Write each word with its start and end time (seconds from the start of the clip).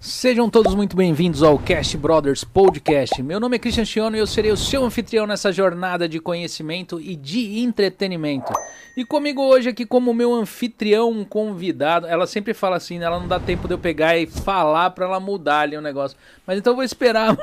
Sejam 0.00 0.48
todos 0.48 0.76
muito 0.76 0.94
bem-vindos 0.94 1.42
ao 1.42 1.58
Cast 1.58 1.96
Brothers 1.96 2.44
Podcast. 2.44 3.20
Meu 3.20 3.40
nome 3.40 3.56
é 3.56 3.58
Christian 3.58 3.84
Chiono 3.84 4.14
e 4.14 4.20
eu 4.20 4.28
serei 4.28 4.52
o 4.52 4.56
seu 4.56 4.84
anfitrião 4.84 5.26
nessa 5.26 5.50
jornada 5.50 6.08
de 6.08 6.20
conhecimento 6.20 7.00
e 7.00 7.16
de 7.16 7.58
entretenimento. 7.58 8.52
E 8.96 9.04
comigo 9.04 9.42
hoje 9.42 9.70
aqui 9.70 9.84
como 9.84 10.14
meu 10.14 10.32
anfitrião 10.32 11.24
convidado, 11.24 12.06
ela 12.06 12.28
sempre 12.28 12.54
fala 12.54 12.76
assim, 12.76 13.00
né? 13.00 13.06
ela 13.06 13.18
não 13.18 13.26
dá 13.26 13.40
tempo 13.40 13.66
de 13.66 13.74
eu 13.74 13.78
pegar 13.78 14.16
e 14.16 14.28
falar 14.28 14.90
para 14.90 15.04
ela 15.04 15.18
mudar 15.18 15.62
ali 15.62 15.76
o 15.76 15.82
negócio. 15.82 16.16
Mas 16.46 16.58
então 16.58 16.74
eu 16.74 16.76
vou 16.76 16.84
esperar. 16.84 17.36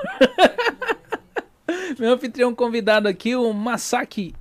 meu 2.00 2.14
anfitrião 2.14 2.56
convidado 2.56 3.10
aqui, 3.10 3.36
o 3.36 3.52
Masaki 3.52 4.34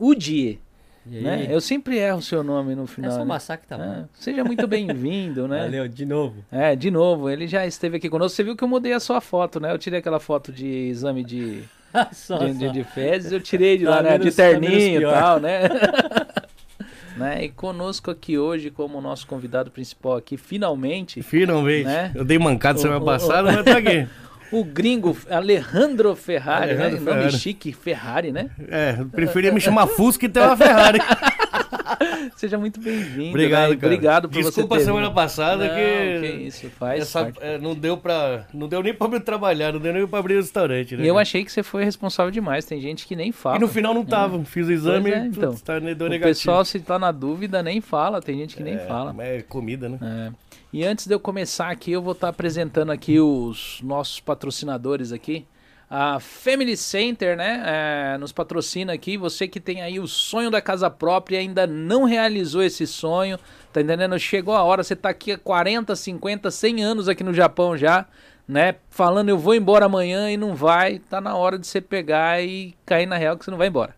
Udie. 0.00 0.58
Né? 1.04 1.48
Eu 1.50 1.60
sempre 1.60 1.98
erro 1.98 2.18
o 2.18 2.22
seu 2.22 2.44
nome 2.44 2.74
no 2.76 2.86
final. 2.86 3.10
É 3.10 3.14
só 3.14 3.18
né? 3.20 3.24
massacre, 3.24 3.66
tá 3.66 3.76
bom. 3.76 3.82
É, 3.84 4.04
seja 4.14 4.44
muito 4.44 4.66
bem-vindo, 4.68 5.46
né? 5.48 5.62
Valeu, 5.64 5.88
de 5.88 6.06
novo. 6.06 6.44
É, 6.50 6.76
de 6.76 6.90
novo, 6.90 7.28
ele 7.28 7.48
já 7.48 7.66
esteve 7.66 7.96
aqui 7.96 8.08
conosco. 8.08 8.36
Você 8.36 8.44
viu 8.44 8.54
que 8.56 8.62
eu 8.62 8.68
mudei 8.68 8.92
a 8.92 9.00
sua 9.00 9.20
foto, 9.20 9.58
né? 9.58 9.72
Eu 9.72 9.78
tirei 9.78 9.98
aquela 9.98 10.20
foto 10.20 10.52
de 10.52 10.66
exame 10.66 11.24
de, 11.24 11.64
só, 12.12 12.38
de, 12.38 12.52
só. 12.52 12.58
de, 12.58 12.70
de 12.70 12.84
fezes, 12.84 13.32
eu 13.32 13.40
tirei 13.40 13.76
de 13.78 13.84
Tá 13.84 13.90
lá, 13.90 14.02
né? 14.02 14.10
menos- 14.12 14.26
de 14.26 14.32
terninho 14.32 15.00
e 15.02 15.04
tal, 15.12 15.40
né? 15.40 15.62
né? 17.16 17.44
E 17.44 17.48
conosco 17.48 18.10
aqui 18.10 18.38
hoje, 18.38 18.70
como 18.70 19.00
nosso 19.00 19.26
convidado 19.26 19.70
principal 19.70 20.16
aqui, 20.16 20.36
finalmente, 20.36 21.20
Finalmente. 21.22 21.84
Né? 21.84 22.12
Eu 22.14 22.24
dei 22.24 22.38
mancada 22.38 22.78
semana 22.78 23.04
passada, 23.04 23.52
mas 23.52 23.64
tá 23.64 23.76
aqui. 23.78 24.06
O 24.52 24.64
gringo 24.64 25.16
Alejandro 25.30 26.14
Ferrari, 26.14 26.72
Alejandro 26.72 26.90
né? 27.00 27.00
Nome 27.00 27.20
Ferrari. 27.22 27.38
chique, 27.38 27.72
Ferrari, 27.72 28.32
né? 28.32 28.50
É, 28.68 28.96
eu 28.98 29.06
preferia 29.06 29.50
me 29.52 29.60
chamar 29.60 29.86
Fusca 29.86 30.26
e 30.26 30.28
ter 30.28 30.40
uma 30.40 30.56
Ferrari. 30.56 30.98
Seja 32.36 32.58
muito 32.58 32.80
bem-vindo. 32.80 33.30
Obrigado, 33.30 33.70
né? 33.70 33.76
cara. 33.76 33.86
Obrigado 33.92 34.28
por 34.28 34.42
Desculpa 34.42 34.74
você 34.74 34.76
ter 34.78 34.82
a 34.82 34.84
semana 34.86 35.06
vindo. 35.08 35.14
passada 35.14 35.66
Não, 35.68 35.74
que... 35.74 36.20
que 36.20 36.26
isso, 36.44 36.70
faz 36.70 37.02
essa- 37.02 37.24
parte. 37.24 37.38
é, 37.42 37.58
não 37.58 37.74
deu 37.74 37.96
para 37.96 38.46
não 38.52 38.68
deu 38.68 38.82
nem 38.82 38.94
pra 38.94 39.08
me 39.08 39.20
trabalhar, 39.20 39.72
não 39.72 39.80
deu 39.80 39.92
nem 39.92 40.06
pra 40.06 40.18
abrir 40.18 40.34
o 40.34 40.36
restaurante, 40.38 40.96
né? 40.96 41.04
E 41.04 41.08
eu 41.08 41.18
achei 41.18 41.44
que 41.44 41.52
você 41.52 41.62
foi 41.62 41.84
responsável 41.84 42.30
demais. 42.30 42.64
Tem 42.64 42.80
gente 42.80 43.06
que 43.06 43.14
nem 43.14 43.30
fala. 43.32 43.56
E 43.56 43.60
no 43.60 43.68
final 43.68 43.94
não 43.94 44.04
tava. 44.04 44.42
Fiz 44.44 44.66
o 44.66 44.72
exame 44.72 45.10
Pois 45.10 45.22
é, 45.22 45.26
então. 45.26 45.50
putz, 45.50 45.62
tá, 45.62 45.78
deu 45.78 45.88
o 45.88 46.10
negativo. 46.10 46.22
pessoal, 46.24 46.64
se 46.64 46.80
tá 46.80 46.98
na 46.98 47.12
dúvida, 47.12 47.62
nem 47.62 47.80
fala. 47.80 48.20
Tem 48.20 48.38
gente 48.38 48.56
que 48.56 48.62
nem 48.62 48.74
É, 48.74 48.78
fala. 48.78 49.12
mas 49.12 49.26
É 49.28 49.42
comida, 49.42 49.88
né? 49.88 49.98
É. 50.02 50.32
E 50.72 50.86
antes 50.86 51.06
de 51.06 51.14
eu 51.14 51.20
começar 51.20 51.68
aqui, 51.70 51.92
eu 51.92 52.00
vou 52.00 52.12
estar 52.14 52.28
apresentando 52.28 52.90
aqui 52.90 53.20
os 53.20 53.78
nossos 53.82 54.20
patrocinadores 54.20 55.12
aqui. 55.12 55.46
A 55.90 56.18
Family 56.18 56.78
Center, 56.78 57.36
né, 57.36 57.62
é, 58.14 58.16
nos 58.16 58.32
patrocina 58.32 58.94
aqui. 58.94 59.18
Você 59.18 59.46
que 59.46 59.60
tem 59.60 59.82
aí 59.82 60.00
o 60.00 60.08
sonho 60.08 60.50
da 60.50 60.62
casa 60.62 60.88
própria 60.88 61.36
e 61.36 61.40
ainda 61.40 61.66
não 61.66 62.04
realizou 62.04 62.62
esse 62.62 62.86
sonho, 62.86 63.38
tá 63.70 63.82
entendendo? 63.82 64.18
Chegou 64.18 64.54
a 64.54 64.62
hora, 64.62 64.82
você 64.82 64.96
tá 64.96 65.10
aqui 65.10 65.32
há 65.32 65.38
40, 65.38 65.94
50, 65.94 66.50
100 66.50 66.82
anos 66.82 67.06
aqui 67.06 67.22
no 67.22 67.34
Japão 67.34 67.76
já, 67.76 68.06
né, 68.48 68.76
falando 68.88 69.28
eu 69.28 69.36
vou 69.36 69.54
embora 69.54 69.84
amanhã 69.84 70.30
e 70.30 70.38
não 70.38 70.54
vai. 70.54 71.00
Tá 71.00 71.20
na 71.20 71.36
hora 71.36 71.58
de 71.58 71.66
você 71.66 71.82
pegar 71.82 72.42
e 72.42 72.74
cair 72.86 73.04
na 73.04 73.18
real 73.18 73.36
que 73.36 73.44
você 73.44 73.50
não 73.50 73.58
vai 73.58 73.68
embora. 73.68 73.94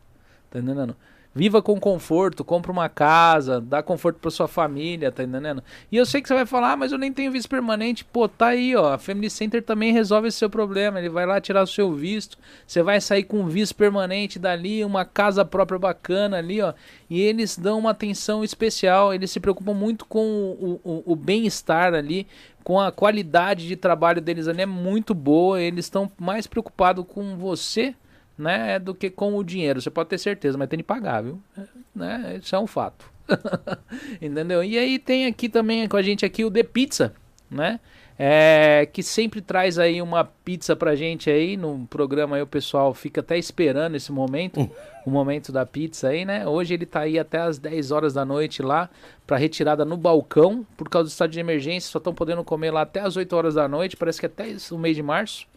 Tá 0.50 0.58
entendendo? 0.58 0.96
Viva 1.36 1.60
com 1.60 1.80
conforto, 1.80 2.44
compra 2.44 2.70
uma 2.70 2.88
casa, 2.88 3.60
dá 3.60 3.82
conforto 3.82 4.20
pra 4.20 4.30
sua 4.30 4.46
família, 4.46 5.10
tá 5.10 5.24
entendendo? 5.24 5.64
E 5.90 5.96
eu 5.96 6.06
sei 6.06 6.22
que 6.22 6.28
você 6.28 6.34
vai 6.34 6.46
falar, 6.46 6.72
ah, 6.72 6.76
mas 6.76 6.92
eu 6.92 6.98
nem 6.98 7.12
tenho 7.12 7.32
visto 7.32 7.48
permanente. 7.48 8.04
Pô, 8.04 8.28
tá 8.28 8.46
aí, 8.48 8.76
ó. 8.76 8.92
A 8.94 8.98
Family 8.98 9.28
Center 9.28 9.60
também 9.60 9.92
resolve 9.92 10.28
esse 10.28 10.38
seu 10.38 10.48
problema. 10.48 11.00
Ele 11.00 11.08
vai 11.08 11.26
lá 11.26 11.40
tirar 11.40 11.62
o 11.64 11.66
seu 11.66 11.92
visto. 11.92 12.38
Você 12.64 12.84
vai 12.84 13.00
sair 13.00 13.24
com 13.24 13.40
um 13.40 13.48
visto 13.48 13.74
permanente 13.74 14.38
dali, 14.38 14.84
uma 14.84 15.04
casa 15.04 15.44
própria 15.44 15.76
bacana 15.76 16.38
ali, 16.38 16.60
ó. 16.62 16.72
E 17.10 17.20
eles 17.20 17.58
dão 17.58 17.80
uma 17.80 17.90
atenção 17.90 18.44
especial. 18.44 19.12
Eles 19.12 19.32
se 19.32 19.40
preocupam 19.40 19.74
muito 19.74 20.04
com 20.06 20.24
o, 20.24 20.80
o- 20.84 21.02
o 21.04 21.16
bem-estar 21.16 21.94
ali, 21.94 22.28
com 22.62 22.78
a 22.80 22.92
qualidade 22.92 23.66
de 23.66 23.74
trabalho 23.74 24.20
deles 24.20 24.46
ali 24.46 24.62
é 24.62 24.66
muito 24.66 25.12
boa. 25.12 25.60
Eles 25.60 25.86
estão 25.86 26.08
mais 26.16 26.46
preocupados 26.46 27.04
com 27.08 27.36
você 27.36 27.92
né, 28.36 28.78
do 28.78 28.94
que 28.94 29.10
com 29.10 29.36
o 29.36 29.44
dinheiro. 29.44 29.80
Você 29.80 29.90
pode 29.90 30.08
ter 30.08 30.18
certeza, 30.18 30.58
mas 30.58 30.68
tem 30.68 30.78
de 30.78 30.82
pagar, 30.82 31.22
viu? 31.22 31.40
É, 31.56 31.62
Né? 31.94 32.40
Isso 32.42 32.54
é 32.54 32.58
um 32.58 32.66
fato. 32.66 33.10
Entendeu? 34.20 34.62
E 34.62 34.76
aí 34.76 34.98
tem 34.98 35.26
aqui 35.26 35.48
também 35.48 35.88
com 35.88 35.96
a 35.96 36.02
gente 36.02 36.24
aqui 36.24 36.44
o 36.44 36.50
The 36.50 36.62
Pizza, 36.62 37.14
né? 37.50 37.80
É, 38.16 38.88
que 38.92 39.02
sempre 39.02 39.40
traz 39.40 39.76
aí 39.76 40.00
uma 40.00 40.24
pizza 40.24 40.76
pra 40.76 40.94
gente 40.94 41.28
aí 41.28 41.56
no 41.56 41.84
programa 41.90 42.36
aí 42.36 42.42
o 42.42 42.46
pessoal 42.46 42.94
fica 42.94 43.20
até 43.20 43.36
esperando 43.36 43.96
esse 43.96 44.12
momento, 44.12 44.70
o 45.04 45.10
momento 45.10 45.50
da 45.50 45.66
pizza 45.66 46.08
aí, 46.08 46.24
né? 46.24 46.46
Hoje 46.46 46.74
ele 46.74 46.86
tá 46.86 47.00
aí 47.00 47.18
até 47.18 47.38
as 47.38 47.58
10 47.58 47.90
horas 47.90 48.14
da 48.14 48.24
noite 48.24 48.62
lá 48.62 48.88
pra 49.26 49.36
retirada 49.36 49.84
no 49.84 49.96
balcão, 49.96 50.64
por 50.76 50.88
causa 50.88 51.08
do 51.08 51.10
estado 51.10 51.30
de 51.30 51.40
emergência, 51.40 51.90
só 51.90 51.98
estão 51.98 52.14
podendo 52.14 52.44
comer 52.44 52.70
lá 52.70 52.82
até 52.82 53.00
as 53.00 53.16
8 53.16 53.34
horas 53.34 53.54
da 53.54 53.66
noite, 53.66 53.96
parece 53.96 54.20
que 54.20 54.26
até 54.26 54.46
o 54.70 54.78
mês 54.78 54.94
de 54.94 55.02
março 55.02 55.48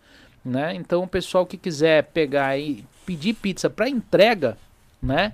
né? 0.47 0.73
Então 0.73 1.03
o 1.03 1.07
pessoal 1.07 1.45
que 1.45 1.57
quiser 1.57 2.03
pegar 2.05 2.57
e 2.57 2.83
pedir 3.05 3.33
pizza 3.33 3.69
para 3.69 3.89
entrega, 3.89 4.57
né? 5.01 5.33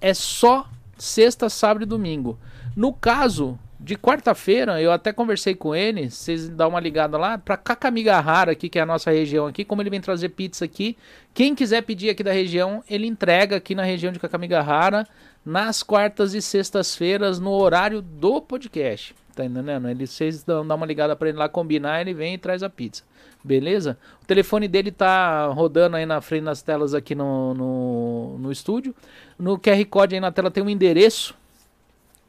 É 0.00 0.14
só 0.14 0.68
sexta, 0.96 1.48
sábado 1.48 1.82
e 1.82 1.86
domingo. 1.86 2.38
No 2.74 2.92
caso 2.92 3.58
de 3.78 3.94
quarta-feira, 3.94 4.80
eu 4.80 4.90
até 4.90 5.12
conversei 5.12 5.54
com 5.54 5.74
ele, 5.74 6.10
vocês 6.10 6.48
dão 6.48 6.70
uma 6.70 6.80
ligada 6.80 7.18
lá 7.18 7.36
para 7.36 7.56
Kakamigahara 7.56 8.52
aqui, 8.52 8.68
que 8.68 8.78
é 8.78 8.82
a 8.82 8.86
nossa 8.86 9.10
região 9.10 9.46
aqui, 9.46 9.64
como 9.64 9.82
ele 9.82 9.90
vem 9.90 10.00
trazer 10.00 10.30
pizza 10.30 10.64
aqui. 10.64 10.96
Quem 11.34 11.54
quiser 11.54 11.82
pedir 11.82 12.10
aqui 12.10 12.22
da 12.22 12.32
região, 12.32 12.82
ele 12.88 13.06
entrega 13.06 13.56
aqui 13.56 13.74
na 13.74 13.84
região 13.84 14.12
de 14.12 14.18
Kakamigahara 14.18 15.06
nas 15.44 15.82
quartas 15.82 16.34
e 16.34 16.40
sextas-feiras 16.40 17.38
no 17.38 17.50
horário 17.50 18.00
do 18.00 18.40
podcast. 18.40 19.14
Tá 19.34 19.44
entendendo? 19.44 19.88
Ele, 19.88 20.06
vocês 20.06 20.42
dão, 20.42 20.66
dão 20.66 20.76
uma 20.78 20.86
ligada 20.86 21.14
para 21.14 21.28
ele 21.28 21.38
lá 21.38 21.48
combinar, 21.48 22.00
ele 22.00 22.14
vem 22.14 22.34
e 22.34 22.38
traz 22.38 22.62
a 22.62 22.70
pizza. 22.70 23.04
Beleza? 23.46 23.96
O 24.24 24.26
telefone 24.26 24.66
dele 24.66 24.90
tá 24.90 25.46
rodando 25.46 25.96
aí 25.96 26.04
na 26.04 26.20
frente 26.20 26.44
das 26.44 26.62
telas 26.62 26.94
aqui 26.94 27.14
no, 27.14 27.54
no, 27.54 28.38
no 28.38 28.50
estúdio. 28.50 28.92
No 29.38 29.56
QR 29.56 29.84
Code 29.88 30.16
aí 30.16 30.20
na 30.20 30.32
tela 30.32 30.50
tem 30.50 30.64
um 30.64 30.68
endereço 30.68 31.32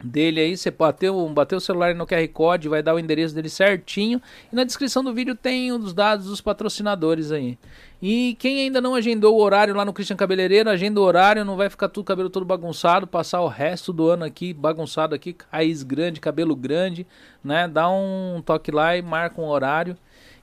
dele 0.02 0.40
aí. 0.40 0.56
Você 0.56 0.70
bateu, 0.70 1.28
bateu 1.30 1.58
o 1.58 1.60
celular 1.60 1.92
no 1.96 2.06
QR 2.06 2.28
Code, 2.28 2.68
vai 2.68 2.84
dar 2.84 2.94
o 2.94 3.00
endereço 3.00 3.34
dele 3.34 3.48
certinho. 3.48 4.22
E 4.52 4.54
na 4.54 4.62
descrição 4.62 5.02
do 5.02 5.12
vídeo 5.12 5.34
tem 5.34 5.72
os 5.72 5.92
dados 5.92 6.26
dos 6.26 6.40
patrocinadores 6.40 7.32
aí. 7.32 7.58
E 8.00 8.36
quem 8.38 8.60
ainda 8.60 8.80
não 8.80 8.94
agendou 8.94 9.36
o 9.36 9.42
horário 9.42 9.74
lá 9.74 9.84
no 9.84 9.92
Christian 9.92 10.14
Cabeleireiro, 10.14 10.70
agenda 10.70 11.00
o 11.00 11.02
horário, 11.02 11.44
não 11.44 11.56
vai 11.56 11.68
ficar 11.68 11.88
tudo 11.88 12.04
cabelo 12.04 12.30
todo 12.30 12.46
bagunçado, 12.46 13.08
passar 13.08 13.40
o 13.40 13.48
resto 13.48 13.92
do 13.92 14.08
ano 14.08 14.24
aqui 14.24 14.54
bagunçado 14.54 15.16
aqui, 15.16 15.34
raiz 15.50 15.82
grande, 15.82 16.20
cabelo 16.20 16.54
grande, 16.54 17.04
né? 17.42 17.66
Dá 17.66 17.90
um 17.90 18.40
toque 18.46 18.70
lá 18.70 18.96
e 18.96 19.02
marca 19.02 19.40
um 19.40 19.48
horário. 19.48 19.96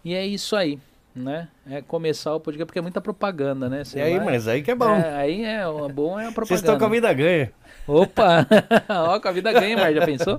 E 0.05 0.13
é 0.13 0.25
isso 0.25 0.55
aí, 0.55 0.77
né? 1.15 1.47
É 1.67 1.81
começar 1.81 2.35
o 2.35 2.39
podcast 2.39 2.67
porque 2.67 2.77
é 2.79 2.81
muita 2.81 3.01
propaganda, 3.01 3.67
né? 3.67 3.83
Você 3.83 3.97
E 3.97 4.01
aí, 4.03 4.17
vai- 4.17 4.25
mas 4.25 4.47
aí 4.47 4.61
que 4.61 4.69
é 4.71 4.75
bom. 4.75 4.87
É, 4.95 5.15
aí 5.15 5.43
é, 5.43 5.67
o 5.67 5.89
bom 5.89 6.19
é 6.19 6.27
a 6.27 6.31
propaganda. 6.31 6.45
Vocês 6.45 6.59
estão 6.61 6.77
com 6.77 6.85
a 6.85 6.89
vida 6.89 7.11
ganha. 7.11 7.51
Opa! 7.87 8.45
Ó, 8.87 9.19
com 9.19 9.27
a 9.27 9.31
vida 9.31 9.51
ganha, 9.51 9.75
mas 9.75 9.95
já 9.95 10.05
pensou? 10.05 10.37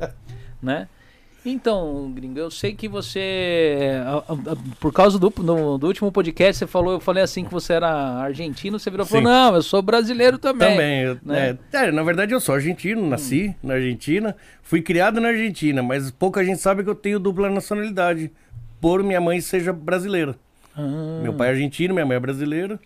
Né? 0.62 0.88
Então, 1.48 2.10
gringo, 2.12 2.38
eu 2.40 2.50
sei 2.50 2.74
que 2.74 2.88
você. 2.88 4.00
Por 4.80 4.92
causa 4.92 5.16
do, 5.16 5.30
do, 5.30 5.78
do 5.78 5.86
último 5.86 6.10
podcast, 6.10 6.58
você 6.58 6.66
falou, 6.66 6.94
eu 6.94 7.00
falei 7.00 7.22
assim 7.22 7.44
que 7.44 7.52
você 7.52 7.74
era 7.74 7.88
argentino, 7.88 8.80
você 8.80 8.90
virou 8.90 9.06
e 9.06 9.08
falou, 9.08 9.22
não, 9.24 9.54
eu 9.54 9.62
sou 9.62 9.80
brasileiro 9.80 10.38
também. 10.38 10.70
Também. 10.72 11.02
eu- 11.02 11.18
né? 11.22 11.56
é, 11.72 11.92
na 11.92 12.02
verdade, 12.02 12.32
eu 12.34 12.40
sou 12.40 12.56
argentino, 12.56 13.06
nasci 13.08 13.54
na 13.62 13.74
Argentina, 13.74 14.36
fui 14.60 14.82
criado 14.82 15.20
na 15.20 15.28
Argentina, 15.28 15.84
mas 15.84 16.10
pouca 16.10 16.44
gente 16.44 16.60
sabe 16.60 16.82
que 16.82 16.90
eu 16.90 16.96
tenho 16.96 17.20
dupla 17.20 17.48
nacionalidade, 17.48 18.32
por 18.80 19.02
minha 19.02 19.20
mãe 19.20 19.40
seja 19.40 19.72
brasileira. 19.72 20.34
Ah, 20.76 21.20
Meu 21.22 21.32
pai 21.34 21.48
é 21.48 21.50
argentino, 21.52 21.94
minha 21.94 22.06
mãe 22.06 22.16
é 22.16 22.20
brasileira. 22.20 22.78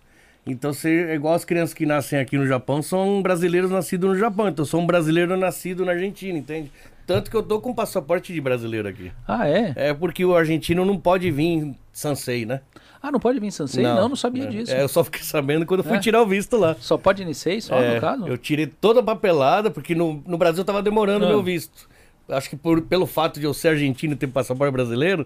Então, 0.45 0.73
você, 0.73 1.05
é 1.09 1.13
igual 1.15 1.35
as 1.35 1.45
crianças 1.45 1.73
que 1.73 1.85
nascem 1.85 2.17
aqui 2.19 2.35
no 2.37 2.47
Japão, 2.47 2.81
são 2.81 3.21
brasileiros 3.21 3.69
nascidos 3.69 4.09
no 4.09 4.17
Japão. 4.17 4.47
Então, 4.47 4.63
eu 4.63 4.67
sou 4.67 4.79
um 4.81 4.87
brasileiro 4.87 5.37
nascido 5.37 5.85
na 5.85 5.91
Argentina, 5.91 6.37
entende? 6.37 6.71
Tanto 7.05 7.29
que 7.29 7.35
eu 7.37 7.43
tô 7.43 7.59
com 7.59 7.73
passaporte 7.75 8.33
de 8.33 8.41
brasileiro 8.41 8.87
aqui. 8.87 9.11
Ah, 9.27 9.47
é? 9.47 9.73
É 9.75 9.93
porque 9.93 10.23
o 10.25 10.35
argentino 10.35 10.83
não 10.85 10.97
pode 10.97 11.29
vir 11.29 11.75
Sansei, 11.91 12.45
né? 12.45 12.61
Ah, 13.03 13.11
não 13.11 13.19
pode 13.19 13.39
vir 13.39 13.51
Sansei? 13.51 13.83
Não, 13.83 14.07
não, 14.09 14.15
sabia 14.15 14.45
é. 14.45 14.47
disso. 14.47 14.71
É, 14.73 14.81
eu 14.81 14.87
só 14.87 15.03
fiquei 15.03 15.21
sabendo 15.21 15.65
quando 15.65 15.81
eu 15.81 15.83
fui 15.83 15.97
É? 15.97 15.99
tirar 15.99 16.21
o 16.21 16.25
visto 16.25 16.55
lá. 16.57 16.75
Só 16.79 16.97
pode 16.97 17.23
Nisei, 17.25 17.59
só 17.61 17.75
É, 17.79 17.95
no 17.95 18.01
caso? 18.01 18.27
Eu 18.27 18.37
tirei 18.37 18.65
toda 18.67 18.99
a 19.01 19.03
papelada, 19.03 19.69
porque 19.69 19.93
no, 19.93 20.23
no 20.25 20.37
Brasil 20.37 20.63
tava 20.63 20.81
demorando 20.81 21.25
o 21.25 21.27
Ah. 21.27 21.31
meu 21.31 21.43
visto. 21.43 21.89
Acho 22.31 22.49
que 22.49 22.55
por, 22.55 22.81
pelo 22.81 23.05
fato 23.05 23.39
de 23.39 23.45
eu 23.45 23.53
ser 23.53 23.69
argentino 23.69 24.13
e 24.13 24.15
ter 24.15 24.27
passaporte 24.27 24.71
brasileiro, 24.71 25.25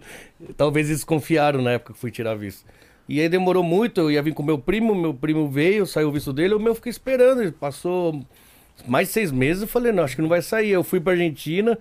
talvez 0.58 0.90
eles 0.90 1.04
confiaram 1.04 1.62
na 1.62 1.72
época 1.72 1.94
que 1.94 2.00
fui 2.00 2.12
tirar 2.12 2.36
visto. 2.36 2.66
E 3.08 3.22
aí 3.22 3.30
demorou 3.30 3.64
muito, 3.64 4.02
eu 4.02 4.12
ia 4.12 4.22
vir 4.22 4.34
com 4.34 4.42
meu 4.44 4.58
primo, 4.58 4.96
meu 4.96 5.14
primo 5.14 5.48
veio, 5.48 5.86
saiu 5.86 6.10
o 6.10 6.12
visto 6.12 6.34
dele, 6.34 6.56
o 6.56 6.60
meu 6.60 6.70
eu 6.72 6.76
fiquei 6.76 6.90
esperando. 6.90 7.42
Ele 7.44 7.52
passou 7.52 8.20
mais 8.88 9.10
seis 9.10 9.32
meses, 9.32 9.62
eu 9.62 9.68
falei, 9.68 9.92
não, 9.92 10.04
acho 10.04 10.16
que 10.16 10.22
não 10.22 10.30
vai 10.30 10.42
sair. 10.42 10.72
Eu 10.72 10.84
fui 10.84 11.00
pra 11.00 11.14
Argentina, 11.14 11.78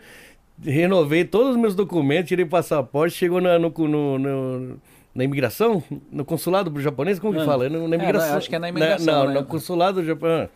renovei 0.63 1.25
todos 1.25 1.53
os 1.53 1.57
meus 1.57 1.75
documentos, 1.75 2.29
tirei 2.29 2.45
passaporte, 2.45 3.17
chegou 3.17 3.41
na, 3.41 3.59
no, 3.59 3.71
no- 3.71 4.19
no- 4.19 4.77
na 5.15 5.23
imigração, 5.25 5.83
no 6.11 6.25
consulado 6.25 6.79
japonês, 6.81 7.19
como 7.19 7.33
que 7.35 7.41
Ah. 7.41 7.45
fala? 7.45 7.69
Na 7.69 7.79
É, 7.79 7.85
imigração. 7.85 8.37
acho 8.37 8.49
que 8.49 8.57
é 8.57 8.59
na 8.59 8.69
imigração, 8.69 9.25
Não, 9.25 9.29
né? 9.33 9.41
no 9.41 9.47
consulado 9.47 10.01
do 10.01 10.07
Japão. 10.07 10.49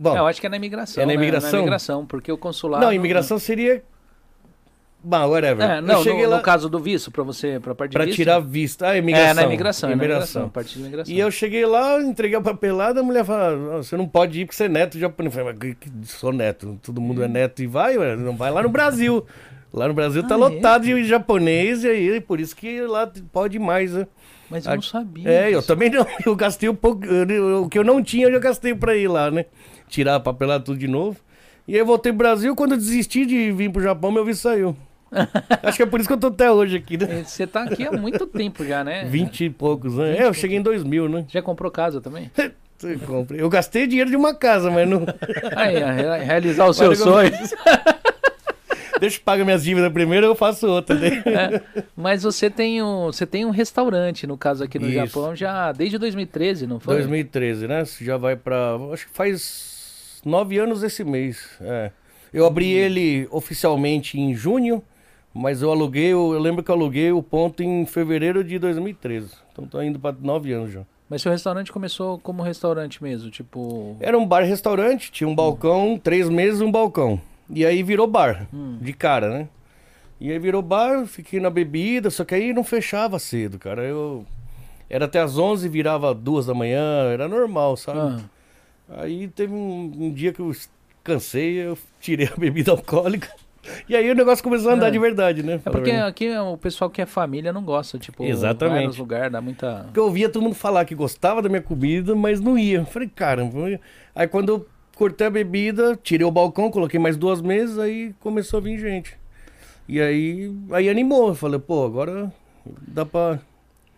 Bom, 0.00 0.14
É, 0.16 0.20
eu 0.20 0.26
acho 0.26 0.40
que 0.40 0.46
é 0.46 0.50
na 0.50 0.56
imigração. 0.56 1.02
É 1.02 1.06
na 1.06 1.08
né? 1.08 1.14
imigração? 1.14 1.58
imigração, 1.60 2.06
porque 2.06 2.30
o 2.30 2.38
consulado. 2.38 2.84
não, 2.84 2.92
imigração 2.92 3.38
seria. 3.38 3.82
Bah, 5.02 5.26
whatever. 5.26 5.64
É, 5.68 5.80
não, 5.80 5.98
eu 5.98 6.02
cheguei 6.04 6.24
no, 6.24 6.30
lá 6.30 6.36
no 6.38 6.42
caso 6.42 6.68
do 6.68 6.78
visto, 6.80 7.10
pra 7.10 7.22
você, 7.22 7.60
pra 7.60 7.72
parte 7.74 7.90
de 7.92 7.96
pra 7.96 8.04
visto? 8.04 8.16
tirar 8.16 8.40
visto. 8.40 8.82
Ah, 8.84 8.96
imigração. 8.96 9.30
É, 9.30 9.34
na 9.34 9.42
imigração, 9.44 9.88
é 9.88 9.94
na 9.94 9.96
imigração. 10.04 10.42
imigração, 10.42 10.82
imigração. 10.82 11.14
E 11.14 11.18
eu 11.20 11.30
cheguei 11.30 11.64
lá, 11.66 12.00
entreguei 12.00 12.36
a 12.36 12.40
papelada, 12.40 13.00
a 13.00 13.02
mulher 13.02 13.24
fala, 13.24 13.52
"Ah, 13.74 13.76
você 13.78 13.96
não 13.96 14.08
pode 14.08 14.40
ir 14.40 14.44
porque 14.46 14.56
você 14.56 14.64
é 14.64 14.68
neto 14.68 14.98
japonês. 14.98 15.36
Eu 15.36 15.44
falei, 15.44 15.76
mas 16.00 16.10
sou 16.10 16.32
neto, 16.32 16.78
todo 16.82 17.00
mundo 17.00 17.22
é 17.22 17.28
neto 17.28 17.62
e 17.62 17.66
vai, 17.66 17.96
ué, 17.96 18.16
não 18.16 18.36
vai 18.36 18.50
lá 18.50 18.62
no 18.62 18.68
Brasil. 18.68 19.24
Lá 19.72 19.86
no 19.86 19.94
Brasil 19.94 20.22
tá 20.26 20.34
Ah, 20.34 20.38
é? 20.38 20.40
lotado 20.40 20.84
de 20.84 21.04
japonês 21.04 21.84
e 21.84 21.88
aí, 21.88 22.20
por 22.20 22.40
isso 22.40 22.56
que 22.56 22.80
lá 22.82 23.10
pode 23.32 23.58
mais, 23.58 23.92
né? 23.92 24.06
Mas 24.50 24.64
eu 24.66 24.74
não 24.74 24.82
sabia. 24.82 25.28
É, 25.30 25.54
eu 25.54 25.62
também 25.62 25.90
não. 25.90 26.06
Eu 26.24 26.34
gastei 26.34 26.68
um 26.70 26.74
pouco. 26.74 27.02
O 27.62 27.68
que 27.68 27.78
eu 27.78 27.84
não 27.84 28.02
tinha, 28.02 28.26
eu 28.26 28.32
já 28.32 28.38
gastei 28.38 28.74
pra 28.74 28.96
ir 28.96 29.06
lá, 29.06 29.30
né? 29.30 29.44
Tirar 29.88 30.16
a 30.16 30.20
papelada 30.20 30.64
tudo 30.64 30.78
de 30.78 30.88
novo. 30.88 31.18
E 31.66 31.74
aí 31.74 31.80
eu 31.80 31.86
voltei 31.86 32.12
pro 32.12 32.18
Brasil. 32.18 32.54
Quando 32.56 32.72
eu 32.72 32.78
desisti 32.78 33.26
de 33.26 33.52
vir 33.52 33.70
pro 33.70 33.82
Japão, 33.82 34.10
meu 34.10 34.24
visto 34.24 34.42
saiu. 34.42 34.76
Acho 35.62 35.76
que 35.76 35.82
é 35.82 35.86
por 35.86 36.00
isso 36.00 36.08
que 36.08 36.12
eu 36.12 36.18
tô 36.18 36.28
até 36.28 36.50
hoje 36.50 36.76
aqui, 36.76 36.96
né? 36.96 37.20
É, 37.20 37.24
Você 37.24 37.46
tá 37.46 37.62
aqui 37.64 37.86
há 37.86 37.92
muito 37.92 38.26
tempo 38.26 38.64
já, 38.64 38.84
né? 38.84 39.04
Vinte 39.04 39.44
e 39.44 39.50
poucos, 39.50 39.94
né? 39.94 40.18
É, 40.18 40.24
eu 40.26 40.34
cheguei 40.34 40.58
em 40.58 40.62
2000, 40.62 41.08
né? 41.08 41.24
Já 41.28 41.42
comprou 41.42 41.70
casa 41.70 42.00
também? 42.00 42.30
Eu 43.36 43.48
gastei 43.48 43.88
dinheiro 43.88 44.08
de 44.08 44.14
uma 44.14 44.32
casa, 44.32 44.70
mas 44.70 44.88
não. 44.88 45.04
Aí, 45.56 45.74
realizar 46.24 46.68
os 46.68 46.76
seus 46.76 47.00
Olha, 47.00 47.32
sonhos. 47.36 47.54
Deixa 49.00 49.18
eu 49.18 49.22
pagar 49.24 49.44
minhas 49.44 49.64
dívidas 49.64 49.92
primeiro, 49.92 50.26
eu 50.26 50.34
faço 50.36 50.66
outra. 50.66 50.94
Né? 50.96 51.60
Mas 51.96 52.22
você 52.22 52.48
tem 52.48 52.80
um, 52.80 53.06
você 53.06 53.26
tem 53.26 53.44
um 53.44 53.50
restaurante, 53.50 54.28
no 54.28 54.36
caso 54.38 54.62
aqui 54.62 54.78
no 54.78 54.86
Isso. 54.86 54.94
Japão, 54.94 55.34
já 55.34 55.72
desde 55.72 55.98
2013, 55.98 56.68
não 56.68 56.78
foi? 56.78 56.94
2013, 56.94 57.66
né? 57.66 57.84
Já 58.00 58.16
vai 58.16 58.36
pra. 58.36 58.76
Acho 58.92 59.06
que 59.06 59.12
faz 59.12 59.67
nove 60.28 60.58
anos 60.58 60.82
esse 60.82 61.02
mês. 61.04 61.48
É. 61.60 61.90
Eu 62.32 62.46
abri 62.46 62.70
ele 62.70 63.26
oficialmente 63.30 64.20
em 64.20 64.34
junho, 64.34 64.82
mas 65.34 65.62
eu 65.62 65.70
aluguei, 65.70 66.12
eu, 66.12 66.32
eu 66.32 66.38
lembro 66.38 66.62
que 66.62 66.70
eu 66.70 66.74
aluguei 66.74 67.10
o 67.10 67.22
ponto 67.22 67.62
em 67.62 67.84
fevereiro 67.86 68.44
de 68.44 68.58
2013. 68.58 69.32
Então 69.52 69.66
tô 69.66 69.80
indo 69.82 69.98
pra 69.98 70.12
nove 70.20 70.52
anos 70.52 70.72
já. 70.72 70.82
Mas 71.08 71.22
seu 71.22 71.32
restaurante 71.32 71.72
começou 71.72 72.18
como 72.18 72.42
restaurante 72.42 73.02
mesmo, 73.02 73.30
tipo. 73.30 73.96
Era 73.98 74.18
um 74.18 74.26
bar-restaurante, 74.26 75.10
tinha 75.10 75.26
um 75.26 75.34
balcão, 75.34 75.98
três 76.02 76.28
meses 76.28 76.60
um 76.60 76.70
balcão. 76.70 77.18
E 77.48 77.64
aí 77.64 77.82
virou 77.82 78.06
bar, 78.06 78.46
Hum. 78.52 78.76
de 78.80 78.92
cara, 78.92 79.30
né? 79.30 79.48
E 80.20 80.30
aí 80.30 80.38
virou 80.38 80.60
bar, 80.60 81.06
fiquei 81.06 81.40
na 81.40 81.48
bebida, 81.48 82.10
só 82.10 82.24
que 82.26 82.34
aí 82.34 82.52
não 82.52 82.62
fechava 82.62 83.18
cedo, 83.18 83.58
cara. 83.58 83.82
Eu. 83.84 84.26
Era 84.90 85.04
até 85.06 85.18
às 85.20 85.38
11, 85.38 85.66
virava 85.68 86.12
duas 86.14 86.44
da 86.46 86.52
manhã, 86.54 87.04
era 87.10 87.26
normal, 87.28 87.76
sabe? 87.76 87.98
Ah, 88.00 88.20
Aí 88.88 89.28
teve 89.28 89.52
um, 89.52 89.92
um 89.98 90.12
dia 90.12 90.32
que 90.32 90.40
eu 90.40 90.50
cansei, 91.04 91.54
eu 91.58 91.76
tirei 92.00 92.26
a 92.26 92.34
bebida 92.38 92.70
alcoólica. 92.70 93.28
E 93.88 93.94
aí 93.94 94.10
o 94.10 94.14
negócio 94.14 94.42
começou 94.42 94.70
a 94.70 94.74
andar 94.74 94.88
É. 94.88 94.90
de 94.90 94.98
verdade, 94.98 95.42
né? 95.42 95.60
é 95.62 95.70
porque 95.70 95.90
aqui 95.90 96.34
o 96.38 96.56
pessoal 96.56 96.88
que 96.88 97.02
é 97.02 97.06
família 97.06 97.52
não 97.52 97.62
gosta, 97.62 97.98
tipo, 97.98 98.24
Exatamente. 98.24 98.74
vai 98.76 98.86
nos 98.86 98.96
lugares, 98.96 99.30
dá 99.30 99.40
muita. 99.42 99.82
Porque 99.84 100.00
eu 100.00 100.04
ouvia 100.04 100.28
todo 100.28 100.42
mundo 100.42 100.54
falar 100.54 100.84
que 100.86 100.94
gostava 100.94 101.42
da 101.42 101.48
minha 101.50 101.60
comida, 101.60 102.14
mas 102.14 102.40
não 102.40 102.56
ia. 102.56 102.78
Eu 102.78 102.86
Falei, 102.86 103.08
caramba. 103.14 103.78
Aí 104.14 104.26
quando 104.26 104.48
eu 104.50 104.66
cortei 104.96 105.26
a 105.26 105.30
bebida, 105.30 105.98
tirei 106.02 106.26
o 106.26 106.30
balcão, 106.30 106.70
coloquei 106.70 106.98
mais 106.98 107.16
duas 107.16 107.42
mesas, 107.42 107.78
aí 107.78 108.14
começou 108.20 108.58
a 108.58 108.62
vir 108.62 108.78
gente. 108.78 109.14
E 109.86 110.00
aí, 110.00 110.50
aí 110.72 110.88
animou. 110.88 111.28
Eu 111.28 111.34
falei, 111.34 111.58
pô, 111.60 111.84
agora 111.84 112.32
dá 112.86 113.04
pra. 113.04 113.38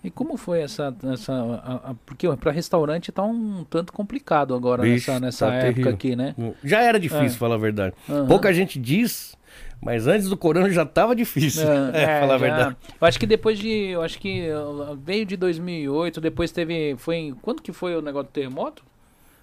E 0.02 0.11
como 0.11 0.37
foi 0.37 0.61
essa. 0.62 0.94
essa 1.12 1.32
a- 1.32 1.91
a- 1.91 1.94
porque 2.06 2.26
para 2.37 2.50
restaurante 2.50 3.12
tá 3.12 3.23
um 3.23 3.64
tanto 3.69 3.93
complicado 3.93 4.55
agora 4.55 4.82
Vixe, 4.82 5.11
nessa, 5.11 5.20
nessa 5.20 5.47
tá 5.49 5.55
época 5.55 5.73
terrível. 5.75 5.93
aqui, 5.93 6.17
né? 6.17 6.35
Já 6.64 6.82
era 6.82 6.99
difícil, 6.99 7.26
É. 7.37 7.38
falar 7.38 7.56
a 7.56 7.58
verdade. 7.58 7.94
Aham. 8.08 8.26
Pouca 8.26 8.52
gente 8.55 8.79
diz, 8.79 9.37
mas 9.82 10.06
antes 10.06 10.29
do 10.29 10.37
corona 10.38 10.70
já 10.70 10.87
tava 10.87 11.14
difícil. 11.14 11.69
É, 11.93 12.20
falar 12.20 12.35
a 12.35 12.38
verdade. 12.38 12.76
Eu 13.00 13.06
acho 13.06 13.19
que 13.20 13.26
depois 13.26 13.58
de. 13.58 13.69
Eu 13.69 14.00
acho 14.02 14.19
que 14.19 14.49
uh, 14.50 14.97
veio 15.05 15.26
de 15.26 15.37
2008, 15.37 16.20
depois 16.20 16.50
teve. 16.50 16.94
Foi 16.96 17.17
em. 17.17 17.35
Quando 17.35 17.61
que 17.61 17.73
foi 17.73 17.94
o 17.94 18.00
negócio 18.00 18.29
do 18.29 18.32
terremoto? 18.32 18.82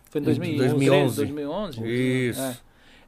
Foi 0.10 0.20
em 0.22 0.24
Em 0.24 0.26
2011. 0.26 0.68
2011. 1.16 1.16
2011? 1.18 1.82
Isso. 2.30 2.42
É. 2.42 2.58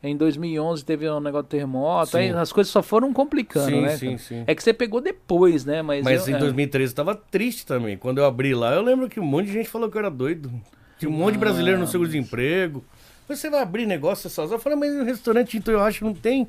Em 0.02 0.16
2011 0.16 0.86
teve 0.86 1.10
um 1.10 1.20
negócio 1.20 1.44
do 1.44 1.50
terremoto, 1.50 2.16
aí 2.16 2.30
as 2.30 2.54
coisas 2.54 2.72
só 2.72 2.82
foram 2.82 3.12
complicando, 3.12 3.70
Sim, 3.70 3.82
né? 3.82 3.98
sim, 3.98 4.18
sim. 4.18 4.44
É 4.48 4.56
que 4.56 4.64
você 4.64 4.74
pegou 4.74 5.02
depois, 5.02 5.66
né? 5.66 5.82
Mas, 5.82 6.06
Mas 6.06 6.26
eu- 6.28 6.34
em 6.34 6.38
é. 6.38 6.40
2013 6.40 6.94
eu 6.94 6.96
tava 6.96 7.16
triste 7.16 7.66
também. 7.66 7.98
Quando 7.98 8.20
eu 8.20 8.26
abri 8.26 8.56
lá, 8.56 8.74
eu 8.74 8.82
lembro 8.82 9.10
que 9.10 9.20
um 9.20 9.26
monte 9.26 9.48
de 9.48 9.52
gente 9.54 9.70
falou 9.70 9.90
que 9.90 9.98
eu 9.98 10.00
era 10.00 10.10
doido. 10.10 10.50
Tinha 10.98 11.10
um 11.10 11.14
monte 11.14 11.34
de 11.34 11.40
brasileiro 11.40 11.78
no 11.78 11.84
Ah, 11.84 11.88
seguro-desemprego. 11.88 12.84
Você 13.28 13.50
vai 13.50 13.62
abrir 13.62 13.86
negócio 13.86 14.30
sozinho? 14.30 14.56
Eu 14.56 14.60
falei, 14.60 14.78
mas 14.78 14.94
o 14.96 15.04
restaurante 15.04 15.58
então 15.58 15.74
eu 15.74 15.82
acho 15.82 16.00
que 16.00 16.06
não 16.06 16.14
tem. 16.14 16.48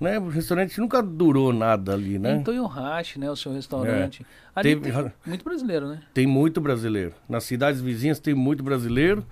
Né? 0.00 0.18
O 0.18 0.28
restaurante 0.28 0.78
nunca 0.78 1.02
durou 1.02 1.52
nada 1.54 1.94
ali, 1.94 2.18
né? 2.18 2.36
Em 2.36 2.42
Toyohashi, 2.42 3.18
né? 3.18 3.30
O 3.30 3.36
seu 3.36 3.52
restaurante. 3.52 4.26
Ali 4.54 4.74
Teve- 4.74 4.92
tem 4.92 5.12
muito 5.26 5.44
brasileiro, 5.44 5.88
né? 5.88 6.00
Tem 6.12 6.26
muito 6.26 6.60
brasileiro. 6.60 7.12
Nas 7.28 7.44
cidades 7.44 7.80
vizinhas 7.80 8.18
tem 8.18 8.34
muito 8.34 8.62
brasileiro. 8.62 9.24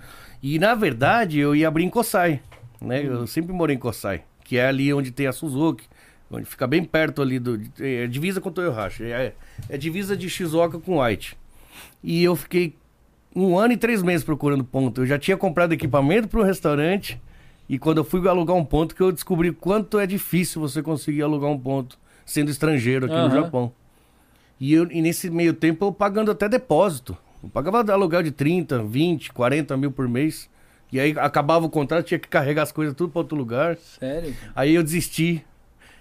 E 0.43 0.59
na 0.59 0.75
verdade 0.75 1.39
eu 1.39 1.55
ia 1.55 1.69
abrir 1.69 1.85
em 1.85 1.91
Kosai. 1.91 2.41
Né? 2.85 3.01
Hum. 3.01 3.21
Eu 3.21 3.27
sempre 3.27 3.53
morei 3.53 3.77
em 3.77 3.79
Kosai, 3.79 4.23
que 4.45 4.59
é 4.59 4.67
ali 4.67 4.93
onde 4.93 5.11
tem 5.11 5.27
a 5.27 5.33
Suzuki. 5.33 5.87
Onde 6.31 6.47
fica 6.47 6.67
bem 6.67 6.83
perto 6.83 7.23
ali 7.23 7.39
do. 7.39 7.61
É 7.79 8.07
divisa 8.07 8.41
com 8.41 8.51
Toyohashi. 8.51 9.05
É, 9.05 9.35
é 9.69 9.77
divisa 9.77 10.17
de 10.17 10.29
Shizuoka 10.29 10.79
com 10.79 11.01
White. 11.01 11.37
E 12.03 12.25
eu 12.25 12.35
fiquei 12.35 12.75
um 13.35 13.59
ano 13.59 13.75
e 13.75 13.77
três 13.77 14.03
meses 14.03 14.25
procurando 14.25 14.65
ponto. 14.65 15.03
Eu 15.03 15.07
já 15.07 15.19
tinha 15.19 15.37
comprado 15.37 15.73
equipamento 15.73 16.29
para 16.29 16.41
o 16.41 16.43
restaurante. 16.43 17.21
E 17.69 17.79
quando 17.79 17.99
eu 17.99 18.05
fui 18.05 18.27
alugar 18.29 18.57
um 18.57 18.65
ponto, 18.65 18.95
que 18.95 19.01
eu 19.01 19.13
descobri 19.13 19.53
quanto 19.53 19.99
é 19.99 20.07
difícil 20.07 20.61
você 20.61 20.83
conseguir 20.83 21.23
alugar 21.23 21.51
um 21.51 21.59
ponto 21.59 21.99
sendo 22.25 22.51
estrangeiro 22.51 23.07
aqui 23.07 23.15
no 23.15 23.21
Aham. 23.23 23.43
Japão. 23.43 23.73
E, 24.61 24.73
eu, 24.73 24.91
e 24.91 25.01
nesse 25.01 25.31
meio 25.31 25.55
tempo 25.55 25.85
eu 25.87 25.93
pagando 25.93 26.31
até 26.31 26.49
depósito. 26.49 27.17
Eu 27.43 27.49
pagava 27.49 27.93
aluguel 27.93 28.23
de 28.23 28.31
30, 28.31 28.83
20, 28.83 29.33
40 29.33 29.77
mil 29.77 29.91
por 29.91 30.09
mês. 30.09 30.49
E 30.95 31.01
aí 31.01 31.15
acabava 31.19 31.67
o 31.67 31.69
contrato, 31.71 32.07
tinha 32.07 32.19
que 32.21 32.29
carregar 32.29 32.63
as 32.63 32.71
coisas 32.73 32.95
tudo 32.95 33.11
para 33.11 33.19
outro 33.21 33.37
lugar. 33.37 33.77
Sério? 33.77 34.33
Aí 34.55 34.75
eu 34.75 34.83
desisti. 34.83 35.45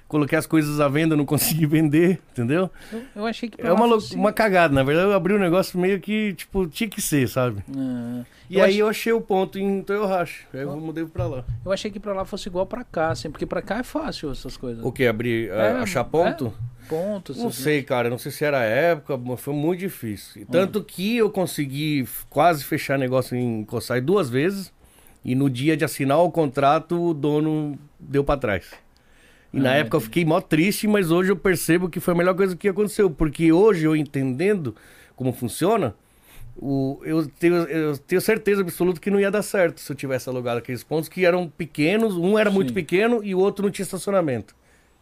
Coloquei 0.08 0.38
as 0.38 0.46
coisas 0.46 0.80
à 0.80 0.88
venda, 0.88 1.16
não 1.16 1.26
consegui 1.26 1.66
vender, 1.66 2.20
entendeu? 2.32 2.70
Eu, 2.92 3.02
eu 3.16 3.26
achei 3.26 3.50
que 3.50 3.60
É 3.60 3.72
uma, 3.74 3.88
uma 4.14 4.32
cagada. 4.32 4.72
Na 4.72 4.84
verdade, 4.84 5.08
eu 5.08 5.14
abri 5.14 5.34
um 5.34 5.40
negócio 5.40 5.80
meio 5.80 6.00
que, 6.00 6.34
tipo, 6.36 6.68
tinha 6.68 6.88
que 6.88 7.02
ser, 7.02 7.28
sabe? 7.28 7.64
Ah, 7.76 8.22
E 8.48 8.60
eu 8.60 8.64
aí 8.64 8.74
ach- 8.74 8.78
eu 8.82 8.88
achei 8.88 9.12
o 9.12 9.20
ponto 9.20 9.58
em 9.58 9.82
Toyohashi. 9.82 10.46
Aí 10.54 10.60
eu 10.62 10.78
mudei 10.80 11.04
pra 11.06 11.26
lá. 11.26 11.44
Eu 11.66 11.72
achei 11.72 11.90
que 11.90 12.00
pra 12.00 12.14
lá 12.14 12.24
fosse 12.26 12.48
igual 12.48 12.68
pra 12.68 12.84
cá, 12.84 13.10
assim, 13.10 13.32
porque 13.32 13.48
pra 13.48 13.64
cá 13.64 13.80
é 13.80 13.84
fácil 13.84 14.30
essas 14.32 14.56
coisas. 14.56 14.86
O 14.86 14.92
que? 14.92 15.08
Abrir, 15.08 15.50
É, 15.50 15.72
a- 15.72 15.82
achar 15.82 16.04
ponto? 16.04 16.54
Pontos. 16.88 17.38
Não 17.38 17.50
sei, 17.52 17.82
cara. 17.82 18.08
Não 18.08 18.20
sei 18.20 18.32
se 18.32 18.46
era 18.46 18.60
a 18.60 18.64
época, 18.64 19.18
mas 19.18 19.40
foi 19.40 19.56
muito 19.56 19.80
difícil. 19.80 20.44
E 20.44 20.46
Tanto 20.46 20.84
que 20.84 21.18
eu 21.18 21.32
consegui 21.32 22.08
quase 22.30 22.64
fechar 22.64 23.00
negócio 23.00 23.36
em 23.36 23.64
Coçai 23.66 24.00
duas 24.00 24.30
vezes. 24.30 24.72
E 25.24 25.36
no 25.36 25.50
dia 25.50 25.78
de 25.78 25.86
assinar 25.86 26.20
o 26.20 26.32
contrato, 26.32 27.02
o 27.02 27.14
dono 27.14 27.78
deu 28.00 28.24
pra 28.24 28.38
trás. 28.38 28.72
E 29.54 29.60
na 29.60 29.72
Ah, 29.72 29.76
época 29.76 29.98
eu 29.98 30.02
fiquei 30.02 30.26
mó 30.26 30.42
triste, 30.42 30.88
mas 30.88 31.12
hoje 31.12 31.32
eu 31.32 31.36
percebo 31.38 31.88
que 31.90 32.00
foi 32.00 32.14
a 32.14 32.18
melhor 32.18 32.36
coisa 32.36 32.56
que 32.56 32.68
aconteceu. 32.68 33.10
Porque 33.10 33.52
hoje 33.52 33.86
eu 33.86 33.96
entendendo 33.96 34.76
como 35.16 35.32
funciona, 35.32 35.96
o, 36.58 37.00
eu, 37.04 37.28
tenho, 37.28 37.56
eu 37.56 37.98
tenho 37.98 38.20
certeza 38.22 38.62
absoluta 38.62 39.00
que 39.00 39.10
não 39.12 39.20
ia 39.20 39.32
dar 39.32 39.44
certo 39.44 39.80
se 39.80 39.92
eu 39.92 39.96
tivesse 39.96 40.28
alugado 40.28 40.58
aqueles 40.58 40.84
pontos 40.84 41.08
que 41.08 41.26
eram 41.26 41.48
pequenos. 41.48 42.16
Um 42.18 42.38
era 42.38 42.50
muito 42.52 42.70
Sim. 42.70 42.74
pequeno 42.74 43.24
e 43.24 43.34
o 43.34 43.40
outro 43.40 43.64
não 43.64 43.72
tinha 43.72 43.84
estacionamento. 43.84 44.56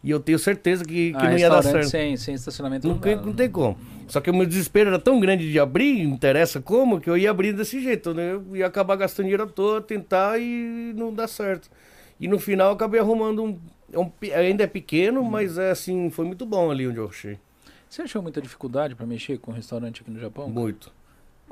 E 0.04 0.10
eu 0.10 0.18
tenho 0.18 0.38
certeza 0.38 0.84
que, 0.84 1.12
que 1.12 1.16
Ah, 1.16 1.30
não 1.30 1.38
ia 1.38 1.48
dar 1.48 1.62
certo. 1.62 1.88
Sem, 1.88 2.16
sem 2.16 2.34
estacionamento 2.34 2.86
Não, 2.88 2.94
não, 2.94 3.00
tem- 3.00 3.16
dá. 3.16 3.22
não 3.22 3.32
tem 3.32 3.48
como. 3.50 3.78
Só 4.08 4.20
que 4.20 4.30
o 4.30 4.34
meu 4.34 4.44
desespero 4.44 4.88
era 4.90 4.98
tão 4.98 5.20
grande 5.20 5.50
de 5.50 5.58
abrir, 5.60 6.04
não 6.06 6.14
interessa 6.14 6.60
como, 6.60 7.00
que 7.00 7.08
eu 7.08 7.16
ia 7.16 7.30
abrir 7.30 7.52
desse 7.52 7.80
jeito, 7.80 8.12
né? 8.12 8.32
Eu 8.32 8.56
ia 8.56 8.66
acabar 8.66 8.96
gastando 8.96 9.26
dinheiro 9.26 9.44
à 9.44 9.46
toa, 9.46 9.80
tentar 9.80 10.38
e 10.40 10.92
não 10.96 11.14
dá 11.14 11.28
certo. 11.28 11.70
E 12.18 12.26
no 12.26 12.38
final 12.38 12.68
eu 12.70 12.74
acabei 12.74 13.00
arrumando 13.00 13.44
um. 13.44 13.58
é 13.92 13.98
um 13.98 14.10
ainda 14.34 14.64
é 14.64 14.66
pequeno, 14.66 15.22
mas 15.24 15.56
é 15.56 15.70
assim, 15.70 16.10
foi 16.10 16.24
muito 16.24 16.44
bom 16.44 16.70
ali 16.70 16.86
onde 16.88 16.98
eu 16.98 17.06
achei. 17.08 17.38
Você 17.88 18.02
achou 18.02 18.22
muita 18.22 18.40
dificuldade 18.42 18.94
pra 18.94 19.06
mexer 19.06 19.38
com 19.38 19.52
restaurante 19.52 20.00
aqui 20.02 20.10
no 20.10 20.18
Japão? 20.18 20.48
Muito. 20.48 20.92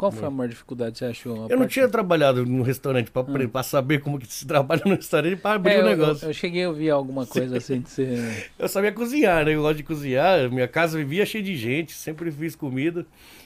Qual 0.00 0.10
foi 0.10 0.28
a 0.28 0.30
maior 0.30 0.48
dificuldade 0.48 0.92
que 0.92 0.98
você 1.00 1.04
achou? 1.04 1.46
Eu 1.50 1.58
não 1.58 1.66
tinha 1.66 1.86
trabalhado 1.86 2.46
no 2.46 2.62
restaurante 2.62 3.10
pre- 3.10 3.46
pra 3.48 3.62
saber 3.62 4.00
como 4.00 4.18
que 4.18 4.26
se 4.26 4.46
trabalha 4.48 4.80
no 4.86 4.94
restaurante 4.94 5.36
pra 5.36 5.52
abrir 5.52 5.72
É, 5.74 5.78
o 5.78 5.82
eu, 5.82 5.88
negócio. 5.88 6.24
eu, 6.24 6.30
eu 6.30 6.32
cheguei 6.34 6.64
a 6.64 6.68
ouvir 6.70 6.88
alguma 6.88 7.26
coisa 7.26 7.58
assim 7.58 7.82
que 7.82 7.90
você. 7.90 8.08
Eu 8.58 8.66
sabia 8.66 8.92
cozinhar, 8.92 9.44
né? 9.44 9.54
Eu 9.54 9.60
gosto 9.60 9.76
de 9.76 9.82
cozinhar. 9.82 10.50
Minha 10.50 10.66
casa 10.66 10.96
vivia 10.96 11.26
cheia 11.26 11.44
de 11.44 11.54
gente, 11.54 11.92
sempre 11.92 12.32
fiz 12.32 12.56
comida. 12.56 13.04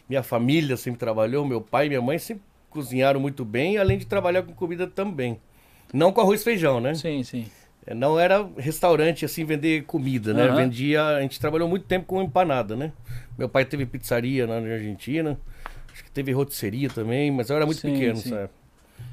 Minha 0.09 0.23
família 0.23 0.77
sempre 0.77 1.01
trabalhou, 1.01 1.45
meu 1.45 1.61
pai 1.61 1.87
e 1.87 1.89
minha 1.89 2.01
mãe 2.01 2.19
sempre 2.21 2.45
cozinharam 2.71 3.19
muito 3.19 3.45
bem, 3.45 3.77
além 3.77 3.99
de 3.99 4.07
trabalhar 4.07 4.45
com 4.45 4.53
comida 4.53 4.87
também. 4.87 5.41
Não 5.93 6.13
com 6.13 6.21
arroz 6.21 6.41
e 6.41 6.45
feijão, 6.45 6.81
né? 6.81 6.95
Sim, 6.95 7.25
sim. 7.25 7.47
É, 7.85 7.95
Não 7.95 8.17
era 8.19 8.49
restaurante 8.57 9.25
assim 9.25 9.45
vender 9.45 9.83
comida, 9.87 10.33
né? 10.33 10.45
Aham. 10.47 10.55
Vendia, 10.57 11.05
a 11.05 11.21
gente 11.21 11.41
trabalhou 11.41 11.69
muito 11.69 11.85
tempo 11.87 12.07
com 12.07 12.23
empanada, 12.23 12.77
né? 12.77 12.93
Meu 13.37 13.49
pai 13.49 13.65
teve 13.65 13.85
pizzaria 13.87 14.47
na 14.47 14.55
Argentina, 14.57 15.37
acho 15.95 16.05
que 16.05 16.11
teve 16.11 16.33
rotisseria 16.33 16.91
também, 16.91 17.31
mas 17.31 17.49
eu 17.49 17.57
era 17.57 17.65
muito 17.65 17.81
Sim, 17.81 17.93
pequeno, 17.95 18.17
sim. 18.17 18.29
sabe? 18.31 18.51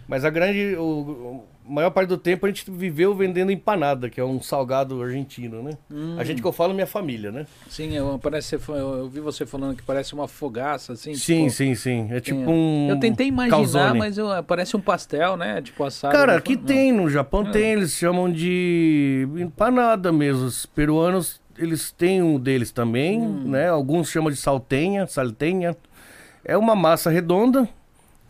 Mas 0.08 0.26
a 0.26 0.30
grande, 0.30 0.76
o, 0.78 1.44
a 1.66 1.72
maior 1.72 1.90
parte 1.92 2.10
do 2.10 2.18
tempo 2.18 2.46
a 2.46 2.50
gente 2.50 2.70
viveu 2.70 3.16
vendendo 3.16 3.50
empanada, 3.50 4.10
que 4.10 4.20
é 4.20 4.26
um 4.26 4.42
salgado 4.42 5.02
argentino, 5.02 5.64
né? 5.64 5.72
Hum. 5.90 6.16
A 6.18 6.24
gente 6.26 6.42
que 6.42 6.48
eu 6.48 6.52
falo 6.52 6.74
minha 6.74 6.88
família, 6.88 7.32
né? 7.32 7.46
Sim, 7.70 7.96
eu, 7.96 8.20
parece, 8.22 8.56
eu, 8.56 8.76
eu 8.76 9.08
vi 9.10 9.22
você 9.22 9.46
falando 9.46 9.76
que 9.78 9.84
parece 9.84 10.14
uma 10.14 10.28
fogaça, 10.28 10.94
assim. 10.94 11.14
Sim, 11.14 11.44
tipo, 11.46 11.50
sim, 11.52 11.76
sim. 11.76 12.08
É 12.12 12.20
tipo 12.20 12.52
um. 12.52 12.90
Eu 12.90 13.00
tentei 13.00 13.28
imaginar, 13.28 13.56
calzone. 13.56 14.00
mas 14.00 14.18
eu, 14.18 14.28
parece 14.44 14.76
um 14.76 14.82
pastel, 14.82 15.38
né? 15.38 15.62
Tipo 15.62 15.84
assado. 15.86 16.14
Cara, 16.14 16.36
aqui 16.36 16.58
não. 16.58 16.64
tem, 16.64 16.92
no 16.92 17.10
Japão 17.10 17.44
Não. 17.44 17.52
tem, 17.52 17.72
eles 17.74 17.92
chamam 17.94 18.30
de 18.30 19.26
empanada 19.38 20.12
mesmo. 20.12 20.46
Os 20.46 20.66
peruanos, 20.66 21.40
eles 21.58 21.90
têm 21.92 22.22
um 22.22 22.38
deles 22.38 22.72
também, 22.72 23.22
Hum. 23.22 23.44
né? 23.48 23.70
Alguns 23.70 24.10
chamam 24.10 24.30
de 24.30 24.36
saltenha, 24.38 25.08
saltenha. 25.08 25.78
É 26.44 26.58
uma 26.58 26.76
massa 26.76 27.10
redonda, 27.10 27.68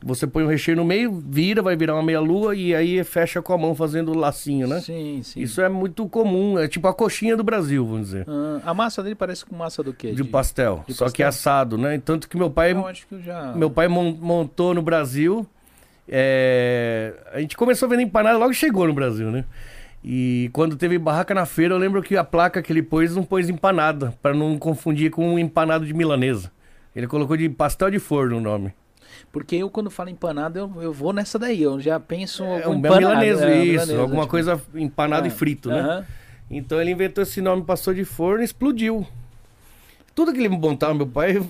você 0.04 0.26
põe 0.28 0.44
o 0.44 0.48
recheio 0.48 0.76
no 0.78 0.84
meio, 0.84 1.12
vira, 1.12 1.62
vai 1.62 1.76
virar 1.76 1.94
uma 1.94 2.04
meia-lua 2.04 2.56
e 2.56 2.74
aí 2.76 3.04
fecha 3.04 3.42
com 3.42 3.54
a 3.54 3.58
mão 3.58 3.74
fazendo 3.76 4.14
lacinho, 4.18 4.68
né? 4.68 4.80
Sim, 4.82 5.22
sim. 5.24 5.40
Isso 5.42 5.62
é 5.62 5.70
muito 5.70 6.08
comum, 6.10 6.58
é 6.60 6.68
tipo 6.68 6.88
a 6.88 6.94
coxinha 6.94 7.38
do 7.38 7.44
Brasil, 7.44 7.86
vamos 7.86 8.08
dizer. 8.08 8.26
Ah, 8.28 8.62
a 8.66 8.74
massa 8.74 9.02
dele 9.04 9.16
parece 9.16 9.46
com 9.46 9.56
massa 9.56 9.82
do 9.84 9.94
quê? 9.94 10.12
De 10.12 10.24
pastel, 10.24 10.84
de 10.88 10.94
só 10.94 11.06
que 11.06 11.24
pastel? 11.24 11.28
assado, 11.28 11.78
né? 11.78 12.02
Tanto 12.04 12.28
que 12.28 12.36
meu 12.36 12.50
pai 12.50 12.74
Eu 12.74 12.86
acho 12.88 13.06
que 13.08 13.22
já... 13.22 13.54
meu 13.54 13.70
pai 13.70 13.88
mon- 13.88 14.18
montou 14.20 14.74
no 14.74 14.82
Brasil. 14.82 15.46
é, 16.10 17.14
A 17.34 17.40
gente 17.40 17.56
começou 17.56 17.86
a 17.88 17.90
vender 17.90 18.04
empanada, 18.04 18.38
logo 18.38 18.54
chegou 18.54 18.86
no 18.88 18.94
Brasil, 18.94 19.32
né? 19.32 19.46
E 20.04 20.50
quando 20.52 20.76
teve 20.76 20.98
barraca 20.98 21.34
na 21.34 21.46
feira, 21.46 21.76
eu 21.76 21.78
lembro 21.78 22.02
que 22.02 22.18
a 22.18 22.24
placa 22.24 22.62
que 22.62 22.74
ele 22.74 22.82
pôs 22.82 23.16
não 23.16 23.24
pôs 23.24 23.50
empanada, 23.50 24.14
para 24.22 24.34
não 24.34 24.58
confundir 24.58 25.12
com 25.12 25.36
um 25.36 25.40
empanado 25.40 25.86
de 25.86 25.94
milanesa. 25.94 26.52
Ele 26.96 27.08
colocou 27.08 27.38
de 27.38 27.50
pastel 27.50 27.90
de 27.90 28.00
forno 28.00 28.38
o 28.38 28.42
nome. 28.42 28.74
Porque 29.32 29.56
eu, 29.56 29.70
quando 29.70 29.90
falo 29.90 30.10
empanada, 30.10 30.60
eu, 30.60 30.82
eu 30.82 30.92
vou 30.94 31.14
nessa 31.14 31.38
daí. 31.40 31.62
Eu 31.62 31.80
já 31.80 32.00
penso 32.00 32.44
É 32.44 32.64
algum 32.64 32.76
um 32.76 32.80
empanado, 32.80 33.00
milanesa, 33.00 33.50
é, 33.50 33.58
isso. 33.60 33.72
milanesa, 33.72 34.02
alguma 34.02 34.22
tipo, 34.24 34.32
coisa 34.32 34.62
empanado 34.76 35.26
ah, 35.26 35.28
e 35.28 35.32
frito, 35.32 35.70
né? 35.70 35.80
aham. 35.80 36.06
Então 36.50 36.82
ele 36.82 36.92
inventou 36.92 37.22
esse 37.22 37.42
nome, 37.42 37.64
passou 37.64 37.94
de 37.94 38.04
forno 38.04 38.42
e 38.42 38.46
explodiu. 38.46 39.08
Tudo 40.14 40.34
que 40.34 40.40
ele 40.40 40.50
montava, 40.50 40.94
meu 40.94 41.08
pai 41.08 41.42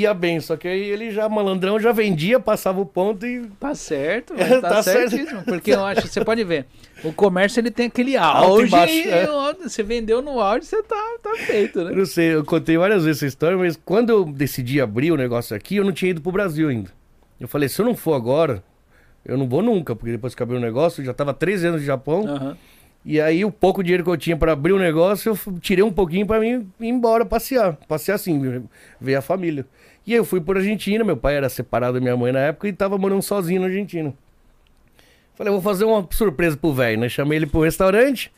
ia 0.00 0.14
bem, 0.14 0.40
só 0.40 0.56
que 0.56 0.66
aí 0.68 0.80
ele 0.82 1.10
já, 1.10 1.28
malandrão, 1.28 1.78
já 1.78 1.92
vendia, 1.92 2.38
passava 2.40 2.80
o 2.80 2.86
ponto 2.86 3.26
e 3.26 3.46
Tá 3.60 3.74
certo, 3.74 4.34
É, 4.38 4.60
tá, 4.60 4.68
tá 4.68 4.82
certo. 4.82 5.10
certíssimo. 5.10 5.42
Porque 5.44 5.70
eu 5.72 5.84
acho, 5.84 6.06
você 6.08 6.24
pode 6.24 6.42
ver, 6.44 6.66
o 7.02 7.12
comércio 7.12 7.60
ele 7.60 7.70
tem 7.70 7.86
aquele 7.86 8.16
auge. 8.16 8.70
baixo, 8.70 8.92
e 8.92 9.08
é. 9.10 9.26
Você 9.62 9.82
vendeu 9.82 10.20
no 10.22 10.40
auge, 10.40 10.66
você 10.66 10.82
tá, 10.82 11.16
tá 11.22 11.34
feito, 11.46 11.78
Eu 11.80 11.84
né? 11.86 11.92
não 11.96 12.06
sei, 12.06 12.34
eu 12.34 12.44
contei 12.44 12.76
várias 12.76 13.04
vezes 13.04 13.22
essa 13.22 13.26
história, 13.28 13.56
mas 13.56 13.78
quando 13.84 14.10
eu 14.10 14.24
decidi 14.24 14.80
abrir 14.80 15.12
o 15.12 15.16
negócio 15.16 15.54
aqui, 15.56 15.76
eu 15.76 15.84
não 15.84 15.92
tinha 15.92 16.10
ido 16.10 16.20
pro 16.20 16.32
Brasil 16.32 16.68
ainda. 16.68 16.90
Eu 17.40 17.48
falei, 17.48 17.68
se 17.68 17.80
eu 17.80 17.84
não 17.86 17.94
for 17.94 18.14
agora, 18.14 18.62
eu 19.24 19.36
não 19.36 19.48
vou 19.48 19.62
nunca, 19.62 19.94
porque 19.96 20.12
depois 20.12 20.34
que 20.34 20.42
eu 20.42 20.44
abri 20.44 20.56
o 20.56 20.60
negócio, 20.60 21.00
eu 21.00 21.04
já 21.06 21.12
tava 21.14 21.32
13 21.34 21.66
anos 21.68 21.80
no 21.80 21.86
Japão, 21.86 22.26
Aham. 22.26 22.56
E 23.04 23.20
aí 23.20 23.44
o 23.44 23.50
pouco 23.50 23.82
dinheiro 23.82 24.02
que 24.02 24.08
eu 24.08 24.16
tinha 24.16 24.36
para 24.36 24.52
abrir 24.52 24.72
o 24.72 24.78
negócio, 24.78 25.32
eu 25.46 25.58
tirei 25.60 25.84
um 25.84 25.92
pouquinho 25.92 26.26
para 26.26 26.40
mim 26.40 26.66
ir 26.80 26.88
embora 26.88 27.26
passear. 27.26 27.76
Passear 27.86 28.14
assim, 28.14 28.64
ver 28.98 29.16
a 29.16 29.20
família. 29.20 29.66
E 30.06 30.12
aí 30.12 30.18
eu 30.18 30.24
fui 30.24 30.40
por 30.40 30.56
Argentina, 30.56 31.04
meu 31.04 31.16
pai 31.16 31.36
era 31.36 31.48
separado 31.48 31.94
da 31.94 32.00
minha 32.00 32.16
mãe 32.16 32.32
na 32.32 32.40
época 32.40 32.66
e 32.66 32.72
tava 32.72 32.96
morando 32.96 33.22
sozinho 33.22 33.60
na 33.60 33.66
Argentina. 33.66 34.14
Falei, 35.34 35.52
vou 35.52 35.60
fazer 35.60 35.84
uma 35.84 36.06
surpresa 36.10 36.56
pro 36.56 36.72
velho, 36.72 37.00
né? 37.00 37.08
Chamei 37.08 37.36
ele 37.36 37.46
pro 37.46 37.60
restaurante, 37.60 38.32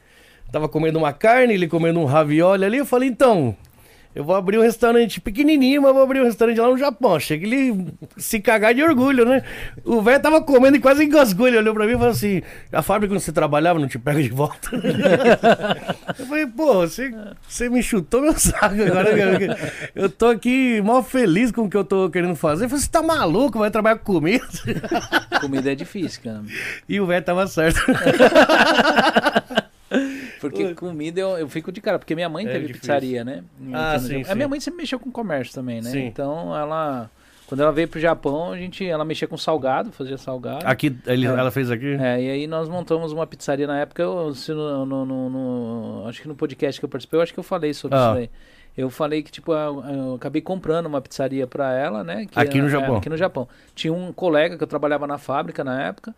tava 0.51 0.69
comendo 0.69 0.99
uma 0.99 1.13
carne, 1.13 1.55
ele 1.55 1.69
comendo 1.69 2.01
um 2.01 2.05
ravioli 2.05 2.65
ali. 2.65 2.79
Eu 2.79 2.87
falei, 2.87 3.09
então, 3.09 3.57
eu 4.17 4.25
vou 4.25 4.35
abrir 4.35 4.57
um 4.57 4.63
restaurante 4.63 5.21
pequenininho, 5.21 5.83
mas 5.83 5.93
vou 5.93 6.03
abrir 6.03 6.23
um 6.23 6.25
restaurante 6.25 6.59
lá 6.59 6.69
no 6.69 6.79
Japão. 6.79 7.17
Achei 7.17 7.39
que 7.39 7.45
ele 7.45 7.87
se 8.17 8.41
cagar 8.41 8.73
de 8.73 8.83
orgulho, 8.83 9.27
né? 9.27 9.43
O 9.85 10.01
velho 10.01 10.23
tava 10.23 10.41
comendo 10.41 10.79
e 10.79 10.81
quase 10.81 11.05
engasgou. 11.05 11.47
Ele 11.47 11.59
olhou 11.59 11.75
pra 11.75 11.85
mim 11.85 11.93
e 11.93 11.97
falou 11.97 12.09
assim: 12.13 12.41
a 12.73 12.81
fábrica 12.81 13.13
onde 13.13 13.23
você 13.23 13.31
trabalhava 13.31 13.79
não 13.79 13.87
te 13.87 13.99
pega 13.99 14.23
de 14.23 14.31
volta. 14.31 14.71
eu 16.19 16.25
falei, 16.25 16.47
pô, 16.47 16.77
você, 16.77 17.15
você 17.47 17.69
me 17.69 17.83
chutou 17.83 18.23
meu 18.23 18.33
saco 18.33 18.81
agora. 18.83 19.11
Eu 19.95 20.09
tô 20.09 20.29
aqui 20.29 20.81
mó 20.81 21.03
feliz 21.03 21.53
com 21.53 21.65
o 21.65 21.69
que 21.69 21.77
eu 21.77 21.85
tô 21.85 22.09
querendo 22.09 22.35
fazer. 22.35 22.65
Eu 22.65 22.69
falei, 22.71 22.83
você 22.83 22.91
tá 22.91 23.03
maluco? 23.03 23.59
Vai 23.59 23.71
trabalhar 23.71 23.99
com 23.99 24.15
comida? 24.15 24.47
Comida 25.43 25.73
é 25.73 25.75
difícil, 25.75 26.23
cara. 26.25 26.41
E 26.89 26.99
o 26.99 27.05
velho 27.05 27.23
tava 27.23 27.47
certo. 27.47 27.81
Porque 30.51 30.75
comida 30.75 31.21
eu, 31.21 31.39
eu 31.39 31.49
fico 31.49 31.71
de 31.73 31.81
cara, 31.81 31.99
porque 31.99 32.15
minha 32.15 32.29
mãe 32.29 32.45
É 32.47 32.49
teve 32.53 32.67
difícil. 32.67 32.81
pizzaria, 32.81 33.25
né? 33.25 33.43
Ah, 33.73 33.99
sim, 33.99 34.25
sim. 34.25 34.31
A 34.31 34.35
minha 34.35 34.49
mãe 34.49 34.61
sempre 34.61 34.79
mexeu 34.79 34.99
com 34.99 35.11
comércio 35.11 35.55
também, 35.55 35.81
né? 35.83 35.91
Sim. 35.91 36.07
Então 36.07 36.57
ela. 36.57 37.11
Quando 37.47 37.61
ela 37.61 37.71
veio 37.71 37.87
pro 37.87 38.01
Japão, 38.01 38.51
a 38.51 38.57
gente, 38.59 38.85
ela 38.85 39.05
mexia 39.05 39.29
com 39.29 39.37
salgado, 39.37 39.93
fazia 39.93 40.19
salgado. 40.19 40.67
Aqui, 40.67 40.97
ele- 41.07 41.27
É. 41.29 41.31
ela 41.31 41.53
fez 41.53 41.71
aqui? 41.71 41.95
É, 41.95 42.21
e 42.21 42.29
aí 42.31 42.47
nós 42.49 42.69
montamos 42.69 43.13
uma 43.13 43.25
pizzaria 43.25 43.69
na 43.69 43.79
época, 43.79 44.03
eu, 44.03 44.35
se 44.35 44.53
no, 44.53 44.85
no- 44.85 45.07
no- 45.07 45.31
no- 45.31 46.09
acho 46.09 46.21
que 46.23 46.27
no 46.27 46.35
podcast 46.35 46.81
que 46.81 46.85
eu 46.85 46.89
participei, 46.89 47.19
eu 47.19 47.23
acho 47.23 47.33
que 47.33 47.39
eu 47.39 47.45
falei 47.45 47.73
sobre 47.73 47.97
Ah. 47.97 48.11
isso 48.11 48.19
aí. 48.19 48.31
Eu 48.77 48.91
falei 48.91 49.23
que, 49.23 49.31
tipo, 49.31 49.53
eu, 49.55 49.83
eu 49.89 50.15
acabei 50.17 50.43
comprando 50.43 50.87
uma 50.87 51.01
pizzaria 51.01 51.47
pra 51.47 51.73
ela, 51.73 52.03
né? 52.05 52.27
que 52.27 52.37
Aqui 52.39 52.61
no 52.61 52.67
é, 52.67 52.71
Japão. 52.71 52.97
aqui 52.97 53.09
no 53.09 53.17
Japão. 53.17 53.49
Tinha 53.77 53.93
um 53.93 54.13
colega 54.13 54.59
que 54.59 54.63
eu 54.65 54.67
trabalhava 54.67 55.07
na 55.07 55.17
fábrica 55.17 55.63
na 55.63 55.83
época, 55.85 56.15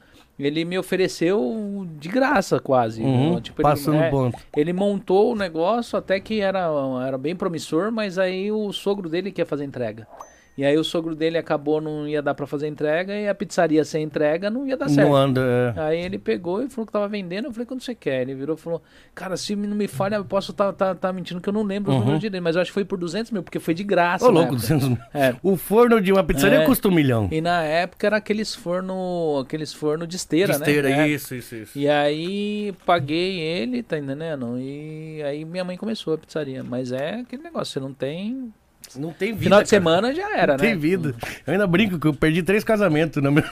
ele 0.46 0.64
me 0.64 0.78
ofereceu 0.78 1.86
de 1.98 2.08
graça 2.08 2.60
quase. 2.60 3.02
Uhum, 3.02 3.34
né? 3.34 3.40
Tipo, 3.40 3.60
ele- 3.62 3.68
passando 3.68 3.96
é, 3.96 4.10
ponto. 4.10 4.38
ele 4.56 4.72
montou 4.72 5.32
o 5.32 5.36
negócio 5.36 5.98
até 5.98 6.20
que 6.20 6.40
era, 6.40 6.68
era 7.06 7.18
bem 7.18 7.34
promissor, 7.34 7.90
mas 7.90 8.18
aí 8.18 8.50
o 8.52 8.72
sogro 8.72 9.08
dele 9.08 9.32
quer 9.32 9.46
fazer 9.46 9.64
entrega. 9.64 10.06
E 10.58 10.64
aí 10.64 10.76
o 10.76 10.82
sogro 10.82 11.14
dele 11.14 11.38
acabou, 11.38 11.80
não 11.80 12.08
ia 12.08 12.20
dar 12.20 12.34
pra 12.34 12.44
fazer 12.44 12.66
entrega, 12.66 13.14
e 13.14 13.28
a 13.28 13.34
pizzaria 13.34 13.84
sem 13.84 14.02
entrega 14.02 14.50
não 14.50 14.66
ia 14.66 14.76
dar 14.76 14.88
certo. 14.88 15.06
Não 15.06 15.14
anda. 15.14 15.40
é. 15.76 15.80
Aí 15.80 16.00
ele 16.00 16.18
pegou 16.18 16.60
e 16.60 16.68
falou 16.68 16.84
que 16.84 16.92
tava 16.92 17.06
vendendo. 17.06 17.44
Eu 17.44 17.52
falei, 17.52 17.64
quando 17.64 17.80
você 17.80 17.94
quer? 17.94 18.22
Ele 18.22 18.34
virou 18.34 18.56
e 18.56 18.58
falou, 18.58 18.82
cara, 19.14 19.36
se 19.36 19.54
não 19.54 19.76
me 19.76 19.86
falha, 19.86 20.16
eu 20.16 20.24
posso 20.24 20.50
estar 20.50 20.72
tá, 20.72 20.96
tá, 20.96 21.12
mentindo 21.12 21.40
que 21.40 21.48
eu 21.48 21.52
não 21.52 21.62
lembro 21.62 21.92
Uhum. 21.92 22.00
números 22.00 22.20
direito, 22.20 22.42
mas 22.42 22.56
eu 22.56 22.62
acho 22.62 22.70
que 22.70 22.74
foi 22.74 22.84
por 22.84 22.98
200 22.98 23.30
mil, 23.30 23.44
porque 23.44 23.60
foi 23.60 23.72
de 23.72 23.84
graça. 23.84 24.26
Ô, 24.26 24.30
louco, 24.30 24.54
época. 24.54 24.56
200 24.62 24.88
mil. 24.88 24.98
É. 25.14 25.36
O 25.44 25.56
forno 25.56 26.00
de 26.00 26.12
uma 26.12 26.24
pizzaria 26.24 26.58
É. 26.62 26.64
custa 26.66 26.88
um 26.88 26.92
milhão. 26.92 27.28
E 27.30 27.40
na 27.40 27.62
época 27.62 28.08
era 28.08 28.16
aqueles 28.16 28.52
forno, 28.52 29.38
aqueles 29.44 29.72
forno 29.72 30.08
de 30.08 30.16
esteira, 30.16 30.54
De 30.54 30.58
esteira, 30.58 30.88
né? 30.88 31.04
É. 31.04 31.08
isso, 31.08 31.36
isso, 31.36 31.54
isso. 31.54 31.78
E 31.78 31.88
aí 31.88 32.74
paguei 32.84 33.38
ele, 33.38 33.80
tá 33.84 33.96
entendendo? 33.96 34.58
E 34.58 35.22
aí 35.22 35.44
minha 35.44 35.62
mãe 35.64 35.76
começou 35.76 36.14
a 36.14 36.18
pizzaria. 36.18 36.64
Mas 36.64 36.90
é 36.90 37.20
aquele 37.20 37.44
negócio, 37.44 37.72
você 37.74 37.78
não 37.78 37.94
tem. 37.94 38.52
Não 38.96 39.12
tem 39.12 39.32
vida. 39.32 39.42
Final 39.44 39.62
de 39.62 39.70
cara. 39.70 39.82
semana 39.82 40.14
já 40.14 40.36
era, 40.36 40.56
Não 40.56 40.64
né? 40.64 40.70
tem 40.70 40.78
vida. 40.78 41.14
Eu 41.46 41.52
ainda 41.52 41.66
brinco 41.66 41.98
que 41.98 42.06
eu 42.06 42.14
perdi 42.14 42.42
três 42.42 42.62
casamentos. 42.64 43.22
Não, 43.22 43.32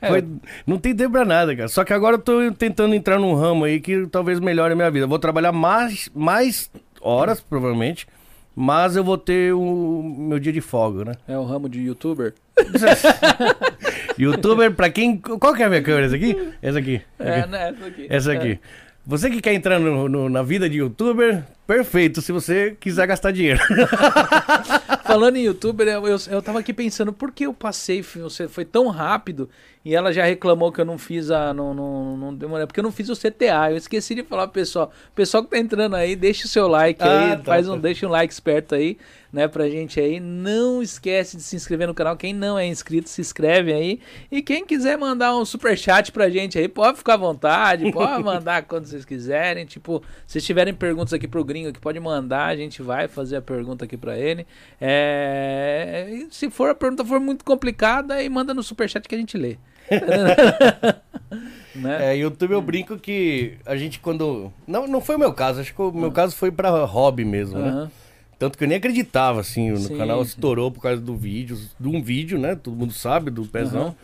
É. 0.00 0.08
Foi- 0.08 0.24
não 0.66 0.78
tem 0.78 0.94
tempo 0.94 1.12
pra 1.12 1.24
nada, 1.24 1.54
cara. 1.54 1.68
Só 1.68 1.84
que 1.84 1.92
agora 1.92 2.16
eu 2.16 2.20
tô 2.20 2.50
tentando 2.52 2.94
entrar 2.94 3.18
num 3.18 3.34
ramo 3.34 3.64
aí 3.64 3.80
que 3.80 4.06
talvez 4.06 4.40
melhore 4.40 4.72
a 4.72 4.76
minha 4.76 4.90
vida. 4.90 5.04
Eu 5.04 5.08
vou 5.08 5.18
trabalhar 5.18 5.52
mais, 5.52 6.08
mais 6.14 6.70
horas, 7.00 7.40
provavelmente. 7.40 8.06
Mas 8.54 8.96
eu 8.96 9.04
vou 9.04 9.18
ter 9.18 9.52
o 9.52 10.02
meu 10.02 10.38
dia 10.38 10.52
de 10.52 10.62
folga, 10.62 11.04
né? 11.04 11.12
É 11.28 11.36
o 11.36 11.44
ramo 11.44 11.68
de 11.68 11.80
youtuber. 11.80 12.32
Youtuber, 14.18 14.72
pra 14.72 14.88
quem. 14.88 15.18
Qual 15.18 15.54
que 15.54 15.62
é 15.62 15.66
a 15.66 15.68
minha 15.68 15.82
câmera? 15.82 16.06
Essa 16.06 16.16
aqui? 16.16 16.52
Essa 16.62 16.78
aqui. 16.78 17.02
É, 17.18 17.46
né? 17.46 17.68
Essa 17.68 17.86
aqui. 17.86 18.06
Essa 18.08 18.32
aqui. 18.32 18.58
Você 19.06 19.30
que 19.30 19.40
quer 19.40 19.54
entrar 19.54 19.78
no- 19.78 20.08
no- 20.08 20.28
na 20.28 20.42
vida 20.42 20.68
de 20.68 20.78
youtuber, 20.78 21.44
perfeito, 21.64 22.20
se 22.20 22.32
você 22.32 22.76
quiser 22.80 23.06
gastar 23.06 23.30
dinheiro. 23.30 23.60
Falando 25.06 25.36
em 25.36 25.44
youtuber, 25.44 25.86
eu, 25.86 26.06
eu, 26.08 26.16
eu 26.28 26.42
tava 26.42 26.58
aqui 26.58 26.72
pensando, 26.72 27.12
por 27.12 27.30
que 27.30 27.46
eu 27.46 27.54
passei, 27.54 28.02
você 28.02 28.48
foi 28.48 28.64
tão 28.64 28.88
rápido 28.88 29.48
e 29.84 29.94
ela 29.94 30.12
já 30.12 30.24
reclamou 30.24 30.72
que 30.72 30.80
eu 30.80 30.84
não 30.84 30.98
fiz 30.98 31.30
a. 31.30 31.54
Não, 31.54 31.72
não, 31.72 32.16
não 32.16 32.34
demorei, 32.34 32.66
porque 32.66 32.80
eu 32.80 32.84
não 32.84 32.90
fiz 32.90 33.08
o 33.08 33.14
CTA. 33.14 33.70
Eu 33.70 33.76
esqueci 33.76 34.14
de 34.16 34.24
falar 34.24 34.48
pro 34.48 34.54
pessoal. 34.54 34.90
Pessoal 35.14 35.44
que 35.44 35.50
tá 35.50 35.58
entrando 35.58 35.94
aí, 35.94 36.16
deixa 36.16 36.46
o 36.46 36.48
seu 36.48 36.66
like 36.66 37.00
aí, 37.02 37.32
Ah, 37.32 37.36
tá, 37.36 37.44
faz 37.44 37.68
um, 37.68 37.74
tá. 37.76 37.82
deixa 37.82 38.06
um 38.06 38.10
like 38.10 38.32
esperto 38.34 38.74
aí, 38.74 38.98
né, 39.36 39.46
pra 39.46 39.68
gente 39.68 40.00
aí. 40.00 40.18
Não 40.18 40.82
esquece 40.82 41.36
de 41.36 41.42
se 41.42 41.54
inscrever 41.54 41.86
no 41.86 41.92
canal. 41.92 42.16
Quem 42.16 42.32
não 42.32 42.58
é 42.58 42.66
inscrito, 42.66 43.10
se 43.10 43.20
inscreve 43.20 43.70
aí. 43.70 44.00
E 44.32 44.40
quem 44.40 44.64
quiser 44.64 44.96
mandar 44.96 45.36
um 45.36 45.44
super 45.44 45.76
chat 45.76 46.10
pra 46.10 46.30
gente 46.30 46.58
aí, 46.58 46.66
pode 46.66 46.96
ficar 46.96 47.14
à 47.14 47.18
vontade, 47.18 47.92
pode 47.92 48.22
mandar 48.24 48.62
quando 48.62 48.86
vocês 48.86 49.04
quiserem. 49.04 49.66
Tipo, 49.66 50.02
se 50.26 50.40
tiverem 50.40 50.72
perguntas 50.72 51.12
aqui 51.12 51.28
pro 51.28 51.44
gringo 51.44 51.70
que 51.70 51.78
pode 51.78 52.00
mandar, 52.00 52.46
a 52.46 52.56
gente 52.56 52.80
vai 52.80 53.08
fazer 53.08 53.36
a 53.36 53.42
pergunta 53.42 53.84
aqui 53.84 53.98
pra 53.98 54.18
ele. 54.18 54.46
É, 54.80 56.24
se 56.30 56.48
for 56.48 56.70
a 56.70 56.74
pergunta 56.74 57.04
for 57.04 57.20
muito 57.20 57.44
complicada, 57.44 58.14
aí 58.14 58.30
manda 58.30 58.54
no 58.54 58.62
superchat 58.62 59.06
que 59.06 59.14
a 59.14 59.18
gente 59.18 59.36
lê. 59.36 59.58
né? 61.76 62.12
É, 62.12 62.16
YouTube 62.16 62.52
eu 62.52 62.62
brinco 62.62 62.98
que 62.98 63.58
a 63.66 63.76
gente 63.76 64.00
quando. 64.00 64.50
Não, 64.66 64.86
não 64.86 65.02
foi 65.02 65.16
o 65.16 65.18
meu 65.18 65.34
caso, 65.34 65.60
acho 65.60 65.74
que 65.74 65.82
o 65.82 65.92
meu 65.92 66.10
caso 66.10 66.34
foi 66.34 66.50
pra 66.50 66.70
hobby 66.86 67.24
mesmo, 67.24 67.58
né? 67.58 67.90
Tanto 68.38 68.58
que 68.58 68.64
eu 68.64 68.68
nem 68.68 68.76
acreditava, 68.76 69.40
assim, 69.40 69.70
no 69.70 69.78
Sim, 69.78 69.96
canal 69.96 70.20
estourou 70.22 70.70
por 70.70 70.82
causa 70.82 71.00
do 71.00 71.16
vídeo, 71.16 71.58
de 71.80 71.88
um 71.88 72.02
vídeo, 72.02 72.38
né? 72.38 72.54
Todo 72.54 72.76
mundo 72.76 72.92
sabe 72.92 73.30
do 73.30 73.46
pezão. 73.46 73.82
Aham. 73.88 73.94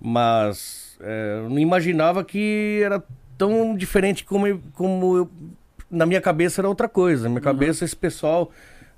Mas 0.00 0.96
é, 1.00 1.40
eu 1.44 1.50
não 1.50 1.58
imaginava 1.58 2.24
que 2.24 2.80
era 2.84 3.02
tão 3.36 3.76
diferente 3.76 4.24
como, 4.24 4.46
eu- 4.46 4.60
como 4.74 5.16
eu- 5.16 5.30
na 5.90 6.06
minha 6.06 6.20
cabeça 6.20 6.60
era 6.60 6.68
outra 6.68 6.88
coisa. 6.88 7.24
Na 7.24 7.28
minha 7.28 7.40
cabeça 7.40 7.84
esse 7.84 7.94
pessoal 7.94 8.50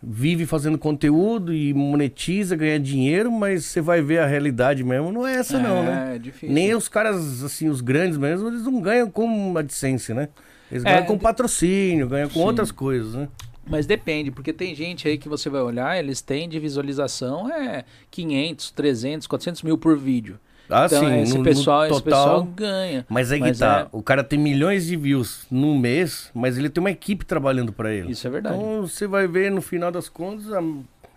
vive 0.02 0.44
fazendo 0.46 0.76
conteúdo 0.78 1.52
e 1.52 1.72
monetiza, 1.74 2.54
ganha 2.54 2.78
dinheiro, 2.78 3.32
mas 3.32 3.64
você 3.64 3.80
vai 3.80 4.00
ver 4.02 4.18
a 4.18 4.26
realidade 4.26 4.84
mesmo, 4.84 5.10
não 5.10 5.26
é 5.26 5.34
essa 5.36 5.58
não, 5.58 5.82
né? 5.82 6.14
É 6.14 6.18
difícil. 6.18 6.54
Nem 6.54 6.74
os 6.74 6.88
caras, 6.88 7.42
assim, 7.42 7.68
os 7.68 7.80
grandes 7.80 8.18
mesmo, 8.18 8.48
eles 8.48 8.62
não 8.64 8.80
ganham 8.80 9.10
com 9.10 9.56
AdSense, 9.56 10.12
né? 10.14 10.28
Eles 10.70 10.84
É, 10.84 10.88
ganham 10.88 11.04
com 11.06 11.18
patrocínio, 11.18 12.06
ganham 12.08 12.28
com 12.28 12.38
Sim. 12.40 12.46
outras 12.46 12.70
coisas, 12.70 13.14
né? 13.14 13.28
Mas 13.66 13.86
depende, 13.86 14.30
porque 14.30 14.52
tem 14.52 14.74
gente 14.74 15.08
aí 15.08 15.16
que 15.18 15.28
você 15.28 15.48
vai 15.48 15.62
olhar, 15.62 15.98
eles 15.98 16.20
têm 16.20 16.48
de 16.48 16.58
visualização 16.58 17.50
é 17.52 17.84
500, 18.10 18.70
300, 18.72 19.26
400 19.26 19.62
mil 19.62 19.78
por 19.78 19.96
vídeo. 19.96 20.38
Ah, 20.68 20.86
então 20.86 21.00
sim, 21.00 21.20
esse, 21.20 21.32
no- 21.32 21.38
no 21.38 21.44
pessoal, 21.44 21.84
esse 21.84 22.02
total- 22.02 22.24
pessoal 22.24 22.42
ganha. 22.56 23.06
Mas 23.08 23.30
aí 23.30 23.38
que 23.38 23.46
Mas 23.48 23.58
tá, 23.58 23.80
é- 23.80 23.88
o 23.96 24.02
cara 24.02 24.24
tem 24.24 24.38
milhões 24.38 24.86
de 24.86 24.96
views 24.96 25.46
num 25.50 25.78
mês, 25.78 26.30
mas 26.34 26.56
ele 26.56 26.70
tem 26.70 26.80
uma 26.82 26.90
equipe 26.90 27.24
trabalhando 27.24 27.70
pra 27.72 27.92
ele. 27.92 28.12
Isso 28.12 28.26
é 28.26 28.30
verdade. 28.30 28.56
Então 28.56 28.80
você 28.80 29.06
vai 29.06 29.26
ver 29.28 29.50
no 29.50 29.60
final 29.60 29.90
das 29.92 30.08
contas, 30.08 30.46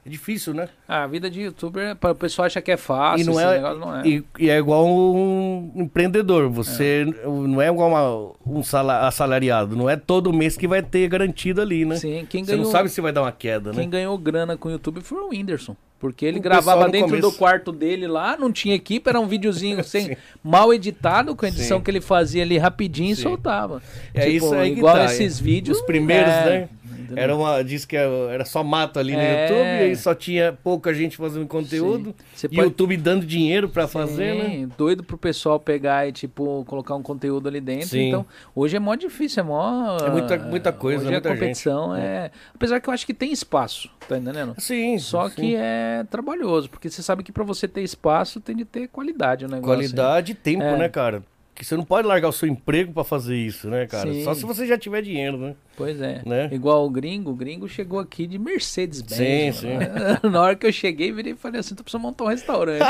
é 0.08 0.10
difícil, 0.10 0.54
né? 0.54 0.70
Ah, 0.88 1.04
a 1.04 1.08
vida 1.08 1.30
de 1.30 1.42
youtuber, 1.42 1.96
para 1.96 2.12
o 2.12 2.16
pessoal 2.16 2.46
acha 2.46 2.62
que 2.62 2.72
é 2.72 2.78
fácil, 2.78 3.24
e 3.24 3.26
não 3.26 3.40
é, 3.40 3.60
não 3.76 3.96
é. 3.98 4.08
E, 4.08 4.24
e 4.40 4.50
é 4.50 4.58
igual 4.58 4.88
um 4.88 5.72
empreendedor, 5.76 6.50
você 6.50 7.06
não 7.26 7.62
é 7.62 7.68
igual 7.68 7.90
uma- 7.90 8.60
um 8.60 8.64
sala- 8.64 9.08
assalariado, 9.08 9.76
não 9.76 9.90
é 9.90 9.96
todo 9.96 10.32
mês 10.34 10.56
que 10.58 10.68
vai 10.68 10.82
ter 10.82 11.08
garantido 11.08 11.62
ali, 11.62 11.86
né? 11.86 11.96
Sim, 11.98 12.26
quem 12.30 12.44
Você 12.44 12.52
ganhou, 12.52 12.66
não 12.66 12.72
sabe 12.72 12.90
se 12.90 13.02
vai 13.02 13.12
dar 13.12 13.22
uma 13.24 13.32
queda, 13.32 13.72
quem 13.72 13.82
né? 13.82 13.88
ganhou 13.88 14.18
grana 14.18 14.56
com 14.58 14.70
o 14.70 14.72
YouTube 14.72 15.02
foi 15.02 15.20
o 15.22 15.30
Whindersson. 15.30 15.76
Porque 16.00 16.28
ele 16.28 16.38
O 16.38 16.42
gravava 16.44 16.88
dentro 16.90 17.08
começo- 17.10 17.32
do 17.32 17.36
quarto 17.36 17.72
dele 17.72 18.06
lá, 18.06 18.38
não 18.38 18.52
tinha 18.52 18.76
equipe, 18.76 19.10
era 19.10 19.20
um 19.20 19.26
videozinho 19.26 19.82
sem, 19.84 20.16
mal 20.44 20.72
editado, 20.72 21.36
com 21.36 21.44
a 21.44 21.50
edição 21.50 21.80
Sim. 21.80 21.84
que 21.84 21.90
ele 21.90 22.02
fazia 22.02 22.44
ali 22.44 22.56
rapidinho 22.60 23.14
e 23.14 23.16
Sim. 23.16 23.24
soltava. 23.24 23.82
É 24.14 24.22
Tipo, 24.30 24.46
isso 24.46 24.54
aí 24.54 24.74
igual 24.74 24.96
tá. 24.96 25.06
esses 25.06 25.40
vídeos. 25.40 25.80
Os 25.80 25.84
primeiros, 25.88 26.32
é, 26.32 26.46
né? 26.46 26.70
Entendeu? 27.08 27.24
Era 27.24 27.36
uma, 27.36 27.64
diz 27.64 27.86
que 27.86 27.96
era 27.96 28.46
só 28.46 28.64
mato 28.64 29.00
ali 29.00 29.14
no 29.14 29.20
É. 29.20 29.44
YouTube, 29.48 29.66
e 29.66 29.84
aí 29.90 29.96
só 29.96 30.14
tinha 30.16 30.58
pouca 30.64 30.94
gente 30.94 31.18
fazendo 31.18 31.48
conteúdo. 31.48 32.16
Você 32.34 32.48
pode- 32.48 32.62
YouTube 32.62 32.96
dando 32.98 33.26
dinheiro 33.26 33.68
pra 33.70 33.88
fazer, 33.88 34.36
né? 34.36 34.50
Sim, 34.50 34.72
doido 34.78 35.04
pro 35.04 35.18
pessoal 35.18 35.60
pegar 35.60 36.08
e, 36.08 36.12
tipo, 36.12 36.64
colocar 36.68 36.96
um 36.96 37.02
conteúdo 37.02 37.48
ali 37.48 37.60
dentro. 37.60 37.88
Sim. 37.88 38.10
Então, 38.10 38.26
hoje 38.56 38.76
é 38.78 38.80
mó 38.80 38.96
difícil, 38.96 39.42
é 39.42 39.44
mó. 39.46 39.98
É 39.98 40.10
muita- 40.10 40.38
muita 40.38 40.72
coisa, 40.72 41.02
Hoje 41.04 41.12
muita 41.12 41.30
a 41.30 41.34
competição 41.34 41.96
é. 41.96 42.32
Apesar 42.54 42.80
que 42.80 42.90
eu 42.90 42.94
acho 42.94 43.06
que 43.06 43.14
tem 43.14 43.32
espaço, 43.32 43.90
tá 44.08 44.18
entendendo? 44.18 44.54
Sim. 44.60 44.98
Só 45.00 45.30
sim. 45.30 45.36
que 45.36 45.56
é 45.56 46.06
trabalhoso, 46.10 46.70
porque 46.70 46.90
você 46.90 47.02
sabe 47.02 47.24
que 47.24 47.32
pra 47.32 47.44
você 47.44 47.68
ter 47.68 47.82
espaço 47.82 48.40
tem 48.40 48.56
de 48.56 48.66
ter 48.66 48.88
qualidade 48.88 49.46
o 49.46 49.48
negócio. 49.48 49.68
Qualidade 49.76 50.32
e 50.32 50.36
tempo, 50.36 50.64
É. 50.64 50.78
né, 50.78 50.90
cara? 50.90 51.24
Que 51.58 51.66
você 51.66 51.76
não 51.76 51.84
pode 51.84 52.08
largar 52.08 52.30
o 52.30 52.32
seu 52.32 52.48
emprego 52.48 52.94
pra 52.94 53.04
fazer 53.04 53.36
isso, 53.36 53.68
né, 53.68 53.88
cara? 53.88 54.12
Sim. 54.12 54.24
Só 54.24 54.36
se 54.36 54.46
você 54.46 54.68
já 54.68 54.78
tiver 54.78 55.02
dinheiro, 55.02 55.40
né? 55.40 55.56
Pois 55.76 56.00
é. 56.00 56.22
Né? 56.24 56.50
Igual 56.52 56.86
o 56.86 56.90
gringo, 56.90 57.32
o 57.32 57.36
gringo 57.36 57.68
chegou 57.68 58.00
aqui 58.00 58.28
de 58.28 58.38
Mercedes-Benz. 58.38 59.56
Sim, 59.58 59.74
mano. 59.74 60.20
Na 60.32 60.42
hora 60.42 60.56
que 60.56 60.68
eu 60.68 60.72
cheguei, 60.72 61.12
virei 61.12 61.34
e 61.34 61.36
falei 61.36 61.60
assim: 61.60 61.74
tu 61.74 61.84
precisa 61.84 62.00
montar 62.00 62.26
um 62.26 62.28
restaurante. 62.28 62.86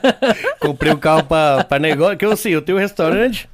Comprei 0.58 0.90
um 0.90 0.96
carro 0.96 1.24
pra, 1.24 1.64
pra 1.64 1.78
negócio. 1.78 2.16
Que 2.16 2.24
eu 2.24 2.32
assim, 2.32 2.48
eu 2.48 2.62
tenho 2.62 2.78
um 2.78 2.80
restaurante, 2.80 3.46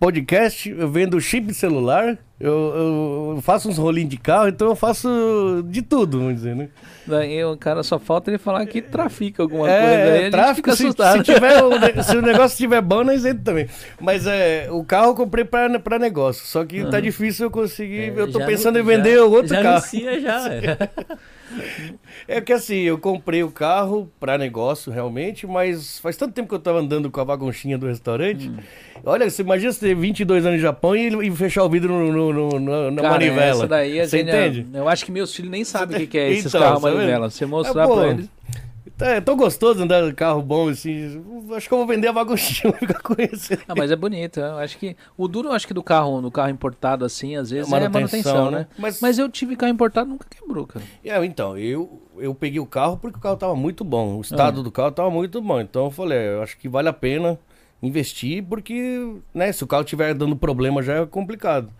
podcast, 0.00 0.70
eu 0.70 0.88
vendo 0.90 1.20
chip 1.20 1.52
celular, 1.52 2.16
eu, 2.40 3.34
eu- 3.34 3.38
faço 3.42 3.68
uns 3.68 3.76
rolinhos 3.76 4.08
de 4.08 4.16
carro, 4.16 4.48
então 4.48 4.68
eu 4.68 4.74
faço 4.74 5.62
de 5.68 5.82
tudo, 5.82 6.18
vamos 6.18 6.34
dizer, 6.36 6.56
né? 6.56 6.68
Daí 7.06 7.44
o 7.44 7.54
cara 7.56 7.82
só 7.82 7.98
falta 7.98 8.30
ele 8.30 8.38
falar 8.38 8.64
que 8.66 8.80
trafica 8.80 9.42
alguma 9.42 9.70
É, 9.70 9.78
coisa. 9.78 9.94
Aí 9.94 10.02
a 10.02 10.14
é, 10.16 10.22
gente 10.22 10.30
tráfico, 10.32 10.70
se, 10.74 10.90
se, 10.90 11.22
tiver 11.22 11.62
o, 11.62 12.02
se 12.02 12.16
o 12.16 12.22
negócio 12.22 12.54
estiver 12.54 12.80
bom, 12.80 13.04
nós 13.04 13.20
entramos 13.26 13.44
também. 13.44 13.66
Mas 14.00 14.26
é, 14.26 14.68
o 14.70 14.82
carro 14.82 15.08
eu 15.10 15.14
comprei 15.14 15.44
pra, 15.44 15.78
pra 15.78 15.98
negócio, 15.98 16.46
só 16.46 16.64
que 16.64 16.82
tá 16.86 16.98
difícil 16.98 17.46
eu 17.46 17.50
conseguir, 17.50 18.12
eu 18.16 18.32
tô 18.32 18.38
pensando 18.46 18.78
em 18.78 18.82
vender 18.82 19.16
já- 19.16 19.24
outro 19.24 19.48
já 19.54 19.62
carro. 19.62 19.76
anuncia 19.76 20.20
já. 20.20 20.48
é. 20.48 20.60
É 22.28 22.40
que 22.40 22.52
assim, 22.52 22.80
eu 22.80 22.98
comprei 22.98 23.42
o 23.42 23.50
carro 23.50 24.10
pra 24.20 24.38
negócio, 24.38 24.92
realmente, 24.92 25.46
mas 25.46 25.98
faz 25.98 26.16
tanto 26.16 26.32
tempo 26.34 26.48
que 26.48 26.54
eu 26.54 26.58
tava 26.60 26.78
andando 26.78 27.10
com 27.10 27.20
a 27.20 27.24
bagunchinha 27.24 27.76
do 27.78 27.86
restaurante. 27.86 28.48
Hum. 28.48 28.56
Olha, 29.04 29.28
você 29.30 29.42
imagina 29.42 29.72
você 29.72 29.80
ter 29.88 29.94
22 29.94 30.44
anos 30.44 30.58
no 30.58 30.62
Japão 30.62 30.94
e, 30.94 31.08
e 31.26 31.30
fechar 31.34 31.64
o 31.64 31.68
vidro 31.70 31.92
no, 31.92 32.32
no- 32.32 32.60
no- 32.60 32.90
na 32.90 33.02
Cara, 33.02 33.14
manivela. 33.14 33.50
essa 33.50 33.66
daí 33.66 33.98
você 34.06 34.18
gente- 34.18 34.28
entende? 34.28 34.66
Eu 34.74 34.88
acho 34.88 35.04
que 35.04 35.10
meus 35.12 35.34
filhos 35.34 35.50
nem 35.50 35.64
sabem 35.64 35.96
o 35.96 36.00
que, 36.00 36.06
que 36.06 36.18
é 36.18 36.30
esses 36.30 36.46
Então, 36.46 36.60
carros 36.60 36.82
manivela. 36.82 37.30
Você 37.30 37.46
mostrar 37.46 37.84
É, 37.84 37.86
pra 37.86 38.08
eles. 38.08 38.28
Tá, 39.00 39.06
é 39.12 39.20
tão 39.20 39.34
gostoso 39.36 39.82
andar 39.82 40.06
de 40.06 40.12
carro 40.14 40.42
bom 40.42 40.68
assim. 40.68 41.22
Acho 41.56 41.66
que 41.66 41.72
eu 41.74 41.78
vou 41.78 41.86
vender 41.86 42.08
a 42.08 42.12
bagunchinha, 42.12 42.70
vou 42.70 42.78
ficar 42.86 43.00
com 43.00 43.14
esse. 43.18 43.58
Ah, 43.66 43.74
mas 43.76 43.90
é 43.90 43.96
bonito. 43.96 44.38
Eu 44.40 44.58
acho 44.58 44.76
que. 44.78 44.94
O 45.16 45.26
duro, 45.26 45.48
eu 45.48 45.52
acho 45.52 45.66
que 45.66 45.72
do 45.72 45.82
carro, 45.82 46.20
do 46.20 46.30
carro 46.30 46.50
importado 46.50 47.04
assim, 47.04 47.34
às 47.34 47.50
vezes, 47.50 47.66
é 47.72 47.80
Manutenção, 47.80 48.00
manutenção, 48.00 48.50
né? 48.50 48.58
né? 48.58 48.66
Mas- 48.78 49.00
Mas... 49.00 49.18
eu 49.18 49.28
tive 49.28 49.56
carro 49.56 49.72
importado 49.72 50.08
nunca 50.10 50.26
quebrou, 50.28 50.66
cara. 50.66 50.84
É, 51.04 51.24
então, 51.24 51.56
eu, 51.56 52.02
eu 52.18 52.34
peguei 52.34 52.60
o 52.60 52.66
carro 52.66 52.98
porque 52.98 53.18
o 53.18 53.20
carro 53.20 53.36
tava 53.36 53.56
muito 53.56 53.82
bom. 53.84 54.18
O 54.18 54.20
estado 54.20 54.60
Ah. 54.60 54.62
do 54.62 54.70
carro 54.70 54.92
tava 54.92 55.10
muito 55.10 55.40
bom. 55.40 55.60
Então 55.60 55.86
eu 55.86 55.90
falei, 55.90 56.18
é, 56.18 56.34
eu 56.34 56.42
acho 56.42 56.58
que 56.58 56.68
vale 56.68 56.88
a 56.88 56.92
pena 56.92 57.38
investir, 57.82 58.44
porque, 58.44 59.14
né, 59.32 59.50
se 59.52 59.64
o 59.64 59.66
carro 59.66 59.82
tiver 59.84 60.12
dando 60.12 60.36
problema 60.36 60.82
já 60.82 60.96
é 60.96 61.06
complicado. 61.06 61.70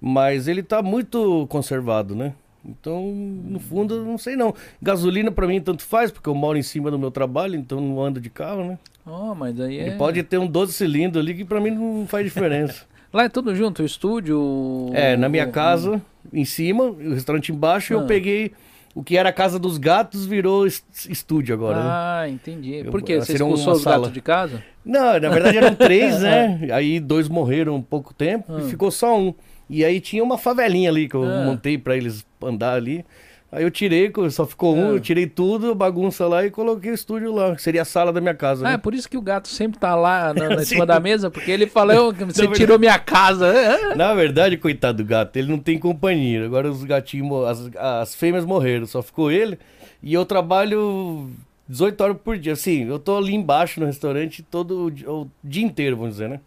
Mas 0.00 0.46
ele 0.48 0.62
tá 0.62 0.80
muito 0.80 1.46
conservado, 1.48 2.14
né? 2.14 2.32
Então, 2.64 3.06
no 3.10 3.58
fundo, 3.58 3.94
eu 3.94 4.04
não 4.04 4.18
sei 4.18 4.36
não. 4.36 4.54
Gasolina 4.82 5.30
pra 5.30 5.46
mim 5.46 5.60
tanto 5.60 5.82
faz, 5.82 6.10
porque 6.10 6.28
eu 6.28 6.34
moro 6.34 6.58
em 6.58 6.62
cima 6.62 6.90
do 6.90 6.98
meu 6.98 7.10
trabalho, 7.10 7.56
então 7.56 7.80
não 7.80 8.02
ando 8.02 8.20
de 8.20 8.28
carro, 8.30 8.64
né? 8.64 8.78
Oh, 9.06 9.34
mas 9.34 9.58
aí 9.60 9.78
é. 9.78 9.88
E 9.88 9.90
pode 9.96 10.22
ter 10.22 10.38
um 10.38 10.46
12 10.46 10.72
cilindros 10.74 11.22
ali 11.24 11.34
que 11.34 11.44
pra 11.44 11.60
mim 11.60 11.70
não 11.70 12.06
faz 12.06 12.24
diferença. 12.24 12.84
Lá 13.12 13.24
é 13.24 13.28
tudo 13.28 13.54
junto, 13.56 13.82
o 13.82 13.86
estúdio. 13.86 14.90
É, 14.92 15.16
na 15.16 15.28
minha 15.28 15.46
casa, 15.48 16.00
em 16.32 16.44
cima, 16.44 16.84
o 16.84 17.14
restaurante 17.14 17.50
embaixo, 17.50 17.92
eu 17.94 18.00
Ah. 18.00 18.04
peguei 18.04 18.52
o 18.94 19.02
que 19.02 19.16
era 19.16 19.30
a 19.30 19.32
casa 19.32 19.58
dos 19.58 19.78
gatos, 19.78 20.26
virou 20.26 20.66
est- 20.66 20.84
estúdio 21.08 21.54
agora, 21.54 21.76
né? 21.82 21.90
Ah, 21.90 22.24
entendi. 22.28 22.74
Eu- 22.74 22.90
Por 22.90 23.02
quê? 23.02 23.16
Você 23.16 23.32
seria 23.32 23.46
uma 23.46 23.54
expulsou 23.54 23.72
os 23.80 23.84
gatos 23.84 24.12
de 24.12 24.20
casa? 24.20 24.62
Não, 24.84 25.18
na 25.18 25.28
verdade 25.28 25.56
eram 25.58 25.74
três, 25.74 26.20
né? 26.20 26.68
Aí 26.72 27.00
dois 27.00 27.28
morreram 27.28 27.76
há 27.76 27.80
pouco 27.82 28.12
tempo 28.14 28.52
Ah. 28.54 28.60
e 28.60 28.68
ficou 28.68 28.90
só 28.90 29.18
um. 29.18 29.34
E 29.70 29.84
aí 29.84 30.00
tinha 30.00 30.22
uma 30.24 30.36
favelinha 30.36 30.90
ali 30.90 31.08
que 31.08 31.14
eu 31.14 31.22
Ah. 31.22 31.44
montei 31.44 31.78
pra 31.78 31.96
eles 31.96 32.26
andar 32.42 32.74
ali. 32.74 33.04
Aí 33.52 33.64
eu 33.64 33.70
tirei, 33.70 34.12
só 34.30 34.46
ficou 34.46 34.76
um, 34.76 34.88
Ah. 34.90 34.92
eu 34.92 35.00
tirei 35.00 35.26
tudo, 35.26 35.74
bagunça 35.74 36.26
lá 36.26 36.44
e 36.46 36.50
coloquei 36.50 36.90
o 36.90 36.94
estúdio 36.94 37.32
lá. 37.32 37.54
que 37.54 37.62
Seria 37.62 37.82
a 37.82 37.84
sala 37.84 38.12
da 38.12 38.20
minha 38.20 38.34
casa. 38.34 38.64
Ah, 38.66 38.70
é 38.70 38.72
né? 38.72 38.78
por 38.78 38.94
isso 38.94 39.08
que 39.08 39.16
o 39.16 39.22
gato 39.22 39.48
sempre 39.48 39.78
tá 39.78 39.94
lá 39.96 40.34
na, 40.34 40.50
na 40.56 40.58
cima 40.64 40.84
da 40.86 40.98
mesa, 41.00 41.30
porque 41.30 41.50
ele 41.50 41.66
fala, 41.66 41.94
eu, 41.94 42.12
você 42.26 42.46
tirou 42.48 42.78
minha 42.78 42.98
casa. 42.98 43.52
Na 43.96 44.12
verdade, 44.14 44.56
coitado 44.56 44.98
do 45.02 45.04
gato, 45.08 45.36
ele 45.36 45.48
não 45.50 45.58
tem 45.58 45.78
companhia. 45.78 46.44
Agora 46.44 46.70
os 46.70 46.84
gatinhos, 46.84 47.44
as, 47.46 47.70
as 47.76 48.14
fêmeas 48.14 48.44
morreram, 48.44 48.86
só 48.86 49.02
ficou 49.02 49.30
ele. 49.32 49.58
E 50.02 50.14
eu 50.14 50.24
trabalho 50.24 51.28
18 51.68 52.00
horas 52.02 52.16
por 52.22 52.38
dia. 52.38 52.52
Assim, 52.52 52.86
eu 52.88 52.98
tô 53.00 53.16
ali 53.18 53.34
embaixo 53.34 53.80
no 53.80 53.86
restaurante 53.86 54.42
todo 54.44 54.92
o 55.06 55.26
dia 55.42 55.64
inteiro, 55.64 55.96
vamos 55.96 56.12
dizer, 56.14 56.28
né? 56.28 56.40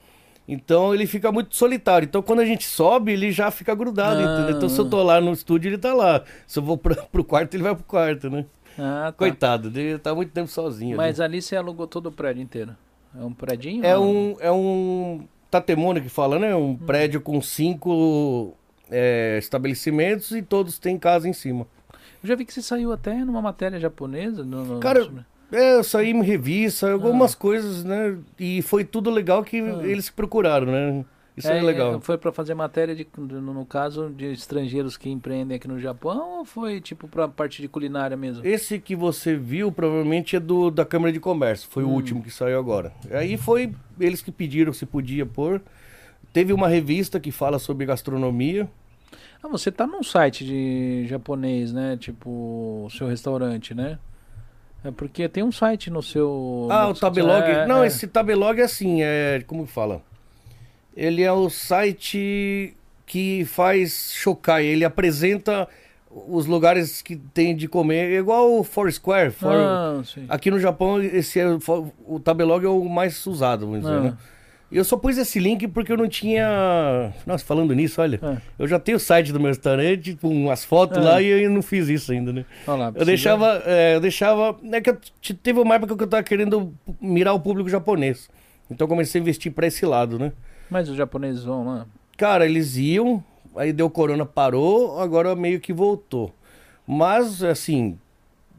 Então 0.47 0.93
ele 0.93 1.07
fica 1.07 1.31
muito 1.31 1.55
solitário. 1.55 2.05
Então 2.05 2.21
quando 2.21 2.39
a 2.41 2.45
gente 2.45 2.65
sobe, 2.65 3.13
ele 3.13 3.31
já 3.31 3.49
fica 3.49 3.73
grudado, 3.73 4.19
Ah. 4.19 4.23
entendeu? 4.39 4.57
Então 4.57 4.67
se 4.69 4.79
eu 4.79 4.89
tô 4.89 5.01
lá 5.01 5.21
no 5.21 5.31
estúdio, 5.31 5.69
ele 5.69 5.77
tá 5.77 5.93
lá. 5.93 6.23
Se 6.45 6.59
eu 6.59 6.63
vou 6.63 6.77
pra, 6.77 6.95
pro 7.11 7.23
quarto, 7.23 7.53
ele 7.55 7.63
vai 7.63 7.73
pro 7.75 7.83
quarto, 7.85 8.29
né? 8.29 8.45
Ah, 8.77 9.05
tá. 9.07 9.11
Coitado, 9.13 9.67
ele 9.79 9.97
tá 9.99 10.13
muito 10.15 10.31
tempo 10.31 10.49
sozinho. 10.49 10.91
ali. 10.91 10.97
Mas 10.97 11.19
ali 11.19 11.41
você 11.41 11.55
alugou 11.55 11.87
todo 11.87 12.07
o 12.07 12.11
prédio 12.11 12.41
inteiro. 12.41 12.75
É 13.19 13.23
um 13.23 13.31
predinho? 13.33 13.85
É 13.85 13.97
um, 13.97 14.35
é 14.39 14.51
um 14.51 15.27
tatemone 15.51 16.01
que 16.01 16.09
fala, 16.09 16.39
né? 16.39 16.55
Hum. 16.55 16.71
Um 16.71 16.75
prédio 16.75 17.21
com 17.21 17.39
cinco 17.41 18.55
é, 18.89 19.37
estabelecimentos 19.37 20.31
e 20.31 20.41
todos 20.41 20.79
têm 20.79 20.97
casa 20.97 21.29
em 21.29 21.33
cima. 21.33 21.67
Eu 22.23 22.27
já 22.29 22.35
vi 22.35 22.43
que 22.45 22.53
você 22.53 22.61
saiu 22.61 22.91
até 22.91 23.13
numa 23.23 23.41
matéria 23.41 23.79
japonesa. 23.79 24.43
No, 24.43 24.65
no- 24.65 24.79
Cara, 24.79 25.07
É, 25.53 25.75
eu 25.77 25.83
saí 25.83 26.11
em 26.11 26.21
revista, 26.23 26.87
Ah. 26.87 26.93
algumas 26.93 27.35
coisas, 27.35 27.83
né? 27.83 28.17
E 28.39 28.61
foi 28.61 28.83
tudo 28.83 29.09
legal 29.09 29.43
que 29.43 29.57
eles 29.57 30.09
procuraram, 30.09 30.65
né? 30.67 31.05
Isso 31.35 31.47
é, 31.47 31.59
legal. 31.61 31.99
Foi 31.99 32.15
pra 32.17 32.31
fazer 32.31 32.53
matéria, 32.53 32.95
de, 32.95 33.07
no, 33.17 33.65
caso, 33.65 34.09
de 34.15 34.31
estrangeiros 34.33 34.95
que 34.97 35.09
empreendem 35.09 35.55
aqui 35.57 35.67
no 35.67 35.79
Japão 35.79 36.39
ou 36.39 36.45
foi 36.45 36.79
tipo 36.79 37.07
pra 37.07 37.27
parte 37.27 37.59
de 37.59 37.67
culinária 37.67 38.15
mesmo? 38.15 38.45
Esse 38.45 38.77
que 38.79 38.95
você 38.95 39.35
viu 39.35 39.71
provavelmente 39.71 40.35
é 40.35 40.39
do 40.39 40.69
da 40.69 40.85
Câmara 40.85 41.11
de 41.11 41.19
Comércio, 41.19 41.67
foi 41.71 41.83
o 41.83 41.87
Hum. 41.87 41.93
último 41.93 42.21
que 42.23 42.29
saiu 42.29 42.59
agora. 42.59 42.91
Aí 43.11 43.35
foi 43.35 43.73
eles 43.99 44.21
que 44.21 44.31
pediram 44.31 44.71
se 44.73 44.85
podia 44.85 45.25
pôr. 45.25 45.59
Teve 46.31 46.53
uma 46.53 46.67
revista 46.67 47.19
que 47.19 47.31
fala 47.31 47.57
sobre 47.57 47.85
gastronomia. 47.87 48.69
Ah, 49.43 49.47
você 49.47 49.71
tá 49.71 49.85
num 49.87 50.03
site 50.03 50.45
de 50.45 51.05
japonês, 51.07 51.73
né? 51.73 51.97
Tipo, 51.99 52.29
o 52.85 52.89
seu 52.91 53.07
restaurante, 53.07 53.73
né? 53.73 53.97
É 54.83 54.91
porque 54.91 55.29
tem 55.29 55.43
um 55.43 55.51
site 55.51 55.89
no 55.89 56.01
seu. 56.03 56.67
Ah, 56.69 56.85
no 56.85 56.91
o 56.91 56.93
Tabelog. 56.93 57.43
é, 57.43 57.65
não, 57.65 57.83
é. 57.83 57.87
esse 57.87 58.07
Tabelog 58.07 58.59
é 58.59 58.63
assim, 58.63 59.01
é. 59.01 59.41
Como 59.47 59.65
que 59.65 59.71
fala? 59.71 60.01
Ele 60.95 61.23
é 61.23 61.31
o 61.31 61.49
site 61.49 62.75
que 63.05 63.45
faz 63.45 64.11
chocar. 64.13 64.61
Ele 64.61 64.83
apresenta 64.85 65.67
os 66.27 66.45
lugares 66.45 67.01
que 67.01 67.15
tem 67.15 67.55
de 67.55 67.67
comer. 67.67 68.11
É 68.13 68.17
igual 68.19 68.51
o 68.59 68.63
Foursquare. 68.63 69.31
For... 69.31 69.51
Ah. 69.51 70.01
Aqui 70.29 70.51
no 70.51 70.59
Japão, 70.59 71.01
esse 71.01 71.39
é, 71.39 71.47
o- 71.47 71.91
o 72.05 72.19
Tabelog 72.19 72.63
é 72.65 72.69
o 72.69 72.87
mais 72.87 73.25
usado, 73.25 73.65
vamos 73.65 73.81
dizer, 73.81 73.93
Ah. 73.95 73.99
né? 74.01 74.17
Eu 74.73 74.83
só 74.83 74.97
pus 74.97 75.17
esse 75.17 75.39
link 75.39 75.67
porque 75.67 75.91
eu 75.91 75.97
não 75.97 76.07
tinha. 76.07 77.13
Nossa, 77.25 77.45
falando 77.45 77.73
nisso, 77.73 78.01
olha. 78.01 78.19
Ah. 78.21 78.37
Eu 78.57 78.67
já 78.67 78.79
tenho 78.79 78.97
o 78.97 78.99
site 78.99 79.31
do 79.31 79.39
meu 79.39 79.49
restaurante 79.49 80.15
com 80.15 80.27
umas 80.29 80.65
fotos 80.65 80.97
Ah. 80.97 81.01
lá 81.01 81.21
e 81.21 81.27
eu 81.27 81.49
não 81.49 81.61
fiz 81.61 81.87
isso 81.89 82.11
ainda, 82.11 82.33
né? 82.33 82.45
Lá, 82.67 82.91
Eu 82.95 83.05
deixava. 83.05 83.61
é, 83.65 83.95
eu 83.95 84.01
deixava. 84.01 84.57
É 84.71 84.81
que 84.81 84.89
eu 84.89 84.97
teve 85.41 85.59
uma 85.59 85.75
época 85.75 85.95
que 85.95 86.03
eu 86.03 86.07
tava 86.07 86.23
querendo 86.23 86.73
mirar 86.99 87.33
o 87.33 87.39
público 87.39 87.69
japonês. 87.69 88.29
Então 88.69 88.85
eu 88.85 88.89
comecei 88.89 89.19
a 89.19 89.21
investir 89.21 89.51
pra 89.51 89.67
esse 89.67 89.85
lado, 89.85 90.17
né? 90.17 90.31
Mas 90.69 90.89
os 90.89 90.95
japoneses 90.97 91.43
vão 91.43 91.65
lá. 91.65 91.85
Cara, 92.17 92.45
eles 92.45 92.75
iam, 92.77 93.23
aí 93.55 93.71
deu 93.73 93.89
corona, 93.89 94.25
parou, 94.25 94.99
agora 94.99 95.35
meio 95.35 95.59
que 95.59 95.73
voltou. 95.73 96.33
Mas, 96.87 97.43
assim, 97.43 97.97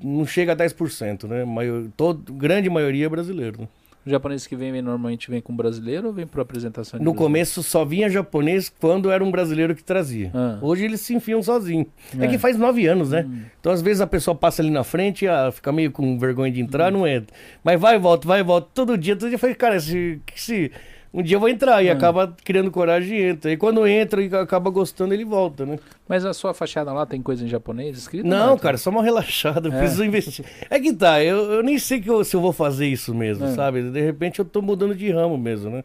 não 0.03 0.27
chega 0.27 0.53
a 0.53 0.57
10%, 0.57 1.24
né? 1.27 1.44
Maior, 1.44 1.85
todo, 1.96 2.33
grande 2.33 2.68
maioria 2.70 3.07
é 3.07 3.09
brasileiro. 3.09 3.62
Né? 3.62 3.68
Os 4.05 4.11
japoneses 4.12 4.47
que 4.47 4.55
vêm 4.55 4.71
vêm 4.71 4.83
normalmente 4.83 5.31
vêm 5.31 5.40
com 5.40 5.55
brasileiro 5.57 6.09
ou 6.09 6.12
vêm 6.12 6.27
por 6.27 6.40
apresentação 6.40 6.99
de 6.99 7.05
No 7.05 7.12
brasileiro? 7.12 7.33
começo 7.33 7.62
só 7.62 7.85
vinha 7.85 8.11
japonês 8.11 8.69
quando 8.81 9.11
era 9.11 9.25
um 9.25 9.31
brasileiro 9.31 9.75
que 9.75 9.83
trazia. 9.83 10.31
Ah. 10.35 10.59
Hoje 10.61 10.85
eles 10.85 11.01
se 11.01 11.14
enfiam 11.14 11.43
sozinhos. 11.43 11.87
É. 12.19 12.25
É. 12.27 12.29
que 12.29 12.37
faz 12.38 12.59
nove 12.59 12.87
anos, 12.87 13.11
né? 13.11 13.25
Hum. 13.27 13.43
Então 13.61 13.73
às 13.73 13.81
vezes 13.81 14.01
a 14.03 14.07
pessoa 14.07 14.35
passa 14.35 14.61
ali 14.61 14.71
na 14.71 14.85
frente, 14.85 15.27
ah, 15.27 15.51
fica 15.51 15.73
meio 15.73 15.90
com 15.90 16.19
vergonha 16.19 16.53
de 16.53 16.61
entrar, 16.61 16.93
Hum. 16.93 16.99
não 16.99 17.07
entra. 17.07 17.35
Mas 17.62 17.81
vai 17.81 17.97
e 17.97 17.99
volta, 17.99 18.29
vai 18.29 18.40
e 18.40 18.43
volta. 18.43 18.69
Todo 18.75 18.99
dia, 18.99 19.17
todo 19.17 19.29
dia. 19.29 19.37
Eu 19.37 19.38
falei, 19.40 19.55
cara, 19.55 19.81
se, 19.81 20.21
se 20.35 20.71
um 21.14 21.22
dia 21.22 21.37
eu 21.37 21.40
vou 21.40 21.48
entrar. 21.48 21.83
E 21.83 21.88
Ah. 21.88 21.92
acaba 21.94 22.35
criando 22.44 22.70
coragem 22.70 23.16
e 23.18 23.22
entra. 23.22 23.50
E 23.53 23.57
quando 23.57 23.87
entra 23.87 24.20
e 24.22 24.27
acaba 24.35 24.68
gostando, 24.68 25.14
ele 25.14 25.24
volta, 25.24 25.64
né? 25.64 25.79
Mas 26.09 26.24
a 26.24 26.35
sua 26.35 26.53
fachada 26.53 26.92
lá 26.92 27.07
tem 27.07 27.22
coisa 27.22 27.44
em 27.44 27.48
japonês 27.48 27.96
escrito? 27.96 28.27
Não, 28.27 28.59
cara, 28.59 28.77
só 28.77 28.90
uma 28.90 29.03
relaxada. 29.03 29.68
É. 29.68 29.79
preciso 29.79 30.05
investir. 30.05 30.44
É 30.68 30.79
que 30.81 30.92
tá, 30.92 31.22
eu, 31.22 31.38
eu 31.53 31.62
nem 31.62 31.79
sei 31.79 32.03
eu- 32.07 32.22
se 32.24 32.35
eu 32.37 32.40
vou 32.40 32.53
fazer 32.53 32.87
isso 32.87 33.14
mesmo, 33.14 33.46
É. 33.46 33.53
sabe? 33.53 33.83
De 33.90 34.00
repente 34.00 34.38
eu 34.40 34.44
tô 34.44 34.61
mudando 34.61 34.94
de 34.94 35.11
ramo 35.11 35.38
mesmo, 35.38 35.70
né? 35.70 35.85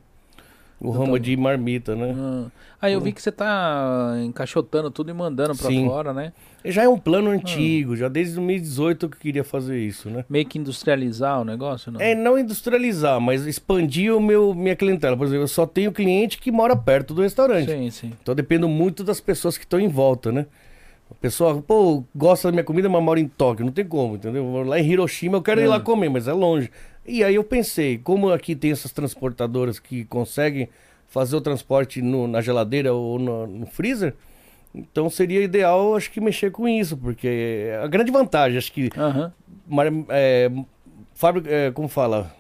O 0.82 0.92
ramo 0.92 1.12
tô- 1.12 1.20
de 1.20 1.36
marmita, 1.36 1.96
né? 1.96 2.16
Ah, 2.18 2.46
Ah, 2.82 2.90
eu 2.90 3.02
vi 3.02 3.12
que 3.12 3.22
você 3.22 3.32
tá 3.32 4.16
encaixotando 4.24 4.90
tudo 4.90 5.10
e 5.10 5.14
mandando 5.14 5.54
pra 5.58 5.68
Sim. 5.68 5.86
fora, 5.86 6.14
né? 6.14 6.32
Já 6.64 6.84
é 6.84 6.88
um 6.88 6.98
plano 6.98 7.30
antigo, 7.30 7.96
já 7.98 8.08
desde 8.08 8.36
2018 8.36 9.10
que 9.10 9.16
eu 9.18 9.20
queria 9.20 9.44
fazer 9.44 9.78
isso, 9.78 10.10
né? 10.10 10.24
Meio 10.30 10.46
que 10.46 10.58
industrializar 10.58 11.42
o 11.42 11.44
negócio, 11.44 11.92
não? 11.92 12.00
É 12.00 12.16
não 12.16 12.40
industrializar, 12.40 13.20
mas 13.20 13.46
expandir 13.46 14.16
o 14.16 14.22
meu 14.22 14.54
minha 14.54 14.76
clientela. 14.78 15.18
Por 15.18 15.26
exemplo, 15.28 15.44
eu 15.44 15.48
só 15.50 15.66
tenho 15.66 15.92
cliente 15.92 16.38
que 16.38 16.52
mora 16.52 16.76
perto 16.76 17.14
do 17.14 17.22
restaurante. 17.22 17.70
Sim, 17.70 17.90
sim. 17.92 18.14
Então 18.22 18.34
dependo 18.34 18.70
muito 18.70 19.04
das 19.04 19.20
pessoas 19.20 19.58
que 19.58 19.66
estão 19.66 19.80
em 19.80 19.90
volta, 19.90 20.32
né? 20.32 20.46
A 21.12 21.16
pessoa, 21.16 21.62
pô, 21.62 22.04
gosta 22.16 22.48
da 22.48 22.52
minha 22.54 22.64
comida, 22.64 22.88
mas 22.88 23.04
mora 23.04 23.20
em 23.20 23.28
Tóquio. 23.28 23.66
Não 23.66 23.72
tem 23.74 23.84
como, 23.86 24.16
entendeu? 24.16 24.64
Lá 24.64 24.80
em 24.80 24.86
Hiroshima 24.90 25.38
eu 25.38 25.42
quero 25.42 25.60
ir 25.60 25.66
É. 25.66 25.68
lá 25.68 25.80
comer, 25.80 26.08
mas 26.08 26.28
é 26.28 26.34
longe. 26.34 26.70
E 27.10 27.24
aí 27.24 27.34
eu 27.34 27.44
pensei, 27.44 27.98
como 27.98 28.32
aqui 28.32 28.56
tem 28.56 28.72
essas 28.72 28.92
transportadoras 28.92 29.80
que 29.80 30.06
conseguem 30.06 30.70
fazer 31.08 31.36
o 31.36 31.42
transporte 31.42 32.04
no- 32.04 32.28
na 32.28 32.40
geladeira 32.40 32.94
ou 32.94 33.18
no, 33.18 33.48
no 33.48 33.66
freezer, 33.66 34.14
então 34.76 35.10
seria 35.10 35.42
ideal, 35.42 35.96
acho 35.96 36.12
que, 36.12 36.22
mexer 36.22 36.52
com 36.52 36.68
isso, 36.68 36.96
porque 36.96 37.28
é 37.72 37.80
a 37.84 37.88
grande 37.88 38.12
vantagem, 38.12 38.60
acho 38.60 38.72
que 38.72 38.92
Aham. 38.96 39.34
mar, 39.68 39.88
é, 40.10 40.52
fábrica, 41.16 41.50
é, 41.50 41.72
como 41.72 41.88
fala? 41.88 42.32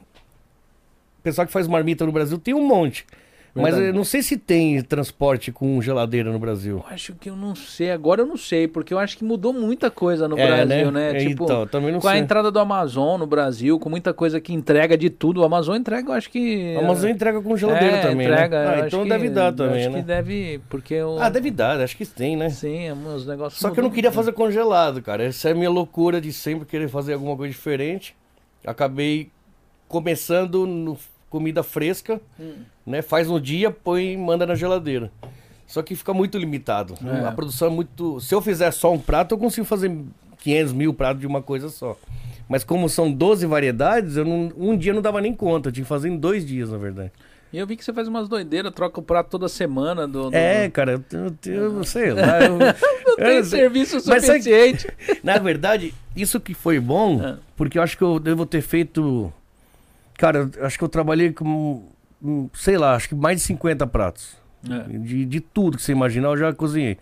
O 1.18 1.22
pessoal 1.24 1.48
que 1.48 1.52
faz 1.54 1.68
marmita 1.68 2.06
no 2.06 2.12
Brasil 2.12 2.38
tem 2.38 2.54
um 2.54 2.66
monte. 2.68 3.08
Mas 3.54 3.78
eu 3.78 3.94
não 3.94 4.04
sei 4.04 4.22
se 4.22 4.38
tem 4.38 4.82
transporte 4.82 5.52
com 5.52 5.82
geladeira 5.82 6.32
no 6.32 6.38
Brasil. 6.40 6.78
Eu 6.88 6.94
acho 6.94 7.14
que 7.14 7.30
eu 7.30 7.36
não 7.36 7.56
sei. 7.56 7.92
Agora 7.92 8.22
eu 8.22 8.26
não 8.26 8.38
sei, 8.38 8.68
porque 8.68 8.94
eu 8.94 9.00
acho 9.00 9.18
que 9.18 9.24
mudou 9.24 9.52
muita 9.52 9.90
coisa 9.92 10.28
no 10.28 10.38
É, 10.38 10.46
Brasil, 10.66 10.92
né? 10.92 11.12
É, 11.16 11.28
tipo, 11.28 11.44
então, 11.46 11.66
também 11.68 11.92
não 11.92 12.00
com 12.00 12.08
a 12.08 12.12
sei. 12.12 12.20
entrada 12.22 12.52
do 12.52 12.60
Amazon 12.60 13.20
no 13.20 13.26
Brasil, 13.28 13.80
com 13.80 13.90
muita 13.90 14.14
coisa 14.14 14.40
que 14.40 14.54
entrega 14.54 14.98
de 14.98 15.10
tudo. 15.10 15.42
O 15.42 15.44
Amazon 15.44 15.76
entrega, 15.76 16.10
eu 16.10 16.14
acho 16.14 16.30
que. 16.30 16.76
A 16.76 16.80
Amazon 16.80 17.10
entrega 17.10 17.42
com 17.42 17.58
geladeira 17.58 17.98
é, 17.98 18.02
também, 18.02 18.28
entrega, 18.28 18.60
né? 18.60 18.66
eu 18.80 18.84
Ah, 18.84 18.88
então 18.88 19.04
que- 19.04 19.10
deve 19.10 19.30
dar 19.30 19.52
também, 19.54 19.82
acho 19.82 19.90
né? 19.92 20.00
que 20.02 20.06
deve, 20.06 20.62
porque 20.70 21.02
o... 21.02 21.18
Ah, 21.20 21.30
deve 21.30 21.52
dar, 21.52 21.80
acho 21.82 21.98
que 21.98 22.06
tem, 22.06 22.38
né? 22.38 22.50
Sim, 22.50 22.92
os 22.92 23.26
negócios 23.26 23.60
Só 23.60 23.72
que 23.72 23.80
eu 23.80 23.84
não 23.84 23.92
queria 23.92 24.12
fazer 24.12 24.32
congelado, 24.32 25.02
cara. 25.02 25.24
Essa 25.24 25.50
é 25.50 25.52
a 25.52 25.56
minha 25.56 25.70
loucura 25.70 26.22
de 26.22 26.32
sempre 26.32 26.66
querer 26.66 26.88
fazer 26.88 27.14
alguma 27.14 27.36
coisa 27.36 27.52
diferente. 27.52 28.16
Acabei 28.66 29.30
começando 29.88 30.66
no 30.68 30.98
comida 31.30 31.64
fresca, 31.64 32.20
Hum. 32.40 32.54
né? 32.86 33.02
Faz 33.02 33.28
no 33.28 33.40
dia, 33.40 33.70
põe 33.72 34.14
e 34.14 34.18
manda 34.18 34.46
na 34.46 34.56
geladeira. 34.56 35.12
Só 35.68 35.82
que 35.84 35.96
fica 35.96 36.14
muito 36.14 36.38
limitado. 36.38 36.96
É. 37.06 37.28
A 37.28 37.32
produção 37.32 37.68
é 37.68 37.72
muito. 37.72 38.20
Se 38.20 38.34
eu 38.34 38.42
fizer 38.42 38.72
só 38.72 38.92
um 38.92 38.98
prato, 39.00 39.36
eu 39.36 39.38
consigo 39.38 39.66
fazer 39.66 39.96
500 40.40 40.74
mil 40.74 40.94
pratos 40.94 41.22
de 41.22 41.28
uma 41.28 41.42
coisa 41.42 41.70
só. 41.70 41.96
Mas 42.48 42.64
como 42.64 42.90
são 42.90 43.12
12 43.12 43.46
variedades, 43.46 44.16
eu 44.18 44.26
não- 44.26 44.52
um 44.58 44.76
dia 44.76 44.92
não 44.94 45.02
dava 45.02 45.22
nem 45.22 45.32
conta. 45.34 45.70
Eu 45.70 45.74
tinha 45.74 45.84
que 45.84 45.88
fazer 45.90 46.10
em 46.10 46.18
dois 46.18 46.44
dias, 46.46 46.72
na 46.72 46.78
verdade. 46.80 47.12
E 47.54 47.58
eu 47.60 47.66
vi 47.68 47.76
que 47.76 47.84
você 47.86 47.92
faz 47.94 48.08
umas 48.08 48.28
doideiras, 48.28 48.72
troca 48.74 49.00
o 49.00 49.04
prato 49.04 49.30
toda 49.30 49.48
semana 49.48 50.08
do... 50.08 50.30
do- 50.30 50.36
É, 50.36 50.70
cara, 50.70 50.94
eu, 50.94 51.04
eu, 51.52 51.78
eu 51.78 51.84
sei 51.84 52.14
lá. 52.14 52.40
Eu, 52.44 52.58
Não 53.08 53.16
tem 53.18 53.38
eu- 53.38 53.44
serviço 53.46 53.96
Mas 54.08 54.26
suficiente. 54.26 54.88
Na 55.24 55.38
verdade, 55.38 55.94
isso 56.16 56.40
que 56.40 56.54
foi 56.56 56.80
bom, 56.80 57.20
Ah. 57.24 57.38
porque 57.56 57.78
eu 57.78 57.82
acho 57.84 57.96
que 57.98 58.04
eu 58.04 58.20
devo 58.20 58.46
ter 58.46 58.62
feito. 58.62 59.32
Cara, 60.20 60.52
acho 60.62 60.78
que 60.78 60.84
eu 60.84 60.90
trabalhei 60.90 61.32
com. 61.32 61.88
Sei 62.54 62.78
lá, 62.78 62.94
acho 62.96 63.08
que 63.08 63.16
mais 63.16 63.38
de 63.38 63.44
50 63.44 63.88
pratos. 63.88 64.38
É. 64.70 64.98
De, 64.98 65.24
de 65.26 65.40
tudo 65.40 65.78
que 65.78 65.82
você 65.84 65.94
imaginar, 65.94 66.28
eu 66.28 66.38
já 66.38 66.54
cozinhei. 66.54 66.98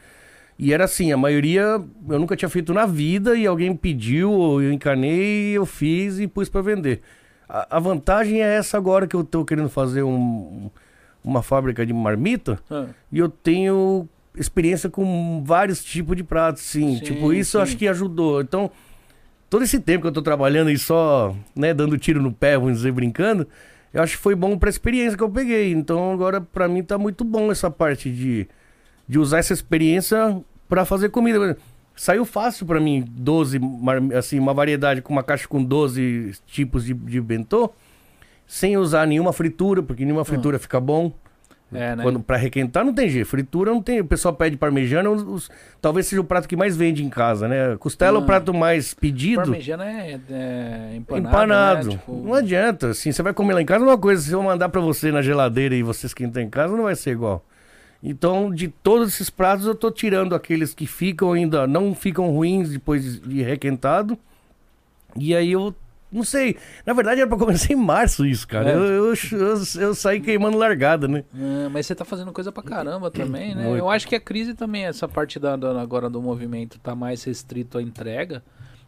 E 0.60 0.71
era 0.71 0.86
assim, 0.86 1.12
a 1.12 1.17
maioria 1.17 1.62
eu 2.10 2.19
nunca 2.19 2.36
tinha 2.36 2.47
feito 2.49 2.73
na 2.73 2.86
vida 2.86 3.36
e 3.36 3.45
alguém 3.47 3.75
pediu, 3.75 4.32
ou 4.32 4.62
eu 4.62 4.71
encanei, 4.71 5.58
eu 5.58 5.65
fiz 5.65 6.19
e 6.19 6.27
pus 6.27 6.47
pra 6.49 6.62
vender. 6.62 7.01
A, 7.49 7.77
a 7.77 7.80
vantagem 7.80 8.41
é 8.43 8.56
essa 8.58 8.77
agora 8.77 9.08
que 9.08 9.15
eu 9.15 9.23
tô 9.23 9.43
querendo 9.43 9.69
fazer 9.69 10.03
um- 10.03 10.69
uma 11.23 11.41
fábrica 11.41 11.86
de 11.86 11.93
marmita 11.93 12.60
Ah, 12.69 12.86
e 13.12 13.17
eu 13.19 13.27
tenho 13.30 14.08
experiência 14.36 14.89
com 14.89 15.43
vários 15.43 15.84
tipos 15.84 16.15
de 16.15 16.23
pratos, 16.23 16.62
sim. 16.62 16.97
Sim, 16.97 17.03
tipo, 17.03 17.34
isso 17.34 17.58
sim. 17.58 17.63
acho 17.63 17.77
que 17.77 17.88
ajudou. 17.88 18.41
Então, 18.41 18.69
todo 19.49 19.63
esse 19.63 19.79
tempo 19.79 20.01
que 20.03 20.07
eu 20.07 20.12
tô 20.12 20.21
trabalhando 20.21 20.69
e 20.69 20.77
só, 20.77 21.36
né, 21.55 21.73
dando 21.73 21.97
tiro 21.97 22.21
no 22.21 22.31
pé, 22.31 22.57
vamos 22.57 22.77
dizer, 22.77 22.91
brincando, 22.91 23.47
eu 23.93 24.01
acho 24.03 24.17
que 24.17 24.23
foi 24.23 24.36
bom 24.36 24.57
pra 24.57 24.69
experiência 24.69 25.17
que 25.17 25.23
eu 25.23 25.29
peguei. 25.29 25.71
Então, 25.71 26.12
agora, 26.12 26.41
pra 26.41 26.67
mim, 26.67 26.83
tá 26.83 26.97
muito 26.97 27.23
bom 27.23 27.51
essa 27.51 27.69
parte 27.71 28.10
de, 28.12 28.47
de 29.07 29.17
usar 29.19 29.39
essa 29.39 29.53
experiência 29.53 30.41
pra 30.67 30.86
fazer 30.86 31.10
comida. 31.10 31.57
Saiu 31.95 32.25
fácil 32.25 32.65
pra 32.65 32.79
mim 32.79 33.03
12, 33.07 33.57
mar- 33.60 34.01
assim, 34.15 34.38
uma 34.38 34.53
variedade 34.53 35.01
com 35.01 35.12
uma 35.13 35.23
caixa 35.23 35.47
com 35.47 35.63
12 35.63 36.33
tipos 36.45 36.86
de, 36.86 36.93
de 36.93 37.19
bentô, 37.19 37.71
sem 38.45 38.77
usar 38.77 39.07
nenhuma 39.07 39.33
fritura, 39.33 39.81
porque 39.81 40.03
nenhuma 40.05 40.23
fritura 40.23 40.60
fica 40.60 40.79
bom. 40.79 41.12
É, 41.73 41.95
né? 41.95 42.03
Quando, 42.03 42.19
pra 42.21 42.38
requentar 42.38 42.86
não 42.86 42.93
tem 42.93 43.10
jeito, 43.10 43.27
fritura 43.27 43.71
não 43.71 43.82
tem. 43.82 43.99
O 43.99 44.06
pessoal 44.06 44.34
pede 44.34 44.56
parmegiana, 44.56 45.10
os- 45.10 45.21
os- 45.23 45.49
talvez 45.82 46.08
seja 46.08 46.21
o 46.21 46.23
prato 46.25 46.47
que 46.47 46.56
mais 46.56 46.77
vende 46.77 47.03
em 47.03 47.10
casa, 47.10 47.47
né? 47.47 47.75
Costela 47.77 48.17
é 48.17 48.21
o 48.21 48.25
prato 48.25 48.53
mais 48.53 48.93
pedido. 48.93 49.41
Parmegiana 49.41 49.86
é, 49.86 50.19
é 50.32 50.95
empanado, 50.95 51.27
Empanado. 51.27 51.88
né? 51.89 51.91
Tipo, 51.97 52.13
Não 52.23 52.34
adianta, 52.34 52.89
assim, 52.91 53.12
você 53.12 53.21
vai 53.21 53.34
comer 53.34 53.53
lá 53.53 53.62
em 53.62 53.65
casa, 53.65 53.84
é 53.84 53.88
uma 53.88 53.97
coisa, 53.97 54.21
se 54.21 54.32
eu 54.32 54.41
mandar 54.41 54.69
pra 54.69 54.80
você 54.82 55.12
na 55.12 55.21
geladeira 55.21 55.75
e 55.75 55.84
você 55.84 56.06
esquentar 56.08 56.41
em 56.41 56.49
casa, 56.49 56.75
não 56.75 56.84
vai 56.86 56.95
ser 56.95 57.12
igual. 57.12 57.43
Então, 58.01 58.53
de 58.53 58.67
todos 58.67 59.10
esses 59.13 59.30
pratos, 59.30 59.65
eu 59.65 59.73
tô 59.75 59.89
tirando 59.91 60.36
aqueles 60.36 60.73
que 60.73 60.86
ficam 60.86 61.34
ainda, 61.34 61.65
não 61.65 61.93
ficam 61.95 62.30
ruins 62.30 62.69
depois 62.69 63.03
de- 63.19 63.27
de 63.27 63.41
requentado. 63.41 64.17
E 65.15 65.36
aí 65.36 65.51
eu, 65.51 65.73
não 66.12 66.24
sei, 66.24 66.56
na 66.86 66.93
verdade 66.93 67.20
era 67.22 67.30
pra 67.30 67.38
começar 67.38 67.72
em 67.74 67.76
março 67.76 68.26
isso, 68.26 68.48
cara. 68.48 68.70
É. 68.72 68.74
Eu, 68.74 68.84
eu, 68.86 69.13
eu, 69.32 69.82
eu 69.82 69.96
saí 69.96 70.20
queimando 70.22 70.58
largada, 70.58 71.08
né? 71.08 71.24
Ah, 71.34 71.70
mas 71.72 71.86
você 71.86 71.93
tá 71.96 72.06
fazendo 72.06 72.32
coisa 72.32 72.52
pra 72.52 72.63
caramba 72.63 73.12
também, 73.12 73.54
né? 73.56 73.63
Muito. 73.63 73.78
Eu 73.78 73.89
acho 73.89 74.08
que 74.08 74.15
a 74.15 74.20
crise 74.20 74.54
também, 74.54 74.86
essa 74.86 75.08
parte 75.08 75.38
da, 75.39 75.56
da- 75.56 75.82
agora 75.82 76.10
do 76.10 76.22
movimento 76.22 76.80
tá 76.80 76.96
mais 76.96 77.24
restrito 77.24 77.78
à 77.78 77.82
entrega. 77.82 78.43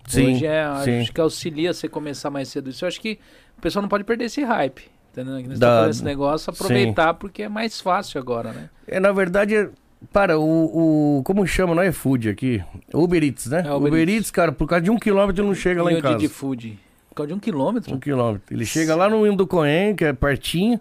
Sim, 0.08 0.34
Hoje 0.36 0.46
é, 0.46 0.64
sim. 0.84 1.02
acho 1.02 1.14
que 1.14 1.22
auxilia 1.22 1.74
você 1.74 1.88
começar 1.88 2.30
mais 2.30 2.48
cedo. 2.48 2.70
Isso 2.70 2.84
eu 2.84 2.88
acho 2.88 3.00
que 3.00 3.20
o 3.58 3.62
pessoal 3.62 3.82
não 3.82 3.90
pode 3.90 4.04
perder 4.04 4.26
esse 4.26 4.44
hype. 4.44 4.90
Entendeu? 5.12 5.58
Da- 5.58 5.84
tá 5.84 5.90
esse 5.90 6.04
negócio, 6.04 6.50
aproveitar 6.52 7.14
porque 7.16 7.44
é 7.44 7.50
mais 7.50 7.82
fácil 7.82 8.20
agora, 8.20 8.54
né? 8.54 8.70
É, 8.88 9.00
na 9.00 9.12
verdade, 9.12 9.56
é- 9.56 9.70
para, 10.14 10.40
o, 10.40 11.18
o. 11.20 11.24
Como 11.24 11.46
chama? 11.46 11.76
Não 11.76 11.84
é 11.84 11.92
food 11.92 12.30
aqui? 12.30 12.64
Uber 12.94 13.22
Eats, 13.22 13.48
né? 13.48 13.64
É, 13.68 13.74
Uber 13.74 13.90
Uber, 13.92 14.00
Eats. 14.00 14.14
Eats, 14.16 14.32
cara, 14.32 14.52
por 14.52 14.66
causa 14.68 14.84
de 14.84 14.90
um 14.90 14.98
quilômetro 14.98 15.44
não 15.46 15.54
chega 15.54 15.84
lá 15.84 15.92
E 15.92 15.96
em 15.96 16.00
o 16.00 16.02
casa. 16.02 16.16
Didi 16.16 16.30
Food. 16.30 16.80
Causa 17.20 17.28
de 17.28 17.34
um 17.34 17.40
quilômetro. 17.40 17.94
Um 17.94 18.00
quilômetro. 18.00 18.56
Ele 18.56 18.66
chega 18.66 18.96
lá 18.96 19.10
no 19.10 19.28
Indocoen, 19.28 19.94
que 19.96 20.06
é 20.06 20.14
pertinho, 20.14 20.80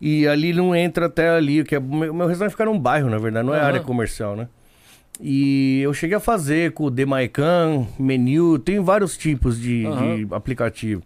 e 0.00 0.26
ali 0.26 0.52
não 0.52 0.74
entra 0.74 1.06
até 1.06 1.28
ali, 1.28 1.64
que 1.64 1.74
é. 1.74 1.80
Meu, 1.80 2.14
meu 2.14 2.26
restaurante 2.26 2.52
fica 2.52 2.64
num 2.64 2.78
bairro, 2.78 3.10
na 3.10 3.18
verdade, 3.18 3.46
não 3.46 3.54
é 3.54 3.58
Aham. 3.58 3.66
área 3.66 3.80
comercial, 3.80 4.34
né? 4.34 4.48
E 5.20 5.80
eu 5.80 5.92
cheguei 5.94 6.16
a 6.16 6.20
fazer 6.20 6.72
com 6.72 6.84
o 6.84 6.90
Demaican, 6.90 7.86
menu, 7.98 8.58
tem 8.58 8.80
vários 8.80 9.16
tipos 9.16 9.58
de, 9.60 9.86
Aham. 9.86 10.26
de 10.26 10.34
aplicativo. 10.34 11.02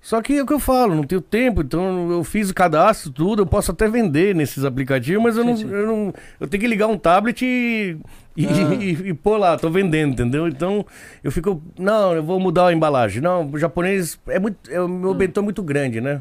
Só 0.00 0.20
que 0.20 0.34
é 0.34 0.42
o 0.42 0.46
que 0.46 0.52
eu 0.52 0.58
falo, 0.58 0.94
não 0.94 1.04
tenho 1.04 1.20
tempo, 1.20 1.62
então 1.62 2.10
eu 2.10 2.22
fiz 2.22 2.50
o 2.50 2.54
cadastro, 2.54 3.10
tudo, 3.10 3.42
eu 3.42 3.46
posso 3.46 3.70
até 3.70 3.88
vender 3.88 4.34
nesses 4.34 4.62
aplicativos, 4.62 5.22
mas 5.22 5.36
eu, 5.36 5.44
não, 5.44 5.58
eu 5.58 5.86
não. 5.86 6.14
Eu 6.38 6.46
tenho 6.46 6.60
que 6.60 6.66
ligar 6.66 6.88
um 6.88 6.98
tablet 6.98 7.42
e. 7.42 7.96
E, 8.36 8.46
Ah. 8.46 8.74
e, 8.80 8.90
e 9.10 9.14
pôr 9.14 9.36
lá, 9.36 9.56
tô 9.56 9.70
vendendo, 9.70 10.12
entendeu? 10.12 10.48
Então 10.48 10.84
eu 11.22 11.30
fico. 11.30 11.62
Não, 11.78 12.14
eu 12.14 12.22
vou 12.22 12.38
mudar 12.40 12.68
a 12.68 12.72
embalagem. 12.72 13.22
Não, 13.22 13.48
o 13.50 13.58
japonês 13.58 14.18
é 14.26 14.38
muito. 14.38 14.70
É, 14.70 14.80
o 14.80 14.88
meu 14.88 15.12
Hum. 15.12 15.18
é 15.36 15.40
muito 15.40 15.62
grande, 15.62 16.00
né? 16.00 16.20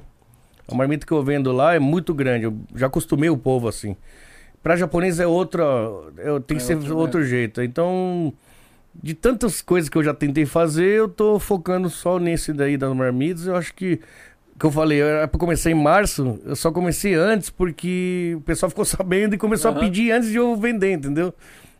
A 0.67 0.75
marmita 0.75 1.05
que 1.05 1.11
eu 1.11 1.23
vendo 1.23 1.51
lá 1.51 1.75
é 1.75 1.79
muito 1.79 2.13
grande. 2.13 2.45
Eu 2.45 2.57
já 2.75 2.87
acostumei 2.87 3.29
o 3.29 3.37
povo 3.37 3.67
assim. 3.67 3.95
Pra 4.61 4.75
japonês 4.77 5.19
é 5.19 5.27
outra. 5.27 5.63
Eu, 6.17 6.39
tem 6.39 6.57
que 6.57 6.63
É 6.63 6.65
ser 6.67 6.75
outro, 6.77 6.97
outro, 6.97 7.21
é. 7.21 7.25
jeito. 7.25 7.61
Então, 7.61 8.31
de 8.95 9.13
tantas 9.13 9.61
coisas 9.61 9.89
que 9.89 9.97
eu 9.97 10.03
já 10.03 10.13
tentei 10.13 10.45
fazer, 10.45 10.99
eu 10.99 11.09
tô 11.09 11.37
focando 11.39 11.89
só 11.89 12.17
nesse 12.19 12.53
daí 12.53 12.77
das 12.77 12.93
marmitas. 12.95 13.45
Eu 13.47 13.55
acho 13.55 13.73
que. 13.73 13.99
Que 14.57 14.67
eu 14.67 14.71
falei, 14.71 15.01
era 15.01 15.27
pra 15.27 15.39
começar 15.39 15.71
em 15.71 15.73
março, 15.73 16.39
eu 16.45 16.55
só 16.55 16.71
comecei 16.71 17.15
antes 17.15 17.49
porque 17.49 18.33
o 18.37 18.41
pessoal 18.41 18.69
ficou 18.69 18.85
sabendo 18.85 19.33
e 19.33 19.37
começou 19.37 19.71
Aham. 19.71 19.79
a 19.79 19.83
pedir 19.83 20.11
antes 20.11 20.29
de 20.29 20.37
eu 20.37 20.55
vender, 20.55 20.91
entendeu? 20.93 21.33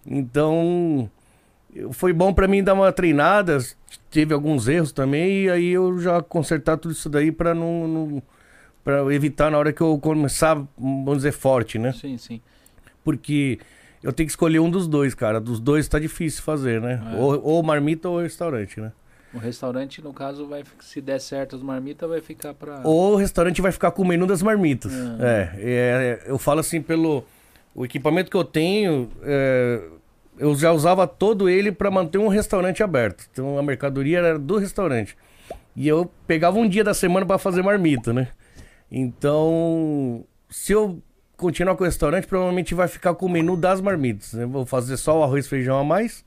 Então, 0.05 1.09
foi 1.91 2.13
bom 2.13 2.33
pra 2.33 2.47
mim 2.47 2.63
dar 2.63 2.73
uma 2.73 2.91
treinada, 2.91 3.57
teve 4.11 4.33
alguns 4.33 4.67
erros 4.67 4.91
também, 4.91 5.45
e 5.45 5.49
aí 5.49 5.69
eu 5.69 5.99
já 5.99 6.21
consertar 6.21 6.77
tudo 6.77 6.91
isso 6.91 7.09
daí 7.09 7.31
pra 7.31 7.53
não, 7.53 7.87
não 7.87 8.23
para 8.83 9.13
evitar 9.13 9.49
na 9.49 9.57
hora 9.57 9.71
que 9.71 9.81
eu 9.81 9.97
começar, 9.97 10.55
vamos 10.77 11.17
dizer, 11.17 11.31
forte, 11.31 11.79
né? 11.79 11.93
Sim, 11.93 12.17
sim. 12.17 12.41
Porque 13.03 13.59
eu 14.01 14.11
tenho 14.11 14.27
que 14.27 14.31
escolher 14.31 14.59
um 14.59 14.69
dos 14.69 14.87
dois, 14.87 15.15
cara. 15.15 15.39
Dos 15.39 15.59
dois 15.59 15.87
tá 15.87 15.97
difícil 15.97 16.43
fazer, 16.43 16.81
né? 16.81 17.01
É. 17.13 17.17
Ou, 17.17 17.41
ou 17.41 17.63
marmita 17.63 18.09
ou 18.09 18.19
restaurante, 18.19 18.79
né? 18.79 18.91
O 19.33 19.37
restaurante, 19.37 20.01
no 20.01 20.13
caso, 20.13 20.45
vai 20.45 20.63
se 20.79 21.01
der 21.01 21.19
certo 21.19 21.55
as 21.55 21.61
marmitas, 21.61 22.07
vai 22.07 22.21
ficar 22.21 22.53
pra. 22.53 22.81
Ou 22.83 23.13
o 23.13 23.15
restaurante 23.15 23.61
vai 23.61 23.71
ficar 23.71 23.91
com 23.91 24.03
o 24.03 24.05
menu 24.05 24.27
das 24.27 24.43
marmitas. 24.43 24.93
Ah. 24.93 25.17
É, 25.21 25.51
é, 25.57 26.23
eu 26.27 26.37
falo 26.37 26.59
assim 26.59 26.81
pelo 26.81 27.23
o 27.75 27.83
equipamento 27.85 28.29
que 28.31 28.37
eu 28.37 28.43
tenho, 28.43 29.09
é, 29.23 29.81
eu 30.37 30.55
já 30.55 30.71
usava 30.71 31.07
todo 31.07 31.49
ele 31.49 31.71
para 31.71 31.89
manter 31.91 32.17
um 32.17 32.27
restaurante 32.27 32.81
aberto. 32.83 33.25
Então 33.31 33.57
a 33.57 33.63
mercadoria 33.63 34.19
era 34.19 34.39
do 34.39 34.57
restaurante. 34.57 35.15
E 35.75 35.87
eu 35.87 36.11
pegava 36.27 36.57
um 36.59 36.67
dia 36.69 36.83
da 36.83 36.93
semana 36.93 37.25
para 37.25 37.37
fazer 37.37 37.61
marmita, 37.63 38.13
né? 38.13 38.27
Então, 38.91 40.23
se 40.49 40.71
eu 40.71 41.01
continuar 41.35 41.75
com 41.75 41.83
o 41.83 41.85
restaurante, 41.85 42.27
provavelmente 42.27 42.73
vai 42.75 42.87
ficar 42.87 43.15
com 43.15 43.25
o 43.25 43.29
menu 43.29 43.57
das 43.57 43.81
marmitas. 43.81 44.33
né? 44.33 44.45
Vou 44.45 44.65
fazer 44.65 44.97
só 44.97 45.19
o 45.19 45.23
arroz 45.23 45.45
e 45.45 45.49
feijão 45.49 45.77
a 45.79 45.83
mais. 45.83 46.23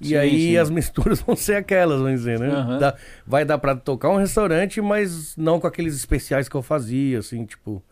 E 0.00 0.08
Sim, 0.08 0.16
aí 0.16 0.40
sim. 0.40 0.56
as 0.56 0.70
misturas 0.70 1.20
vão 1.20 1.36
ser 1.36 1.56
aquelas, 1.56 2.00
vamos 2.00 2.20
dizer, 2.20 2.38
né? 2.40 2.48
Aham. 2.48 2.78
Dá- 2.78 2.94
vai 3.26 3.44
dar 3.44 3.58
pra 3.58 3.74
tocar 3.76 4.08
um 4.10 4.16
restaurante, 4.16 4.80
mas 4.80 5.36
não 5.36 5.60
com 5.60 5.66
aqueles 5.66 5.94
especiais 5.94 6.48
que 6.48 6.54
eu 6.54 6.62
fazia, 6.62 7.18
assim, 7.18 7.44
tipo. 7.44 7.82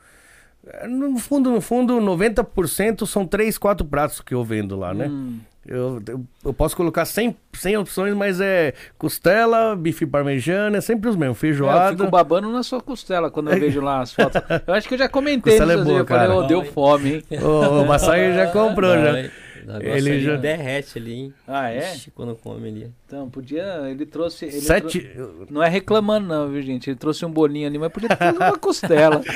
É, 0.67 0.87
No 0.87 1.17
fundo, 1.19 1.51
no 1.51 1.61
fundo, 1.61 2.01
90% 2.01 3.07
são 3.07 3.27
três, 3.27 3.57
quatro 3.59 3.87
pratos 3.87 4.21
que 4.21 4.35
eu 4.35 4.43
vendo 4.45 4.77
lá, 4.77 4.93
né? 4.95 5.07
Hum, 5.09 5.39
Eu, 5.69 6.01
eu, 6.07 6.25
eu 6.45 6.55
posso 6.55 6.77
colocar 6.77 7.05
100, 7.05 7.37
100 7.53 7.77
opções, 7.79 8.15
mas 8.15 8.41
é 8.41 8.73
costela, 8.97 9.75
bife 9.75 10.07
parmejana, 10.07 10.79
é 10.79 10.81
sempre 10.81 11.11
os 11.11 11.17
mesmos. 11.17 11.37
é, 11.37 11.39
eu 11.39 11.41
Feijoada. 11.41 11.97
fico 11.97 12.11
babando 12.11 12.51
na 12.53 12.63
sua 12.63 12.81
costela 12.81 13.31
quando 13.31 13.51
eu 13.51 13.59
vejo 13.59 13.81
lá 13.81 14.01
as 14.01 14.13
fotos. 14.13 14.41
Eu 14.67 14.75
acho 14.75 14.87
que 14.89 14.95
eu 14.95 14.99
já 14.99 15.09
comentei 15.09 15.59
Costela 15.59 15.73
é 15.73 15.77
boa, 15.85 15.99
eu 16.01 16.07
falei, 16.07 16.27
cara. 16.29 16.35
ô, 16.39 16.43
deu 16.47 16.65
fome, 16.65 17.15
hein? 17.31 17.41
O, 17.43 17.83
o 17.83 17.87
Massai 17.87 18.33
já 18.35 18.47
comprou, 18.49 18.95
já. 18.95 19.13
Vai, 19.13 19.25
o 19.25 19.67
negócio 19.73 19.89
Ele 19.97 20.11
ali 20.11 20.21
já- 20.23 20.37
derrete 20.37 20.99
ali, 20.99 21.13
hein? 21.15 21.35
Ah, 21.49 21.71
é? 21.73 21.93
Ixi, 21.95 22.13
quando 22.13 22.37
come 22.37 22.69
ali. 22.69 22.91
Então, 23.07 23.31
podia. 23.31 23.83
Ele 23.89 24.05
trouxe. 24.05 24.47
Ele 24.47 24.61
Sete. 24.61 24.99
trou- 25.01 25.47
Não 25.49 25.63
é 25.63 25.69
reclamando, 25.69 26.27
não, 26.27 26.49
viu, 26.49 26.61
gente? 26.61 26.91
Ele 26.91 26.97
trouxe 26.97 27.25
um 27.25 27.31
bolinho 27.31 27.69
ali, 27.69 27.79
mas 27.79 27.93
podia 27.93 28.09
ter 28.09 28.33
uma 28.35 28.59
costela. 28.59 29.21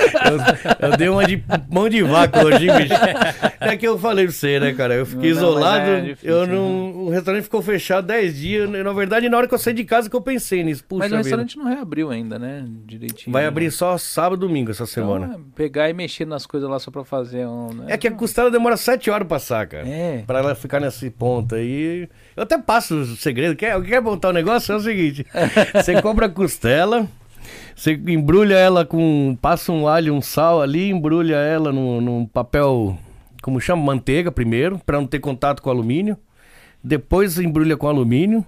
Eu, 0.80 0.90
eu 0.90 0.96
dei 0.96 1.08
uma 1.08 1.24
de 1.24 1.42
mão 1.70 1.88
de 1.88 2.02
vaca 2.02 2.44
hoje, 2.44 2.66
bicho. 2.66 2.94
É 3.60 3.76
que 3.76 3.86
eu 3.86 3.98
falei 3.98 4.24
pra 4.24 4.32
você, 4.32 4.58
né, 4.58 4.72
cara? 4.72 4.94
Eu 4.94 5.04
fiquei 5.04 5.34
Não, 5.34 5.40
não, 5.42 5.48
isolado. 5.50 5.90
é 5.90 6.00
difícil, 6.00 6.30
eu 6.34 6.46
não, 6.46 6.92
O 7.04 7.10
restaurante 7.10 7.42
ficou 7.42 7.60
fechado 7.60 8.06
10 8.06 8.36
dias. 8.38 8.70
Na 8.70 8.92
verdade, 8.92 9.28
na 9.28 9.36
hora 9.36 9.46
que 9.46 9.52
eu 9.54 9.58
saí 9.58 9.74
de 9.74 9.84
casa 9.84 10.08
que 10.08 10.16
eu 10.16 10.20
pensei 10.22 10.64
nisso. 10.64 10.82
Puxa 10.82 10.98
mas 11.00 11.08
o 11.08 11.16
vida. 11.16 11.22
restaurante 11.22 11.58
não 11.58 11.66
reabriu 11.66 12.10
ainda, 12.10 12.38
né? 12.38 12.64
Direitinho. 12.86 13.32
Vai 13.32 13.42
né? 13.42 13.48
abrir 13.48 13.70
só 13.70 13.98
sábado 13.98 14.44
e 14.44 14.48
domingo 14.48 14.70
essa 14.70 14.86
semana. 14.86 15.26
Então, 15.26 15.40
é 15.40 15.42
pegar 15.54 15.90
e 15.90 15.92
mexer 15.92 16.26
nas 16.26 16.46
coisas 16.46 16.68
lá 16.70 16.78
só 16.78 16.90
pra 16.90 17.04
fazer 17.04 17.46
um. 17.46 17.74
Né? 17.74 17.84
É 17.88 17.98
que 17.98 18.08
a 18.08 18.10
costela 18.10 18.50
demora 18.50 18.76
7 18.78 19.10
horas 19.10 19.28
pra 19.28 19.36
passar, 19.36 19.66
cara. 19.66 19.86
É. 19.86 20.24
Pra 20.26 20.38
ela 20.38 20.54
ficar 20.54 20.80
nesse 20.80 21.10
ponto 21.10 21.54
aí. 21.54 22.08
Eu 22.34 22.42
até 22.44 22.56
passo 22.56 22.94
o 22.96 23.04
segredo. 23.16 23.54
Quer, 23.60 23.78
quer 23.82 24.00
montar 24.00 24.30
o 24.30 24.32
negócio? 24.32 24.72
É 24.72 24.76
o 24.76 24.80
seguinte: 24.80 25.26
você 25.74 26.00
compra 26.00 26.24
a 26.24 26.30
costela, 26.30 27.06
você 27.76 27.92
embrulha 27.92 28.54
ela 28.54 28.86
com. 28.86 29.36
Passa 29.38 29.70
um 29.70 29.86
alho, 29.86 30.14
um 30.14 30.22
sal 30.22 30.62
ali, 30.62 30.88
embrulha 30.88 31.36
ela 31.36 31.70
num, 31.70 32.00
num 32.00 32.24
papel. 32.24 32.96
Como 33.42 33.60
chama? 33.60 33.82
Manteiga 33.84 34.32
primeiro, 34.32 34.78
pra 34.78 34.98
não 34.98 35.06
ter 35.06 35.18
contato 35.18 35.60
com 35.60 35.68
alumínio. 35.68 36.16
Depois 36.82 37.38
embrulha 37.38 37.76
com 37.76 37.86
alumínio. 37.86 38.46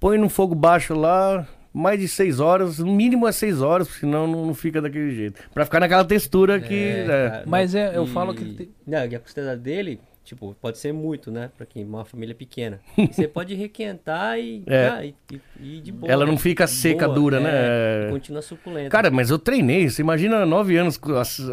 Põe 0.00 0.16
no 0.16 0.30
fogo 0.30 0.54
baixo 0.54 0.94
lá. 0.94 1.46
Mais 1.74 2.00
de 2.00 2.08
6 2.08 2.40
horas, 2.40 2.78
no 2.78 2.90
mínimo 2.90 3.28
é 3.28 3.30
6 3.32 3.60
horas, 3.60 3.88
senão 3.88 4.26
não, 4.26 4.46
não 4.46 4.54
fica 4.54 4.80
daquele 4.80 5.14
jeito. 5.14 5.38
Pra 5.52 5.66
ficar 5.66 5.78
naquela 5.80 6.04
textura 6.06 6.58
que. 6.58 6.74
é. 6.74 7.04
cara, 7.06 7.42
Mas 7.46 7.74
é, 7.74 7.94
eu 7.94 8.04
e- 8.04 8.08
falo 8.08 8.32
que 8.34 8.42
tem- 8.54 8.70
Não, 8.86 9.04
e 9.06 9.14
a 9.14 9.20
costela 9.20 9.54
dele, 9.54 10.00
tipo, 10.28 10.54
pode 10.60 10.78
ser 10.78 10.92
muito, 10.92 11.30
né? 11.30 11.50
Pra 11.56 11.64
quem 11.66 11.84
uma 11.84 12.04
família 12.04 12.34
pequena. 12.34 12.80
E 12.96 13.06
você 13.12 13.26
pode 13.26 13.54
requentar 13.54 14.38
e, 14.38 14.62
É. 14.66 14.88
ah, 14.88 15.04
e, 15.04 15.14
e- 15.32 15.40
e 15.78 15.80
de 15.80 15.90
boa. 15.92 16.12
Ela 16.12 16.24
não 16.26 16.32
né? 16.34 16.38
fica 16.38 16.66
seca, 16.66 17.06
Boa, 17.06 17.14
dura, 17.18 17.36
é, 17.38 17.40
né? 17.40 18.08
e 18.08 18.12
Continua 18.12 18.42
suculenta. 18.42 18.90
Cara, 18.90 19.10
mas 19.10 19.30
eu 19.30 19.38
treinei. 19.38 19.88
Você 19.88 20.02
imagina 20.02 20.44
nove 20.46 20.76
anos 20.76 21.00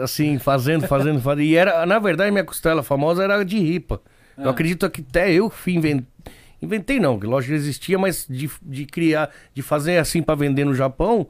assim, 0.03 0.37
fazendo, 0.37 0.87
fazendo, 0.87 1.19
fazendo. 1.21 1.41
E 1.43 1.55
era, 1.55 1.85
na 1.85 1.97
verdade, 1.99 2.31
minha 2.31 2.43
costela 2.43 2.83
famosa 2.83 3.23
era 3.23 3.43
de 3.43 3.57
ripa. 3.57 4.01
Eu 4.37 4.47
Ah. 4.47 4.51
acredito 4.51 4.89
que 4.89 5.01
até 5.01 5.31
eu 5.31 5.49
fui 5.49 5.73
inventei. 5.75 6.05
Inventei 6.61 6.99
não, 6.99 7.19
que 7.19 7.25
lógico 7.27 7.53
existia, 7.53 7.97
mas 7.99 8.25
de, 8.29 8.49
de 8.61 8.85
criar, 8.85 9.29
de 9.53 9.61
fazer 9.61 9.97
assim 9.97 10.23
pra 10.23 10.33
vender 10.35 10.65
no 10.65 10.73
Japão, 10.73 11.27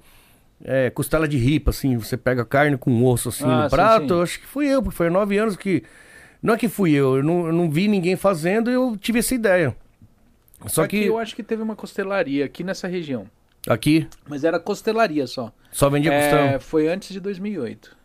é, 0.64 0.90
costela 0.90 1.28
de 1.28 1.36
ripa, 1.38 1.72
assim, 1.72 1.98
você 1.98 2.16
pega 2.16 2.44
a 2.44 2.46
carne 2.46 2.78
com 2.78 3.04
osso 3.04 3.30
assim 3.30 3.44
Ah, 3.44 3.64
no 3.64 3.70
sim, 3.70 3.76
prato. 3.76 4.08
sim. 4.08 4.14
Eu 4.14 4.22
acho 4.22 4.40
que 4.40 4.46
fui 4.46 4.68
eu, 4.68 4.82
porque 4.82 4.96
foi 4.96 5.10
nove 5.10 5.38
anos 5.38 5.56
que. 5.58 5.84
Não 6.46 6.54
é 6.54 6.58
que 6.58 6.70
fui 6.70 6.92
eu, 6.92 7.18
eu 7.18 7.24
não, 7.24 7.48
eu 7.48 7.54
não 7.54 7.70
vi 7.70 7.88
ninguém 7.88 8.16
fazendo 8.16 8.70
e 8.70 8.74
eu 8.76 8.96
tive 8.96 9.20
essa 9.20 9.34
ideia. 9.34 9.76
Só 10.68 10.84
aqui 10.84 11.02
que 11.02 11.06
eu 11.08 11.18
acho 11.18 11.36
que 11.36 11.42
teve 11.44 11.62
uma 11.64 11.76
costelaria 11.76 12.46
aqui 12.46 12.64
nessa 12.64 12.88
região. 12.88 13.26
aqui 13.68 14.08
Mas 14.28 14.44
era 14.44 14.60
costelaria 14.60 15.26
só. 15.28 15.52
só 15.72 15.90
vendia 15.90 16.14
É, 16.14 16.22
costela. 16.22 16.60
foi 16.60 16.88
antes 16.88 17.10
de 17.10 17.20
2008. 17.20 17.98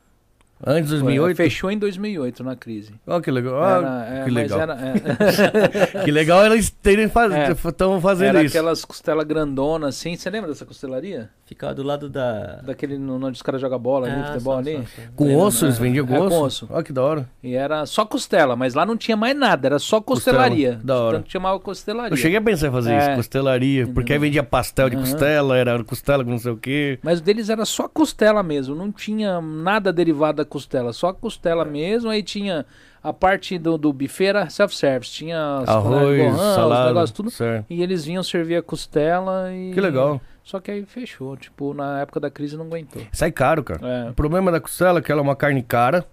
Antes 0.67 0.91
de 0.91 0.97
Foi, 0.97 1.05
2008? 1.15 1.37
Fechou 1.37 1.71
em 1.71 1.79
2008 1.79 2.45
na 2.45 2.55
crise. 2.55 2.93
Olha 3.07 3.21
que 3.23 3.31
legal. 3.31 3.63
Ah, 3.63 4.05
Era- 4.07 4.21
é, 4.21 4.25
que 4.25 4.31
legal. 4.31 4.61
era- 4.61 4.75
é. 4.75 6.05
Que 6.05 6.11
legal 6.11 6.45
eles 6.47 6.71
terem 6.71 7.09
faz... 7.09 7.33
É. 7.33 7.51
estão 7.53 8.01
fazendo 8.01 8.29
Era 8.37 8.43
isso. 8.45 8.57
aquelas 8.57 8.85
costelas 8.85 9.25
grandonas 9.27 9.97
assim. 9.97 10.17
Você 10.17 10.29
lembra 10.31 10.51
dessa 10.51 10.65
costelaria? 10.67 11.31
Ficava 11.47 11.75
do 11.75 11.83
lado 11.83 12.09
da. 12.09 12.61
Daquele 12.63 12.97
onde 12.97 13.33
os 13.33 13.43
caras 13.43 13.61
jogam 13.61 13.79
bola 13.79 14.07
ali, 14.07 14.21
Ah, 14.21 14.27
futebol 14.33 14.53
só, 14.55 14.59
ali? 14.61 14.73
só, 14.77 14.83
só. 15.03 15.09
Com 15.17 15.25
Lembra, 15.25 15.43
osso, 15.45 15.65
eles 15.65 15.79
né? 15.81 15.85
vendiam 15.87 16.07
com 16.07 16.15
É, 16.15 16.19
com 16.19 16.25
osso? 16.27 16.45
osso. 16.45 16.69
Olha 16.71 16.83
que 16.85 16.93
da 16.93 17.03
hora. 17.03 17.29
E 17.43 17.55
era 17.55 17.85
só 17.87 18.05
costela, 18.05 18.55
mas 18.55 18.75
lá 18.75 18.87
não 18.87 18.97
tinha 18.97 19.17
mais 19.17 19.37
nada, 19.37 19.67
era 19.67 19.79
só 19.81 20.01
costelaria. 20.01 20.75
Costela, 20.75 20.85
da 20.85 20.99
hora. 21.03 21.17
Tanto 21.17 21.27
que 21.27 21.33
chamava 21.33 21.59
costelaria. 21.59 22.13
Eu 22.13 22.17
cheguei 22.17 22.39
a 22.39 22.41
pensar 22.43 22.69
em 22.69 22.71
fazer 22.71 22.93
É. 22.93 22.99
isso, 22.99 23.17
costelaria, 23.17 23.87
porque 23.89 24.13
aí 24.13 24.19
vendia 24.19 24.43
pastel 24.45 24.89
de 24.91 24.97
Aham. 24.97 25.05
costela, 25.05 25.57
era 25.57 25.83
costela 25.83 26.23
com 26.25 26.31
não 26.31 26.39
sei 26.39 26.53
o 26.53 26.57
quê. 26.57 26.99
Mas 27.03 27.19
o 27.19 27.23
deles 27.23 27.49
era 27.51 27.65
só 27.65 27.89
costela 27.89 28.43
mesmo, 28.45 28.75
não 28.77 28.93
tinha 28.93 29.41
nada 29.41 29.93
derivado 29.93 30.37
da 30.37 30.45
costela, 30.51 30.93
só 30.93 31.13
costela 31.13 31.65
mesmo. 31.65 32.11
Aí 32.11 32.23
tinha 32.23 32.67
a 33.03 33.13
parte 33.13 33.59
do, 33.59 33.79
do 33.79 33.93
buffet 33.93 34.27
era 34.27 34.51
self-service, 34.51 35.11
tinha 35.11 35.59
as 35.63 35.69
Arroz, 35.69 36.19
gohan, 36.19 36.33
os 36.33 36.55
salada, 36.55 36.87
negócios 36.89 37.11
tudo. 37.13 37.31
certo. 37.31 37.67
E 37.71 37.83
eles 37.83 38.05
vinham 38.05 38.23
servir 38.23 38.57
a 38.57 38.63
costela 38.63 39.53
e. 39.53 39.73
Que 39.73 39.81
legal. 39.81 40.21
Só 40.45 40.61
que 40.61 40.71
aí 40.71 40.85
fechou, 40.85 41.37
tipo, 41.37 41.73
na 41.73 42.01
época 42.01 42.19
da 42.21 42.31
crise 42.31 42.57
não 42.57 42.67
aguentou. 42.67 43.03
Sai 43.13 43.31
caro, 43.31 43.63
cara. 43.63 43.81
É. 43.87 44.11
O 44.11 44.15
problema 44.15 44.51
da 44.51 44.61
costela 44.61 44.99
é 44.99 45.03
que 45.03 45.11
ela 45.11 45.21
é 45.21 45.25
uma 45.25 45.37
carne 45.37 45.63
cara. 45.63 46.05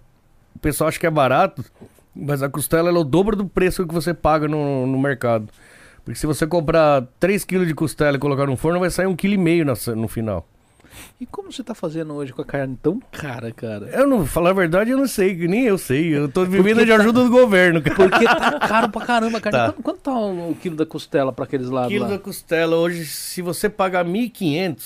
O 0.54 0.58
pessoal 0.58 0.88
acha 0.88 0.98
que 0.98 1.06
é 1.06 1.10
barato, 1.10 1.64
mas 2.14 2.42
a 2.42 2.48
costela 2.48 2.88
ela 2.88 2.98
é 2.98 3.00
o 3.00 3.04
dobro 3.04 3.36
do 3.36 3.46
preço 3.46 3.86
que 3.86 3.92
você 3.94 4.14
paga 4.14 4.48
no, 4.48 4.86
no 4.86 4.98
mercado. 4.98 5.48
Porque 6.04 6.18
se 6.18 6.26
você 6.26 6.46
comprar 6.46 7.06
3 7.20 7.44
kg 7.44 7.66
de 7.66 7.74
costela 7.74 8.16
e 8.16 8.20
colocar 8.20 8.46
no 8.46 8.56
forno, 8.56 8.80
vai 8.80 8.88
sair 8.88 9.06
1,5 9.06 9.16
kg 9.16 9.94
no 9.94 10.08
final. 10.08 10.46
E 11.20 11.26
como 11.26 11.52
você 11.52 11.62
tá 11.62 11.74
fazendo 11.74 12.14
hoje 12.14 12.32
com 12.32 12.42
a 12.42 12.44
carne 12.44 12.78
tão 12.82 13.00
cara, 13.10 13.52
cara? 13.52 13.86
Eu 13.86 14.06
não, 14.06 14.24
falar 14.26 14.50
a 14.50 14.54
verdade, 14.54 14.90
eu 14.90 14.98
não 14.98 15.06
sei, 15.06 15.34
nem 15.48 15.64
eu 15.64 15.78
sei. 15.78 16.16
Eu 16.16 16.28
tô 16.28 16.44
vivendo 16.44 16.84
de 16.84 16.92
ajuda 16.92 17.24
do 17.24 17.30
governo, 17.30 17.82
cara. 17.82 17.96
Porque 17.96 18.24
tá 18.24 18.58
caro 18.60 18.88
pra 18.88 19.06
caramba 19.06 19.38
a 19.38 19.40
carne. 19.40 19.58
Tá. 19.58 19.82
Quanto, 19.82 20.00
tá 20.00 20.12
o, 20.12 20.50
o 20.50 20.54
quilo 20.54 20.76
da 20.76 20.86
costela 20.86 21.32
pra 21.32 21.44
aqueles 21.44 21.68
lados 21.68 21.92
quilo 21.92 22.04
lá? 22.04 22.10
da 22.12 22.18
costela 22.18 22.76
hoje, 22.76 23.04
se 23.04 23.42
você 23.42 23.68
pagar 23.68 24.04
1.500, 24.04 24.78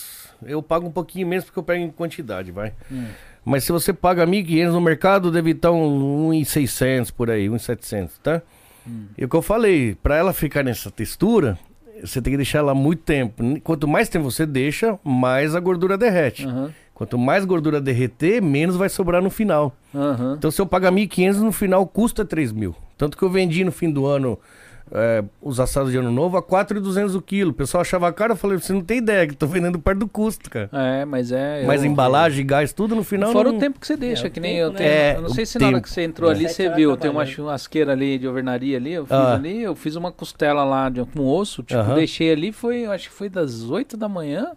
eu 0.47 0.63
pago 0.63 0.87
um 0.87 0.93
pouquinho 0.93 1.27
menos 1.27 1.45
porque 1.45 1.59
eu 1.59 1.63
pego 1.63 1.85
em 1.85 1.91
quantidade, 1.91 2.51
vai. 2.51 2.73
Hum. 2.91 3.07
Mas 3.45 3.65
se 3.65 3.73
você 3.73 3.93
paga 3.93 4.27
1.500 4.27 4.71
no 4.71 4.81
mercado, 4.81 5.31
deve 5.31 5.51
estar 5.51 5.73
um 5.73 6.31
1.600 6.31 7.13
por 7.13 7.31
aí, 7.31 7.49
1.700, 7.49 8.11
tá? 8.23 8.43
Hum. 8.87 9.07
E 9.19 9.25
o 9.25 9.29
que 9.29 9.37
eu 9.37 9.43
falei, 9.43 9.97
para 10.01 10.17
ela 10.17 10.33
ficar 10.33 10.63
nessa 10.63 10.91
textura, 10.91 11.59
você 12.05 12.21
tem 12.21 12.33
que 12.33 12.37
deixar 12.37 12.59
ela 12.59 12.75
muito 12.75 13.03
tempo. 13.03 13.43
Quanto 13.63 13.87
mais 13.89 14.09
tempo 14.09 14.31
você 14.31 14.45
deixa, 14.47 14.99
mais 15.05 15.55
a 15.55 15.61
gordura 15.61 15.97
derrete. 15.97 16.47
Aham, 16.47 16.73
Quanto 16.95 17.19
mais 17.19 17.45
gordura 17.45 17.81
derreter, 17.81 18.41
menos 18.43 18.77
vai 18.77 18.89
sobrar 18.89 19.23
no 19.23 19.31
final. 19.31 19.75
aham. 19.95 20.35
Então, 20.39 20.51
se 20.51 20.61
eu 20.61 20.67
pagar 20.67 20.93
1.500, 20.93 21.37
no 21.39 21.51
final 21.53 21.87
custa 21.87 22.25
3 22.25 22.53
mil. 22.53 22.75
Tanto 22.99 23.17
que 23.17 23.23
eu 23.25 23.31
vendi 23.31 23.65
no 23.65 23.73
fim 23.73 23.91
do 23.91 24.07
ano 24.07 24.39
é, 24.95 25.25
os 25.41 25.59
assados 25.59 25.91
de 25.91 25.97
ano 25.97 26.11
novo 26.13 26.37
a 26.37 26.43
4,200 26.43 27.15
o 27.15 27.23
quilo. 27.23 27.51
O 27.51 27.55
pessoal 27.55 27.81
achava 27.81 28.13
caro, 28.13 28.33
eu 28.33 28.37
falei, 28.37 28.59
você 28.59 28.73
não 28.73 28.83
tem 28.83 28.99
ideia, 28.99 29.27
que 29.27 29.35
tô 29.35 29.47
vendendo 29.47 29.79
perto 29.79 30.01
do 30.01 30.09
custo, 30.09 30.51
cara. 30.51 30.69
É, 30.73 31.05
mas 31.05 31.33
é. 31.33 31.65
Mas 31.67 31.83
eu- 31.83 31.91
embalagem, 31.91 32.45
gás, 32.47 32.73
tudo 32.73 32.95
no 32.95 33.03
final. 33.03 33.33
Fora 33.33 33.49
não- 33.51 33.57
o 33.57 33.61
tempo 33.61 33.81
que 33.81 33.87
você 33.87 33.97
deixa, 33.97 34.27
É, 34.27 34.31
que 34.31 34.39
nem 34.39 34.53
tempo, 34.57 34.65
eu 34.67 34.73
né? 34.73 34.79
tenho. 34.79 34.91
É, 34.91 35.17
eu 35.17 35.23
não 35.23 35.29
sei 35.31 35.47
se 35.47 35.59
na 35.59 35.67
hora 35.67 35.75
tempo. 35.77 35.85
que 35.87 35.91
você 35.93 36.03
entrou 36.03 36.31
ali, 36.31 36.43
Sete 36.45 36.55
você 36.55 36.65
horas 36.67 36.77
viu, 36.77 36.97
tem 36.97 37.11
uma 37.11 37.25
churrasqueira 37.27 37.93
ali 37.93 38.19
de 38.19 38.29
overnaria 38.29 38.77
ali, 38.77 38.93
eu 38.93 39.05
fiz 39.07 39.13
Ah. 39.17 39.35
ali, 39.35 39.63
eu 39.63 39.75
fiz 39.75 39.97
uma 39.97 40.13
costela 40.13 40.63
lá 40.65 40.89
de, 40.89 41.05
com 41.07 41.27
osso, 41.27 41.63
tipo, 41.63 41.81
Aham. 41.81 41.95
deixei 41.95 42.31
ali, 42.31 42.53
foi, 42.53 42.85
acho 42.87 43.09
que 43.09 43.15
foi 43.15 43.29
das 43.29 43.63
8 43.71 43.97
da 43.97 44.09
manhã. 44.09 44.53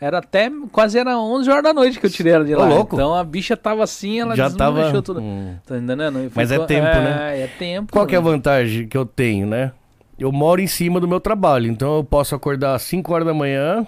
Era 0.00 0.18
até, 0.18 0.48
quase 0.70 0.96
era 0.96 1.18
11 1.18 1.50
horas 1.50 1.62
da 1.64 1.74
noite 1.74 1.98
que 1.98 2.06
eu 2.06 2.10
tirei 2.10 2.32
ela 2.32 2.44
de 2.44 2.54
Ô, 2.54 2.58
lá. 2.60 2.68
louco. 2.68 2.94
Então 2.94 3.14
a 3.14 3.24
bicha 3.24 3.56
tava 3.56 3.82
assim, 3.82 4.20
ela 4.20 4.36
Já 4.36 4.48
tava. 4.48 5.02
tudo. 5.02 5.20
Hum. 5.20 5.56
Tá 5.66 5.76
entendendo? 5.76 6.30
Mas 6.34 6.52
é 6.52 6.58
tempo, 6.66 6.86
é, 6.86 7.00
né? 7.00 7.40
É 7.42 7.46
tempo. 7.48 7.92
Qual 7.92 8.06
é 8.06 8.14
a 8.14 8.20
né? 8.20 8.30
vantagem 8.30 8.86
que 8.86 8.96
eu 8.96 9.04
tenho, 9.04 9.46
né? 9.46 9.72
Eu 10.16 10.30
moro 10.30 10.60
em 10.60 10.66
cima 10.66 11.00
do 11.00 11.08
meu 11.08 11.20
trabalho, 11.20 11.70
então 11.70 11.96
eu 11.96 12.04
posso 12.04 12.34
acordar 12.34 12.74
às 12.74 12.82
5 12.82 13.12
horas 13.12 13.26
da 13.26 13.34
manhã, 13.34 13.86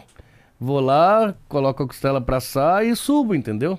vou 0.59 0.81
lá, 0.81 1.35
coloco 1.49 1.83
a 1.83 1.87
costela 1.87 2.21
pra 2.21 2.37
assar 2.37 2.85
e 2.85 2.95
subo, 2.95 3.35
entendeu? 3.35 3.79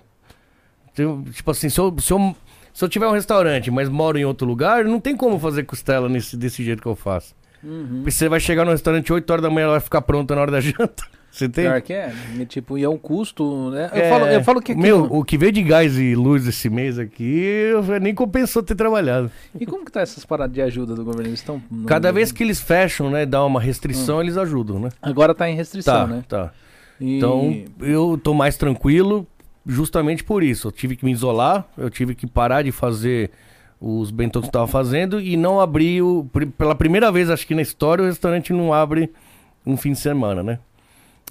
Então, 0.92 1.24
tipo 1.24 1.50
assim, 1.52 1.70
se 1.70 1.80
eu, 1.80 1.96
se, 2.00 2.12
eu, 2.12 2.36
se 2.74 2.84
eu 2.84 2.90
tiver 2.90 3.08
um 3.08 3.14
restaurante, 3.14 3.72
mas 3.72 3.88
moro 3.88 4.18
em 4.18 4.26
outro 4.26 4.46
lugar, 4.46 4.84
não 4.84 5.00
tem 5.00 5.16
como 5.16 5.40
fazer 5.40 5.64
costela 5.64 6.10
nesse, 6.10 6.36
desse 6.36 6.64
jeito 6.64 6.82
que 6.82 6.88
eu 6.88 6.96
faço. 6.96 7.34
Uhum. 7.64 7.98
Porque 7.98 8.12
você 8.12 8.28
vai 8.28 8.40
chegar 8.40 8.66
no 8.66 8.72
restaurante 8.72 9.12
8 9.14 9.30
horas 9.32 9.44
da 9.44 9.50
manhã, 9.50 9.66
ela 9.66 9.74
vai 9.74 9.82
ficar 9.82 10.02
pronta 10.02 10.36
na 10.36 10.42
hora 10.42 10.52
da 10.52 10.60
janta. 10.62 11.04
Você 11.32 11.48
tem? 11.48 11.64
Pior 11.64 11.82
que 11.82 11.94
é. 11.94 12.14
E, 12.38 12.46
tipo, 12.46 12.78
e 12.78 12.84
é 12.84 12.90
um 12.90 12.98
custo, 12.98 13.70
né? 13.72 13.90
Eu, 13.94 14.02
É, 14.02 14.10
falo, 14.10 14.26
eu 14.26 14.44
falo 14.44 14.62
que 14.62 14.74
aqui 14.74 14.82
Meu, 14.82 15.06
o 15.06 15.24
que 15.24 15.38
veio 15.38 15.52
de 15.52 15.64
gás 15.64 15.98
e 15.98 16.14
luz 16.14 16.46
esse 16.46 16.70
mês 16.70 17.00
aqui, 17.00 17.72
nem 18.02 18.14
compensou 18.14 18.62
ter 18.62 18.76
trabalhado. 18.76 19.32
E 19.58 19.66
como 19.66 19.86
que 19.86 19.92
tá 19.92 20.02
essas 20.02 20.26
paradas 20.26 20.54
de 20.54 20.62
ajuda 20.62 20.94
do 20.94 21.06
governo? 21.06 21.30
Eles 21.30 21.40
estão. 21.40 21.62
Cada 21.88 22.12
vez 22.12 22.32
que 22.34 22.44
eles 22.44 22.60
fecham, 22.60 23.10
né, 23.10 23.26
dá 23.26 23.46
uma 23.46 23.62
restrição, 23.62 24.22
eles 24.22 24.36
ajudam, 24.36 24.78
né? 24.80 24.90
Agora 25.02 25.34
tá 25.34 25.50
em 25.50 25.56
restrição, 25.56 25.94
Tá, 25.94 26.08
né? 26.08 26.24
tá. 26.28 26.52
E- 27.00 27.16
Então, 27.18 27.64
eu 27.80 28.20
tô 28.22 28.34
mais 28.34 28.58
tranquilo 28.58 29.26
justamente 29.66 30.24
por 30.24 30.44
isso. 30.44 30.68
Eu 30.68 30.72
tive 30.72 30.96
que 30.98 31.06
me 31.06 31.12
isolar, 31.12 31.66
eu 31.78 31.90
tive 31.90 32.14
que 32.14 32.28
parar 32.28 32.62
de 32.64 32.72
fazer 32.72 33.32
os 33.80 34.12
bentôs 34.12 34.44
que 34.44 34.50
eu 34.50 34.52
tava 34.52 34.68
fazendo 34.68 35.20
e 35.20 35.36
não 35.38 35.60
abrir 35.60 36.02
o... 36.02 36.28
Pela 36.58 36.76
primeira 36.76 37.12
vez, 37.12 37.30
acho 37.30 37.48
que 37.48 37.56
na 37.56 37.62
história, 37.62 38.04
o 38.04 38.08
restaurante 38.08 38.52
não 38.54 38.74
abre 38.74 39.12
um 39.66 39.76
fim 39.78 39.94
de 39.94 40.00
semana, 40.00 40.44
né? 40.44 40.60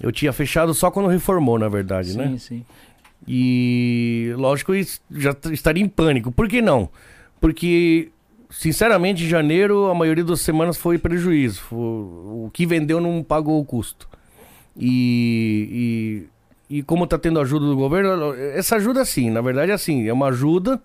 Eu 0.01 0.11
tinha 0.11 0.33
fechado 0.33 0.73
só 0.73 0.89
quando 0.89 1.07
reformou, 1.07 1.59
na 1.59 1.69
verdade, 1.69 2.11
sim, 2.13 2.17
né? 2.17 2.35
sim. 2.39 2.65
E 3.27 4.33
lógico, 4.35 4.73
já 5.11 5.35
estaria 5.51 5.83
em 5.83 5.87
pânico. 5.87 6.31
Por 6.31 6.47
que 6.47 6.61
não? 6.61 6.89
Porque, 7.39 8.09
sinceramente, 8.49 9.23
em 9.23 9.27
janeiro 9.27 9.85
a 9.85 9.93
maioria 9.95 10.23
das 10.23 10.41
semanas 10.41 10.75
foi 10.77 10.97
prejuízo. 10.97 11.61
O, 11.71 12.45
o 12.47 12.51
que 12.51 12.65
vendeu 12.65 12.99
não 12.99 13.21
pagou 13.23 13.59
o 13.59 13.65
custo. 13.65 14.09
E, 14.75 16.25
e, 16.69 16.77
e 16.77 16.83
como 16.83 17.03
está 17.03 17.17
tendo 17.17 17.39
ajuda 17.39 17.65
do 17.67 17.75
governo, 17.75 18.33
essa 18.33 18.77
ajuda 18.77 19.03
sim, 19.05 19.29
na 19.29 19.41
verdade 19.41 19.71
é 19.71 19.75
assim, 19.75 20.07
é 20.07 20.13
uma 20.13 20.27
ajuda, 20.29 20.81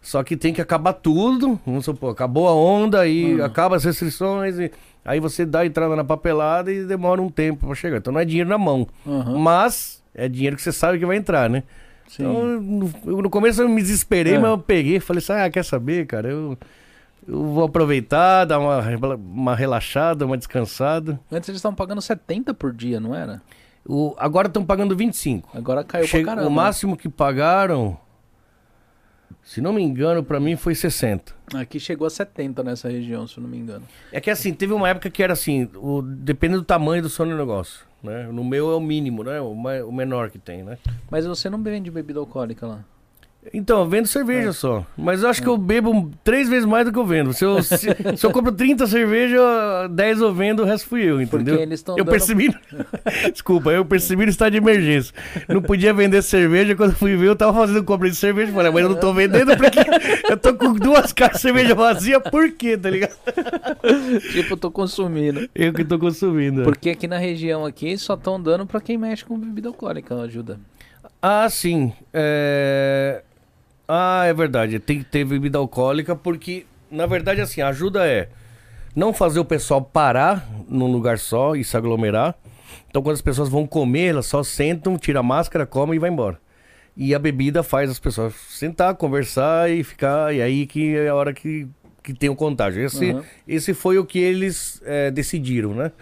só 0.00 0.22
que 0.22 0.36
tem 0.36 0.54
que 0.54 0.60
acabar 0.62 0.92
tudo. 0.92 1.60
Vamos 1.66 1.84
supor, 1.84 2.12
acabou 2.12 2.48
a 2.48 2.54
onda 2.54 3.06
e 3.06 3.34
Hum. 3.34 3.44
acaba 3.44 3.76
as 3.76 3.84
restrições. 3.84 4.58
E, 4.58 4.70
aí 5.06 5.20
você 5.20 5.46
dá 5.46 5.60
a 5.60 5.66
entrada 5.66 5.94
na 5.96 6.04
papelada 6.04 6.70
e 6.72 6.84
demora 6.84 7.22
um 7.22 7.28
tempo 7.30 7.66
para 7.66 7.74
chegar. 7.74 7.98
Então 7.98 8.12
não 8.12 8.20
é 8.20 8.24
dinheiro 8.24 8.48
na 8.50 8.58
mão. 8.58 8.86
Aham, 9.06 9.38
Mas 9.38 10.02
é 10.14 10.28
dinheiro 10.28 10.56
que 10.56 10.62
você 10.62 10.72
sabe 10.72 10.98
que 10.98 11.06
vai 11.06 11.16
entrar, 11.16 11.48
né? 11.48 11.62
sim. 12.08 12.22
Então, 12.22 12.60
no, 12.60 12.90
eu- 13.06 13.22
no 13.22 13.30
começo 13.30 13.60
eu 13.62 13.68
me 13.68 13.80
desesperei, 13.82 14.34
É. 14.34 14.38
mas 14.38 14.50
eu 14.50 14.58
peguei, 14.58 15.00
falei 15.00 15.18
assim, 15.18 15.32
ah, 15.32 15.50
quer 15.50 15.64
saber, 15.64 16.06
cara, 16.06 16.28
eu, 16.28 16.56
eu 17.26 17.44
vou 17.46 17.64
aproveitar, 17.64 18.44
dar 18.44 18.58
uma, 18.60 18.80
uma 19.16 19.54
relaxada, 19.56 20.24
uma 20.24 20.36
descansada. 20.36 21.18
Antes 21.32 21.48
eles 21.48 21.58
estavam 21.58 21.74
pagando 21.74 22.00
70 22.00 22.54
por 22.54 22.72
dia, 22.72 23.00
não 23.00 23.14
era? 23.14 23.42
O, 23.88 24.14
agora 24.18 24.48
estão 24.48 24.64
pagando 24.64 24.96
25. 24.96 25.48
Agora 25.56 25.82
caiu 25.84 26.06
Chega- 26.06 26.24
pra 26.24 26.34
caramba. 26.36 26.48
o 26.50 26.52
máximo 26.54 26.96
que 26.96 27.08
pagaram, 27.08 27.96
se 29.46 29.60
não 29.60 29.72
me 29.72 29.80
engano, 29.80 30.24
pra 30.24 30.40
mim 30.40 30.56
foi 30.56 30.74
60. 30.74 31.32
né? 31.54 31.60
Aqui 31.60 31.78
chegou 31.78 32.04
a 32.04 32.10
70 32.10 32.64
nessa 32.64 32.88
região, 32.88 33.28
se 33.28 33.38
não 33.38 33.48
me 33.48 33.56
engano. 33.56 33.86
É 34.10 34.20
que 34.20 34.28
assim, 34.28 34.52
teve 34.52 34.72
uma 34.72 34.88
época 34.88 35.08
que 35.08 35.22
era 35.22 35.32
assim, 35.32 35.70
o, 35.76 36.02
depende 36.02 36.56
do 36.56 36.64
tamanho 36.64 37.00
do 37.00 37.08
seu 37.08 37.24
negócio, 37.24 37.86
né? 38.02 38.26
No 38.26 38.44
meu 38.44 38.72
é 38.72 38.74
o 38.74 38.80
mínimo, 38.80 39.22
né? 39.22 39.40
O, 39.40 39.52
o 39.52 39.92
menor 39.92 40.30
que 40.30 40.38
tem, 40.38 40.64
né? 40.64 40.76
Mas 41.08 41.24
você 41.24 41.48
não 41.48 41.62
vende 41.62 41.92
bebida 41.92 42.18
alcoólica 42.18 42.66
lá. 42.66 42.84
Então, 43.54 43.80
eu 43.80 43.86
vendo 43.88 44.04
É. 44.04 44.08
cerveja 44.08 44.52
só. 44.52 44.84
Mas 44.96 45.22
eu 45.22 45.28
acho 45.28 45.42
que 45.42 45.48
eu 45.48 45.56
bebo 45.56 46.10
três 46.24 46.48
vezes 46.48 46.64
mais 46.64 46.84
do 46.84 46.92
que 46.92 46.98
eu 46.98 47.04
vendo. 47.06 47.32
Se 47.32 47.44
eu, 47.44 47.62
se, 47.62 47.76
se 48.16 48.26
eu 48.26 48.30
compro 48.30 48.52
30 48.52 48.86
cervejas, 48.86 49.40
10 49.90 50.20
eu 50.20 50.34
vendo, 50.34 50.62
o 50.62 50.64
resto 50.64 50.88
fui 50.88 51.02
eu, 51.02 51.20
entendeu? 51.20 51.54
Porque 51.54 51.62
eles 51.68 51.80
estão 51.80 51.96
Eu 51.96 52.04
dando... 52.04 52.12
percebi. 52.12 52.54
Desculpa, 53.32 53.70
eu 53.70 53.84
percebi 53.84 54.24
no 54.24 54.30
estado 54.30 54.52
de 54.52 54.58
emergência. 54.58 55.14
Não 55.48 55.62
podia 55.62 55.92
vender 55.94 56.22
cerveja. 56.22 56.74
Quando 56.74 56.90
eu 56.90 56.96
fui 56.96 57.16
ver, 57.16 57.28
eu 57.28 57.36
tava 57.36 57.52
fazendo 57.58 57.82
compra 57.84 58.08
de 58.10 58.16
cerveja. 58.16 58.52
Falei, 58.52 58.70
mas 58.72 58.82
eu 58.82 58.88
não 58.90 58.96
tô 58.96 59.12
vendendo 59.12 59.56
porque 59.56 59.78
eu 60.30 60.36
tô 60.36 60.54
com 60.54 60.72
duas 60.74 61.12
caixas 61.12 61.36
de 61.36 61.42
cerveja 61.42 61.74
vazia. 61.74 62.20
Por 62.20 62.50
quê, 62.52 62.76
tá 62.76 62.90
ligado? 62.90 63.16
Tipo, 64.32 64.54
eu 64.54 64.56
tô 64.56 64.70
consumindo. 64.70 65.48
Eu 65.54 65.72
que 65.72 65.84
tô 65.84 65.98
consumindo. 65.98 66.62
é. 66.62 66.64
Porque 66.64 66.90
aqui 66.90 67.06
na 67.06 67.18
região 67.18 67.64
aqui 67.64 67.96
só 67.96 68.14
estão 68.14 68.40
dando 68.40 68.66
pra 68.66 68.80
quem 68.80 68.98
mexe 68.98 69.24
com 69.24 69.38
bebida 69.38 69.68
alcoólica, 69.68 70.14
ajuda. 70.20 70.58
Ah, 71.22 71.48
sim. 71.48 71.92
É... 72.12 73.22
Ah, 73.88 74.24
é 74.26 74.34
verdade. 74.34 74.78
Tem 74.78 74.98
que 74.98 75.04
ter 75.04 75.24
bebida 75.24 75.58
alcoólica 75.58 76.16
porque, 76.16 76.66
na 76.90 77.06
verdade, 77.06 77.40
assim, 77.40 77.60
a 77.60 77.68
ajuda 77.68 78.06
é 78.06 78.28
não 78.94 79.12
fazer 79.12 79.38
o 79.38 79.44
pessoal 79.44 79.82
parar 79.82 80.48
num 80.68 80.90
lugar 80.90 81.18
só 81.18 81.54
e 81.54 81.62
se 81.62 81.76
aglomerar. 81.76 82.34
Então, 82.88 83.02
quando 83.02 83.14
as 83.14 83.22
pessoas 83.22 83.48
vão 83.48 83.66
comer, 83.66 84.06
elas 84.06 84.26
só 84.26 84.42
sentam, 84.42 84.96
tira 84.96 85.20
a 85.20 85.22
máscara, 85.22 85.66
comem 85.66 85.96
e 85.96 85.98
vai 85.98 86.10
embora. 86.10 86.40
E 86.96 87.14
a 87.14 87.18
bebida 87.18 87.62
faz 87.62 87.90
as 87.90 87.98
pessoas 87.98 88.34
sentar, 88.34 88.94
conversar 88.94 89.70
e 89.70 89.84
ficar. 89.84 90.34
E 90.34 90.40
aí 90.40 90.66
que 90.66 90.96
é 90.96 91.08
a 91.08 91.14
hora 91.14 91.34
que, 91.34 91.68
que 92.02 92.14
tem 92.14 92.30
o 92.30 92.34
contágio. 92.34 92.82
Esse, 92.82 93.10
Aham. 93.10 93.22
esse 93.46 93.74
foi 93.74 93.98
o 93.98 94.04
que 94.04 94.18
eles 94.18 94.80
é, 94.84 95.10
decidiram, 95.10 95.74
né? 95.74 95.92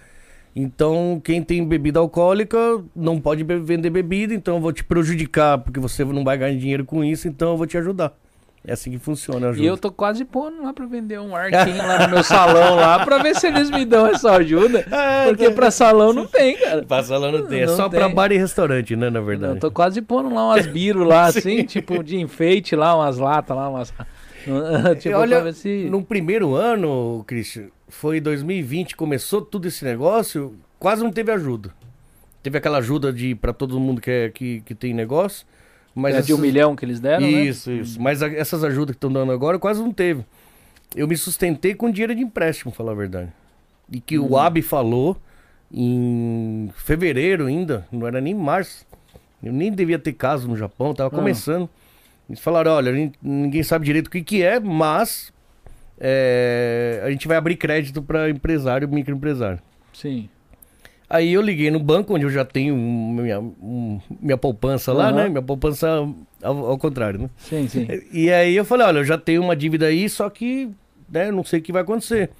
Então, 0.56 1.20
quem 1.24 1.42
tem 1.42 1.64
bebida 1.66 1.98
alcoólica 1.98 2.58
não 2.94 3.20
pode 3.20 3.42
be- 3.42 3.58
vender 3.58 3.90
bebida, 3.90 4.32
então 4.32 4.54
eu 4.56 4.60
vou 4.60 4.72
te 4.72 4.84
prejudicar, 4.84 5.58
porque 5.58 5.80
você 5.80 6.04
não 6.04 6.22
vai 6.22 6.38
ganhar 6.38 6.56
dinheiro 6.56 6.84
com 6.84 7.02
isso, 7.02 7.26
então 7.26 7.50
eu 7.52 7.56
vou 7.56 7.66
te 7.66 7.76
ajudar. 7.76 8.12
É 8.66 8.72
assim 8.72 8.92
que 8.92 8.98
funciona 8.98 9.48
a 9.48 9.50
ajuda. 9.50 9.62
E 9.62 9.66
eu 9.68 9.76
tô 9.76 9.92
quase 9.92 10.24
pondo 10.24 10.62
lá 10.62 10.72
pra 10.72 10.86
vender 10.86 11.20
um 11.20 11.36
arquinho 11.36 11.76
lá 11.76 12.06
no 12.06 12.14
meu 12.14 12.22
salão 12.24 12.76
lá 12.76 13.04
pra 13.04 13.18
ver 13.18 13.34
se 13.36 13.46
eles 13.46 13.68
me 13.70 13.84
dão 13.84 14.06
essa 14.06 14.30
ajuda. 14.36 14.86
É, 14.90 15.26
Porque 15.26 15.50
pra 15.50 15.70
salão 15.70 16.14
não 16.14 16.24
tem, 16.26 16.56
cara. 16.56 16.82
Passa 16.82 17.18
lá 17.18 17.30
não 17.30 17.46
tem, 17.46 17.60
é 17.62 17.66
Não 17.66 17.76
só 17.76 17.88
tem. 17.90 17.98
pra 18.00 18.08
bar 18.08 18.32
e 18.32 18.38
restaurante, 18.38 18.96
né, 18.96 19.10
na 19.10 19.18
Não, 19.20 19.26
verdade. 19.26 19.54
eu 19.56 19.60
tô 19.60 19.70
quase 19.70 20.00
pondo 20.00 20.32
lá 20.34 20.46
umas 20.46 20.66
biro 20.66 21.04
lá, 21.04 21.26
assim, 21.28 21.62
tipo 21.64 22.02
de 22.02 22.16
enfeite 22.18 22.74
lá, 22.74 22.94
umas 22.96 23.18
latas 23.18 23.54
lá, 23.54 23.68
umas. 23.68 23.92
tipo, 25.00 25.16
Olha, 25.16 25.36
pra 25.36 25.44
ver 25.46 25.54
se. 25.54 25.88
No 25.90 26.02
primeiro 26.02 26.54
ano, 26.54 27.24
Christian, 27.26 27.66
foi 27.88 28.20
2020, 28.20 28.96
começou 28.96 29.40
tudo 29.42 29.68
esse 29.68 29.84
negócio, 29.84 30.54
quase 30.78 31.02
não 31.02 31.10
teve 31.12 31.30
ajuda. 31.32 31.70
Teve 32.42 32.58
aquela 32.58 32.78
ajuda 32.78 33.12
de 33.12 33.34
para 33.34 33.52
todo 33.52 33.78
mundo 33.80 34.00
que, 34.00 34.10
é, 34.10 34.28
que, 34.30 34.60
que 34.62 34.74
tem 34.74 34.92
negócio, 34.92 35.46
mas 35.94 36.14
é 36.14 36.20
de 36.20 36.32
um 36.32 36.36
essas- 36.36 36.40
milhão 36.46 36.76
que 36.76 36.84
eles 36.84 37.00
deram, 37.00 37.22
né? 37.22 37.44
Isso, 37.44 37.70
isso. 37.70 38.00
Mas 38.00 38.22
a- 38.22 38.28
essas 38.32 38.62
ajudas 38.62 38.94
que 38.94 38.98
estão 38.98 39.12
dando 39.12 39.32
agora 39.32 39.58
quase 39.58 39.80
não 39.82 39.92
teve. 39.92 40.24
Eu 40.94 41.08
me 41.08 41.16
sustentei 41.16 41.74
com 41.74 41.90
dinheiro 41.90 42.14
de 42.14 42.22
empréstimo, 42.22 42.70
falar 42.72 42.92
a 42.92 42.94
verdade. 42.94 43.32
E 43.90 43.98
que 44.00 44.18
Hum. 44.18 44.28
o 44.30 44.38
AB 44.38 44.60
falou 44.62 45.16
em 45.72 46.70
fevereiro 46.76 47.46
ainda, 47.46 47.86
não 47.90 48.06
era 48.06 48.20
nem 48.20 48.34
março. 48.34 48.86
Eu 49.42 49.52
nem 49.52 49.72
devia 49.72 49.98
ter 49.98 50.12
caso 50.12 50.46
no 50.48 50.56
Japão, 50.56 50.94
tava 50.94 51.08
Ah. 51.14 51.18
começando. 51.18 51.68
Eles 52.28 52.40
falaram, 52.40 52.72
olha, 52.72 52.92
gente- 52.94 53.18
ninguém 53.22 53.62
sabe 53.62 53.84
direito 53.84 54.06
o 54.06 54.10
que, 54.10 54.22
que 54.22 54.42
é, 54.42 54.58
mas 54.58 55.32
é, 56.00 57.02
a 57.04 57.10
gente 57.10 57.28
vai 57.28 57.36
abrir 57.36 57.56
crédito 57.56 58.02
para 58.02 58.28
empresário, 58.30 58.88
microempresário. 58.88 59.60
Sim. 59.92 60.28
Aí 61.08 61.32
eu 61.32 61.42
liguei 61.42 61.70
no 61.70 61.78
banco, 61.78 62.14
onde 62.14 62.24
eu 62.24 62.30
já 62.30 62.44
tenho 62.44 62.74
minha, 62.76 63.40
minha 64.20 64.36
poupança 64.38 64.92
lá, 64.92 65.08
Aham. 65.08 65.16
né? 65.16 65.28
Minha 65.28 65.42
poupança 65.42 65.86
ao, 66.42 66.66
ao 66.70 66.78
contrário, 66.78 67.20
né? 67.20 67.30
Sim, 67.36 67.68
sim. 67.68 67.86
E 68.12 68.30
aí 68.32 68.56
eu 68.56 68.64
falei, 68.64 68.86
olha, 68.86 68.98
eu 68.98 69.04
já 69.04 69.18
tenho 69.18 69.42
uma 69.42 69.54
dívida 69.54 69.86
aí, 69.86 70.08
só 70.08 70.28
que, 70.30 70.70
né, 71.08 71.30
não 71.30 71.44
sei 71.44 71.60
o 71.60 71.62
que 71.62 71.72
vai 71.72 71.82
acontecer. 71.82 72.30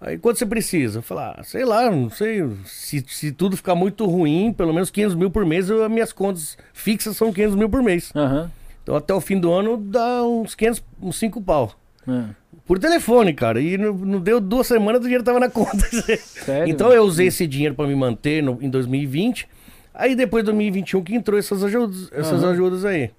Aí 0.00 0.16
quanto 0.18 0.38
você 0.38 0.46
precisa? 0.46 0.98
Eu 0.98 1.02
falei, 1.02 1.24
ah, 1.24 1.42
sei 1.42 1.64
lá, 1.64 1.90
não 1.90 2.08
sei. 2.08 2.42
Se, 2.64 3.04
se 3.08 3.32
tudo 3.32 3.56
ficar 3.56 3.74
muito 3.74 4.06
ruim, 4.06 4.52
pelo 4.52 4.72
menos 4.72 4.90
500 4.90 5.14
mil 5.16 5.30
por 5.30 5.44
mês, 5.44 5.68
eu, 5.68 5.82
as 5.84 5.90
minhas 5.90 6.12
contas 6.12 6.56
fixas 6.72 7.16
são 7.16 7.32
500 7.32 7.56
mil 7.56 7.68
por 7.68 7.82
mês. 7.82 8.12
Aham. 8.14 8.50
Então 8.86 8.94
até 8.94 9.12
o 9.12 9.20
fim 9.20 9.36
do 9.40 9.50
ano 9.52 9.76
dá 9.76 10.22
uns 10.22 10.54
500, 10.54 10.84
uns 11.02 11.16
5 11.18 11.42
pau. 11.42 11.72
Ah, 12.06 12.28
Por 12.64 12.78
telefone, 12.78 13.34
cara. 13.34 13.60
E 13.60 13.76
não, 13.76 13.92
não 13.92 14.20
deu 14.20 14.40
duas 14.40 14.68
semanas, 14.68 15.00
o 15.00 15.02
dinheiro 15.02 15.24
tava 15.24 15.40
na 15.40 15.50
conta. 15.50 15.84
Sério? 16.16 16.70
Então 16.72 16.92
eu 16.92 17.02
usei 17.02 17.26
esse 17.26 17.48
dinheiro 17.48 17.74
para 17.74 17.88
me 17.88 17.96
manter 17.96 18.40
no- 18.44 18.58
em 18.62 18.70
2020. 18.70 19.48
Aí 19.92 20.14
depois 20.14 20.44
de 20.44 20.52
2021 20.52 21.02
que 21.02 21.16
entrou 21.16 21.36
essas 21.36 21.64
ajudas, 21.64 22.08
essas 22.12 22.44
Aham. 22.44 22.52
ajudas 22.52 22.84
aí. 22.84 23.10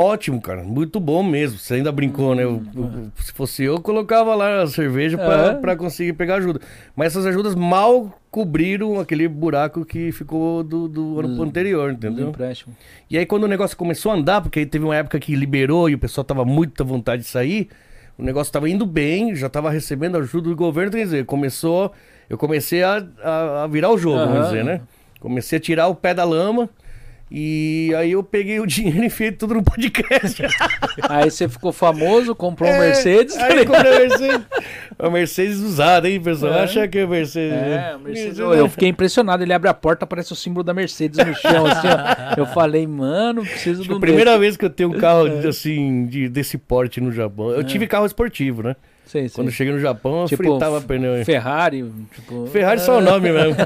Ótimo, 0.00 0.40
cara. 0.40 0.62
Muito 0.62 1.00
bom 1.00 1.22
mesmo. 1.22 1.58
Você 1.58 1.74
ainda 1.74 1.90
brincou, 1.90 2.34
né? 2.34 2.44
Eu- 2.44 2.62
eu- 2.76 3.10
se 3.16 3.32
fosse 3.32 3.64
eu, 3.64 3.80
colocava 3.80 4.34
lá 4.34 4.62
a 4.62 4.66
cerveja 4.66 5.18
pra, 5.18 5.46
É. 5.46 5.54
pra 5.54 5.76
conseguir 5.76 6.12
pegar 6.12 6.36
ajuda. 6.36 6.60
Mas 6.94 7.08
essas 7.08 7.26
ajudas 7.26 7.54
mal 7.54 8.12
cobriram 8.30 9.00
aquele 9.00 9.26
buraco 9.26 9.84
que 9.84 10.12
ficou 10.12 10.62
do, 10.62 10.86
do 10.88 11.18
ano 11.18 11.36
Do- 11.36 11.42
anterior, 11.42 11.92
Do 11.92 11.96
entendeu? 12.06 12.28
empréstimo. 12.28 12.76
E 13.10 13.18
aí 13.18 13.26
quando 13.26 13.44
o 13.44 13.48
negócio 13.48 13.76
começou 13.76 14.12
a 14.12 14.14
andar, 14.14 14.40
porque 14.40 14.60
aí 14.60 14.66
teve 14.66 14.84
uma 14.84 14.94
época 14.96 15.18
que 15.18 15.34
liberou 15.34 15.88
e 15.90 15.94
o 15.94 15.98
pessoal 15.98 16.24
tava 16.24 16.44
muito 16.44 16.82
à 16.82 16.86
vontade 16.86 17.22
de 17.22 17.28
sair, 17.28 17.68
o 18.16 18.22
negócio 18.22 18.52
tava 18.52 18.68
indo 18.68 18.84
bem, 18.86 19.34
já 19.34 19.48
tava 19.48 19.70
recebendo 19.70 20.16
ajuda 20.18 20.48
do 20.50 20.56
governo, 20.56 20.92
quer 20.92 21.02
dizer, 21.04 21.24
começou, 21.24 21.92
eu 22.28 22.36
comecei 22.38 22.82
a, 22.82 23.04
a, 23.22 23.64
a 23.64 23.66
virar 23.66 23.90
o 23.90 23.98
jogo, 23.98 24.18
Aham. 24.18 24.32
vamos 24.32 24.46
dizer, 24.48 24.64
né? 24.64 24.80
Comecei 25.20 25.56
a 25.58 25.60
tirar 25.60 25.88
o 25.88 25.94
pé 25.94 26.14
da 26.14 26.22
lama 26.24 26.68
e 27.30 27.92
aí 27.96 28.12
eu 28.12 28.22
peguei 28.22 28.58
o 28.60 28.66
dinheiro 28.66 29.02
e 29.04 29.06
enfiei 29.06 29.32
tudo 29.32 29.54
no 29.54 29.62
podcast. 29.62 30.42
Aí 31.08 31.30
você 31.30 31.48
ficou 31.48 31.72
famoso, 31.72 32.34
comprou 32.34 32.68
um 32.70 32.72
É, 32.74 32.78
Mercedes. 32.80 33.34
tá 33.34 33.44
Aí 33.46 33.58
ligado? 33.58 33.76
comprei 33.76 33.92
a 33.96 33.98
Mercedes. 34.08 34.46
A 34.98 35.10
Mercedes 35.10 35.58
usada, 35.58 36.08
hein, 36.08 36.20
pessoal? 36.20 36.52
É. 36.54 36.62
Acha 36.62 36.88
que 36.88 36.98
é 36.98 37.06
Mercedes. 37.06 37.56
É, 37.56 37.60
né? 37.68 37.92
a 37.94 37.98
Mercedes. 37.98 38.38
Eu, 38.38 38.54
eu 38.54 38.68
fiquei 38.68 38.88
impressionado. 38.88 39.42
Ele 39.42 39.52
abre 39.52 39.68
a 39.68 39.74
porta, 39.74 40.04
aparece 40.04 40.32
o 40.32 40.36
símbolo 40.36 40.64
da 40.64 40.74
Mercedes 40.74 41.18
no 41.24 41.34
chão. 41.34 41.66
Assim, 41.66 41.86
ó. 41.88 42.34
Eu 42.40 42.46
falei, 42.46 42.86
mano, 42.86 43.42
preciso 43.42 43.82
um 43.92 43.96
a 43.96 44.00
primeira 44.00 44.30
desse. 44.32 44.40
vez 44.40 44.56
que 44.56 44.64
eu 44.64 44.70
tenho 44.70 44.88
um 44.90 44.98
carro 44.98 45.26
É. 45.44 45.46
assim, 45.46 46.06
de, 46.06 46.28
desse 46.28 46.56
porte 46.58 47.00
no 47.00 47.12
Japão. 47.12 47.50
Eu 47.50 47.62
tive 47.62 47.86
carro 47.86 48.06
esportivo, 48.06 48.62
né? 48.62 48.74
Sei. 49.08 49.28
Quando 49.30 49.48
eu 49.48 49.52
cheguei 49.52 49.72
no 49.72 49.80
Japão, 49.80 50.22
eu 50.22 50.28
Tipo, 50.28 50.42
fritava 50.44 50.80
pneu. 50.80 51.16
hein? 51.16 51.24
Ferrari, 51.24 51.90
tipo... 52.14 52.46
Ferrari 52.46 52.80
só 52.80 52.98
o 52.98 53.00
nome 53.00 53.32
mesmo. 53.32 53.56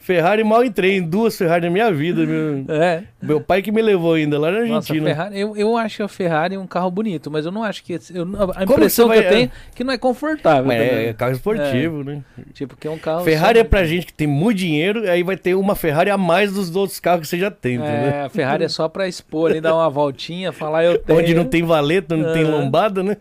Ferrari 0.00 0.42
mal 0.44 0.64
entrei 0.64 0.96
em 0.96 1.02
duas 1.02 1.36
Ferrari 1.36 1.64
na 1.66 1.70
minha 1.70 1.92
vida. 1.92 2.24
Meu, 2.24 2.64
É. 2.68 3.02
meu 3.20 3.40
pai 3.40 3.62
que 3.62 3.70
me 3.72 3.82
levou 3.82 4.14
ainda 4.14 4.38
lá 4.38 4.50
na 4.50 4.60
Nossa, 4.60 4.92
Argentina. 4.92 5.06
Ferrari, 5.06 5.40
eu, 5.40 5.56
eu 5.56 5.76
acho 5.76 6.02
a 6.02 6.08
Ferrari 6.08 6.56
um 6.56 6.66
carro 6.66 6.90
bonito, 6.90 7.30
mas 7.30 7.44
eu 7.44 7.52
não 7.52 7.62
acho 7.64 7.82
que. 7.84 7.92
Eu, 8.14 8.26
a 8.54 8.62
impressão 8.64 9.08
você 9.08 9.14
que, 9.14 9.20
vai- 9.20 9.26
eu 9.26 9.30
tenho 9.36 9.44
é 9.46 9.50
que 9.74 9.84
não 9.84 9.92
é 9.92 9.98
confortável. 9.98 10.70
É, 10.72 11.06
é 11.06 11.12
carro 11.12 11.32
esportivo, 11.32 12.04
né? 12.04 12.22
Tipo, 12.54 12.76
que 12.76 12.86
é 12.86 12.90
um 12.90 12.98
carro. 12.98 13.24
Ferrari 13.24 13.58
só- 13.58 13.60
é 13.60 13.64
pra 13.64 13.84
gente 13.84 14.06
que 14.06 14.12
tem 14.12 14.26
muito 14.26 14.58
dinheiro, 14.58 15.08
aí 15.10 15.22
vai 15.22 15.36
ter 15.36 15.54
uma 15.54 15.74
Ferrari 15.74 16.10
a 16.10 16.16
mais 16.18 16.52
dos 16.52 16.74
outros 16.74 16.98
carros 17.00 17.22
que 17.22 17.28
você 17.28 17.38
já 17.38 17.50
tem? 17.50 17.78
É, 17.82 18.22
a 18.26 18.28
Ferrari 18.28 18.64
é 18.64 18.68
só 18.68 18.88
pra 18.88 19.06
expor 19.08 19.50
ali, 19.50 19.60
dar 19.60 19.74
uma 19.74 19.90
voltinha, 19.90 20.52
falar 20.52 20.84
eu 20.84 20.98
tenho. 21.02 21.18
Onde 21.18 21.34
não 21.34 21.44
tem 21.44 21.62
valeta, 21.62 22.16
não 22.16 22.32
tem 22.32 22.44
Aham. 22.44 22.52
lombada, 22.62 23.02
né? 23.02 23.16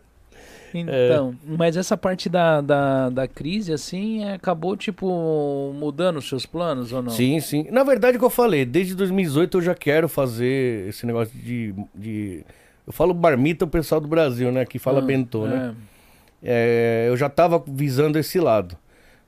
Então, 0.73 1.35
mas 1.45 1.77
essa 1.77 1.95
parte 1.97 2.29
da, 2.29 2.61
da, 2.61 3.09
da 3.09 3.27
crise, 3.27 3.71
assim, 3.73 4.23
é, 4.23 4.33
acabou, 4.33 4.75
tipo, 4.75 5.73
mudando 5.75 6.17
os 6.17 6.27
seus 6.27 6.45
planos 6.45 6.91
ou 6.91 7.01
não? 7.01 7.09
Sim, 7.11 7.39
sim. 7.39 7.67
Na 7.71 7.83
verdade, 7.83 8.17
o 8.17 8.19
que 8.19 8.25
eu 8.25 8.29
falei, 8.29 8.65
desde 8.65 8.95
2018 8.95 9.57
eu 9.57 9.61
já 9.61 9.75
quero 9.75 10.07
fazer 10.09 10.87
esse 10.87 11.05
negócio 11.05 11.37
de. 11.37 11.73
de... 11.95 12.43
Eu 12.85 12.93
falo 12.93 13.13
barmita 13.13 13.65
o 13.65 13.67
pessoal 13.67 13.99
do 13.99 14.07
Brasil, 14.07 14.51
né? 14.51 14.65
Que 14.65 14.79
fala 14.79 14.99
Ah, 14.99 15.01
bentô, 15.01 15.45
né? 15.47 15.73
é. 15.83 15.97
É, 16.43 17.05
eu 17.09 17.17
já 17.17 17.29
tava 17.29 17.61
visando 17.67 18.17
esse 18.19 18.39
lado. 18.39 18.77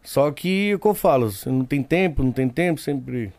Só 0.04 0.32
que, 0.32 0.76
o 0.76 0.80
que 0.80 0.88
eu 0.88 0.94
falo, 0.94 1.30
não 1.48 1.66
tem 1.66 1.84
tempo, 1.84 2.24
não 2.24 2.32
tem 2.32 2.48
tempo, 2.48 2.80
sempre 2.80 3.34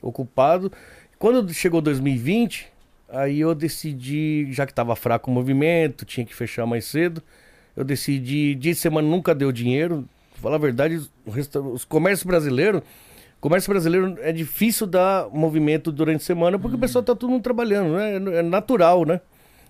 ocupado. 0.00 0.70
Quando 1.18 1.52
chegou 1.52 1.80
2020, 1.80 2.68
aí 3.08 3.40
eu 3.40 3.54
decidi, 3.54 4.46
já 4.50 4.66
que 4.66 4.74
tava 4.74 4.94
fraco 4.94 5.30
o 5.30 5.34
movimento, 5.34 6.04
tinha 6.04 6.24
que 6.24 6.34
fechar 6.34 6.66
mais 6.66 6.84
cedo, 6.84 7.22
eu 7.76 7.84
decidi, 7.84 8.54
dia 8.54 8.72
de 8.72 8.78
semana 8.78 9.06
nunca 9.08 9.34
deu 9.34 9.50
dinheiro. 9.52 10.04
Falar 10.36 10.56
a 10.56 10.58
verdade, 10.58 11.00
o 11.24 11.30
resta- 11.30 11.60
os 11.60 11.84
comércios 11.84 12.26
brasileiros, 12.26 12.82
comércio 13.40 13.70
brasileiro 13.70 14.16
é 14.20 14.32
difícil 14.32 14.86
dar 14.86 15.28
movimento 15.30 15.90
durante 15.92 16.22
a 16.22 16.24
semana, 16.24 16.58
porque 16.58 16.76
o 16.76 16.78
pessoal 16.78 17.02
tá 17.04 17.14
todo 17.14 17.30
mundo 17.30 17.42
trabalhando, 17.42 17.92
né? 17.94 18.38
É 18.38 18.42
natural, 18.42 19.04
né? 19.04 19.20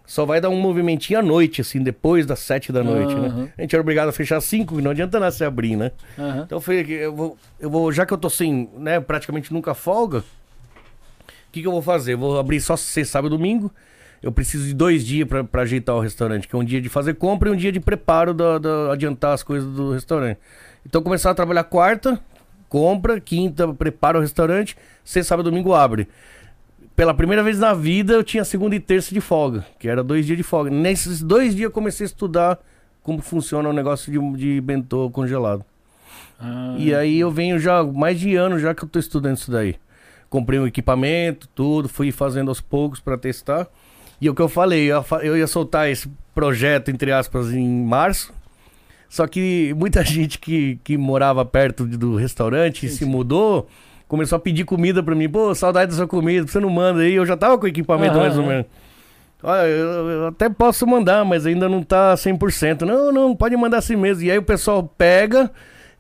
Só 0.07 0.27
vai 0.27 0.39
dar 0.41 0.51
um 0.51 0.61
movimentinho 0.61 1.19
à 1.19 1.23
noite, 1.23 1.61
assim, 1.63 1.83
depois 1.83 2.27
das 2.27 2.39
sete 2.41 2.71
da 2.71 2.85
noite, 2.85 3.15
Aham. 3.15 3.45
né? 3.45 3.53
A 3.57 3.63
gente 3.63 3.75
era 3.75 3.81
obrigado 3.81 4.09
a 4.09 4.13
fechar 4.13 4.41
cinco, 4.43 4.79
não 4.81 4.91
adianta 4.91 5.19
nada 5.19 5.33
se 5.33 5.43
abrir, 5.45 5.77
né? 5.77 5.93
Aham. 6.19 6.43
Então 6.45 6.61
foi 6.61 6.85
que 6.85 6.93
eu 6.93 7.15
vou, 7.15 7.39
eu 7.59 7.71
vou, 7.71 7.91
já 7.91 8.05
que 8.05 8.13
eu 8.13 8.19
tô 8.19 8.29
sem, 8.29 8.69
né, 8.77 9.01
praticamente 9.01 9.51
nunca 9.53 9.73
folga, 9.75 10.19
o 10.19 10.25
que, 11.53 11.63
que 11.63 11.67
eu 11.67 11.73
vou 11.73 11.81
fazer? 11.83 12.15
Eu 12.15 12.19
vou 12.19 12.39
abrir 12.39 12.61
só 12.61 12.77
sexta, 12.77 13.13
sábado 13.13 13.35
e 13.35 13.39
domingo. 13.39 13.73
Eu 14.25 14.33
preciso 14.33 14.67
de 14.67 14.73
dois 14.75 15.05
dias 15.05 15.29
pra 15.29 15.63
ajeitar 15.63 15.95
o 15.95 16.01
restaurante, 16.01 16.49
que 16.49 16.55
é 16.55 16.59
um 16.59 16.65
dia 16.65 16.81
de 16.81 16.89
fazer 16.89 17.15
compra 17.15 17.49
e 17.51 17.53
um 17.53 17.57
dia 17.57 17.71
de 17.71 17.79
preparo, 17.81 18.33
da, 18.33 18.59
da- 18.59 18.93
adiantar 18.93 19.35
as 19.35 19.43
coisas 19.43 19.69
do 19.75 19.93
restaurante. 19.93 20.39
Então 20.87 21.03
começar 21.03 21.31
a 21.31 21.35
trabalhar 21.35 21.65
quarta, 21.65 22.19
compra, 22.69 23.21
quinta, 23.21 23.73
prepara 23.75 24.19
o 24.19 24.21
restaurante, 24.21 24.77
sexta, 25.05 25.29
sábado 25.31 25.51
domingo 25.51 25.75
abre. 25.75 26.09
Pela 26.97 27.13
primeira 27.13 27.43
vez 27.43 27.59
na 27.59 27.75
vida 27.75 28.15
eu 28.15 28.25
tinha 28.25 28.45
segunda 28.45 28.75
e 28.75 28.81
terça 28.81 29.13
de 29.13 29.21
folga, 29.21 29.67
que 29.79 29.89
era 29.89 30.03
dois 30.03 30.25
dias 30.25 30.39
de 30.39 30.45
folga. 30.45 30.71
Nesses 30.71 31.21
dois 31.23 31.55
dias 31.55 31.65
eu 31.65 31.71
comecei 31.71 32.05
a 32.05 32.09
estudar 32.09 32.59
como 33.03 33.21
funciona 33.21 33.69
o 33.69 33.73
negócio 33.73 34.11
de, 34.11 34.39
de 34.39 34.61
bentô 34.61 35.11
congelado. 35.11 35.65
Ah, 36.41 36.77
E 36.79 36.95
aí 36.95 37.19
eu 37.21 37.31
venho 37.31 37.59
já 37.59 37.83
mais 37.83 38.19
de 38.19 38.35
ano 38.37 38.59
já 38.59 38.75
que 38.75 38.85
eu 38.85 38.89
tô 38.89 38.99
estudando 38.99 39.37
isso 39.37 39.51
daí. 39.51 39.77
Comprei 40.31 40.59
um 40.59 40.67
equipamento, 40.67 41.49
tudo, 41.55 41.89
fui 41.89 42.11
fazendo 42.11 42.49
aos 42.49 42.61
poucos 42.61 43.01
pra 43.01 43.19
testar. 43.19 43.67
E 44.21 44.31
o 44.31 44.35
que 44.35 44.43
eu 44.43 44.49
falei, 44.49 44.91
eu 45.23 45.37
ia 45.37 45.47
soltar 45.47 45.91
esse 45.91 46.09
projeto, 46.35 46.91
entre 46.91 47.13
aspas, 47.13 47.53
em 47.53 47.85
março. 47.85 48.33
Só 49.09 49.27
que 49.27 49.75
muita 49.77 50.03
gente 50.05 50.39
que, 50.39 50.79
que 50.83 50.97
morava 50.97 51.45
perto 51.45 51.85
do 51.87 52.17
restaurante 52.17 52.89
se 52.89 53.05
mudou, 53.05 53.69
começou 54.09 54.37
a 54.37 54.41
pedir 54.41 54.65
comida 54.65 55.03
pra 55.03 55.15
mim. 55.15 55.29
Pô, 55.29 55.55
saudade 55.55 55.93
dessa 55.93 56.07
comida, 56.07 56.47
você 56.47 56.59
não 56.59 56.71
manda 56.71 57.01
aí? 57.01 57.15
Eu 57.15 57.27
já 57.27 57.37
tava 57.37 57.57
com 57.59 57.65
o 57.65 57.69
equipamento 57.69 58.17
mais 58.17 58.37
ou 58.37 58.45
menos. 58.45 58.67
Olha, 59.43 59.67
eu, 59.67 60.09
eu 60.09 60.27
até 60.29 60.49
posso 60.49 60.87
mandar, 60.87 61.23
mas 61.23 61.45
ainda 61.45 61.69
não 61.69 61.83
tá 61.83 62.15
100%. 62.15 62.81
Não, 62.81 63.13
não, 63.13 63.37
pode 63.37 63.55
mandar 63.57 63.79
assim 63.79 63.95
mesmo. 63.95 64.25
E 64.25 64.31
aí 64.31 64.39
o 64.39 64.43
pessoal 64.43 64.83
pega, 64.83 65.51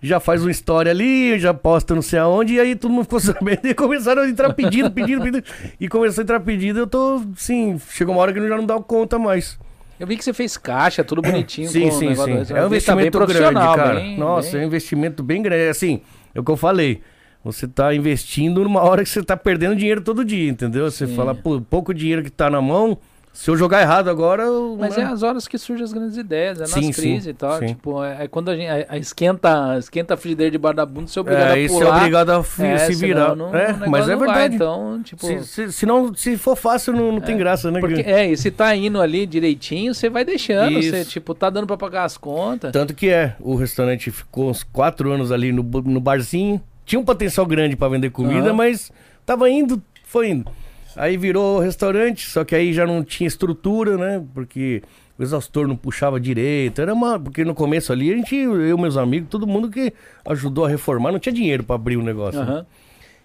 já 0.06 0.20
faz 0.20 0.42
uma 0.42 0.50
história 0.50 0.90
ali, 0.92 1.38
já 1.38 1.54
posta 1.54 1.94
não 1.94 2.02
sei 2.02 2.18
aonde, 2.18 2.54
e 2.54 2.60
aí 2.60 2.76
todo 2.76 2.90
mundo 2.92 3.04
ficou 3.04 3.18
sabendo 3.20 3.66
e 3.66 3.74
começaram 3.74 4.22
a 4.22 4.28
entrar 4.28 4.52
pedido, 4.52 4.90
pedido, 4.90 5.22
pedido. 5.22 5.44
E 5.80 5.88
começou 5.88 6.20
a 6.20 6.24
entrar 6.24 6.40
pedido, 6.40 6.78
eu 6.80 6.86
tô, 6.86 7.22
sim, 7.36 7.80
chegou 7.90 8.14
uma 8.14 8.20
hora 8.20 8.32
que 8.32 8.38
eu 8.38 8.48
já 8.48 8.56
não 8.56 8.66
dá 8.66 8.78
conta 8.80 9.18
mais. 9.18 9.58
Eu 9.98 10.06
vi 10.06 10.16
que 10.16 10.24
você 10.24 10.32
fez 10.32 10.56
caixa, 10.56 11.04
tudo 11.04 11.22
bonitinho. 11.22 11.68
Sim, 11.68 11.90
sim, 11.90 12.14
sim. 12.14 12.32
É 12.32 12.42
um 12.42 12.44
tá 12.44 12.66
investimento 12.66 12.96
grande, 12.96 13.10
profissional, 13.10 13.76
cara. 13.76 13.94
bem- 14.00 14.18
Nossa, 14.18 14.50
bem- 14.52 14.60
é 14.60 14.64
um 14.64 14.66
investimento 14.66 15.22
bem 15.22 15.40
grande. 15.40 15.68
Assim, 15.68 16.00
é 16.34 16.40
o 16.40 16.44
que 16.44 16.50
eu 16.50 16.56
falei. 16.56 17.00
Você 17.44 17.68
tá 17.68 17.94
investindo 17.94 18.64
numa 18.64 18.80
hora 18.82 19.02
que 19.04 19.08
você 19.08 19.22
tá 19.22 19.36
perdendo 19.36 19.76
dinheiro 19.76 20.00
todo 20.00 20.24
dia, 20.24 20.50
entendeu? 20.50 20.90
Você 20.90 21.06
Sim. 21.06 21.14
fala, 21.14 21.34
pô, 21.34 21.60
pouco 21.60 21.94
dinheiro 21.94 22.22
que 22.22 22.30
tá 22.30 22.50
na 22.50 22.60
mão, 22.60 22.98
se 23.36 23.50
eu 23.50 23.56
jogar 23.56 23.82
errado 23.82 24.08
agora... 24.08 24.44
eu- 24.44 24.76
Mas 24.78 24.96
é 24.96 25.02
as 25.02 25.22
horas 25.24 25.46
que 25.48 25.58
surgem 25.58 25.82
as 25.84 25.92
grandes 25.92 26.16
ideias, 26.16 26.58
é 26.58 26.60
nas 26.62 26.70
Sim, 26.70 26.92
crises 26.92 27.24
sim, 27.24 27.30
e 27.30 27.34
tal. 27.34 27.58
sim. 27.58 27.66
Tipo, 27.66 28.02
é, 28.02 28.24
é 28.24 28.28
quando 28.28 28.48
a 28.50 28.56
gente 28.56 28.68
a, 28.68 28.86
a 28.94 28.96
esquenta, 28.96 29.76
esquenta 29.78 30.14
a 30.14 30.16
frigideira 30.16 30.52
debaixo 30.52 30.76
da 30.76 30.86
bunda, 30.86 31.08
você 31.08 31.18
é 31.18 31.20
obrigado 31.20 31.56
É, 31.56 31.64
a 31.64 31.68
pular. 31.68 31.84
é 31.86 31.96
obrigado 31.98 32.30
a 32.30 32.64
É, 32.64 32.78
se 32.78 32.94
virar. 32.94 33.34
não- 33.34 33.54
é, 33.54 33.72
mas 33.88 34.08
é 34.08 34.12
não 34.12 34.18
vai, 34.20 34.28
verdade. 34.28 34.54
então, 34.54 35.02
tipo... 35.02 35.26
Se, 35.26 35.44
se, 35.44 35.72
se 35.72 35.84
não, 35.84 36.14
se 36.14 36.36
for 36.38 36.54
fácil, 36.56 36.92
não, 36.92 37.10
não 37.12 37.20
tem 37.20 37.36
graça, 37.36 37.70
né? 37.70 37.80
Porque, 37.80 38.02
é, 38.02 38.30
e 38.30 38.36
se 38.36 38.50
tá 38.52 38.74
indo 38.74 39.00
ali 39.00 39.26
direitinho, 39.26 39.92
você 39.92 40.08
vai 40.08 40.24
deixando. 40.24 40.78
Isso. 40.78 40.90
Você, 40.90 41.04
tipo, 41.04 41.34
tá 41.34 41.50
dando 41.50 41.66
pra 41.66 41.76
pagar 41.76 42.04
as 42.04 42.16
contas. 42.16 42.70
Tanto 42.72 42.94
que 42.94 43.08
é, 43.08 43.34
o 43.40 43.56
restaurante 43.56 44.10
ficou 44.12 44.48
uns 44.48 44.62
quatro 44.62 45.10
anos 45.10 45.32
ali 45.32 45.50
no, 45.50 45.62
no 45.64 46.00
barzinho. 46.00 46.62
Tinha 46.86 47.00
um 47.00 47.04
potencial 47.04 47.44
grande 47.46 47.74
pra 47.76 47.88
vender 47.88 48.10
comida, 48.10 48.52
mas 48.52 48.92
tava 49.26 49.48
indo, 49.50 49.82
foi 50.04 50.28
indo. 50.30 50.50
Aí 50.96 51.16
virou 51.16 51.58
restaurante, 51.58 52.28
só 52.30 52.44
que 52.44 52.54
aí 52.54 52.72
já 52.72 52.86
não 52.86 53.02
tinha 53.02 53.26
estrutura, 53.26 53.96
né? 53.96 54.22
Porque 54.34 54.82
o 55.18 55.22
exaustor 55.22 55.66
não 55.66 55.76
puxava 55.76 56.20
direito. 56.20 56.80
Era 56.80 56.92
uma. 56.94 57.18
Porque 57.18 57.44
no 57.44 57.54
começo 57.54 57.92
ali, 57.92 58.12
a 58.12 58.16
gente, 58.16 58.34
eu, 58.36 58.78
meus 58.78 58.96
amigos, 58.96 59.28
todo 59.28 59.46
mundo 59.46 59.68
que 59.70 59.92
ajudou 60.26 60.64
a 60.64 60.68
reformar, 60.68 61.10
não 61.12 61.18
tinha 61.18 61.32
dinheiro 61.32 61.64
pra 61.64 61.76
abrir 61.76 61.96
o 61.96 62.02
negócio. 62.02 62.40
né? 62.44 62.46
Aham. 62.52 62.66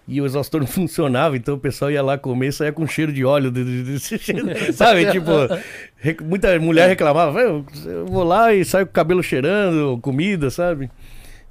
E 0.08 0.20
o 0.20 0.26
exaustor 0.26 0.58
não 0.62 0.66
funcionava, 0.66 1.36
então 1.36 1.54
o 1.54 1.58
pessoal 1.58 1.90
ia 1.90 2.02
lá 2.02 2.18
comer 2.18 2.48
e 2.48 2.52
saía 2.52 2.72
com 2.72 2.84
cheiro 2.86 3.12
de 3.12 3.24
óleo. 3.24 3.52
Sabe? 4.72 5.10
tipo, 5.12 5.30
rec- 5.98 6.22
muita 6.22 6.58
mulher 6.58 6.88
reclamava, 6.88 7.40
eu 7.40 7.64
vou 8.06 8.24
lá 8.24 8.52
e 8.52 8.64
saio 8.64 8.86
com 8.86 8.90
o 8.90 8.94
cabelo 8.94 9.22
cheirando, 9.22 9.98
comida, 10.02 10.50
sabe? 10.50 10.90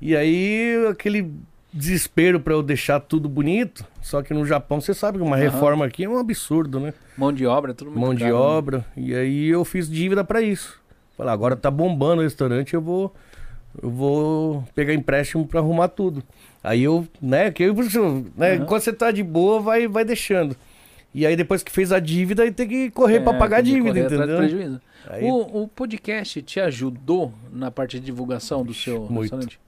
E 0.01 0.15
aí 0.15 0.85
aquele 0.89 1.31
desespero 1.71 2.39
pra 2.39 2.53
eu 2.53 2.63
deixar 2.63 2.99
tudo 2.99 3.29
bonito. 3.29 3.85
Só 4.01 4.21
que 4.21 4.33
no 4.33 4.45
Japão 4.45 4.81
você 4.81 4.93
sabe 4.93 5.17
que 5.17 5.23
uma 5.23 5.35
reforma 5.37 5.85
aqui 5.85 6.03
é 6.03 6.09
um 6.09 6.17
absurdo, 6.17 6.79
né? 6.79 6.93
Mão 7.17 7.31
de 7.31 7.45
obra, 7.45 7.73
tudo 7.73 7.91
muito 7.91 8.01
Mão 8.01 8.13
de 8.13 8.21
caro, 8.23 8.33
né? 8.33 8.39
obra. 8.41 8.85
E 8.97 9.13
aí 9.15 9.47
eu 9.47 9.63
fiz 9.65 9.89
dívida 9.89 10.23
pra 10.23 10.41
isso. 10.41 10.79
Falei, 11.17 11.33
agora 11.33 11.55
tá 11.55 11.69
bombando 11.69 12.21
o 12.21 12.23
restaurante, 12.23 12.73
eu 12.73 12.81
vou 12.81 13.13
eu 13.83 13.89
vou 13.89 14.63
pegar 14.73 14.93
empréstimo 14.93 15.45
pra 15.45 15.59
arrumar 15.59 15.89
tudo. 15.89 16.23
Aí 16.63 16.81
eu, 16.83 17.07
né, 17.21 17.51
que 17.51 17.63
eu, 17.63 17.73
né, 18.35 18.53
Aham. 18.55 18.63
enquanto 18.63 18.81
você 18.83 18.93
tá 18.93 19.11
de 19.11 19.21
boa, 19.23 19.59
vai 19.59 19.87
vai 19.87 20.03
deixando. 20.03 20.55
E 21.13 21.25
aí 21.25 21.35
depois 21.35 21.61
que 21.63 21.71
fez 21.71 21.91
a 21.91 21.99
dívida, 21.99 22.43
aí 22.43 22.51
tem 22.51 22.67
que 22.67 22.89
correr 22.91 23.17
É, 23.17 23.19
pagar 23.19 23.57
a 23.57 23.61
dívida, 23.61 23.99
entendeu? 23.99 24.79
Aí- 25.07 25.23
O, 25.23 25.63
o 25.63 25.67
podcast 25.67 26.41
te 26.41 26.59
ajudou 26.59 27.33
na 27.51 27.71
parte 27.71 27.99
de 27.99 28.05
divulgação 28.05 28.63
do 28.63 28.73
seu 28.73 29.01
Muito. 29.01 29.21
restaurante? 29.21 29.59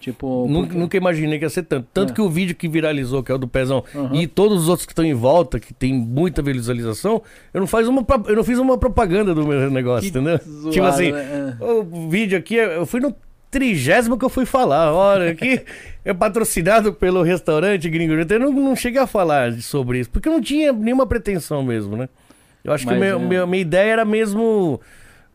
Tipo, 0.00 0.46
Nunca, 0.48 0.66
porque- 0.66 0.78
nunca 0.78 0.96
imaginei 0.96 1.38
que 1.38 1.44
ia 1.44 1.50
ser 1.50 1.62
tanto. 1.64 1.88
Tanto 1.92 2.12
É. 2.12 2.14
que 2.14 2.20
o 2.20 2.28
vídeo 2.28 2.54
que 2.54 2.68
viralizou, 2.68 3.22
que 3.22 3.32
é 3.32 3.34
o 3.34 3.38
do 3.38 3.48
Pezão, 3.48 3.82
Aham. 3.94 4.14
e 4.14 4.26
todos 4.26 4.62
os 4.62 4.68
outros 4.68 4.86
que 4.86 4.92
estão 4.92 5.04
em 5.04 5.14
volta, 5.14 5.58
que 5.58 5.74
tem 5.74 5.92
muita 5.94 6.42
visualização, 6.42 7.22
eu 7.52 7.60
não, 7.60 7.66
faz 7.66 7.88
uma, 7.88 8.04
eu 8.28 8.36
não 8.36 8.44
fiz 8.44 8.58
uma 8.58 8.78
propaganda 8.78 9.34
do 9.34 9.46
meu 9.46 9.70
negócio, 9.70 10.02
Que 10.02 10.16
entendeu? 10.16 10.38
zoado, 10.46 10.70
tipo 10.70 10.84
assim, 10.86 11.10
né? 11.12 11.56
É. 11.60 11.64
o 11.64 12.08
vídeo 12.08 12.38
aqui, 12.38 12.54
eu 12.54 12.86
fui 12.86 13.00
no 13.00 13.14
trigésimo 13.50 14.18
que 14.18 14.24
eu 14.24 14.28
fui 14.28 14.44
falar. 14.44 14.92
Olha, 14.92 15.30
aqui 15.30 15.62
é 16.04 16.12
patrocinado 16.14 16.92
pelo 16.92 17.22
restaurante 17.22 17.88
Gringo. 17.88 18.12
Eu 18.12 18.38
não, 18.40 18.52
não 18.52 18.76
cheguei 18.76 19.00
a 19.00 19.06
falar 19.06 19.52
sobre 19.54 20.00
isso, 20.00 20.10
porque 20.10 20.28
eu 20.28 20.32
não 20.32 20.40
tinha 20.40 20.72
nenhuma 20.72 21.06
pretensão 21.06 21.62
mesmo, 21.64 21.96
né? 21.96 22.08
Eu 22.62 22.72
acho 22.72 22.84
Mas, 22.84 22.94
que 22.94 23.00
meu, 23.00 23.16
é. 23.18 23.22
meu- 23.24 23.46
minha 23.46 23.62
ideia 23.62 23.92
era 23.92 24.04
mesmo. 24.04 24.80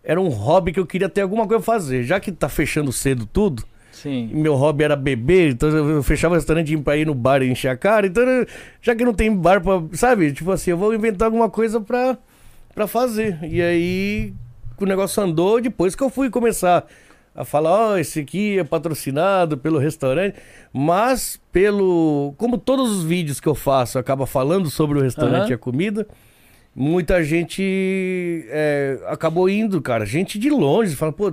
Era 0.03 0.19
um 0.19 0.27
hobby 0.29 0.71
que 0.71 0.79
eu 0.79 0.85
queria 0.85 1.07
ter 1.09 1.21
alguma 1.21 1.47
coisa 1.47 1.61
a 1.61 1.65
fazer. 1.65 2.03
Já 2.03 2.19
que 2.19 2.31
tá 2.31 2.49
fechando 2.49 2.91
cedo 2.91 3.25
tudo, 3.25 3.63
Sim. 3.91 4.29
meu 4.33 4.55
hobby 4.55 4.83
era 4.83 4.95
beber, 4.95 5.51
então 5.51 5.69
eu 5.69 6.01
fechava 6.01 6.33
o 6.33 6.37
restaurante 6.37 6.75
pra 6.77 6.97
ir 6.97 7.05
no 7.05 7.13
bar 7.13 7.41
e 7.41 7.49
encher 7.51 7.67
a 7.69 7.77
cara. 7.77 8.07
Então, 8.07 8.23
já 8.81 8.95
que 8.95 9.03
não 9.03 9.13
tem 9.13 9.35
bar 9.35 9.61
pra. 9.61 9.81
Sabe? 9.93 10.31
Tipo 10.31 10.51
assim, 10.51 10.71
eu 10.71 10.77
vou 10.77 10.93
inventar 10.93 11.25
alguma 11.27 11.49
coisa 11.49 11.79
pra, 11.79 12.17
pra 12.73 12.87
fazer. 12.87 13.37
E 13.43 13.61
aí 13.61 14.33
o 14.79 14.85
negócio 14.85 15.21
andou 15.21 15.61
depois 15.61 15.95
que 15.95 16.03
eu 16.03 16.09
fui 16.09 16.29
começar 16.29 16.85
a 17.35 17.45
falar: 17.45 17.71
Ó, 17.71 17.97
esse 17.97 18.19
aqui 18.21 18.57
é 18.59 18.63
patrocinado 18.63 19.57
pelo 19.57 19.77
restaurante. 19.77 20.35
Mas 20.73 21.39
pelo. 21.51 22.33
Como 22.37 22.57
todos 22.57 22.89
os 22.91 23.03
vídeos 23.03 23.39
que 23.39 23.47
eu 23.47 23.55
faço 23.55 23.99
acaba 23.99 24.25
falando 24.25 24.69
sobre 24.69 24.97
o 24.97 25.01
restaurante 25.01 25.43
Aham. 25.43 25.51
e 25.51 25.53
a 25.53 25.57
comida. 25.57 26.07
Muita 26.73 27.21
gente 27.21 28.45
é, 28.49 28.97
acabou 29.07 29.49
indo, 29.49 29.81
cara. 29.81 30.05
Gente 30.05 30.39
de 30.39 30.49
longe. 30.49 30.95
Fala, 30.95 31.11
pô, 31.11 31.29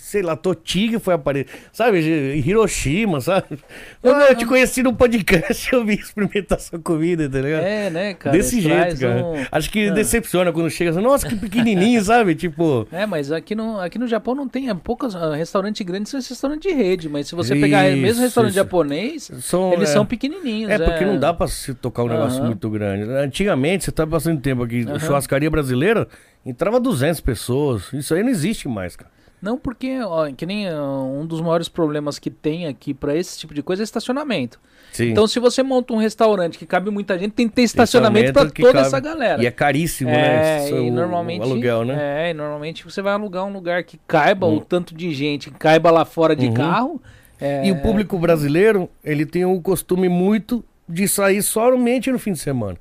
sei 0.00 0.20
lá, 0.20 0.34
Totiga 0.34 0.98
foi 0.98 1.14
aparecer. 1.14 1.46
Sabe, 1.72 2.00
Hiroshima, 2.44 3.20
sabe? 3.20 3.46
Ah, 4.02 4.28
eu 4.30 4.34
te 4.34 4.46
conheci 4.46 4.82
no 4.82 4.94
podcast, 4.94 5.68
eu 5.72 5.84
vim 5.84 5.92
experimentar 5.94 6.58
sua 6.58 6.78
comida, 6.78 7.28
tá 7.28 7.38
ligado? 7.40 7.62
É, 7.64 7.90
né, 7.90 8.14
cara? 8.14 8.34
Desse 8.36 8.60
jeito, 8.60 8.98
cara. 8.98 9.24
um- 9.24 9.44
Acho 9.52 9.70
que 9.70 9.88
Ah. 9.88 9.92
decepciona 9.92 10.50
quando 10.52 10.70
chega 10.70 10.90
assim, 10.90 11.00
nossa, 11.00 11.28
que 11.28 11.36
pequenininho, 11.36 12.00
sabe? 12.02 12.34
Tipo, 12.34 12.88
É, 12.90 13.04
mas 13.06 13.30
aqui 13.30 13.54
no, 13.54 13.78
aqui 13.78 13.98
no 13.98 14.08
Japão 14.08 14.34
não 14.34 14.48
tem 14.48 14.68
é, 14.70 14.74
poucos 14.74 15.14
ah, 15.14 15.34
restaurantes 15.36 15.84
grandes, 15.86 16.10
são 16.10 16.18
restaurante 16.20 16.62
de 16.68 16.74
rede. 16.74 17.08
Mas 17.08 17.28
se 17.28 17.34
você 17.34 17.54
pegar 17.54 17.88
Isso, 17.88 18.00
mesmo 18.00 18.22
restaurante 18.22 18.50
isso. 18.52 18.58
japonês, 18.58 19.30
são, 19.42 19.72
eles 19.74 19.90
é, 19.90 19.92
são 19.92 20.04
pequenininhos. 20.06 20.70
É, 20.70 20.78
porque 20.78 21.04
não 21.04 21.18
dá 21.18 21.32
pra 21.34 21.46
se 21.46 21.74
tocar 21.74 22.02
um 22.04 22.08
negócio 22.08 22.42
muito 22.42 22.68
grande. 22.70 23.04
Antigamente, 23.12 23.84
você 23.84 23.92
tá 23.92 24.06
passando 24.06 24.40
tempo 24.40 24.62
aqui, 24.64 24.79
Aham. 24.88 24.98
churrascaria 24.98 25.50
brasileira, 25.50 26.06
entrava 26.44 26.78
200 26.80 27.20
pessoas. 27.20 27.92
Isso 27.92 28.14
aí 28.14 28.22
não 28.22 28.30
existe 28.30 28.68
mais, 28.68 28.96
cara. 28.96 29.10
Não, 29.42 29.56
porque 29.56 29.98
ó, 30.02 30.30
que 30.30 30.44
nem 30.44 30.66
um 30.70 31.24
dos 31.24 31.40
maiores 31.40 31.66
problemas 31.66 32.18
que 32.18 32.28
tem 32.30 32.66
aqui 32.66 32.92
pra 32.92 33.16
esse 33.16 33.38
tipo 33.38 33.54
de 33.54 33.62
coisa 33.62 33.82
é 33.82 33.84
estacionamento. 33.84 34.60
Sim. 34.92 35.10
Então, 35.12 35.26
se 35.26 35.38
você 35.40 35.62
monta 35.62 35.94
um 35.94 35.96
restaurante 35.96 36.58
que 36.58 36.66
cabe 36.66 36.90
muita 36.90 37.18
gente, 37.18 37.32
tem 37.32 37.48
que 37.48 37.54
ter 37.54 37.62
estacionamento 37.62 38.32
que 38.52 38.60
toda 38.60 38.74
cabe. 38.74 38.86
essa 38.86 39.00
galera. 39.00 39.42
E 39.42 39.46
é 39.46 39.50
caríssimo, 39.50 40.10
É, 40.10 40.14
né? 40.14 40.70
e 40.70 40.72
o- 40.74 40.92
normalmente, 40.92 41.40
O 41.40 41.44
aluguel, 41.44 41.84
né? 41.86 42.26
É, 42.26 42.30
e 42.32 42.34
normalmente 42.34 42.84
você 42.84 43.00
vai 43.00 43.14
alugar 43.14 43.44
um 43.46 43.52
lugar 43.52 43.82
que 43.84 43.98
caiba 44.06 44.46
Hum. 44.46 44.56
o 44.56 44.60
tanto 44.60 44.94
de 44.94 45.14
gente, 45.14 45.50
que 45.50 45.56
caiba 45.58 45.90
lá 45.90 46.04
fora 46.04 46.36
de 46.36 46.46
Uhum. 46.46 46.54
carro. 46.54 47.02
é, 47.40 47.66
E 47.66 47.72
o 47.72 47.80
público 47.80 48.18
brasileiro, 48.18 48.90
ele 49.02 49.24
tem 49.24 49.46
um 49.46 49.58
costume 49.62 50.10
muito 50.10 50.62
de 50.86 51.08
sair 51.08 51.42
somente 51.42 52.12
no 52.12 52.18
fim 52.18 52.32
de 52.32 52.38
semana. 52.40 52.76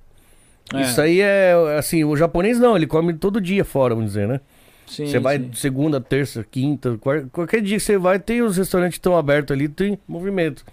É, 0.73 0.81
Isso 0.81 1.01
aí 1.01 1.21
é, 1.21 1.53
assim, 1.77 2.03
o 2.03 2.15
japonês 2.15 2.59
não, 2.59 2.75
ele 2.75 2.87
come 2.87 3.13
todo 3.13 3.39
dia 3.41 3.63
fora, 3.65 3.95
vamos 3.95 4.11
dizer, 4.11 4.27
né? 4.27 4.39
sim, 4.87 5.05
Você 5.05 5.19
vai 5.19 5.37
sim. 5.37 5.49
segunda, 5.53 5.99
terça, 6.01 6.45
quinta, 6.49 6.97
quar- 6.99 7.25
qualquer 7.31 7.61
dia 7.61 7.77
que 7.77 7.83
você 7.83 7.97
vai, 7.97 8.19
tem 8.19 8.41
os 8.41 8.57
restaurantes 8.57 8.95
estão 8.95 9.15
abertos 9.17 9.53
ali, 9.55 9.67
tem 9.67 9.99
movimento. 10.07 10.63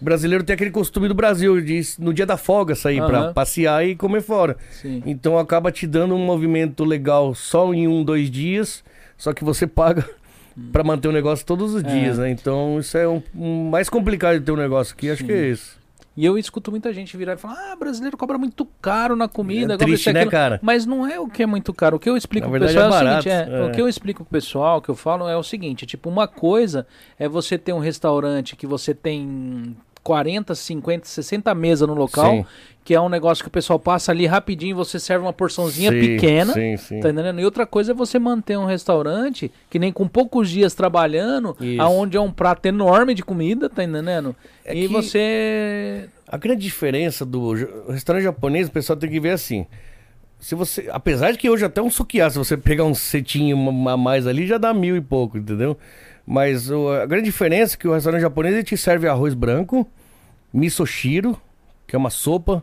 O 0.00 0.04
brasileiro 0.04 0.42
tem 0.42 0.54
aquele 0.54 0.70
costume 0.70 1.06
do 1.06 1.14
Brasil 1.14 1.60
de 1.60 1.80
no 1.98 2.12
dia 2.12 2.26
da 2.26 2.36
folga 2.36 2.74
sair 2.74 3.00
pra 3.06 3.18
Aham. 3.20 3.32
passear 3.32 3.86
e 3.86 3.94
comer 3.94 4.20
fora. 4.20 4.56
Sim. 4.72 5.00
Então 5.06 5.38
acaba 5.38 5.70
te 5.70 5.86
dando 5.86 6.14
um 6.14 6.18
movimento 6.26 6.82
legal 6.84 7.34
só 7.34 7.72
em 7.72 7.86
um, 7.86 8.02
dois 8.02 8.28
dias, 8.30 8.82
só 9.16 9.32
que 9.32 9.44
você 9.44 9.64
paga 9.66 10.04
pra 10.72 10.82
manter 10.82 11.06
o 11.08 11.12
negócio 11.12 11.46
todos 11.46 11.72
os 11.74 11.84
É. 11.84 11.86
dias, 11.86 12.18
né? 12.18 12.30
Então 12.30 12.80
isso 12.80 12.98
é 12.98 13.06
um, 13.06 13.22
um 13.34 13.70
mais 13.70 13.88
complicado 13.88 14.38
de 14.40 14.44
ter 14.44 14.50
um 14.52 14.56
negócio 14.56 14.92
aqui, 14.92 15.08
acho 15.08 15.24
que 15.24 15.30
é 15.32 15.48
isso. 15.50 15.80
E 16.16 16.24
eu 16.26 16.36
escuto 16.36 16.70
muita 16.70 16.92
gente 16.92 17.16
virar 17.16 17.34
e 17.34 17.36
falar: 17.36 17.72
ah, 17.72 17.76
brasileiro 17.76 18.16
cobra 18.16 18.36
muito 18.36 18.66
caro 18.80 19.16
na 19.16 19.28
comida. 19.28 19.74
É 19.74 19.76
triste, 19.76 20.12
né, 20.12 20.20
aquilo." 20.20 20.30
cara? 20.30 20.60
Mas 20.62 20.84
não 20.84 21.06
é 21.06 21.18
o 21.18 21.28
que 21.28 21.42
é 21.42 21.46
muito 21.46 21.72
caro. 21.72 21.96
O 21.96 21.98
que 21.98 22.08
eu 22.08 22.16
explico 22.16 22.46
Na 22.46 22.50
pro 22.50 22.60
verdade, 22.60 22.78
pessoal 22.78 22.92
é, 22.92 23.14
é 23.14 23.18
o 23.18 23.22
seguinte: 23.22 23.28
é, 23.30 23.58
é. 23.58 23.64
o 23.64 23.70
que 23.70 23.80
eu 23.80 23.88
explico 23.88 24.24
pro 24.24 24.32
pessoal, 24.32 24.78
o 24.78 24.82
que 24.82 24.88
eu 24.88 24.94
falo 24.94 25.28
é 25.28 25.36
o 25.36 25.42
seguinte: 25.42 25.86
tipo, 25.86 26.10
uma 26.10 26.28
coisa 26.28 26.86
é 27.18 27.26
você 27.28 27.56
ter 27.56 27.72
um 27.72 27.78
restaurante 27.78 28.56
que 28.56 28.66
você 28.66 28.94
tem 28.94 29.74
40, 30.02 30.54
50, 30.54 31.06
60 31.06 31.54
mesas 31.54 31.86
no 31.86 31.94
local, 31.94 32.30
Sim. 32.30 32.46
que 32.84 32.94
é 32.94 33.00
um 33.00 33.08
negócio 33.08 33.44
que 33.44 33.48
o 33.48 33.50
pessoal 33.52 33.78
passa 33.78 34.10
ali 34.10 34.26
rapidinho, 34.26 34.74
você 34.74 34.98
serve 34.98 35.24
uma 35.24 35.32
porçãozinha 35.32 35.92
Sim, 35.92 36.00
pequena. 36.00 36.52
Sim, 36.52 36.76
sim. 36.76 37.00
Tá 37.00 37.10
entendendo? 37.10 37.40
E 37.40 37.44
outra 37.44 37.64
coisa 37.64 37.92
é 37.92 37.94
você 37.94 38.18
manter 38.18 38.58
um 38.58 38.64
restaurante 38.64 39.50
que 39.70 39.78
nem 39.78 39.92
com 39.92 40.08
poucos 40.08 40.50
dias 40.50 40.74
trabalhando, 40.74 41.56
Isso. 41.60 41.80
aonde 41.80 42.16
é 42.16 42.20
um 42.20 42.32
prato 42.32 42.66
enorme 42.66 43.14
de 43.14 43.22
comida, 43.22 43.70
tá 43.70 43.84
entendendo? 43.84 44.34
É 44.64 44.74
e 44.76 44.86
você. 44.86 46.08
A 46.26 46.36
grande 46.36 46.62
diferença 46.62 47.24
do 47.24 47.52
restaurante 47.88 48.24
japonês, 48.24 48.68
o 48.68 48.72
pessoal 48.72 48.98
tem 48.98 49.10
que 49.10 49.20
ver 49.20 49.30
assim. 49.30 49.66
Se 50.40 50.56
você, 50.56 50.88
apesar 50.90 51.30
de 51.30 51.38
que 51.38 51.48
hoje 51.48 51.64
até 51.64 51.80
um 51.80 51.88
sukiá, 51.88 52.28
se 52.28 52.36
você 52.36 52.56
pegar 52.56 52.82
um 52.82 52.94
cetinho 52.94 53.56
a 53.88 53.96
mais 53.96 54.26
ali, 54.26 54.44
já 54.44 54.58
dá 54.58 54.74
mil 54.74 54.96
e 54.96 55.00
pouco, 55.00 55.38
entendeu? 55.38 55.78
Mas 56.26 56.70
o- 56.70 56.88
a 56.90 57.06
grande 57.06 57.24
diferença 57.24 57.74
é 57.74 57.78
que 57.78 57.88
o 57.88 57.92
restaurante 57.94 58.22
japonês 58.22 58.54
ele 58.54 58.62
te 58.64 58.76
serve 58.76 59.08
arroz 59.08 59.34
branco, 59.34 59.88
misoshiro, 60.52 61.36
que 61.86 61.96
é 61.96 61.98
uma 61.98 62.10
sopa, 62.10 62.62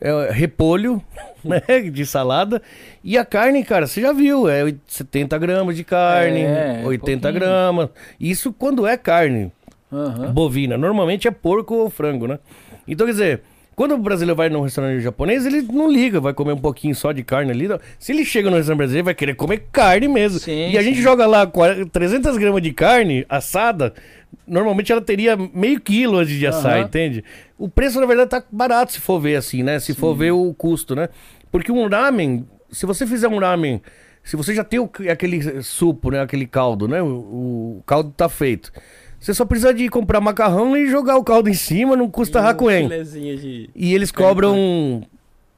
é, 0.00 0.30
repolho, 0.30 1.02
né, 1.44 1.60
de 1.90 2.06
salada, 2.06 2.62
e 3.02 3.18
a 3.18 3.24
carne, 3.24 3.64
cara, 3.64 3.86
você 3.86 4.00
já 4.00 4.12
viu, 4.12 4.48
é 4.48 4.62
oit- 4.64 4.80
70 4.86 5.36
gramas 5.38 5.74
de 5.76 5.82
carne, 5.84 6.42
É, 6.42 6.82
80 6.84 7.28
pouquinho. 7.28 7.40
gramas, 7.40 7.88
isso 8.20 8.52
quando 8.52 8.86
é 8.86 8.96
carne 8.96 9.50
Aham. 9.92 10.32
bovina. 10.32 10.76
Normalmente 10.76 11.26
é 11.26 11.30
porco 11.30 11.74
ou 11.74 11.90
frango, 11.90 12.26
né? 12.28 12.38
Então, 12.86 13.06
quer 13.06 13.12
dizer, 13.12 13.42
quando 13.78 13.94
o 13.94 13.98
brasileiro 13.98 14.34
vai 14.34 14.48
num 14.48 14.62
restaurante 14.62 15.00
japonês, 15.00 15.46
ele 15.46 15.62
não 15.62 15.88
liga, 15.88 16.20
vai 16.20 16.34
comer 16.34 16.52
um 16.52 16.58
pouquinho 16.58 16.96
só 16.96 17.12
de 17.12 17.22
carne 17.22 17.52
ali. 17.52 17.68
Se 17.96 18.10
ele 18.10 18.24
chega 18.24 18.50
no 18.50 18.56
restaurante 18.56 18.78
brasileiro, 18.78 19.04
vai 19.04 19.14
querer 19.14 19.34
comer 19.36 19.66
carne 19.70 20.08
mesmo. 20.08 20.40
Sim, 20.40 20.70
e 20.72 20.76
a 20.76 20.82
gente 20.82 20.96
sim. 20.96 21.02
joga 21.02 21.24
lá 21.28 21.46
40 21.46 21.86
300 21.86 22.36
gramas 22.38 22.60
de 22.60 22.72
carne 22.72 23.24
assada, 23.28 23.94
normalmente 24.44 24.90
ela 24.90 25.00
teria 25.00 25.36
meio 25.54 25.80
quilo 25.80 26.16
antes 26.18 26.34
de 26.36 26.44
assar, 26.44 26.78
Aham. 26.78 26.86
entende? 26.86 27.22
O 27.56 27.68
preço, 27.68 28.00
na 28.00 28.06
verdade, 28.06 28.30
tá 28.30 28.42
barato 28.50 28.90
se 28.94 29.00
for 29.00 29.20
ver 29.20 29.36
assim, 29.36 29.62
né? 29.62 29.78
Se 29.78 29.94
for 29.94 30.12
ver 30.12 30.32
o 30.32 30.52
custo, 30.54 30.96
né? 30.96 31.08
Porque 31.48 31.70
um 31.70 31.86
ramen, 31.88 32.44
se 32.72 32.84
você 32.84 33.06
fizer 33.06 33.28
um 33.28 33.38
ramen, 33.38 33.80
se 34.24 34.34
você 34.34 34.56
já 34.56 34.64
tem 34.64 34.80
o- 34.80 34.90
aquele 35.08 35.62
supo, 35.62 36.10
né? 36.10 36.20
Aquele 36.20 36.48
caldo, 36.48 36.88
né? 36.88 37.00
O, 37.00 37.06
o 37.78 37.82
caldo 37.86 38.10
tá 38.10 38.28
feito. 38.28 38.72
Você 39.20 39.34
só 39.34 39.44
precisa 39.44 39.74
de 39.74 39.88
comprar 39.88 40.20
macarrão 40.20 40.76
e 40.76 40.88
jogar 40.88 41.16
o 41.16 41.24
caldo 41.24 41.48
em 41.48 41.54
cima, 41.54 41.96
não 41.96 42.08
custa 42.08 42.40
racuém. 42.40 42.88
de... 42.88 43.70
E 43.74 43.94
eles 43.94 44.12
cobram 44.12 45.02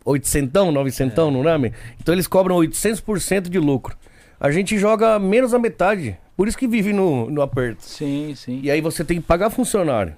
800, 0.04 0.72
900 0.72 1.32
no 1.32 1.42
ramen. 1.42 1.72
Então 2.00 2.14
eles 2.14 2.26
cobram 2.26 2.56
800% 2.56 3.48
de 3.48 3.58
lucro. 3.58 3.96
A 4.38 4.50
gente 4.50 4.78
joga 4.78 5.18
menos 5.18 5.50
da 5.50 5.58
metade. 5.58 6.16
Por 6.36 6.48
isso 6.48 6.56
que 6.56 6.66
vive 6.66 6.92
no, 6.92 7.30
no 7.30 7.42
aperto. 7.42 7.84
Sim, 7.84 8.32
sim. 8.34 8.60
E 8.62 8.70
aí 8.70 8.80
você 8.80 9.04
tem 9.04 9.20
que 9.20 9.26
pagar 9.26 9.50
funcionário. 9.50 10.16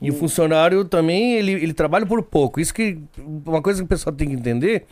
E 0.00 0.10
o 0.10 0.14
funcionário 0.14 0.84
também, 0.84 1.34
ele, 1.34 1.52
ele 1.52 1.74
trabalha 1.74 2.06
por 2.06 2.22
pouco. 2.22 2.60
Isso 2.60 2.72
que. 2.72 2.98
Uma 3.44 3.60
coisa 3.60 3.80
que 3.80 3.84
o 3.84 3.88
pessoal 3.88 4.14
tem 4.14 4.28
que 4.28 4.34
entender: 4.34 4.86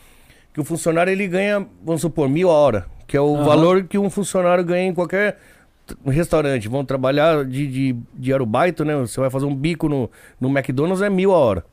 que 0.53 0.61
o 0.61 0.65
funcionário 0.65 1.11
ele 1.11 1.27
ganha, 1.29 1.67
vamos 1.83 2.03
supor, 2.03 2.29
mil 2.29 2.51
a 2.51 2.55
hora. 2.55 2.87
Que 3.07 3.17
é 3.17 3.21
o 3.21 3.37
Aham. 3.37 3.45
valor 3.45 3.85
que 3.85 3.97
um 3.97 4.11
funcionário 4.11 4.65
ganha 4.65 4.89
em 4.89 4.93
qualquer 4.93 5.39
t- 5.87 5.95
restaurante. 6.07 6.68
Vão 6.68 6.84
trabalhar 6.84 7.45
de, 7.45 7.66
de, 7.66 7.97
de 8.14 8.32
arubaito, 8.32 8.84
né? 8.84 8.97
Você 8.97 9.20
vai 9.20 9.30
fazer 9.30 9.47
um 9.47 9.55
bico 9.55 9.89
no, 9.89 10.11
no 10.41 10.49
McDonald's, 10.49 11.03
é 11.03 11.09
mil 11.11 11.32
a 11.32 11.39
hora. 11.39 11.64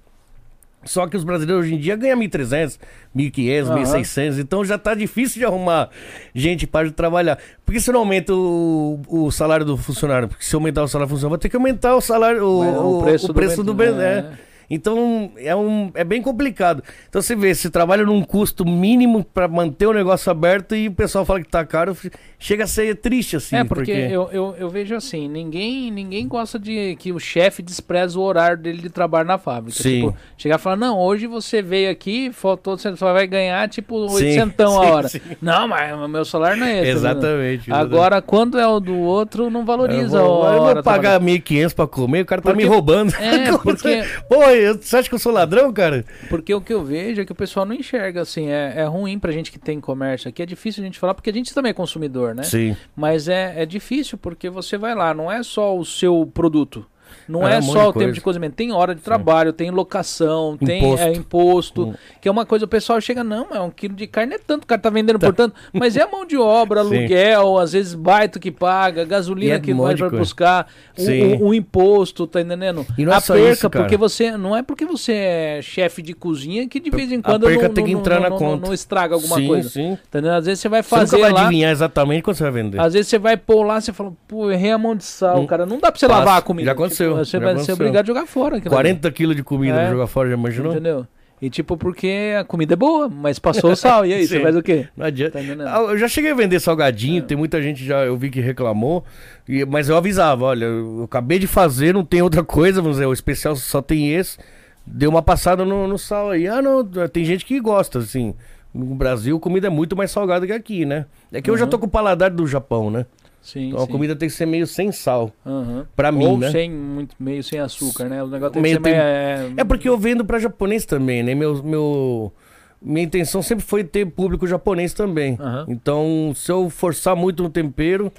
Só 0.85 1.07
que 1.07 1.15
os 1.15 1.23
brasileiros 1.23 1.63
hoje 1.65 1.75
em 1.75 1.77
dia 1.79 1.95
ganham 1.95 2.19
1.300, 2.19 2.77
1.500, 3.15 3.67
Aham. 3.69 3.83
1.600. 3.83 4.39
Então 4.39 4.65
já 4.65 4.77
tá 4.77 4.93
difícil 4.93 5.39
de 5.39 5.45
arrumar 5.45 5.89
gente 6.35 6.67
para 6.67 6.91
trabalhar. 6.91 7.39
Por 7.65 7.71
que 7.73 7.79
você 7.79 7.89
não 7.89 8.01
aumenta 8.01 8.33
o, 8.33 8.99
o 9.07 9.31
salário 9.31 9.65
do 9.65 9.77
funcionário? 9.77 10.27
Porque 10.27 10.43
se 10.43 10.53
aumentar 10.53 10.83
o 10.83 10.87
salário 10.89 11.07
do 11.07 11.11
funcionário, 11.15 11.37
vai 11.37 11.39
ter 11.41 11.47
que 11.47 11.55
aumentar 11.55 11.95
o 11.95 12.01
salário, 12.01 12.45
o, 12.45 12.59
Mas 12.59 12.75
o- 12.75 12.99
o 13.31 13.33
preço, 13.33 13.63
do, 13.63 13.73
ben- 13.73 13.93
ben- 13.93 14.01
é. 14.01 14.31
Então 14.73 15.31
é, 15.37 15.55
um, 15.55 15.91
é 15.93 16.03
bem 16.03 16.21
complicado. 16.21 16.83
Então 17.07 17.21
você 17.21 17.35
vê, 17.35 17.53
você 17.53 17.69
trabalha 17.69 18.03
num 18.03 18.23
custo 18.23 18.65
mínimo 18.65 19.23
para 19.23 19.47
manter 19.47 19.87
o 19.87 19.93
negócio 19.93 20.31
aberto 20.31 20.75
e 20.75 20.87
o 20.87 20.91
pessoal 20.91 21.25
fala 21.25 21.41
que 21.41 21.49
tá 21.49 21.65
caro, 21.65 21.95
chega 22.39 22.65
a 22.65 22.67
ser 22.67 22.95
triste 22.97 23.35
assim. 23.35 23.55
É, 23.55 23.63
porque, 23.63 23.91
Eu, 23.91 24.29
eu, 24.31 24.55
eu, 24.57 24.69
vejo 24.69 24.95
assim, 24.95 25.27
ninguém 25.27 25.91
ninguém 25.91 26.27
gosta 26.27 26.59
de 26.59 26.95
que 26.97 27.11
o 27.11 27.19
chefe 27.19 27.61
despreza 27.61 28.19
o 28.19 28.21
horário 28.21 28.57
dele 28.57 28.81
de 28.81 28.89
trabalho 28.89 29.27
na 29.27 29.37
fábrica. 29.37 29.81
Sim. 29.81 30.01
Tipo, 30.01 30.17
chegar 30.37 30.55
e 30.55 30.59
falar, 30.59 30.75
não, 30.75 30.99
hoje 30.99 31.27
você 31.27 31.61
veio 31.61 31.89
aqui, 31.89 32.31
faltou, 32.33 32.77
você 32.77 32.95
só 32.95 33.13
vai 33.13 33.27
ganhar 33.27 33.67
tipo 33.69 33.95
800 33.95 34.65
a 34.65 34.69
hora. 34.69 35.07
Sim. 35.07 35.21
Não, 35.41 35.67
mas 35.67 35.93
o 35.93 36.07
meu 36.07 36.25
salário 36.25 36.57
não 36.57 36.67
é 36.67 36.81
esse. 36.81 36.91
Exatamente. 36.91 37.69
Né? 37.69 37.75
Agora, 37.75 38.21
quando 38.21 38.59
é 38.59 38.67
o 38.67 38.79
do 38.79 38.97
outro, 38.97 39.49
não 39.49 39.65
valoriza 39.65 40.17
eu 40.17 40.23
vou, 40.23 40.43
a 40.43 40.47
hora. 40.47 40.57
Eu 40.57 40.73
vou 40.75 40.83
pagar 40.83 41.19
1.500 41.19 41.73
pra 41.73 41.87
comer, 41.87 42.21
o 42.21 42.25
cara 42.25 42.41
tá 42.41 42.49
porque, 42.49 42.63
me 42.63 42.69
roubando. 42.69 43.13
É, 43.15 43.55
porque... 43.59 44.03
Pô, 44.27 44.49
você 44.71 44.97
acha 44.97 45.09
que 45.09 45.15
eu 45.15 45.19
sou 45.19 45.31
ladrão, 45.31 45.71
cara? 45.73 46.05
Porque 46.29 46.53
o 46.53 46.61
que 46.61 46.73
eu 46.73 46.83
vejo 46.83 47.21
é 47.21 47.25
que 47.25 47.31
o 47.31 47.35
pessoal 47.35 47.65
não 47.65 47.73
enxerga, 47.73 48.21
assim, 48.21 48.49
é, 48.49 48.73
é 48.77 48.85
ruim 48.85 49.19
pra 49.19 49.31
gente 49.31 49.51
que 49.51 49.59
tem 49.59 49.79
comércio 49.79 50.29
aqui, 50.29 50.41
é 50.41 50.45
difícil 50.45 50.83
a 50.83 50.85
gente 50.85 50.99
falar, 50.99 51.13
porque 51.13 51.29
a 51.29 51.33
gente 51.33 51.53
também 51.53 51.71
é 51.71 51.73
consumidor, 51.73 52.33
né? 52.35 52.43
Sim. 52.43 52.75
Mas 52.95 53.27
é, 53.27 53.53
é 53.57 53.65
difícil, 53.65 54.17
porque 54.17 54.49
você 54.49 54.77
vai 54.77 54.95
lá, 54.95 55.13
não 55.13 55.31
é 55.31 55.41
só 55.43 55.77
o 55.77 55.85
seu 55.85 56.29
produto. 56.33 56.85
Não 57.27 57.47
é, 57.47 57.57
é 57.57 57.61
só 57.61 57.89
o 57.89 57.93
tempo 57.93 58.11
de 58.11 58.21
cozimento, 58.21 58.55
tem 58.55 58.71
hora 58.71 58.93
de 58.93 59.01
trabalho, 59.01 59.51
Sim. 59.51 59.57
tem 59.57 59.71
locação, 59.71 60.57
tem 60.57 60.79
imposto, 60.79 61.05
é, 61.05 61.13
imposto 61.13 61.83
hum. 61.87 61.93
que 62.21 62.27
é 62.27 62.31
uma 62.31 62.45
coisa, 62.45 62.65
o 62.65 62.67
pessoal 62.67 62.99
chega, 62.99 63.23
não, 63.23 63.47
é 63.51 63.59
um 63.59 63.69
quilo 63.69 63.95
de 63.95 64.07
carne 64.07 64.35
é 64.35 64.39
tanto, 64.39 64.63
o 64.63 64.67
cara 64.67 64.81
tá 64.81 64.89
vendendo 64.89 65.19
tá. 65.19 65.27
por 65.27 65.35
tanto, 65.35 65.55
mas 65.71 65.95
é 65.95 66.01
a 66.01 66.07
mão 66.07 66.25
de 66.25 66.37
obra, 66.37 66.81
aluguel, 66.81 67.57
às 67.57 67.73
vezes 67.73 67.93
baito 67.93 68.39
que 68.39 68.51
paga, 68.51 69.05
gasolina 69.05 69.55
é 69.55 69.59
que 69.59 69.73
vai 69.73 69.95
para 69.95 70.09
buscar, 70.09 70.67
o, 70.97 71.45
o, 71.45 71.47
o, 71.49 71.53
imposto, 71.53 72.27
tá 72.27 72.41
entendendo? 72.41 72.85
E 72.97 73.05
não 73.05 73.13
é 73.13 73.17
a 73.17 73.21
perca, 73.21 73.51
isso, 73.51 73.69
porque 73.69 73.97
você, 73.97 74.37
não 74.37 74.55
é 74.55 74.61
porque 74.61 74.85
você 74.85 75.13
é 75.13 75.59
chefe 75.61 76.01
de 76.01 76.13
cozinha 76.13 76.67
que 76.67 76.79
de 76.79 76.89
vez 76.89 77.11
em 77.11 77.21
quando 77.21 77.45
a 77.45 77.49
perca 77.49 77.67
não, 77.67 77.73
tem 77.73 77.85
que 77.85 77.91
entrar 77.91 78.19
não, 78.19 78.29
na 78.29 78.37
conta. 78.37 78.67
não 78.67 78.73
estraga 78.73 79.15
alguma 79.15 79.35
sim, 79.35 79.47
coisa. 79.47 79.69
Sim. 79.69 79.97
Tá 80.09 80.19
entendendo? 80.19 80.37
Às 80.37 80.45
vezes 80.45 80.59
você 80.61 80.69
vai 80.69 80.83
fazer 80.83 81.07
você 81.07 81.15
nunca 81.17 81.27
vai 81.27 81.33
lá, 81.33 81.47
adivinhar 81.47 81.71
exatamente 81.71 82.23
quando 82.23 82.37
você 82.37 82.43
vai 82.43 82.51
vender. 82.51 82.79
Às 82.79 82.93
vezes 82.93 83.07
você 83.07 83.19
vai 83.19 83.37
pôr 83.37 83.63
lá, 83.63 83.79
você 83.79 83.93
fala, 83.93 84.13
pô, 84.27 84.51
errei 84.51 84.71
a 84.71 84.77
mão 84.77 84.95
de 84.95 85.03
sal, 85.03 85.39
hum. 85.39 85.47
cara, 85.47 85.65
não 85.65 85.79
dá 85.79 85.91
pra 85.91 85.99
você 85.99 86.07
Passa. 86.07 86.19
lavar 86.19 86.37
a 86.37 86.41
comida. 86.41 86.65
Já 86.65 86.71
aconteceu. 86.71 87.12
Você 87.15 87.39
vai 87.39 87.57
ser 87.59 87.73
obrigado 87.73 88.03
a 88.03 88.07
jogar 88.07 88.25
fora. 88.25 88.59
40 88.61 89.11
quilos 89.11 89.35
de 89.35 89.43
comida 89.43 89.75
é, 89.75 89.81
pra 89.83 89.91
jogar 89.91 90.07
fora, 90.07 90.29
já 90.29 90.35
imaginou? 90.35 90.71
Entendeu? 90.71 91.07
E 91.43 91.49
tipo, 91.49 91.75
porque 91.75 92.33
a 92.39 92.45
comida 92.45 92.73
é 92.73 92.77
boa, 92.77 93.09
mas 93.09 93.37
passou 93.37 93.71
o 93.71 93.75
sal. 93.75 94.05
E 94.05 94.13
aí, 94.13 94.23
você 94.27 94.39
faz 94.39 94.55
o 94.55 94.63
quê? 94.63 94.87
Não 94.95 95.05
adianta. 95.05 95.39
Tá 95.39 95.81
eu 95.81 95.97
já 95.97 96.07
cheguei 96.07 96.31
a 96.31 96.35
vender 96.35 96.57
salgadinho, 96.61 97.19
é. 97.19 97.25
tem 97.25 97.35
muita 97.35 97.61
gente 97.61 97.83
já, 97.83 98.05
eu 98.05 98.15
vi 98.15 98.29
que 98.29 98.39
reclamou. 98.39 99.03
E, 99.45 99.65
mas 99.65 99.89
eu 99.89 99.97
avisava, 99.97 100.45
olha, 100.45 100.63
eu 100.63 101.03
acabei 101.03 101.39
de 101.39 101.45
fazer, 101.45 101.93
não 101.93 102.05
tem 102.05 102.21
outra 102.21 102.45
coisa, 102.45 102.81
vamos 102.81 102.95
dizer, 102.95 103.07
o 103.07 103.13
especial 103.13 103.57
só 103.57 103.81
tem 103.81 104.13
esse. 104.13 104.37
Deu 104.85 105.09
uma 105.09 105.21
passada 105.21 105.65
no, 105.65 105.85
no 105.85 105.97
sal 105.97 106.31
aí. 106.31 106.47
Ah, 106.47 106.61
não, 106.61 106.81
tem 107.09 107.25
gente 107.25 107.45
que 107.45 107.59
gosta, 107.59 107.99
assim. 107.99 108.33
No 108.73 108.95
Brasil, 108.95 109.37
comida 109.37 109.67
é 109.67 109.69
muito 109.69 109.97
mais 109.97 110.11
salgada 110.11 110.47
que 110.47 110.53
aqui, 110.53 110.85
né? 110.85 111.07
É 111.29 111.41
que 111.41 111.49
uhum. 111.49 111.55
eu 111.55 111.59
já 111.59 111.67
tô 111.67 111.77
com 111.77 111.87
o 111.87 111.89
paladar 111.89 112.31
do 112.31 112.47
Japão, 112.47 112.89
né? 112.89 113.05
Sim, 113.43 113.67
então 113.67 113.79
sim. 113.79 113.85
a 113.85 113.87
comida 113.87 114.15
tem 114.15 114.29
que 114.29 114.33
ser 114.33 114.45
meio 114.45 114.65
sem 114.65 114.91
sal. 114.91 115.29
Uhum. 115.45 115.85
Pra 115.95 116.11
mim, 116.11 116.25
Ou 116.25 116.37
né? 116.37 116.49
sem, 116.49 116.71
muito, 116.71 117.13
meio 117.19 117.43
sem 117.43 117.59
açúcar, 117.59 118.05
né? 118.05 118.23
O 118.23 118.27
negócio 118.27 118.53
tem 118.53 118.61
meio 118.61 118.79
que 118.79 118.89
ser 118.89 118.95
tem... 118.95 119.03
meio, 119.03 119.57
é... 119.57 119.61
é... 119.61 119.63
porque 119.65 119.87
eu 119.87 119.97
vendo 119.97 120.23
pra 120.23 120.39
japonês 120.39 120.85
também, 120.85 121.21
né? 121.21 121.35
Meu, 121.35 121.61
meu... 121.61 122.33
Minha 122.81 123.05
intenção 123.05 123.41
sempre 123.41 123.63
foi 123.63 123.83
ter 123.83 124.05
público 124.05 124.47
japonês 124.47 124.93
também. 124.93 125.37
Uhum. 125.39 125.65
Então, 125.67 126.33
se 126.35 126.51
eu 126.51 126.69
forçar 126.69 127.15
muito 127.15 127.43
no 127.43 127.49
tempero, 127.49 128.11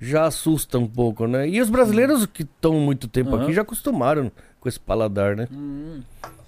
já 0.00 0.26
assusta 0.26 0.78
um 0.78 0.86
pouco, 0.86 1.26
né? 1.26 1.48
E 1.48 1.60
os 1.60 1.70
brasileiros 1.70 2.24
que 2.26 2.42
estão 2.42 2.74
muito 2.74 3.08
tempo 3.08 3.34
uhum. 3.34 3.42
aqui 3.42 3.52
já 3.52 3.62
acostumaram 3.62 4.30
com 4.60 4.68
esse 4.68 4.80
paladar, 4.80 5.36
né? 5.36 5.48
Uhum. 5.50 6.00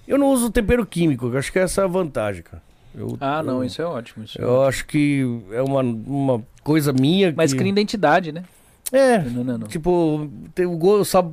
Eu 0.07 0.17
não 0.17 0.31
uso 0.31 0.49
tempero 0.49 0.85
químico, 0.85 1.35
acho 1.37 1.51
que 1.51 1.59
essa 1.59 1.81
é 1.81 1.83
a 1.83 1.87
vantagem, 1.87 2.41
cara. 2.41 2.61
Eu, 2.95 3.15
ah, 3.21 3.43
não, 3.43 3.57
eu, 3.57 3.63
isso 3.65 3.81
é 3.81 3.85
ótimo. 3.85 4.25
Isso 4.25 4.39
eu 4.39 4.47
é 4.47 4.51
ótimo. 4.51 4.67
acho 4.67 4.85
que 4.87 5.41
é 5.51 5.61
uma, 5.61 5.81
uma 5.81 6.43
coisa 6.69 6.93
minha. 6.93 7.33
Mas 7.35 7.51
que... 7.51 7.57
cria 7.57 7.71
identidade, 7.71 8.31
né? 8.31 8.43
É, 8.91 9.17
não, 9.19 9.43
não, 9.43 9.57
não. 9.57 9.67
tipo, 9.67 10.29
tem 10.53 10.67
o, 10.67 10.77
go, 10.77 10.99
o, 10.99 11.05
sab, 11.05 11.31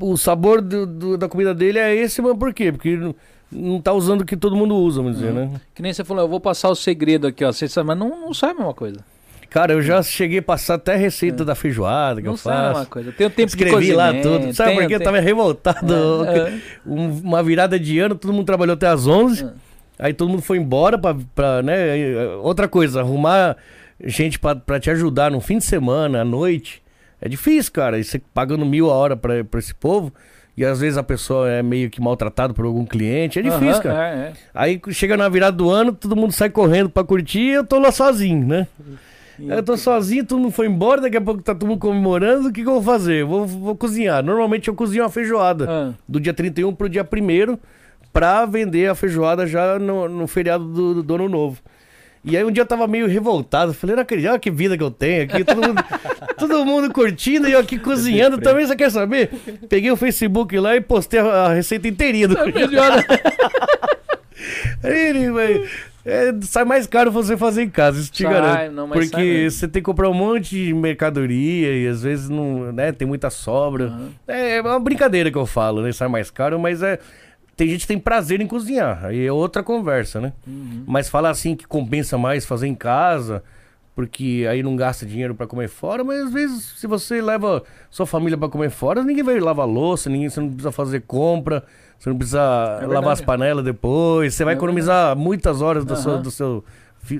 o 0.00 0.16
sabor 0.16 0.60
do, 0.60 0.86
do, 0.86 1.18
da 1.18 1.28
comida 1.28 1.52
dele 1.52 1.78
é 1.78 1.94
esse, 1.94 2.22
mas 2.22 2.36
por 2.36 2.54
quê? 2.54 2.70
Porque 2.70 2.96
não, 2.96 3.14
não 3.50 3.80
tá 3.80 3.92
usando 3.92 4.20
o 4.20 4.24
que 4.24 4.36
todo 4.36 4.54
mundo 4.56 4.76
usa, 4.76 5.02
vamos 5.02 5.18
dizer, 5.18 5.32
né? 5.32 5.50
Que 5.74 5.82
nem 5.82 5.92
você 5.92 6.04
falou, 6.04 6.22
eu 6.24 6.28
vou 6.28 6.40
passar 6.40 6.68
o 6.68 6.74
segredo 6.74 7.26
aqui, 7.26 7.44
ó. 7.44 7.52
Você 7.52 7.68
sabe, 7.68 7.88
mas 7.88 7.98
não, 7.98 8.08
não 8.08 8.34
sai 8.34 8.50
a 8.50 8.54
mesma 8.54 8.74
coisa. 8.74 8.98
Cara, 9.50 9.72
eu 9.72 9.82
já 9.82 10.02
cheguei 10.02 10.38
a 10.38 10.42
passar 10.42 10.74
até 10.74 10.94
a 10.94 10.96
receita 10.96 11.42
é. 11.42 11.46
da 11.46 11.54
feijoada 11.54 12.20
que 12.20 12.26
não 12.26 12.34
eu 12.34 12.36
faço. 12.36 12.48
Não 12.48 12.56
sai 12.56 12.64
a 12.64 12.68
mesma 12.70 12.86
coisa. 12.86 13.12
Tem 13.12 13.26
o 13.26 13.30
tempo 13.30 13.48
Escrevi 13.48 13.86
de 13.86 13.92
lá 13.92 14.12
tudo. 14.12 14.52
Sabe 14.52 14.74
por 14.74 14.86
quê? 14.86 14.94
Eu 14.94 15.02
tava 15.02 15.20
revoltado. 15.20 15.94
É, 16.26 16.38
é. 16.50 16.60
Uma 16.84 17.42
virada 17.42 17.78
de 17.78 17.98
ano, 17.98 18.14
todo 18.14 18.32
mundo 18.32 18.46
trabalhou 18.46 18.74
até 18.74 18.86
às 18.86 19.06
11. 19.06 19.44
É. 19.44 19.50
Aí 19.98 20.12
todo 20.12 20.28
mundo 20.28 20.42
foi 20.42 20.58
embora 20.58 20.98
pra, 20.98 21.16
pra 21.34 21.62
né? 21.62 22.26
Outra 22.42 22.68
coisa, 22.68 23.00
arrumar 23.00 23.56
gente 24.04 24.38
pra, 24.38 24.56
pra 24.56 24.80
te 24.80 24.90
ajudar 24.90 25.30
no 25.30 25.40
fim 25.40 25.58
de 25.58 25.64
semana, 25.64 26.22
à 26.22 26.24
noite. 26.24 26.82
É 27.20 27.28
difícil, 27.28 27.72
cara. 27.72 27.98
E 27.98 28.04
você 28.04 28.20
pagando 28.32 28.64
mil 28.66 28.90
a 28.90 28.94
hora 28.94 29.16
pra, 29.16 29.44
pra 29.44 29.60
esse 29.60 29.74
povo. 29.74 30.12
E 30.56 30.64
às 30.64 30.80
vezes 30.80 30.96
a 30.96 31.02
pessoa 31.02 31.50
é 31.50 31.62
meio 31.62 31.90
que 31.90 32.00
maltratado 32.00 32.54
por 32.54 32.64
algum 32.64 32.84
cliente. 32.84 33.38
É 33.38 33.42
difícil, 33.42 33.76
uhum, 33.76 33.82
cara. 33.82 34.08
É, 34.08 34.14
é. 34.14 34.32
Aí 34.54 34.80
chega 34.90 35.16
na 35.16 35.28
virada 35.28 35.56
do 35.56 35.68
ano, 35.68 35.92
todo 35.92 36.16
mundo 36.16 36.32
sai 36.32 36.48
correndo 36.48 36.88
pra 36.88 37.04
curtir 37.04 37.40
e 37.40 37.52
eu 37.52 37.64
tô 37.64 37.78
lá 37.78 37.92
sozinho, 37.92 38.46
né? 38.46 38.66
Eu 39.38 39.62
tô 39.62 39.76
sozinho, 39.76 40.24
todo 40.24 40.40
mundo 40.40 40.52
foi 40.52 40.66
embora, 40.66 41.02
daqui 41.02 41.16
a 41.18 41.20
pouco 41.20 41.42
tá 41.42 41.54
todo 41.54 41.68
mundo 41.68 41.78
comemorando. 41.78 42.48
O 42.48 42.52
que, 42.52 42.62
que 42.62 42.68
eu 42.68 42.80
vou 42.80 42.82
fazer? 42.82 43.22
Vou, 43.22 43.46
vou 43.46 43.76
cozinhar. 43.76 44.24
Normalmente 44.24 44.68
eu 44.68 44.74
cozinho 44.74 45.04
uma 45.04 45.10
feijoada 45.10 45.66
ah. 45.68 45.92
do 46.08 46.18
dia 46.18 46.32
31 46.32 46.74
pro 46.74 46.88
dia 46.88 47.02
1 47.02 47.58
pra 48.10 48.46
vender 48.46 48.88
a 48.88 48.94
feijoada 48.94 49.46
já 49.46 49.78
no, 49.78 50.08
no 50.08 50.26
feriado 50.26 50.64
do, 50.64 51.02
do 51.02 51.14
Ano 51.16 51.28
Novo. 51.28 51.60
E 52.26 52.36
aí 52.36 52.44
um 52.44 52.50
dia 52.50 52.62
eu 52.62 52.66
tava 52.66 52.88
meio 52.88 53.06
revoltado, 53.06 53.72
falei, 53.72 53.94
não 53.94 54.02
acredito, 54.02 54.28
olha 54.28 54.38
que 54.38 54.50
vida 54.50 54.76
que 54.76 54.82
eu 54.82 54.90
tenho 54.90 55.22
aqui, 55.22 55.44
todo 55.44 55.64
mundo, 55.64 55.84
todo 56.36 56.66
mundo 56.66 56.92
curtindo 56.92 57.48
e 57.48 57.52
eu 57.52 57.60
aqui 57.60 57.78
cozinhando 57.78 58.38
também, 58.38 58.66
você 58.66 58.74
quer 58.74 58.90
saber? 58.90 59.30
Peguei 59.68 59.92
o 59.92 59.96
Facebook 59.96 60.58
lá 60.58 60.74
e 60.74 60.80
postei 60.80 61.20
a, 61.20 61.52
receita 61.54 61.86
inteirinha 61.86 62.26
do 62.26 62.36
é 62.36 62.50
melhor. 62.50 63.04
Ele, 64.82 65.30
vai, 65.30 65.64
é, 66.04 66.34
sai 66.42 66.64
mais 66.64 66.88
caro 66.88 67.12
você 67.12 67.36
fazer 67.36 67.62
em 67.62 67.70
casa, 67.70 68.00
isso 68.00 68.10
te 68.10 68.24
sai, 68.24 68.32
garanto. 68.32 68.72
Não, 68.72 68.88
porque 68.88 69.48
você 69.48 69.68
tem 69.68 69.80
que 69.80 69.86
comprar 69.86 70.10
um 70.10 70.14
monte 70.14 70.66
de 70.66 70.74
mercadoria 70.74 71.76
e 71.76 71.86
às 71.86 72.02
vezes 72.02 72.28
não, 72.28 72.72
né, 72.72 72.90
tem 72.90 73.06
muita 73.06 73.30
sobra. 73.30 73.86
Uhum. 73.86 74.10
É, 74.26 74.56
é 74.56 74.60
uma 74.60 74.80
brincadeira 74.80 75.30
que 75.30 75.38
eu 75.38 75.46
falo, 75.46 75.80
né? 75.80 75.92
Sai 75.92 76.08
mais 76.08 76.28
caro, 76.28 76.58
mas 76.58 76.82
é 76.82 76.98
tem 77.56 77.68
gente 77.68 77.80
que 77.80 77.88
tem 77.88 77.98
prazer 77.98 78.40
em 78.40 78.46
cozinhar, 78.46 79.06
aí 79.06 79.26
é 79.26 79.32
outra 79.32 79.62
conversa, 79.62 80.20
né? 80.20 80.34
Uhum. 80.46 80.84
Mas 80.86 81.08
falar 81.08 81.30
assim 81.30 81.56
que 81.56 81.66
compensa 81.66 82.18
mais 82.18 82.44
fazer 82.44 82.66
em 82.66 82.74
casa, 82.74 83.42
porque 83.94 84.46
aí 84.48 84.62
não 84.62 84.76
gasta 84.76 85.06
dinheiro 85.06 85.34
para 85.34 85.46
comer 85.46 85.68
fora, 85.68 86.04
mas 86.04 86.26
às 86.26 86.32
vezes 86.32 86.74
se 86.76 86.86
você 86.86 87.22
leva 87.22 87.62
sua 87.90 88.04
família 88.04 88.36
para 88.36 88.50
comer 88.50 88.68
fora, 88.68 89.02
ninguém 89.02 89.24
vai 89.24 89.40
lavar 89.40 89.66
louça, 89.66 90.10
ninguém, 90.10 90.28
você 90.28 90.38
não 90.38 90.48
precisa 90.48 90.70
fazer 90.70 91.00
compra, 91.06 91.64
você 91.98 92.10
não 92.10 92.16
precisa 92.18 92.78
é 92.82 92.86
lavar 92.86 93.14
as 93.14 93.22
panelas 93.22 93.64
depois, 93.64 94.34
você 94.34 94.44
vai 94.44 94.52
é 94.52 94.56
economizar 94.58 95.06
verdade. 95.06 95.20
muitas 95.20 95.62
horas 95.62 95.82
do, 95.82 95.94
uhum. 95.94 96.02
seu, 96.02 96.18
do 96.18 96.30
seu 96.30 96.64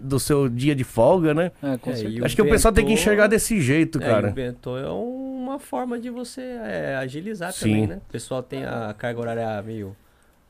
do 0.03 0.19
seu 0.19 0.49
dia 0.49 0.75
de 0.75 0.83
folga, 0.83 1.33
né? 1.33 1.53
É, 1.63 1.79
com 1.79 1.91
é, 1.91 1.95
Acho 2.25 2.35
que 2.35 2.43
o 2.43 2.49
pessoal 2.49 2.75
tem 2.75 2.85
que 2.85 2.93
enxergar 2.93 3.29
desse 3.29 3.61
jeito, 3.61 4.03
é, 4.03 4.07
cara. 4.07 4.29
o 4.31 4.33
bentô 4.33 4.77
é 4.77 4.91
uma 4.91 5.61
forma 5.61 5.97
de 5.97 6.11
você 6.11 6.43
é, 6.43 6.97
agilizar 6.97 7.53
Sim. 7.53 7.61
também, 7.61 7.87
né? 7.87 8.01
O 8.09 8.13
pessoal 8.13 8.43
tem 8.43 8.65
a 8.65 8.93
carga 8.99 9.21
horária 9.21 9.63
meio 9.63 9.97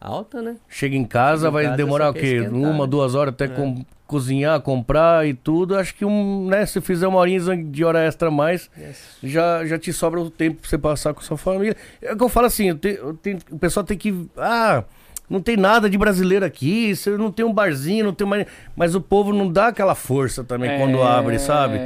alta, 0.01 0.43
né? 0.43 0.57
Chega 0.69 0.97
em 0.97 1.05
casa, 1.05 1.47
Chega 1.47 1.49
em 1.49 1.53
vai 1.53 1.65
casa, 1.65 1.77
demorar 1.77 2.11
o 2.11 2.15
quê? 2.15 2.37
Esquentar, 2.37 2.53
Uma, 2.55 2.85
né? 2.85 2.91
duas 2.91 3.15
horas 3.15 3.35
até 3.35 3.47
é. 3.47 3.49
com, 3.49 3.85
cozinhar, 4.07 4.61
comprar 4.61 5.27
e 5.27 5.35
tudo. 5.35 5.77
Acho 5.77 5.95
que 5.95 6.05
um, 6.05 6.47
né, 6.47 6.65
se 6.65 6.81
fizer 6.81 7.07
uma 7.07 7.19
horinha 7.19 7.41
de 7.57 7.85
hora 7.85 8.05
extra 8.05 8.29
a 8.29 8.31
mais, 8.31 8.71
yes. 8.79 9.19
já, 9.23 9.67
já 9.67 9.79
te 9.79 9.93
sobra 9.93 10.21
o 10.21 10.31
tempo 10.31 10.61
pra 10.61 10.69
você 10.69 10.79
passar 10.79 11.13
com 11.13 11.21
sua 11.21 11.37
família. 11.37 11.77
É 12.01 12.13
o 12.13 12.17
que 12.17 12.23
eu 12.25 12.29
falo 12.29 12.47
assim, 12.47 12.69
eu 12.69 12.79
te, 12.79 12.89
eu 12.89 13.15
te, 13.15 13.37
o 13.51 13.59
pessoal 13.59 13.85
tem 13.85 13.99
que. 13.99 14.29
Ah, 14.37 14.85
não 15.29 15.41
tem 15.41 15.57
nada 15.57 15.91
de 15.91 15.99
brasileiro 15.99 16.45
aqui, 16.45 16.95
você 16.95 17.11
não 17.11 17.33
tem 17.33 17.45
um 17.45 17.53
barzinho, 17.53 18.05
não 18.05 18.15
tem 18.15 18.27
mais. 18.27 18.47
Mas 18.77 18.95
o 18.95 19.01
povo 19.01 19.33
não 19.33 19.51
dá 19.51 19.69
aquela 19.69 19.95
força 19.95 20.45
também 20.45 20.71
é, 20.71 20.79
quando 20.79 21.03
abre, 21.03 21.39
sabe? 21.39 21.79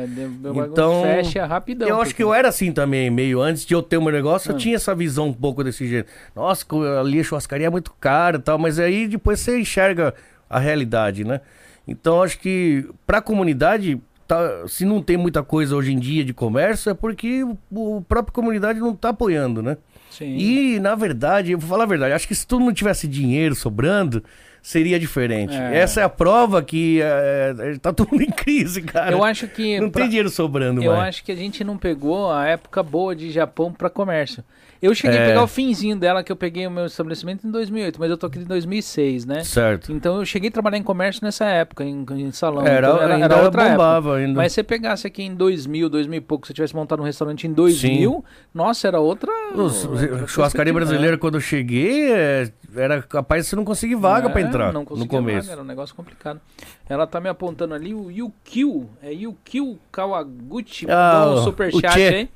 Então. 0.66 1.03
Fecha 1.03 1.47
rapidão. 1.47 1.88
Eu 1.88 2.01
acho 2.03 2.14
que 2.14 2.22
eu 2.22 2.34
era 2.34 2.49
assim 2.49 2.70
também, 2.70 3.11
meio. 3.11 3.41
Antes 3.41 3.64
de 3.64 3.74
eu 3.74 3.82
ter 3.82 3.97
o 3.97 4.03
meu 4.03 4.12
negócio, 4.12 4.51
eu 4.51 4.57
ah. 4.57 4.59
tinha 4.59 4.76
essa 4.76 4.95
visão 4.95 5.28
um 5.28 5.32
pouco 5.32 5.64
desse 5.64 5.86
jeito. 5.88 6.11
Nossa, 6.36 6.66
ali 7.01 7.20
a 7.20 7.24
churrascaria 7.24 7.66
é 7.66 7.70
muito 7.70 7.93
cara 7.99 8.36
e 8.36 8.41
tal, 8.41 8.59
mas 8.59 8.78
aí 8.78 9.09
depois 9.09 9.41
você 9.41 9.59
enxerga 9.59 10.14
a 10.49 10.59
realidade, 10.59 11.24
né? 11.24 11.41
Então 11.88 12.22
acho 12.22 12.38
que 12.38 12.86
pra 13.07 13.22
comunidade. 13.22 14.01
Tá, 14.28 14.68
se 14.68 14.84
não 14.84 15.03
tem 15.03 15.16
muita 15.16 15.43
coisa 15.43 15.74
hoje 15.74 15.93
em 15.93 15.99
dia 15.99 16.24
de 16.24 16.32
comércio, 16.32 16.88
é 16.88 16.95
porque 16.95 17.43
o, 17.43 17.59
o 17.68 18.01
próprio 18.01 18.32
comunidade 18.32 18.78
não 18.78 18.95
tá 18.95 19.09
apoiando, 19.09 19.61
né? 19.61 19.76
Sim. 20.11 20.36
E, 20.36 20.80
na 20.80 20.94
verdade, 20.94 21.52
eu 21.52 21.58
vou 21.58 21.68
falar 21.68 21.84
a 21.84 21.86
verdade, 21.86 22.12
acho 22.12 22.28
que 22.28 22.34
se 22.34 22.46
todo 22.46 22.61
mundo 22.61 22.74
tivesse 22.74 23.06
dinheiro 23.06 23.54
sobrando, 23.54 24.22
seria 24.62 24.98
diferente. 24.98 25.54
É. 25.54 25.78
Essa 25.78 26.00
é 26.00 26.04
a 26.04 26.08
prova 26.08 26.62
que 26.62 27.00
é, 27.00 27.54
é 27.58 27.78
tá 27.78 27.92
todo 27.92 28.11
mundo 28.11 28.22
em 28.28 28.30
crise, 28.30 28.82
cara. 28.82 29.12
Eu 29.12 29.24
acho 29.24 29.46
que. 29.48 29.80
Não 29.80 29.90
pra... 29.90 30.02
tem 30.02 30.11
dinheiro 30.11 30.30
sobrando, 30.30 30.82
Eu 30.82 30.92
mais. 30.92 31.08
acho 31.08 31.24
que 31.24 31.32
a 31.32 31.36
gente 31.36 31.64
não 31.64 31.78
pegou 31.78 32.30
a 32.30 32.46
época 32.46 32.82
boa 32.82 33.14
de 33.14 33.30
Japão 33.30 33.72
para 33.72 33.88
comércio. 33.88 34.44
Eu 34.83 34.95
cheguei 34.95 35.18
a 35.18 35.22
É. 35.22 35.26
pegar 35.28 35.43
o 35.43 35.47
finzinho 35.47 35.95
dela, 35.95 36.22
que 36.24 36.33
eu 36.33 36.37
peguei 36.37 36.66
o 36.66 36.70
meu 36.70 36.87
estabelecimento 36.87 37.47
em 37.47 37.51
2008, 37.51 38.01
mas 38.01 38.09
eu 38.11 38.16
tô 38.16 38.26
aqui 38.26 38.39
em 38.39 38.45
2006, 38.45 39.26
né? 39.26 39.45
Certo. 39.45 39.93
Então 39.93 40.16
eu 40.16 40.24
cheguei 40.24 40.49
a 40.49 40.53
trabalhar 40.53 40.78
em 40.78 40.83
comércio 40.83 41.22
nessa 41.22 41.45
época, 41.45 41.85
em, 41.85 42.07
em 42.12 42.33
salão. 42.33 42.66
Era, 42.66 42.89
então, 42.89 43.03
era, 43.03 43.14
ainda 43.14 43.24
era 43.26 43.43
outra 43.45 43.62
época. 43.62 43.70
bombava 43.76 44.16
ainda. 44.16 44.35
Mas 44.35 44.53
se 44.53 44.55
você 44.57 44.62
pegasse 44.62 45.07
aqui 45.07 45.22
em 45.22 45.35
2000, 45.35 45.91
2000 45.91 46.16
e 46.16 46.20
pouco, 46.22 46.47
se 46.47 46.49
você 46.49 46.55
tivesse 46.55 46.74
montado 46.74 47.01
um 47.01 47.05
restaurante 47.05 47.47
em 47.47 47.53
2000, 47.53 48.24
nossa, 48.55 48.89
era 48.89 48.99
outra. 49.01 49.31
Os- 49.55 49.85
outra 49.85 50.26
churrascaria 50.26 50.72
brasileira, 50.72 51.18
quando 51.18 51.35
eu 51.35 51.41
cheguei, 51.43 52.11
é, 52.11 52.51
era 52.74 53.03
capaz 53.03 53.45
de 53.45 53.51
você 53.51 53.57
não 53.57 53.64
conseguir 53.66 53.97
vaga 53.97 54.31
pra 54.31 54.41
É, 54.41 54.45
entrar 54.45 54.72
não 54.72 54.81
no 54.81 54.87
conseguia 54.87 55.09
começo. 55.18 55.41
vaga, 55.43 55.53
era 55.53 55.61
um 55.62 55.66
negócio 55.66 55.95
complicado. 55.95 56.41
Ela 56.89 57.07
tá 57.07 57.20
me 57.20 57.28
apontando 57.28 57.74
ali 57.74 57.93
o 57.93 58.11
Yukio, 58.11 58.89
é 59.03 59.12
Yukio 59.12 59.78
Kawaguchi, 59.93 60.87
Ah, 60.89 61.12
mandou 61.20 61.35
um 61.37 61.41
o 61.41 61.45
superchat 61.45 62.01
aí. 62.01 62.28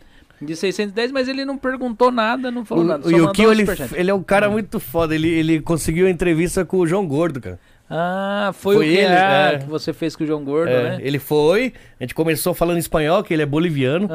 De 0.44 0.54
610, 0.56 1.12
mas 1.12 1.28
ele 1.28 1.44
não 1.44 1.56
perguntou 1.58 2.10
nada, 2.10 2.50
não 2.50 2.62
O, 2.62 2.64
falou 2.64 2.84
nada. 2.84 3.06
o 3.06 3.10
Yukio, 3.10 3.24
mandou 3.26 3.46
um 3.48 3.52
ele, 3.52 3.64
ele 3.94 4.10
é 4.10 4.14
um 4.14 4.22
cara 4.22 4.48
muito 4.50 4.78
foda. 4.80 5.14
Ele, 5.14 5.28
ele 5.28 5.60
conseguiu 5.60 6.06
a 6.06 6.10
entrevista 6.10 6.64
com 6.64 6.78
o 6.78 6.86
João 6.86 7.06
Gordo, 7.06 7.40
cara. 7.40 7.58
Ah, 7.88 8.50
foi, 8.54 8.76
Foi 8.76 8.86
o 8.86 8.88
que, 8.90 8.96
ele, 8.96 9.06
ah, 9.14 9.52
é. 9.54 9.58
que 9.58 9.66
você 9.66 9.92
fez 9.92 10.16
com 10.16 10.24
o 10.24 10.26
João 10.26 10.42
Gordo, 10.42 10.70
É, 10.70 10.82
né? 10.96 10.98
Ele 11.02 11.18
foi, 11.18 11.72
a 12.00 12.02
gente 12.02 12.14
começou 12.14 12.54
falando 12.54 12.78
espanhol, 12.78 13.22
que 13.22 13.32
ele 13.34 13.42
é 13.42 13.46
boliviano. 13.46 14.08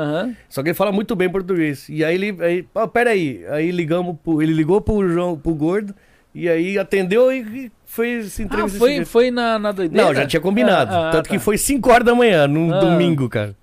Só 0.50 0.64
que 0.64 0.70
ele 0.70 0.74
fala 0.74 0.92
muito 0.92 1.16
bem 1.16 1.30
português. 1.30 1.88
E 1.88 2.04
aí 2.04 2.16
ele. 2.16 2.36
Aí, 2.44 2.66
oh, 2.74 2.88
peraí. 2.88 3.46
Aí 3.50 3.70
ligamos 3.72 4.18
pro, 4.24 4.42
ele 4.42 4.54
ligou 4.54 4.82
pro 4.82 5.08
João, 5.08 5.38
pro 5.38 5.54
Gordo. 5.54 5.94
E 6.34 6.50
aí 6.50 6.78
atendeu 6.80 7.32
e 7.32 7.40
e 7.42 7.72
fez 7.86 8.26
essa 8.28 8.42
Ah, 8.42 8.46
entrevista. 8.46 8.78
foi, 8.80 9.06
foi 9.06 9.32
na, 9.32 9.58
na 9.60 9.72
doideira? 9.72 10.08
Não, 10.08 10.14
já 10.16 10.26
tinha 10.26 10.40
combinado. 10.42 10.94
Ah, 10.94 11.10
ah, 11.10 11.12
Tanto 11.12 11.30
que 11.30 11.38
tá. 11.38 11.44
foi 11.44 11.58
5 11.58 11.92
horas 11.92 12.06
da 12.06 12.14
manhã, 12.16 12.48
num 12.48 12.74
Ah. 12.74 12.80
domingo, 12.80 13.28
cara. 13.30 13.56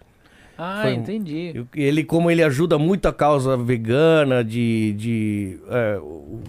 Ah, 0.59 0.81
foi- 0.83 0.95
entendi. 0.95 1.67
Ele, 1.75 2.03
como 2.05 2.31
ele 2.31 2.43
ajuda 2.43 2.79
muito 2.79 3.07
a 3.07 3.13
causa 3.13 3.57
vegana, 3.57 4.43
de. 4.45 4.93
de 4.95 5.59
é, 5.69 5.99
o 6.01 6.41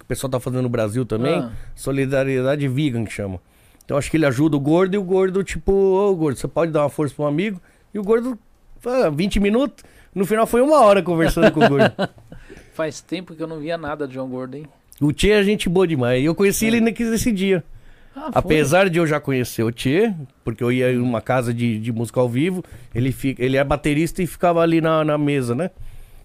o 0.00 0.06
pessoal 0.06 0.30
tá 0.30 0.38
fazendo 0.38 0.62
no 0.62 0.68
Brasil 0.68 1.04
também, 1.04 1.34
Ah. 1.40 1.50
solidariedade 1.74 2.68
vegan 2.68 3.04
que 3.04 3.12
chama. 3.12 3.40
Então 3.84 3.96
acho 3.96 4.08
que 4.08 4.16
ele 4.16 4.24
ajuda 4.26 4.56
o 4.56 4.60
gordo 4.60 4.94
e 4.94 4.98
o 4.98 5.02
gordo, 5.02 5.42
tipo, 5.42 5.72
ô 5.72 6.14
gordo, 6.14 6.38
você 6.38 6.46
pode 6.46 6.70
dar 6.70 6.82
uma 6.82 6.88
força 6.88 7.12
pra 7.12 7.24
um 7.24 7.28
amigo. 7.28 7.60
E 7.92 7.98
o 7.98 8.04
gordo, 8.04 8.38
ah, 8.84 9.10
20 9.10 9.40
minutos. 9.40 9.84
No 10.14 10.24
final 10.24 10.46
foi 10.46 10.60
uma 10.62 10.80
hora 10.80 11.02
conversando 11.02 11.50
com 11.50 11.58
o 11.64 11.68
gordo. 11.68 11.92
Faz 12.72 13.00
tempo 13.00 13.34
que 13.34 13.42
eu 13.42 13.48
não 13.48 13.58
via 13.58 13.76
nada 13.76 14.06
de 14.06 14.14
João 14.14 14.28
Gordo, 14.28 14.56
hein? 14.56 14.66
O 15.00 15.12
Tchê 15.12 15.30
é 15.30 15.42
gente 15.42 15.68
boa 15.68 15.86
demais. 15.88 16.22
E 16.22 16.26
eu 16.26 16.34
conheci 16.36 16.66
ele 16.66 16.80
nesse 16.80 17.02
nesse 17.04 17.32
dia. 17.32 17.64
Ah? 18.16 18.30
Apesar 18.32 18.88
de 18.88 18.98
eu 18.98 19.06
já 19.06 19.20
conhecer 19.20 19.62
o 19.62 19.70
Tchê, 19.70 20.12
porque 20.42 20.64
eu 20.64 20.72
ia 20.72 20.90
em 20.90 20.98
uma 20.98 21.20
casa 21.20 21.52
de, 21.52 21.78
de 21.78 21.92
música 21.92 22.18
ao 22.18 22.28
vivo, 22.28 22.64
ele, 22.94 23.12
fica, 23.12 23.44
ele 23.44 23.58
é 23.58 23.62
baterista 23.62 24.22
e 24.22 24.26
ficava 24.26 24.60
ali 24.60 24.80
na, 24.80 25.04
na 25.04 25.18
mesa, 25.18 25.54
né? 25.54 25.70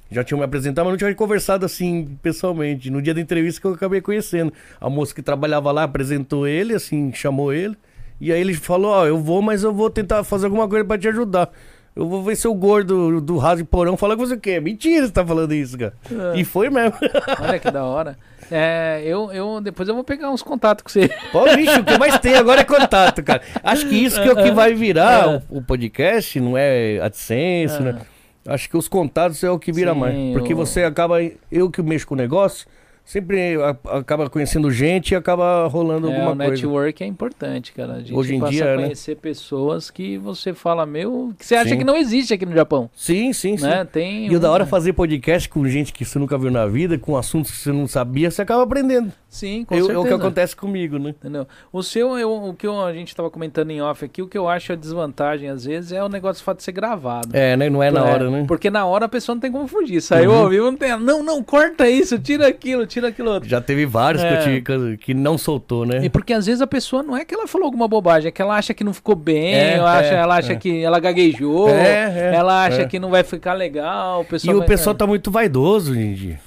Já 0.10 0.24
tinham 0.24 0.40
me 0.40 0.46
apresentado, 0.46 0.86
mas 0.86 0.94
não 0.94 0.98
tinha 0.98 1.14
conversado 1.16 1.66
assim 1.66 2.18
pessoalmente. 2.22 2.90
No 2.90 3.02
dia 3.02 3.14
da 3.14 3.20
entrevista 3.20 3.60
que 3.62 3.68
eu 3.68 3.74
acabei 3.74 4.02
conhecendo. 4.02 4.52
A 4.80 4.90
moça 4.90 5.14
que 5.14 5.22
trabalhava 5.22 5.72
lá 5.72 5.84
apresentou 5.84 6.48
ele, 6.48 6.74
assim, 6.74 7.14
chamou 7.14 7.54
ele. 7.54 7.78
E 8.20 8.32
aí 8.32 8.40
ele 8.40 8.54
falou: 8.54 8.92
Ó, 8.92 9.06
eu 9.06 9.18
vou, 9.18 9.42
mas 9.42 9.64
eu 9.64 9.74
vou 9.74 9.90
tentar 9.90 10.24
fazer 10.24 10.46
alguma 10.46 10.68
coisa 10.68 10.84
pra 10.84 10.98
te 10.98 11.08
ajudar. 11.08 11.50
Eu 11.96 12.08
vou 12.08 12.24
ver 12.24 12.36
se 12.36 12.48
o 12.48 12.54
gordo 12.54 13.20
do 13.20 13.38
Raso 13.38 13.58
de 13.58 13.64
Porão 13.64 13.98
fala 13.98 14.16
que 14.16 14.22
você 14.22 14.38
quer. 14.38 14.62
Mentira, 14.62 15.06
você 15.06 15.12
tá 15.12 15.26
falando 15.26 15.54
isso, 15.54 15.78
cara. 15.78 15.94
É. 16.34 16.40
E 16.40 16.44
foi 16.46 16.70
mesmo. 16.70 16.94
Olha 17.42 17.60
que 17.60 17.72
da 17.72 17.84
hora. 17.84 18.18
É, 18.52 19.02
eu, 19.06 19.32
eu, 19.32 19.62
depois 19.62 19.88
eu 19.88 19.96
vou 19.96 20.04
pegar 20.04 20.30
uns 20.30 20.44
contatos 20.44 20.84
com 20.84 20.90
você. 20.90 21.10
Pô, 21.32 21.44
bicho, 21.56 21.80
o 21.80 21.84
que 21.86 21.98
mais 21.98 22.20
tem 22.20 22.36
agora 22.36 22.62
é 22.62 22.64
contato, 22.66 23.24
cara. 23.24 23.42
Acho 23.64 23.88
que 23.88 23.96
isso 23.96 24.22
que 24.22 24.28
é 24.28 24.32
o 24.34 24.36
que 24.36 24.52
vai 24.52 24.74
virar 24.74 25.42
o, 25.50 25.58
o 25.58 25.62
podcast, 25.64 26.40
não 26.40 26.58
é 26.58 27.00
AdSense, 27.00 27.82
né? 27.82 28.00
Acho 28.46 28.70
que 28.70 28.76
os 28.76 28.88
contatos 28.88 29.44
é 29.44 29.50
o 29.50 29.58
que 29.60 29.72
vira 29.72 29.94
Sim, 29.94 30.00
mais. 30.00 30.34
Porque 30.34 30.54
o- 30.54 30.58
você 30.58 30.84
acaba. 30.84 31.18
Eu 31.52 31.70
que 31.70 31.82
mexo 31.82 32.08
com 32.08 32.16
o 32.16 32.18
negócio, 32.18 32.68
sempre 33.04 33.56
acaba 33.86 34.30
conhecendo 34.30 34.72
gente 34.72 35.12
e 35.12 35.16
acaba 35.16 35.68
rolando 35.68 36.10
É, 36.10 36.16
alguma 36.16 36.32
o 36.34 36.38
coisa. 36.38 36.52
network 36.52 37.04
é 37.04 37.08
importante, 37.08 37.74
cara. 37.74 37.94
A 37.94 38.00
gente 38.00 38.14
Hoje 38.14 38.36
em 38.36 38.40
passa 38.40 38.52
dia, 38.52 38.74
a 38.74 38.76
né? 38.78 38.84
conhecer 38.84 39.16
pessoas 39.18 39.90
que 39.92 40.18
você 40.18 40.54
fala, 40.54 40.86
meu, 40.86 41.34
que 41.38 41.46
você 41.46 41.56
acha 41.56 41.70
Sim. 41.72 41.78
que 41.80 41.84
não 41.84 41.98
existe 41.98 42.34
aqui 42.34 42.46
no 42.46 42.54
Japão. 42.54 42.90
Sim, 42.96 43.34
sim, 43.34 43.58
sim. 43.58 43.66
Né? 43.66 43.86
Tem 43.86 44.28
E 44.32 44.36
o 44.36 44.40
da 44.40 44.50
hora 44.52 44.64
é 44.64 44.66
um- 44.66 44.70
fazer 44.70 44.94
podcast 44.94 45.50
com 45.50 45.68
gente 45.68 45.92
que 45.92 46.06
você 46.06 46.18
nunca 46.20 46.38
viu 46.38 46.52
na 46.52 46.66
vida, 46.66 46.98
com 46.98 47.18
assuntos 47.18 47.52
que 47.52 47.58
você 47.58 47.72
não 47.72 47.88
sabia, 47.88 48.32
você 48.32 48.42
acaba 48.42 48.64
aprendendo. 48.64 49.12
Sim, 49.28 49.64
com 49.66 49.74
Eu- 49.76 49.80
é 49.80 49.82
certeza. 49.88 50.00
o 50.00 50.08
que 50.08 50.14
acontece 50.14 50.56
comigo, 50.56 51.00
né? 51.00 51.10
Entendeu? 51.12 51.48
O 51.72 51.82
seu, 51.82 52.18
eu, 52.20 52.32
o 52.32 52.54
que 52.54 52.68
eu- 52.68 52.82
a 52.82 52.94
gente 52.94 53.16
tava 53.16 53.30
comentando 53.30 53.72
em 53.72 53.82
off 53.82 54.04
aqui, 54.04 54.22
o 54.22 54.28
que 54.28 54.38
eu 54.38 54.48
acho 54.48 54.74
a 54.74 54.76
desvantagem 54.76 55.50
às 55.50 55.66
vezes 55.66 55.92
é 55.92 56.04
o 56.04 56.10
negócio 56.10 56.42
do 56.42 56.46
fato 56.46 56.58
de 56.58 56.64
ser 56.64 56.72
gravado. 56.74 57.30
É, 57.34 57.56
né? 57.56 57.70
Não 57.70 57.82
é 57.82 57.90
na 57.92 58.04
hora, 58.04 58.30
né? 58.30 58.46
Porque 58.48 58.70
na 58.70 58.86
hora 58.86 59.06
a 59.06 59.10
pessoa 59.10 59.36
não 59.36 59.40
tem 59.42 59.52
como 59.52 59.68
fugir. 59.68 60.02
Saiu 60.02 60.32
Uhum. 60.32 60.38
ao 60.38 60.50
vivo, 60.50 60.66
não 60.66 60.76
tem. 60.78 60.98
Não, 61.00 61.24
não, 61.24 61.42
corta 61.44 61.90
isso, 61.90 62.20
tira 62.20 62.48
aquilo, 62.48 62.86
tira 62.92 63.08
aquilo 63.08 63.32
outro. 63.32 63.50
Já 63.50 63.62
teve 63.62 63.86
vários 63.86 64.22
que, 64.22 64.28
É. 64.30 64.34
eu 64.38 64.44
tive, 64.44 64.62
que- 64.62 64.98
que 64.98 65.14
não 65.14 65.38
soltou, 65.38 65.86
né? 65.86 66.02
E 66.04 66.10
porque 66.10 66.34
às 66.34 66.46
vezes 66.46 66.62
a 66.62 66.68
pessoa 66.68 67.02
não 67.02 67.16
é 67.16 67.24
que 67.26 67.34
ela 67.34 67.48
falou 67.48 67.66
alguma 67.66 67.88
bobagem, 67.88 68.28
é 68.28 68.32
que 68.32 68.42
ela 68.42 68.56
acha 68.56 68.74
que 68.74 68.84
não 68.84 68.94
ficou 68.94 69.16
bem, 69.16 69.54
É, 69.56 69.74
ela 69.76 69.98
acha, 69.98 70.14
é, 70.14 70.18
ela 70.18 70.36
acha 70.38 70.54
é. 70.54 70.56
que 70.56 70.84
ela 70.84 71.00
gaguejou, 71.00 71.70
É, 71.70 72.32
é, 72.32 72.36
ela 72.36 72.66
acha 72.66 72.82
é. 72.82 72.86
que 72.86 73.00
não 73.00 73.10
vai 73.10 73.24
ficar 73.24 73.54
legal. 73.54 74.20
O 74.20 74.24
E 74.24 74.26
pessoal 74.26 74.56
o 74.56 74.60
vai- 74.60 74.68
pessoal 74.68 74.96
tá 74.96 75.08
muito 75.08 75.32
vaidoso 75.32 75.92
hoje 75.92 76.02
em 76.02 76.14
dia. 76.14 76.40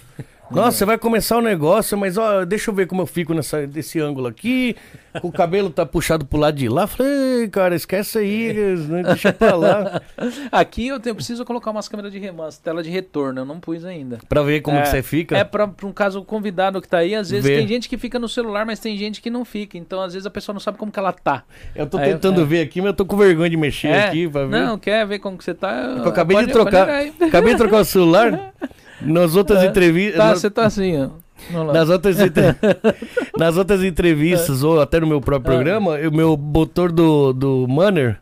Nossa, 0.51 0.77
você 0.79 0.85
vai 0.85 0.99
começar 0.99 1.39
o 1.39 1.41
negócio, 1.41 1.97
mas 1.97 2.17
ó, 2.19 2.45
deixa 2.45 2.71
eu 2.71 2.75
ver 2.75 2.87
como 2.87 3.03
eu 3.03 3.07
fico 3.07 3.33
nessa, 3.35 3.67
desse 3.67 3.99
ângulo 3.99 4.27
aqui. 4.29 4.77
O 5.23 5.33
cabelo 5.33 5.71
tá 5.71 5.87
puxado 5.87 6.25
pro 6.27 6.39
lado 6.39 6.57
de 6.57 6.69
lá. 6.69 6.87
Falei, 6.87 7.41
"Ei, 7.43 7.49
cara, 7.49 7.75
esquece 7.75 8.19
aí, 8.19 8.53
né, 8.89 9.03
deixa 9.05 9.33
pra 9.33 9.55
lá. 9.57 10.03
Aqui 10.53 10.89
eu, 10.89 11.01
tenho, 11.01 11.13
eu 11.13 11.15
preciso 11.17 11.45
colocar 11.45 11.71
umas 11.71 11.89
câmeras 11.89 12.13
de 12.13 12.19
remanso, 12.19 12.61
tela 12.63 12.83
de 12.83 12.91
retorno, 12.91 13.41
eu 13.41 13.45
não 13.45 13.59
pus 13.59 13.85
ainda. 13.85 14.19
Pra 14.29 14.43
ver 14.43 14.61
como 14.61 14.77
é, 14.77 14.83
que 14.83 14.89
você 14.89 15.03
fica. 15.03 15.37
É 15.37 15.45
pra, 15.45 15.67
pra 15.67 15.87
um 15.87 15.93
caso 15.93 16.23
convidado 16.25 16.81
que 16.83 16.89
tá 16.89 16.99
aí, 16.99 17.15
às 17.15 17.31
vezes 17.31 17.45
Ver. 17.49 17.59
tem 17.59 17.67
gente 17.67 17.89
que 17.89 17.97
fica 17.97 18.19
no 18.19 18.29
celular, 18.29 18.67
mas 18.67 18.79
tem 18.81 18.97
gente 18.99 19.21
que 19.23 19.31
não 19.31 19.45
fica. 19.45 19.79
Então, 19.79 20.01
às 20.03 20.13
vezes, 20.13 20.27
a 20.27 20.31
pessoa 20.31 20.53
não 20.53 20.61
sabe 20.61 20.77
como 20.79 20.93
que 20.93 20.99
ela 20.99 21.13
tá. 21.13 21.43
Eu 21.75 21.87
tô 21.87 21.97
Aí, 21.97 22.13
tentando 22.13 22.41
é. 22.43 22.45
ver 22.45 22.61
aqui, 22.63 22.81
mas 22.81 22.89
eu 22.89 22.95
tô 22.95 23.07
com 23.07 23.17
vergonha 23.17 23.49
de 23.51 23.57
mexer 23.57 23.89
É, 23.89 24.05
aqui 24.07 24.29
pra 24.29 24.43
ver. 24.47 24.51
Não, 24.51 24.79
quer 24.79 25.07
ver 25.07 25.19
como 25.21 25.39
que 25.39 25.45
você 25.45 25.55
tá? 25.55 25.73
eu 26.05 26.09
acabei 26.09 26.37
pode- 26.37 26.47
de 26.49 26.53
trocar. 26.53 26.89
Acabei 27.21 27.53
de 27.53 27.59
trocar 27.59 27.81
o 27.81 27.85
celular. 27.85 28.53
Nas 29.01 29.35
outras 29.37 29.63
É. 29.63 29.67
entrevistas. 29.67 30.17
Tá, 30.17 30.29
nas- 30.31 30.41
você 30.41 30.51
tá 30.51 30.67
assim, 30.67 30.97
ó. 31.03 31.73
Nas 31.73 31.89
outras, 31.89 32.21
entre- 32.21 32.57
nas 33.37 33.57
outras 33.57 33.83
entrevistas, 33.83 34.63
ou 34.63 34.81
até 34.81 35.01
no 35.01 35.07
meu 35.07 35.21
próprio 35.21 35.53
Ah. 35.53 35.57
programa, 35.57 35.99
o 36.09 36.15
meu 36.15 36.37
motor 36.37 36.91
do, 36.93 37.33
do 37.33 37.67
Manner 37.69 38.19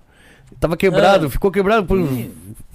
tava 0.58 0.76
quebrado, 0.76 1.26
Ah. 1.26 1.30
ficou 1.30 1.50
quebrado 1.50 1.86
por. 1.86 1.98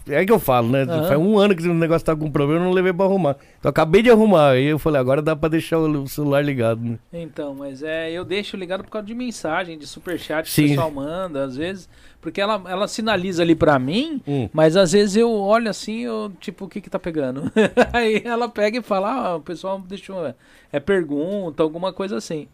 É 0.10 0.26
que 0.26 0.32
eu 0.32 0.39
falo, 0.39 0.70
né? 0.70 0.84
Aham. 0.84 1.04
Faz 1.06 1.20
um 1.20 1.38
ano 1.38 1.54
que 1.54 1.68
o 1.68 1.74
negócio 1.74 2.06
tá 2.06 2.16
com 2.16 2.32
problema, 2.32 2.62
eu 2.62 2.66
não 2.66 2.72
levei 2.72 2.93
pra 2.93 3.06
arrumar. 3.06 3.32
Então 3.60 3.68
eu 3.68 3.70
acabei 3.72 4.02
de 4.02 4.10
arrumar. 4.10 4.52
Aí 4.52 4.64
eu 4.68 4.80
falei, 4.80 5.02
agora 5.02 5.22
dá 5.22 5.36
pra 5.36 5.50
deixar 5.50 5.80
o 5.80 6.08
celular 6.08 6.41
ligado, 6.41 6.80
né? 6.82 6.98
Então, 7.12 7.54
mas 7.54 7.84
é, 7.84 8.10
eu 8.12 8.24
deixo 8.24 8.56
ligado 8.56 8.84
por 8.86 8.89
causa 8.89 9.06
de 9.06 9.14
mensagem, 9.14 9.78
de 9.78 9.86
superchat 9.86 10.45
que 10.45 10.52
Sim. 10.56 10.66
o 10.66 10.70
pessoal 10.70 10.91
manda, 10.91 11.43
às 11.43 11.58
vezes, 11.58 11.89
porque 12.22 12.41
ela, 12.41 12.61
ela 12.68 12.88
sinaliza 12.88 13.41
ali 13.43 13.55
pra 13.55 13.78
mim, 13.80 14.22
Hum. 14.28 14.49
mas 14.51 14.76
às 14.76 14.91
vezes 14.91 15.15
eu 15.15 15.32
olho 15.32 15.70
assim, 15.70 15.99
eu, 15.99 16.32
tipo, 16.39 16.65
o 16.65 16.68
que 16.68 16.82
que 16.82 16.89
tá 16.89 16.99
pegando? 16.99 17.51
Aí 17.93 18.22
ela 18.26 18.49
pega 18.49 18.80
e 18.80 18.82
fala, 18.82 19.11
ah, 19.11 19.36
o 19.36 19.41
pessoal 19.41 19.80
deixou, 19.80 20.34
é 20.72 20.80
pergunta, 20.80 21.63
alguma 21.63 21.93
coisa 21.93 22.18
assim. 22.18 22.47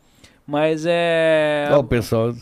Mas 0.45 0.86
é... 0.86 1.70
Ó, 1.72 1.80
o 1.80 1.84
pessoal. 1.84 2.34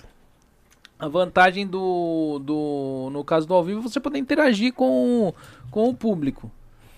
A 0.98 1.08
vantagem 1.08 1.66
do, 1.66 2.40
do. 2.44 3.10
No 3.12 3.24
caso 3.24 3.48
do 3.48 3.54
ao 3.54 3.64
vivo, 3.64 3.82
você 3.82 4.00
poder 4.00 4.20
interagir 4.20 4.74
com, 4.74 5.34
com 5.72 5.90
o 5.90 5.94
público. 5.96 6.52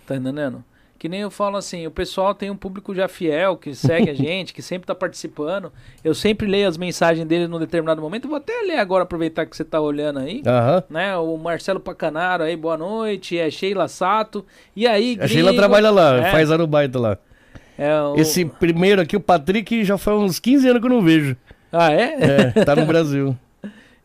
Tá 0.06 0.16
entendendo? 0.16 0.64
Que 1.04 1.10
nem 1.10 1.20
eu 1.20 1.30
falo 1.30 1.58
assim, 1.58 1.86
o 1.86 1.92
pessoal 1.92 2.34
tem 2.34 2.50
um 2.50 2.56
público 2.56 2.96
já 2.96 3.10
fiel, 3.10 3.58
que 3.58 3.76
segue 3.76 4.10
a 4.10 4.14
gente, 4.16 4.54
que 4.54 4.62
sempre 4.62 4.88
tá 4.88 4.96
participando. 4.96 5.70
Eu 6.02 6.16
sempre 6.16 6.48
leio 6.48 6.66
as 6.66 6.78
mensagens 6.78 7.28
dele 7.28 7.46
num 7.46 7.60
determinado 7.60 8.02
momento. 8.02 8.24
Eu 8.24 8.30
vou 8.30 8.38
até 8.38 8.54
ler 8.66 8.78
agora, 8.80 9.04
aproveitar 9.04 9.46
que 9.46 9.54
você 9.54 9.66
tá 9.66 9.82
olhando 9.82 10.20
aí. 10.20 10.42
Aham. 10.48 10.82
Né? 10.90 11.18
O 11.18 11.36
Marcelo 11.36 11.82
Pacanaro 11.82 12.44
aí, 12.44 12.56
boa 12.56 12.78
noite. 12.78 13.38
É 13.38 13.52
Sheila 13.52 13.90
Sato. 13.90 14.46
E 14.74 14.88
aí, 14.88 15.18
A 15.20 15.28
Sheila 15.28 15.50
gringo? 15.50 15.62
trabalha 15.62 15.92
lá, 15.92 16.26
É, 16.26 16.32
faz 16.32 16.50
arubaita 16.50 16.98
lá. 16.98 17.18
é 17.78 18.02
o- 18.02 18.16
Esse 18.16 18.46
primeiro 18.46 19.02
aqui, 19.02 19.18
o 19.18 19.20
Patrick, 19.20 19.84
já 19.84 19.98
faz 19.98 20.18
uns 20.18 20.40
15 20.40 20.70
anos 20.70 20.80
que 20.80 20.88
eu 20.88 20.90
não 20.90 21.02
vejo. 21.02 21.36
Ah, 21.70 21.92
é? 21.92 22.54
É, 22.56 22.64
tá 22.64 22.78
no 22.78 22.86
Brasil. 22.86 23.38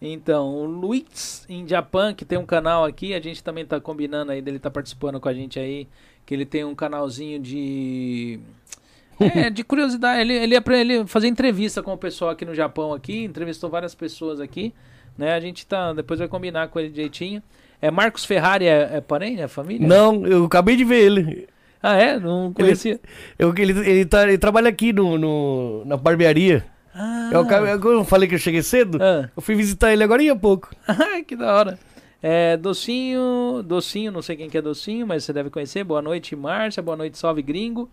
Então, 0.01 0.55
o 0.55 0.65
Luiz 0.65 1.45
em 1.49 1.67
Japan, 1.67 2.15
que 2.15 2.25
tem 2.25 2.39
um 2.39 2.47
canal 2.47 2.85
aqui, 2.85 3.15
a 3.15 3.21
gente 3.21 3.43
também 3.43 3.65
tá 3.67 3.81
combinando 3.81 4.31
aí 4.31 4.41
dele 4.41 4.59
tá 4.59 4.71
participando 4.71 5.19
com 5.19 5.29
a 5.29 5.35
gente 5.35 5.59
aí, 5.59 5.89
que 6.25 6.33
ele 6.35 6.47
tem 6.47 6.65
um 6.65 6.75
canalzinho 6.75 7.41
de 7.41 8.39
é, 9.19 9.51
de 9.51 9.65
curiosidade, 9.65 10.21
ele 10.21 10.35
ele 10.35 10.55
ele 10.57 11.07
fazer 11.07 11.27
entrevista 11.27 11.83
com 11.83 11.93
o 11.93 11.99
pessoal 11.99 12.31
aqui 12.31 12.45
no 12.45 12.55
Japão 12.55 12.93
aqui, 12.93 13.25
entrevistou 13.25 13.69
várias 13.69 13.95
pessoas 13.95 14.39
aqui, 14.41 14.73
né? 15.17 15.35
A 15.35 15.41
gente 15.41 15.67
tá, 15.67 15.93
depois 15.93 16.21
vai 16.21 16.29
combinar 16.29 16.69
com 16.69 16.79
ele 16.79 16.91
direitinho. 16.91 17.43
É 17.83 17.91
Marcos 17.91 18.25
Ferrari 18.25 18.67
é, 18.67 18.91
é 18.95 19.01
parente, 19.01 19.41
é 19.41 19.49
família? 19.49 19.87
Não, 19.87 20.25
eu 20.27 20.45
acabei 20.45 20.77
de 20.77 20.85
ver 20.85 21.01
ele. 21.05 21.49
Ah, 21.83 21.97
é? 21.97 22.19
Não 22.19 22.53
conhecia. 22.53 23.01
Eu, 23.39 23.55
ele, 23.57 23.73
ele, 23.89 24.05
tá, 24.05 24.25
ele 24.25 24.39
trabalha 24.39 24.69
aqui 24.69 24.93
no, 24.93 25.17
no- 25.17 25.85
na 25.85 25.97
barbearia. 25.97 26.65
Ah, 26.99 27.31
Eu, 27.33 27.41
acabei- 27.41 27.73
eu 27.73 28.05
falei 28.05 28.29
que 28.29 28.35
eu 28.35 28.39
cheguei 28.39 28.63
cedo. 28.63 28.99
Ah. 29.01 29.29
Eu 29.37 29.41
fui 29.43 29.55
visitar 29.55 29.93
ele 29.93 30.03
agora 30.03 30.21
há 30.33 30.37
pouco. 30.37 30.71
Que 31.27 31.37
da 31.37 31.55
hora. 31.55 31.79
É, 32.21 32.57
docinho, 32.57 33.63
docinho, 33.65 34.11
não 34.11 34.21
sei 34.23 34.35
quem 34.37 34.51
que 34.51 34.59
é 34.59 34.63
docinho, 34.63 35.07
mas 35.07 35.23
você 35.23 35.33
deve 35.33 35.51
conhecer. 35.51 35.85
Boa 35.85 36.03
noite, 36.03 36.35
Márcia. 36.35 36.83
Boa 36.83 36.97
noite, 36.97 37.17
salve 37.17 37.43
gringo. 37.43 37.89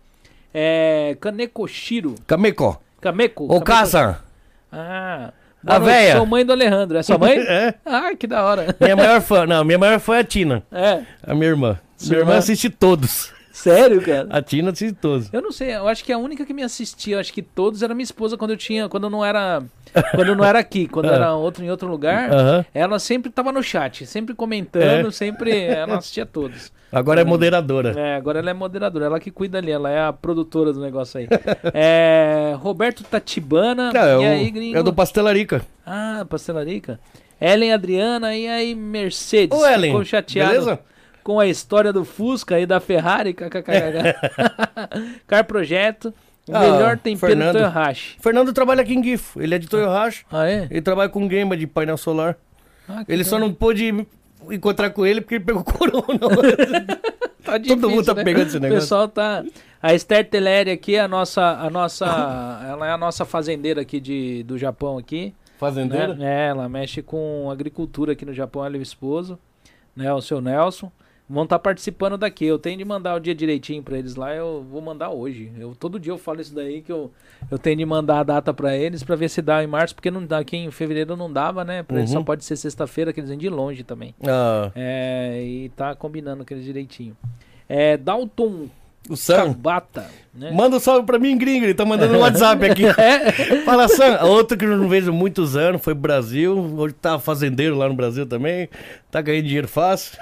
É, 0.52 1.16
Kanekoshiro. 1.20 2.14
Kameko. 2.26 2.80
Kameko. 3.00 3.46
Kameko- 3.46 3.64
Casa. 3.64 4.20
Ah. 4.72 5.32
A 5.64 5.78
boa 5.78 5.78
noite, 5.80 5.92
véia. 5.94 6.16
Sou 6.16 6.26
mãe 6.26 6.44
do 6.44 6.52
Alejandro. 6.52 6.96
É 6.98 7.02
sua 7.02 7.18
mãe? 7.18 7.38
É. 7.46 7.74
Ah, 7.84 8.14
que 8.18 8.26
da 8.26 8.42
hora. 8.44 8.74
Minha 8.80 8.96
maior 8.96 9.20
fã. 9.22 9.46
Não, 9.46 9.64
minha 9.64 9.78
maior 9.78 10.00
fã 10.00 10.16
é 10.16 10.20
a 10.20 10.24
Tina. 10.24 10.62
É. 10.72 11.02
A 11.22 11.34
minha 11.34 11.46
irmã. 11.48 11.78
Sua 11.96 12.08
minha 12.10 12.20
irmã 12.20 12.32
irmã? 12.32 12.38
assiste 12.38 12.68
todos. 12.70 13.32
Sério, 13.56 14.02
cara? 14.02 14.28
A 14.30 14.42
Tina 14.42 14.70
assiste 14.70 14.94
todos. 15.00 15.32
Eu 15.32 15.40
não 15.40 15.50
sei, 15.50 15.74
eu 15.74 15.88
acho 15.88 16.04
que 16.04 16.12
a 16.12 16.18
única 16.18 16.44
que 16.44 16.52
me 16.52 16.62
assistia, 16.62 17.18
acho 17.18 17.32
que 17.32 17.40
todos 17.40 17.82
era 17.82 17.94
minha 17.94 18.04
esposa 18.04 18.36
quando 18.36 18.50
eu 18.50 18.56
tinha, 18.56 18.86
quando 18.86 19.04
eu 19.04 19.10
não 19.10 19.24
era, 19.24 19.62
quando 20.14 20.28
eu 20.28 20.36
não 20.36 20.44
era 20.44 20.58
aqui, 20.58 20.86
quando 20.86 21.06
era 21.10 21.34
outro 21.34 21.64
em 21.64 21.70
outro 21.70 21.88
lugar, 21.88 22.28
ela 22.74 22.98
sempre 22.98 23.30
tava 23.32 23.50
no 23.50 23.62
chat, 23.62 24.04
sempre 24.04 24.34
comentando, 24.34 25.08
É. 25.08 25.10
sempre, 25.10 25.58
ela 25.58 25.96
assistia 25.96 26.26
todos. 26.26 26.70
Agora 26.92 27.22
é 27.22 27.24
moderadora. 27.24 27.98
É, 27.98 28.16
agora 28.16 28.40
ela 28.40 28.50
é 28.50 28.54
moderadora, 28.54 29.06
ela 29.06 29.18
que 29.18 29.30
cuida 29.30 29.56
ali, 29.56 29.70
ela 29.72 29.90
é 29.90 30.00
a 30.02 30.12
produtora 30.12 30.70
do 30.70 30.80
negócio 30.80 31.18
aí. 31.18 31.26
É, 31.72 32.54
Roberto 32.58 33.04
Tatibana, 33.04 33.90
Não, 33.90 34.00
é, 34.00 34.12
e 34.12 34.16
o, 34.16 34.30
aí, 34.32 34.50
gringo? 34.50 34.78
é 34.78 34.82
do 34.82 34.92
Pastelarica. 34.92 35.62
Ah, 35.84 36.26
pastelarica. 36.28 37.00
Ellen 37.40 37.72
Adriana, 37.72 38.36
e 38.36 38.46
aí 38.46 38.74
Mercedes, 38.74 39.58
Ô, 39.58 39.66
Ellen, 39.66 39.90
ficou 39.92 40.04
chateado 40.04 40.50
beleza? 40.50 40.80
Com 41.26 41.40
a 41.40 41.46
história 41.48 41.92
do 41.92 42.04
Fusca 42.04 42.60
e 42.60 42.64
da 42.64 42.78
Ferrari, 42.78 43.34
kkkk. 43.34 44.14
Car 45.26 45.44
Projeto, 45.44 46.14
o 46.48 46.54
Ah, 46.54 46.60
melhor 46.60 46.96
tempero 46.98 47.32
Fernando. 47.32 47.52
do 47.54 47.58
Toyohashi. 47.58 48.16
Fernando 48.20 48.52
trabalha 48.52 48.82
aqui 48.82 48.94
em 48.94 49.02
GIF. 49.02 49.36
Ele 49.36 49.52
é 49.52 49.58
de 49.58 49.66
Toyohashi. 49.66 50.24
Ah, 50.30 50.48
é? 50.48 50.68
Ele 50.70 50.80
trabalha 50.80 51.08
com 51.08 51.26
game 51.26 51.56
de 51.56 51.66
painel 51.66 51.96
solar. 51.96 52.36
Ah, 52.88 53.04
Ele 53.08 53.24
só 53.24 53.40
não 53.40 53.52
pôde 53.52 54.06
encontrar 54.52 54.90
com 54.90 55.04
ele 55.04 55.20
porque 55.20 55.34
ele 55.34 55.44
pegou 55.44 55.64
corona. 55.64 56.04
Tá 57.46 57.60
Todo 57.60 57.88
mundo 57.88 58.04
tá 58.04 58.12
pegando 58.12 58.48
esse 58.48 58.56
O 58.56 58.60
negócio. 58.60 58.80
pessoal 58.82 59.06
tá. 59.08 59.44
A 59.80 59.94
Esther 59.94 60.28
Teleri 60.28 60.68
aqui 60.72 60.96
é 60.96 61.00
a 61.00 61.06
nossa. 61.06 61.42
A 61.60 61.70
nossa 61.70 62.04
ela 62.68 62.88
é 62.88 62.90
a 62.90 62.98
nossa 62.98 63.24
fazendeira 63.24 63.80
aqui 63.82 64.00
de, 64.00 64.42
do 64.42 64.58
Japão 64.58 64.98
aqui. 64.98 65.32
Fazendeira? 65.56 66.12
Né? 66.14 66.46
É, 66.46 66.48
ela 66.48 66.68
mexe 66.68 67.02
com 67.02 67.48
agricultura 67.48 68.12
aqui 68.14 68.24
no 68.26 68.32
Japão, 68.32 68.64
ela 68.66 68.76
e 68.76 68.80
o 68.80 68.82
esposo, 68.82 69.38
né? 69.94 70.12
O 70.12 70.20
seu 70.20 70.40
Nelson. 70.40 70.90
Vão 71.28 71.42
estar 71.42 71.58
participando 71.58 72.16
daqui. 72.16 72.44
Eu 72.44 72.56
tenho 72.58 72.78
de 72.78 72.84
mandar 72.84 73.16
o 73.16 73.18
dia 73.20 73.34
direitinho 73.34 73.82
pra 73.82 73.98
eles 73.98 74.14
lá. 74.14 74.32
Eu 74.32 74.64
vou 74.70 74.80
mandar 74.80 75.10
hoje. 75.10 75.50
Eu, 75.58 75.74
todo 75.74 75.98
dia 75.98 76.12
eu 76.12 76.18
falo 76.18 76.40
isso 76.40 76.54
daí 76.54 76.82
que 76.82 76.92
eu, 76.92 77.10
eu 77.50 77.58
tenho 77.58 77.76
de 77.78 77.84
mandar 77.84 78.20
a 78.20 78.22
data 78.22 78.54
pra 78.54 78.76
eles 78.76 79.02
pra 79.02 79.16
ver 79.16 79.28
se 79.28 79.42
dá 79.42 79.62
em 79.64 79.66
março, 79.66 79.92
porque 79.94 80.08
não 80.10 80.24
dá, 80.24 80.38
aqui 80.38 80.56
em 80.56 80.70
fevereiro 80.70 81.16
não 81.16 81.32
dava, 81.32 81.64
né? 81.64 81.82
Pra 81.82 81.98
eles 81.98 82.10
só 82.10 82.18
Uhum. 82.18 82.24
pode 82.24 82.44
ser 82.44 82.54
sexta-feira, 82.56 83.12
que 83.12 83.18
eles 83.18 83.28
vêm 83.28 83.38
de 83.38 83.48
longe 83.48 83.82
também. 83.82 84.14
Ah, 84.24 84.70
É, 84.76 85.42
e 85.44 85.68
tá 85.70 85.96
combinando 85.96 86.44
com 86.46 86.54
eles 86.54 86.64
direitinho. 86.64 87.16
É, 87.68 87.96
Dalton 87.96 88.68
o 89.08 89.16
Sam. 89.16 89.48
Tabata, 89.52 90.06
né? 90.34 90.50
Manda 90.52 90.76
um 90.76 90.80
salve 90.80 91.06
pra 91.06 91.18
mim, 91.18 91.36
gringo. 91.38 91.64
Ele 91.64 91.74
tá 91.74 91.84
mandando 91.84 92.12
no 92.12 92.20
WhatsApp 92.20 92.64
aqui. 92.66 92.82
Fala, 93.64 93.88
Sam. 93.88 94.20
Outro 94.24 94.56
que 94.56 94.64
eu 94.64 94.76
não 94.76 94.88
vejo 94.88 95.12
muitos 95.12 95.56
anos 95.56 95.82
foi 95.82 95.94
pro 95.94 96.02
Brasil. 96.02 96.56
Hoje 96.76 96.94
tá 96.94 97.18
fazendeiro 97.18 97.76
lá 97.76 97.88
no 97.88 97.94
Brasil 97.94 98.26
também. 98.26 98.68
Tá 99.10 99.20
ganhando 99.20 99.44
dinheiro 99.46 99.68
fácil. 99.68 100.16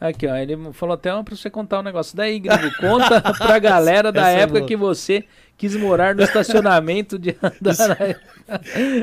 Aqui, 0.00 0.26
ó, 0.26 0.34
ele 0.34 0.56
falou 0.72 0.94
até 0.94 1.10
pra 1.22 1.36
você 1.36 1.50
contar 1.50 1.80
um 1.80 1.82
negócio. 1.82 2.16
Daí, 2.16 2.38
gringo, 2.38 2.74
conta 2.80 3.20
pra 3.36 3.58
galera 3.58 4.10
da 4.10 4.28
Essa 4.30 4.38
é 4.38 4.42
época 4.42 4.58
boa. 4.60 4.68
que 4.68 4.74
você 4.76 5.24
quis 5.58 5.76
morar 5.76 6.14
no 6.14 6.22
estacionamento 6.22 7.18
de 7.18 7.36
Andaraí. 7.42 8.16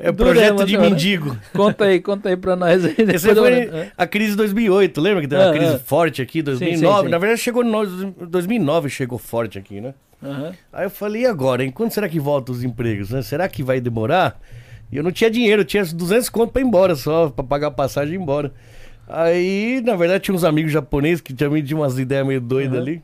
É 0.02 0.12
projeto 0.12 0.66
de 0.66 0.76
mendigo. 0.76 1.38
Conta 1.54 1.86
aí, 1.86 2.00
conta 2.02 2.30
aí 2.30 2.36
pra 2.36 2.56
nós. 2.56 2.84
Eu- 2.84 3.20
foi 3.20 3.70
a 3.96 4.08
crise 4.08 4.32
de 4.32 4.38
2008, 4.38 5.00
lembra 5.00 5.22
que 5.22 5.28
deu 5.28 5.38
uma 5.40 5.50
Ah, 5.52 5.54
crise 5.54 5.76
ah. 5.76 5.80
forte 5.80 6.20
aqui, 6.20 6.42
2009? 6.42 6.98
sim, 6.98 7.04
sim. 7.06 7.12
Na 7.12 7.18
verdade, 7.20 7.42
chegou 7.42 7.64
no 7.64 8.12
2009, 8.28 8.90
chegou 8.90 9.20
forte 9.20 9.60
aqui, 9.60 9.80
né? 9.80 9.94
Aham. 10.24 10.52
Aí 10.74 10.86
eu 10.88 10.90
falei, 10.90 11.22
e 11.22 11.26
agora, 11.28 11.64
hein? 11.64 11.70
Quando 11.70 11.92
será 11.92 12.10
que 12.10 12.20
volta 12.20 12.52
os 12.52 12.64
empregos, 12.64 13.12
né? 13.12 13.22
Será 13.22 13.48
que 13.48 13.62
vai 13.62 13.80
demorar? 13.80 14.40
E 14.92 14.98
eu 14.98 15.04
não 15.04 15.12
tinha 15.12 15.30
dinheiro, 15.30 15.62
eu 15.62 15.66
tinha 15.66 15.86
200 15.86 16.28
conto 16.30 16.52
pra 16.54 16.60
ir 16.62 16.66
embora 16.66 16.96
só, 16.96 17.30
pra 17.30 17.44
pagar 17.44 17.68
a 17.68 17.72
passagem 17.72 18.16
e 18.16 18.18
ir 18.18 18.22
embora. 18.22 18.52
Aí, 19.08 19.82
na 19.86 19.96
verdade, 19.96 20.24
tinha 20.26 20.36
uns 20.36 20.44
amigos 20.44 20.72
japoneses 20.72 21.22
que 21.22 21.34
também 21.34 21.64
tinham 21.64 21.80
umas 21.82 21.98
ideias 21.98 22.26
meio 22.28 22.42
doidas 22.42 22.74
Aham. 22.74 22.82
ali. 22.82 23.02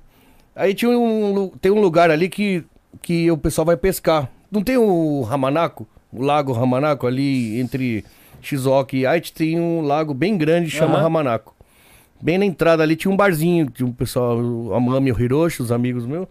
Aí 0.56 0.74
tinha 0.74 0.92
um, 0.92 1.50
tem 1.62 1.72
um 1.72 1.80
lugar 1.80 2.12
ali 2.12 2.30
que, 2.30 2.64
que 3.02 3.32
o 3.32 3.38
pessoal 3.38 3.66
vai 3.66 3.78
pescar. 3.78 4.30
Não 4.52 4.62
tem 4.62 4.78
o 4.78 5.26
Hamanako? 5.30 5.88
O 6.12 6.22
lago 6.22 6.54
Hamanako 6.54 7.08
ali 7.08 7.60
entre 7.60 8.04
Shizuoka 8.42 8.96
e 8.96 9.06
Aichi 9.06 9.32
tem 9.34 9.60
um 9.60 9.82
lago 9.82 10.14
bem 10.14 10.38
grande 10.38 10.70
que 10.70 10.78
chama 10.78 10.98
Aham. 10.98 11.06
Hamanako. 11.08 11.56
Bem 12.22 12.38
na 12.38 12.46
entrada 12.46 12.84
ali 12.84 12.96
tinha 12.96 13.12
um 13.12 13.18
barzinho, 13.18 13.70
tinha 13.70 13.88
um 13.88 13.92
pessoal, 13.92 14.38
a 14.74 14.80
Mami 14.80 15.12
o 15.12 15.20
Hiroshi, 15.20 15.62
os 15.62 15.72
amigos 15.72 16.06
meus. 16.06 16.28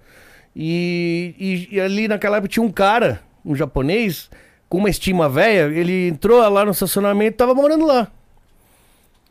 E, 0.54 1.34
e- 1.70 1.76
e 1.76 1.80
ali 1.80 2.06
naquela 2.08 2.36
época 2.36 2.48
tinha 2.48 2.62
um 2.64 2.70
cara, 2.70 3.20
um 3.44 3.54
japonês, 3.56 4.30
com 4.68 4.78
uma 4.78 4.88
estima 4.90 5.28
velha, 5.28 5.72
ele 5.74 6.08
entrou 6.08 6.46
lá 6.48 6.64
no 6.64 6.70
estacionamento 6.70 7.34
e 7.34 7.36
tava 7.36 7.54
morando 7.54 7.84
lá. 7.86 8.08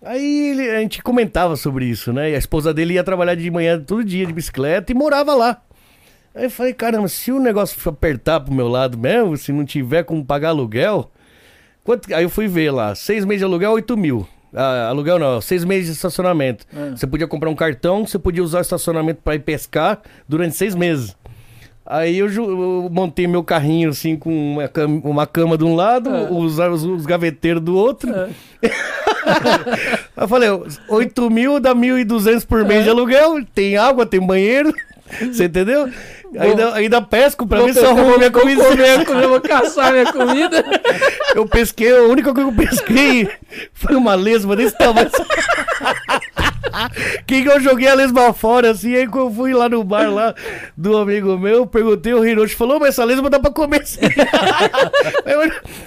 Aí 0.04 0.50
ele- 0.50 0.70
a 0.70 0.80
gente 0.80 1.02
comentava 1.02 1.56
sobre 1.56 1.86
isso, 1.86 2.12
né? 2.12 2.32
E 2.32 2.36
a 2.36 2.38
esposa 2.38 2.74
dele 2.74 2.96
ia 2.96 3.04
trabalhar 3.04 3.36
de 3.36 3.50
manhã 3.52 3.80
todo 3.80 4.04
dia 4.04 4.26
de 4.26 4.34
bicicleta 4.34 4.92
e 4.92 4.96
morava 4.96 5.34
lá. 5.36 5.62
Aí 6.34 6.46
eu 6.46 6.50
falei, 6.52 6.74
caramba, 6.74 7.08
se 7.08 7.32
o 7.32 7.40
negócio 7.40 7.78
apertar 7.90 8.40
pro 8.40 8.54
meu 8.54 8.68
lado 8.68 8.98
mesmo, 8.98 9.36
se 9.38 9.52
não 9.52 9.66
tiver 9.66 10.04
como 10.04 10.26
pagar 10.26 10.50
aluguel. 10.50 11.12
Quanto... 11.84 12.14
Aí 12.14 12.24
eu 12.24 12.30
fui 12.30 12.48
ver 12.48 12.72
lá, 12.72 12.96
seis 12.96 13.26
meses 13.26 13.40
de 13.40 13.46
aluguel, 13.46 13.72
8 13.74 13.98
mil. 13.98 14.28
Ah, 14.54 14.88
aluguel 14.90 15.18
não, 15.18 15.40
seis 15.40 15.64
meses 15.64 15.86
de 15.88 15.92
estacionamento. 15.94 16.66
Ah. 16.74 16.92
Você 16.96 17.08
podia 17.08 17.28
comprar 17.28 17.50
um 17.50 17.56
cartão, 17.56 18.06
você 18.06 18.20
podia 18.20 18.44
usar 18.44 18.58
o 18.60 18.62
estacionamento 18.62 19.22
para 19.24 19.36
ir 19.36 19.40
pescar 19.40 20.02
durante 20.28 20.56
seis 20.56 20.76
meses. 20.76 21.16
Aí 21.86 22.20
eu, 22.20 22.28
eu 22.32 22.90
montei 22.92 23.28
meu 23.28 23.44
carrinho 23.44 23.90
assim 23.90 24.16
com 24.16 24.30
uma 24.54 24.68
cama, 24.68 25.02
uma 25.04 25.28
cama 25.28 25.58
de 25.58 25.64
um 25.64 25.76
lado, 25.76 26.10
Ah. 26.10 26.28
os, 26.32 26.60
os, 26.60 26.84
os 26.84 27.06
gaveteiros 27.06 27.62
do 27.62 27.76
outro. 27.76 28.12
Ah. 28.14 28.30
Aí 28.64 28.72
eu 30.24 30.28
falei, 30.28 30.50
8 30.88 31.30
mil 31.30 31.60
dá 31.60 31.74
1.200 31.76 32.46
por 32.46 32.64
mês 32.66 32.84
de 32.84 32.90
aluguel, 32.92 33.44
tem 33.54 33.78
água, 33.78 34.06
tem 34.06 34.20
banheiro, 34.20 34.72
você 35.32 35.46
entendeu? 35.46 35.90
Ainda, 36.40 36.74
ainda 36.76 37.02
pesco 37.02 37.46
pra 37.46 37.62
ver 37.62 37.74
se 37.74 37.80
eu 37.82 37.90
arrumo 37.90 38.18
minha 38.18 38.32
comida. 38.32 38.64
comer, 38.64 39.06
comer, 39.06 39.28
vou 39.28 39.42
caçar 39.42 39.92
minha 39.92 40.14
comida. 40.14 40.64
Eu 41.36 41.46
pesquei, 41.46 41.94
a 41.94 42.04
única 42.04 42.34
coisa 42.34 42.50
que 42.50 42.62
eu 42.62 42.68
pesquei 42.68 43.30
foi 43.74 43.96
uma 43.98 44.16
lesma 44.16 44.56
desse 44.56 44.78
tamanho. 44.78 45.10
Que 47.26 47.42
que 47.44 47.50
eu 47.50 47.60
joguei 47.60 47.88
a 47.88 47.94
lesma 47.94 48.34
fora, 48.34 48.72
assim, 48.72 48.96
aí 48.96 49.08
quando 49.08 49.28
eu 49.28 49.32
fui 49.34 49.54
lá 49.54 49.68
no 49.70 49.84
bar 49.84 50.10
lá 50.14 50.34
do 50.76 50.98
amigo 50.98 51.38
meu, 51.38 51.66
perguntei, 51.66 52.14
o 52.14 52.26
Hiroshi 52.26 52.56
falou, 52.56 52.80
mas 52.80 52.90
essa 52.90 53.04
lesma 53.04 53.30
dá 53.30 53.40
pra 53.40 53.52
comer 53.52 53.86
sim. 53.86 54.00
eu, 55.26 55.42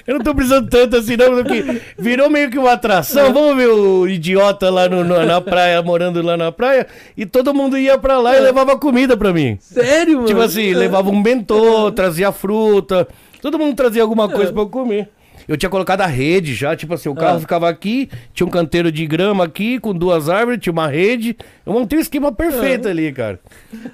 eu 0.06 0.14
não 0.18 0.24
tô 0.24 0.34
precisando 0.34 0.68
tanto 0.68 0.96
assim 0.96 1.16
não, 1.16 1.42
porque 1.42 1.80
virou 1.98 2.30
meio 2.30 2.50
que 2.50 2.58
uma 2.58 2.72
atração, 2.72 3.32
vamos 3.32 3.56
ver 3.56 3.68
o 3.68 4.06
idiota 4.08 4.70
lá 4.70 4.88
no- 4.88 5.04
no- 5.04 5.24
na 5.24 5.40
praia, 5.40 5.82
morando 5.82 6.22
lá 6.22 6.36
na 6.36 6.50
praia, 6.52 6.86
e 7.16 7.24
todo 7.26 7.54
mundo 7.54 7.76
ia 7.78 7.98
pra 7.98 8.18
lá 8.18 8.36
e 8.36 8.40
levava 8.40 8.76
comida 8.78 9.16
pra 9.16 9.32
mim. 9.32 9.56
Sério, 9.60 10.14
mano? 10.16 10.26
Tipo 10.26 10.40
assim, 10.40 10.72
levava 10.74 11.10
um 11.10 11.22
bentô, 11.22 11.90
trazia 11.92 12.32
fruta. 12.32 13.06
Todo 13.40 13.58
mundo 13.58 13.76
trazia 13.76 14.02
alguma 14.02 14.28
coisa 14.28 14.52
pra 14.52 14.62
eu 14.62 14.68
comer. 14.68 15.08
Eu 15.46 15.56
tinha 15.56 15.68
colocado 15.70 16.00
a 16.00 16.06
rede 16.06 16.54
já, 16.54 16.74
tipo 16.76 16.94
assim, 16.94 17.08
o 17.08 17.14
carro 17.14 17.36
Ah. 17.36 17.40
ficava 17.40 17.68
aqui, 17.68 18.08
tinha 18.32 18.46
um 18.46 18.50
canteiro 18.50 18.90
de 18.90 19.06
grama 19.06 19.44
aqui, 19.44 19.78
com 19.78 19.92
duas 19.94 20.28
árvores, 20.28 20.60
tinha 20.60 20.72
uma 20.72 20.88
rede. 20.88 21.36
Eu 21.66 21.72
montei 21.72 21.98
um 21.98 22.02
esquema 22.02 22.32
perfeito 22.32 22.88
ali, 22.88 23.12
cara. 23.12 23.38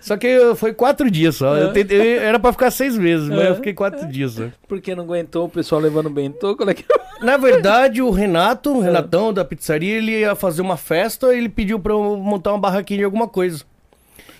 Só 0.00 0.16
que 0.16 0.26
eu- 0.26 0.54
foi 0.56 0.72
quatro 0.72 1.10
dias 1.10 1.36
só. 1.36 1.56
Eu 1.56 1.72
tentei- 1.72 1.98
eu- 2.18 2.22
era 2.22 2.38
pra 2.38 2.52
ficar 2.52 2.70
seis 2.70 2.96
meses, 2.96 3.28
mas 3.28 3.44
eu 3.46 3.54
fiquei 3.56 3.72
quatro 3.74 4.06
dias 4.08 4.32
só. 4.32 4.44
Porque 4.68 4.94
não 4.94 5.04
aguentou 5.04 5.46
o 5.46 5.48
pessoal 5.48 5.80
levando 5.80 6.08
bentô? 6.10 6.56
Qual 6.56 6.68
é 6.68 6.74
que... 6.74 6.84
Na 7.22 7.36
verdade, 7.36 8.00
o 8.00 8.10
Renato, 8.10 8.70
o 8.70 8.80
Renatão 8.80 9.32
da 9.32 9.44
pizzaria, 9.44 9.96
ele 9.98 10.20
ia 10.20 10.34
fazer 10.34 10.62
uma 10.62 10.76
festa, 10.76 11.34
ele 11.34 11.48
pediu 11.48 11.78
pra 11.78 11.92
eu 11.92 12.16
montar 12.16 12.52
uma 12.52 12.58
barraquinha 12.58 12.98
de 12.98 13.04
alguma 13.04 13.28
coisa. 13.28 13.62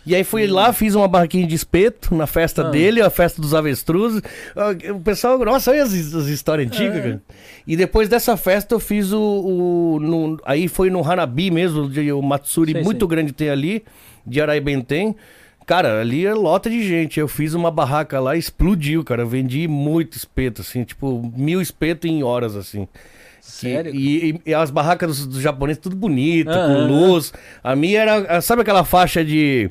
E 0.06 0.14
aí 0.14 0.24
fui 0.24 0.46
lá, 0.46 0.72
fiz 0.72 0.94
uma 0.94 1.06
barraquinha 1.06 1.46
de 1.46 1.54
espeto 1.54 2.14
na 2.14 2.26
festa 2.26 2.62
Ah. 2.66 2.70
dele, 2.70 3.02
a 3.02 3.10
festa 3.10 3.40
dos 3.40 3.52
avestruzes. 3.54 4.22
Ah, 4.56 4.70
O 4.94 5.00
pessoal, 5.00 5.38
nossa, 5.38 5.70
olha 5.70 5.82
as, 5.82 5.92
as 5.92 6.26
histórias 6.26 6.66
antigas, 6.68 6.96
É. 6.96 7.00
cara. 7.00 7.22
E 7.66 7.76
depois 7.76 8.08
dessa 8.08 8.36
festa 8.36 8.74
eu 8.74 8.80
fiz 8.80 9.12
o. 9.12 9.20
o- 9.20 10.00
no- 10.00 10.40
aí 10.44 10.68
foi 10.68 10.88
no 10.90 11.06
Hanabi 11.08 11.50
mesmo, 11.50 11.88
de- 11.88 12.10
o 12.12 12.22
Matsuri 12.22 12.72
Sei, 12.72 12.82
muito 12.82 13.00
sei. 13.06 13.08
grande 13.08 13.32
tem 13.32 13.50
ali, 13.50 13.84
de 14.26 14.40
Araibenten. 14.40 15.14
Cara, 15.66 16.00
ali 16.00 16.26
é 16.26 16.32
lota 16.34 16.68
de 16.70 16.82
gente. 16.82 17.20
Eu 17.20 17.28
fiz 17.28 17.54
uma 17.54 17.70
barraca 17.70 18.18
lá 18.18 18.34
explodiu, 18.36 19.04
cara. 19.04 19.22
Eu 19.22 19.28
vendi 19.28 19.68
muito 19.68 20.16
espeto, 20.16 20.62
assim, 20.62 20.82
tipo, 20.82 21.30
mil 21.36 21.60
espetos 21.60 22.10
em 22.10 22.22
horas, 22.24 22.56
assim. 22.56 22.88
Sério? 23.40 23.94
E, 23.94 24.30
e- 24.30 24.40
e 24.46 24.54
as 24.54 24.70
barracas 24.70 25.08
dos, 25.18 25.26
dos 25.26 25.40
japoneses 25.42 25.80
tudo 25.80 25.94
bonita, 25.94 26.50
Ah, 26.52 26.66
com 26.66 26.74
ah, 26.74 26.86
luz. 26.86 27.32
A 27.62 27.76
minha 27.76 28.00
era, 28.00 28.40
sabe 28.40 28.62
aquela 28.62 28.82
faixa 28.84 29.24
de 29.24 29.70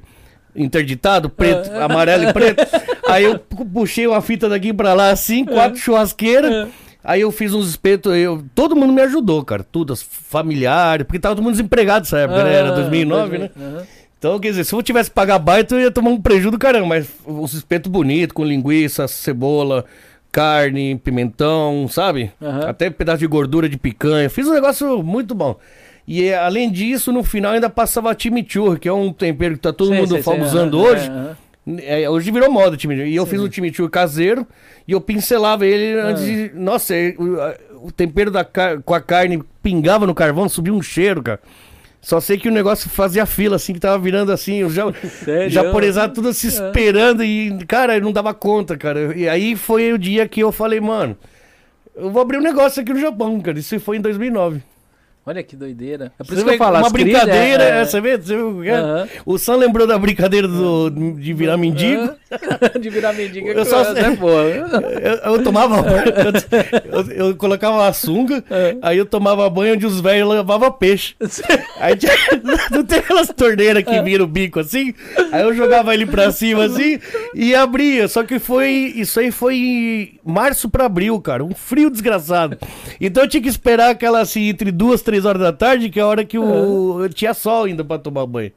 interditado, 0.64 1.30
preto, 1.30 1.72
amarelo 1.78 2.26
e 2.30 2.34
preto? 2.34 2.66
Aí 3.08 3.24
eu 3.24 3.40
pu- 3.40 3.66
puxei 3.66 4.06
uma 4.08 4.22
fita 4.22 4.48
daqui 4.50 4.72
pra 4.74 4.94
lá 4.94 5.10
assim, 5.10 5.44
quatro 5.46 5.80
churrasqueiras. 5.80 6.68
Aí 7.04 7.22
eu 7.22 7.32
fiz 7.32 7.54
uns 7.54 7.70
espetos, 7.70 8.14
eu, 8.16 8.44
todo 8.54 8.76
mundo 8.76 8.92
me 8.94 9.02
ajudou, 9.02 9.44
cara, 9.44 9.64
tudo, 9.64 9.94
as 9.94 10.02
familiares, 10.02 11.06
porque 11.08 11.18
tava 11.18 11.34
todo 11.36 11.44
mundo 11.44 11.54
desempregado 11.54 12.02
nessa 12.02 12.20
época, 12.20 12.44
né? 12.44 12.54
Era 12.54 12.72
2009, 12.74 13.38
né? 13.38 13.50
Então, 14.18 14.38
quer 14.38 14.50
dizer, 14.50 14.66
se 14.66 14.76
eu 14.76 14.84
tivesse 14.84 15.10
que 15.10 15.16
pagar 15.16 15.40
baita, 15.40 15.76
eu 15.76 15.80
ia 15.80 15.92
tomar 15.92 16.10
um 16.10 16.20
prejuízo 16.22 16.52
do 16.52 16.60
caramba, 16.60 16.86
mas 16.88 17.08
os 17.26 17.54
espetos 17.54 17.90
bonitos, 17.90 18.34
com 18.34 18.44
linguiça, 18.44 19.08
cebola, 19.08 19.86
carne, 20.32 20.98
pimentão, 20.98 21.88
sabe? 21.90 22.32
Aham. 22.42 22.68
Até 22.70 22.90
pedaço 22.90 23.20
de 23.20 23.28
gordura 23.28 23.68
de 23.70 23.78
picanha. 23.78 24.30
Fiz 24.30 24.46
um 24.48 24.54
negócio 24.54 25.02
muito 25.02 25.34
bom. 25.34 25.56
E 26.12 26.24
eh, 26.28 26.36
além 26.36 26.72
disso, 26.72 27.14
no 27.14 27.24
final 27.24 27.52
ainda 27.54 27.70
passava 27.70 28.16
chimichurri, 28.18 28.80
que 28.80 28.90
é 28.90 28.92
um 28.94 29.14
tempero 29.14 29.54
que 29.54 29.62
tá 29.62 29.72
todo 29.72 29.90
Sei, 29.90 29.98
mundo 30.00 30.16
sei, 30.16 30.24
sei, 30.24 30.42
usando 30.42 30.80
aham, 30.80 30.88
hoje. 30.92 31.08
aham. 31.10 31.38
É, 31.84 32.10
hoje 32.10 32.32
virou 32.32 32.52
moda 32.52 32.76
o 32.76 32.80
chimichurri. 32.80 33.12
E 33.12 33.16
eu 33.16 33.28
fiz 33.28 33.40
um 33.40 33.52
chimichurri 33.52 33.92
caseiro 33.92 34.48
e 34.88 34.92
eu 34.92 35.00
pincelava 35.00 35.68
ele 35.68 36.00
antes 36.00 36.26
de... 36.26 36.52
Nossa, 36.56 36.96
é, 36.96 37.14
o, 37.16 37.88
o 37.88 37.92
tempero 37.92 38.32
da 38.32 38.44
car- 38.44 38.82
com 38.82 38.96
a 38.96 39.00
carne 39.00 39.44
pingava 39.62 40.08
no 40.08 40.16
carvão, 40.16 40.50
subia 40.50 40.74
um 40.74 40.82
cheiro, 40.82 41.22
cara. 41.22 41.40
Só 42.02 42.20
sei 42.20 42.40
que 42.40 42.48
o 42.48 42.52
negócio 42.52 42.90
fazia 42.90 43.26
fila, 43.28 43.58
assim, 43.58 43.74
que 43.74 43.80
tava 43.80 44.00
virando 44.00 44.32
assim, 44.32 44.68
já, 44.70 44.92
Sério? 45.24 45.50
japonesado 45.52 46.14
tudo 46.16 46.34
se 46.34 46.48
esperando 46.48 47.24
e, 47.24 47.56
cara, 47.68 47.98
eu 47.98 48.02
não 48.02 48.12
dava 48.14 48.34
conta, 48.34 48.76
cara. 48.76 49.16
E 49.16 49.30
aí 49.30 49.56
foi 49.56 49.94
o 49.94 49.98
dia 50.00 50.28
que 50.28 50.40
eu 50.42 50.52
falei, 50.52 50.80
mano, 50.80 51.16
eu 51.96 52.10
vou 52.10 52.22
abrir 52.22 52.38
um 52.40 52.42
negócio 52.42 52.82
aqui 52.82 52.92
no 52.94 53.00
Japão, 53.00 53.40
cara. 53.42 53.60
Isso 53.60 53.80
foi 53.80 53.98
em 53.98 54.02
2009. 54.02 54.64
Olha 55.30 55.44
que 55.44 55.56
doideira. 55.56 56.12
É 56.20 56.24
por 56.24 56.28
Você 56.28 56.34
isso 56.34 56.44
que 56.44 56.50
eu 56.50 56.54
vê 56.54 56.58
falo, 56.58 56.78
uma 56.80 56.90
brincadeira, 56.90 57.64
é- 57.64 57.82
é, 57.82 57.86
você 57.86 58.02
vê? 58.02 58.18
Você 58.18 58.36
o 58.36 58.64
que 58.64 58.70
é? 58.70 58.74
Aham. 58.78 59.08
O 59.28 59.38
Sam 59.38 59.58
lembrou 59.58 59.86
da 59.86 59.96
brincadeira 59.96 60.48
do, 60.48 60.90
de 60.90 61.34
virar 61.36 61.56
mendigo. 61.56 62.10
de 62.82 62.90
virar 62.90 63.14
mendigo 63.14 63.48
Eu 63.48 63.64
só 63.64 63.84
é 63.84 64.10
boa. 64.16 64.42
Eu, 64.42 65.34
eu 65.36 65.44
tomava 65.44 65.82
banho, 65.84 66.04
eu, 66.92 67.02
eu- 67.12 67.28
eu 67.30 67.36
colocava 67.36 67.76
uma 67.78 67.94
sunga, 67.94 68.44
É. 68.50 68.76
aí 68.82 68.98
eu 68.98 69.06
tomava 69.06 69.48
banho 69.52 69.76
onde 69.76 69.86
os 69.86 70.02
velhos 70.02 70.28
lavavam 70.28 70.72
peixe. 70.72 71.14
Aí 71.80 71.96
tinha, 71.96 72.12
não 72.72 72.84
tem 72.84 73.00
aquelas 73.00 73.28
torneiras 73.30 73.84
que 73.84 74.02
viram 74.02 74.26
o 74.26 74.28
bico 74.28 74.60
assim? 74.60 74.94
Aí 75.32 75.44
eu 75.44 75.54
jogava 75.54 75.94
ele 75.94 76.06
pra 76.06 76.30
cima 76.32 76.66
assim 76.66 77.00
e 77.34 77.54
abria. 77.56 78.08
Só 78.08 78.24
que 78.24 78.38
foi. 78.40 78.94
Isso 78.96 79.20
aí 79.20 79.32
foi 79.32 79.56
em 79.56 80.20
março 80.26 80.70
pra 80.70 80.86
abril, 80.86 81.20
cara. 81.22 81.44
Um 81.44 81.54
frio 81.56 81.90
desgraçado. 81.90 82.58
Então 83.00 83.24
eu 83.24 83.30
tinha 83.30 83.42
que 83.42 83.48
esperar 83.48 83.92
aquela 83.92 84.20
assim, 84.20 84.50
entre 84.50 84.72
duas, 84.72 85.02
três 85.02 85.19
horas 85.26 85.42
da 85.42 85.54
tarde, 85.54 85.90
que 85.90 86.00
é 86.00 86.04
a 86.04 86.08
hora 86.08 86.26
que 86.26 86.38
o, 86.38 87.02
eu 87.02 87.10
tinha 87.10 87.34
sol 87.34 87.66
ainda 87.66 87.84
pra 87.84 87.98
tomar 87.98 88.26
banho. 88.26 88.52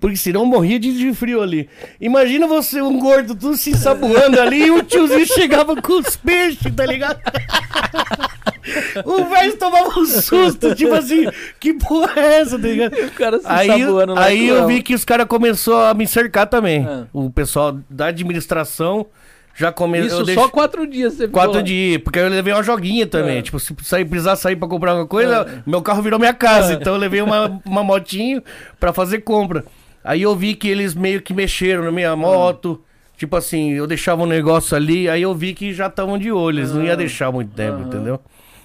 Porque 0.00 0.16
senão 0.16 0.44
morria 0.44 0.78
de, 0.78 0.96
de 0.98 1.14
frio 1.14 1.40
ali. 1.40 1.68
Imagina 1.98 2.46
você, 2.46 2.82
um 2.82 2.98
gordo, 2.98 3.34
tudo 3.34 3.56
se 3.56 3.70
ensaboando 3.70 4.38
ali, 4.38 4.66
e 4.66 4.70
o 4.70 4.82
tiozinho 4.82 5.26
chegava 5.26 5.80
com 5.80 5.98
os 5.98 6.14
peixes, 6.14 6.74
tá 6.74 6.84
ligado? 6.84 7.18
o 9.04 9.24
velho 9.24 9.56
tomava 9.56 9.98
um 9.98 10.04
susto, 10.04 10.74
tipo 10.74 10.92
assim, 10.92 11.26
que 11.58 11.72
porra 11.74 12.20
é 12.20 12.40
essa, 12.40 12.58
tá 12.58 12.68
ligado? 12.68 12.94
O 12.94 13.10
cara 13.12 13.38
se 13.38 13.46
Aí, 13.46 13.86
lá 13.86 14.24
aí 14.24 14.48
eu 14.48 14.66
vi 14.66 14.82
que 14.82 14.94
os 14.94 15.04
caras 15.04 15.26
começaram 15.26 15.86
a 15.86 15.94
me 15.94 16.06
cercar 16.06 16.46
também. 16.48 16.84
Ah. 16.86 17.06
O 17.12 17.30
pessoal 17.30 17.78
da 17.88 18.06
administração 18.06 19.06
já 19.54 19.70
começou. 19.72 20.22
Isso 20.22 20.34
só 20.34 20.48
quatro 20.48 20.86
dias 20.86 21.14
você 21.14 21.28
Quatro 21.28 21.56
lá. 21.56 21.62
dias, 21.62 22.00
porque 22.02 22.18
eu 22.18 22.28
levei 22.28 22.52
uma 22.52 22.62
joguinha 22.62 23.06
também. 23.06 23.38
É. 23.38 23.42
Tipo, 23.42 23.58
se 23.60 23.74
sair, 23.82 24.04
precisar 24.04 24.36
sair 24.36 24.56
pra 24.56 24.66
comprar 24.68 24.90
alguma 24.92 25.06
coisa, 25.06 25.62
meu 25.66 25.80
carro 25.82 26.02
virou 26.02 26.18
minha 26.18 26.34
casa. 26.34 26.72
É. 26.72 26.76
Então 26.76 26.94
eu 26.94 26.98
levei 26.98 27.20
uma, 27.22 27.60
uma 27.64 27.82
motinho 27.84 28.42
pra 28.80 28.92
fazer 28.92 29.20
compra. 29.20 29.64
Aí 30.02 30.22
eu 30.22 30.34
vi 30.36 30.54
que 30.54 30.68
eles 30.68 30.94
meio 30.94 31.22
que 31.22 31.32
mexeram 31.32 31.84
na 31.84 31.92
minha 31.92 32.14
moto. 32.16 32.82
Tipo 33.16 33.36
assim, 33.36 33.70
eu 33.72 33.86
deixava 33.86 34.22
um 34.24 34.26
negócio 34.26 34.76
ali, 34.76 35.08
aí 35.08 35.22
eu 35.22 35.32
vi 35.34 35.54
que 35.54 35.72
já 35.72 35.86
estavam 35.86 36.18
de 36.18 36.32
olho. 36.32 36.58
Eles 36.58 36.72
não 36.72 36.82
Ah. 36.82 36.86
iam 36.86 36.96
deixar 36.96 37.30
muito 37.30 37.54
tempo, 37.54 37.80
entendeu? 37.80 38.20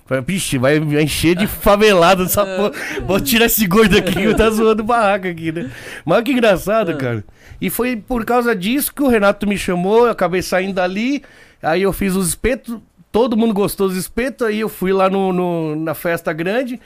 Falei, 0.09 0.23
Vixe, 0.25 0.57
vai 0.57 0.77
encher 0.77 1.35
de 1.35 1.45
favelado 1.45 2.23
essa 2.23 2.41
É. 2.41 2.55
porra. 2.57 2.71
Vou 3.05 3.19
tirar 3.21 3.45
esse 3.45 3.67
gordo 3.67 3.95
aqui 3.95 4.11
que 4.13 4.33
tá 4.33 4.49
zoando 4.49 4.83
barraca 4.83 5.29
aqui, 5.29 5.51
né? 5.51 5.69
Mas 6.03 6.23
que 6.23 6.31
É. 6.31 6.33
engraçado, 6.33 6.97
cara. 6.97 7.23
E 7.61 7.69
foi 7.69 7.95
por 7.95 8.25
causa 8.25 8.55
disso 8.55 8.91
que 8.91 9.03
o 9.03 9.07
Renato 9.07 9.45
me 9.45 9.55
chamou, 9.55 10.05
eu 10.07 10.11
acabei 10.11 10.41
saindo 10.41 10.73
dali. 10.73 11.21
Aí 11.61 11.83
eu 11.83 11.93
fiz 11.93 12.15
os 12.15 12.29
espetos, 12.29 12.79
todo 13.11 13.37
mundo 13.37 13.53
gostou 13.53 13.87
dos 13.87 13.97
espetos, 13.97 14.47
aí 14.47 14.61
eu 14.61 14.67
fui 14.69 14.91
lá 14.91 15.07
no, 15.11 15.31
no- 15.31 15.75
na 15.75 15.93
festa 15.93 16.33
grande. 16.33 16.79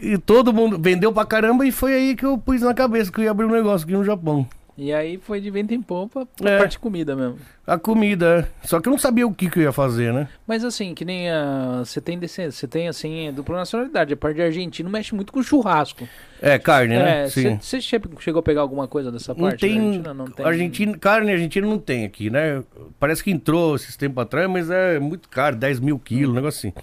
E 0.00 0.16
todo 0.16 0.50
mundo 0.52 0.78
vendeu 0.80 1.12
pra 1.12 1.26
caramba 1.26 1.66
e 1.66 1.70
foi 1.70 1.92
aí 1.94 2.16
que 2.16 2.24
eu 2.24 2.38
pus 2.38 2.62
na 2.62 2.72
cabeça 2.72 3.12
que 3.12 3.20
eu 3.20 3.24
ia 3.24 3.30
abrir 3.30 3.44
um 3.44 3.50
negócio 3.52 3.84
aqui 3.84 3.92
no 3.94 4.02
Japão. 4.04 4.46
E 4.76 4.92
aí 4.92 5.18
foi 5.18 5.40
de 5.40 5.48
vento 5.50 5.72
em 5.72 5.80
popa 5.80 6.26
pra 6.36 6.50
É. 6.50 6.58
parte 6.58 6.72
de 6.72 6.78
comida 6.80 7.14
mesmo. 7.14 7.38
A 7.64 7.78
comida, 7.78 8.48
é. 8.62 8.66
Só 8.66 8.80
que 8.80 8.88
eu 8.88 8.90
não 8.90 8.98
sabia 8.98 9.24
o 9.26 9.32
que, 9.32 9.48
que 9.48 9.60
eu 9.60 9.62
ia 9.62 9.72
fazer, 9.72 10.12
né? 10.12 10.28
Mas 10.46 10.64
assim, 10.64 10.94
que 10.94 11.04
nem 11.04 11.30
a. 11.30 11.82
Você 11.84 12.00
tem 12.00 12.18
descendência, 12.18 12.58
você 12.60 12.66
tem 12.66 12.88
assim, 12.88 13.32
dupla 13.32 13.56
nacionalidade. 13.58 14.12
A 14.12 14.16
parte 14.16 14.36
de 14.36 14.42
argentino 14.42 14.90
mexe 14.90 15.14
muito 15.14 15.32
com 15.32 15.42
churrasco. 15.42 16.06
É, 16.42 16.58
carne, 16.58 16.96
né? 16.98 17.24
É, 17.26 17.28
você 17.28 17.80
che- 17.80 18.00
chegou 18.18 18.40
a 18.40 18.42
pegar 18.42 18.62
alguma 18.62 18.88
coisa 18.88 19.12
dessa 19.12 19.32
Não 19.32 19.44
parte? 19.48 19.60
tem, 19.60 19.78
Argentina? 19.78 20.12
Não 20.12 20.24
tem. 20.26 20.44
Argentina, 20.44 20.98
carne 20.98 21.30
argentina 21.32 21.66
não 21.66 21.78
tem 21.78 22.04
aqui, 22.04 22.28
né? 22.28 22.62
Parece 22.98 23.22
que 23.22 23.30
entrou 23.30 23.76
esses 23.76 23.96
tempos 23.96 24.22
atrás, 24.22 24.50
mas 24.50 24.68
é 24.70 24.98
muito 24.98 25.28
caro, 25.28 25.54
10 25.56 25.78
mil 25.80 25.98
quilos, 25.98 26.30
um 26.32 26.34
negócio 26.34 26.68
assim. 26.68 26.76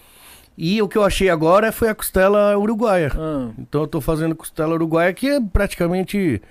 E 0.57 0.81
o 0.81 0.87
que 0.87 0.97
eu 0.97 1.03
achei 1.03 1.29
agora 1.29 1.71
foi 1.71 1.87
a 1.89 1.95
costela 1.95 2.57
uruguaia. 2.57 3.11
Ah, 3.15 3.49
Então 3.57 3.81
eu 3.81 3.87
tô 3.87 3.99
fazendo 4.01 4.35
costela 4.35 4.73
uruguaia, 4.75 5.11
que 5.13 5.27
é 5.27 5.39
praticamente. 5.41 6.41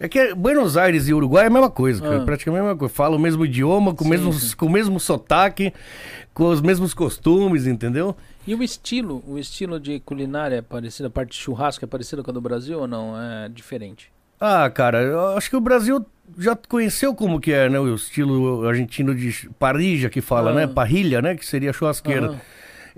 É 0.00 0.08
que 0.08 0.18
é 0.18 0.34
Buenos 0.34 0.76
Aires 0.78 1.08
e 1.08 1.14
Uruguai 1.14 1.44
é 1.44 1.46
a 1.46 1.50
mesma 1.50 1.70
coisa, 1.70 2.00
cara. 2.02 2.22
Ah. 2.22 2.24
Praticamente 2.24 2.60
a 2.60 2.64
mesma 2.64 2.78
coisa. 2.78 2.92
Fala 2.94 3.16
o 3.16 3.18
mesmo 3.18 3.44
idioma, 3.44 3.94
com, 3.94 4.02
o 4.02 4.04
Sim, 4.04 4.10
mesmo, 4.10 4.32
sim. 4.32 4.56
com 4.56 4.66
o 4.66 4.70
mesmo 4.70 4.98
sotaque, 4.98 5.72
com 6.32 6.48
os 6.48 6.60
mesmos 6.62 6.94
costumes, 6.94 7.66
entendeu? 7.66 8.16
E 8.46 8.54
o 8.54 8.62
estilo, 8.62 9.22
o 9.28 9.38
estilo 9.38 9.78
de 9.78 10.00
culinária 10.00 10.56
é 10.56 10.62
parecido, 10.62 11.08
a 11.08 11.10
parte 11.10 11.32
de 11.32 11.36
churrasco 11.36 11.84
é 11.84 11.88
parecida 11.88 12.22
com 12.22 12.30
a 12.30 12.34
do 12.34 12.40
Brasil 12.40 12.80
ou 12.80 12.86
não? 12.88 13.14
É 13.20 13.48
diferente? 13.50 14.10
Ah, 14.40 14.68
cara, 14.70 15.02
eu 15.02 15.36
acho 15.36 15.50
que 15.50 15.56
o 15.56 15.60
Brasil 15.60 16.04
já 16.38 16.56
conheceu 16.56 17.14
como 17.14 17.38
que 17.38 17.52
é, 17.52 17.68
né? 17.68 17.78
O 17.78 17.94
estilo 17.94 18.66
argentino 18.66 19.14
de 19.14 19.50
parrilla 19.58 20.08
que 20.08 20.22
fala, 20.22 20.50
Ah. 20.50 20.54
né? 20.54 20.66
Parrilha, 20.66 21.20
né? 21.20 21.36
Que 21.36 21.44
seria 21.44 21.72
churrasqueira. 21.74 22.28
Aham. 22.28 22.40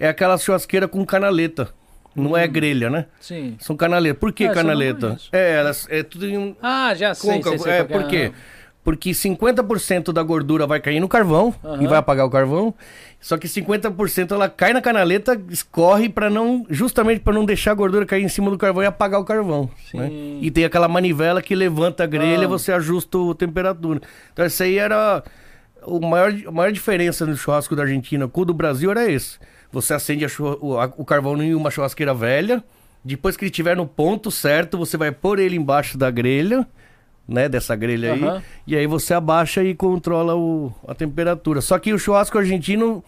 É 0.03 0.09
aquela 0.09 0.37
churrasqueira 0.37 0.89
com 0.89 1.05
canaleta. 1.07 1.69
Não 2.15 2.37
é 2.37 2.47
grelha, 2.47 2.91
né? 2.91 3.07
Sim. 3.21 3.57
São 3.61 3.77
canaletas. 3.77 4.19
Por 4.19 4.33
que 4.33 4.45
Ah, 4.45 4.53
canaleta? 4.53 5.17
É, 5.33 5.55
elas 5.55 5.87
é 5.89 6.03
tudo 6.03 6.27
em 6.27 6.37
um. 6.37 6.57
Ah, 6.61 6.93
já 6.95 7.15
sei, 7.15 7.31
côncavo. 7.35 7.59
sei, 7.59 7.73
sei 7.73 7.81
é, 7.81 7.85
que 7.85 7.93
por 7.93 8.07
quê? 8.09 8.33
Porque 8.85 9.11
50% 9.13 10.13
da 10.13 10.23
gordura 10.25 10.67
vai 10.67 10.81
cair 10.81 10.99
no 10.99 11.07
carvão 11.09 11.55
Aham. 11.65 11.83
e 11.83 11.87
vai 11.87 11.99
apagar 11.99 12.27
o 12.27 12.31
carvão. 12.31 12.75
Só 13.21 13.39
que 13.39 13.47
50% 13.47 14.33
ela 14.33 14.49
cai 14.49 14.73
na 14.73 14.83
canaleta, 14.83 15.41
escorre 15.49 16.09
para 16.09 16.29
não, 16.29 16.67
justamente 16.69 17.21
para 17.21 17.33
não 17.33 17.45
deixar 17.45 17.71
a 17.71 17.75
gordura 17.75 18.05
cair 18.05 18.25
em 18.25 18.29
cima 18.29 18.51
do 18.51 18.59
carvão 18.59 18.83
e 18.83 18.87
apagar 18.87 19.21
o 19.21 19.25
carvão. 19.25 19.71
né? 19.95 20.09
Sim. 20.09 20.39
E 20.43 20.51
tem 20.51 20.65
aquela 20.65 20.89
manivela 20.89 21.41
que 21.41 21.55
levanta 21.55 22.03
a 22.03 22.07
grelha, 22.09 22.45
Ah. 22.47 22.49
você 22.49 22.73
ajusta 22.73 23.17
a 23.31 23.35
temperatura. 23.37 24.01
Então 24.33 24.45
isso 24.45 24.61
aí 24.65 24.77
era 24.79 25.23
o 25.85 26.01
maior, 26.01 26.35
a 26.47 26.51
maior 26.51 26.73
diferença 26.73 27.25
no 27.25 27.37
churrasco 27.37 27.77
da 27.77 27.83
Argentina 27.85 28.27
com 28.27 28.41
o 28.41 28.45
do 28.45 28.53
Brasil 28.53 28.91
era 28.91 29.09
esse. 29.11 29.39
Você 29.73 29.95
acende 29.95 30.25
a 30.25 30.29
o, 30.61 30.79
a- 30.79 30.93
o 30.97 31.05
carvão 31.05 31.43
em 31.43 31.55
uma 31.55 31.71
churrasqueira 31.71 32.13
velha. 32.15 32.63
Depois 33.05 33.37
que 33.37 33.45
ele 33.45 33.51
estiver 33.51 33.77
no 33.77 33.87
ponto 33.87 34.31
certo, 34.31 34.79
você 34.79 34.97
vai 34.97 35.11
pôr 35.11 35.39
ele 35.41 35.57
embaixo 35.57 35.99
da 35.99 36.09
grelha, 36.11 36.65
né? 37.27 37.49
Dessa 37.49 37.75
grelha 37.75 38.13
aí. 38.13 38.23
Aham. 38.23 38.43
E 38.67 38.77
aí 38.77 38.87
você 38.87 39.13
abaixa 39.15 39.65
e 39.65 39.75
controla 39.75 40.37
o, 40.37 40.73
a 40.87 40.95
temperatura. 40.95 41.61
Só 41.61 41.79
que 41.79 41.93
o 41.93 41.99
churrasco 41.99 42.39
argentino 42.39 43.03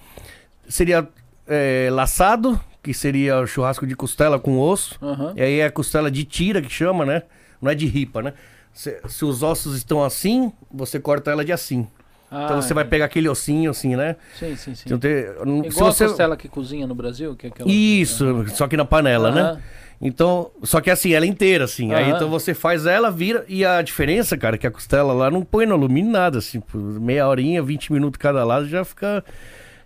seria 0.68 1.06
é, 1.46 1.88
laçado, 1.92 2.58
que 2.82 2.92
seria 2.92 3.38
o 3.40 3.46
churrasco 3.46 3.86
de 3.86 3.94
costela 3.94 4.38
com 4.38 4.58
osso. 4.58 4.98
Aham. 5.00 5.32
E 5.36 5.42
aí 5.42 5.60
é 5.60 5.70
costela 5.70 6.10
de 6.10 6.24
tira 6.24 6.60
que 6.60 6.70
chama, 6.72 7.04
né? 7.04 7.22
Não 7.62 7.70
é 7.70 7.74
de 7.74 7.86
ripa, 7.86 8.20
né? 8.22 8.32
Se, 8.72 9.00
se 9.08 9.24
os 9.24 9.42
ossos 9.44 9.76
estão 9.76 10.02
assim, 10.02 10.52
você 10.72 10.98
corta 10.98 11.30
ela 11.30 11.44
de 11.44 11.52
assim. 11.52 11.86
Ah, 12.30 12.44
então 12.44 12.60
você 12.60 12.72
é. 12.72 12.74
vai 12.74 12.84
pegar 12.84 13.04
aquele 13.04 13.28
ossinho 13.28 13.70
assim, 13.70 13.94
né? 13.96 14.16
Sim, 14.38 14.56
sim, 14.56 14.74
sim. 14.74 14.82
Então, 14.86 14.98
tem- 14.98 15.24
se 15.70 15.76
Igual 15.76 15.92
você... 15.92 16.04
a 16.04 16.08
costela 16.08 16.36
que 16.36 16.48
cozinha 16.48 16.86
no 16.86 16.94
Brasil, 16.94 17.36
que 17.36 17.46
é 17.46 17.50
aquela... 17.50 17.70
Isso, 17.70 18.44
só 18.48 18.66
que 18.66 18.76
na 18.76 18.84
panela, 18.84 19.30
né? 19.30 19.60
Então, 20.00 20.50
só 20.62 20.80
que 20.80 20.90
assim, 20.90 21.12
ela 21.14 21.24
é 21.24 21.28
inteira, 21.28 21.64
assim. 21.64 21.94
Aí 21.94 22.10
então 22.10 22.28
você 22.28 22.52
faz 22.52 22.84
ela, 22.84 23.10
vira. 23.10 23.44
E 23.48 23.64
a 23.64 23.80
diferença, 23.80 24.36
cara, 24.36 24.56
é 24.56 24.58
que 24.58 24.66
a 24.66 24.70
costela 24.70 25.12
lá 25.12 25.30
não 25.30 25.42
põe 25.42 25.64
no 25.64 25.74
alumínio 25.74 26.10
nada, 26.10 26.38
assim, 26.38 26.62
meia 26.74 27.26
horinha, 27.28 27.62
20 27.62 27.92
minutos 27.92 28.18
cada 28.18 28.44
lado, 28.44 28.66
já 28.68 28.84
fica. 28.84 29.24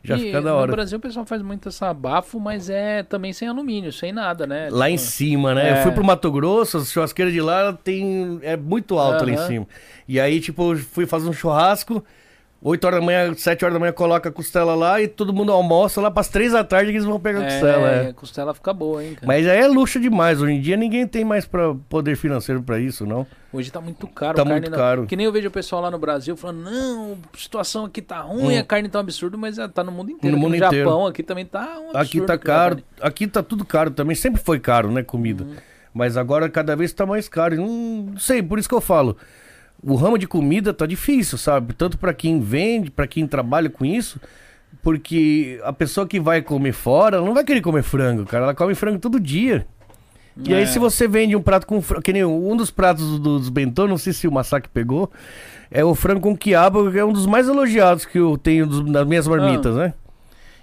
Já 0.02 0.16
E 0.16 0.20
fica 0.20 0.40
da 0.40 0.50
No 0.52 0.56
hora. 0.56 0.72
Brasil 0.72 0.96
o 0.96 1.00
pessoal 1.00 1.26
faz 1.26 1.42
muito 1.42 1.68
essa 1.68 1.92
bafo, 1.92 2.38
mas 2.40 2.70
é 2.70 3.02
também 3.02 3.32
sem 3.32 3.48
alumínio, 3.48 3.92
sem 3.92 4.12
nada, 4.12 4.46
né? 4.46 4.68
Lá 4.70 4.88
em 4.88 4.96
Tipo, 4.96 5.08
cima, 5.08 5.54
né? 5.54 5.70
É. 5.70 5.78
Eu 5.78 5.82
fui 5.82 5.92
pro 5.92 6.04
Mato 6.04 6.30
Grosso, 6.32 6.78
a 6.78 6.84
churrasqueira 6.84 7.30
de 7.30 7.40
lá 7.40 7.72
tem. 7.72 8.38
É 8.42 8.56
muito 8.56 8.96
alta 8.98 9.24
lá 9.24 9.32
em 9.32 9.36
cima. 9.46 9.66
E 10.06 10.18
aí, 10.18 10.40
tipo, 10.40 10.72
eu 10.72 10.78
fui 10.78 11.04
fazer 11.04 11.28
um 11.28 11.32
churrasco. 11.32 12.02
8 12.60 12.84
horas 12.86 12.98
da 13.00 13.06
manhã, 13.06 13.32
7 13.34 13.64
horas 13.64 13.72
da 13.74 13.78
manhã 13.78 13.92
coloca 13.92 14.28
a 14.28 14.32
costela 14.32 14.74
lá 14.74 15.00
e 15.00 15.06
todo 15.06 15.32
mundo 15.32 15.52
almoça 15.52 16.00
lá 16.00 16.10
pras 16.10 16.28
3 16.28 16.52
da 16.52 16.64
tarde 16.64 16.90
que 16.90 16.96
eles 16.96 17.06
vão 17.06 17.20
pegar 17.20 17.40
a 17.40 17.44
costela. 17.44 17.88
É, 17.88 18.04
É, 18.06 18.08
a 18.08 18.12
costela 18.12 18.52
fica 18.52 18.72
boa, 18.72 19.04
hein, 19.04 19.14
cara. 19.14 19.26
Mas 19.26 19.46
aí 19.46 19.58
é 19.60 19.66
luxo 19.68 20.00
demais. 20.00 20.42
Hoje 20.42 20.54
em 20.54 20.60
dia 20.60 20.76
ninguém 20.76 21.06
tem 21.06 21.24
mais 21.24 21.46
pra 21.46 21.72
poder 21.88 22.16
financeiro 22.16 22.60
pra 22.60 22.80
isso, 22.80 23.06
não. 23.06 23.24
Hoje 23.52 23.70
tá 23.70 23.80
muito 23.80 24.06
caro. 24.08 24.36
Tá 24.36 24.44
muito 24.44 24.70
caro. 24.72 25.06
Que 25.06 25.14
nem 25.14 25.24
eu 25.26 25.32
vejo 25.32 25.46
o 25.46 25.50
pessoal 25.52 25.80
lá 25.82 25.90
no 25.90 25.98
Brasil 25.98 26.36
falando, 26.36 26.62
não, 26.64 27.16
a 27.32 27.38
situação 27.38 27.84
aqui 27.84 28.02
tá 28.02 28.20
ruim, 28.20 28.56
Hum. 28.56 28.60
a 28.60 28.64
carne 28.64 28.88
tá 28.88 28.98
um 28.98 29.02
absurdo, 29.02 29.38
mas 29.38 29.56
é, 29.58 29.68
tá 29.68 29.84
no 29.84 29.92
mundo 29.92 30.10
inteiro. 30.10 30.36
No 30.36 30.42
mundo 30.42 30.50
no 30.50 30.56
inteiro. 30.56 30.76
Japão, 30.90 31.06
aqui 31.06 31.22
também 31.22 31.46
tá 31.46 31.60
um 31.78 31.90
absurdo. 31.90 31.96
Aqui 31.96 32.20
tá 32.22 32.32
aqui 32.34 32.42
a 32.42 32.54
caro, 32.54 32.78
aqui 33.00 33.26
tá 33.28 33.42
tudo 33.42 33.64
caro 33.64 33.90
também. 33.92 34.16
Sempre 34.16 34.40
foi 34.42 34.58
caro, 34.58 34.90
né, 34.90 35.02
comida. 35.04 35.44
Uhum. 35.44 35.54
Mas 35.94 36.16
agora 36.16 36.48
cada 36.50 36.76
vez 36.76 36.92
tá 36.92 37.06
mais 37.06 37.28
caro. 37.28 37.56
Não 37.56 38.14
sei, 38.18 38.42
por 38.42 38.58
isso 38.58 38.68
que 38.68 38.74
eu 38.74 38.80
falo. 38.80 39.16
O 39.82 39.94
ramo 39.94 40.18
de 40.18 40.26
comida 40.26 40.74
tá 40.74 40.86
difícil, 40.86 41.38
sabe? 41.38 41.72
Tanto 41.72 41.96
pra 41.98 42.12
quem 42.12 42.40
vende, 42.40 42.90
pra 42.90 43.06
quem 43.06 43.26
trabalha 43.26 43.70
com 43.70 43.84
isso. 43.84 44.20
Porque 44.82 45.60
a 45.64 45.72
pessoa 45.72 46.06
que 46.06 46.20
vai 46.20 46.42
comer 46.42 46.72
fora, 46.72 47.16
ela 47.16 47.26
não 47.26 47.34
vai 47.34 47.44
querer 47.44 47.60
comer 47.60 47.82
frango, 47.82 48.24
cara. 48.26 48.44
Ela 48.44 48.54
come 48.54 48.74
frango 48.74 48.98
todo 48.98 49.18
dia. 49.18 49.66
E 50.44 50.54
aí, 50.54 50.62
É. 50.62 50.66
se 50.66 50.78
você 50.78 51.08
vende 51.08 51.34
um 51.34 51.42
prato 51.42 51.66
com 51.66 51.80
frango, 51.82 52.02
que 52.02 52.12
nem 52.12 52.24
um 52.24 52.56
dos 52.56 52.70
pratos 52.70 53.18
do- 53.18 53.38
dos 53.38 53.48
bentô, 53.48 53.88
não 53.88 53.98
sei 53.98 54.12
se 54.12 54.28
o 54.28 54.32
Massacre 54.32 54.70
pegou, 54.72 55.10
é 55.70 55.84
o 55.84 55.94
frango 55.96 56.20
com 56.20 56.36
quiabo, 56.36 56.90
que 56.92 56.98
é 56.98 57.04
um 57.04 57.12
dos 57.12 57.26
mais 57.26 57.48
elogiados 57.48 58.04
que 58.04 58.18
eu 58.18 58.38
tenho 58.38 58.66
dos- 58.66 58.84
nas 58.88 59.06
minhas 59.06 59.26
marmitas, 59.26 59.74
né? 59.74 59.94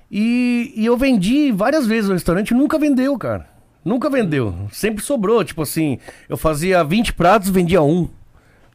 E, 0.09 0.71
e 0.77 0.85
eu 0.85 0.95
vendi 0.95 1.51
várias 1.51 1.85
vezes 1.85 2.07
no 2.07 2.13
restaurante, 2.13 2.53
nunca 2.53 2.77
vendeu, 2.79 3.17
cara. 3.17 3.47
Nunca 3.83 4.09
vendeu. 4.09 4.55
Sempre 4.71 5.03
sobrou. 5.03 5.43
Tipo 5.43 5.61
assim, 5.63 5.99
eu 6.29 6.37
fazia 6.37 6.83
20 6.83 7.11
pratos, 7.13 7.49
vendia 7.49 7.81
um. 7.81 8.07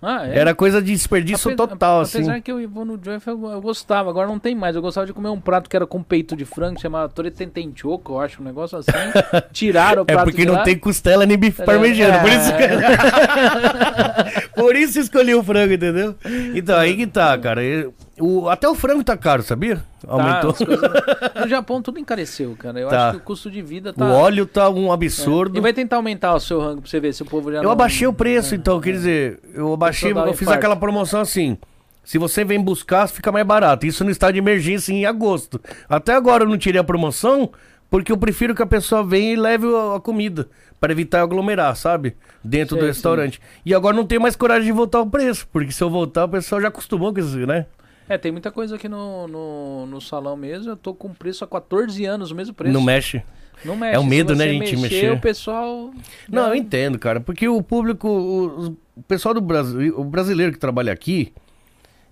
Ah, 0.02 0.26
é? 0.26 0.38
Era 0.38 0.54
coisa 0.54 0.80
de 0.80 0.92
desperdício 0.92 1.48
Ape- 1.48 1.56
total, 1.56 2.00
assim. 2.00 2.18
Apesar 2.18 2.40
que 2.40 2.50
eu 2.50 2.66
vou 2.68 2.86
no 2.86 2.98
Joy, 3.02 3.18
eu, 3.26 3.50
eu 3.52 3.60
gostava, 3.60 4.08
agora 4.08 4.26
não 4.26 4.38
tem 4.38 4.54
mais. 4.54 4.74
Eu 4.74 4.80
gostava 4.80 5.06
de 5.06 5.12
comer 5.12 5.28
um 5.28 5.38
prato 5.40 5.68
que 5.68 5.76
era 5.76 5.86
com 5.86 6.02
peito 6.02 6.34
de 6.34 6.46
frango, 6.46 6.80
chamava 6.80 7.08
Toretententioco, 7.10 8.14
eu 8.14 8.20
acho, 8.20 8.40
um 8.40 8.44
negócio 8.44 8.78
assim. 8.78 8.90
Tiraram 9.52 10.02
o 10.02 10.04
É 10.08 10.12
prato 10.14 10.24
porque 10.24 10.40
de 10.40 10.46
não 10.46 10.54
lá. 10.54 10.62
tem 10.62 10.78
costela 10.78 11.26
nem 11.26 11.36
bife 11.36 11.60
É, 11.60 11.64
parmegiano. 11.66 12.18
Por 12.20 12.30
é. 12.30 12.34
isso, 12.34 12.52
por 14.56 14.76
isso 14.76 14.98
escolhi 15.00 15.34
o 15.34 15.42
frango, 15.42 15.74
entendeu? 15.74 16.14
Então, 16.54 16.78
aí 16.78 16.96
que 16.96 17.06
tá, 17.06 17.36
cara. 17.38 17.62
Eu- 17.62 17.92
o- 18.20 18.48
até 18.48 18.68
o 18.68 18.74
frango 18.74 19.02
tá 19.02 19.16
caro, 19.16 19.42
sabia? 19.42 19.76
Tá, 19.76 20.12
Aumentou. 20.12 20.50
as 20.50 20.58
coisas- 20.58 20.90
No 21.40 21.48
Japão 21.48 21.80
tudo 21.82 21.98
encareceu, 21.98 22.54
cara. 22.58 22.78
Eu 22.78 22.88
Tá. 22.88 23.08
acho 23.08 23.16
que 23.18 23.22
o 23.22 23.24
custo 23.26 23.50
de 23.50 23.62
vida 23.62 23.92
tá. 23.92 24.04
O 24.04 24.12
óleo 24.12 24.46
tá 24.46 24.68
um 24.70 24.88
É. 24.90 24.94
absurdo. 24.94 25.56
E 25.58 25.60
vai 25.60 25.72
tentar 25.72 25.96
aumentar 25.96 26.34
o 26.34 26.40
seu 26.40 26.60
rango 26.60 26.82
pra 26.82 26.90
você 26.90 27.00
ver 27.00 27.12
se 27.14 27.22
o 27.22 27.26
povo 27.26 27.50
já 27.50 27.58
Eu 27.58 27.62
não- 27.64 27.70
abaixei 27.70 28.06
o 28.06 28.12
preço, 28.12 28.54
então, 28.54 28.80
quer 28.80 28.92
dizer, 28.92 29.40
eu 29.54 29.72
abaixei, 29.72 30.12
eu 30.12 30.34
fiz 30.34 30.48
aquela 30.48 30.76
promoção 30.76 31.20
assim. 31.20 31.56
Se 32.04 32.18
você 32.18 32.44
vem 32.44 32.60
buscar, 32.60 33.06
fica 33.08 33.30
mais 33.30 33.46
barato. 33.46 33.86
Isso 33.86 34.02
no 34.04 34.10
estado 34.10 34.32
de 34.32 34.38
emergência 34.38 34.92
em 34.92 35.04
agosto. 35.06 35.60
Até 35.88 36.14
agora 36.14 36.44
eu 36.44 36.48
não 36.48 36.58
tirei 36.58 36.80
a 36.80 36.84
promoção, 36.84 37.50
porque 37.90 38.10
eu 38.10 38.16
prefiro 38.16 38.54
que 38.54 38.62
a 38.62 38.66
pessoa 38.66 39.04
venha 39.04 39.32
e 39.32 39.36
leve 39.36 39.66
a 39.96 40.00
comida. 40.00 40.48
Para 40.80 40.92
evitar 40.92 41.20
aglomerar, 41.20 41.76
sabe? 41.76 42.16
Dentro 42.42 42.74
do 42.76 42.80
Sei, 42.80 42.88
restaurante. 42.88 43.38
E 43.66 43.74
agora 43.74 43.94
não 43.94 44.06
tenho 44.06 44.20
mais 44.22 44.34
coragem 44.34 44.64
de 44.64 44.72
voltar 44.72 44.98
o 45.02 45.06
preço. 45.06 45.46
Porque 45.52 45.70
se 45.72 45.84
eu 45.84 45.90
voltar, 45.90 46.24
o 46.24 46.28
pessoal 46.30 46.58
já 46.58 46.68
acostumou 46.68 47.12
com 47.12 47.20
isso, 47.20 47.36
né? 47.46 47.66
É, 48.10 48.18
tem 48.18 48.32
muita 48.32 48.50
coisa 48.50 48.74
aqui 48.74 48.88
no, 48.88 49.28
no, 49.28 49.86
no 49.86 50.00
salão 50.00 50.36
mesmo. 50.36 50.72
Eu 50.72 50.76
tô 50.76 50.92
com 50.92 51.14
preço 51.14 51.44
há 51.44 51.46
14 51.46 52.04
anos, 52.04 52.32
o 52.32 52.34
mesmo 52.34 52.52
preço. 52.52 52.74
Não 52.74 52.82
mexe. 52.82 53.22
Não 53.64 53.76
mexe. 53.76 53.94
É 53.94 54.00
o 54.00 54.04
medo, 54.04 54.34
né, 54.34 54.48
gente, 54.48 54.58
mexer, 54.58 54.76
mexer. 54.78 55.12
O 55.12 55.20
pessoal. 55.20 55.92
Não, 56.28 56.48
eu 56.48 56.56
entendo, 56.56 56.98
cara, 56.98 57.20
porque 57.20 57.48
o 57.48 57.62
público, 57.62 58.08
o, 58.08 58.76
o 58.96 59.02
pessoal 59.06 59.32
do 59.32 59.40
Brasil, 59.40 59.94
o 59.96 60.02
brasileiro 60.02 60.50
que 60.50 60.58
trabalha 60.58 60.92
aqui, 60.92 61.32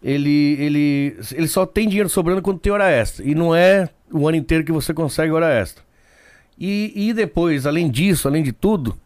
ele, 0.01 0.57
ele, 0.61 1.17
ele 1.33 1.49
só 1.49 1.67
tem 1.67 1.89
dinheiro 1.89 2.09
sobrando 2.09 2.43
quando 2.43 2.61
tem 2.61 2.73
hora 2.73 2.89
extra. 2.89 3.27
E 3.27 3.35
não 3.35 3.53
é 3.53 3.89
o 4.13 4.29
ano 4.29 4.37
inteiro 4.37 4.63
que 4.63 4.71
você 4.71 4.95
consegue 4.95 5.33
hora 5.33 5.53
extra. 5.53 5.83
E, 6.57 6.93
e 6.95 7.13
depois, 7.13 7.67
além 7.67 7.91
disso, 7.91 8.29
além 8.29 8.45
de 8.45 8.53
tudo, 8.53 8.97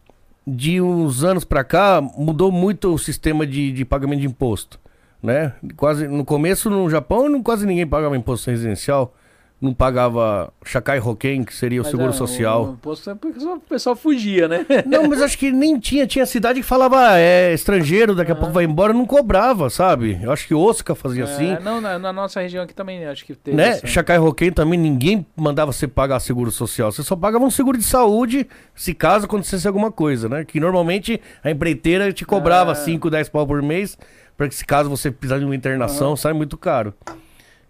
de 0.45 0.79
uns 0.79 1.23
anos 1.23 1.43
pra 1.43 1.63
cá, 1.63 1.99
mudou 2.15 2.51
muito 2.51 2.93
o 2.93 2.99
sistema 2.99 3.47
de, 3.47 3.71
de 3.71 3.83
pagamento 3.83 4.19
de 4.19 4.27
imposto. 4.27 4.82
Né? 5.23 5.53
Quase, 5.77 6.07
no 6.07 6.25
começo, 6.25 6.69
no 6.69 6.89
Japão, 6.89 7.29
não, 7.29 7.41
quase 7.41 7.65
ninguém 7.65 7.87
pagava 7.87 8.17
imposto 8.17 8.49
residencial. 8.51 9.15
Não 9.61 9.73
pagava 9.73 10.51
Shakai 10.65 10.99
Hoken, 10.99 11.45
que 11.45 11.55
seria 11.55 11.79
o 11.79 11.83
Mas, 11.85 11.91
seguro 11.91 12.09
é, 12.09 12.11
social. 12.11 12.65
O 12.65 12.73
imposto 12.73 13.09
é 13.09 13.15
porque 13.15 13.41
o 13.41 13.59
pessoal 13.61 13.95
fugia, 13.95 14.45
né? 14.45 14.65
Não, 14.85 15.07
mas 15.07 15.21
acho 15.21 15.37
que 15.37 15.53
nem 15.53 15.79
tinha. 15.79 16.05
Tinha 16.05 16.25
cidade 16.25 16.59
que 16.59 16.65
falava, 16.65 16.99
ah, 17.11 17.17
é 17.17 17.53
estrangeiro, 17.53 18.13
daqui 18.13 18.33
a 18.33 18.35
pouco 18.35 18.51
vai 18.51 18.65
embora, 18.65 18.91
não 18.91 19.05
cobrava, 19.05 19.69
sabe? 19.69 20.19
Eu 20.21 20.33
acho 20.33 20.45
que 20.45 20.53
Osaka 20.53 20.93
fazia 20.93 21.23
assim. 21.23 21.51
É, 21.53 21.59
não, 21.61 21.79
na, 21.79 21.97
na 21.97 22.11
nossa 22.11 22.41
região 22.41 22.61
aqui 22.61 22.73
também 22.75 23.05
acho 23.05 23.23
que 23.23 23.33
teve. 23.35 23.55
Né? 23.55 23.69
essa- 23.69 23.87
Chacai 23.87 24.17
Roquem 24.17 24.51
também, 24.51 24.77
ninguém 24.77 25.25
mandava 25.33 25.71
você 25.71 25.87
pagar 25.87 26.19
seguro 26.19 26.51
social. 26.51 26.91
Você 26.91 27.01
só 27.01 27.15
pagava 27.15 27.45
um 27.45 27.51
seguro 27.51 27.77
de 27.77 27.85
saúde 27.85 28.45
se 28.75 28.93
caso 28.93 29.23
acontecesse 29.27 29.65
alguma 29.65 29.89
coisa, 29.93 30.27
né? 30.27 30.43
Que 30.43 30.59
normalmente 30.59 31.21
a 31.41 31.49
empreiteira 31.49 32.11
te 32.11 32.25
cobrava 32.25 32.73
Ah. 32.73 32.75
5, 32.75 33.09
10 33.09 33.29
pau 33.29 33.47
por 33.47 33.61
mês, 33.61 33.97
para 34.37 34.47
que 34.47 34.55
se 34.55 34.65
caso 34.65 34.89
você 34.89 35.11
precisar 35.11 35.39
de 35.39 35.45
uma 35.45 35.55
internação, 35.55 36.15
sai 36.15 36.33
muito 36.33 36.57
caro. 36.57 36.93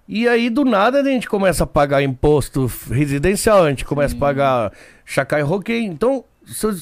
E 0.08 0.28
aí, 0.28 0.50
do 0.50 0.66
nada, 0.66 1.00
a 1.00 1.04
gente 1.04 1.30
começa 1.30 1.64
a 1.64 1.68
pagar 1.68 2.04
imposto 2.04 2.70
residencial, 2.92 3.64
a 3.64 3.70
gente 3.70 3.86
começa 3.86 4.16
a 4.16 4.20
pagar 4.20 4.74
Chacai 5.06 5.42
Roquem. 5.42 5.86
Então, 5.86 6.26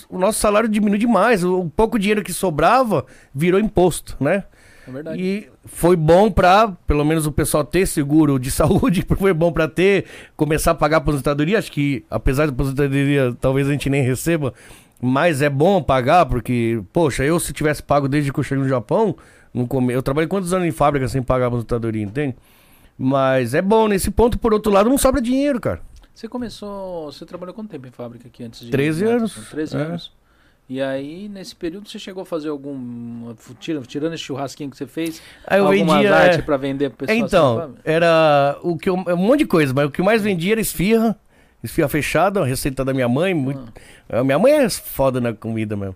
o 0.10 0.18
nosso 0.18 0.40
salário 0.40 0.68
diminui 0.68 0.98
demais. 0.98 1.44
O, 1.44 1.62
o 1.62 1.70
pouco 1.70 2.00
dinheiro 2.00 2.24
que 2.24 2.34
sobrava 2.34 3.06
virou 3.34 3.60
imposto, 3.60 4.18
né? 4.20 4.44
É 4.88 4.92
verdade. 4.92 5.22
E 5.22 5.50
foi 5.66 5.96
bom 5.96 6.32
pra, 6.32 6.70
pelo 6.88 7.06
menos 7.06 7.28
o 7.28 7.32
pessoal 7.32 7.64
ter 7.64 7.86
seguro 7.86 8.40
de 8.40 8.50
saúde, 8.52 9.06
foi 9.18 9.34
bom 9.34 9.52
pra 9.52 9.68
ter, 9.68 10.06
começar 10.36 10.72
a 10.72 10.76
pagar 10.76 10.98
aposentadoria. 10.98 11.60
Acho 11.60 11.72
que, 11.72 12.04
apesar 12.10 12.48
da 12.48 12.54
aposentadoria, 12.54 13.36
talvez 13.40 13.68
a 13.68 13.72
gente 13.72 13.90
nem 13.90 14.02
receba, 14.02 14.54
mas 15.00 15.42
é 15.42 15.50
bom 15.50 15.82
pagar, 15.82 16.26
porque, 16.26 16.82
poxa, 16.92 17.24
eu 17.24 17.40
se 17.40 17.54
tivesse 17.54 17.84
pago 17.84 18.08
desde 18.08 18.34
que 18.34 18.40
eu 18.40 18.44
cheguei 18.44 18.64
no 18.64 18.70
Japão, 18.70 19.16
não 19.54 19.66
come... 19.66 19.94
eu 19.94 20.02
trabalhei 20.02 20.28
quantos 20.28 20.54
anos 20.54 20.68
em 20.68 20.72
fábrica 20.72 21.08
sem 21.08 21.22
pagar 21.22 21.48
aposentadoria, 21.48 22.04
entende? 22.04 22.36
Mas 22.98 23.54
é 23.54 23.62
bom 23.62 23.88
nesse 23.88 24.12
ponto, 24.12 24.38
por 24.38 24.54
outro 24.54 24.72
lado, 24.72 24.90
não 24.90 24.98
sobra 24.98 25.22
dinheiro, 25.22 25.60
cara. 25.60 25.82
Você 26.14 26.28
começou. 26.28 27.12
Você 27.12 27.26
trabalhou 27.26 27.54
quanto 27.56 27.70
tempo 27.70 27.88
em 27.88 27.92
fábrica 27.92 28.28
aqui 28.28 28.44
antes 28.44 28.60
de. 28.62 28.70
13 28.70 29.06
anos. 29.06 29.34
13 29.50 29.76
É. 29.76 29.80
anos. 29.80 30.12
E 30.70 30.82
aí, 30.82 31.28
nesse 31.28 31.56
período, 31.56 31.90
você 31.90 31.98
chegou 32.00 32.24
a 32.24 32.26
fazer 32.26 32.50
algum. 32.50 33.34
tira- 33.60 33.82
Tirando 33.82 34.14
esse 34.14 34.24
churrasquinho 34.24 34.70
que 34.70 34.78
você 34.78 34.86
fez, 34.88 35.22
Aí 35.48 35.60
eu 35.60 35.68
algumas 35.68 35.96
vendia. 35.96 36.16
artes 36.16 36.40
é, 36.40 36.42
pra 36.42 36.58
vender 36.58 36.90
pro 36.92 37.08
pessoal? 37.08 37.18
Então, 37.28 37.60
assim, 37.60 37.74
era 37.84 38.58
o 38.62 38.78
que 38.78 38.90
eu, 38.90 38.94
um 38.96 39.16
monte 39.18 39.40
de 39.40 39.46
coisa, 39.46 39.74
mas 39.74 39.86
o 39.88 39.92
que 39.92 40.02
mais 40.02 40.22
vendia 40.22 40.54
era 40.54 40.62
esfirra, 40.62 41.18
esfirra 41.64 41.90
fechada, 41.90 42.44
receita 42.46 42.86
da 42.86 42.94
minha 42.94 43.10
mãe. 43.10 43.34
Muito, 43.34 43.74
a 44.10 44.24
minha 44.24 44.38
mãe 44.40 44.52
é 44.54 44.70
foda 44.70 45.20
na 45.20 45.34
comida 45.34 45.76
mesmo. 45.76 45.96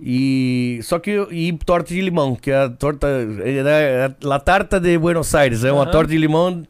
E 0.00 0.80
só 0.82 0.98
que 0.98 1.10
eu- 1.10 1.32
e 1.32 1.52
torta 1.52 1.94
de 1.94 2.00
limão, 2.00 2.34
que 2.34 2.50
é 2.50 2.56
a 2.64 2.68
torta 2.68 3.06
é 3.44 4.06
a 4.06 4.26
la 4.26 4.40
tarta 4.40 4.80
de 4.80 4.98
Buenos 4.98 5.34
Aires, 5.34 5.64
é 5.64 5.72
uma 5.72 5.86
torta 5.86 6.10
de 6.10 6.18
limão 6.18 6.62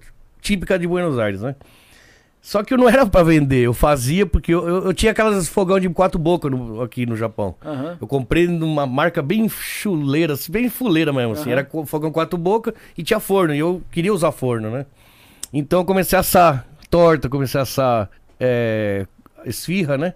típica 0.43 0.79
de 0.79 0.87
Buenos 0.87 1.19
Aires, 1.19 1.41
né? 1.41 1.55
Só 2.43 2.63
que 2.63 2.75
eu 2.75 2.79
não 2.79 2.87
era 2.87 3.07
pra 3.07 3.23
vender, 3.23 3.61
eu 3.63 3.73
fazia 3.73 4.27
porque 4.27 4.53
eu, 4.53 4.69
eu, 4.69 4.85
eu 4.85 4.93
tinha 4.93 5.13
aquelas 5.13 5.49
fogão 5.49 5.81
de 5.81 5.89
quatro 5.89 6.19
bocas 6.19 6.51
no- 6.51 6.83
aqui 6.83 7.07
no 7.07 7.17
Japão. 7.17 7.55
Aham. 7.65 7.97
Eu 7.99 8.07
comprei 8.07 8.47
numa 8.47 8.87
marca 8.87 9.23
bem 9.23 9.49
chuleira, 9.49 10.35
assim, 10.35 10.53
bem 10.53 10.69
fuleira 10.69 11.11
mesmo, 11.11 11.33
assim. 11.33 11.51
Aham. 11.51 11.61
Era 11.61 11.87
fogão 11.87 12.13
quatro 12.13 12.37
bocas 12.37 12.75
e 12.99 13.03
tinha 13.03 13.19
forno. 13.19 13.55
E 13.55 13.59
eu 13.59 13.81
queria 13.91 14.13
usar 14.13 14.31
forno, 14.31 14.71
né? 14.71 14.85
Então 15.51 15.81
eu 15.81 15.85
comecei 15.87 16.15
a 16.19 16.21
assar 16.21 16.67
torta, 16.91 17.31
comecei 17.31 17.59
a 17.59 17.63
assar 17.63 18.11
é, 18.39 19.07
esfirra, 19.47 19.97
né? 19.97 20.13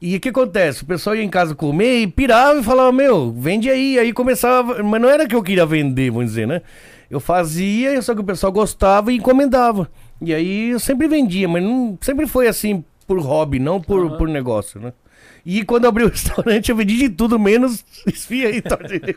E 0.00 0.16
o 0.16 0.20
que 0.20 0.28
acontece? 0.28 0.82
O 0.82 0.86
pessoal 0.86 1.16
ia 1.16 1.22
em 1.22 1.28
casa 1.28 1.54
comer 1.54 2.00
e 2.00 2.06
pirava 2.06 2.60
e 2.60 2.62
falava, 2.62 2.92
meu, 2.92 3.32
vende 3.32 3.70
aí. 3.70 3.98
Aí 3.98 4.12
começava. 4.12 4.82
Mas 4.82 5.00
não 5.00 5.08
era 5.08 5.26
que 5.26 5.34
eu 5.34 5.42
queria 5.42 5.64
vender, 5.64 6.10
vamos 6.10 6.26
dizer, 6.26 6.46
né? 6.46 6.60
Eu 7.10 7.20
fazia, 7.20 8.00
só 8.02 8.14
que 8.14 8.20
o 8.20 8.24
pessoal 8.24 8.52
gostava 8.52 9.12
e 9.12 9.16
encomendava. 9.16 9.88
E 10.20 10.34
aí 10.34 10.70
eu 10.70 10.80
sempre 10.80 11.06
vendia, 11.06 11.48
mas 11.48 11.62
não, 11.62 11.96
sempre 12.00 12.26
foi 12.26 12.48
assim 12.48 12.84
por 13.06 13.18
hobby, 13.20 13.58
não 13.58 13.80
por, 13.80 14.06
Aham. 14.06 14.18
por 14.18 14.28
negócio, 14.28 14.80
né? 14.80 14.92
E 15.44 15.64
quando 15.64 15.84
eu 15.84 15.90
abri 15.90 16.04
o 16.04 16.08
restaurante, 16.10 16.70
eu 16.70 16.76
vendi 16.76 16.96
de 16.96 17.08
tudo, 17.08 17.38
menos 17.38 17.84
esfia 18.06 18.50
e 18.50 18.60
torta 18.60 18.88
de. 18.88 19.16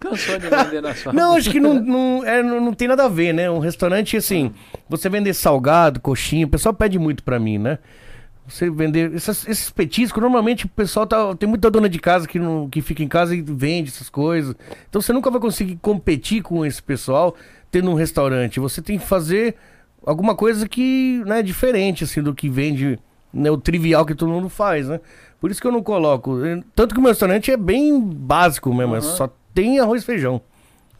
Cansou 0.00 0.38
de 0.38 0.48
vender 0.48 0.82
na 0.82 0.94
sua. 0.94 1.12
Não, 1.12 1.34
acho 1.36 1.50
que 1.50 1.60
não, 1.60 1.74
não, 1.74 2.24
é, 2.26 2.42
não, 2.42 2.60
não 2.60 2.74
tem 2.74 2.88
nada 2.88 3.04
a 3.04 3.08
ver, 3.08 3.32
né? 3.32 3.48
Um 3.48 3.60
restaurante, 3.60 4.16
assim, 4.16 4.52
você 4.88 5.08
vender 5.08 5.32
salgado, 5.32 6.00
coxinha, 6.00 6.46
o 6.46 6.50
pessoal 6.50 6.74
pede 6.74 6.98
muito 6.98 7.22
pra 7.22 7.38
mim, 7.38 7.58
né? 7.58 7.78
Você 8.50 8.68
vender. 8.70 9.14
Essas- 9.14 9.46
esses 9.48 9.70
petiscos, 9.70 10.20
normalmente 10.20 10.66
o 10.66 10.68
pessoal 10.68 11.06
tá. 11.06 11.34
Tem 11.36 11.48
muita 11.48 11.70
dona 11.70 11.88
de 11.88 11.98
casa 11.98 12.26
que, 12.26 12.38
não, 12.38 12.68
que 12.68 12.82
fica 12.82 13.02
em 13.02 13.08
casa 13.08 13.34
e 13.34 13.40
vende 13.42 13.90
essas 13.90 14.08
coisas. 14.10 14.54
Então 14.88 15.00
você 15.00 15.12
nunca 15.12 15.30
vai 15.30 15.40
conseguir 15.40 15.76
competir 15.80 16.42
com 16.42 16.64
esse 16.66 16.82
pessoal 16.82 17.34
tendo 17.70 17.90
um 17.90 17.94
restaurante. 17.94 18.58
Você 18.60 18.82
tem 18.82 18.98
que 18.98 19.06
fazer 19.06 19.54
alguma 20.04 20.34
coisa 20.34 20.68
que 20.68 21.22
né, 21.26 21.38
é 21.40 21.42
diferente, 21.42 22.04
assim, 22.04 22.22
do 22.22 22.34
que 22.34 22.48
vende, 22.48 22.98
né, 23.32 23.50
o 23.50 23.56
trivial 23.56 24.04
que 24.04 24.14
todo 24.14 24.30
mundo 24.30 24.48
faz, 24.48 24.88
né? 24.88 25.00
Por 25.40 25.50
isso 25.50 25.60
que 25.60 25.66
eu 25.66 25.72
não 25.72 25.82
coloco. 25.82 26.44
eh, 26.44 26.60
Tanto 26.74 26.92
que 26.94 26.98
o 26.98 27.02
meu 27.02 27.10
restaurante 27.12 27.50
é 27.50 27.56
bem 27.56 28.00
básico 28.00 28.74
mesmo, 28.74 28.94
é 28.94 28.98
Aham. 28.98 29.02
só 29.16 29.30
tem 29.54 29.78
arroz 29.78 30.02
e 30.02 30.06
feijão. 30.06 30.40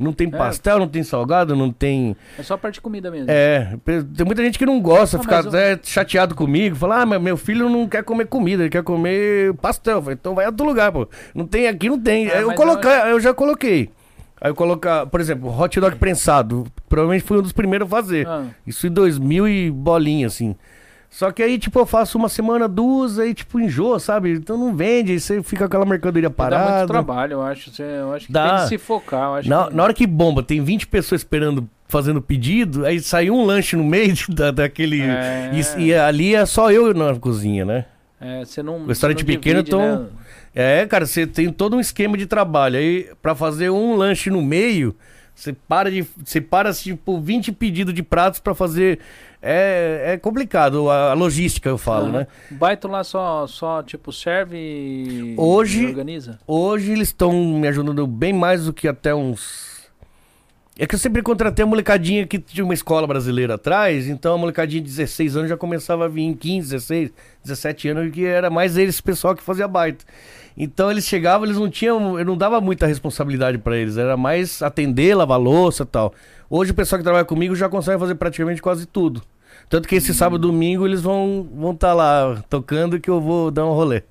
Não 0.00 0.14
tem 0.14 0.30
pastel, 0.30 0.78
não 0.78 0.88
tem 0.88 1.02
salgado, 1.02 1.54
não 1.54 1.70
tem. 1.70 2.16
É 2.38 2.42
só 2.42 2.56
parte 2.56 2.74
de 2.76 2.80
comida 2.80 3.10
mesmo. 3.10 3.30
É, 3.30 3.76
tem 4.16 4.24
muita 4.24 4.42
gente 4.42 4.58
que 4.58 4.64
não 4.64 4.80
gosta, 4.80 5.18
Ah, 5.18 5.20
fica 5.20 5.36
mas 5.36 5.44
eu- 5.44 5.50
até 5.50 5.78
chateado 5.82 6.34
comigo, 6.34 6.74
fala, 6.74 7.02
ah, 7.02 7.06
mas 7.06 7.20
meu 7.20 7.36
filho 7.36 7.68
não 7.68 7.86
quer 7.86 8.02
comer 8.02 8.26
comida, 8.26 8.62
ele 8.62 8.70
quer 8.70 8.82
comer 8.82 9.52
pastel. 9.54 10.00
Falei, 10.00 10.16
então 10.18 10.34
vai 10.34 10.46
a 10.46 10.48
outro 10.48 10.64
lugar, 10.64 10.90
pô. 10.90 11.06
Não 11.34 11.46
tem 11.46 11.68
aqui, 11.68 11.90
não 11.90 12.00
tem. 12.00 12.28
Ah, 12.30 12.36
eu, 12.40 12.52
coloquei, 12.54 12.90
eu 12.90 13.20
já 13.20 13.34
coloquei. 13.34 13.90
Aí 14.40 14.50
eu 14.50 14.54
colocar, 14.54 15.04
por 15.04 15.20
exemplo, 15.20 15.54
hot 15.54 15.78
dog 15.78 15.96
prensado. 15.96 16.66
Provavelmente 16.88 17.22
fui 17.22 17.36
um 17.38 17.42
dos 17.42 17.52
primeiros 17.52 17.86
a 17.86 17.90
fazer. 17.90 18.26
Ah. 18.26 18.44
Isso 18.66 18.86
em 18.86 18.90
2000 18.90 19.46
e 19.46 19.70
bolinha, 19.70 20.28
assim. 20.28 20.56
Só 21.10 21.32
que 21.32 21.42
aí, 21.42 21.58
tipo, 21.58 21.76
eu 21.78 21.84
faço 21.86 22.16
uma 22.16 22.28
semana, 22.28 22.68
duas, 22.68 23.18
aí, 23.18 23.34
tipo, 23.34 23.58
enjoa, 23.58 23.98
sabe? 23.98 24.30
Então 24.32 24.56
não 24.56 24.74
vende, 24.76 25.10
aí 25.10 25.18
você 25.20 25.42
fica 25.42 25.60
com 25.60 25.64
aquela 25.66 25.84
mercadoria 25.84 26.28
Dá 26.28 26.30
muito 26.30 26.36
parada. 26.36 26.86
trabalho, 26.86 27.32
eu 27.34 27.42
acho. 27.42 27.70
Você- 27.72 27.82
Eu 27.82 28.12
acho 28.14 28.26
que 28.26 28.32
Dá. 28.32 28.48
tem 28.50 28.62
que 28.62 28.68
se 28.68 28.78
focar. 28.78 29.24
Eu 29.30 29.34
acho 29.34 29.48
Na, 29.48 29.66
que... 29.66 29.74
na 29.74 29.82
hora 29.82 29.92
que 29.92 30.06
bomba, 30.06 30.40
tem 30.42 30.62
20 30.62 30.86
pessoas 30.86 31.22
esperando, 31.22 31.68
fazendo 31.88 32.22
pedido, 32.22 32.86
aí 32.86 33.00
sai 33.00 33.28
um 33.28 33.44
lanche 33.44 33.74
no 33.74 33.82
meio 33.84 34.14
da, 34.28 34.52
daquele. 34.52 35.02
É. 35.02 35.50
E, 35.78 35.86
e 35.86 35.94
ali 35.94 36.34
é 36.36 36.46
só 36.46 36.70
eu 36.70 36.94
na 36.94 37.14
cozinha, 37.16 37.64
né? 37.64 37.86
É, 38.20 38.44
você 38.44 38.62
não. 38.62 38.76
O 38.84 38.86
restaurante 38.86 39.24
pequeno, 39.24 39.64
divide, 39.64 39.76
então- 39.76 40.02
né? 40.02 40.08
É, 40.54 40.86
cara, 40.86 41.06
você 41.06 41.26
tem 41.26 41.50
todo 41.52 41.74
um 41.76 41.80
esquema 41.80 42.16
de 42.16 42.26
trabalho. 42.26 42.76
Aí, 42.78 43.08
pra 43.20 43.34
fazer 43.34 43.70
um 43.70 43.96
lanche 43.96 44.30
no 44.30 44.40
meio, 44.42 44.94
você 45.34 45.52
para 45.52 45.90
de. 45.90 46.06
Você 46.24 46.40
para, 46.40 46.72
tipo, 46.72 47.20
20 47.20 47.50
pedidos 47.50 47.92
de 47.94 48.02
pratos 48.02 48.38
pra 48.38 48.54
fazer. 48.54 48.98
É, 49.42 50.12
é 50.12 50.16
complicado, 50.18 50.90
a, 50.90 51.12
a 51.12 51.14
logística, 51.14 51.68
eu 51.68 51.78
falo, 51.78 52.06
Aham. 52.08 52.12
né? 52.18 52.26
O 52.50 52.54
Baito 52.56 52.86
lá 52.88 53.02
só, 53.02 53.46
só, 53.46 53.82
tipo, 53.82 54.12
serve 54.12 54.56
e 54.58 55.34
Hoje- 55.38 55.84
e 55.84 55.86
organiza? 55.86 56.38
Hoje 56.46 56.92
eles 56.92 57.08
estão 57.08 57.32
me 57.32 57.66
ajudando 57.68 58.06
bem 58.06 58.32
mais 58.34 58.66
do 58.66 58.72
que 58.72 58.86
até 58.86 59.14
uns. 59.14 59.70
É 60.78 60.86
que 60.86 60.94
eu 60.94 60.98
sempre 60.98 61.22
contratei 61.22 61.62
a 61.62 61.66
molecadinha 61.66 62.26
que 62.26 62.38
tinha 62.38 62.64
uma 62.64 62.72
escola 62.74 63.06
brasileira 63.06 63.54
atrás, 63.54 64.06
então 64.08 64.34
a 64.34 64.38
molecadinha 64.38 64.80
de 64.82 64.88
16 64.88 65.36
anos 65.36 65.48
já 65.50 65.56
começava 65.56 66.06
a 66.06 66.08
vir 66.08 66.22
em 66.22 66.32
15, 66.34 66.70
16, 66.72 67.12
17 67.44 67.88
anos, 67.88 68.12
que 68.12 68.24
era 68.24 68.48
mais 68.48 68.76
eles, 68.78 68.94
esse 68.94 69.02
pessoal 69.02 69.34
que 69.34 69.42
fazia 69.42 69.68
baita. 69.68 70.04
Então 70.56 70.90
eles 70.90 71.04
chegavam, 71.06 71.46
eles 71.46 71.58
não 71.58 71.68
tinham, 71.70 72.18
eu 72.18 72.24
não 72.24 72.36
dava 72.36 72.60
muita 72.60 72.86
responsabilidade 72.86 73.58
pra 73.58 73.76
eles, 73.76 73.96
era 73.98 74.16
mais 74.16 74.62
atender, 74.62 75.14
lavar 75.14 75.38
louça 75.40 75.82
e 75.82 75.86
tal. 75.86 76.14
Hoje 76.52 76.72
o 76.72 76.74
pessoal 76.74 76.98
que 76.98 77.04
trabalha 77.04 77.24
comigo 77.24 77.54
já 77.54 77.68
consegue 77.68 78.00
fazer 78.00 78.16
praticamente 78.16 78.60
quase 78.60 78.84
tudo. 78.84 79.22
Tanto 79.68 79.86
que 79.86 79.94
esse 79.94 80.12
sábado 80.12 80.48
e 80.48 80.50
domingo 80.50 80.84
eles 80.84 81.00
vão 81.00 81.42
estar 81.42 81.60
vão 81.60 81.74
tá 81.76 81.94
lá 81.94 82.42
tocando 82.50 82.98
que 82.98 83.08
eu 83.08 83.20
vou 83.20 83.52
dar 83.52 83.64
um 83.64 83.72
rolê. 83.72 84.02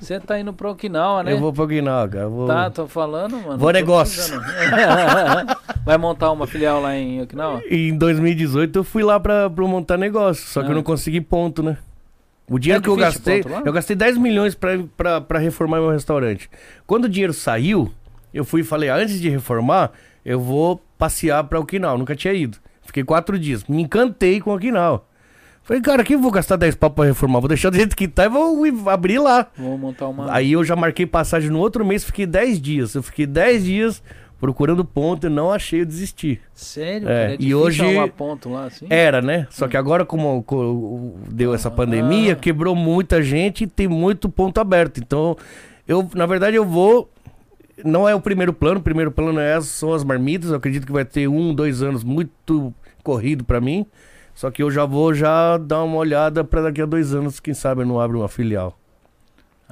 Você 0.00 0.18
tá 0.18 0.40
indo 0.40 0.54
pro 0.54 0.70
Okinawa, 0.70 1.22
né? 1.22 1.32
Eu 1.34 1.38
vou 1.38 1.52
pro 1.52 1.66
Guinal, 1.66 2.08
cara. 2.08 2.28
Vou... 2.28 2.46
Tá, 2.48 2.70
tô 2.70 2.88
falando, 2.88 3.36
mano. 3.36 3.58
Vou 3.58 3.70
precisando. 3.70 4.42
Vai 5.84 5.98
montar 5.98 6.32
uma 6.32 6.46
filial 6.46 6.80
lá 6.80 6.96
em 6.96 7.20
Okinawa? 7.20 7.62
Em 7.70 7.96
2018 7.96 8.78
eu 8.78 8.84
fui 8.84 9.02
lá 9.02 9.20
pra, 9.20 9.50
pra 9.50 9.66
montar 9.66 9.98
negócio, 9.98 10.46
só 10.48 10.62
que 10.62 10.68
Ah. 10.68 10.70
eu 10.70 10.74
não 10.74 10.82
consegui 10.82 11.20
ponto, 11.20 11.62
né? 11.62 11.76
O 12.48 12.58
dinheiro 12.58 12.80
É 12.80 12.82
que 12.82 12.88
eu 12.88 12.96
gastei, 12.96 13.44
eu 13.64 13.72
gastei 13.72 13.94
10 13.94 14.16
milhões 14.16 14.54
pra, 14.54 14.70
pra, 14.96 15.20
pra 15.20 15.38
reformar 15.38 15.78
meu 15.78 15.90
restaurante. 15.90 16.50
Quando 16.86 17.04
o 17.04 17.08
dinheiro 17.08 17.32
saiu, 17.34 17.92
eu 18.32 18.44
fui 18.44 18.62
e 18.62 18.64
falei, 18.64 18.88
ah, 18.88 18.96
antes 18.96 19.20
de 19.20 19.28
reformar, 19.28 19.92
eu 20.24 20.40
vou 20.40 20.80
passear 21.02 21.42
pra 21.44 21.58
Okinawa, 21.58 21.98
nunca 21.98 22.14
tinha 22.14 22.32
ido. 22.32 22.58
Fiquei 22.82 23.02
quatro 23.02 23.36
dias, 23.36 23.64
me 23.64 23.82
encantei 23.82 24.40
com 24.40 24.54
Okinawa. 24.54 25.04
Falei, 25.64 25.82
cara, 25.82 26.04
que 26.04 26.16
vou 26.16 26.30
gastar 26.30 26.54
10 26.56 26.76
pau 26.76 26.90
pra 26.90 27.04
reformar? 27.06 27.40
Vou 27.40 27.48
deixar 27.48 27.70
do 27.70 27.76
jeito 27.76 27.96
que 27.96 28.06
tá 28.06 28.24
e 28.26 28.28
vou 28.28 28.64
ir- 28.64 28.74
abrir 28.86 29.18
lá. 29.18 29.48
Vou 29.58 29.76
montar 29.76 30.06
uma. 30.08 30.32
Aí 30.32 30.52
eu 30.52 30.62
já 30.64 30.76
marquei 30.76 31.04
passagem 31.06 31.50
no 31.50 31.58
outro 31.58 31.84
mês, 31.84 32.04
fiquei 32.04 32.24
10 32.26 32.60
dias. 32.60 32.94
Eu 32.94 33.02
fiquei 33.02 33.26
10 33.26 33.64
dias 33.64 34.02
procurando 34.40 34.84
ponto 34.84 35.26
e 35.26 35.30
não 35.30 35.50
achei, 35.52 35.80
eu 35.80 35.86
desisti. 35.86 36.40
Sério? 36.54 37.08
É, 37.08 37.22
cara? 37.28 37.34
É 37.34 37.36
e 37.40 37.52
hoje- 37.54 37.82
ponto 38.16 38.48
lá, 38.48 38.64
assim? 38.66 38.86
Era, 38.90 39.20
né? 39.20 39.46
Só 39.50 39.66
que 39.68 39.76
agora, 39.76 40.04
como 40.04 40.42
co- 40.44 41.14
deu 41.30 41.52
essa 41.54 41.70
pandemia, 41.70 42.32
Ah. 42.32 42.36
quebrou 42.36 42.74
muita 42.76 43.20
gente 43.22 43.64
e 43.64 43.66
tem 43.66 43.86
muito 43.88 44.28
ponto 44.28 44.58
aberto. 44.60 44.98
Então, 44.98 45.36
eu, 45.86 46.08
na 46.14 46.26
verdade, 46.26 46.56
eu 46.56 46.64
vou. 46.64 47.11
Não 47.84 48.08
é 48.08 48.14
o 48.14 48.20
primeiro 48.20 48.52
plano, 48.52 48.80
o 48.80 48.82
primeiro 48.82 49.10
plano 49.10 49.38
é, 49.40 49.60
são 49.60 49.92
as 49.92 50.04
marmitas. 50.04 50.50
Eu 50.50 50.56
acredito 50.56 50.86
que 50.86 50.92
vai 50.92 51.04
ter 51.04 51.28
um, 51.28 51.54
dois 51.54 51.82
anos 51.82 52.04
muito 52.04 52.72
corrido 53.02 53.44
pra 53.44 53.60
mim. 53.60 53.86
Só 54.34 54.50
que 54.50 54.62
eu 54.62 54.70
já 54.70 54.84
vou 54.84 55.12
já 55.12 55.58
dar 55.58 55.82
uma 55.82 55.96
olhada 55.96 56.42
pra 56.42 56.62
daqui 56.62 56.80
a 56.80 56.86
dois 56.86 57.14
anos, 57.14 57.38
quem 57.38 57.52
sabe 57.52 57.82
eu 57.82 57.86
não 57.86 58.00
abro 58.00 58.20
uma 58.20 58.28
filial. 58.28 58.78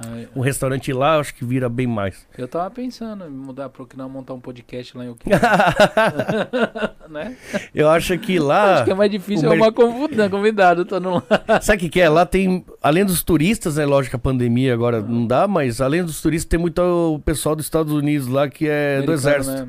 Aí, 0.07 0.27
Um 0.35 0.41
restaurante 0.41 0.91
lá, 0.93 1.15
eu 1.15 1.19
acho 1.21 1.33
que 1.35 1.43
vira 1.45 1.67
bem 1.69 1.87
mais. 1.87 2.25
eu 2.37 2.47
tava 2.47 2.69
pensando 2.71 3.25
em 3.25 3.29
mudar 3.29 3.69
pro 3.69 3.83
Okinawa, 3.83 4.09
montar 4.09 4.33
um 4.33 4.39
podcast 4.39 4.97
lá 4.97 5.05
em 5.05 5.09
Okinawa. 5.09 5.41
né? 7.09 7.35
Eu 7.73 7.89
acho 7.89 8.17
que 8.17 8.39
lá. 8.39 8.75
Acho 8.75 8.85
que 8.85 8.91
é 8.91 8.95
mais 8.95 9.11
difícil 9.11 9.47
o 9.47 9.51
arrumar 9.51 9.71
convu- 9.71 10.09
convidado. 10.29 10.85
Tô 10.85 10.99
no... 10.99 11.21
Sabe 11.61 11.77
o 11.77 11.79
que, 11.81 11.89
que 11.89 12.01
é? 12.01 12.09
Lá 12.09 12.25
tem, 12.25 12.65
além 12.81 13.05
dos 13.05 13.23
turistas, 13.23 13.75
né? 13.75 13.85
Lógico 13.85 14.11
que 14.11 14.15
a 14.15 14.19
pandemia 14.19 14.73
agora 14.73 15.01
não 15.01 15.25
dá, 15.25 15.47
mas 15.47 15.81
além 15.81 16.03
dos 16.03 16.21
turistas 16.21 16.47
tem 16.49 16.59
muito 16.59 16.79
o 16.81 17.19
pessoal 17.19 17.55
dos 17.55 17.65
Estados 17.65 17.91
Unidos 17.93 18.27
lá 18.27 18.47
que 18.49 18.67
é 18.67 19.01
do 19.01 19.11
Americano, 19.11 19.13
exército. 19.13 19.57
né? 19.65 19.67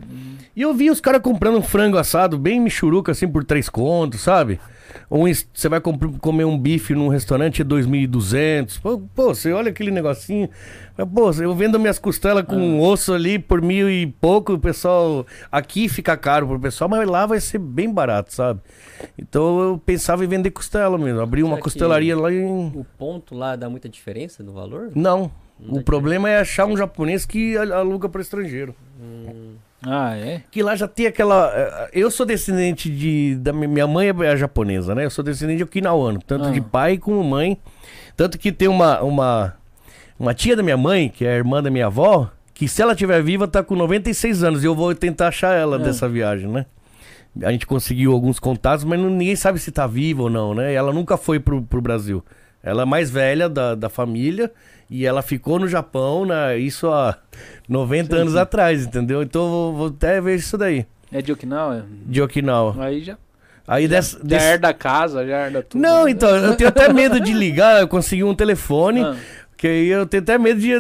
E 0.55 0.63
eu 0.63 0.75
vi 0.75 0.91
os 0.91 1.01
caras 1.01 1.21
comprando 1.23 1.57
um 1.59 1.63
frango 1.63 1.97
assado 1.97 2.39
bem 2.39 2.61
michuruca, 2.61 3.13
assim, 3.13 3.27
por 3.27 3.45
três 3.45 3.69
contos, 3.69 4.21
sabe? 4.21 4.61
Ou 5.11 5.27
em- 5.29 5.35
você 5.35 5.69
vai 5.69 5.81
comer 5.81 6.45
um 6.45 6.59
bife 6.59 6.95
num 6.95 7.09
restaurante 7.09 7.63
é 7.63 7.65
2.200. 7.65 8.79
Pô, 8.81 8.99
pô, 9.15 9.35
você 9.35 9.53
olha 9.53 9.71
aquele 9.71 9.91
negocinho. 9.91 10.49
Pô, 11.15 11.31
eu 11.41 11.55
vendo 11.55 11.79
minhas 11.81 11.99
costelas 11.99 12.45
com 12.45 12.57
um 12.57 12.81
osso 12.81 13.13
ali 13.15 13.39
por 13.39 13.63
mil 13.63 13.89
e 13.91 14.07
pouco, 14.07 14.53
o 14.55 14.59
pessoal... 14.59 15.27
Aqui 15.51 15.89
fica 15.89 16.17
caro 16.17 16.47
pro 16.47 16.61
pessoal, 16.61 16.89
mas 16.91 17.09
lá 17.09 17.25
vai 17.27 17.41
ser 17.41 17.59
bem 17.59 17.93
barato, 17.93 18.33
sabe? 18.35 18.61
Então 19.19 19.61
eu 19.61 19.79
pensava 19.85 20.25
em 20.25 20.29
vender 20.29 20.51
costela 20.51 20.99
mesmo. 20.99 21.21
Abrir 21.21 21.43
uma 21.43 21.57
costelaria 21.59 22.17
lá 22.17 22.33
em... 22.33 22.45
O 22.69 22.87
ponto 22.99 23.35
lá 23.35 23.57
dá 23.57 23.69
muita 23.71 23.89
diferença 23.89 24.43
no 24.43 24.53
valor? 24.53 24.91
Não. 24.95 25.31
Não 25.59 25.79
O 25.79 25.83
problema 25.83 26.29
é 26.29 26.39
achar 26.41 26.67
um 26.67 26.77
japonês 26.77 27.25
que 27.25 27.57
al- 27.57 27.73
aluga 27.73 28.09
para 28.09 28.21
estrangeiro. 28.21 28.75
Ah, 29.85 30.15
é? 30.17 30.43
Que 30.51 30.63
lá 30.63 30.77
já 30.77 30.87
tem 30.87 31.07
aquela. 31.07 31.51
eh, 31.55 31.91
Eu 31.93 32.11
sou 32.11 32.25
descendente 32.25 32.89
de. 32.89 33.35
Da 33.37 33.53
mi- 33.53 33.67
minha 33.67 33.87
mãe 33.87 34.09
é 34.25 34.37
japonesa, 34.37 34.95
né? 34.95 35.05
Eu 35.05 35.11
sou 35.11 35.25
descendente 35.25 35.59
de 35.59 35.65
Okinawano, 35.65 36.21
tanto 36.25 36.47
Ah. 36.47 36.51
de 36.51 36.61
pai 36.61 36.99
como 36.99 37.23
mãe. 37.25 37.59
Tanto 38.17 38.39
que 38.39 38.53
tem 38.53 38.69
uma, 38.69 39.01
uma. 39.03 39.55
Uma 40.19 40.35
tia 40.35 40.55
da 40.55 40.63
minha 40.63 40.77
mãe, 40.77 41.09
que 41.09 41.25
é 41.25 41.33
a 41.33 41.37
irmã 41.37 41.61
da 41.61 41.69
minha 41.71 41.87
avó, 41.87 42.31
que 42.55 42.69
se 42.69 42.81
ela 42.81 42.93
estiver 42.93 43.21
viva, 43.23 43.49
tá 43.49 43.61
com 43.65 43.75
96 43.75 44.45
anos. 44.45 44.63
E 44.63 44.67
eu 44.67 44.75
vou 44.75 44.95
tentar 44.95 45.29
achar 45.29 45.53
ela 45.57 45.77
Ah. 45.77 45.79
dessa 45.81 46.09
viagem, 46.09 46.49
né? 46.49 46.65
A 47.43 47.51
gente 47.51 47.67
conseguiu 47.67 48.13
alguns 48.13 48.39
contatos, 48.39 48.85
mas 48.85 49.01
não- 49.01 49.11
ninguém 49.11 49.35
sabe 49.35 49.59
se 49.59 49.73
tá 49.73 49.87
viva 49.87 50.23
ou 50.23 50.31
não, 50.31 50.55
né? 50.55 50.73
Ela 50.73 50.93
nunca 50.93 51.17
foi 51.17 51.41
pro, 51.41 51.61
pro 51.63 51.81
Brasil. 51.81 52.23
Ela 52.63 52.83
é 52.83 52.85
mais 52.85 53.11
velha 53.11 53.49
da, 53.49 53.75
da 53.75 53.89
família 53.89 54.51
e 54.89 55.05
ela 55.07 55.23
ficou 55.23 55.59
no 55.59 55.67
Japão, 55.69 56.25
né? 56.25 56.57
Isso 56.59 56.89
há 56.91 57.17
90 57.69 58.15
Sim, 58.15 58.21
anos 58.23 58.33
sim. 58.35 58.39
atrás, 58.39 58.85
entendeu? 58.87 59.23
Então 59.23 59.49
vou, 59.51 59.75
vou 59.75 59.87
até 59.89 60.21
ver 60.21 60.37
isso 60.37 60.57
daí, 60.57 60.87
É 61.11 61.21
de 61.23 61.33
Okinawa? 61.33 61.85
de 62.07 62.23
Okinawa. 62.23 62.77
Aí 62.85 63.03
já, 63.03 63.17
Aí 63.67 63.87
dessa, 63.89 64.19
já 64.19 64.25
desse- 64.25 64.45
herda 64.47 64.69
a 64.69 64.75
casa, 64.75 65.27
já 65.27 65.47
herda 65.47 65.63
tudo. 65.63 65.81
Não, 65.81 66.05
né? 66.05 66.11
então, 66.11 66.29
eu 66.37 66.57
tenho 66.57 66.69
até 66.69 66.93
medo 66.93 67.19
de 67.21 67.33
ligar, 67.33 67.81
eu 67.81 67.89
consegui 67.89 68.25
um 68.25 68.35
telefone, 68.35 69.03
Ah. 69.03 69.17
Que 69.63 69.69
aí 69.69 69.89
eu 69.91 70.05
tenho 70.07 70.25
até 70.25 70.37
medo 70.39 70.59
de 70.59 70.73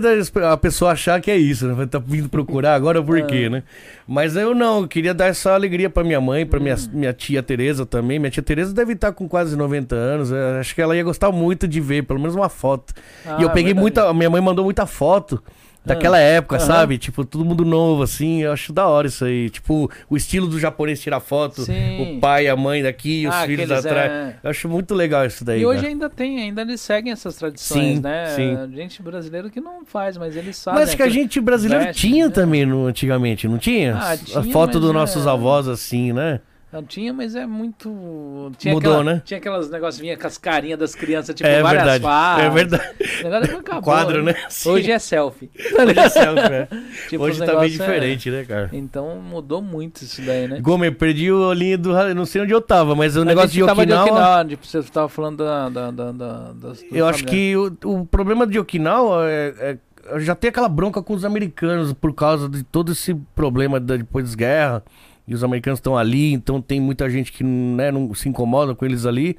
a 0.45 0.57
pessoa 0.57 0.91
achar 0.91 1.21
que 1.21 1.31
é 1.31 1.37
isso, 1.37 1.69
né? 1.69 1.73
Vai 1.73 1.85
estar 1.85 2.01
vindo 2.01 2.29
procurar 2.29 2.75
agora 2.75 3.01
por 3.01 3.23
quê, 3.29 3.45
Ah. 3.47 3.51
né? 3.51 3.63
Mas 4.09 4.35
eu 4.35 4.57
não, 4.57 4.81
eu 4.81 4.89
queria 4.89 5.15
dar 5.15 5.27
essa 5.27 5.53
alegria 5.55 5.89
pra 5.89 6.03
minha 6.03 6.21
mãe, 6.21 6.45
pra 6.45 6.59
Hum. 6.59 6.65
minha, 6.65 6.77
minha 6.93 7.13
tia 7.13 7.45
Tereza 7.45 7.87
também. 7.87 8.19
Minha 8.19 8.33
tia 8.33 8.43
Tereza 8.43 8.75
deve 8.75 8.95
estar 8.95 9.13
com 9.13 9.29
quase 9.29 9.55
90 9.57 9.95
anos, 9.95 10.33
acho 10.33 10.75
que 10.75 10.83
ela 10.83 10.97
ia 10.97 11.05
gostar 11.05 11.31
muito 11.31 11.69
de 11.69 11.81
ver, 11.81 12.03
pelo 12.03 12.19
menos 12.19 12.35
uma 12.35 12.49
foto. 12.49 12.93
Ah, 13.25 13.37
e 13.39 13.43
eu 13.45 13.51
peguei 13.51 13.67
verdade. 13.73 13.81
muita, 13.81 14.13
minha 14.15 14.29
mãe 14.29 14.41
mandou 14.41 14.65
muita 14.65 14.85
foto. 14.85 15.41
Daquela 15.85 16.19
época, 16.19 16.57
Aham. 16.59 16.65
sabe? 16.67 16.97
Tipo, 16.97 17.25
todo 17.25 17.45
mundo 17.45 17.65
novo, 17.65 18.05
assim. 18.05 18.43
Eu 18.43 18.53
acho 18.53 18.73
da 18.73 18.87
hora 18.87 19.09
isso 19.09 19.25
aí. 19.25 19.51
Tipo, 19.51 19.91
o 20.09 20.17
estilo 20.17 20.47
do 20.47 20.61
japonês 20.61 21.01
tirar 21.01 21.19
foto. 21.19 21.63
Sim. 21.63 22.17
O 22.17 22.21
pai, 22.21 22.47
a 22.47 22.55
mãe 22.55 22.85
daqui, 22.85 23.27
os 23.27 23.35
Ah, 23.35 23.45
filhos 23.47 23.69
atrás. 23.71 24.11
é. 24.13 24.37
Eu 24.45 24.51
acho 24.51 24.69
muito 24.69 24.95
legal 24.95 25.27
isso 25.27 25.45
daí. 25.45 25.61
E 25.61 25.67
hoje 25.67 25.81
cara. 25.81 25.89
ainda 25.89 26.09
tem, 26.09 26.41
ainda 26.41 26.63
eles 26.63 26.81
seguem 26.81 27.13
essas 27.13 27.35
tradições, 27.35 27.97
Sim, 27.97 28.01
né? 28.01 28.27
sim. 28.29 28.57
Gente 28.77 29.03
brasileira 29.03 29.51
que 29.51 29.61
não 29.61 29.85
faz, 29.85 30.17
mas 30.17 30.37
eles 30.37 30.57
sabem. 30.57 30.81
Mas 30.81 30.95
que 30.95 31.03
a 31.03 31.09
gente 31.09 31.41
brasileiro 31.41 31.85
veste, 31.87 32.09
tinha 32.09 32.27
né? 32.27 32.33
também 32.33 32.65
no, 32.65 32.87
antigamente, 32.87 33.49
não 33.49 33.59
tinha? 33.59 33.97
Ah, 33.97 34.13
a 34.13 34.17
tinha, 34.17 34.43
foto 34.45 34.79
dos 34.79 34.93
mas 34.93 35.01
nossos 35.01 35.27
é- 35.27 35.31
avós 35.31 35.67
assim, 35.67 36.13
né? 36.13 36.41
Não 36.73 36.83
tinha, 36.83 37.13
mas 37.13 37.35
é 37.35 37.45
muito. 37.47 38.51
Tinha 38.57 38.73
Mudou, 38.73 38.95
aquela- 39.01 39.15
né? 39.15 39.23
Tinha 39.25 39.37
aquelas 39.39 39.69
negócios 39.69 40.01
vinha 40.01 40.17
com 40.17 40.27
as 40.27 40.39
carinhas 40.39 40.79
das 40.79 40.95
crianças, 40.95 41.35
tipo, 41.35 41.47
é 41.47 41.61
várias 41.63 41.83
verdade. 41.85 42.03
fases. 42.05 42.45
É 42.45 42.51
verdade. 42.51 42.93
O 43.21 43.29
negócio 43.29 43.59
acabou, 43.59 43.83
Quadro, 43.83 44.23
né? 44.23 44.35
Sim. 44.49 44.71
Hoje 44.71 44.91
é 44.91 44.99
selfie. 44.99 45.51
Hoje 45.79 45.99
é 45.99 46.09
selfie, 46.09 46.41
é. 46.53 46.69
Tipo, 47.11 47.25
Hoje 47.25 47.45
tá 47.45 47.55
bem 47.57 47.67
é- 47.67 47.69
diferente, 47.69 48.31
né, 48.31 48.45
cara? 48.45 48.71
Então 48.73 49.17
mudou 49.21 49.61
muito 49.61 50.03
isso 50.03 50.23
daí, 50.23 50.49
né? 50.49 50.61
Gomes, 50.61 50.95
perdi 50.97 51.31
o 51.31 51.53
linha 51.53 51.77
do. 51.77 51.93
Não 52.15 52.25
sei 52.25 52.41
onde 52.41 52.53
eu 52.53 52.61
tava, 52.63 52.95
mas 52.95 53.17
o 53.17 53.21
A 53.21 53.25
negócio 53.27 53.51
de 53.51 53.61
tava 53.67 53.83
Okinawa. 53.83 54.05
de 54.07 54.11
Okinawa, 54.11 54.45
tipo, 54.47 54.67
você 54.67 54.83
tava 54.85 55.09
falando 55.11 55.45
da. 55.45 55.69
da, 55.69 55.91
da, 55.91 56.13
da- 56.13 56.53
das- 56.55 56.85
Eu 56.91 57.07
acho 57.07 57.25
que 57.27 57.55
o, 57.57 57.71
o 57.85 58.07
problema 58.07 58.47
de 58.47 58.59
Okinawa 58.59 59.29
é, 59.29 59.55
é- 59.61 60.19
já 60.21 60.35
tem 60.35 60.49
aquela 60.49 60.69
bronca 60.71 61.03
com 61.03 61.13
os 61.13 61.25
americanos 61.25 61.93
por 61.93 62.15
causa 62.15 62.49
de 62.49 62.63
todo 62.65 62.93
esse 62.93 63.15
problema 63.35 63.79
da 63.79 63.97
depois 63.97 64.35
guerra 64.35 64.83
E 65.27 65.35
os 65.35 65.45
americanos 65.45 65.79
estão 65.79 65.97
ali, 65.97 66.33
então 66.33 66.61
tem 66.61 66.81
muita 66.81 67.09
gente 67.09 67.31
que 67.33 67.45
né, 67.45 67.91
não 67.93 68.13
se 68.15 68.29
incomoda 68.29 68.75
com 68.75 68.85
eles 68.85 69.07
ali. 69.07 69.37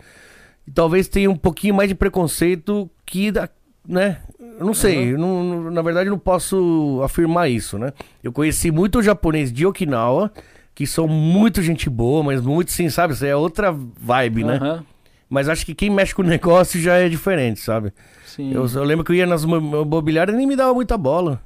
E 0.68 0.72
talvez 0.72 1.08
tenha 1.08 1.30
um 1.30 1.36
pouquinho 1.36 1.76
mais 1.76 1.90
de 1.90 1.96
preconceito 1.96 2.90
que 3.06 3.32
da, 3.32 3.50
né? 3.88 4.20
Eu 4.60 4.66
não 4.66 4.74
sei, 4.74 5.12
não, 5.18 5.44
não- 5.44 5.72
na 5.72 5.82
verdade 5.82 6.10
não 6.10 6.18
posso 6.20 7.02
afirmar 7.04 7.50
isso, 7.50 7.78
né? 7.78 7.92
Eu 8.24 8.32
conheci 8.32 8.72
muito 8.72 9.02
japonês 9.02 9.52
de 9.52 9.66
Okinawa, 9.66 10.32
que 10.74 10.88
são 10.88 11.08
muito 11.08 11.62
gente 11.62 11.90
boa, 11.90 12.24
mas 12.24 12.40
muito 12.42 12.72
sim, 12.72 12.90
sabe? 12.90 13.14
Isso 13.14 13.26
é 13.26 13.36
outra 13.36 13.72
vibe, 13.72 14.44
né? 14.46 14.56
Aham, 14.56 14.86
Mas 15.30 15.50
acho 15.50 15.66
que 15.66 15.76
quem 15.76 15.90
mexe 15.90 16.16
com 16.16 16.22
o 16.22 16.26
negócio 16.26 16.80
já 16.80 16.96
é 16.96 17.10
diferente, 17.10 17.60
sabe? 17.60 17.92
sim. 18.26 18.54
Eu, 18.54 18.66
eu 18.68 18.84
lembro 18.84 19.04
que 19.04 19.12
eu 19.12 19.16
ia 19.16 19.26
nas 19.26 19.44
mo- 19.44 19.58
imobiliárias 19.58 20.34
e 20.34 20.38
nem 20.38 20.48
me 20.48 20.56
dava 20.56 20.74
muita 20.74 20.98
bola. 20.98 21.42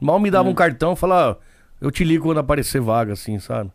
Mal 0.00 0.18
me 0.20 0.30
dava 0.30 0.48
um 0.48 0.54
cartão, 0.54 0.94
falava, 0.94 1.38
eu 1.80 1.90
te 1.90 2.04
ligo 2.04 2.24
quando 2.24 2.38
aparecer 2.38 2.80
vaga, 2.80 3.12
assim, 3.12 3.38
sabe? 3.38 3.70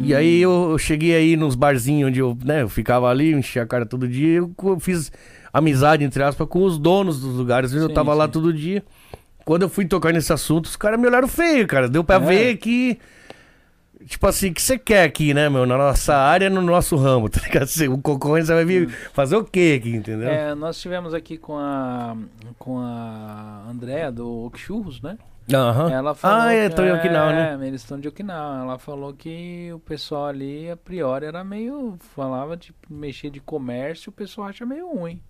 E 0.00 0.14
aí 0.14 0.40
eu, 0.42 0.68
eu 0.72 0.78
cheguei 0.78 1.14
aí 1.16 1.36
nos 1.36 1.54
barzinhos 1.54 2.08
onde 2.10 2.20
eu, 2.20 2.36
né, 2.44 2.62
eu 2.62 2.68
ficava 2.68 3.08
ali, 3.08 3.32
enchia 3.32 3.62
a 3.62 3.66
cara 3.66 3.86
todo 3.86 4.06
dia, 4.06 4.38
eu 4.38 4.54
fiz 4.78 5.10
amizade, 5.52 6.04
entre 6.04 6.22
aspas, 6.22 6.46
com 6.48 6.62
os 6.62 6.78
donos 6.78 7.20
dos 7.20 7.34
lugares. 7.34 7.68
Às 7.70 7.72
vezes 7.72 7.82
eu 7.84 7.88
Sim, 7.88 7.94
tava 7.94 8.12
lá 8.14 8.26
sim. 8.26 8.30
todo 8.32 8.52
dia. 8.52 8.84
Quando 9.44 9.62
eu 9.62 9.68
fui 9.70 9.86
tocar 9.86 10.12
nesse 10.12 10.32
assunto, 10.32 10.66
os 10.66 10.76
caras 10.76 11.00
me 11.00 11.06
olharam 11.06 11.26
feio, 11.26 11.66
cara. 11.66 11.88
Deu 11.88 12.04
pra 12.04 12.16
É. 12.16 12.18
ver 12.20 12.56
que. 12.58 12.98
Tipo 14.06 14.26
assim, 14.26 14.50
o 14.50 14.54
que 14.54 14.62
você 14.62 14.78
quer 14.78 15.04
aqui, 15.04 15.34
né, 15.34 15.48
meu? 15.48 15.66
Na 15.66 15.76
nossa 15.76 16.14
área, 16.16 16.48
no 16.48 16.62
nosso 16.62 16.96
ramo, 16.96 17.28
tá 17.30 17.40
ligado? 17.42 17.68
O 17.92 17.98
concorrente 17.98 18.46
você 18.46 18.54
vai 18.54 18.64
vir 18.64 18.88
fazer 19.12 19.36
o 19.36 19.44
quê 19.44 19.76
aqui, 19.78 19.90
entendeu? 19.94 20.28
É, 20.28 20.54
nós 20.54 20.80
tivemos 20.80 21.12
aqui 21.14 21.36
com 21.36 21.56
a 21.58 22.16
com 22.58 22.78
a 22.78 23.64
Andréa 23.70 24.10
do 24.12 24.46
Okchurros, 24.46 25.00
né? 25.02 25.18
Aham. 25.56 25.90
Ela 25.90 26.14
falou 26.14 26.38
Ah, 26.40 26.52
é, 26.52 26.68
que, 26.70 26.80
em 26.82 26.92
Okinawa, 26.92 27.32
né? 27.32 27.58
É, 27.62 27.66
eles 27.66 27.82
estão 27.82 27.98
de 27.98 28.08
Okinawa. 28.08 28.62
Ela 28.62 28.78
falou 28.78 29.12
que 29.14 29.70
o 29.72 29.78
pessoal 29.78 30.26
ali, 30.26 30.70
a 30.70 30.76
priori, 30.76 31.26
era 31.26 31.42
meio. 31.44 31.96
Falava 32.14 32.56
de 32.56 32.74
mexer 32.88 33.30
de 33.30 33.40
comércio, 33.40 34.10
o 34.10 34.12
pessoal 34.12 34.48
acha 34.48 34.64
meio 34.66 34.88
ruim. 34.92 35.20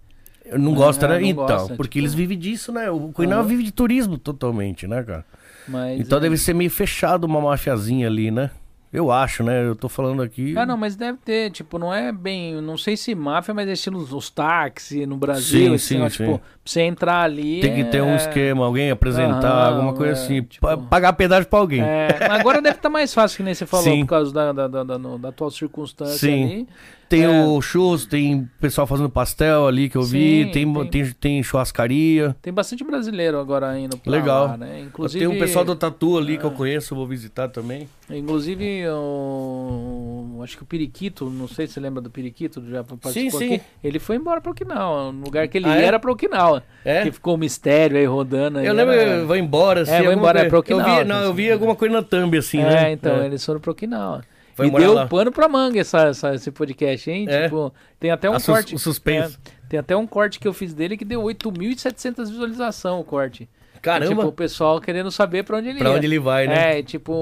Eu 0.45 0.59
não 0.59 0.73
gosto, 0.75 1.05
Ah, 1.05 1.09
né? 1.09 1.21
não 1.21 1.27
Então, 1.27 1.47
gosta, 1.47 1.75
porque 1.77 1.99
tipo- 1.99 2.01
eles 2.01 2.15
vivem 2.15 2.39
disso, 2.39 2.73
né? 2.73 2.91
O 2.91 3.11
Okinawa 3.11 3.41
Aham. 3.43 3.49
vive 3.49 3.63
de 3.63 3.73
turismo 3.73 4.17
totalmente, 4.17 4.87
né, 4.87 5.03
cara? 5.03 5.25
Mas, 5.69 6.01
Então 6.01 6.19
é- 6.19 6.21
deve 6.23 6.37
ser 6.39 6.55
meio 6.55 6.71
fechado 6.71 7.25
uma 7.25 7.41
mafiazinha 7.41 8.07
ali, 8.07 8.31
né? 8.31 8.51
Eu 8.93 9.13
acho, 9.13 9.45
né? 9.45 9.65
Eu 9.65 9.77
tô 9.77 9.89
falando 9.89 10.21
aqui. 10.21 10.53
Ah, 10.59 10.67
não, 10.67 10.77
mas 10.77 10.97
deve 10.97 11.17
ter, 11.19 11.51
tipo, 11.53 11.79
não 11.79 11.95
é 11.95 12.11
bem. 12.11 12.61
Não 12.61 12.77
sei 12.77 12.97
se 12.97 13.15
máfia, 13.15 13.55
mas 13.55 13.69
é 13.69 13.73
estilo 13.73 13.99
os, 14.01 14.31
táxis 14.31 15.07
no 15.07 15.17
Brasil. 15.17 15.71
Sim, 15.73 15.79
sim, 15.79 15.95
negócio, 15.95 16.17
sim. 16.19 16.25
Tipo, 16.33 16.39
pra 16.41 16.49
você 16.65 16.81
entrar 16.83 17.23
ali. 17.23 17.61
Tem 17.61 17.73
que 17.73 17.85
ter 17.85 18.03
um 18.03 18.11
é- 18.11 18.17
esquema, 18.17 18.65
alguém 18.65 18.91
apresentar, 18.91 19.47
Aham, 19.49 19.69
alguma 19.77 19.95
coisa 19.95 20.13
é, 20.21 20.25
assim. 20.25 20.43
tipo- 20.43 20.67
pa- 20.67 20.77
Pagar 20.77 21.13
pedágio 21.13 21.49
pra 21.49 21.61
alguém. 21.61 21.81
É, 21.83 22.09
agora 22.31 22.61
deve 22.61 22.77
estar 22.77 22.89
mais 22.91 23.15
fácil, 23.15 23.37
que 23.37 23.43
nem 23.45 23.55
você 23.55 23.65
falou, 23.65 23.85
Sim. 23.85 24.01
por 24.01 24.09
causa 24.09 24.33
da, 24.35 24.53
da, 24.53 24.67
da, 24.67 24.83
da- 24.85 24.99
da 25.19 25.29
atual 25.29 25.51
circunstância 25.53 26.19
Sim. 26.19 26.45
ali. 26.45 26.69
Tem 27.11 27.25
É. 27.25 27.29
o 27.45 27.61
churros, 27.61 28.07
tem 28.07 28.49
pessoal 28.61 28.87
fazendo 28.87 29.11
pastel 29.11 29.67
ali 29.67 29.89
que 29.89 29.97
eu 29.97 30.03
vi, 30.03 30.45
Sim, 30.45 30.51
tem, 30.53 30.73
tem- 30.73 30.87
tem... 30.87 31.13
Tem, 31.13 31.43
churrascaria. 31.43 32.37
Tem 32.41 32.53
bastante 32.53 32.85
brasileiro 32.85 33.37
agora 33.41 33.77
indo 33.79 33.99
pra 33.99 34.13
Legal. 34.13 34.47
lá, 34.47 34.57
né? 34.57 34.81
Inclusive, 34.81 35.19
Tem 35.27 35.37
um 35.37 35.39
pessoal 35.39 35.65
do 35.65 35.75
Tatu 35.75 36.17
ali 36.17 36.35
É. 36.35 36.37
que 36.37 36.45
eu 36.45 36.53
conheço, 36.53 36.95
eu 36.95 36.97
vou 36.99 37.07
visitar 37.09 37.49
também. 37.49 37.89
Inclusive, 38.09 38.85
o, 38.89 40.41
acho 40.43 40.57
que 40.57 40.63
o 40.63 40.67
Periquito, 40.67 41.29
não 41.29 41.49
sei 41.49 41.67
se 41.67 41.75
você 41.75 41.81
lembra 41.81 42.01
do 42.01 42.11
Periquito, 42.11 42.63
já 42.69 42.83
participou 42.85 43.13
Sim, 43.13 43.31
sim. 43.31 43.55
aqui. 43.55 43.65
Ele 43.83 43.99
foi 43.99 44.17
embora 44.17 44.41
pra 44.41 44.51
Okinawa. 44.53 45.13
No 45.13 45.25
lugar 45.25 45.49
que 45.49 45.59
ele 45.59 45.67
Ah, 45.67 45.77
ia 45.77 45.83
é? 45.83 45.85
era 45.87 45.99
pra 45.99 46.13
Okinawa. 46.13 46.63
É? 46.85 47.03
Que 47.03 47.13
ficou 47.13 47.35
um 47.35 47.39
mistério 47.39 47.97
aí 47.97 48.07
rodando. 48.07 48.59
aí 48.59 48.67
Eu 48.67 48.73
lembro, 48.75 48.95
era- 48.95 49.25
vai 49.25 49.39
embora, 49.39 49.83
assim. 49.83 49.93
É, 49.93 50.03
vai 50.03 50.15
embora, 50.15 50.39
é 50.41 50.43
coisa- 50.43 50.49
pra 50.49 50.57
eu 50.75 50.79
Okinawa, 50.79 51.03
vi, 51.03 51.09
Não, 51.09 51.23
eu 51.23 51.35
vi 51.35 51.45
assim. 51.45 51.53
alguma 51.53 51.75
coisa 51.75 51.95
na 51.95 52.03
thumb, 52.03 52.37
assim, 52.39 52.61
é, 52.61 52.65
né? 52.65 52.93
então, 52.93 53.17
É. 53.17 53.27
eles 53.27 53.45
foram 53.45 53.61
pra 53.61 53.71
Okinawa. 53.73 54.23
Vai 54.69 54.81
e 54.81 54.85
deu 54.85 54.95
lá. 54.95 55.07
pano 55.07 55.31
pra 55.33 55.49
manga 55.49 55.81
essa, 55.81 56.09
essa- 56.09 56.35
esse 56.35 56.51
podcast, 56.51 57.11
hein? 57.11 57.27
É. 57.29 57.45
Tipo, 57.45 57.73
tem 57.99 58.11
até 58.11 58.29
um 58.29 58.35
A 58.35 58.41
corte. 58.41 58.79
suspense. 58.79 59.37
é, 59.47 59.51
tem 59.69 59.79
até 59.81 59.97
um 59.97 60.07
corte 60.07 60.39
que 60.39 60.47
eu 60.49 60.53
fiz 60.53 60.75
dele 60.75 60.97
que 60.97 61.05
deu 61.05 61.23
8.700 61.23 62.29
visualizações 62.31 63.01
o 63.01 63.05
corte. 63.05 63.49
Caramba, 63.83 64.15
Tipo, 64.15 64.27
o 64.27 64.33
pessoal 64.33 64.79
querendo 64.79 65.11
saber 65.11 65.43
pra 65.43 65.57
onde 65.57 65.71
ele 65.71 65.79
pra 65.79 65.89
ia. 65.89 65.97
onde 65.97 66.07
ele 66.07 66.19
vai, 66.19 66.47
né? 66.47 66.79
É, 66.79 66.83
tipo, 66.83 67.13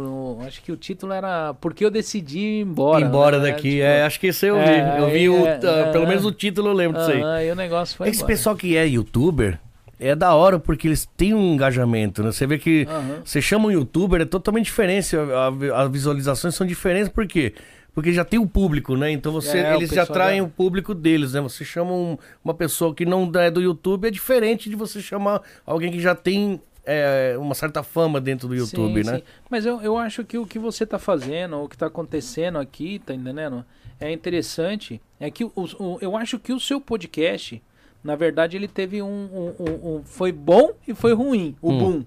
no- 0.00 0.38
acho 0.44 0.60
que 0.62 0.72
o 0.72 0.76
título 0.76 1.12
era 1.12 1.54
Por 1.54 1.72
que 1.72 1.84
eu 1.84 1.90
decidi 1.92 2.40
ir 2.40 2.60
embora. 2.62 3.04
Embora 3.04 3.38
né? 3.38 3.52
daqui. 3.52 3.70
Tipo, 3.74 3.82
É, 3.84 4.02
acho 4.02 4.18
que 4.18 4.26
esse 4.26 4.46
eu 4.46 4.56
vi. 4.58 4.64
É, 4.64 4.96
eu 4.98 5.10
vi 5.10 5.28
o. 5.28 5.46
é, 5.46 5.54
ah, 5.62 5.90
pelo 5.92 6.04
é. 6.04 6.08
menos 6.08 6.24
o 6.24 6.32
título 6.32 6.70
eu 6.70 6.72
lembro 6.72 6.98
disso 6.98 7.12
aí. 7.12 7.46
e 7.48 7.52
o 7.52 7.54
negócio 7.54 7.96
foi 7.96 8.08
Esse 8.08 8.16
embora. 8.18 8.32
pessoal 8.32 8.56
que 8.56 8.76
é 8.76 8.84
youtuber 8.88 9.60
é 9.98 10.14
da 10.14 10.34
hora 10.34 10.58
porque 10.58 10.86
eles 10.88 11.06
têm 11.16 11.34
um 11.34 11.54
engajamento, 11.54 12.22
né? 12.22 12.30
Você 12.32 12.46
vê 12.46 12.58
que 12.58 12.86
Aham. 12.88 13.20
você 13.24 13.40
chama 13.42 13.66
um 13.68 13.70
youtuber, 13.70 14.20
é 14.20 14.24
totalmente 14.24 14.66
diferente. 14.66 15.16
As 15.74 15.90
visualizações 15.90 16.54
são 16.54 16.66
diferentes, 16.66 17.08
por 17.08 17.26
quê? 17.26 17.52
Porque 17.94 18.12
já 18.12 18.24
tem 18.24 18.38
o 18.38 18.46
público, 18.46 18.96
né? 18.96 19.10
Então 19.10 19.32
você, 19.32 19.58
É, 19.58 19.74
eles 19.74 19.90
já 19.90 20.04
atraem 20.04 20.40
o 20.40 20.48
público 20.48 20.94
deles, 20.94 21.32
né? 21.32 21.40
Você 21.40 21.64
chama 21.64 21.92
um- 21.92 22.16
uma 22.44 22.54
pessoa 22.54 22.94
que 22.94 23.04
não 23.04 23.28
é 23.34 23.50
do 23.50 23.60
YouTube, 23.60 24.06
é 24.06 24.10
diferente 24.10 24.70
de 24.70 24.76
você 24.76 25.00
chamar 25.00 25.42
alguém 25.66 25.90
que 25.90 26.00
já 26.00 26.14
tem 26.14 26.60
é, 26.90 27.36
uma 27.38 27.54
certa 27.54 27.82
fama 27.82 28.18
dentro 28.18 28.48
do 28.48 28.54
YouTube, 28.54 29.04
Sim, 29.04 29.10
né? 29.10 29.18
sim. 29.18 29.22
Mas 29.50 29.66
eu, 29.66 29.78
eu 29.82 29.98
acho 29.98 30.24
que 30.24 30.38
o 30.38 30.46
que 30.46 30.58
você 30.58 30.86
tá 30.86 30.98
fazendo, 30.98 31.58
o 31.58 31.68
que 31.68 31.76
tá 31.76 31.84
acontecendo 31.86 32.56
aqui, 32.56 32.98
tá 33.04 33.12
entendendo? 33.12 33.62
É 34.00 34.10
interessante. 34.10 34.98
É 35.20 35.30
que 35.30 35.44
o, 35.44 35.52
o- 35.54 35.98
eu 36.00 36.16
acho 36.16 36.38
que 36.38 36.50
o 36.50 36.58
seu 36.58 36.80
podcast, 36.80 37.60
na 38.08 38.16
verdade, 38.16 38.56
ele 38.56 38.66
teve 38.66 39.02
um. 39.02 39.06
um- 39.06 39.54
um- 39.62 39.96
um- 39.96 40.02
foi 40.02 40.32
bom 40.32 40.70
e 40.88 40.94
foi 40.94 41.12
ruim. 41.12 41.54
O 41.60 41.70
boom. 41.70 42.04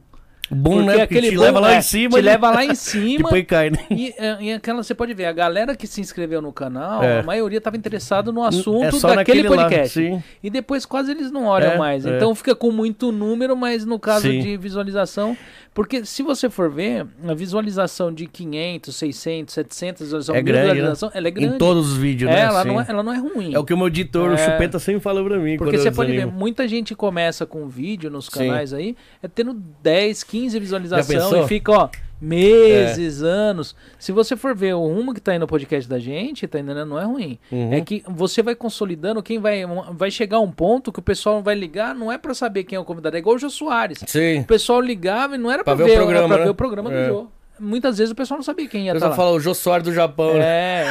Bom, 0.53 0.81
né? 0.83 1.05
Porque 1.07 1.21
te 1.21 1.31
boom, 1.35 1.43
leva 1.43 1.59
lá 1.61 1.73
é, 1.75 1.77
em 1.77 1.81
cima. 1.81 2.09
Te 2.17 2.21
né? 2.25 2.31
leva 2.31 2.51
lá 2.51 2.65
em 2.65 2.75
cima. 2.75 3.23
Depois 3.29 3.45
cai, 3.45 3.69
né? 3.69 3.77
E, 3.89 4.13
é, 4.17 4.37
e 4.41 4.51
aquela, 4.51 4.83
você 4.83 4.93
pode 4.93 5.13
ver, 5.13 5.25
a 5.25 5.31
galera 5.31 5.75
que 5.77 5.87
se 5.87 6.01
inscreveu 6.01 6.41
no 6.41 6.51
canal, 6.51 7.01
É. 7.01 7.19
a 7.19 7.23
maioria 7.23 7.59
estava 7.59 7.77
interessado 7.77 8.33
no 8.33 8.43
assunto 8.43 8.83
É 8.83 8.91
só 8.91 9.15
daquele 9.15 9.43
naquele 9.43 9.55
lá, 9.55 9.63
podcast. 9.69 9.93
sim. 9.99 10.21
E 10.43 10.49
depois 10.49 10.85
quase 10.85 11.11
eles 11.11 11.31
não 11.31 11.45
olham 11.45 11.71
É, 11.73 11.77
mais. 11.77 12.05
é. 12.05 12.17
Então 12.17 12.35
fica 12.35 12.53
com 12.53 12.69
muito 12.69 13.13
número, 13.13 13.55
mas 13.55 13.85
no 13.85 13.97
caso 13.97 14.23
Sim. 14.29 14.39
de 14.39 14.57
visualização. 14.57 15.37
Porque 15.73 16.03
se 16.03 16.21
você 16.21 16.49
for 16.49 16.69
ver, 16.69 17.07
a 17.25 17.33
visualização 17.33 18.13
de 18.13 18.27
500, 18.27 18.93
600, 18.93 19.53
700 19.53 20.01
visualizações, 20.01 20.37
É 20.39 20.41
grande, 20.41 20.67
né? 20.67 20.73
visualização, 20.73 21.11
ela 21.13 21.27
é 21.27 21.31
grande. 21.31 21.55
Em 21.55 21.57
todos 21.57 21.91
os 21.91 21.97
vídeos, 21.97 22.29
É, 22.29 22.35
né? 22.35 22.41
ela, 22.41 22.61
Sim. 22.63 22.67
não 22.67 22.81
é, 22.81 22.85
ela 22.89 23.03
não 23.03 23.13
é 23.13 23.17
ruim. 23.17 23.53
É 23.53 23.59
o 23.59 23.63
que 23.63 23.73
o 23.73 23.77
meu 23.77 23.87
editor, 23.87 24.31
o 24.31 24.33
É. 24.33 24.37
Chupeta, 24.37 24.79
sempre 24.79 24.99
fala 25.01 25.23
pra 25.23 25.37
mim. 25.39 25.57
Porque 25.57 25.77
você 25.77 25.89
pode 25.89 26.11
ver, 26.11 26.25
muita 26.25 26.67
gente 26.67 26.93
começa 26.93 27.45
com 27.45 27.69
vídeo 27.69 28.09
nos 28.09 28.25
Sim. 28.25 28.31
canais 28.39 28.73
aí, 28.73 28.97
é 29.23 29.29
tendo 29.29 29.53
10, 29.81 30.23
15 30.23 30.59
visualizações? 30.59 31.33
É. 31.33 31.43
e 31.43 31.47
fica, 31.47 31.71
ó, 31.71 31.89
meses, 32.21 33.21
anos. 33.23 33.75
Se 33.99 34.11
você 34.11 34.35
for 34.35 34.55
ver 34.55 34.73
o 34.75 34.81
rumo 34.81 35.13
que 35.13 35.19
tá 35.19 35.31
aí 35.31 35.39
no 35.39 35.47
podcast 35.47 35.89
da 35.89 35.99
gente, 35.99 36.47
tá 36.47 36.59
entendendo? 36.59 36.87
Não 36.87 36.99
é 36.99 37.03
ruim. 37.05 37.39
Uhum. 37.51 37.73
É 37.73 37.81
que 37.81 38.03
você 38.07 38.41
vai 38.41 38.55
consolidando, 38.55 39.21
quem 39.23 39.39
vai. 39.39 39.63
Vai 39.91 40.11
chegar 40.11 40.39
um 40.39 40.51
ponto 40.51 40.91
que 40.91 40.99
o 40.99 41.03
pessoal 41.03 41.41
vai 41.41 41.55
ligar, 41.55 41.93
não 41.95 42.11
é 42.11 42.17
pra 42.17 42.33
saber 42.33 42.63
quem 42.63 42.75
é 42.75 42.79
o 42.79 42.85
convidado, 42.85 43.15
é 43.15 43.19
igual 43.19 43.35
o 43.35 43.39
Jô 43.39 43.49
Soares. 43.49 44.03
Sim. 44.07 44.39
O 44.41 44.45
pessoal 44.45 44.79
ligava 44.81 45.35
e 45.35 45.37
não 45.37 45.51
era 45.51 45.63
pra, 45.63 45.75
Pra 45.75 45.83
ver 45.85 45.91
o 45.91 45.93
ver, 45.93 45.95
programa, 45.97 46.19
era 46.25 46.27
pra 46.27 46.37
né? 46.37 46.43
ver 46.43 46.49
o 46.49 46.55
programa 46.55 46.93
É. 46.93 47.03
do 47.07 47.13
Jô. 47.13 47.27
Muitas 47.61 47.97
vezes 47.99 48.11
o 48.11 48.15
pessoal 48.15 48.37
não 48.39 48.43
sabia 48.43 48.67
quem 48.67 48.85
ia 48.87 48.93
O 48.93 48.97
estar 48.97 49.09
pessoal 49.09 49.25
lá. 49.27 49.31
fala 49.31 49.37
o 49.37 49.39
Jô 49.39 49.53
Soares 49.53 49.83
do 49.85 49.93
Japão. 49.93 50.33
né? 50.33 50.39
É. 50.43 50.85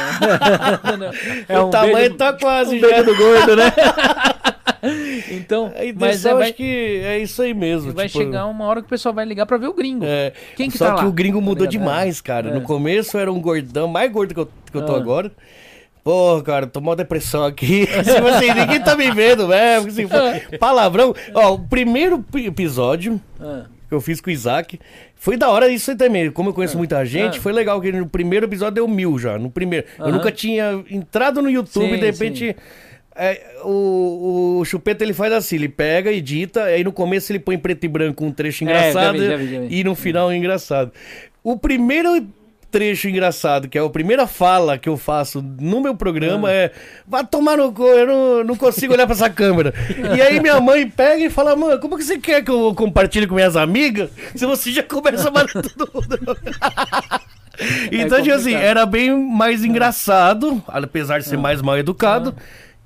é 1.53 1.59
o 1.59 1.69
tamanho 1.69 1.95
beijo- 1.95 2.15
tá 2.15 2.33
quase 2.33 2.77
um 2.77 2.79
já. 2.79 3.01
do 3.01 3.15
gordo, 3.15 3.55
né? 3.55 3.73
então, 5.29 5.71
mas 5.95 6.25
é, 6.25 6.33
vai, 6.33 6.43
acho 6.43 6.53
que 6.53 7.01
é 7.03 7.19
isso 7.19 7.41
aí 7.41 7.53
mesmo. 7.53 7.93
vai 7.93 8.07
tipo, 8.07 8.19
chegar 8.19 8.45
uma 8.47 8.65
hora 8.65 8.81
que 8.81 8.87
o 8.87 8.89
pessoal 8.89 9.13
vai 9.13 9.25
ligar 9.25 9.45
pra 9.45 9.57
ver 9.57 9.67
o 9.67 9.73
gringo. 9.73 10.03
é, 10.05 10.33
Quem 10.55 10.69
que 10.69 10.77
Só 10.77 10.85
tá 10.87 10.95
que 10.95 11.01
lá? 11.03 11.07
o 11.07 11.11
gringo 11.11 11.39
mudou 11.41 11.67
Tá 11.67 11.71
ligado? 11.71 11.83
demais, 11.87 12.21
cara. 12.21 12.49
É. 12.49 12.53
No 12.53 12.61
começo 12.61 13.17
era 13.17 13.31
um 13.31 13.39
gordão, 13.39 13.87
mais 13.87 14.11
gordo 14.11 14.33
que 14.33 14.39
eu, 14.39 14.45
que 14.71 14.77
eu 14.77 14.85
tô 14.85 14.93
Ah. 14.95 14.97
agora. 14.97 15.31
Pô, 16.03 16.41
cara, 16.41 16.65
tô 16.65 16.81
mal 16.81 16.95
depressão 16.95 17.43
aqui. 17.45 17.85
tipo 18.03 18.27
assim, 18.27 18.51
ninguém 18.53 18.81
tá 18.81 18.95
me 18.95 19.11
vendo, 19.11 19.47
velho. 19.47 19.87
Assim, 19.87 20.07
pô, 20.07 20.15
palavrão. 20.57 21.13
Ó, 21.35 21.53
o 21.53 21.59
primeiro 21.59 22.19
pi- 22.23 22.47
episódio 22.47 23.21
Ah, 23.39 23.65
eu 23.95 24.01
fiz 24.01 24.19
com 24.21 24.29
o 24.29 24.33
Isaac. 24.33 24.79
Foi 25.15 25.37
da 25.37 25.49
hora 25.49 25.67
isso 25.69 25.95
também. 25.95 26.31
Como 26.31 26.49
eu 26.49 26.53
conheço 26.53 26.77
muita 26.77 27.03
gente, 27.05 27.37
ah. 27.37 27.41
foi 27.41 27.51
legal 27.53 27.79
que 27.81 27.91
no 27.91 28.07
primeiro 28.07 28.45
episódio 28.45 28.75
deu 28.75 28.87
mil 28.87 29.17
já. 29.19 29.37
No 29.37 29.49
primeiro. 29.51 29.85
Eu 29.99 30.05
Aham. 30.05 30.13
nunca 30.13 30.31
tinha 30.31 30.83
entrado 30.89 31.41
no 31.41 31.49
YouTube 31.49 31.89
Sim, 31.89 31.93
e 31.95 31.99
de 31.99 32.05
repente. 32.05 32.55
é, 33.15 33.57
o, 33.63 34.59
o 34.61 34.65
Chupeta 34.65 35.03
ele 35.03 35.13
faz 35.13 35.33
assim, 35.33 35.55
ele 35.57 35.69
pega, 35.69 36.11
edita, 36.11 36.63
aí 36.63 36.83
no 36.83 36.91
começo 36.91 37.31
ele 37.31 37.39
põe 37.39 37.57
preto 37.57 37.83
e 37.83 37.87
branco 37.87 38.23
um 38.25 38.31
trecho 38.31 38.63
É, 38.63 38.67
já 38.67 38.73
engraçado 38.89 39.17
vi, 39.19 39.25
já 39.27 39.35
vi, 39.37 39.51
já 39.53 39.59
vi. 39.61 39.79
e 39.79 39.83
no 39.83 39.95
final 39.95 40.29
um 40.29 40.33
engraçado. 40.33 40.91
O 41.43 41.57
primeiro 41.57 42.25
trecho 42.71 43.09
engraçado, 43.09 43.67
que 43.67 43.77
é 43.77 43.81
a 43.81 43.89
primeira 43.89 44.25
fala 44.25 44.77
que 44.77 44.87
eu 44.87 44.95
faço 44.97 45.41
no 45.59 45.81
meu 45.81 45.93
programa 45.95 46.47
Ah. 46.47 46.53
é 46.53 46.71
vai 47.05 47.25
tomar 47.25 47.57
no 47.57 47.71
cu, 47.71 47.83
eu 47.83 48.07
não, 48.07 48.43
não 48.45 48.55
consigo 48.55 48.93
olhar 48.93 49.05
pra 49.05 49.13
essa 49.15 49.29
câmera. 49.29 49.73
E 50.17 50.21
aí 50.21 50.39
minha 50.39 50.59
mãe 50.61 50.89
pega 50.89 51.25
e 51.25 51.29
fala, 51.29 51.55
mano, 51.55 51.79
como 51.79 51.97
que 51.97 52.03
você 52.03 52.17
quer 52.17 52.43
que 52.43 52.49
eu 52.49 52.73
compartilhe 52.73 53.27
com 53.27 53.35
minhas 53.35 53.55
amigas 53.57 54.09
se 54.35 54.45
você 54.45 54.71
já 54.71 54.81
começa 54.83 55.27
a 55.27 55.31
matar 55.31 55.61
todo 55.61 55.91
mundo? 55.93 56.37
então, 57.91 58.21
tipo 58.21 58.33
assim, 58.35 58.53
era 58.53 58.85
bem 58.85 59.15
mais 59.15 59.63
engraçado, 59.63 60.63
apesar 60.67 61.19
de 61.19 61.25
ser 61.25 61.37
mais 61.37 61.61
mal 61.61 61.77
educado, 61.77 62.35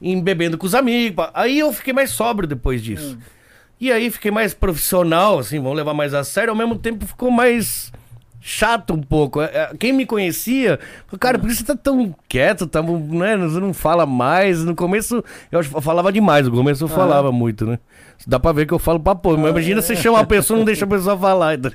em 0.02 0.20
bebendo 0.22 0.58
com 0.58 0.66
os 0.66 0.76
amigos. 0.76 1.28
Aí 1.34 1.60
eu 1.60 1.72
fiquei 1.72 1.94
mais 1.94 2.10
sóbrio 2.10 2.48
depois 2.48 2.84
disso. 2.84 3.18
E 3.80 3.92
aí 3.92 4.10
fiquei 4.10 4.32
mais 4.32 4.54
profissional, 4.54 5.40
assim, 5.40 5.60
vamos 5.60 5.76
levar 5.78 5.94
mais 5.94 6.14
a 6.14 6.24
sério, 6.24 6.50
ao 6.52 6.56
mesmo 6.56 6.78
tempo 6.78 7.06
ficou 7.06 7.30
mais 7.30 7.92
chato 8.48 8.94
um 8.94 9.02
pouco. 9.02 9.42
É, 9.42 9.46
é, 9.46 9.72
Quem 9.80 9.92
me 9.92 10.06
conhecia, 10.06 10.80
cara, 11.20 11.40
por 11.40 11.50
que 11.50 11.56
você 11.56 11.64
tá 11.64 11.76
tão 11.76 12.16
quieto? 12.30 12.68
Tá, 12.68 12.80
né? 12.84 13.36
Você 13.38 13.60
não 13.60 13.74
fala 13.74 14.06
mais. 14.06 14.64
No 14.64 14.76
começo 14.76 15.24
eu 15.52 15.64
falava 15.64 16.12
demais, 16.14 16.48
no 16.48 16.56
começo 16.56 16.84
eu 16.84 16.88
falava 16.88 17.32
muito, 17.32 17.66
né? 17.66 17.80
Dá 18.28 18.40
pra 18.40 18.52
ver 18.52 18.66
que 18.66 18.74
eu 18.74 18.80
falo 18.80 19.00
pra 19.00 19.14
pô. 19.16 19.38
Mas 19.38 19.52
imagina 19.52 19.82
você 19.82 19.96
chamar 19.96 20.22
a 20.22 20.26
pessoa 20.26 20.58
e 20.58 20.60
não 20.60 20.66
deixa 20.66 20.86
a 20.86 20.88
pessoa 20.88 21.18
falar. 21.18 21.58
tá? 21.60 21.72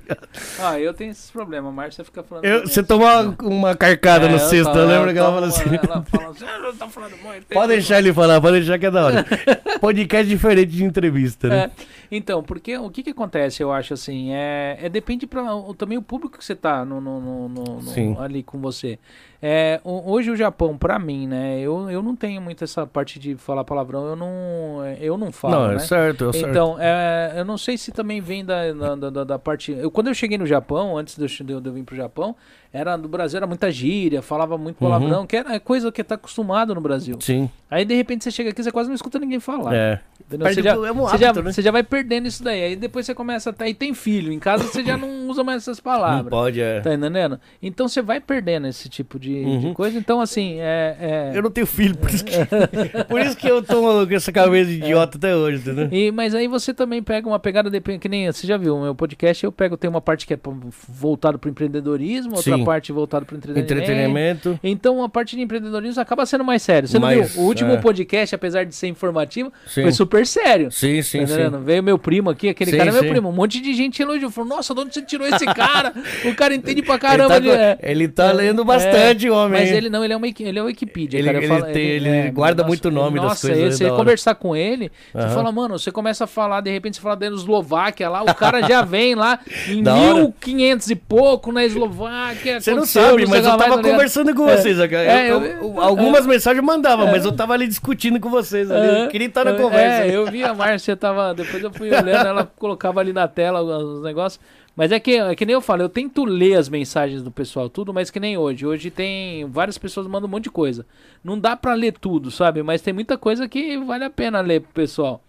Ah, 0.59 0.79
eu 0.81 0.93
tenho 0.93 1.11
esses 1.11 1.31
problemas. 1.31 1.71
A 1.71 1.75
Márcia 1.75 2.05
fica 2.05 2.23
falando. 2.23 2.45
Eu- 2.45 2.67
você 2.67 2.83
toma 2.83 3.21
uma, 3.21 3.37
uma 3.43 3.77
carcada 3.77 4.27
É, 4.27 4.29
no 4.33 4.39
sexto, 4.39 4.77
eu 4.77 5.13
que 5.13 5.19
ela 5.19 5.33
fala 5.33 5.47
assim. 5.47 5.65
Ela 5.71 6.03
fala 6.05 6.31
assim, 6.31 6.45
ah, 6.45 6.73
tá 6.79 6.89
falando 6.89 7.17
muito. 7.23 7.47
Pode 7.53 7.69
deixar 7.69 7.99
ele 7.99 8.13
falar, 8.13 8.41
pode 8.41 8.59
deixar 8.59 8.79
que 8.79 8.87
é 8.87 8.91
da 8.91 9.05
hora. 9.07 9.27
Podcast 9.81 10.29
diferente 10.29 10.73
de 10.73 10.85
entrevista, 10.85 11.49
né? 11.49 11.65
É, 11.65 11.71
então, 12.11 12.43
porque 12.43 12.77
o 12.77 12.91
que 12.91 13.03
que 13.03 13.11
acontece, 13.11 13.63
eu 13.63 13.73
acho 13.73 13.95
assim, 13.95 14.33
é, 14.33 14.79
é 14.83 14.89
depende 14.89 15.27
para 15.27 15.45
também 15.77 15.97
o 15.99 16.03
público 16.03 16.39
que 16.39 16.45
você 16.45 16.55
tá 16.55 16.85
no, 16.85 17.01
no- 17.01 17.21
no- 17.21 17.49
no- 17.81 18.21
ali 18.21 18.43
com 18.43 18.59
você. 18.61 18.99
É, 19.43 19.81
hoje 19.85 20.31
o 20.31 20.37
Japão, 20.37 20.77
pra 20.77 20.99
mim, 20.99 21.27
né, 21.27 21.59
eu, 21.61 21.91
eu 21.91 22.03
não 22.03 22.15
tenho 22.15 22.43
muito 22.43 22.63
essa 22.63 22.87
parte 22.87 23.19
de 23.19 23.37
falar 23.37 23.65
palavrão, 23.65 24.07
eu 24.07 24.15
não, 24.17 24.85
eu 25.01 25.17
não 25.17 25.33
falo, 25.33 25.55
não, 25.55 25.69
né? 25.69 25.77
é 25.77 25.79
certo, 25.79 26.29
é 26.29 26.33
certo. 26.33 26.51
Então, 26.51 26.77
é, 26.79 27.33
eu 27.37 27.45
não 27.45 27.57
sei 27.57 27.79
se 27.79 27.91
também 27.91 28.21
vem 28.21 28.45
da, 28.45 28.71
da, 28.73 29.11
da- 29.11 29.25
da 29.25 29.39
parte. 29.39 29.73
Eu, 29.73 29.91
quando 29.91 30.09
eu 30.09 30.15
cheguei 30.15 30.37
no 30.37 30.45
Japão, 30.47 30.97
antes 30.97 31.17
de 31.17 31.23
eu 31.53 31.61
de 31.61 31.69
eu 31.69 31.73
vir 31.73 31.85
pro 31.85 31.97
Japão, 31.97 32.37
era 32.73 32.97
do 32.97 33.09
Brasil 33.09 33.37
era 33.39 33.47
muita 33.47 33.71
gíria, 33.71 34.23
falava 34.23 34.57
muito 34.57 34.81
Uhum. 34.83 34.91
palavrão, 34.91 35.27
que 35.27 35.37
era 35.37 35.59
coisa 35.61 35.91
que 35.91 36.03
tá 36.05 36.15
acostumado 36.15 36.75
no 36.75 36.81
Brasil. 36.81 37.17
Sim, 37.21 37.51
Aí 37.71 37.85
de 37.85 37.95
repente 37.95 38.25
você 38.25 38.31
chega 38.33 38.51
aqui, 38.51 38.63
você 38.63 38.73
quase 38.73 38.89
não 38.89 38.95
escuta 38.97 39.19
ninguém 39.19 39.39
falar. 39.41 39.75
é. 39.75 40.01
Você 40.31 40.63
já, 40.63 40.79
o- 40.79 40.87
é 40.87 40.93
um 40.93 40.97
você, 40.97 41.19
já, 41.19 41.31
hábito, 41.31 41.45
né? 41.45 41.53
você 41.53 41.63
já 41.63 41.71
vai 41.73 41.83
perdendo 41.83 42.29
isso 42.29 42.45
daí. 42.45 42.63
Aí 42.63 42.77
depois 42.77 43.05
você 43.05 43.13
começa 43.15 43.51
a. 43.51 43.65
Aí 43.65 43.75
tem 43.75 43.93
filho. 43.95 44.33
Em 44.33 44.39
casa 44.39 44.63
você 44.63 44.85
já 44.85 44.97
não 44.97 45.27
usa 45.29 45.43
mais 45.43 45.63
essas 45.63 45.79
Não 45.79 45.83
palavras. 45.85 46.31
pode, 46.31 46.61
é. 46.61 46.81
Tá 46.81 46.95
entendendo? 46.95 47.41
Então 47.61 47.89
você 47.89 48.01
vai 48.01 48.21
perdendo 48.21 48.69
esse 48.69 48.89
tipo 48.89 49.19
de, 49.19 49.43
de 49.43 49.67
Uhum. 49.67 49.75
coisa. 49.75 49.99
Então, 49.99 50.21
assim, 50.21 50.57
é. 50.61 50.97
é- 51.01 51.33
Eu 51.35 51.43
não 51.43 51.51
tenho 51.51 51.67
filho, 51.67 51.97
por 51.97 52.09
isso 52.11 52.25
que, 52.25 52.33
por 53.09 53.21
isso 53.21 53.37
que 53.37 53.49
eu 53.49 53.61
tô 53.61 54.07
com 54.07 54.15
essa 54.15 54.31
cabeça 54.31 54.71
de 54.71 54.77
idiota 54.77 55.17
até 55.19 55.35
hoje, 55.35 55.59
entendeu? 55.63 55.89
E, 55.91 56.13
mas 56.13 56.33
aí 56.33 56.47
você 56.47 56.73
também 56.73 57.03
pega 57.03 57.27
uma 57.27 57.39
pegada, 57.41 57.69
depende, 57.69 57.99
que 57.99 58.09
nem 58.09 58.31
você 58.31 58.47
já 58.47 58.57
viu, 58.57 58.77
o 58.77 58.83
meu 58.83 58.95
podcast, 58.95 59.43
eu 59.43 59.51
pego, 59.51 59.77
tem 59.77 59.91
uma 59.91 60.01
parte 60.01 60.27
que 60.29 60.35
é 60.35 60.37
pro- 60.37 60.57
voltado 60.89 61.41
para 61.41 61.49
o 61.49 61.51
empreendedorismo, 61.51 62.37
outra 62.37 62.57
Sim. 62.57 62.60
Parte 62.65 62.93
voltada 62.93 63.25
para 63.25 63.37
entretenimento. 63.37 63.73
Entretenimento. 63.73 64.61
Então 64.63 65.03
a 65.03 65.09
parte 65.09 65.37
de 65.37 65.43
empreendedorismo 65.43 66.01
acaba 66.01 66.25
sendo 66.27 66.45
mais 66.45 66.63
sério. 66.63 66.89
Você 66.89 66.99
Mais, 66.99 67.19
não 67.19 67.27
viu? 67.27 67.43
O 67.43 67.47
último 67.47 67.73
é. 67.73 67.77
podcast, 67.79 68.35
apesar 68.35 68.65
de 68.65 68.75
ser 68.75 68.89
informativo, 68.89 69.53
Sim. 69.67 69.83
foi 69.83 69.93
super 69.93 70.27
sério. 70.27 70.71
Sim, 70.71 71.03
sim, 71.03 71.21
Tá 71.21 71.27
sim. 71.29 71.51
Veio 71.65 71.83
meu 71.83 71.99
primo 71.99 72.31
aqui, 72.31 72.49
aquele 72.49 72.71
Sim, 72.71 72.77
cara 72.79 72.91
é 72.91 72.93
meu 72.93 73.03
sim. 73.03 73.09
primo. 73.09 73.29
Um 73.29 73.33
monte 73.33 73.61
de 73.61 73.75
gente 73.75 74.01
elogiou. 74.03 74.31
Falou, 74.31 74.51
nossa, 74.57 74.75
de 74.75 74.81
onde 74.81 74.95
você 74.95 75.03
tirou 75.03 75.27
esse 75.27 75.45
cara? 75.47 75.93
o 76.25 76.35
cara 76.35 76.55
entende 76.55 76.83
pra 76.83 76.99
caramba. 76.99 77.37
ele 77.37 77.49
tá, 77.49 77.53
ele, 77.55 77.63
é. 77.63 77.79
ele 77.83 78.09
tá 78.09 78.25
É, 78.31 78.33
lendo 78.33 78.65
bastante, 78.65 79.27
é, 79.27 79.31
homem. 79.31 79.61
Mas 79.61 79.71
ele 79.73 79.89
não, 79.91 80.05
ele 80.05 80.13
é 80.13 80.17
uma 80.17 80.27
ele 80.29 80.59
é 80.59 80.63
o 80.63 80.67
Wikipedia, 80.67 81.19
Ele- 81.19 81.29
ele 81.29 81.47
falo- 81.49 81.65
tem- 81.73 81.87
ele 81.87 82.31
guarda 82.31 82.63
muito 82.65 82.87
o 82.89 82.91
nome 82.91 83.17
das 83.19 83.29
nossa, 83.29 83.49
coisas, 83.49 83.81
é 83.81 83.85
Você 83.85 83.91
conversar 83.91 84.35
com 84.37 84.55
ele, 84.57 84.91
você 85.13 85.29
fala, 85.29 85.51
mano, 85.53 85.79
você 85.79 85.91
começa 85.91 86.25
a 86.25 86.27
falar, 86.27 86.61
de 86.61 86.71
repente 86.71 86.97
você 86.97 87.03
fala 87.03 87.17
da 87.17 87.27
Eslováquia 87.27 88.09
lá, 88.09 88.23
o 88.23 88.35
cara 88.35 88.63
já 88.67 88.83
vem 88.85 89.15
lá 89.15 89.39
em 89.69 89.83
Da 89.83 89.95
hora. 89.95 90.15
1500 90.23 90.91
e 90.91 90.95
pouco 90.97 91.53
na 91.53 91.65
Eslováquia. 91.65 92.50
Você 92.59 92.75
não 92.75 92.87
sabe, 92.87 93.27
mas 93.27 93.45
eu 93.45 93.45
mais, 93.45 93.45
tava 93.45 93.59
tá 93.59 93.77
ligado? 93.77 93.91
conversando 93.93 94.35
com 94.35 94.49
É. 94.49 94.57
vocês. 94.57 94.79
É, 94.81 95.31
Eu- 95.31 95.43
eu- 95.45 95.81
algumas 95.81 96.27
mensagens 96.27 96.59
eu 96.59 96.65
mandava, 96.67 97.07
mas 97.07 97.25
eu 97.25 97.33
tava 97.33 97.53
ali 97.53 97.69
discutindo 97.69 98.19
com 98.19 98.31
vocês. 98.31 98.71
Ali. 98.71 99.03
Eu 99.03 99.09
queria 99.09 99.27
estar 99.29 99.45
na 99.45 99.53
É, 99.53 99.55
conversa. 99.55 100.05
É, 100.07 100.17
eu 100.17 100.27
vi 100.27 100.43
a 100.43 100.53
Márcia 100.55 100.97
tava. 100.97 101.35
Depois 101.35 101.63
eu 101.63 101.73
fui 101.73 101.89
olhando, 101.89 102.27
ela 102.27 102.51
colocava 102.59 102.99
ali 103.01 103.13
na 103.13 103.29
tela 103.29 103.61
os 103.63 103.99
os 103.99 104.03
negócios. 104.03 104.41
Mas 104.75 104.93
é 104.93 105.01
que, 105.01 105.17
é 105.19 105.35
que 105.35 105.45
nem 105.45 105.53
eu 105.53 105.61
falo, 105.61 105.83
eu 105.83 105.89
tento 105.89 106.25
ler 106.25 106.55
as 106.55 106.69
mensagens 106.69 107.23
do 107.23 107.31
pessoal, 107.31 107.69
tudo, 107.69 107.93
mas 107.93 108.09
que 108.11 108.19
nem 108.21 108.39
hoje. 108.39 108.65
Hoje 108.65 108.91
tem. 108.91 109.45
Várias 109.47 109.77
pessoas 109.77 110.07
mandam 110.07 110.27
um 110.27 110.31
monte 110.31 110.45
de 110.45 110.51
coisa. 110.51 110.87
Não 111.23 111.39
dá 111.39 111.55
pra 111.57 111.75
ler 111.75 111.93
tudo, 112.01 112.31
sabe? 112.31 112.63
Mas 112.63 112.81
tem 112.81 112.95
muita 112.95 113.19
coisa 113.19 113.47
que 113.49 113.77
vale 113.79 114.05
a 114.05 114.11
pena 114.11 114.41
ler 114.41 114.61
pro 114.63 114.73
pessoal. 114.73 115.21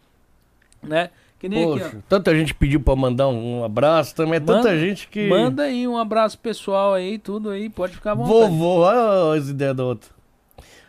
Né? 0.81 1.09
Que 1.41 1.49
nem 1.49 1.65
Poxa, 1.65 1.87
aqui, 1.87 1.97
tanta 2.07 2.35
gente 2.35 2.53
pediu 2.53 2.79
pra 2.79 2.95
mandar 2.95 3.27
um, 3.27 3.61
um 3.61 3.63
abraço 3.63 4.13
também. 4.13 4.35
É 4.35 4.39
tanta 4.39 4.57
Manda- 4.59 4.77
gente 4.77 5.07
que. 5.07 5.27
Manda 5.27 5.63
aí 5.63 5.87
um 5.87 5.97
abraço 5.97 6.37
pessoal 6.37 6.93
aí, 6.93 7.17
tudo 7.17 7.49
aí, 7.49 7.67
pode 7.67 7.93
ficar 7.95 8.11
à 8.11 8.13
vontade. 8.13 8.37
Vovô, 8.37 8.81
olha 8.81 9.39
as 9.39 9.49
ideias 9.49 9.75
do 9.75 9.83
outro. 9.83 10.20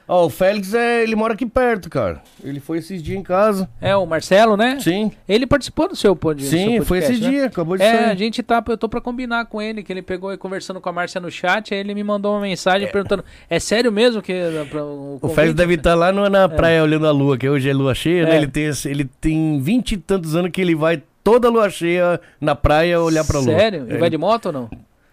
Ó, 0.08 0.26
o 0.26 0.28
Félix, 0.30 0.74
é, 0.74 1.02
ele 1.02 1.14
mora 1.14 1.34
aqui 1.34 1.46
perto, 1.46 1.88
cara. 1.88 2.20
Ele 2.42 2.58
foi 2.60 2.78
esses 2.78 3.02
dias 3.02 3.18
em 3.18 3.22
casa. 3.22 3.68
É, 3.80 3.94
o 3.96 4.04
Marcelo, 4.04 4.56
né? 4.56 4.78
Sim, 4.80 5.10
Ele 5.28 5.46
participou 5.46 5.88
do 5.88 5.96
seu, 5.96 6.14
pod, 6.14 6.42
do 6.42 6.46
seu 6.48 6.58
sim, 6.58 6.64
podcast. 6.78 6.88
foi 6.88 6.98
esse 6.98 7.12
né? 7.12 7.30
dia, 7.30 7.46
acabou 7.46 7.76
de 7.76 7.82
É, 7.82 7.90
a 7.90 8.06
sair. 8.08 8.18
gente 8.18 8.42
tá, 8.42 8.62
eu 8.68 8.76
tô 8.76 8.88
pra 8.88 9.00
combinar 9.00 9.46
com 9.46 9.62
ele, 9.62 9.82
que 9.82 9.92
ele 9.92 10.02
pegou 10.02 10.32
e 10.32 10.36
conversando 10.36 10.80
com 10.80 10.88
a 10.88 10.92
Márcia 10.92 11.20
no 11.20 11.30
chat, 11.30 11.72
aí 11.72 11.80
ele 11.80 11.94
me 11.94 12.02
mandou 12.04 12.32
uma 12.34 12.40
mensagem 12.42 12.88
perguntando, 12.90 13.24
é 13.48 13.58
sério 13.60 13.90
mesmo 13.92 14.20
que 14.20 14.34
pra, 14.70 14.84
o, 14.84 15.14
O 15.16 15.20
convite?" 15.20 15.36
Félix 15.36 15.54
deve 15.54 15.74
estar 15.74 15.94
lá 15.94 16.12
no- 16.12 16.28
na 16.28 16.48
praia 16.48 16.82
olhando 16.82 17.06
a 17.06 17.10
lua, 17.12 17.38
que 17.38 17.48
hoje 17.48 17.70
é 17.70 17.72
lua 17.72 17.94
cheia, 17.94 18.24
né? 18.24 18.34
É. 18.34 18.36
Ele 18.38 18.48
tem, 18.48 18.70
ele 18.86 19.04
tem 19.20 19.60
vinte 19.60 19.92
e 19.92 19.96
tantos 19.96 20.34
anos 20.34 20.50
que 20.50 20.60
ele 20.60 20.74
vai 20.74 21.02
toda 21.24 21.48
lua 21.48 21.70
cheia 21.70 22.20
na 22.40 22.54
praia 22.56 23.00
olhar 23.00 23.24
pra 23.24 23.38
lua. 23.38 23.56
Sério? 23.56 23.86
E 23.88 23.94
É, 23.94 23.98
vai 23.98 24.10
de 24.10 24.18
moto 24.18 24.46
ou 24.46 24.52
não? 24.52 24.70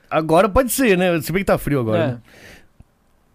Agora 0.10 0.50
pode 0.50 0.72
ser, 0.72 0.98
né? 0.98 1.22
Se 1.22 1.32
bem 1.32 1.42
que 1.42 1.46
tá 1.46 1.58
frio 1.58 1.80
agora. 1.82 2.00
É. 2.04 2.08
né? 2.08 2.18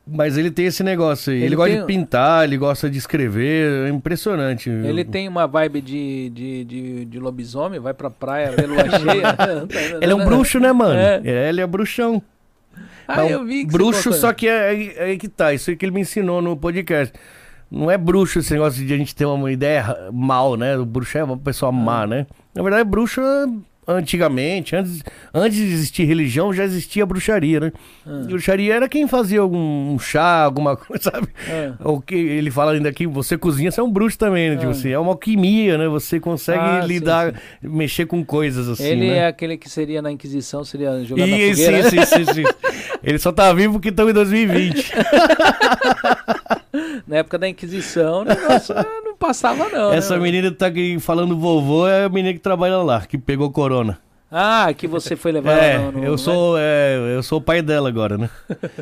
Mas 0.06 0.36
ele 0.36 0.50
tem 0.50 0.66
esse 0.66 0.82
negócio 0.82 1.32
aí. 1.32 1.38
Ele, 1.38 1.46
Ele 1.46 1.56
gosta 1.56 1.70
tem- 1.72 1.80
de 1.80 1.86
pintar, 1.86 2.44
ele 2.44 2.58
gosta 2.58 2.90
de 2.90 2.98
escrever. 2.98 3.86
É 3.86 3.88
impressionante. 3.88 4.68
Ele 4.68 5.02
tem 5.02 5.26
uma 5.26 5.46
vibe 5.46 5.80
de, 5.80 6.30
de, 6.30 6.64
de, 6.64 7.04
de 7.06 7.18
lobisomem, 7.18 7.80
vai 7.80 7.94
pra 7.94 8.10
praia, 8.10 8.52
vê 8.52 8.66
lua 8.66 8.82
cheia. 8.90 9.34
Ele 10.02 10.12
é 10.12 10.14
um 10.14 10.24
bruxo, 10.24 10.60
né, 10.60 10.72
mano? 10.72 10.98
É. 10.98 11.22
É, 11.24 11.48
ele 11.48 11.62
é 11.62 11.66
bruxão. 11.66 12.22
Ah, 13.08 13.20
É 13.22 13.24
um 13.24 13.28
eu 13.30 13.44
vi 13.46 13.64
que 13.64 13.72
bruxo, 13.72 14.12
só 14.12 14.32
que 14.34 14.46
é 14.46 14.68
aí, 14.68 14.94
aí 14.98 15.16
que 15.18 15.28
tá. 15.28 15.54
Isso 15.54 15.70
aí 15.70 15.76
que 15.76 15.84
ele 15.86 15.92
me 15.92 16.02
ensinou 16.02 16.42
no 16.42 16.54
podcast. 16.54 17.12
Não 17.70 17.90
é 17.90 17.96
bruxo 17.96 18.38
esse 18.40 18.52
negócio 18.52 18.84
de 18.84 18.92
a 18.92 18.96
gente 18.98 19.14
ter 19.14 19.24
uma 19.24 19.50
ideia 19.50 20.10
mal, 20.12 20.54
né? 20.56 20.76
O 20.76 20.84
bruxo 20.84 21.16
é 21.16 21.24
uma 21.24 21.36
pessoa 21.38 21.72
má, 21.72 22.06
né? 22.06 22.26
Na 22.54 22.62
verdade, 22.62 22.84
bruxo 22.88 23.20
é 23.22 23.46
antigamente, 23.86 24.74
antes, 24.76 25.02
antes 25.32 25.56
de 25.58 25.64
existir 25.64 26.04
religião, 26.04 26.52
já 26.52 26.64
existia 26.64 27.04
bruxaria, 27.04 27.60
né? 27.60 27.72
Ah. 28.06 28.24
Bruxaria 28.28 28.74
era 28.74 28.88
quem 28.88 29.06
fazia 29.08 29.40
algum 29.40 29.92
um 29.94 29.98
chá, 29.98 30.42
alguma 30.44 30.76
coisa, 30.78 31.10
sabe? 31.10 31.28
É. 31.48 31.72
O 31.80 32.00
que 32.00 32.14
ele 32.14 32.50
fala 32.50 32.72
ainda 32.72 32.88
aqui, 32.88 33.06
você 33.06 33.36
cozinha, 33.38 33.70
você 33.70 33.80
é 33.80 33.82
um 33.82 33.90
bruxo 33.90 34.18
também, 34.18 34.50
né? 34.50 34.56
Tipo 34.56 34.68
Ah. 34.68 34.70
assim, 34.72 34.90
é 34.90 34.98
uma 34.98 35.12
alquimia, 35.12 35.76
né? 35.78 35.88
Você 35.88 36.18
consegue 36.20 36.58
Ah, 36.60 36.82
sim, 36.82 36.88
lidar, 36.88 37.34
mexer 37.62 38.06
com 38.06 38.24
coisas 38.24 38.68
assim, 38.68 38.84
Ele 38.84 39.08
né? 39.10 39.18
é 39.18 39.26
aquele 39.26 39.56
que 39.56 39.68
seria 39.68 40.00
na 40.02 40.10
Inquisição, 40.10 40.64
seria 40.64 41.04
jogado 41.04 41.28
na 41.28 41.36
E, 41.38 41.54
sim, 41.54 41.64
fogueira. 41.64 41.90
sim, 41.90 42.04
sim, 42.04 42.24
sim. 42.32 42.44
Ele 43.02 43.18
só 43.18 43.30
tá 43.32 43.52
vivo 43.52 43.74
porque 43.74 43.90
estamos 43.90 44.10
em 44.10 44.14
2020. 44.14 44.92
Na 47.06 47.16
época 47.16 47.38
da 47.38 47.48
Inquisição, 47.48 48.22
o 48.22 48.24
negócio 48.24 48.74
eh, 48.76 49.00
não 49.04 49.16
passava 49.16 49.68
não. 49.68 49.90
né, 49.90 49.96
Essa 49.96 50.10
mano? 50.14 50.22
menina 50.24 50.50
que 50.50 50.56
tá 50.56 50.66
aqui 50.66 50.98
falando 50.98 51.38
vovô 51.38 51.86
é 51.88 52.04
a 52.04 52.08
menina 52.08 52.32
que 52.34 52.40
trabalha 52.40 52.78
lá, 52.78 53.00
que 53.06 53.16
pegou 53.16 53.50
corona. 53.50 53.98
Ah, 54.30 54.72
que 54.76 54.88
você 54.88 55.14
foi 55.14 55.30
levar 55.30 55.52
É, 55.52 55.78
no, 55.78 55.92
no- 55.92 56.04
eu 56.04 56.18
sou 56.18 56.56
é, 56.58 56.96
eu 57.16 57.22
sou 57.22 57.38
o 57.38 57.42
pai 57.42 57.62
dela 57.62 57.88
agora, 57.88 58.18
né? 58.18 58.28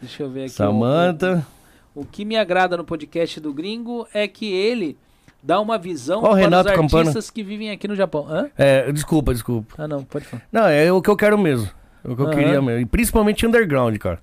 Deixa 0.00 0.22
eu 0.22 0.30
ver 0.30 0.42
aqui. 0.42 0.50
Samanta. 0.50 1.46
O, 1.94 2.02
o 2.02 2.04
que 2.06 2.24
me 2.24 2.36
agrada 2.36 2.76
no 2.76 2.84
podcast 2.84 3.40
do 3.40 3.52
Gringo 3.52 4.06
é 4.14 4.26
que 4.28 4.50
ele 4.52 4.96
dá 5.42 5.60
uma 5.60 5.76
visão 5.78 6.20
Ó, 6.22 6.28
o 6.28 6.30
para 6.30 6.36
Renato 6.40 6.70
os 6.70 6.76
Campana. 6.76 7.00
artistas 7.00 7.30
que 7.30 7.42
vivem 7.42 7.70
aqui 7.70 7.88
no 7.88 7.96
Japão. 7.96 8.26
Hã? 8.28 8.48
É, 8.56 8.90
desculpa, 8.92 9.32
desculpa. 9.32 9.74
Ah, 9.76 9.88
não, 9.88 10.04
pode 10.04 10.24
falar. 10.26 10.42
Não, 10.52 10.66
é 10.66 10.90
o 10.92 11.02
que 11.02 11.10
eu 11.10 11.16
quero 11.16 11.36
mesmo. 11.38 11.68
É 12.04 12.10
o 12.10 12.16
que 12.16 12.22
eu 12.22 12.30
queria 12.30 12.62
mesmo. 12.62 12.80
E 12.80 12.86
principalmente 12.86 13.46
underground, 13.46 13.96
cara. 13.98 14.20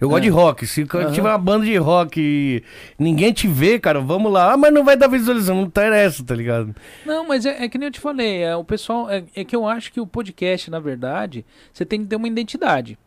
Eu 0.00 0.08
gosto 0.08 0.22
É. 0.22 0.24
de 0.24 0.28
rock. 0.28 0.66
Se 0.66 0.82
Aham. 0.82 1.12
tiver 1.12 1.28
uma 1.28 1.38
banda 1.38 1.64
de 1.64 1.76
rock 1.76 2.20
e 2.20 2.62
ninguém 2.98 3.32
te 3.32 3.46
vê, 3.48 3.78
cara, 3.78 4.00
vamos 4.00 4.30
lá. 4.32 4.52
Ah, 4.52 4.56
mas 4.56 4.72
não 4.72 4.84
vai 4.84 4.96
dar 4.96 5.08
visualização, 5.08 5.56
não 5.56 5.62
interessa, 5.64 6.22
tá 6.24 6.34
ligado? 6.34 6.74
Não, 7.06 7.26
mas 7.26 7.46
é, 7.46 7.64
é 7.64 7.68
que 7.68 7.78
nem 7.78 7.88
eu 7.88 7.92
te 7.92 8.00
falei, 8.00 8.42
é, 8.42 8.54
o 8.56 8.64
pessoal. 8.64 9.08
É, 9.08 9.24
é 9.34 9.44
que 9.44 9.54
eu 9.54 9.66
acho 9.66 9.92
que 9.92 10.00
o 10.00 10.06
podcast, 10.06 10.70
na 10.70 10.80
verdade, 10.80 11.44
você 11.72 11.84
tem 11.84 12.00
que 12.02 12.06
ter 12.06 12.16
uma 12.16 12.28
identidade. 12.28 12.98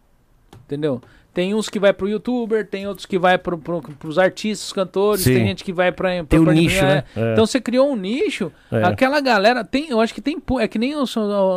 Entendeu? 0.66 1.02
Tem 1.38 1.54
uns 1.54 1.70
que 1.70 1.78
vai 1.80 1.94
pro 1.94 2.10
youtuber, 2.10 2.66
tem 2.66 2.88
outros 2.88 3.06
que 3.06 3.20
vai 3.20 3.38
pro, 3.38 3.60
pro, 3.60 3.80
pros 4.00 4.18
artistas, 4.18 4.74
cantores, 4.74 5.24
Sim. 5.24 5.36
tem 5.36 5.46
gente 5.50 5.64
que 5.64 5.72
vai 5.72 5.92
pra. 5.92 6.10
pra 6.16 6.24
Tem 6.26 6.44
pra- 6.44 6.52
nicho, 6.52 6.80
é. 6.84 6.96
né? 6.96 7.04
É. 7.16 7.34
Então 7.34 7.46
você 7.46 7.62
criou 7.62 7.92
um 7.92 7.96
nicho, 7.96 8.52
É. 8.72 8.84
aquela 8.84 9.20
galera 9.22 9.64
tem, 9.64 9.88
eu 9.92 10.02
acho 10.02 10.16
que 10.16 10.20
tem, 10.20 10.36
é 10.60 10.68
que 10.68 10.80
nem 10.80 10.94
eu 10.94 11.04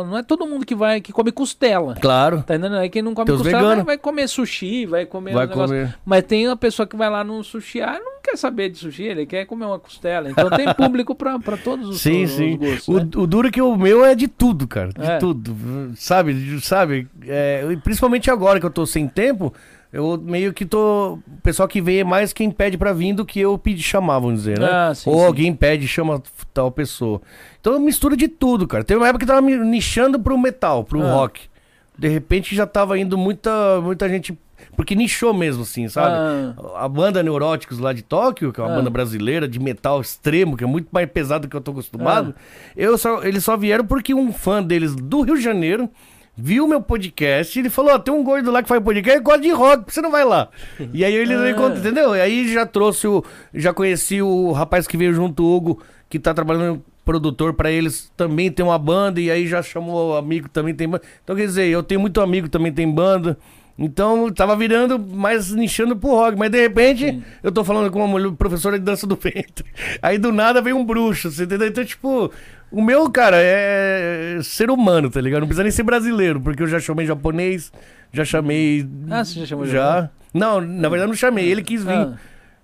não 0.05 0.19
é 0.19 0.21
todo 0.21 0.45
mundo 0.45 0.67
que 0.67 0.75
vai 0.75 1.01
que 1.01 1.11
come 1.11 1.31
costela. 1.31 1.95
Claro. 1.99 2.43
Tá 2.45 2.53
entendendo? 2.53 2.75
Aí 2.75 2.91
quem 2.91 3.01
não 3.01 3.15
come 3.15 3.25
Tem 3.25 3.33
os 3.33 3.41
costela 3.41 3.75
vai, 3.77 3.83
vai 3.83 3.97
comer 3.97 4.27
sushi, 4.27 4.85
vai 4.85 5.03
comer 5.07 5.33
Vai 5.33 5.47
um 5.47 5.49
negócio. 5.49 5.75
comer. 5.75 5.95
Mas 6.05 6.23
tem 6.25 6.47
a 6.47 6.55
pessoa 6.55 6.85
que 6.85 6.95
vai 6.95 7.09
lá 7.09 7.23
no 7.23 7.43
sushi, 7.43 7.81
ah, 7.81 7.99
não 7.99 8.21
quer 8.21 8.37
saber 8.37 8.69
de 8.69 8.77
sushi, 8.77 9.01
ele 9.05 9.25
quer 9.25 9.45
comer 9.45 9.65
uma 9.65 9.79
costela. 9.79 10.29
Então 10.29 10.47
tem 10.51 10.71
público 10.77 11.15
pra, 11.15 11.39
pra 11.39 11.57
todos 11.57 11.89
os, 11.89 12.01
Sim, 12.01 12.25
os 12.25 12.31
sim. 12.33 12.55
gostos. 12.55 12.87
O, 12.87 12.99
né? 12.99 13.09
o 13.15 13.25
duro 13.25 13.47
é 13.47 13.51
que 13.51 13.59
o 13.63 13.75
meu 13.75 14.05
é 14.05 14.13
de 14.13 14.27
tudo, 14.27 14.67
cara. 14.67 14.89
De 14.89 15.01
É. 15.03 15.17
tudo. 15.17 15.55
Sabe? 15.95 16.59
Sabe? 16.61 17.07
É, 17.27 17.63
principalmente 17.83 18.29
agora 18.29 18.59
que 18.59 18.65
eu 18.67 18.69
tô 18.69 18.85
sem 18.85 19.07
tempo, 19.07 19.51
eu 19.93 20.17
meio 20.21 20.53
que 20.53 20.65
tô. 20.65 21.13
O 21.15 21.41
pessoal 21.43 21.67
que 21.67 21.81
vem 21.81 21.99
é 21.99 22.03
mais 22.03 22.31
quem 22.33 22.49
pede 22.51 22.77
pra 22.77 22.93
vir 22.93 23.13
do 23.13 23.25
que 23.25 23.39
eu 23.39 23.57
pedi 23.57 23.83
chamar, 23.83 24.19
vamos 24.19 24.39
dizer, 24.39 24.59
né? 24.59 24.67
Ah, 24.71 24.93
sim, 24.95 25.09
Ou 25.09 25.19
sim. 25.19 25.25
alguém 25.25 25.53
pede 25.53 25.85
e 25.85 25.87
chama 25.87 26.21
tal 26.53 26.71
pessoa. 26.71 27.21
Então 27.59 27.73
eu 27.73 27.79
misturo 27.79 28.15
de 28.15 28.27
tudo, 28.27 28.67
cara. 28.67 28.83
Teve 28.83 28.99
uma 28.99 29.07
época 29.07 29.25
que 29.25 29.29
tava 29.31 29.41
me 29.41 29.55
nichando 29.57 30.19
pro 30.19 30.37
metal, 30.37 30.83
pro 30.83 31.01
Ah. 31.01 31.13
rock. 31.13 31.49
de 31.97 32.07
repente 32.07 32.55
já 32.55 32.65
tava 32.65 32.97
indo 32.97 33.15
muita, 33.15 33.79
muita 33.81 34.09
gente. 34.09 34.35
Porque 34.75 34.95
nichou 34.95 35.33
mesmo, 35.35 35.61
assim, 35.63 35.87
sabe? 35.87 36.15
Ah. 36.15 36.85
A 36.85 36.87
banda 36.87 37.21
Neuróticos 37.21 37.77
lá 37.77 37.93
de 37.93 38.01
Tóquio, 38.01 38.51
que 38.51 38.59
é 38.59 38.63
uma 38.63 38.73
Ah. 38.73 38.75
banda 38.77 38.89
brasileira 38.89 39.47
de 39.47 39.59
metal 39.59 40.01
extremo, 40.01 40.57
que 40.57 40.63
é 40.63 40.67
muito 40.67 40.87
mais 40.91 41.07
pesado 41.11 41.45
do 41.45 41.51
que 41.51 41.55
eu 41.55 41.61
tô 41.61 41.71
acostumado. 41.71 42.33
Ah. 42.35 42.41
Eu 42.75 42.97
só, 42.97 43.21
eles 43.23 43.43
só 43.43 43.55
vieram 43.55 43.85
porque 43.85 44.15
um 44.15 44.31
fã 44.33 44.63
deles 44.63 44.95
do 44.95 45.21
Rio 45.21 45.35
de 45.35 45.41
Janeiro 45.43 45.89
viu 46.37 46.67
meu 46.67 46.81
podcast 46.81 47.57
ele 47.59 47.69
falou: 47.69 47.93
Ó, 47.93 47.99
tem 47.99 48.13
um 48.13 48.23
gordo 48.23 48.51
lá 48.51 48.61
que 48.61 48.69
faz 48.69 48.81
podcast 48.81 49.19
e 49.19 49.23
gosta 49.23 49.41
de 49.41 49.51
rock, 49.51 49.93
você 49.93 50.01
não 50.01 50.11
vai 50.11 50.23
lá? 50.25 50.49
E 50.93 51.03
aí 51.05 51.13
ele 51.13 51.33
Ah. 51.33 51.49
entendeu? 51.79 52.15
E 52.15 52.21
aí 52.21 52.51
já 52.51 52.65
trouxe 52.65 53.07
o. 53.07 53.23
Já 53.53 53.73
conheci 53.73 54.21
o 54.21 54.51
rapaz 54.51 54.87
que 54.87 54.97
veio 54.97 55.13
junto, 55.13 55.43
o 55.43 55.55
Hugo, 55.55 55.81
que 56.09 56.19
tá 56.19 56.33
trabalhando 56.33 56.83
produtor 57.03 57.53
pra 57.53 57.71
eles, 57.71 58.11
também 58.15 58.51
tem 58.51 58.63
uma 58.63 58.77
banda, 58.77 59.19
e 59.19 59.29
aí 59.31 59.47
já 59.47 59.61
chamou 59.63 60.11
o 60.11 60.15
amigo 60.17 60.47
também 60.47 60.73
tem 60.73 60.87
banda. 60.87 61.03
Então 61.23 61.35
quer 61.35 61.45
dizer, 61.45 61.65
eu 61.67 61.81
tenho 61.83 61.99
muito 61.99 62.21
amigo 62.21 62.47
também 62.47 62.71
tem 62.71 62.89
banda. 62.89 63.37
Então 63.77 64.31
tava 64.31 64.55
virando 64.55 64.99
mais 64.99 65.51
nichando 65.51 65.95
pro 65.95 66.11
rock, 66.11 66.37
mas 66.37 66.51
de 66.51 66.61
repente 66.61 67.21
eu 67.41 67.51
tô 67.51 67.63
falando 67.63 67.89
com 67.91 67.97
uma 67.99 68.07
mulher, 68.07 68.31
professora 68.33 68.77
de 68.77 68.85
dança 68.85 69.07
do 69.07 69.15
ventre. 69.15 69.65
Aí 70.01 70.19
do 70.19 70.31
nada 70.31 70.61
vem 70.61 70.73
um 70.73 70.85
bruxo, 70.85 71.31
você 71.31 71.43
entendeu? 71.45 71.67
Então, 71.67 71.83
tipo, 71.83 72.31
o 72.71 72.81
meu, 72.81 73.09
cara, 73.11 73.37
é 73.39 74.39
ser 74.43 74.69
humano, 74.69 75.09
tá 75.09 75.19
ligado? 75.19 75.41
Não 75.41 75.47
precisa 75.47 75.63
nem 75.63 75.71
ser 75.71 75.83
brasileiro, 75.83 76.39
porque 76.39 76.63
eu 76.63 76.67
já 76.67 76.79
chamei 76.79 77.05
japonês, 77.05 77.71
já 78.13 78.23
chamei. 78.25 78.87
Ah, 79.09 79.23
você 79.23 79.39
já 79.41 79.45
chamou 79.45 79.65
Já. 79.65 80.09
Não, 80.33 80.61
na 80.61 80.87
verdade 80.87 81.09
não 81.09 81.15
chamei, 81.17 81.45
ele 81.49 81.61
quis 81.61 81.83
vir. 81.83 81.91
Ah. 81.93 82.13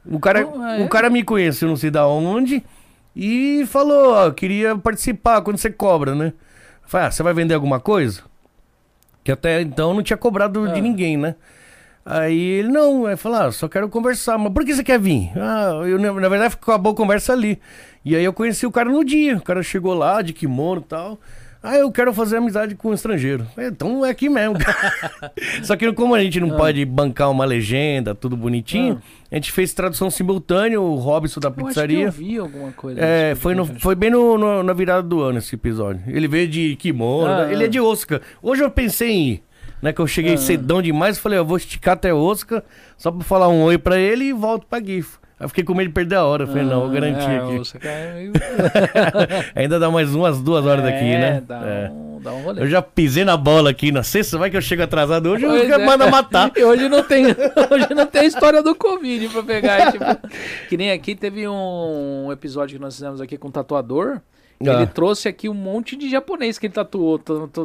O 0.05 0.19
cara, 0.19 0.47
Oh, 0.47 0.63
é? 0.63 0.81
o 0.83 0.87
cara 0.87 1.09
me 1.09 1.21
conheceu, 1.23 1.67
não 1.67 1.75
sei 1.75 1.91
da 1.91 2.07
onde, 2.07 2.63
e 3.13 3.65
falou, 3.67 4.13
ó, 4.13 4.31
queria 4.31 4.77
participar 4.77 5.41
quando 5.41 5.57
você 5.57 5.69
cobra, 5.69 6.15
né? 6.15 6.27
Eu 6.83 6.89
Falei, 6.89 7.07
ah, 7.07 7.11
você 7.11 7.21
vai 7.21 7.33
vender 7.33 7.53
alguma 7.53 7.79
coisa? 7.81 8.21
Que 9.23 9.31
até 9.33 9.61
então 9.61 9.93
não 9.93 10.01
tinha 10.01 10.15
cobrado 10.15 10.63
Ah. 10.63 10.73
de 10.73 10.79
ninguém, 10.79 11.17
né? 11.17 11.35
Aí 12.09 12.39
ele, 12.39 12.69
não, 12.69 13.05
aí 13.05 13.17
falou, 13.17 13.39
ah, 13.39 13.51
só 13.51 13.67
quero 13.67 13.89
conversar. 13.89 14.37
Mas 14.37 14.53
por 14.53 14.63
que 14.63 14.73
você 14.73 14.83
quer 14.83 14.97
vir? 14.99 15.29
Ah, 15.35 15.81
eu, 15.85 15.99
na 15.99 16.29
verdade 16.29 16.51
ficou 16.51 16.73
a 16.73 16.77
boa 16.77 16.95
conversa 16.95 17.33
ali. 17.33 17.59
E 18.05 18.15
aí 18.15 18.23
eu 18.23 18.31
conheci 18.31 18.65
o 18.65 18.71
cara 18.71 18.89
no 18.89 19.03
dia. 19.03 19.35
O 19.37 19.41
cara 19.41 19.61
chegou 19.61 19.93
lá, 19.93 20.21
de 20.21 20.31
kimono 20.31 20.79
e 20.81 20.83
tal. 20.85 21.19
Ah, 21.61 21.75
eu 21.75 21.91
quero 21.91 22.13
fazer 22.13 22.37
amizade 22.37 22.75
com 22.75 22.89
um 22.91 22.93
estrangeiro. 22.93 23.45
É, 23.57 23.67
então 23.67 24.05
é 24.05 24.09
aqui 24.11 24.29
mesmo. 24.29 24.55
Só 25.63 25.75
que 25.75 25.91
como 25.91 26.15
a 26.15 26.23
gente 26.23 26.39
não 26.39 26.53
Ah. 26.53 26.57
pode 26.57 26.85
bancar 26.85 27.29
uma 27.29 27.43
legenda, 27.43 28.15
tudo 28.15 28.37
bonitinho, 28.37 29.01
a 29.29 29.35
gente 29.35 29.51
fez 29.51 29.73
tradução 29.73 30.09
simultânea, 30.09 30.79
o 30.79 30.95
Robson 30.95 31.39
da 31.41 31.49
Eu 31.49 31.51
pizzaria. 31.53 32.05
eu 32.05 32.11
vi 32.11 32.37
alguma 32.37 32.71
coisa. 32.71 33.01
É, 33.01 33.29
desse 33.31 33.41
foi, 33.41 33.55
no, 33.55 33.65
foi 33.65 33.95
bem 33.95 34.09
no, 34.11 34.37
no- 34.37 34.63
na 34.63 34.71
virada 34.71 35.01
do 35.03 35.19
ano 35.21 35.39
esse 35.39 35.55
episódio. 35.55 36.01
Ele 36.07 36.27
veio 36.27 36.47
de 36.47 36.75
kimono, 36.77 37.27
Ah, 37.27 37.45
né? 37.47 37.53
ele 37.53 37.63
ah. 37.63 37.65
é 37.65 37.69
de 37.69 37.81
Osaka. 37.81 38.21
Hoje 38.41 38.63
eu 38.63 38.71
pensei 38.71 39.09
em 39.09 39.27
ir, 39.31 39.43
né? 39.81 39.93
Que 39.93 40.01
eu 40.01 40.07
cheguei 40.07 40.33
Ah. 40.33 40.37
cedão 40.37 40.81
demais, 40.81 41.17
falei, 41.17 41.37
eu 41.39 41.45
vou 41.45 41.57
esticar 41.57 41.93
até 41.95 42.13
Osaka, 42.13 42.63
só 42.97 43.11
pra 43.11 43.23
falar 43.23 43.47
um 43.49 43.61
oi 43.63 43.77
pra 43.77 43.97
ele 43.97 44.25
e 44.25 44.33
volto 44.33 44.65
pra 44.67 44.79
GIF. 44.83 45.17
Aí 45.39 45.45
eu 45.45 45.49
fiquei 45.49 45.63
com 45.63 45.75
medo 45.75 45.89
de 45.89 45.93
perder 45.93 46.15
a 46.15 46.23
hora. 46.25 46.43
Eu 46.43 46.47
falei, 46.47 46.63
não, 46.63 46.81
vou 46.81 46.89
garantir 46.89 47.29
é, 47.29 47.37
aqui. 47.37 47.59
Osaka 47.59 47.87
é 47.87 48.31
Ainda 49.55 49.79
dá 49.79 49.89
mais 49.91 50.13
umas 50.15 50.41
duas 50.41 50.65
horas 50.65 50.83
daqui, 50.83 51.05
É, 51.05 51.19
né? 51.19 51.43
Dá, 51.47 51.61
É. 51.63 51.89
Um, 51.91 52.19
dá 52.19 52.33
um 52.33 52.41
rolê. 52.41 52.61
Eu 52.63 52.67
já 52.67 52.81
pisei 52.81 53.23
na 53.23 53.37
bola 53.37 53.69
aqui 53.69 53.91
na 53.91 54.01
sexta, 54.01 54.35
vai 54.39 54.49
que 54.49 54.57
eu 54.57 54.61
chego 54.61 54.81
atrasado 54.81 55.29
hoje, 55.29 55.45
Pois 55.45 55.69
eu 55.69 55.79
é. 55.79 55.85
manda 55.85 56.09
matar. 56.09 56.51
E 56.55 56.63
hoje 56.63 56.89
não 56.89 57.03
tem, 57.03 57.25
hoje 57.69 57.93
não 57.95 58.07
tem 58.07 58.21
a 58.21 58.25
história 58.25 58.63
do 58.63 58.73
Covid 58.73 59.29
pra 59.29 59.43
pegar. 59.43 59.91
Tipo, 59.91 60.05
que 60.69 60.75
nem 60.75 60.91
aqui 60.91 61.13
teve 61.15 61.47
um 61.47 62.29
episódio 62.31 62.75
que 62.77 62.81
nós 62.83 62.95
fizemos 62.95 63.21
aqui 63.21 63.37
com 63.37 63.49
um 63.49 63.51
tatuador. 63.51 64.19
Ah. 64.59 64.73
Ele 64.73 64.87
trouxe 64.87 65.27
aqui 65.27 65.47
um 65.47 65.53
monte 65.53 65.95
de 65.95 66.09
japonês 66.09 66.57
que 66.57 66.65
ele 66.65 66.73
tatuou. 66.73 67.19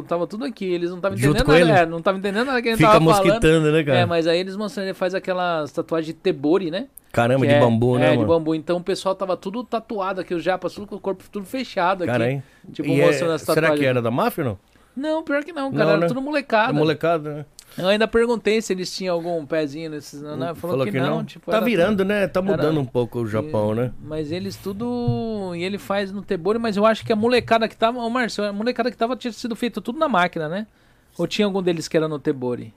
Tava 0.07 0.27
tudo 0.27 0.45
aqui. 0.45 0.65
Eles 0.65 0.89
não 0.91 0.97
estavam 0.97 1.17
entendendo 1.17 1.47
nada. 1.47 1.79
é, 1.79 1.85
não 1.87 1.97
estavam 1.97 2.19
entendendo 2.19 2.45
nada 2.45 2.61
que 2.61 2.67
ele 2.69 2.77
Fica 2.77 2.91
tava 2.91 3.03
falando. 3.05 3.25
mosquitando, 3.25 3.71
né, 3.71 3.83
cara? 3.83 3.99
É, 3.99 4.05
mas 4.05 4.27
aí 4.27 4.39
eles 4.39 4.55
mostrando, 4.55 4.85
ele 4.87 4.93
faz 4.93 5.15
aquelas 5.15 5.71
tatuagens 5.71 6.07
de 6.07 6.13
tebori, 6.13 6.69
né? 6.69 6.87
Caramba, 7.11 7.41
Que 7.45 7.47
de 7.51 7.53
é- 7.55 7.59
bambu, 7.59 7.97
né, 7.97 8.07
É, 8.07 8.11
de 8.11 8.17
mano? 8.17 8.27
bambu. 8.27 8.53
Então 8.55 8.77
o 8.77 8.83
pessoal 8.83 9.15
tava 9.15 9.35
tudo 9.37 9.63
tatuado 9.63 10.21
aqui, 10.21 10.33
os 10.33 10.43
japas, 10.43 10.73
tudo 10.73 10.85
com 10.87 10.95
o 10.95 10.99
corpo 10.99 11.23
tudo 11.31 11.45
fechado 11.45 12.03
aqui. 12.03 12.11
Cara, 12.11 12.29
hein? 12.31 12.43
Tipo, 12.71 12.89
E 12.89 13.01
é- 13.01 13.05
mostrando 13.07 13.31
as 13.33 13.41
será 13.41 13.55
tatuagens. 13.55 13.79
que 13.79 13.85
era 13.85 14.01
da 14.01 14.11
máfia 14.11 14.43
ou 14.43 14.49
não? 14.51 14.59
Não, 14.95 15.23
pior 15.23 15.43
que 15.43 15.51
não, 15.51 15.71
cara. 15.71 15.83
Não, 15.85 15.91
era 15.93 15.99
né? 16.01 16.07
tudo 16.07 16.21
molecada. 16.21 16.69
É 16.69 16.73
molecada, 16.73 17.33
né? 17.37 17.45
Eu 17.77 17.87
ainda 17.87 18.07
perguntei 18.07 18.61
se 18.61 18.71
eles 18.71 18.95
tinham 18.95 19.15
algum 19.15 19.45
pezinho 19.45 19.89
nesses. 19.89 20.21
Não, 20.21 20.53
falou, 20.55 20.85
que, 20.85 20.91
não. 20.91 21.23
Tipo, 21.25 21.49
tá 21.49 21.59
virando, 21.59 21.97
tudo- 21.97 22.07
né? 22.07 22.27
Tá 22.27 22.41
mudando 22.41 22.61
era- 22.71 22.79
um 22.79 22.85
pouco 22.85 23.19
o 23.21 23.27
Japão, 23.27 23.73
né? 23.73 23.91
Mas 24.03 24.31
eles 24.31 24.55
tudo. 24.55 25.53
E 25.55 25.63
ele 25.63 25.77
faz 25.77 26.11
no 26.11 26.21
Tebori, 26.21 26.59
mas 26.59 26.77
eu 26.77 26.85
acho 26.85 27.03
que 27.05 27.11
a 27.11 27.15
molecada 27.15 27.67
que 27.67 27.75
tava. 27.75 27.99
Ô, 27.99 28.09
Márcio, 28.09 28.43
a 28.43 28.53
molecada 28.53 28.91
que 28.91 28.97
tava 28.97 29.15
tinha 29.15 29.31
sido 29.33 29.55
feito 29.55 29.81
tudo 29.81 29.97
na 29.97 30.07
máquina, 30.07 30.47
né? 30.47 30.67
Ou 31.17 31.27
tinha 31.27 31.45
algum 31.45 31.61
deles 31.61 31.87
que 31.87 31.97
era 31.97 32.07
no 32.07 32.19
Tebori? 32.19 32.73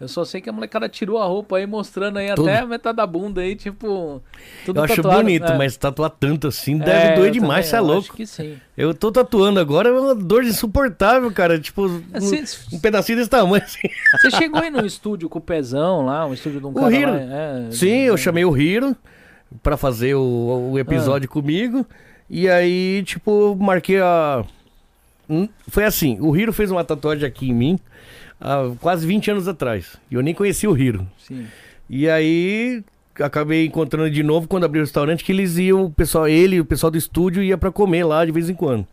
Eu 0.00 0.06
só 0.06 0.24
sei 0.24 0.40
que 0.40 0.48
a 0.48 0.52
molecada 0.52 0.88
tirou 0.88 1.18
a 1.18 1.24
roupa 1.24 1.56
aí, 1.56 1.66
mostrando 1.66 2.18
aí 2.18 2.32
Tudo. 2.32 2.48
até 2.48 2.58
a 2.60 2.66
metade 2.66 2.96
da 2.96 3.06
bunda 3.06 3.40
aí, 3.40 3.56
tipo. 3.56 4.22
Tudo 4.64 4.78
Eu 4.78 4.84
acho 4.84 4.94
tatuado, 4.96 5.22
bonito, 5.22 5.46
é. 5.46 5.58
mas 5.58 5.76
tatuar 5.76 6.10
tanto 6.10 6.46
assim 6.46 6.76
É, 6.76 6.84
deve 6.84 7.16
doer 7.16 7.26
eu 7.26 7.32
demais, 7.32 7.66
você 7.66 7.74
é 7.76 7.80
louco. 7.80 8.02
Acho 8.02 8.12
que 8.12 8.24
sim. 8.24 8.56
Eu 8.76 8.94
tô 8.94 9.10
tatuando 9.10 9.58
agora, 9.58 9.88
é 9.88 9.92
uma 9.92 10.14
dor 10.14 10.44
insuportável, 10.44 11.32
cara. 11.32 11.58
Tipo, 11.58 11.88
um, 11.88 12.02
Assim, 12.14 12.44
um 12.72 12.78
pedacinho 12.78 13.18
desse 13.18 13.28
tamanho, 13.28 13.64
assim. 13.64 13.88
Você 14.12 14.30
chegou 14.30 14.60
aí 14.60 14.70
no 14.70 14.86
estúdio 14.86 15.28
com 15.28 15.40
o 15.40 15.42
Pezão 15.42 16.06
lá, 16.06 16.24
um 16.26 16.32
estúdio 16.32 16.60
de 16.60 16.66
um 16.66 16.70
O 16.70 16.74
cara 16.74 16.94
Hiro. 16.94 17.10
lá, 17.10 17.18
é, 17.18 17.68
Sim, 17.72 18.02
eu 18.02 18.16
chamei 18.16 18.44
o 18.44 18.56
Hiro 18.56 18.96
pra 19.64 19.76
fazer 19.76 20.14
o, 20.14 20.70
o 20.72 20.78
episódio 20.78 21.28
comigo. 21.28 21.84
E 22.30 22.48
aí, 22.48 23.02
tipo, 23.04 23.56
marquei 23.58 24.00
a. 24.00 24.44
Foi 25.66 25.84
assim, 25.84 26.18
o 26.20 26.36
Hiro 26.36 26.52
fez 26.52 26.70
uma 26.70 26.84
tatuagem 26.84 27.26
aqui 27.26 27.50
em 27.50 27.54
mim 27.54 27.80
há 28.40 28.70
quase 28.80 29.06
20 29.06 29.30
anos 29.30 29.48
atrás. 29.48 29.96
E 30.10 30.14
eu 30.14 30.22
nem 30.22 30.34
conhecia 30.34 30.70
o 30.70 30.76
Hiro. 30.76 31.06
Sim. 31.18 31.46
E 31.88 32.08
aí 32.08 32.82
acabei 33.18 33.66
encontrando 33.66 34.10
de 34.10 34.22
novo 34.22 34.46
quando 34.46 34.64
abri 34.64 34.78
o 34.80 34.84
restaurante 34.84 35.24
que 35.24 35.32
eles 35.32 35.56
iam, 35.58 35.84
o 35.84 35.90
pessoal, 35.90 36.28
ele 36.28 36.56
e 36.56 36.60
o 36.60 36.64
pessoal 36.64 36.90
do 36.90 36.98
estúdio 36.98 37.42
ia 37.42 37.58
pra 37.58 37.72
comer 37.72 38.04
lá 38.04 38.24
de 38.24 38.32
vez 38.32 38.48
em 38.48 38.54
quando. 38.54 38.86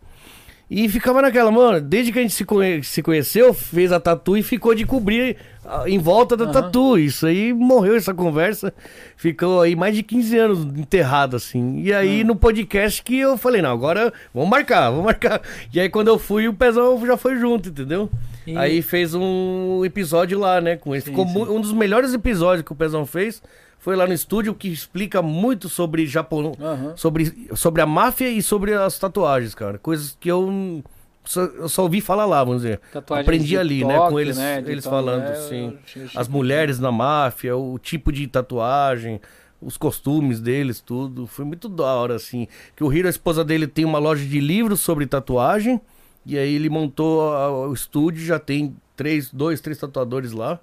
E 0.70 0.90
ficava 0.90 1.22
naquela, 1.22 1.52
mano, 1.52 1.80
desde 1.80 2.12
que 2.12 2.18
a 2.18 2.22
gente 2.24 2.34
se, 2.34 2.44
conhe- 2.44 2.82
se 2.84 3.04
conheceu, 3.04 3.54
fez 3.54 3.92
a 3.92 4.00
tatu 4.00 4.36
e 4.36 4.42
ficou 4.42 4.74
de 4.74 4.84
cobrir 4.84 5.38
ah, 5.64 5.84
em 5.88 6.00
volta 6.00 6.36
da 6.36 6.46
Aham. 6.46 6.54
tatu. 6.54 6.98
Isso 6.98 7.28
aí 7.28 7.54
morreu 7.54 7.96
essa 7.96 8.16
conversa. 8.16 8.74
Ficou 9.16 9.62
aí 9.62 9.76
mais 9.76 9.96
de 9.96 10.02
15 10.02 10.38
anos 10.38 10.60
enterrado, 10.76 11.36
assim. 11.36 11.82
E 11.82 11.94
aí 11.94 12.22
Ah. 12.22 12.26
no 12.26 12.36
podcast 12.36 13.04
que 13.04 13.18
eu 13.20 13.38
falei, 13.38 13.62
não, 13.62 13.72
agora 13.72 14.12
vamos 14.34 14.50
marcar, 14.50 14.90
vamos 14.90 15.06
marcar. 15.06 15.40
E 15.72 15.80
aí 15.80 15.88
quando 15.88 16.08
eu 16.08 16.18
fui, 16.18 16.48
o 16.48 16.54
Pezão 16.54 17.06
já 17.06 17.16
foi 17.16 17.36
junto, 17.38 17.70
entendeu? 17.70 18.10
E- 18.48 18.58
Aí 18.58 18.82
fez 18.82 19.14
um 19.14 19.84
episódio 19.86 20.40
lá, 20.40 20.60
né? 20.62 20.76
Com 20.78 20.96
ele. 20.96 21.04
Ficou 21.04 21.28
sim. 21.28 21.38
um 21.44 21.62
dos 21.62 21.74
melhores 21.74 22.12
episódios 22.14 22.66
que 22.66 22.72
o 22.72 22.76
Pezão 22.76 23.06
fez. 23.06 23.42
Foi 23.86 23.96
lá 23.96 24.08
no 24.08 24.14
estúdio 24.14 24.56
que 24.56 24.68
explica 24.68 25.22
muito 25.22 25.70
sobre 25.70 26.08
Japão, 26.08 26.54
Aham. 26.60 26.94
sobre, 26.98 27.48
sobre 27.54 27.84
a 27.84 27.86
máfia 27.86 28.28
e 28.32 28.42
sobre 28.42 28.74
as 28.74 28.98
tatuagens, 28.98 29.54
cara. 29.54 29.78
Coisas 29.78 30.18
que 30.20 30.28
eu 30.28 30.84
só, 31.24 31.42
eu 31.42 31.70
só 31.70 31.84
ouvi 31.84 32.02
falar 32.02 32.26
lá, 32.26 32.44
vamos 32.44 32.64
dizer. 32.64 32.80
Tatuagens 32.92 33.28
Aprendi 33.28 33.56
ali, 33.56 33.86
né? 33.86 33.96
toque, 33.96 34.12
Com 34.12 34.20
eles, 34.20 34.38
né, 34.38 34.64
eles 34.66 34.84
falando, 34.86 35.26
é, 35.26 35.34
assim. 35.34 35.78
achei 35.86 36.08
As 36.16 36.26
que- 36.26 36.34
mulheres 36.34 36.80
na 36.80 36.92
máfia, 36.92 37.56
o 37.56 37.78
tipo 37.78 38.12
de 38.12 38.26
tatuagem, 38.26 39.22
os 39.62 39.78
costumes 39.78 40.40
deles, 40.40 40.82
tudo. 40.82 41.28
Foi 41.28 41.46
muito 41.46 41.70
da 41.70 41.86
hora, 41.86 42.16
assim. 42.16 42.48
Que 42.76 42.84
o 42.84 42.92
Hiro, 42.92 43.06
a 43.08 43.12
esposa 43.12 43.46
dele, 43.46 43.68
tem 43.68 43.86
uma 43.86 44.00
loja 44.00 44.26
de 44.26 44.40
livros 44.40 44.80
sobre 44.80 45.06
tatuagem. 45.06 45.80
E 46.26 46.40
aí 46.40 46.56
ele 46.56 46.72
montou 46.72 47.32
a- 47.36 47.68
o 47.68 47.72
estúdio, 47.72 48.26
já 48.26 48.40
tem 48.40 48.76
três, 48.96 49.32
dois, 49.32 49.62
três 49.62 49.78
tatuadores 49.78 50.32
lá. 50.32 50.60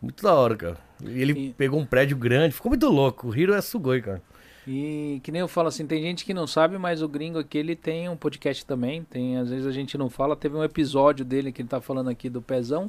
Muito 0.00 0.22
da 0.22 0.32
hora, 0.32 0.56
cara. 0.56 0.76
Ele 1.06 1.32
E- 1.48 1.52
pegou 1.52 1.80
um 1.80 1.86
prédio 1.86 2.16
grande, 2.16 2.54
ficou 2.54 2.70
muito 2.70 2.88
louco. 2.88 3.28
O 3.28 3.36
Hiro 3.36 3.54
é 3.54 3.60
sugoi, 3.60 4.00
cara. 4.00 4.22
E 4.66 5.20
que 5.24 5.32
nem 5.32 5.40
eu 5.40 5.48
falo 5.48 5.68
assim, 5.68 5.86
tem 5.86 6.00
gente 6.02 6.24
que 6.24 6.32
não 6.32 6.46
sabe, 6.46 6.78
mas 6.78 7.02
o 7.02 7.08
gringo 7.08 7.38
aqui 7.38 7.58
ele 7.58 7.74
tem 7.74 8.08
um 8.08 8.16
podcast 8.16 8.64
também. 8.64 9.02
Tem, 9.02 9.36
às 9.36 9.50
vezes 9.50 9.66
a 9.66 9.72
gente 9.72 9.98
não 9.98 10.08
fala, 10.08 10.36
teve 10.36 10.56
um 10.56 10.62
episódio 10.62 11.24
dele 11.24 11.50
que 11.50 11.62
ele 11.62 11.68
tá 11.68 11.80
falando 11.80 12.08
aqui 12.10 12.28
do 12.30 12.40
Pezão. 12.40 12.88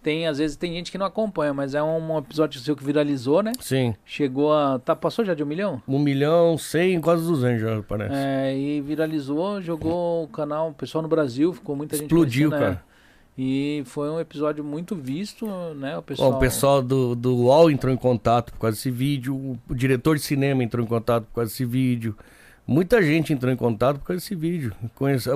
Tem, 0.00 0.28
às 0.28 0.38
vezes 0.38 0.56
tem 0.56 0.72
gente 0.74 0.92
que 0.92 0.96
não 0.98 1.06
acompanha, 1.06 1.52
mas 1.52 1.74
é 1.74 1.82
um, 1.82 2.12
um 2.14 2.18
episódio 2.18 2.60
seu 2.60 2.76
que 2.76 2.84
viralizou, 2.84 3.42
né? 3.42 3.50
Sim. 3.58 3.96
Chegou 4.06 4.52
a. 4.54 4.78
Tá, 4.78 4.94
passou 4.94 5.24
já 5.24 5.34
de 5.34 5.42
um 5.42 5.46
milhão? 5.46 5.82
Um 5.88 5.98
milhão, 5.98 6.56
cem, 6.56 7.00
quase 7.00 7.24
duzentos 7.26 7.62
já, 7.62 7.82
parece. 7.82 8.14
É, 8.14 8.56
e 8.56 8.80
viralizou, 8.80 9.60
jogou 9.60 10.22
o 10.22 10.28
canal, 10.28 10.68
o 10.70 10.72
pessoal 10.72 11.02
no 11.02 11.08
Brasil, 11.08 11.52
ficou 11.52 11.74
muita 11.74 11.96
gente 11.96 12.04
Explodiu, 12.06 12.48
conhecendo, 12.48 12.70
é. 12.70 12.74
cara. 12.76 12.87
E 13.40 13.84
foi 13.86 14.10
um 14.10 14.18
episódio 14.18 14.64
muito 14.64 14.96
visto, 14.96 15.46
né? 15.76 15.96
O 15.96 16.02
pessoal. 16.02 16.32
o 16.32 16.38
pessoal 16.40 16.82
do, 16.82 17.14
do 17.14 17.36
UOL 17.36 17.70
entrou 17.70 17.94
em 17.94 17.96
contato 17.96 18.52
por 18.52 18.58
causa 18.58 18.76
desse 18.76 18.90
vídeo, 18.90 19.36
o, 19.68 19.74
diretor 19.74 20.16
de 20.16 20.22
cinema 20.22 20.64
entrou 20.64 20.84
em 20.84 20.88
contato 20.88 21.24
por 21.26 21.36
causa 21.36 21.52
desse 21.52 21.64
vídeo. 21.64 22.16
Muita 22.66 23.00
gente 23.00 23.32
entrou 23.32 23.52
em 23.52 23.56
contato 23.56 24.00
por 24.00 24.06
causa 24.06 24.20
desse 24.20 24.34
vídeo. 24.34 24.72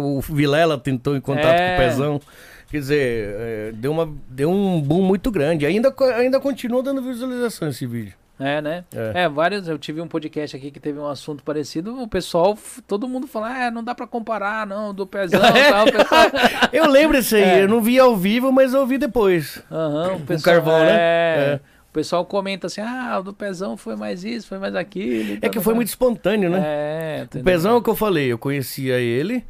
O 0.01 0.21
Vilela 0.21 0.77
tentou 0.77 1.17
em 1.17 1.21
contato 1.21 1.55
É. 1.61 1.77
com 1.77 1.83
o 1.83 1.87
Pezão. 1.87 2.21
Quer 2.69 2.79
dizer, 2.79 3.35
é, 3.39 3.73
deu, 3.73 3.93
uma, 3.93 4.13
deu 4.29 4.51
um 4.51 4.83
boom 4.83 5.03
muito 5.03 5.31
grande. 5.31 5.65
Ainda, 5.65 5.95
ainda 6.17 6.41
continua 6.41 6.83
dando 6.83 7.01
visualização 7.03 7.69
esse 7.69 7.87
vídeo. 7.87 8.15
É, 8.39 8.61
né? 8.61 8.85
É. 8.95 9.23
é, 9.25 9.29
vários. 9.29 9.69
Eu 9.69 9.79
tive 9.79 10.01
um 10.01 10.09
podcast 10.09 10.57
aqui 10.57 10.71
que 10.71 10.81
teve 10.81 10.99
um 10.99 11.07
assunto 11.07 11.43
parecido. 11.45 12.03
O 12.03 12.09
pessoal, 12.09 12.59
todo 12.87 13.07
mundo 13.07 13.27
fala, 13.27 13.67
ah, 13.67 13.71
não 13.71 13.85
dá 13.85 13.95
pra 13.95 14.07
comparar, 14.07 14.67
não, 14.67 14.93
do 14.93 15.07
pezão 15.07 15.41
e 15.41 15.71
tal. 15.71 15.85
Pessoal... 15.93 16.27
eu 16.73 16.89
lembro 16.89 17.19
isso 17.19 17.37
aí, 17.37 17.43
é. 17.43 17.63
eu 17.63 17.69
não 17.69 17.81
vi 17.81 17.99
ao 17.99 18.17
vivo, 18.17 18.51
mas 18.51 18.75
eu 18.75 18.87
vi 18.87 18.99
depois. 18.99 19.63
Aham, 19.71 20.13
uhum, 20.13 20.23
o, 20.29 20.35
o 20.35 20.43
carvão, 20.43 20.81
né? 20.81 20.97
É. 20.97 21.61
O 21.89 21.93
pessoal 21.93 22.25
comenta 22.25 22.69
assim, 22.69 22.81
ah, 22.81 23.19
o 23.21 23.23
do 23.23 23.35
Pezão 23.35 23.77
foi 23.77 23.95
mais 23.97 24.25
isso, 24.25 24.49
foi 24.49 24.59
mais 24.59 24.75
aquilo. 24.75 25.39
É 25.43 25.49
que 25.51 25.61
foi 25.61 25.75
muito 25.75 25.89
espontâneo, 25.89 26.49
né? 26.49 26.61
É, 26.65 27.27
O 27.35 27.45
Pezão 27.45 27.75
é 27.75 27.77
o 27.77 27.83
que 27.83 27.91
eu 27.91 27.95
falei, 27.95 28.33
eu 28.33 28.39
conhecia 28.39 28.99
ele 28.99 29.45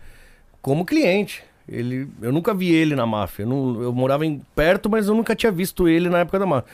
como 0.61 0.85
cliente. 0.85 1.45
Ele, 1.69 2.09
eu 2.21 2.33
nunca 2.33 2.53
vi 2.53 2.73
ele 2.73 2.97
na 2.97 3.07
máfia. 3.07 3.45
Eu, 3.45 3.49
não, 3.49 3.83
eu 3.83 3.93
morava 3.93 4.27
em 4.27 4.43
perto, 4.57 4.91
mas 4.91 5.07
eu 5.07 5.15
nunca 5.15 5.37
tinha 5.37 5.53
visto 5.53 5.89
ele 5.89 6.11
na 6.11 6.19
época 6.19 6.39
da 6.39 6.45
máfia. 6.45 6.69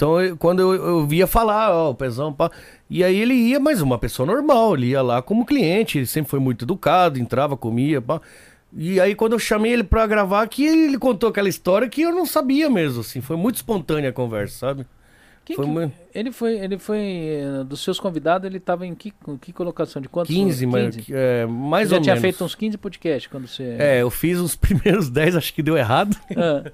Então, 0.00 0.18
eu, 0.18 0.34
quando 0.34 0.60
eu, 0.60 0.72
eu 0.72 1.06
via 1.06 1.26
falar, 1.26 1.70
ó, 1.74 1.90
o 1.90 1.94
Pezão, 1.94 2.32
pá. 2.32 2.50
E 2.88 3.04
aí 3.04 3.14
ele 3.20 3.34
ia, 3.34 3.60
mas 3.60 3.82
uma 3.82 3.98
pessoa 3.98 4.26
normal, 4.26 4.74
ele 4.74 4.86
ia 4.86 5.02
lá 5.02 5.20
como 5.20 5.44
cliente, 5.44 5.98
ele 5.98 6.06
sempre 6.06 6.30
foi 6.30 6.40
muito 6.40 6.64
educado, 6.64 7.18
entrava, 7.18 7.54
comia, 7.54 8.00
pá. 8.00 8.18
E 8.72 8.98
aí 8.98 9.14
quando 9.14 9.34
eu 9.34 9.38
chamei 9.38 9.74
ele 9.74 9.84
pra 9.84 10.06
gravar 10.06 10.40
aqui, 10.40 10.64
ele 10.64 10.96
contou 10.96 11.28
aquela 11.28 11.50
história 11.50 11.86
que 11.86 12.00
eu 12.00 12.12
não 12.12 12.24
sabia 12.24 12.70
mesmo, 12.70 13.02
assim. 13.02 13.20
Foi 13.20 13.36
muito 13.36 13.56
espontânea 13.56 14.08
a 14.08 14.12
conversa, 14.12 14.58
sabe? 14.58 14.86
foi 15.54 15.64
que, 15.64 15.70
uma... 15.70 15.92
Ele 16.14 16.32
foi, 16.32 16.58
ele 16.58 16.78
foi 16.78 16.98
eh, 16.98 17.64
dos 17.64 17.80
seus 17.80 18.00
convidados, 18.00 18.46
ele 18.46 18.56
estava 18.56 18.86
em 18.86 18.94
que, 18.94 19.12
que 19.40 19.52
colocação 19.52 20.00
de 20.00 20.08
quantos? 20.08 20.34
15, 20.34 20.64
15? 20.64 20.66
mas 20.66 21.10
é, 21.10 21.44
mais 21.46 21.88
você 21.88 21.94
ou 21.96 21.98
já 21.98 22.04
tinha 22.04 22.16
feito 22.16 22.42
uns 22.44 22.54
15 22.54 22.78
podcasts 22.78 23.30
quando 23.30 23.48
você 23.48 23.76
É, 23.78 24.00
eu 24.00 24.08
fiz 24.08 24.38
os 24.38 24.54
primeiros 24.56 25.10
10, 25.10 25.36
acho 25.36 25.52
que 25.52 25.62
deu 25.62 25.76
errado. 25.76 26.16
Ah. 26.36 26.70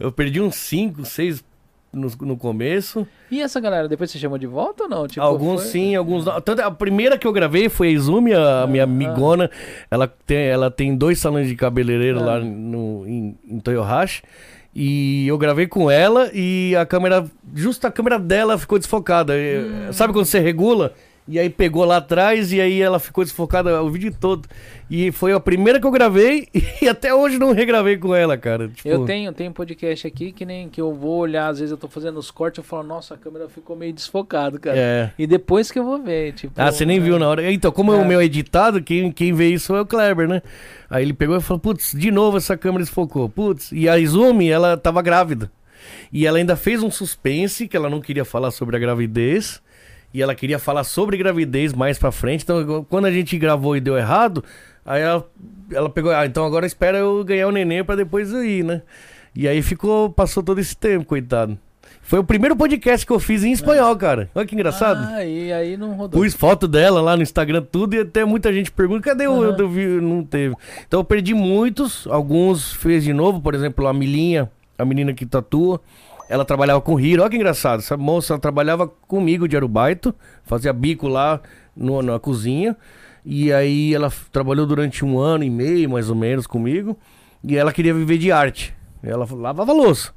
eu 0.00 0.10
perdi 0.10 0.40
uns 0.40 0.56
5, 0.56 1.04
6 1.04 1.44
no, 1.92 2.08
no 2.20 2.36
começo. 2.36 3.06
E 3.30 3.40
essa 3.40 3.60
galera, 3.60 3.88
depois 3.88 4.10
você 4.10 4.18
chamou 4.18 4.38
de 4.38 4.46
volta 4.46 4.84
ou 4.84 4.88
não? 4.88 5.08
Tipo, 5.08 5.20
alguns 5.24 5.62
foi... 5.62 5.70
sim, 5.70 5.96
alguns 5.96 6.24
não. 6.24 6.40
Tanto, 6.40 6.60
a 6.60 6.70
primeira 6.70 7.18
que 7.18 7.26
eu 7.26 7.32
gravei 7.32 7.68
foi 7.68 7.88
a 7.88 7.90
Izumi, 7.92 8.32
a 8.34 8.62
ah, 8.62 8.66
minha 8.66 8.84
amigona. 8.84 9.50
Ah. 9.52 9.86
Ela, 9.90 10.06
tem, 10.06 10.38
ela 10.38 10.70
tem 10.70 10.96
dois 10.96 11.18
salões 11.18 11.48
de 11.48 11.56
cabeleireiro 11.56 12.20
ah. 12.20 12.24
lá 12.24 12.40
no, 12.40 13.06
em, 13.06 13.38
em 13.48 13.60
Toyohashi. 13.60 14.22
E 14.74 15.26
eu 15.26 15.36
gravei 15.38 15.66
com 15.66 15.90
ela 15.90 16.30
e 16.32 16.76
a 16.76 16.86
câmera, 16.86 17.24
justo 17.54 17.86
a 17.86 17.90
câmera 17.90 18.18
dela 18.18 18.58
ficou 18.58 18.78
desfocada. 18.78 19.32
Hum. 19.34 19.92
Sabe 19.92 20.12
quando 20.12 20.26
você 20.26 20.38
regula? 20.38 20.92
E 21.28 21.38
aí 21.38 21.50
pegou 21.50 21.84
lá 21.84 21.98
atrás 21.98 22.54
e 22.54 22.60
aí 22.60 22.80
ela 22.80 22.98
ficou 22.98 23.22
desfocada 23.22 23.82
o 23.82 23.90
vídeo 23.90 24.14
todo. 24.18 24.48
E 24.90 25.12
foi 25.12 25.34
a 25.34 25.38
primeira 25.38 25.78
que 25.78 25.86
eu 25.86 25.90
gravei 25.90 26.48
e 26.80 26.88
até 26.88 27.14
hoje 27.14 27.38
não 27.38 27.52
regravei 27.52 27.98
com 27.98 28.14
ela, 28.14 28.38
cara. 28.38 28.68
Tipo... 28.68 28.88
Eu 28.88 29.04
tenho, 29.04 29.30
tenho 29.34 29.50
um 29.50 29.52
podcast 29.52 30.06
aqui 30.06 30.32
que 30.32 30.46
nem 30.46 30.70
que 30.70 30.80
eu 30.80 30.94
vou 30.94 31.18
olhar, 31.18 31.48
às 31.48 31.58
vezes 31.58 31.70
eu 31.70 31.76
tô 31.76 31.86
fazendo 31.86 32.16
os 32.18 32.30
cortes, 32.30 32.56
eu 32.56 32.64
falo, 32.64 32.82
nossa, 32.82 33.12
a 33.12 33.18
câmera 33.18 33.46
ficou 33.46 33.76
meio 33.76 33.92
desfocada, 33.92 34.58
cara. 34.58 34.78
É. 34.78 35.10
E 35.18 35.26
depois 35.26 35.70
que 35.70 35.78
eu 35.78 35.84
vou 35.84 36.02
ver, 36.02 36.32
tipo. 36.32 36.54
Ah, 36.56 36.72
você 36.72 36.86
nem 36.86 36.96
é... 36.96 37.00
viu 37.00 37.18
na 37.18 37.28
hora. 37.28 37.52
Então, 37.52 37.70
como 37.70 37.92
é 37.92 37.96
o 37.96 38.06
meu 38.06 38.22
editado, 38.22 38.82
quem, 38.82 39.12
quem 39.12 39.34
vê 39.34 39.50
isso 39.50 39.76
é 39.76 39.82
o 39.82 39.86
Kleber, 39.86 40.26
né? 40.26 40.40
Aí 40.88 41.04
ele 41.04 41.12
pegou 41.12 41.36
e 41.36 41.42
falou, 41.42 41.60
putz, 41.60 41.92
de 41.92 42.10
novo 42.10 42.38
essa 42.38 42.56
câmera 42.56 42.82
desfocou. 42.82 43.28
Putz, 43.28 43.70
e 43.70 43.86
a 43.86 43.98
Izumi, 43.98 44.48
ela 44.48 44.78
tava 44.78 45.02
grávida. 45.02 45.52
E 46.10 46.26
ela 46.26 46.38
ainda 46.38 46.56
fez 46.56 46.82
um 46.82 46.90
suspense 46.90 47.68
que 47.68 47.76
ela 47.76 47.90
não 47.90 48.00
queria 48.00 48.24
falar 48.24 48.50
sobre 48.50 48.76
a 48.76 48.78
gravidez 48.78 49.60
e 50.12 50.22
ela 50.22 50.34
queria 50.34 50.58
falar 50.58 50.84
sobre 50.84 51.16
gravidez 51.16 51.72
mais 51.72 51.98
pra 51.98 52.10
frente. 52.10 52.42
Então, 52.42 52.84
quando 52.88 53.06
a 53.06 53.10
gente 53.10 53.36
gravou 53.38 53.76
e 53.76 53.80
deu 53.80 53.96
errado, 53.96 54.42
aí 54.84 55.02
ela, 55.02 55.28
ela 55.72 55.90
pegou, 55.90 56.10
ah, 56.10 56.26
então 56.26 56.44
agora 56.44 56.66
espera 56.66 56.98
eu 56.98 57.22
ganhar 57.24 57.48
o 57.48 57.52
neném 57.52 57.84
pra 57.84 57.96
depois 57.96 58.32
eu 58.32 58.44
ir, 58.44 58.64
né? 58.64 58.82
E 59.34 59.46
aí 59.46 59.62
ficou, 59.62 60.10
passou 60.10 60.42
todo 60.42 60.60
esse 60.60 60.76
tempo, 60.76 61.04
coitado. 61.04 61.58
Foi 62.02 62.18
o 62.18 62.24
primeiro 62.24 62.56
podcast 62.56 63.04
que 63.06 63.12
eu 63.12 63.20
fiz 63.20 63.44
em 63.44 63.52
espanhol, 63.52 63.94
cara. 63.94 64.30
Olha 64.34 64.46
que 64.46 64.54
engraçado. 64.54 65.06
Ah, 65.12 65.22
e 65.22 65.52
aí 65.52 65.76
não 65.76 65.92
rodou. 65.92 66.20
Pus 66.20 66.32
foto 66.34 66.66
dela 66.66 67.02
lá 67.02 67.14
no 67.14 67.22
Instagram, 67.22 67.62
tudo, 67.70 67.94
e 67.94 68.00
até 68.00 68.24
muita 68.24 68.50
gente 68.50 68.72
pergunta, 68.72 69.02
cadê 69.02 69.26
o 69.26 69.32
uhum. 69.32 69.56
eu 69.58 69.68
vi? 69.68 69.86
Não 69.86 70.24
teve. 70.24 70.54
Então 70.86 71.00
eu 71.00 71.04
perdi 71.04 71.34
muitos, 71.34 72.06
alguns 72.06 72.72
fez 72.72 73.04
de 73.04 73.12
novo, 73.12 73.42
por 73.42 73.54
exemplo, 73.54 73.86
a 73.86 73.92
Milinha, 73.92 74.50
a 74.78 74.84
menina 74.86 75.12
que 75.12 75.26
tatua. 75.26 75.80
Ela 76.28 76.44
trabalhava 76.44 76.80
com 76.80 76.94
o 76.94 77.00
Hiro. 77.00 77.22
Olha 77.22 77.30
que 77.30 77.36
engraçado. 77.36 77.80
Essa 77.80 77.96
moça 77.96 78.38
trabalhava 78.38 78.86
comigo 78.86 79.48
de 79.48 79.56
Arubaito. 79.56 80.14
Fazia 80.44 80.72
bico 80.72 81.08
lá 81.08 81.40
no, 81.74 82.02
na 82.02 82.18
cozinha. 82.18 82.76
E 83.24 83.52
aí 83.52 83.94
ela 83.94 84.12
trabalhou 84.30 84.66
durante 84.66 85.04
um 85.04 85.18
ano 85.18 85.44
e 85.44 85.50
meio, 85.50 85.88
mais 85.90 86.10
ou 86.10 86.16
menos, 86.16 86.46
comigo. 86.46 86.98
E 87.42 87.56
ela 87.56 87.72
queria 87.72 87.94
viver 87.94 88.18
de 88.18 88.30
arte. 88.30 88.74
Ela 89.02 89.26
lavava 89.30 89.72
louça. 89.72 90.12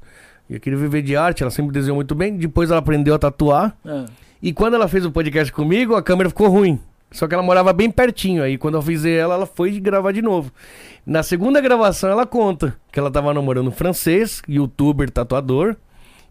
E 0.50 0.58
queria 0.60 0.78
viver 0.78 1.02
de 1.02 1.16
arte, 1.16 1.42
ela 1.42 1.50
sempre 1.50 1.72
desenhou 1.72 1.96
muito 1.96 2.14
bem. 2.14 2.36
Depois 2.36 2.70
ela 2.70 2.80
aprendeu 2.80 3.14
a 3.14 3.18
tatuar. 3.18 3.76
Ah. 3.84 4.04
E 4.42 4.52
quando 4.52 4.74
ela 4.74 4.88
fez 4.88 5.06
o 5.06 5.10
podcast 5.10 5.52
comigo, 5.52 5.94
a 5.94 6.02
câmera 6.02 6.28
ficou 6.28 6.48
ruim. 6.48 6.78
Só 7.10 7.28
que 7.28 7.34
ela 7.34 7.42
morava 7.42 7.72
bem 7.72 7.90
pertinho. 7.90 8.42
Aí 8.42 8.58
quando 8.58 8.74
eu 8.74 8.82
fiz 8.82 9.04
ela, 9.04 9.34
ela 9.34 9.46
foi 9.46 9.78
gravar 9.80 10.12
de 10.12 10.20
novo. 10.20 10.52
Na 11.06 11.22
segunda 11.22 11.60
gravação, 11.60 12.10
ela 12.10 12.26
conta 12.26 12.76
que 12.90 12.98
ela 12.98 13.10
tava 13.10 13.32
namorando 13.32 13.68
um 13.68 13.72
francês, 13.72 14.42
youtuber, 14.48 15.10
tatuador 15.10 15.76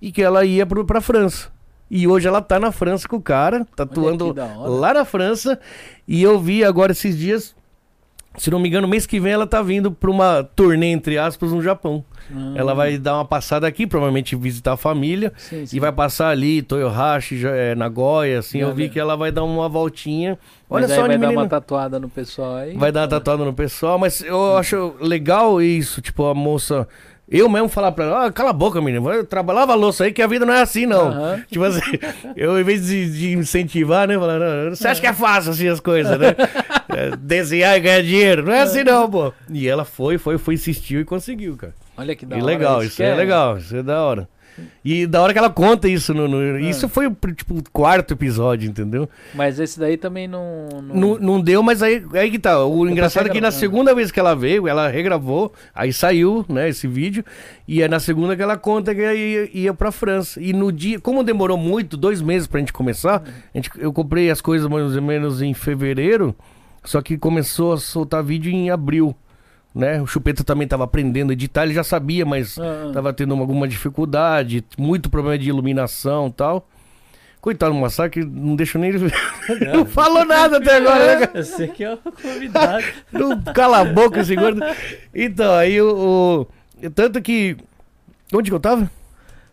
e 0.01 0.11
que 0.11 0.21
ela 0.21 0.43
ia 0.43 0.65
pro, 0.65 0.83
pra 0.83 0.99
França. 0.99 1.49
E 1.89 2.07
hoje 2.07 2.25
ela 2.25 2.41
tá 2.41 2.57
na 2.57 2.71
França 2.71 3.05
com 3.05 3.17
o 3.17 3.21
cara, 3.21 3.67
tatuando 3.75 4.33
lá 4.65 4.93
na 4.93 5.03
França. 5.03 5.59
E 6.07 6.23
eu 6.23 6.39
vi 6.39 6.63
agora 6.63 6.93
esses 6.93 7.17
dias, 7.17 7.53
se 8.37 8.49
não 8.49 8.59
me 8.59 8.69
engano, 8.69 8.87
mês 8.87 9.05
que 9.05 9.19
vem 9.19 9.33
ela 9.33 9.45
tá 9.45 9.61
vindo 9.61 9.91
pra 9.91 10.09
uma 10.09 10.41
turnê, 10.55 10.87
entre 10.87 11.17
aspas, 11.17 11.51
no 11.51 11.61
Japão. 11.61 12.01
Hum. 12.33 12.53
Ela 12.55 12.73
vai 12.73 12.97
dar 12.97 13.15
uma 13.15 13.25
passada 13.25 13.67
aqui, 13.67 13.85
provavelmente 13.85 14.37
visitar 14.37 14.71
a 14.71 14.77
família. 14.77 15.33
Sim, 15.35 15.65
sim. 15.65 15.75
E 15.75 15.79
vai 15.81 15.91
passar 15.91 16.29
ali, 16.29 16.61
Toyohashi, 16.61 17.45
é, 17.45 17.75
Nagoya, 17.75 18.39
assim. 18.39 18.59
eu 18.59 18.73
vi 18.73 18.87
que 18.87 18.97
ela 18.97 19.17
vai 19.17 19.29
dar 19.29 19.43
uma 19.43 19.67
voltinha. 19.67 20.39
Olha 20.69 20.87
só, 20.87 21.05
vai 21.05 21.17
dar 21.17 21.29
uma 21.29 21.49
tatuada 21.49 21.99
no 21.99 22.07
pessoal 22.07 22.55
aí. 22.55 22.77
Vai 22.77 22.89
dar 22.93 23.01
uma 23.01 23.07
tatuada 23.09 23.43
no 23.43 23.53
pessoal, 23.53 23.99
mas 23.99 24.21
eu 24.21 24.55
acho 24.55 24.95
legal 25.01 25.61
isso, 25.61 26.01
tipo, 26.01 26.25
a 26.25 26.33
moça 26.33 26.87
eu 27.31 27.47
mesmo 27.47 27.69
falar 27.69 27.93
pra 27.93 28.05
ela, 28.05 28.25
ah, 28.25 28.31
cala 28.31 28.49
a 28.49 28.53
boca, 28.53 28.81
menino, 28.81 29.03
vai 29.03 29.23
trabalhar 29.23 29.61
a 29.69 29.73
louça 29.73 30.03
aí 30.03 30.11
que 30.11 30.21
a 30.21 30.27
vida 30.27 30.45
não 30.45 30.53
é 30.53 30.61
assim, 30.61 30.85
não. 30.85 31.09
Uhum. 31.09 31.41
Tipo 31.49 31.63
assim, 31.63 31.81
eu 32.35 32.59
em 32.59 32.63
vez 32.63 32.85
de, 32.85 33.09
de 33.09 33.31
incentivar, 33.31 34.07
né, 34.07 34.19
falar, 34.19 34.69
você 34.69 34.87
acha 34.87 34.99
que 34.99 35.07
é 35.07 35.13
fácil 35.13 35.51
assim 35.51 35.67
as 35.67 35.79
coisas, 35.79 36.17
né? 36.19 36.35
É, 36.93 37.15
desenhar 37.15 37.77
e 37.77 37.79
ganhar 37.79 38.01
dinheiro, 38.03 38.43
não 38.43 38.51
é 38.51 38.63
assim 38.63 38.83
não, 38.83 39.09
pô. 39.09 39.31
E 39.49 39.65
ela 39.65 39.85
foi, 39.85 40.17
foi, 40.17 40.37
foi, 40.37 40.55
insistiu 40.55 40.99
e 40.99 41.05
conseguiu, 41.05 41.55
cara. 41.55 41.73
Olha 41.95 42.13
que 42.13 42.25
da 42.25 42.35
e 42.35 42.41
hora. 42.41 42.45
legal, 42.45 42.83
isso, 42.83 42.91
isso 42.91 43.03
é, 43.03 43.11
é 43.11 43.15
legal, 43.15 43.57
isso 43.57 43.77
é 43.77 43.81
da 43.81 44.01
hora. 44.01 44.27
E 44.83 45.05
da 45.05 45.21
hora 45.21 45.31
que 45.31 45.39
ela 45.39 45.49
conta 45.49 45.87
isso, 45.87 46.13
no, 46.13 46.27
no 46.27 46.57
é. 46.57 46.61
isso 46.61 46.89
foi 46.89 47.09
tipo 47.35 47.59
o 47.59 47.63
quarto 47.71 48.13
episódio, 48.13 48.69
entendeu? 48.69 49.07
Mas 49.33 49.59
esse 49.59 49.79
daí 49.79 49.95
também 49.95 50.27
não. 50.27 50.67
Não, 50.83 50.95
não, 50.95 51.19
não 51.19 51.41
deu, 51.41 51.61
mas 51.61 51.83
aí, 51.83 52.03
aí 52.13 52.31
que 52.31 52.39
tá. 52.39 52.65
O 52.65 52.87
engraçado 52.87 53.27
é 53.27 53.29
que 53.29 53.39
na 53.39 53.51
segunda 53.51 53.93
vez 53.93 54.11
que 54.11 54.19
ela 54.19 54.35
veio, 54.35 54.67
ela 54.67 54.87
regravou, 54.87 55.53
aí 55.73 55.93
saiu, 55.93 56.45
né, 56.49 56.69
esse 56.69 56.87
vídeo. 56.87 57.23
E 57.67 57.81
é 57.81 57.87
na 57.87 57.99
segunda 57.99 58.35
que 58.35 58.41
ela 58.41 58.57
conta 58.57 58.93
que 58.93 59.01
ia, 59.01 59.49
ia 59.53 59.73
pra 59.73 59.91
França. 59.91 60.41
E 60.41 60.51
no 60.51 60.71
dia, 60.71 60.99
como 60.99 61.23
demorou 61.23 61.57
muito, 61.57 61.95
dois 61.95 62.21
meses 62.21 62.47
pra 62.47 62.59
gente 62.59 62.73
começar, 62.73 63.23
a 63.53 63.57
gente, 63.57 63.69
eu 63.77 63.93
comprei 63.93 64.29
as 64.29 64.41
coisas 64.41 64.67
mais 64.67 64.95
ou 64.95 65.01
menos 65.01 65.41
em 65.41 65.53
fevereiro, 65.53 66.35
só 66.83 67.01
que 67.01 67.17
começou 67.17 67.73
a 67.73 67.77
soltar 67.77 68.23
vídeo 68.23 68.51
em 68.51 68.69
abril 68.69 69.15
né? 69.73 70.02
O 70.02 70.07
Chupeta 70.07 70.43
também 70.43 70.65
estava 70.65 70.84
aprendendo 70.84 71.30
a 71.30 71.34
editar, 71.34 71.64
ele 71.64 71.73
já 71.73 71.84
sabia, 71.84 72.26
mas 72.26 72.57
estava 72.57 73.10
ah, 73.10 73.11
ah. 73.11 73.14
tendo 73.14 73.34
alguma 73.35 73.68
dificuldade, 73.68 74.64
muito 74.77 75.10
problema 75.10 75.38
de 75.38 75.49
iluminação 75.49 76.27
e 76.27 76.31
tal. 76.31 76.68
Coitado 77.39 77.73
do 77.73 77.80
Massacre, 77.80 78.23
não 78.23 78.56
deixa 78.56 78.77
nem 78.77 78.91
ele 78.91 79.11
Não, 79.65 79.73
não 79.77 79.85
falou 79.85 80.23
nada 80.23 80.57
até 80.57 80.77
agora, 80.77 81.19
né? 81.22 81.30
Eu 81.34 81.43
sei 81.43 81.68
que 81.69 81.84
é 81.84 81.93
o 81.93 81.98
convidado. 81.98 82.84
Não 83.11 83.41
cala 83.41 83.80
a 83.80 83.85
boca 83.85 84.19
esse 84.19 84.35
gordo. 84.35 84.61
Então, 85.11 85.52
aí 85.56 85.81
o, 85.81 86.45
o. 86.84 86.89
Tanto 86.91 87.19
que. 87.19 87.57
Onde 88.31 88.52
que 88.52 88.56
eu 88.56 88.60
tava? 88.60 88.88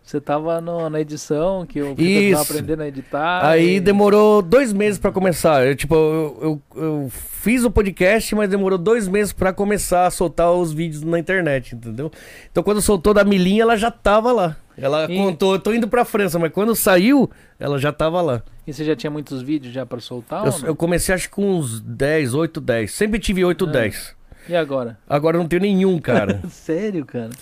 Você 0.08 0.22
tava 0.22 0.58
no, 0.58 0.88
na 0.88 1.02
edição, 1.02 1.66
que 1.66 1.80
eu 1.80 1.94
tava 1.94 2.42
aprendendo 2.42 2.82
a 2.82 2.88
editar. 2.88 3.44
Aí 3.44 3.76
e... 3.76 3.80
demorou 3.80 4.40
dois 4.40 4.72
meses 4.72 4.98
para 4.98 5.12
começar. 5.12 5.66
Eu, 5.66 5.76
tipo, 5.76 5.94
eu, 5.94 6.38
eu, 6.40 6.82
eu, 6.82 7.08
fiz 7.10 7.62
o 7.62 7.70
podcast, 7.70 8.34
mas 8.34 8.48
demorou 8.48 8.78
dois 8.78 9.06
meses 9.06 9.34
para 9.34 9.52
começar 9.52 10.06
a 10.06 10.10
soltar 10.10 10.50
os 10.50 10.72
vídeos 10.72 11.02
na 11.02 11.18
internet, 11.18 11.74
entendeu? 11.74 12.10
Então 12.50 12.62
quando 12.62 12.80
soltou 12.80 13.12
da 13.12 13.22
Milinha, 13.22 13.64
ela 13.64 13.76
já 13.76 13.90
tava 13.90 14.32
lá. 14.32 14.56
Ela 14.78 15.04
e... 15.12 15.14
contou, 15.14 15.52
eu 15.52 15.58
tô 15.58 15.74
indo 15.74 15.86
pra 15.86 16.06
França, 16.06 16.38
mas 16.38 16.52
quando 16.52 16.74
saiu, 16.74 17.30
ela 17.60 17.78
já 17.78 17.92
tava 17.92 18.22
lá. 18.22 18.42
E 18.66 18.72
você 18.72 18.86
já 18.86 18.96
tinha 18.96 19.10
muitos 19.10 19.42
vídeos 19.42 19.74
já 19.74 19.84
para 19.84 20.00
soltar? 20.00 20.46
Eu, 20.46 20.68
eu, 20.68 20.74
comecei 20.74 21.14
acho 21.14 21.28
que 21.28 21.34
com 21.34 21.58
uns 21.58 21.82
10, 21.82 22.32
8, 22.32 22.62
10. 22.62 22.90
Sempre 22.90 23.20
tive 23.20 23.44
8, 23.44 23.62
ah. 23.66 23.72
10. 23.72 24.16
E 24.48 24.56
agora? 24.56 24.98
Agora 25.06 25.36
eu 25.36 25.42
não 25.42 25.48
tenho 25.48 25.60
nenhum, 25.60 25.98
cara. 25.98 26.40
Sério, 26.48 27.04
cara? 27.04 27.32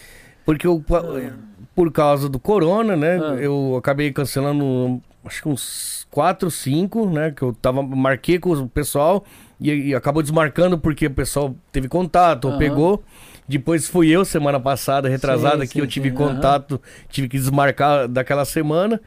Porque 0.45 0.67
eu... 0.67 0.85
Ah 0.91 1.55
por 1.77 1.93
causa 1.93 2.27
do 2.27 2.39
corona, 2.41 2.97
né? 2.97 3.21
Ah. 3.23 3.35
Eu 3.35 3.77
acabei 3.77 4.11
cancelando 4.11 5.01
acho 5.27 5.43
que 5.43 5.49
uns 5.49 6.07
4, 6.11 6.51
5, 6.51 7.11
né? 7.11 7.33
Que 7.37 7.43
eu 7.43 7.53
tava, 7.53 7.83
marquei 7.83 8.39
com 8.39 8.51
o 8.53 8.69
pessoal 8.69 9.25
e, 9.61 9.71
e 9.89 9.95
acabou 9.95 10.23
desmarcando 10.23 10.79
porque 10.79 11.07
o 11.07 11.11
pessoal 11.11 11.55
teve 11.71 11.87
contato, 11.87 12.57
pegou. 12.57 13.05
Depois 13.47 13.87
fui 13.87 14.09
eu, 14.09 14.25
semana 14.25 14.59
passada, 14.59 15.09
retrasada, 15.09 15.61
Sim, 15.61 15.67
que 15.67 15.73
sim, 15.75 15.81
eu 15.81 15.87
tive 15.87 16.09
sim, 16.09 16.17
contato, 16.17 16.81
tive 17.09 17.29
que 17.29 17.37
desmarcar 17.37 18.09
daquela 18.09 18.45
semana. 18.45 19.01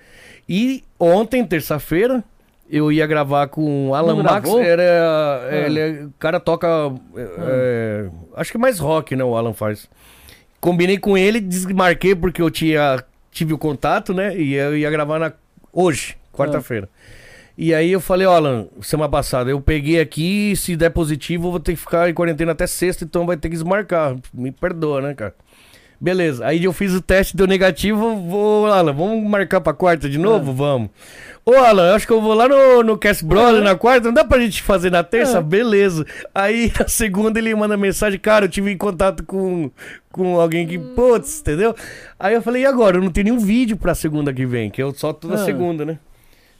E 0.47 0.83
ontem, 0.99 1.43
terça-feira, 1.45 2.23
eu 2.69 2.91
ia 2.91 3.05
gravar 3.07 3.47
com 3.47 3.89
o 3.89 3.95
Alan 3.95 4.15
Não 4.15 4.23
Max. 4.23 4.41
gravou? 4.41 4.61
Era, 4.61 5.49
ele 5.65 5.79
é- 5.79 6.03
o 6.05 6.13
cara 6.19 6.39
toca. 6.39 6.67
é, 7.15 7.29
é, 7.39 8.09
acho 8.35 8.51
que 8.51 8.57
mais 8.57 8.79
rock, 8.79 9.15
né? 9.15 9.23
O 9.23 9.35
Alan 9.35 9.53
faz. 9.53 9.89
Combinei 10.59 10.97
com 10.97 11.17
ele, 11.17 11.39
desmarquei 11.39 12.15
porque 12.15 12.41
eu 12.41 12.49
tinha 12.49 13.03
tive 13.31 13.53
o 13.53 13.57
contato, 13.57 14.13
né? 14.13 14.37
E 14.37 14.53
eu 14.53 14.77
ia 14.77 14.89
gravar 14.89 15.19
na, 15.19 15.31
hoje, 15.71 16.17
quarta-feira. 16.33 16.89
E 17.57 17.73
aí 17.73 17.91
eu 17.91 17.99
falei, 17.99 18.25
ó, 18.25 18.35
Alan, 18.35 18.67
semana 18.81 19.09
passada, 19.09 19.49
eu 19.49 19.59
peguei 19.59 19.99
aqui, 19.99 20.55
se 20.55 20.77
der 20.77 20.89
positivo, 20.91 21.47
eu 21.47 21.51
vou 21.51 21.59
ter 21.59 21.73
que 21.73 21.79
ficar 21.79 22.09
em 22.09 22.13
quarentena 22.13 22.53
até 22.53 22.65
sexta, 22.65 23.03
então 23.03 23.25
vai 23.25 23.35
ter 23.35 23.49
que 23.49 23.55
desmarcar. 23.55 24.15
Me 24.33 24.51
perdoa, 24.51 25.01
né, 25.01 25.13
cara? 25.13 25.35
Beleza, 25.99 26.45
aí 26.45 26.63
eu 26.63 26.71
fiz 26.71 26.93
o 26.93 27.01
teste, 27.01 27.35
deu 27.35 27.45
negativo, 27.45 28.15
vou, 28.15 28.67
Alan, 28.67 28.93
vamos 28.93 29.29
marcar 29.29 29.59
pra 29.59 29.73
quarta 29.73 30.09
de 30.09 30.17
novo? 30.17 30.53
Vamos. 30.53 30.89
Ô, 31.45 31.53
Alan, 31.53 31.95
acho 31.95 32.05
que 32.05 32.13
eu 32.13 32.21
vou 32.21 32.33
lá 32.33 32.47
no, 32.47 32.83
no 32.83 32.97
Cast 32.97 33.25
Brother 33.25 33.61
na 33.63 33.75
quarta, 33.75 34.07
não 34.07 34.13
dá 34.13 34.23
pra 34.23 34.39
gente 34.39 34.61
fazer 34.61 34.91
na 34.91 35.03
terça? 35.03 35.41
Beleza. 35.41 36.05
Aí, 36.33 36.71
na 36.79 36.87
segunda, 36.87 37.39
ele 37.39 37.53
manda 37.55 37.75
mensagem, 37.75 38.19
cara, 38.19 38.45
eu 38.45 38.49
tive 38.49 38.71
em 38.71 38.77
contato 38.77 39.23
com, 39.23 39.71
com 40.11 40.39
alguém 40.39 40.67
que, 40.67 40.77
putz, 40.77 41.39
entendeu? 41.41 41.75
Aí 42.19 42.35
eu 42.35 42.41
falei, 42.41 42.63
e 42.63 42.65
agora? 42.65 42.97
Eu 42.97 43.01
não 43.01 43.09
tenho 43.11 43.25
nenhum 43.25 43.39
vídeo 43.39 43.77
pra 43.77 43.95
segunda 43.95 44.31
que 44.33 44.45
vem, 44.45 44.69
que 44.69 44.81
eu 44.81 44.93
solto 44.93 45.27
toda 45.27 45.35
Ah. 45.41 45.45
segunda, 45.45 45.85
né? 45.85 45.97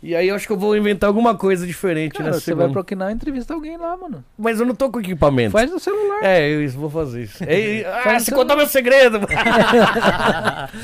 E 0.01 0.15
aí 0.15 0.29
eu 0.29 0.35
acho 0.35 0.47
que 0.47 0.53
eu 0.53 0.57
vou 0.57 0.77
inventar 0.77 1.09
alguma 1.09 1.35
coisa 1.35 1.67
diferente 1.67 2.13
Cara, 2.13 2.25
nessa 2.27 2.39
você 2.39 2.45
segunda. 2.45 2.65
vai 2.65 2.71
pro 2.71 2.81
Okinawa 2.81 3.11
entrevistar 3.11 3.53
alguém 3.53 3.75
lá, 3.75 3.97
mano. 3.97 4.23
Mas 4.37 4.57
eu 4.59 4.65
não 4.65 4.73
tô 4.73 4.89
com 4.89 5.01
equipamento. 5.01 5.51
Faz 5.51 5.69
no 5.69 5.77
celular. 5.77 6.23
É, 6.23 6.49
eu 6.49 6.69
vou 6.71 6.89
fazer 6.89 7.23
isso. 7.23 7.43
É, 7.49 7.83
ah, 7.85 8.19
você 8.19 8.31
no 8.31 8.37
contou 8.37 8.55
meu 8.55 8.67
segredo! 8.67 9.19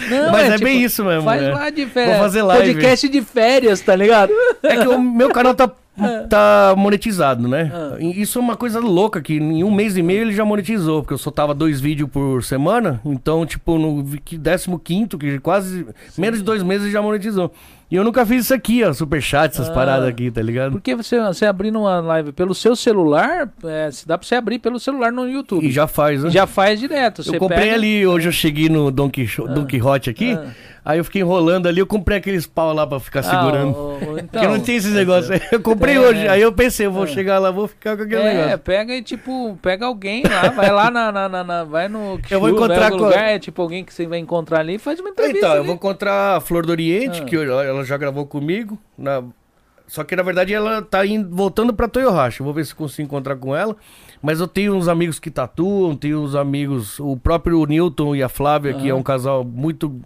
Não, 0.10 0.32
Mas 0.32 0.48
é, 0.48 0.52
tipo, 0.54 0.64
bem 0.64 0.84
isso 0.84 1.06
mesmo. 1.06 1.24
Faz 1.24 1.42
é. 1.44 1.54
lá 1.54 1.70
de 1.70 1.86
férias. 1.86 2.18
Vou 2.18 2.26
fazer 2.26 2.42
live. 2.42 2.74
Podcast 2.74 3.08
de 3.08 3.22
férias, 3.22 3.82
tá 3.82 3.96
ligado? 3.96 4.34
É 4.64 4.78
que 4.78 4.88
o 4.88 5.00
meu 5.00 5.30
canal 5.30 5.54
tá, 5.54 5.72
tá 6.30 6.74
monetizado, 6.76 7.48
né? 7.48 7.72
Ah. 7.74 7.98
E 8.00 8.22
Isso 8.22 8.40
é 8.40 8.42
uma 8.42 8.56
coisa 8.56 8.80
louca, 8.80 9.22
que 9.22 9.36
em 9.36 9.64
um 9.64 9.72
mês 9.72 9.96
e 9.96 10.02
meio 10.02 10.22
ele 10.22 10.34
já 10.34 10.44
monetizou, 10.44 11.02
porque 11.02 11.14
eu 11.14 11.18
soltava 11.18 11.54
dois 11.54 11.80
vídeos 11.80 12.10
por 12.10 12.44
semana, 12.44 13.00
então, 13.06 13.46
tipo, 13.46 13.78
no 13.78 14.04
15 14.04 15.08
que 15.20 15.40
quase 15.40 15.86
menos 16.18 16.40
de 16.40 16.46
dois 16.46 16.64
meses 16.64 16.92
já 16.92 17.02
monetizou. 17.02 17.52
E 17.90 17.96
eu 17.96 18.04
nunca 18.04 18.26
fiz 18.26 18.46
isso 18.46 18.54
aqui, 18.54 18.84
ó, 18.84 18.92
superchat, 18.94 19.54
essas 19.54 19.70
Ah. 19.70 19.74
paradas 19.74 20.08
aqui, 20.10 20.32
tá 20.32 20.42
ligado? 20.42 20.72
Porque 20.72 20.96
você, 20.96 21.20
você 21.22 21.46
abrindo 21.46 21.80
uma 21.80 22.00
live 22.00 22.32
pelo 22.32 22.56
seu 22.56 22.76
celular, 22.76 23.48
é, 23.64 23.92
se 23.92 24.08
dá 24.08 24.18
pra 24.18 24.28
você 24.28 24.34
abrir 24.36 24.58
pelo 24.58 24.80
celular 24.80 25.12
no 25.12 25.30
YouTube. 25.30 25.64
E 25.66 25.72
já 25.72 25.86
faz, 25.86 26.24
né? 26.24 26.32
Já 26.32 26.48
faz 26.48 26.80
direto. 26.80 27.22
Eu 27.26 27.38
comprei 27.40 27.60
pega- 27.62 27.74
ali, 27.76 28.06
hoje 28.08 28.28
eu 28.28 28.32
cheguei 28.32 28.70
no 28.70 28.90
Don, 28.90 29.08
Quixo- 29.10 29.48
Don 29.48 29.66
Quixote 29.66 30.10
aqui, 30.10 30.34
Ah. 30.34 30.48
Aí 30.86 31.00
eu 31.00 31.04
fiquei 31.04 31.22
enrolando 31.22 31.68
ali, 31.68 31.80
eu 31.80 31.88
comprei 31.88 32.20
aqueles 32.20 32.46
pau 32.46 32.72
lá 32.74 32.86
pra 32.86 33.00
ficar 33.00 33.24
segurando. 33.24 33.76
Ah, 33.76 34.06
o- 34.12 34.18
então, 34.20 34.28
Porque 34.28 34.48
não 34.48 34.60
tem 34.60 34.76
esses 34.76 34.94
negócios 34.94 35.32
aí. 35.32 35.42
Eu 35.52 35.60
comprei 35.60 35.96
É, 35.96 36.00
hoje, 36.00 36.26
é. 36.26 36.30
aí 36.30 36.42
eu 36.42 36.54
pensei, 36.54 36.86
eu 36.86 36.92
vou 36.92 37.06
É. 37.06 37.08
chegar 37.08 37.40
lá, 37.40 37.50
vou 37.52 37.68
ficar 37.68 37.98
com 37.98 38.04
aquele 38.04 38.22
É, 38.22 38.34
negócio. 38.34 38.60
pega 38.60 38.96
e 38.96 39.02
tipo, 39.02 39.58
pega 39.62 39.86
alguém 39.88 40.24
lá, 40.24 40.50
vai 40.50 40.72
lá 40.72 40.92
na, 40.92 41.12
na, 41.12 41.28
na- 41.28 41.44
na- 41.44 41.64
vai 41.64 41.88
no 41.90 42.20
Eu 42.30 42.40
vou 42.40 42.50
encontrar 42.50 42.92
com- 42.92 42.98
lugar, 42.98 43.30
é 43.32 43.40
tipo 43.40 43.62
alguém 43.62 43.84
que 43.84 43.94
você 43.94 44.06
vai 44.06 44.20
encontrar 44.20 44.60
ali 44.60 44.76
e 44.76 44.80
faz 44.80 45.00
uma 45.00 45.10
entrevista. 45.10 45.40
Então, 45.40 45.50
eu 45.52 45.58
ali. 45.58 45.66
vou 45.66 45.76
encontrar 45.76 46.38
a 46.38 46.40
Flor 46.40 46.66
do 46.66 46.72
Oriente, 46.72 47.22
Ah. 47.22 47.26
que 47.26 47.36
eu- 47.36 47.60
ela 47.60 47.84
já 47.84 47.98
gravou 47.98 48.26
comigo. 48.26 48.78
na- 48.98 49.24
Só 49.88 50.04
que 50.04 50.16
na 50.16 50.24
verdade 50.24 50.52
ela 50.52 50.82
tá 50.82 51.06
indo, 51.06 51.30
voltando 51.36 51.72
pra 51.72 51.88
Toyohashi. 51.88 52.40
Eu 52.40 52.44
Vou 52.46 52.54
ver 52.56 52.66
se 52.66 52.74
consigo 52.74 53.06
encontrar 53.06 53.36
com 53.36 53.56
ela. 53.56 53.76
Mas 54.20 54.40
eu 54.40 54.48
tenho 54.48 54.74
uns 54.74 54.88
amigos 54.88 55.20
que 55.20 55.30
tatuam, 55.30 55.96
tenho 55.96 56.22
uns 56.22 56.34
amigos. 56.34 57.00
O 57.00 57.16
próprio 57.16 57.64
Newton 57.68 58.16
e 58.16 58.24
a 58.24 58.28
Flávia, 58.28 58.74
que 58.74 58.88
é 58.88 58.92
Aham. 58.92 59.00
um 59.00 59.04
casal 59.04 59.44
muito. 59.44 60.02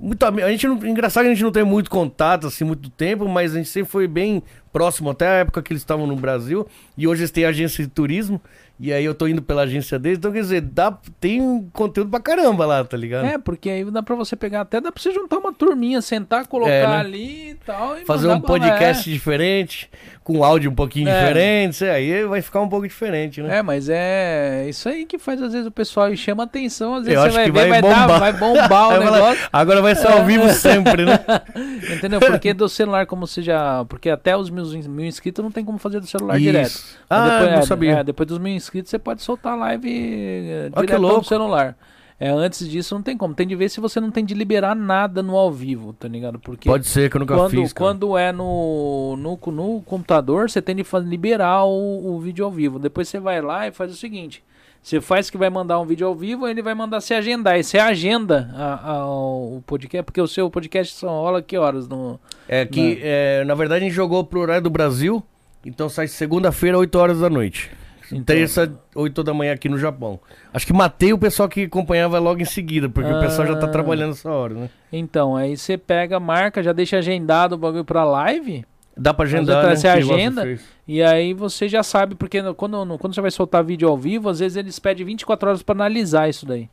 Muito 0.00 0.24
a 0.24 0.50
gente 0.50 0.66
não, 0.66 0.86
engraçado 0.86 1.24
que 1.24 1.30
a 1.30 1.34
gente 1.34 1.44
não 1.44 1.52
tem 1.52 1.62
muito 1.62 1.90
contato 1.90 2.46
assim 2.46 2.64
muito 2.64 2.88
tempo, 2.88 3.28
mas 3.28 3.54
a 3.54 3.58
gente 3.58 3.68
sempre 3.68 3.90
foi 3.90 4.08
bem 4.08 4.42
próximo 4.72 5.10
até 5.10 5.26
a 5.28 5.32
época 5.32 5.62
que 5.62 5.72
eles 5.72 5.82
estavam 5.82 6.06
no 6.06 6.16
Brasil 6.16 6.66
e 6.96 7.06
hoje 7.06 7.22
eles 7.22 7.30
têm 7.30 7.44
agência 7.44 7.84
de 7.84 7.90
turismo 7.90 8.40
e 8.78 8.94
aí 8.94 9.04
eu 9.04 9.14
tô 9.14 9.28
indo 9.28 9.42
pela 9.42 9.62
agência 9.62 9.98
deles, 9.98 10.16
então 10.16 10.32
quer 10.32 10.40
dizer, 10.40 10.62
dá 10.62 10.96
tem 11.20 11.68
conteúdo 11.70 12.08
pra 12.10 12.18
caramba 12.18 12.64
lá, 12.64 12.82
tá 12.82 12.96
ligado? 12.96 13.26
É, 13.26 13.36
porque 13.36 13.68
aí 13.68 13.84
dá 13.84 14.02
pra 14.02 14.16
você 14.16 14.34
pegar, 14.34 14.62
até 14.62 14.80
dá 14.80 14.90
pra 14.90 15.02
você 15.02 15.12
juntar 15.12 15.36
uma 15.36 15.52
turminha, 15.52 16.00
sentar, 16.00 16.46
colocar 16.46 16.70
É, 16.72 16.86
né? 16.86 16.96
ali 16.96 17.50
e 17.50 17.54
tal. 17.56 17.98
E 17.98 18.06
fazer 18.06 18.28
um 18.28 18.30
lá, 18.30 18.40
podcast 18.40 19.10
diferente, 19.10 19.90
com 20.32 20.44
áudio 20.44 20.70
um 20.70 20.74
pouquinho 20.74 21.08
É. 21.08 21.20
diferente, 21.20 21.84
aí 21.84 22.24
vai 22.24 22.40
ficar 22.42 22.60
um 22.60 22.68
pouco 22.68 22.86
diferente, 22.86 23.42
né? 23.42 23.58
É, 23.58 23.62
mas 23.62 23.88
é 23.88 24.66
isso 24.68 24.88
aí 24.88 25.04
que 25.04 25.18
faz 25.18 25.42
às 25.42 25.52
vezes 25.52 25.66
o 25.66 25.70
pessoal 25.70 26.12
e 26.12 26.16
chama 26.16 26.44
atenção, 26.44 26.94
às 26.94 27.04
vezes 27.04 27.16
Eu 27.22 27.30
você 27.30 27.36
vai 27.36 27.44
ver, 27.50 27.52
vai 27.52 27.68
vai, 27.68 27.82
dar, 27.82 28.00
bombar. 28.06 28.20
vai 28.20 28.32
bombar 28.32 28.88
o 28.88 28.98
negócio. 29.04 29.48
agora 29.52 29.82
vai 29.82 29.94
ser 29.94 30.06
ao 30.08 30.24
vivo 30.24 30.48
sempre, 30.54 31.04
né? 31.04 31.18
Entendeu? 31.96 32.20
Porque 32.20 32.52
do 32.54 32.68
celular, 32.68 33.06
como 33.06 33.26
você 33.26 33.42
já. 33.42 33.84
Porque 33.86 34.08
até 34.10 34.36
os 34.36 34.50
mil, 34.50 34.64
mil 34.88 35.06
inscritos 35.06 35.42
não 35.42 35.50
tem 35.50 35.64
como 35.64 35.78
fazer 35.78 36.00
do 36.00 36.06
celular 36.06 36.38
direto. 36.38 36.66
Isso. 36.68 36.98
Ah, 37.08 37.18
Mas 37.20 37.30
depois, 37.32 37.50
não 37.52 37.58
é, 37.58 37.62
sabia. 37.62 37.92
é, 37.98 38.04
depois 38.04 38.26
dos 38.28 38.38
mil 38.38 38.52
inscritos 38.54 38.90
você 38.90 38.98
pode 38.98 39.22
soltar 39.22 39.54
a 39.54 39.56
live 39.56 39.88
eh, 39.90 40.70
Ah, 40.72 40.80
direto 40.80 41.00
no 41.00 41.08
louco. 41.08 41.24
celular. 41.24 41.76
É, 42.22 42.28
antes 42.28 42.68
disso 42.68 42.94
não 42.94 43.00
tem 43.02 43.16
como. 43.16 43.32
Tem 43.34 43.46
de 43.46 43.56
ver 43.56 43.70
se 43.70 43.80
você 43.80 43.98
não 43.98 44.10
tem 44.10 44.22
de 44.22 44.34
liberar 44.34 44.76
nada 44.76 45.22
no 45.22 45.36
ao 45.38 45.50
vivo, 45.50 45.94
tá 45.94 46.06
ligado? 46.06 46.38
Porque 46.38 46.68
Pode 46.68 46.86
ser 46.86 47.08
que 47.08 47.16
eu 47.16 47.20
nunca 47.20 47.34
quando, 47.34 47.50
fiz, 47.50 47.72
cara. 47.72 47.90
quando 47.90 48.18
é 48.18 48.30
no, 48.30 49.16
no, 49.16 49.38
no 49.52 49.80
computador, 49.80 50.50
você 50.50 50.60
tem 50.60 50.76
de 50.76 50.84
liberar 51.06 51.64
o, 51.64 52.14
o 52.14 52.20
vídeo 52.20 52.44
ao 52.44 52.50
vivo. 52.50 52.78
Depois 52.78 53.08
você 53.08 53.18
vai 53.18 53.40
lá 53.40 53.66
e 53.66 53.72
faz 53.72 53.90
o 53.90 53.96
seguinte. 53.96 54.44
Você 54.82 55.00
faz 55.00 55.28
que 55.30 55.36
vai 55.38 55.48
mandar 55.50 55.78
um 55.80 55.84
vídeo 55.86 56.06
ao 56.06 56.14
vivo, 56.14 56.46
ele 56.46 56.60
vai 56.62 56.74
mandar 56.74 57.00
se 57.00 57.12
agendar. 57.14 57.58
E 57.58 57.64
você 57.64 57.78
agenda 57.78 58.50
a- 58.54 58.92
a- 58.92 59.06
o 59.06 59.62
podcast, 59.66 60.04
porque 60.04 60.20
o 60.20 60.28
seu 60.28 60.50
podcast 60.50 60.94
só 60.96 61.08
rola 61.08 61.40
que 61.42 61.56
horas? 61.56 61.88
No... 61.88 62.20
É 62.48 62.64
que, 62.66 62.98
é, 63.02 63.44
na 63.44 63.54
verdade, 63.54 63.82
a 63.84 63.86
gente 63.86 63.94
jogou 63.94 64.24
pro 64.24 64.40
horário 64.40 64.62
do 64.62 64.70
Brasil, 64.70 65.22
então 65.64 65.88
sai 65.88 66.06
segunda-feira, 66.06 66.78
8 66.78 66.94
horas 66.98 67.20
da 67.20 67.28
noite. 67.30 67.70
Então- 68.12 68.34
Terça, 68.36 68.72
8 68.94 69.22
da 69.22 69.32
manhã 69.32 69.52
aqui 69.52 69.68
no 69.68 69.78
Japão. 69.78 70.18
Acho 70.52 70.66
que 70.66 70.72
matei 70.72 71.12
o 71.12 71.18
pessoal 71.18 71.48
que 71.48 71.64
acompanhava 71.64 72.18
logo 72.18 72.40
em 72.40 72.44
seguida, 72.44 72.88
porque 72.88 73.10
o 73.10 73.20
pessoal 73.20 73.46
já 73.46 73.56
tá 73.56 73.66
Ah. 73.66 73.70
trabalhando 73.70 74.12
essa 74.12 74.30
hora, 74.30 74.54
né? 74.54 74.70
Então, 74.92 75.36
aí 75.36 75.56
você 75.56 75.78
pega, 75.78 76.18
marca, 76.18 76.62
já 76.62 76.72
deixa 76.72 76.98
agendado 76.98 77.54
o 77.54 77.58
bagulho 77.58 77.84
pra 77.84 78.04
live. 78.04 78.64
Dá 78.96 79.14
pra 79.14 79.24
agendar, 79.24 79.64
né? 79.64 79.76
você 79.76 79.82
você 79.82 79.88
agenda. 79.88 80.58
E 80.86 81.02
aí 81.02 81.32
você 81.32 81.68
já 81.68 81.82
sabe, 81.82 82.14
porque 82.16 82.42
quando, 82.54 82.98
quando 82.98 83.14
você 83.14 83.20
vai 83.20 83.30
soltar 83.30 83.62
vídeo 83.64 83.88
ao 83.88 83.96
vivo, 83.96 84.28
às 84.28 84.40
vezes 84.40 84.56
eles 84.56 84.78
pedem 84.78 85.06
24 85.06 85.48
horas 85.48 85.62
pra 85.62 85.74
analisar 85.74 86.28
isso 86.28 86.44
daí. 86.44 86.68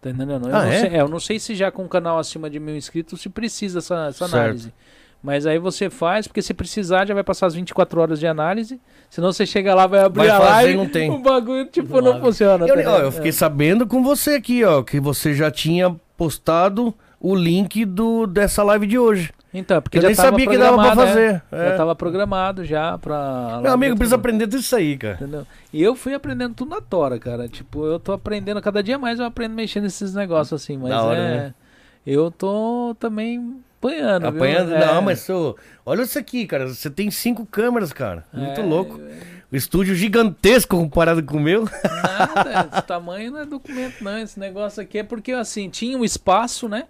Tá 0.00 0.10
entendendo? 0.10 0.48
Eu, 0.48 0.54
Ah, 0.54 0.62
não 0.64 0.70
é? 0.70 0.80
sei, 0.80 0.90
é, 0.90 1.00
eu 1.00 1.08
não 1.08 1.18
sei 1.18 1.38
se 1.38 1.54
já 1.54 1.70
com 1.70 1.82
um 1.84 1.88
canal 1.88 2.18
acima 2.18 2.50
de 2.50 2.60
mil 2.60 2.76
inscritos 2.76 3.22
se 3.22 3.30
precisa 3.30 3.78
essa, 3.78 4.08
essa 4.08 4.28
Certo. 4.28 4.70
Mas 5.24 5.46
aí 5.46 5.58
você 5.58 5.88
faz, 5.88 6.28
porque 6.28 6.42
se 6.42 6.52
precisar, 6.52 7.06
já 7.06 7.14
vai 7.14 7.24
passar 7.24 7.46
as 7.46 7.54
24 7.54 7.98
horas 7.98 8.20
de 8.20 8.26
análise. 8.26 8.78
Senão 9.08 9.32
você 9.32 9.46
chega 9.46 9.74
lá, 9.74 9.86
vai 9.86 10.00
abrir 10.00 10.26
Vai 10.26 10.28
a 10.28 10.38
fazer 10.38 10.50
live 10.50 10.76
não 10.76 10.86
tem. 10.86 11.08
o 11.10 11.18
bagulho, 11.18 11.64
tipo, 11.64 11.98
Não 12.02 12.12
não, 12.12 12.20
funciona. 12.20 12.66
Eu, 12.68 12.84
tá 12.84 12.92
ó, 12.92 12.98
eu 12.98 13.10
fiquei 13.10 13.32
sabendo 13.32 13.86
com 13.86 14.02
você 14.02 14.32
aqui, 14.32 14.62
ó, 14.64 14.82
que 14.82 15.00
você 15.00 15.32
já 15.32 15.50
tinha 15.50 15.96
postado 16.14 16.92
o 17.18 17.34
link 17.34 17.86
do, 17.86 18.26
dessa 18.26 18.62
live 18.62 18.86
de 18.86 18.98
hoje. 18.98 19.32
Então, 19.54 19.80
porque 19.80 19.96
Eu 19.96 20.02
já 20.02 20.08
nem 20.08 20.14
sabia 20.14 20.46
que 20.46 20.58
dava 20.58 20.76
pra 20.76 20.84
programado, 20.88 21.08
fazer. 21.08 21.42
é. 21.50 21.56
É. 21.66 21.70
Já 21.70 21.76
tava 21.78 21.96
programado 21.96 22.62
já 22.62 22.98
pra... 22.98 23.60
Meu 23.62 23.72
amigo 23.72 23.96
precisa 23.96 24.16
aprender 24.16 24.46
tudo 24.46 24.60
isso 24.60 24.76
aí, 24.76 24.98
cara. 24.98 25.14
Entendeu? 25.14 25.46
E 25.72 25.82
eu 25.82 25.96
fui 25.96 26.12
aprendendo 26.12 26.54
tudo 26.54 26.68
na 26.68 26.82
tora, 26.82 27.18
cara. 27.18 27.48
Tipo, 27.48 27.86
eu 27.86 27.98
tô 27.98 28.12
aprendendo 28.12 28.60
cada 28.60 28.82
dia 28.82 28.98
mais, 28.98 29.18
eu 29.18 29.24
aprendo 29.24 29.54
mexendo 29.54 29.84
nesses 29.84 30.12
negócios 30.12 30.60
assim, 30.60 30.76
mas 30.76 30.90
Da 30.90 31.02
hora, 31.02 31.18
é. 31.18 31.36
né? 31.36 31.54
Eu 32.06 32.30
tô 32.30 32.94
também 33.00 33.56
apanhando. 33.88 34.20
viu? 34.22 34.30
Apanhando? 34.30 34.74
É. 34.74 34.86
Não, 34.86 35.02
mas 35.02 35.20
sou. 35.20 35.56
Olha 35.84 36.02
isso 36.02 36.18
aqui, 36.18 36.46
cara. 36.46 36.66
Você 36.68 36.90
tem 36.90 37.10
cinco 37.10 37.44
câmeras, 37.46 37.92
cara. 37.92 38.24
Muito 38.32 38.60
É, 38.60 38.64
louco. 38.64 39.00
O 39.52 39.56
estúdio 39.56 39.94
gigantesco 39.94 40.76
comparado 40.76 41.22
com 41.22 41.36
o 41.36 41.40
meu. 41.40 41.64
Nada, 41.64 42.68
esse 42.72 42.82
tamanho 42.86 43.30
não 43.30 43.40
é 43.40 43.46
documento, 43.46 44.02
não. 44.02 44.18
Esse 44.18 44.38
negócio 44.40 44.82
aqui 44.82 44.98
é 44.98 45.02
porque, 45.02 45.32
assim, 45.32 45.68
tinha 45.68 45.96
um 45.96 46.04
espaço, 46.04 46.68
né? 46.68 46.84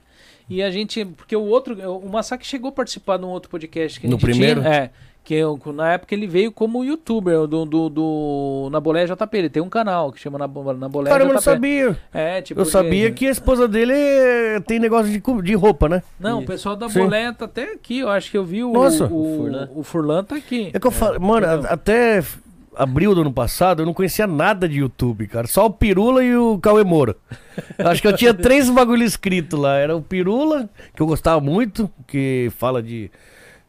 E 0.48 0.62
a 0.62 0.70
gente. 0.70 1.04
Porque 1.04 1.34
o 1.36 1.42
outro. 1.42 1.74
O 1.98 2.08
Massacre 2.08 2.46
chegou 2.46 2.68
a 2.68 2.72
participar 2.72 3.16
de 3.18 3.24
um 3.24 3.28
outro 3.28 3.50
podcast 3.50 3.98
que 4.00 4.06
a 4.06 4.10
No 4.10 4.16
gente 4.16 4.24
primeiro? 4.30 4.60
Tinha, 4.62 4.72
é. 4.74 4.90
Que 5.24 5.32
eu- 5.36 5.58
na 5.74 5.92
época 5.94 6.14
ele 6.14 6.26
veio 6.26 6.52
como 6.52 6.84
youtuber 6.84 7.46
do, 7.46 7.64
do, 7.64 7.88
do 7.88 8.68
Nabolé 8.70 9.06
JP. 9.06 9.38
Ele 9.38 9.48
tem 9.48 9.62
um 9.62 9.70
canal 9.70 10.12
que 10.12 10.20
chama 10.20 10.38
Nabo- 10.38 10.70
Nabolé 10.74 11.10
eu 11.10 11.18
JP. 11.18 11.32
não 11.32 11.40
sabia. 11.40 11.98
É, 12.12 12.42
tipo. 12.42 12.60
Eu 12.60 12.66
sabia 12.66 13.10
que 13.10 13.26
a 13.26 13.30
esposa 13.30 13.66
dele 13.66 13.94
é- 13.94 14.60
tem 14.60 14.78
negócio 14.78 15.10
de, 15.10 15.22
de 15.42 15.54
roupa, 15.54 15.88
né? 15.88 16.02
Não, 16.20 16.36
o 16.36 16.40
Isso. 16.40 16.46
pessoal 16.48 16.76
da. 16.76 16.88
Bolé 16.88 17.32
tá 17.32 17.46
até 17.46 17.72
aqui. 17.72 18.00
Eu 18.00 18.10
acho 18.10 18.30
que 18.30 18.36
eu 18.36 18.44
vi 18.44 18.62
o. 18.62 18.70
Nossa. 18.70 19.04
o, 19.06 19.06
O 19.06 19.36
Furlan. 19.38 19.68
o 19.74 19.82
Furlan 19.82 20.24
tá 20.24 20.36
aqui. 20.36 20.70
É 20.74 20.78
que 20.78 20.86
eu 20.86 20.90
falo, 20.90 21.18
mano, 21.18 21.46
a- 21.46 21.72
até 21.72 22.22
abril 22.76 23.14
do 23.14 23.20
ano 23.22 23.32
passado 23.32 23.80
eu 23.82 23.86
não 23.86 23.94
conhecia 23.94 24.26
nada 24.26 24.68
de 24.68 24.80
YouTube, 24.80 25.26
cara. 25.28 25.46
Só 25.46 25.64
o 25.64 25.70
Pirula 25.70 26.22
e 26.22 26.36
o 26.36 26.58
Cauê 26.58 26.84
Moura. 26.84 27.16
Eu 27.78 27.88
acho 27.88 28.02
que 28.02 28.08
eu 28.08 28.16
tinha 28.16 28.34
três 28.34 28.68
bagulho 28.68 29.04
escrito 29.04 29.56
lá. 29.56 29.76
Era 29.78 29.96
o 29.96 30.02
Pirula, 30.02 30.68
que 30.94 31.00
eu 31.00 31.06
gostava 31.06 31.40
muito, 31.40 31.88
que 32.06 32.50
fala 32.58 32.82
de, 32.82 33.10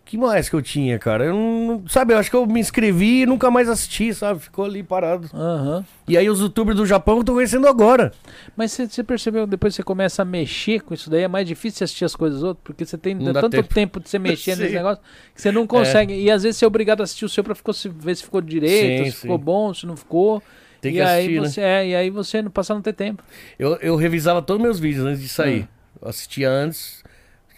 que 0.05 0.17
mais 0.17 0.47
que 0.47 0.55
eu 0.55 0.61
tinha, 0.61 0.99
cara? 0.99 1.25
Eu 1.25 1.33
não, 1.33 1.83
sabe, 1.87 2.13
eu 2.13 2.19
acho 2.19 2.29
que 2.29 2.35
eu 2.35 2.45
me 2.45 2.59
inscrevi 2.59 3.23
e 3.23 3.25
nunca 3.25 3.49
mais 3.49 3.67
assisti, 3.67 4.13
sabe? 4.13 4.39
Ficou 4.39 4.63
ali 4.63 4.83
parado. 4.83 5.27
Aham. 5.33 5.83
E 6.07 6.15
aí 6.15 6.29
os 6.29 6.39
youtubers 6.39 6.77
do 6.77 6.85
Japão 6.85 7.17
eu 7.17 7.23
tô 7.23 7.33
conhecendo 7.33 7.67
agora. 7.67 8.11
Mas 8.55 8.71
você, 8.71 9.03
percebeu, 9.03 9.47
depois 9.47 9.73
você 9.73 9.81
começa 9.81 10.21
a 10.21 10.25
mexer 10.25 10.81
com 10.81 10.93
isso 10.93 11.09
daí, 11.09 11.23
é 11.23 11.27
mais 11.27 11.47
difícil 11.47 11.83
assistir 11.83 12.05
as 12.05 12.15
coisas 12.15 12.43
outras, 12.43 12.63
porque 12.63 12.85
você 12.85 12.97
tem 12.99 13.17
tanto 13.17 13.49
tempo. 13.49 13.73
tempo. 13.73 13.99
de 13.99 14.07
você 14.07 14.19
mexer 14.19 14.55
nesse 14.57 14.75
negócio 14.75 15.01
que 15.33 15.41
você 15.41 15.51
não 15.51 15.65
consegue. 15.65 16.13
E 16.13 16.29
às 16.29 16.43
vezes 16.43 16.57
você 16.57 16.65
é 16.65 16.67
obrigado 16.67 17.01
a 17.01 17.03
assistir 17.03 17.25
o 17.25 17.29
seu 17.29 17.43
pra 17.43 17.55
ficou, 17.55 17.73
se, 17.73 17.89
ver 17.89 18.15
se 18.15 18.23
ficou 18.23 18.41
direito, 18.41 19.05
Sim, 19.05 19.11
se 19.11 19.17
ficou 19.17 19.37
sim. 19.39 19.43
bom, 19.43 19.73
se 19.73 19.87
não 19.87 19.97
ficou. 19.97 20.43
Tem 20.81 20.91
e 20.91 20.95
que 20.95 21.01
aí 21.01 21.07
assistir, 21.07 21.41
né? 21.41 21.49
você 21.49 21.61
é, 21.61 21.87
e 21.87 21.95
aí 21.95 22.09
você 22.11 22.41
não 22.43 22.51
passa 22.51 22.73
a 22.73 22.75
não 22.75 22.81
ter 22.83 22.93
tempo. 22.93 23.23
Eu, 23.57 23.75
eu 23.77 23.95
revisava 23.95 24.39
todos 24.39 24.59
os 24.61 24.63
meus 24.63 24.79
vídeos 24.79 25.03
antes 25.03 25.21
de 25.21 25.29
sair. 25.29 25.67
Ah. 25.67 25.75
Eu 26.03 26.09
assistia 26.09 26.47
antes. 26.49 27.03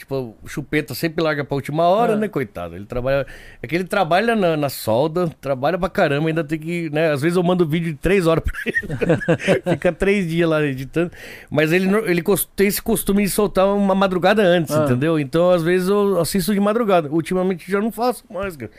Tipo, 0.07 0.33
o 0.41 0.47
chupeta 0.47 0.95
sempre 0.95 1.21
larga 1.21 1.43
pra 1.43 1.53
última 1.55 1.83
hora, 1.83 2.13
Ah. 2.13 2.15
né, 2.15 2.29
coitado? 2.29 2.77
Ele 2.77 2.85
trabalha. 2.85 3.27
É 3.61 3.67
que 3.67 3.75
ele 3.75 3.83
trabalha 3.83 4.37
na, 4.37 4.55
na 4.55 4.69
solda, 4.69 5.27
trabalha 5.41 5.77
pra 5.77 5.89
caramba, 5.89 6.29
ainda 6.29 6.45
tem 6.45 6.57
que. 6.57 6.89
né? 6.91 7.11
Às 7.11 7.21
vezes 7.21 7.35
eu 7.35 7.43
mando 7.43 7.67
vídeo 7.67 7.91
de 7.91 7.97
três 7.99 8.25
horas 8.25 8.41
pra 8.41 8.53
ele. 8.65 9.61
Fica 9.75 9.91
três 9.91 10.25
dias 10.29 10.49
lá 10.49 10.63
editando. 10.63 11.11
Mas 11.49 11.73
ele, 11.73 11.93
ele 12.09 12.23
tem 12.55 12.67
esse 12.67 12.81
costume 12.81 13.21
de 13.23 13.29
soltar 13.29 13.67
uma 13.67 13.93
madrugada 13.93 14.41
antes, 14.41 14.73
Ah. 14.73 14.85
entendeu? 14.85 15.19
Então, 15.19 15.49
às 15.51 15.61
vezes, 15.61 15.89
eu 15.89 16.17
assisto 16.21 16.53
de 16.53 16.59
madrugada. 16.61 17.09
Ultimamente 17.11 17.69
já 17.69 17.81
não 17.81 17.91
faço 17.91 18.23
mais, 18.31 18.55
cara. 18.55 18.71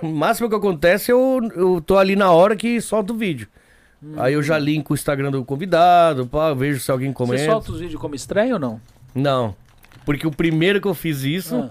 O 0.00 0.06
máximo 0.06 0.48
que 0.48 0.54
acontece 0.54 1.10
é 1.10 1.14
eu, 1.14 1.40
eu 1.56 1.80
tô 1.84 1.98
ali 1.98 2.14
na 2.14 2.30
hora 2.30 2.54
que 2.54 2.80
solto 2.80 3.14
o 3.14 3.16
vídeo. 3.16 3.48
Aí 4.16 4.34
eu 4.34 4.42
já 4.44 4.56
linko 4.56 4.92
o 4.92 4.94
Instagram 4.94 5.32
do 5.32 5.44
convidado, 5.44 6.24
pá, 6.24 6.54
vejo 6.54 6.78
se 6.78 6.88
alguém 6.88 7.12
comenta. 7.12 7.38
Você 7.42 7.50
solta 7.50 7.72
os 7.72 7.80
vídeos 7.80 8.00
como 8.00 8.14
estranho 8.14 8.54
ou 8.54 8.60
não? 8.60 8.80
Não. 9.12 9.56
Porque 10.08 10.26
o 10.26 10.30
primeiro 10.30 10.80
que 10.80 10.88
eu 10.88 10.94
fiz 10.94 11.22
isso, 11.22 11.54
Ah. 11.56 11.70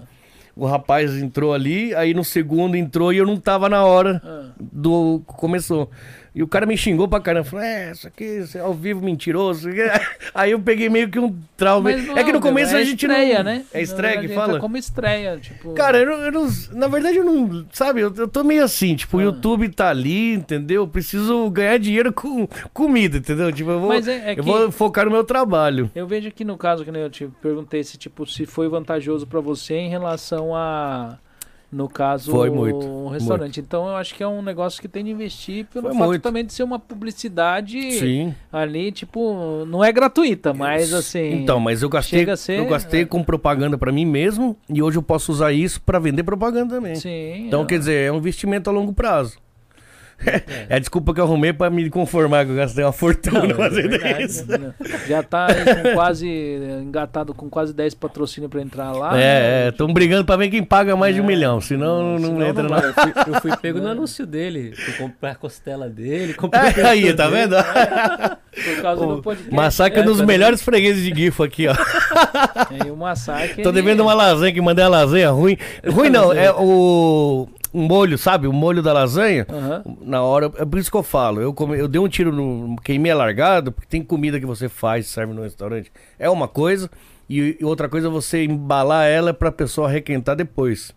o 0.54 0.64
rapaz 0.64 1.12
entrou 1.20 1.52
ali, 1.52 1.92
aí 1.96 2.14
no 2.14 2.22
segundo 2.22 2.76
entrou 2.76 3.12
e 3.12 3.16
eu 3.16 3.26
não 3.26 3.36
tava 3.36 3.68
na 3.68 3.84
hora 3.84 4.22
Ah. 4.24 4.52
do 4.60 5.20
começou. 5.26 5.90
E 6.38 6.42
o 6.44 6.46
cara 6.46 6.64
me 6.64 6.76
xingou 6.76 7.08
pra 7.08 7.18
caramba. 7.18 7.44
Falou, 7.46 7.64
é, 7.64 7.90
isso 7.90 8.06
aqui 8.06 8.24
isso 8.24 8.56
é 8.56 8.60
ao 8.60 8.72
vivo 8.72 9.04
mentiroso. 9.04 9.68
Aí 10.32 10.52
eu 10.52 10.60
peguei 10.60 10.88
meio 10.88 11.10
que 11.10 11.18
um 11.18 11.36
trauma. 11.56 11.90
É 11.90 12.22
que 12.22 12.32
no 12.32 12.40
começo 12.40 12.76
é 12.76 12.78
a 12.80 12.84
gente 12.84 13.04
estreia, 13.06 13.38
não... 13.38 13.44
né? 13.44 13.64
É 13.74 13.82
estreia 13.82 14.20
que 14.20 14.28
fala? 14.28 14.50
entra 14.50 14.60
como 14.60 14.76
estreia, 14.76 15.36
tipo... 15.36 15.74
Cara, 15.74 15.98
eu 15.98 16.06
não, 16.06 16.24
eu 16.26 16.30
não- 16.30 16.48
Na 16.74 16.86
verdade, 16.86 17.16
eu 17.16 17.24
não. 17.24 17.66
Sabe, 17.72 18.02
eu, 18.02 18.14
eu 18.16 18.28
tô 18.28 18.44
meio 18.44 18.62
assim, 18.62 18.94
tipo, 18.94 19.16
o 19.16 19.20
Ah. 19.20 19.24
YouTube 19.24 19.68
tá 19.70 19.88
ali, 19.88 20.34
entendeu? 20.34 20.82
Eu 20.82 20.88
preciso 20.88 21.50
ganhar 21.50 21.76
dinheiro 21.76 22.12
com 22.12 22.46
comida, 22.72 23.16
entendeu? 23.16 23.50
Tipo, 23.52 23.72
eu 23.72 23.80
vou, 23.80 23.92
é- 23.92 23.98
é 23.98 24.34
eu 24.38 24.44
vou 24.44 24.70
focar 24.70 25.06
no 25.06 25.10
meu 25.10 25.24
trabalho. 25.24 25.90
Eu 25.92 26.06
vejo 26.06 26.28
aqui 26.28 26.44
no 26.44 26.56
caso 26.56 26.84
que 26.84 26.92
nem 26.92 27.02
eu 27.02 27.10
te 27.10 27.28
perguntei 27.42 27.82
se 27.82 27.98
tipo 27.98 28.24
se 28.24 28.46
foi 28.46 28.68
vantajoso 28.68 29.26
pra 29.26 29.40
você 29.40 29.74
em 29.74 29.90
relação 29.90 30.54
a 30.54 31.18
no 31.70 31.88
caso 31.88 32.30
Foi 32.32 32.48
muito, 32.50 32.86
o 32.86 33.08
restaurante. 33.08 33.60
Então 33.60 33.86
eu 33.88 33.96
acho 33.96 34.14
que 34.14 34.22
é 34.22 34.26
um 34.28 34.40
negócio 34.42 34.80
que 34.80 34.88
tem 34.88 35.04
de 35.04 35.10
investir 35.10 35.66
pelo 35.66 35.88
Foi 35.88 35.94
fato 35.98 36.06
muito. 36.08 36.22
também 36.22 36.44
de 36.44 36.52
ser 36.52 36.62
uma 36.62 36.78
publicidade 36.78 37.92
Sim. 37.92 38.34
ali, 38.52 38.90
tipo, 38.90 39.64
não 39.66 39.84
é 39.84 39.92
gratuita, 39.92 40.54
mas 40.54 40.92
assim. 40.94 41.32
Então, 41.42 41.60
mas 41.60 41.82
eu 41.82 41.88
gastei, 41.88 42.24
ser- 42.36 42.58
eu 42.58 42.66
gastei 42.66 43.04
com 43.04 43.22
propaganda 43.22 43.76
pra 43.76 43.92
mim 43.92 44.04
mesmo 44.06 44.56
e 44.68 44.82
hoje 44.82 44.96
eu 44.98 45.02
posso 45.02 45.30
usar 45.32 45.52
isso 45.52 45.80
pra 45.82 45.98
vender 45.98 46.22
propaganda 46.22 46.74
também. 46.76 46.94
sim. 46.94 47.46
Então, 47.46 47.62
é- 47.62 47.66
quer 47.66 47.78
dizer, 47.78 48.06
é 48.08 48.12
um 48.12 48.16
investimento 48.16 48.70
a 48.70 48.72
longo 48.72 48.92
prazo. 48.92 49.36
É, 50.68 50.74
a 50.76 50.78
desculpa 50.78 51.14
que 51.14 51.20
eu 51.20 51.24
arrumei 51.24 51.52
pra 51.52 51.70
me 51.70 51.88
conformar 51.88 52.44
que 52.44 52.50
eu 52.50 52.56
gastei 52.56 52.84
uma 52.84 52.92
fortuna 52.92 53.40
Não, 53.40 53.50
é 53.50 53.54
fazendo 53.54 53.88
verdade. 53.90 54.24
isso. 54.24 54.44
já 55.06 55.22
tá 55.22 55.46
quase 55.94 56.26
engatado 56.82 57.32
com 57.32 57.48
quase 57.48 57.72
10 57.72 57.94
patrocínios 57.94 58.50
pra 58.50 58.60
entrar 58.60 58.92
lá. 58.92 59.12
né? 59.12 59.22
É, 59.22 59.64
é, 59.66 59.68
estão 59.68 59.92
brigando 59.92 60.24
pra 60.24 60.36
ver 60.36 60.48
quem 60.50 60.62
paga 60.64 60.94
mais 60.96 61.14
de 61.14 61.20
um 61.20 61.24
milhão, 61.24 61.60
senão 61.60 62.18
não, 62.18 62.28
senão 62.28 62.46
entra 62.46 62.62
não 62.64 62.70
não. 62.70 62.78
Eu 62.78 62.92
fui, 62.94 63.12
eu 63.28 63.40
fui 63.40 63.56
pego 63.58 63.78
no 63.80 63.88
anúncio 63.88 64.26
dele. 64.26 64.72
Fui 64.76 64.94
comprar 64.94 65.30
a 65.30 65.34
costela 65.34 65.88
dele. 65.88 66.34
Comprei 66.34 66.62
É, 66.76 66.82
aí, 66.86 67.14
tá 67.14 67.28
dele. 67.28 67.46
vendo? 67.48 67.56
Por 67.56 68.82
causa 68.82 69.04
O 69.06 69.16
do 69.16 69.22
podcast. 69.22 69.54
Massacre 69.54 70.00
É, 70.00 70.02
dos 70.02 70.20
melhores 70.20 70.60
fregueses 70.62 71.02
de 71.04 71.14
GIFO 71.14 71.44
aqui, 71.44 71.68
ó. 71.68 71.72
É, 71.72 72.86
e 72.86 72.90
o 72.90 72.96
massacre. 72.96 73.62
Tô 73.62 73.68
ele- 73.70 73.80
devendo 73.82 74.00
uma 74.02 74.14
lasanha 74.14 74.52
que 74.52 74.60
mandei 74.60 74.84
a 74.84 74.88
lasanha 74.88 75.30
ruim. 75.30 75.56
Ruim 75.86 76.10
não, 76.10 76.32
é 76.34 76.50
o, 76.52 77.48
o 77.72 77.78
molho, 77.80 78.16
sabe? 78.18 78.46
O 78.46 78.52
molho 78.52 78.82
da 78.82 78.92
lasanha. 78.92 79.46
Aham. 79.50 79.82
Na 80.02 80.22
hora, 80.22 80.50
é 80.56 80.64
por 80.64 80.78
isso 80.78 80.90
que 80.90 80.96
eu 80.96 81.02
falo. 81.02 81.40
Eu, 81.40 81.52
come- 81.52 81.78
eu 81.78 81.88
dei 81.88 82.00
um 82.00 82.08
tiro 82.08 82.32
no. 82.32 82.76
Queimei 82.82 83.12
a 83.12 83.16
largada, 83.16 83.70
porque 83.70 83.88
tem 83.88 84.02
comida 84.02 84.38
que 84.40 84.46
você 84.46 84.68
faz, 84.68 85.06
serve 85.06 85.32
no 85.32 85.42
restaurante. 85.42 85.90
É 86.18 86.28
uma 86.30 86.48
coisa. 86.48 86.90
E, 87.28 87.56
e 87.60 87.64
outra 87.64 87.88
coisa 87.88 88.08
é 88.08 88.10
você 88.10 88.44
embalar 88.44 89.06
ela 89.06 89.34
pra 89.34 89.52
pessoa 89.52 89.88
requentar 89.88 90.34
depois. 90.34 90.94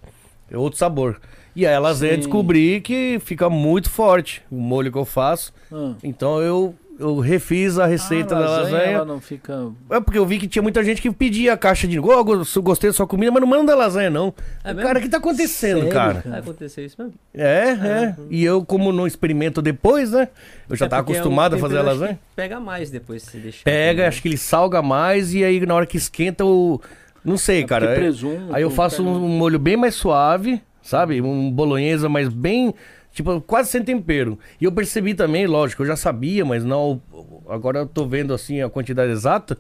É 0.50 0.58
outro 0.58 0.80
sabor. 0.80 1.20
E 1.56 1.68
aí 1.68 1.74
a 1.74 1.80
lasanha 1.80 2.14
Sim. 2.14 2.20
descobri 2.20 2.80
que 2.80 3.20
fica 3.20 3.50
muito 3.50 3.90
forte 3.90 4.42
o 4.50 4.56
molho 4.56 4.92
que 4.92 4.98
eu 4.98 5.04
faço. 5.06 5.54
Ah. 5.72 5.94
Então 6.02 6.40
eu, 6.42 6.74
eu 7.02 7.20
refiz 7.20 7.78
a 7.80 7.86
receita 7.86 8.36
Ah, 8.36 8.40
da 8.40 8.46
lasanha. 8.50 8.84
Ela 8.92 9.06
não 9.06 9.20
fica. 9.20 9.70
É 9.90 10.00
porque 10.00 10.18
eu 10.18 10.26
vi 10.26 10.38
que 10.40 10.48
tinha 10.48 10.62
muita 10.62 10.84
gente 10.84 11.02
que 11.02 11.12
pedia 11.12 11.54
a 11.54 11.58
caixa 11.58 11.88
de. 11.88 12.00
Oh, 12.00 12.12
eu 12.12 12.62
gostei 12.62 12.90
da 12.90 12.94
sua 12.94 13.08
comida, 13.08 13.32
mas 13.32 13.42
não 13.42 13.48
manda 13.50 13.76
lasanha, 13.76 14.10
não. 14.10 14.34
É 14.64 14.74
cara, 14.74 15.00
o 15.00 15.02
que 15.02 15.10
tá 15.10 15.18
acontecendo, 15.18 15.78
Sério, 15.80 15.92
cara? 15.94 16.24
Vai 16.26 16.40
acontecer 16.40 16.86
isso 16.86 16.96
mesmo? 17.02 17.14
É, 17.34 17.70
é. 17.70 18.16
E 18.30 18.44
eu, 18.44 18.64
como 18.64 18.92
não 18.92 19.06
experimento 19.08 19.62
depois, 19.62 20.12
né? 20.12 20.30
Eu 20.70 20.76
já 20.76 20.86
É 20.86 20.90
tava 20.90 21.04
porque 21.04 21.14
é 21.14 21.16
um 21.18 21.22
acostumado 21.22 21.56
a 21.56 21.58
fazer 21.60 21.76
a 21.76 21.80
tempero, 21.80 21.92
acho 21.92 22.00
lasanha. 22.02 22.20
Pega 22.36 22.60
mais 22.60 22.90
depois 22.90 23.24
se 23.24 23.38
deixar. 23.38 23.64
Pega, 23.64 24.08
acho 24.08 24.22
que 24.22 24.28
ele 24.28 24.38
salga 24.38 24.82
mais 24.82 25.34
e 25.34 25.44
aí 25.44 25.66
na 25.66 25.74
hora 25.76 25.86
que 25.86 25.98
esquenta 25.98 26.46
o. 26.46 26.80
Não 27.24 27.38
sei, 27.38 27.64
cara. 27.66 27.86
porque 27.88 28.00
é- 28.00 28.04
presunto, 28.04 28.54
Aí 28.56 28.64
eu 28.64 28.70
faço 28.70 29.04
um 29.04 29.28
molho 29.28 29.60
bem 29.60 29.78
mais 29.78 29.96
suave, 29.96 30.62
sabe? 30.82 31.22
Um 31.22 31.52
bolonhesa, 31.52 32.08
mas 32.10 32.30
bem. 32.30 32.74
Tipo, 33.12 33.42
quase 33.42 33.70
sem 33.70 33.84
tempero. 33.84 34.40
E 34.60 34.64
eu 34.66 34.72
percebi 34.72 35.14
também, 35.14 35.46
lógico, 35.46 35.84
eu 35.84 35.88
já 35.88 35.96
sabia, 35.96 36.46
mas 36.46 36.64
não. 36.64 37.02
Agora 37.50 37.80
eu 37.80 37.86
tô 37.86 38.06
vendo 38.06 38.34
assim 38.34 38.62
a 38.62 38.70
quantidade 38.70 39.12
exata. 39.12 39.58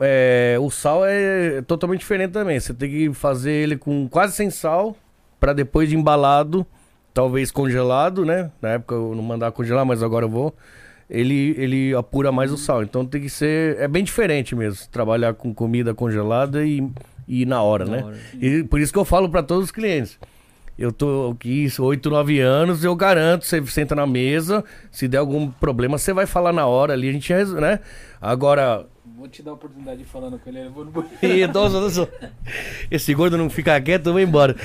É, 0.00 0.56
o 0.60 0.70
sal 0.70 1.04
é 1.04 1.62
totalmente 1.62 2.00
diferente 2.00 2.32
também. 2.32 2.58
Você 2.60 2.74
tem 2.74 2.90
que 2.90 3.12
fazer 3.14 3.52
ele 3.52 3.76
com 3.76 4.08
quase 4.08 4.34
sem 4.34 4.50
sal, 4.50 4.96
pra 5.40 5.52
depois 5.52 5.88
de 5.88 5.96
embalado, 5.96 6.66
talvez 7.14 7.50
congelado, 7.50 8.24
né? 8.24 8.50
Na 8.60 8.70
época 8.70 8.94
eu 8.94 9.14
não 9.14 9.22
mandava 9.22 9.52
congelar, 9.52 9.84
mas 9.86 10.02
agora 10.02 10.24
eu 10.26 10.30
vou. 10.30 10.54
Ele, 11.08 11.54
ele 11.56 11.94
apura 11.94 12.32
mais 12.32 12.50
o 12.52 12.56
sal. 12.58 12.82
Então 12.82 13.06
tem 13.06 13.20
que 13.22 13.30
ser. 13.30 13.78
É 13.78 13.88
bem 13.88 14.04
diferente 14.04 14.54
mesmo. 14.54 14.86
Trabalhar 14.90 15.32
com 15.34 15.54
comida 15.54 15.94
congelada 15.94 16.64
e, 16.64 16.86
e 17.28 17.46
na 17.46 17.62
hora, 17.62 17.84
Na 17.84 17.96
né? 17.96 18.02
hora. 18.04 18.16
E 18.40 18.64
por 18.64 18.80
isso 18.80 18.92
que 18.92 18.98
eu 18.98 19.04
falo 19.04 19.30
pra 19.30 19.42
todos 19.42 19.66
os 19.66 19.70
clientes. 19.70 20.18
Eu 20.78 20.92
tô 20.92 21.32
aqui 21.34 21.66
8, 21.78 22.10
9 22.10 22.40
anos, 22.40 22.84
eu 22.84 22.94
garanto, 22.94 23.46
você 23.46 23.64
senta 23.66 23.94
na 23.94 24.06
mesa, 24.06 24.62
se 24.90 25.08
der 25.08 25.18
algum 25.18 25.50
problema, 25.50 25.96
você 25.96 26.12
vai 26.12 26.26
falar 26.26 26.52
na 26.52 26.66
hora 26.66 26.92
ali, 26.92 27.08
a 27.08 27.12
gente 27.12 27.32
resolve, 27.32 27.60
né? 27.60 27.80
Agora, 28.20 28.86
Vou 29.16 29.28
te 29.28 29.42
dar 29.42 29.52
a 29.52 29.54
oportunidade 29.54 29.98
de 29.98 30.04
falando 30.04 30.38
com 30.38 30.48
ele. 30.50 30.66
Eu 30.66 30.70
vou 30.70 30.84
no 30.84 30.90
banheiro. 30.92 31.52
Esse 32.90 33.14
gordo 33.14 33.38
não 33.38 33.48
fica 33.48 33.80
quieto, 33.80 34.06
eu 34.06 34.12
vou 34.12 34.20
embora. 34.20 34.54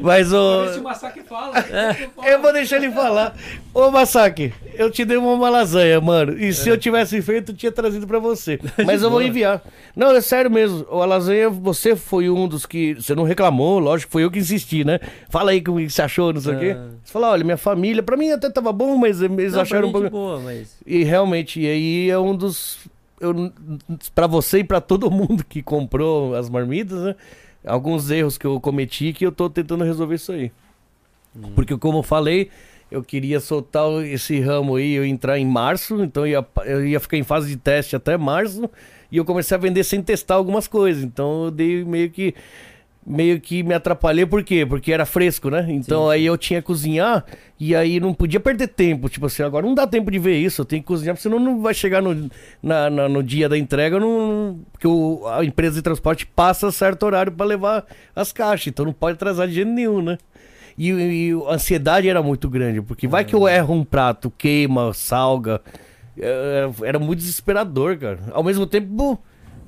Mas 0.00 0.32
o. 0.32 0.80
Massacre 0.82 1.22
fala. 1.22 1.54
Eu 2.24 2.40
vou 2.40 2.52
deixar 2.52 2.76
ele 2.76 2.90
falar. 2.90 3.36
Ô, 3.72 3.90
Masaki, 3.90 4.52
eu 4.74 4.90
te 4.90 5.04
dei 5.04 5.16
uma 5.16 5.48
lasanha, 5.48 6.00
mano. 6.00 6.36
E 6.38 6.52
se 6.52 6.68
eu 6.68 6.76
tivesse 6.76 7.20
feito, 7.22 7.52
eu 7.52 7.56
tinha 7.56 7.70
trazido 7.70 8.06
pra 8.06 8.18
você. 8.18 8.58
Mas 8.84 9.02
eu 9.02 9.10
vou 9.10 9.22
enviar. 9.22 9.62
Não, 9.94 10.10
é 10.10 10.20
sério 10.20 10.50
mesmo. 10.50 10.86
A 10.90 11.04
lasanha, 11.04 11.48
você 11.48 11.94
foi 11.94 12.28
um 12.28 12.48
dos 12.48 12.66
que. 12.66 12.94
Você 12.94 13.14
não 13.14 13.22
reclamou, 13.24 13.78
lógico, 13.78 14.10
foi 14.10 14.24
eu 14.24 14.30
que 14.30 14.38
insisti, 14.38 14.84
né? 14.84 14.98
Fala 15.28 15.52
aí 15.52 15.58
o 15.58 15.62
que 15.62 15.88
você 15.90 16.02
achou, 16.02 16.32
não 16.32 16.40
sei 16.40 16.54
o 16.54 16.58
quê. 16.58 16.76
Ah. 16.76 16.88
Você 17.04 17.12
falou, 17.12 17.30
olha, 17.30 17.44
minha 17.44 17.56
família, 17.56 18.02
pra 18.02 18.16
mim 18.16 18.30
até 18.30 18.50
tava 18.50 18.72
bom, 18.72 18.96
mas 18.96 19.20
eles 19.22 19.52
Não, 19.52 19.60
acharam 19.60 19.88
um 19.88 19.92
pra 19.92 20.00
mim 20.00 20.10
pouco. 20.10 20.26
boa, 20.26 20.40
mas... 20.40 20.76
E 20.86 21.04
realmente, 21.04 21.60
e 21.60 21.66
aí 21.66 22.10
é 22.10 22.18
um 22.18 22.34
dos. 22.34 22.78
Eu, 23.20 23.52
pra 24.14 24.26
você 24.26 24.60
e 24.60 24.64
pra 24.64 24.80
todo 24.80 25.10
mundo 25.10 25.44
que 25.46 25.62
comprou 25.62 26.34
as 26.34 26.48
marmitas, 26.48 26.98
né? 27.00 27.14
Alguns 27.64 28.10
erros 28.10 28.38
que 28.38 28.46
eu 28.46 28.58
cometi 28.60 29.12
que 29.12 29.24
eu 29.26 29.32
tô 29.32 29.50
tentando 29.50 29.84
resolver 29.84 30.14
isso 30.14 30.32
aí. 30.32 30.50
Porque, 31.54 31.76
como 31.76 31.98
eu 31.98 32.02
falei, 32.02 32.50
eu 32.90 33.04
queria 33.04 33.38
soltar 33.38 33.88
esse 34.04 34.40
ramo 34.40 34.76
aí, 34.76 34.92
eu 34.92 35.04
entrar 35.04 35.38
em 35.38 35.46
março, 35.46 36.02
então 36.02 36.26
eu 36.26 36.40
ia, 36.40 36.46
eu 36.64 36.86
ia 36.86 36.98
ficar 36.98 37.16
em 37.16 37.22
fase 37.22 37.48
de 37.48 37.56
teste 37.56 37.94
até 37.94 38.16
março. 38.16 38.68
E 39.12 39.16
eu 39.16 39.24
comecei 39.24 39.56
a 39.56 39.60
vender 39.60 39.84
sem 39.84 40.02
testar 40.02 40.34
algumas 40.34 40.66
coisas. 40.66 41.02
Então 41.02 41.44
eu 41.44 41.50
dei 41.50 41.84
meio 41.84 42.10
que. 42.10 42.34
Meio 43.06 43.40
que 43.40 43.62
me 43.62 43.72
atrapalhei, 43.72 44.26
por 44.26 44.44
quê? 44.44 44.64
Porque 44.66 44.92
era 44.92 45.06
fresco, 45.06 45.48
né? 45.48 45.66
Então 45.70 46.10
aí 46.10 46.26
eu 46.26 46.36
tinha 46.36 46.60
que 46.60 46.66
cozinhar 46.66 47.24
e 47.58 47.74
aí 47.74 47.98
não 47.98 48.12
podia 48.12 48.38
perder 48.38 48.68
tempo. 48.68 49.08
Tipo 49.08 49.24
assim, 49.26 49.42
agora 49.42 49.66
não 49.66 49.74
dá 49.74 49.86
tempo 49.86 50.10
de 50.10 50.18
ver 50.18 50.36
isso, 50.36 50.60
eu 50.60 50.64
tenho 50.66 50.82
que 50.82 50.86
cozinhar, 50.88 51.16
senão 51.16 51.40
não 51.40 51.62
vai 51.62 51.72
chegar 51.72 52.02
no, 52.02 52.30
na- 52.62 52.90
na- 52.90 53.08
no 53.08 53.22
dia 53.22 53.48
da 53.48 53.56
entrega, 53.56 53.98
não, 53.98 54.60
porque 54.70 54.86
o- 54.86 55.26
a 55.26 55.42
empresa 55.44 55.76
de 55.76 55.82
transporte 55.82 56.26
passa 56.26 56.70
certo 56.70 57.04
horário 57.04 57.32
para 57.32 57.46
levar 57.46 57.86
as 58.14 58.32
caixas, 58.32 58.66
então 58.68 58.84
não 58.84 58.92
pode 58.92 59.14
atrasar 59.14 59.48
de 59.48 59.54
jeito 59.54 59.70
nenhum, 59.70 60.02
né? 60.02 60.18
E, 60.76 60.90
e 60.90 61.32
a 61.48 61.54
ansiedade 61.54 62.06
era 62.08 62.22
muito 62.22 62.50
grande, 62.50 62.82
porque 62.82 63.08
vai 63.08 63.24
que 63.24 63.34
eu 63.34 63.48
erro 63.48 63.74
um 63.74 63.82
prato, 63.84 64.30
queima, 64.36 64.92
salga. 64.92 65.60
É, 66.18 66.68
Era 66.84 66.98
muito 66.98 67.18
desesperador, 67.20 67.96
cara. 67.96 68.18
Ao 68.32 68.42
mesmo 68.44 68.66
tempo, 68.66 69.18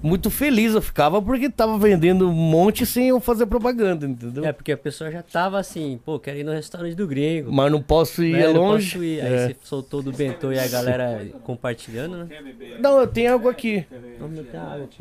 muito 0.03 0.31
feliz 0.31 0.75
eu 0.75 0.83
ficava 0.83 1.23
porque 1.23 1.49
tava 1.49 1.79
vendendo 1.79 2.29
um 2.29 2.33
monte 2.33 2.85
sem 2.85 3.09
eu 3.09 3.21
fazer 3.21 3.47
propaganda, 3.47 4.07
entendeu? 4.07 4.45
É, 4.45 4.53
porque 4.53 4.73
a 4.73 4.77
pessoa 4.77 5.11
já 5.11 5.23
tava 5.23 5.59
assim, 5.59 5.99
pô, 6.05 6.19
quero 6.19 6.39
ir 6.39 6.45
no 6.45 6.53
restaurante 6.53 6.95
do 6.95 7.07
gringo. 7.07 7.53
Mas 7.53 7.71
não 7.71 7.83
posso 7.83 8.23
ir 8.25 8.33
né? 8.33 8.47
Não 8.49 8.55
longe. 8.55 8.93
posso 8.93 9.05
ir. 9.05 9.21
Aí 9.21 9.33
É. 9.33 9.49
você 9.49 9.57
soltou 9.63 10.03
do 10.03 10.13
bentô 10.13 10.53
e 10.53 10.59
a 10.59 10.67
galera 10.69 11.27
compartilhando, 11.45 12.25
né? 12.25 12.29
Não, 12.81 13.01
eu 13.01 13.07
tenho 13.07 13.33
algo 13.33 13.49
aqui. 13.49 13.87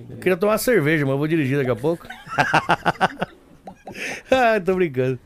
Eu 0.10 0.18
queria 0.18 0.38
tomar 0.38 0.57
cerveja, 0.57 1.06
mas 1.06 1.14
eu 1.14 1.18
vou 1.18 1.28
dirigir 1.28 1.57
daqui 1.57 1.72
a 1.72 1.76
pouco. 1.76 2.07
ah, 4.32 4.60
tô 4.64 4.76
brincando. 4.76 5.19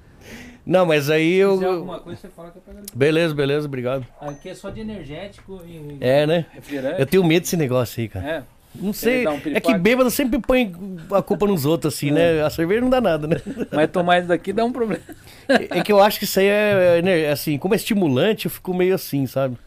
Não, 0.66 0.84
mas 0.86 1.12
aí 1.12 1.34
Se 1.34 1.38
eu. 1.40 1.54
quiser 1.54 1.66
alguma 1.68 2.00
coisa, 2.00 2.20
você 2.22 2.28
fala 2.30 2.50
que 2.50 2.58
eu 2.58 2.62
pego. 2.62 2.80
Beleza, 2.96 3.36
beleza, 3.36 3.68
obrigado. 3.68 4.06
Aqui 4.20 4.50
é 4.50 4.56
só 4.56 4.72
de 4.72 4.82
energético 4.82 5.62
e 5.68 5.98
É, 6.02 6.26
né? 6.26 6.46
refrigerante. 6.54 7.00
Eu 7.00 7.06
tenho 7.06 7.24
medo 7.24 7.44
desse 7.44 7.56
negócio 7.56 8.02
aí, 8.02 8.08
cara. 8.10 8.28
É. 8.28 8.44
Não 8.80 8.94
sei. 8.94 9.28
um 9.28 9.40
é 9.54 9.60
que 9.60 9.74
bêbado 9.78 10.10
sempre 10.12 10.40
põe 10.40 10.74
a 11.12 11.22
culpa 11.22 11.46
nos 11.48 11.66
outros, 11.66 11.94
assim, 11.94 12.12
né? 12.12 12.42
A 12.44 12.50
cerveja 12.50 12.82
não 12.82 12.90
dá 12.90 13.00
nada, 13.02 13.28
né? 13.28 13.38
Mas 13.72 13.90
tomar 13.90 14.20
isso 14.20 14.28
daqui 14.28 14.52
dá 14.54 14.64
um 14.66 14.72
problema. 14.72 15.02
É 15.48 15.82
que 15.82 15.92
eu 15.92 16.02
acho 16.02 16.18
que 16.20 16.26
isso 16.26 16.40
aí 16.40 16.48
é, 16.48 17.02
né, 17.02 17.30
assim, 17.30 17.58
como 17.58 17.74
é 17.74 17.78
estimulante, 17.78 18.46
eu 18.46 18.52
fico 18.52 18.74
meio 18.74 18.96
assim, 18.96 19.26
sabe? 19.28 19.58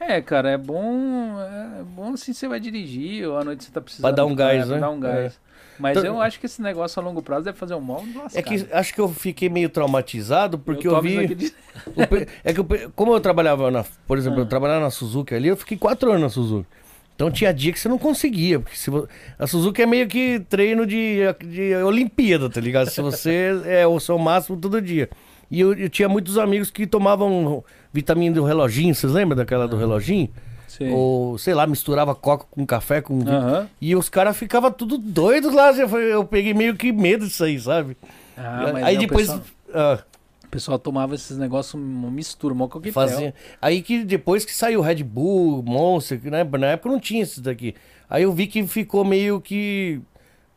É, 0.00 0.20
cara, 0.20 0.50
é 0.50 0.56
bom. 0.56 1.36
É 1.40 1.82
bom 1.82 2.12
assim 2.14 2.32
você 2.32 2.46
vai 2.48 2.60
dirigir, 2.60 3.26
ou 3.28 3.36
à 3.38 3.44
noite 3.44 3.64
você 3.64 3.70
tá 3.70 3.80
precisando. 3.80 4.02
Pra 4.02 4.10
dar 4.16 4.26
um 4.26 4.34
gás, 4.34 4.62
é, 4.62 4.66
pra 4.66 4.74
né? 4.76 4.80
dar 4.80 4.90
um 4.90 5.00
gás. 5.00 5.40
Mas 5.78 5.96
Então- 5.96 6.14
eu 6.16 6.20
acho 6.20 6.40
que 6.40 6.46
esse 6.46 6.60
negócio 6.60 7.00
a 7.00 7.04
longo 7.04 7.22
prazo 7.22 7.44
deve 7.44 7.56
fazer 7.56 7.74
um 7.74 7.80
mal. 7.80 8.04
É 8.34 8.42
que 8.42 8.66
acho 8.72 8.92
que 8.94 9.00
eu 9.00 9.08
fiquei 9.08 9.48
meio 9.48 9.68
traumatizado 9.68 10.58
porque 10.58 10.88
eu, 10.88 10.92
isso 10.94 11.02
vi. 11.02 11.34
de- 11.34 11.52
É 12.44 12.52
que 12.52 12.58
eu 12.60 12.66
como 12.96 13.12
eu 13.14 13.20
trabalhava 13.20 13.70
na, 13.70 13.84
por 14.06 14.18
exemplo, 14.18 14.40
eu 14.40 14.44
Ah. 14.44 14.48
trabalhava 14.48 14.80
na 14.80 14.90
Suzuki 14.90 15.34
ali, 15.34 15.48
eu 15.48 15.56
fiquei 15.56 15.76
quatro 15.78 16.10
anos 16.10 16.22
na 16.22 16.28
Suzuki. 16.28 16.66
Então 17.18 17.32
tinha 17.32 17.52
dia 17.52 17.72
que 17.72 17.80
você 17.80 17.88
não 17.88 17.98
conseguia, 17.98 18.60
porque 18.60 18.76
se 18.76 18.88
vo- 18.90 19.08
a 19.36 19.44
Suzuki 19.44 19.82
é 19.82 19.86
meio 19.86 20.06
que 20.06 20.38
treino 20.48 20.86
de, 20.86 21.18
de 21.44 21.74
Olimpíada, 21.82 22.48
tá 22.48 22.60
ligado? 22.60 22.88
Se 22.90 23.00
você 23.02 23.60
é 23.66 23.84
o 23.84 23.98
seu 23.98 24.16
máximo 24.16 24.56
todo 24.56 24.80
dia. 24.80 25.10
E 25.50 25.58
eu, 25.58 25.74
eu 25.74 25.88
tinha 25.88 26.08
muitos 26.08 26.38
amigos 26.38 26.70
que 26.70 26.86
tomavam 26.86 27.64
vitamina 27.92 28.36
do 28.36 28.44
reloginho, 28.44 28.94
vocês 28.94 29.12
lembram 29.12 29.36
daquela 29.36 29.66
do 29.66 29.76
reloginho? 29.76 30.28
Sim. 30.68 30.90
Ou, 30.92 31.36
sei 31.38 31.54
lá, 31.54 31.66
misturava 31.66 32.14
coca 32.14 32.44
com 32.48 32.64
café, 32.64 33.00
com... 33.00 33.20
Aham. 33.26 33.68
E 33.80 33.96
os 33.96 34.08
caras 34.08 34.36
ficavam 34.36 34.70
tudo 34.70 34.96
doidos 34.96 35.52
lá, 35.52 35.72
eu, 35.72 35.88
eu 35.98 36.24
peguei 36.24 36.54
meio 36.54 36.76
que 36.76 36.92
medo 36.92 37.26
disso 37.26 37.42
aí, 37.42 37.58
sabe? 37.58 37.96
Ah, 38.36 38.70
mas 38.74 38.84
aí 38.84 38.94
é, 38.94 38.98
depois... 39.00 39.26
pessoal- 39.26 39.42
ah, 39.74 39.98
O 40.48 40.50
pessoal 40.50 40.78
tomava 40.78 41.14
esses 41.14 41.36
negócios, 41.36 41.74
uma 41.74 42.10
mistura, 42.10 42.54
uma 42.54 42.66
coquetel. 42.68 42.92
Fazia. 42.94 43.34
Aí 43.60 43.82
que 43.82 44.02
depois 44.02 44.46
que 44.46 44.54
saiu 44.54 44.80
Red 44.80 45.04
Bull, 45.04 45.62
Monster, 45.62 46.18
né, 46.24 46.42
na 46.42 46.68
época 46.68 46.88
não 46.88 46.98
tinha 46.98 47.22
esses 47.22 47.38
daqui. 47.38 47.74
Aí 48.08 48.22
eu 48.22 48.32
vi 48.32 48.46
que 48.46 48.66
ficou 48.66 49.04
meio 49.04 49.40
que. 49.42 50.00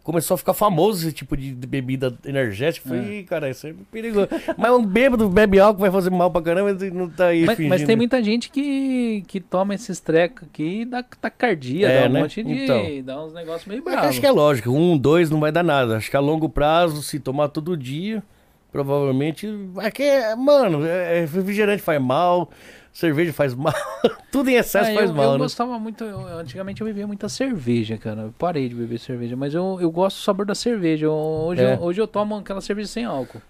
Começou 0.04 0.34
a 0.34 0.38
ficar 0.40 0.54
famoso 0.56 1.06
esse 1.06 1.14
tipo 1.14 1.38
de 1.38 1.54
bebida 1.54 2.18
energética. 2.26 2.90
Falei, 2.90 3.20
"Ih, 3.20 3.24
cara, 3.24 3.50
isso 3.52 3.68
é 3.68 3.74
perigoso. 3.92 4.30
Mas 4.58 4.72
um 4.72 4.84
bêbado 4.84 5.30
bebe 5.30 5.60
álcool 5.60 5.82
vai 5.82 5.92
fazer 5.92 6.10
mal 6.10 6.32
pra 6.32 6.42
caramba 6.42 6.72
e 6.86 6.90
não 6.90 7.08
tá 7.08 7.28
aí 7.28 7.46
Mas, 7.46 7.56
fingindo. 7.58 7.70
mas 7.70 7.84
tem 7.84 7.96
muita 7.96 8.24
gente 8.24 8.50
que, 8.50 9.24
que 9.28 9.40
toma 9.40 9.76
esses 9.76 10.00
trecos 10.00 10.48
aqui 10.48 10.82
e 10.82 10.86
dá 10.86 11.04
taquicardia, 11.04 11.88
É, 11.88 12.02
dá 12.04 12.10
um 12.10 12.14
né? 12.14 12.22
monte 12.22 12.42
de. 12.42 12.64
Então. 12.64 12.84
dá 13.04 13.24
uns 13.24 13.34
negócios 13.34 13.66
meio 13.68 13.82
É 13.82 13.84
bravos. 13.84 14.06
acho 14.10 14.20
que 14.20 14.26
é 14.26 14.32
lógico, 14.32 14.72
um, 14.72 14.98
dois 14.98 15.30
não 15.30 15.40
vai 15.40 15.52
dar 15.52 15.62
nada. 15.64 15.98
Acho 15.98 16.10
que 16.10 16.18
a 16.18 16.20
longo 16.20 16.50
prazo, 16.50 17.04
se 17.04 17.20
tomar 17.20 17.50
todo 17.50 17.78
dia, 17.78 18.24
provavelmente. 18.72 19.48
Vai 19.74 19.92
que, 19.92 20.04
mano, 20.38 20.86
é, 20.86 21.18
é, 21.18 21.22
refrigerante 21.22 21.82
faz 21.82 22.02
mal, 22.02 22.50
cerveja 22.92 23.34
faz 23.34 23.54
mal, 23.54 23.74
tudo 24.32 24.50
em 24.50 24.56
excesso 24.56 24.92
Ah, 24.92 24.94
faz 24.96 25.10
eu, 25.10 25.16
mal, 25.16 25.26
eu 25.26 25.32
né? 25.34 25.38
gostava 25.40 25.78
muito, 25.80 26.04
eu- 26.04 26.40
antigamente 26.40 26.82
eu 26.82 26.88
bebia 26.88 27.06
muita 27.08 27.30
cerveja, 27.30 27.98
cara. 27.98 28.22
Eu 28.22 28.34
parei 28.38 28.68
de 28.70 28.76
beber 28.76 29.00
cerveja, 29.00 29.36
mas 29.36 29.54
eu, 29.54 29.78
eu 29.82 29.92
gosto 29.92 30.18
do 30.18 30.24
sabor 30.24 30.46
da 30.46 30.56
cerveja. 30.56 31.06
Eu- 31.06 31.14
hoje, 31.14 31.62
É. 31.62 31.76
eu, 31.76 31.82
hoje 31.82 32.02
eu 32.02 32.08
tomo 32.08 32.36
aquela 32.38 32.62
cerveja 32.62 32.88
sem 32.88 33.06
álcool. 33.06 33.42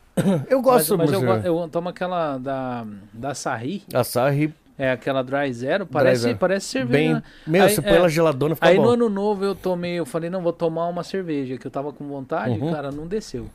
Eu 0.49 0.61
gosto, 0.61 0.97
mas, 0.97 1.09
mas 1.09 1.45
eu, 1.45 1.61
eu 1.63 1.69
tomo 1.69 1.87
aquela 1.87 2.37
da, 2.37 2.85
da 3.13 3.33
Sarri, 3.33 3.81
Açaí 3.93 4.53
é 4.77 4.91
aquela 4.91 5.23
Dry 5.23 5.53
Zero, 5.53 5.85
parece, 5.85 6.23
Zero. 6.23 6.37
parece 6.37 6.65
cerveja. 6.65 6.91
bem. 6.99 7.13
né? 7.13 7.23
Meu, 7.47 7.63
Aí, 7.63 7.69
você 7.69 7.79
é, 7.79 7.83
põe 7.83 7.93
ela 7.93 8.09
geladona, 8.09 8.55
fica 8.55 8.67
Aí 8.67 8.75
bom. 8.77 8.83
no 8.83 8.89
ano 8.89 9.09
novo 9.09 9.45
eu 9.45 9.53
tomei, 9.55 9.93
eu 9.93 10.05
falei, 10.05 10.29
não, 10.29 10.41
vou 10.41 10.51
tomar 10.51 10.87
uma 10.87 11.03
cerveja, 11.03 11.55
que 11.57 11.65
eu 11.65 11.71
tava 11.71 11.93
com 11.93 12.05
vontade, 12.07 12.59
Uhum. 12.59 12.71
cara, 12.73 12.91
não 12.91 13.05
desceu. 13.07 13.47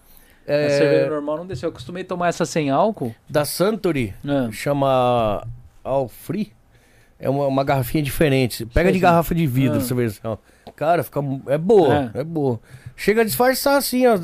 É, 0.47 0.67
A 0.67 0.71
cerveja 0.71 1.11
normal 1.11 1.39
não 1.39 1.47
desceu. 1.47 1.69
Eu 1.69 1.73
costumei 1.73 2.05
tomar 2.05 2.29
essa 2.29 2.45
sem 2.45 2.71
álcool. 2.71 3.15
Da 3.29 3.45
Suntory, 3.45 4.15
Ah. 4.27 4.49
chama 4.53 5.47
All 5.83 6.09
Free. 6.09 6.53
É 7.19 7.29
uma, 7.31 7.47
uma 7.47 7.65
garrafinha 7.65 8.03
diferente. 8.03 8.65
Pega 8.67 8.89
Sei, 8.91 8.93
de 8.95 8.99
garrafa 9.01 9.35
de 9.35 9.47
vidro 9.47 9.77
Ah. 9.79 9.83
essa 9.83 9.95
versão. 9.95 10.39
Cara, 10.77 11.03
fica. 11.03 11.21
É 11.49 11.57
boa, 11.59 12.11
é. 12.15 12.23
boa. 12.23 12.61
Chega 12.95 13.23
a 13.23 13.25
disfarçar 13.25 13.77
assim, 13.79 14.07
ó. 14.07 14.17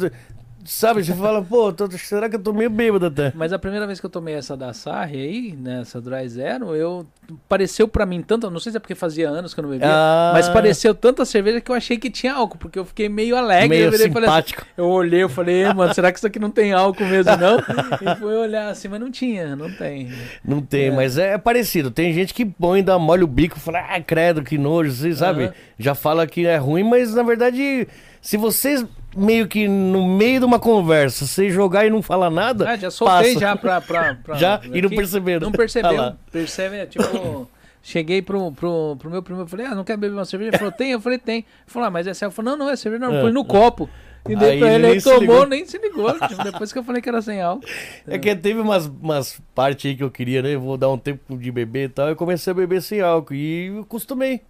Sabe, 0.65 1.03
você 1.05 1.13
fala, 1.15 1.43
pô, 1.43 1.73
tô- 1.73 1.91
será 1.91 2.29
que 2.29 2.37
eu 2.37 2.41
tô 2.41 2.53
meio 2.53 2.71
bêbado 2.71 3.07
até? 3.07 3.33
Mas 3.35 3.53
a 3.53 3.59
primeira 3.59 3.85
vez 3.87 3.99
que 3.99 4.07
eu 4.07 4.11
tomei 4.11 4.35
essa 4.35 4.57
da 4.57 4.73
Sarri 4.73 5.17
aí, 5.21 5.53
né, 5.57 5.81
essa 5.81 6.01
Dry 6.01 6.29
Zero, 6.29 6.77
eu 6.77 7.05
pareceu 7.49 7.89
pra 7.89 8.07
mim 8.07 8.23
tanto, 8.23 8.49
não 8.49 8.61
sei 8.61 8.71
se 8.71 8.77
é 8.79 8.81
porque 8.81 8.95
fazia 8.95 9.29
anos 9.29 9.53
que 9.55 9.59
eu 9.61 9.63
não 9.63 9.71
bebia, 9.71 9.89
Ah. 9.91 10.31
mas 10.33 10.49
pareceu 10.49 10.95
tanta 10.95 11.25
cerveja 11.25 11.61
que 11.61 11.71
eu 11.71 11.75
achei 11.75 11.97
que 11.99 12.09
tinha 12.11 12.35
álcool, 12.35 12.59
porque 12.59 12.79
eu 12.79 12.85
fiquei 12.85 13.09
meio 13.09 13.37
alegre. 13.37 13.71
Meio 13.71 13.85
eu, 13.87 13.91
virei 13.91 14.11
falei 14.13 14.29
assim- 14.29 14.39
simpático. 14.49 14.67
eu 14.77 14.87
olhei, 14.89 15.23
eu 15.25 15.29
falei, 15.29 15.65
"Ê, 15.65 15.75
mano, 15.75 15.93
será 15.95 16.13
que 16.13 16.19
isso 16.19 16.27
aqui 16.29 16.39
não 16.39 16.51
tem 16.51 16.73
álcool 16.73 17.07
mesmo, 17.07 17.33
não? 17.37 17.59
e 18.15 18.17
fui 18.21 18.35
olhar 18.35 18.69
assim, 18.69 18.87
mas 18.87 19.01
não 19.01 19.11
tinha, 19.11 19.57
não 19.57 19.71
tem. 19.71 20.13
Não 20.45 20.61
tem, 20.61 20.87
É. 20.87 20.91
mas 20.93 21.19
é, 21.19 21.37
parecido. 21.39 21.91
Tem 21.91 22.13
gente 22.13 22.33
que 22.33 22.45
põe, 22.47 22.85
dá 22.85 22.97
molha 23.01 23.25
o 23.25 23.27
bico, 23.27 23.59
fala, 23.59 23.81
ah, 23.81 24.01
credo, 24.01 24.43
que 24.45 24.57
nojo, 24.57 24.91
assim, 24.93 25.13
sabe? 25.13 25.51
Já 25.79 25.95
fala 25.95 26.25
que 26.27 26.47
é 26.47 26.57
ruim, 26.57 26.85
mas 26.85 27.13
na 27.15 27.23
verdade, 27.25 27.89
se 28.21 28.37
vocês 28.37 28.85
meio 29.17 29.47
que 29.49 29.67
no 29.69 30.07
meio 30.07 30.41
de 30.41 30.47
uma 30.47 30.59
conversa, 30.59 31.27
você 31.27 31.51
jogar 31.51 31.87
e 31.87 31.91
não 31.91 32.03
falar 32.03 32.31
nada. 32.31 32.69
Ah, 32.69 32.77
já 32.77 32.91
soltei 32.91 33.35
passa. 33.35 33.41
já 33.41 33.57
pra, 33.57 33.81
pra, 33.81 34.15
pra- 34.25 34.35
Já? 34.37 34.61
E 34.65 34.81
não 34.81 34.87
aqui. 34.89 34.97
perceberam. 34.97 35.47
Não 35.47 35.53
percebeu. 35.53 36.01
Ah. 36.01 36.17
Percebe, 36.31 36.77
é 36.77 36.87
tipo. 36.87 37.49
Cheguei 37.85 38.23
pro, 38.23 38.53
pro, 38.53 38.95
pro 38.97 39.11
meu 39.11 39.25
primo, 39.25 39.41
eu 39.41 39.47
falei, 39.49 39.67
ah, 39.67 39.75
não 39.75 39.83
quer 39.83 39.97
beber 39.97 40.15
uma 40.15 40.25
cerveja? 40.25 40.51
Ele 40.51 40.59
falou, 40.59 40.71
tem? 40.73 40.93
Eu 40.93 41.01
falei, 41.01 41.19
tem. 41.19 41.39
Ele 41.39 41.45
falou, 41.67 41.89
ah, 41.89 41.91
mas 41.91 42.07
essa. 42.07 42.25
Eu 42.27 42.31
falei, 42.31 42.53
não, 42.53 42.59
não, 42.59 42.71
é 42.71 42.77
cerveja, 42.77 43.05
não, 43.05 43.13
É. 43.17 43.23
põe 43.23 43.33
no 43.33 43.45
copo. 43.45 43.91
E 44.29 44.37
dei 44.37 44.61
pra 44.61 44.69
ele 44.75 44.87
ele, 44.87 44.93
ele 44.93 45.03
tomou, 45.03 45.19
ligou. 45.21 45.47
nem 45.49 45.67
se 45.67 45.79
ligou. 45.79 46.13
Tipo, 46.29 46.45
depois 46.45 46.73
que 46.73 46.79
eu 46.79 46.85
falei 46.85 47.03
que 47.03 47.09
era 47.09 47.21
sem 47.21 47.43
álcool. 47.43 47.67
É 48.07 48.17
que 48.21 48.37
teve 48.37 48.61
umas, 48.61 48.87
umas 48.87 49.41
partes 49.53 49.91
aí 49.91 49.97
que 49.97 50.05
eu 50.05 50.13
queria, 50.13 50.41
né? 50.43 50.55
Eu 50.55 50.61
vou 50.61 50.77
dar 50.77 50.91
um 50.91 50.97
tempo 50.97 51.37
de 51.37 51.51
beber 51.51 51.87
e 51.87 51.89
tal. 51.89 52.09
Eu 52.09 52.15
comecei 52.15 52.53
a 52.53 52.55
beber 52.55 52.81
sem 52.83 53.01
álcool. 53.01 53.35
E 53.35 53.67
eu 53.67 53.81
acostumei. 53.81 54.43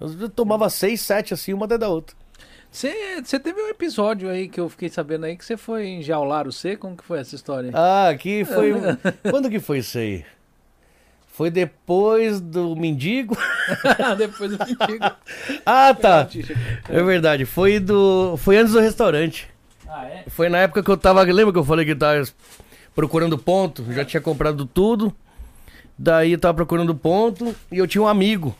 Eu 0.00 0.30
tomava 0.30 0.70
seis, 0.70 1.02
sete, 1.02 1.34
assim, 1.34 1.52
uma 1.52 1.66
atrás 1.66 1.78
da 1.80 1.90
outra. 1.90 2.16
Você 2.70 3.38
teve 3.42 3.60
um 3.60 3.68
episódio 3.68 4.30
aí 4.30 4.48
que 4.48 4.60
eu 4.60 4.68
fiquei 4.68 4.88
sabendo 4.88 5.26
aí 5.26 5.36
que 5.36 5.44
você 5.44 5.56
foi 5.56 5.88
enjaular 5.88 6.46
o 6.46 6.52
C? 6.52 6.76
Como 6.76 6.96
que 6.96 7.04
foi 7.04 7.18
essa 7.18 7.34
história? 7.34 7.72
Ah, 7.74 8.08
aqui 8.08 8.44
foi. 8.44 8.72
Quando 9.28 9.50
que 9.50 9.58
foi 9.58 9.78
isso 9.78 9.98
aí? 9.98 10.24
Foi 11.26 11.50
depois 11.50 12.40
do 12.40 12.76
mendigo. 12.76 13.36
Depois 14.18 14.52
eu 14.52 14.58
digo. 14.86 15.04
Ah, 15.64 15.94
tá. 15.94 16.28
É 16.88 17.02
verdade. 17.02 17.46
Foi 17.46 17.80
do. 17.80 18.36
Foi 18.36 18.58
antes 18.58 18.74
do 18.74 18.80
restaurante. 18.80 19.48
Ah, 19.88 20.04
é? 20.04 20.24
Foi 20.28 20.48
na 20.50 20.58
época 20.58 20.82
que 20.82 20.90
eu 20.90 20.98
tava. 20.98 21.22
Lembra 21.22 21.52
que 21.52 21.58
eu 21.58 21.64
falei 21.64 21.86
que 21.86 21.92
eu 21.92 21.98
tava 21.98 22.24
procurando 22.94 23.38
ponto? 23.38 23.90
Já 23.92 24.04
tinha 24.04 24.20
comprado 24.20 24.66
tudo. 24.66 25.14
Daí 25.98 26.32
eu 26.32 26.38
tava 26.38 26.54
procurando 26.54 26.94
ponto 26.94 27.54
e 27.72 27.78
eu 27.78 27.86
tinha 27.86 28.02
um 28.02 28.08
amigo. 28.08 28.54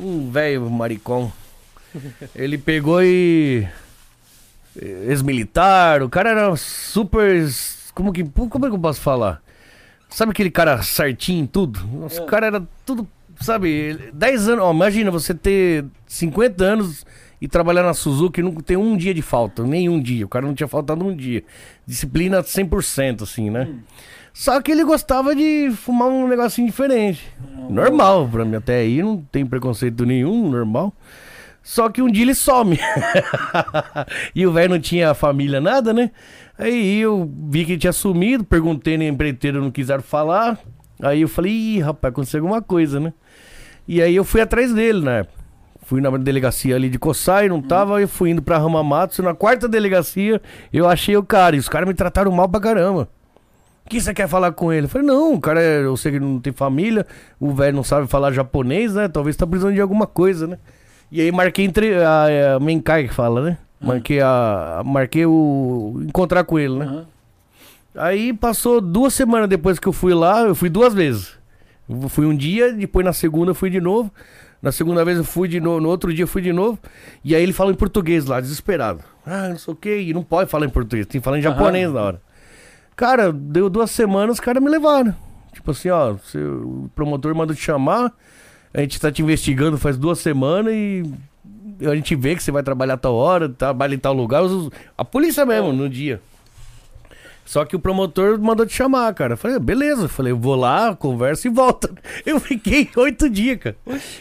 Um 0.00 0.30
velho 0.30 0.68
maricão. 0.68 1.32
Ele 2.34 2.58
pegou 2.58 3.02
e. 3.02 3.66
Ex-militar. 4.80 6.02
O 6.02 6.08
cara 6.08 6.30
era 6.30 6.56
super. 6.56 7.46
Como 7.94 8.12
que, 8.12 8.24
como 8.24 8.66
é 8.66 8.68
que 8.68 8.74
eu 8.74 8.80
posso 8.80 9.00
falar? 9.00 9.42
Sabe 10.08 10.32
aquele 10.32 10.50
cara 10.50 10.82
certinho 10.82 11.42
em 11.42 11.46
tudo? 11.46 11.80
Nossa, 11.86 12.22
O 12.22 12.26
cara 12.26 12.46
era 12.46 12.62
tudo. 12.86 13.06
Sabe, 13.40 14.10
10 14.12 14.48
anos. 14.48 14.64
Ó, 14.64 14.72
imagina 14.72 15.10
você 15.10 15.34
ter 15.34 15.84
50 16.06 16.64
anos 16.64 17.06
e 17.40 17.46
trabalhar 17.46 17.82
na 17.82 17.94
Suzuki 17.94 18.40
e 18.40 18.42
não 18.42 18.52
ter 18.54 18.76
um 18.76 18.96
dia 18.96 19.14
de 19.14 19.22
falta. 19.22 19.62
Nenhum 19.64 20.00
dia. 20.00 20.24
O 20.24 20.28
cara 20.28 20.46
não 20.46 20.54
tinha 20.54 20.66
faltado 20.68 21.04
um 21.04 21.14
dia. 21.14 21.44
Disciplina 21.86 22.42
100%, 22.42 23.22
assim, 23.22 23.50
né? 23.50 23.68
Só 24.32 24.60
que 24.60 24.70
ele 24.70 24.84
gostava 24.84 25.34
de 25.34 25.70
fumar 25.74 26.08
um 26.08 26.28
negocinho 26.28 26.66
diferente. 26.66 27.28
Normal, 27.68 28.28
pra 28.28 28.44
mim 28.44 28.56
até 28.56 28.78
aí 28.78 29.02
não 29.02 29.16
tem 29.16 29.44
preconceito 29.44 30.04
nenhum, 30.06 30.48
normal. 30.50 30.94
Só 31.68 31.90
que 31.90 32.00
um 32.00 32.10
dia 32.10 32.22
ele 32.22 32.34
some. 32.34 32.78
e 34.34 34.46
o 34.46 34.50
velho 34.50 34.70
não 34.70 34.80
tinha 34.80 35.12
família, 35.12 35.60
nada, 35.60 35.92
né? 35.92 36.10
Aí 36.58 36.98
eu 36.98 37.30
vi 37.50 37.62
que 37.66 37.72
ele 37.72 37.78
tinha 37.78 37.92
sumido, 37.92 38.42
perguntei 38.42 38.96
na 38.96 39.04
empreiteira, 39.04 39.60
não 39.60 39.70
quiseram 39.70 40.02
falar. 40.02 40.58
Aí 40.98 41.20
eu 41.20 41.28
falei, 41.28 41.52
ih, 41.52 41.80
rapaz, 41.80 42.10
aconteceu 42.10 42.40
alguma 42.40 42.62
coisa, 42.62 42.98
né? 42.98 43.12
E 43.86 44.00
aí 44.00 44.16
eu 44.16 44.24
fui 44.24 44.40
atrás 44.40 44.72
dele, 44.72 45.02
né? 45.02 45.26
Fui 45.82 46.00
na 46.00 46.08
delegacia 46.16 46.74
ali 46.74 46.88
de 46.88 46.98
Coçai, 46.98 47.50
não 47.50 47.60
tava, 47.60 48.00
eu 48.00 48.08
fui 48.08 48.30
indo 48.30 48.40
pra 48.40 48.56
Ramamatsu. 48.56 49.22
Na 49.22 49.34
quarta 49.34 49.68
delegacia, 49.68 50.40
eu 50.72 50.88
achei 50.88 51.18
o 51.18 51.22
cara, 51.22 51.54
e 51.54 51.58
os 51.58 51.68
caras 51.68 51.86
me 51.86 51.92
trataram 51.92 52.32
mal 52.32 52.48
pra 52.48 52.60
caramba. 52.60 53.10
O 53.84 53.90
que 53.90 54.00
você 54.00 54.14
quer 54.14 54.26
falar 54.26 54.52
com 54.52 54.72
ele? 54.72 54.86
Eu 54.86 54.88
falei, 54.88 55.06
não, 55.06 55.34
o 55.34 55.40
cara, 55.40 55.60
é- 55.60 55.84
eu 55.84 55.98
sei 55.98 56.12
que 56.12 56.18
não 56.18 56.40
tem 56.40 56.50
família, 56.50 57.06
o 57.38 57.52
velho 57.52 57.76
não 57.76 57.84
sabe 57.84 58.06
falar 58.06 58.32
japonês, 58.32 58.94
né? 58.94 59.06
Talvez 59.06 59.36
tá 59.36 59.46
precisando 59.46 59.74
de 59.74 59.82
alguma 59.82 60.06
coisa, 60.06 60.46
né? 60.46 60.56
E 61.10 61.20
aí 61.20 61.32
marquei 61.32 61.64
entre 61.64 61.94
a, 62.02 62.56
a 62.56 62.60
Menkai 62.60 63.08
que 63.08 63.14
fala, 63.14 63.42
né? 63.42 63.58
Marquei 63.80 64.20
a. 64.20 64.82
Marquei 64.84 65.24
o. 65.26 66.00
encontrar 66.04 66.44
com 66.44 66.58
ele, 66.58 66.78
né? 66.78 66.84
Aham. 66.84 67.06
Aí 67.94 68.32
passou 68.32 68.80
duas 68.80 69.12
semanas 69.12 69.48
depois 69.48 69.78
que 69.78 69.88
eu 69.88 69.92
fui 69.92 70.14
lá, 70.14 70.42
eu 70.42 70.54
fui 70.54 70.68
duas 70.68 70.94
vezes. 70.94 71.36
Eu 71.88 72.08
fui 72.08 72.26
um 72.26 72.36
dia, 72.36 72.72
depois 72.72 73.04
na 73.04 73.12
segunda 73.12 73.50
eu 73.50 73.54
fui 73.54 73.70
de 73.70 73.80
novo. 73.80 74.12
Na 74.60 74.70
segunda 74.70 75.04
vez 75.04 75.18
eu 75.18 75.24
fui 75.24 75.48
de 75.48 75.60
novo, 75.60 75.80
no 75.80 75.88
outro 75.88 76.12
dia 76.12 76.24
eu 76.24 76.28
fui 76.28 76.42
de 76.42 76.52
novo. 76.52 76.78
E 77.24 77.34
aí 77.34 77.42
ele 77.42 77.52
fala 77.52 77.72
em 77.72 77.74
português 77.74 78.26
lá, 78.26 78.40
desesperado. 78.40 79.02
Ah, 79.24 79.48
não 79.48 79.58
sei 79.58 79.72
o 79.72 79.76
que, 79.76 79.96
e 79.96 80.12
não 80.12 80.22
pode 80.22 80.50
falar 80.50 80.66
em 80.66 80.70
português, 80.70 81.06
tem 81.06 81.20
que 81.20 81.24
falar 81.24 81.38
em 81.38 81.42
japonês 81.42 81.92
na 81.92 82.00
hora. 82.00 82.22
Cara, 82.94 83.32
deu 83.32 83.70
duas 83.70 83.90
semanas, 83.90 84.34
os 84.34 84.40
caras 84.40 84.62
me 84.62 84.68
levaram. 84.68 85.14
Tipo 85.52 85.70
assim, 85.70 85.88
ó, 85.88 86.14
o 86.34 86.90
promotor 86.94 87.34
mandou 87.34 87.54
te 87.54 87.62
chamar, 87.62 88.12
a 88.78 88.82
gente 88.82 89.00
tá 89.00 89.10
te 89.10 89.22
investigando 89.22 89.76
faz 89.76 89.96
duas 89.96 90.20
semanas 90.20 90.72
e 90.72 91.02
a 91.82 91.94
gente 91.96 92.14
vê 92.14 92.36
que 92.36 92.42
você 92.42 92.52
vai 92.52 92.62
trabalhar 92.62 92.96
tal 92.96 93.12
hora, 93.14 93.48
trabalha 93.48 93.92
em 93.94 93.98
tal 93.98 94.12
lugar. 94.12 94.42
A 94.96 95.04
polícia 95.04 95.44
mesmo, 95.44 95.72
no 95.72 95.88
dia. 95.88 96.20
Só 97.44 97.64
que 97.64 97.74
o 97.74 97.80
promotor 97.80 98.38
mandou 98.38 98.64
te 98.64 98.74
chamar, 98.74 99.12
cara. 99.14 99.32
Eu 99.32 99.36
falei, 99.36 99.56
"Ah, 99.56 99.60
beleza. 99.60 100.02
Eu 100.02 100.08
falei, 100.08 100.32
eu 100.32 100.38
vou 100.38 100.54
lá, 100.54 100.94
converso 100.94 101.48
e 101.48 101.50
volto. 101.50 101.92
Eu 102.24 102.38
fiquei 102.38 102.88
oito 102.94 103.28
dias, 103.28 103.58
cara. 103.58 103.76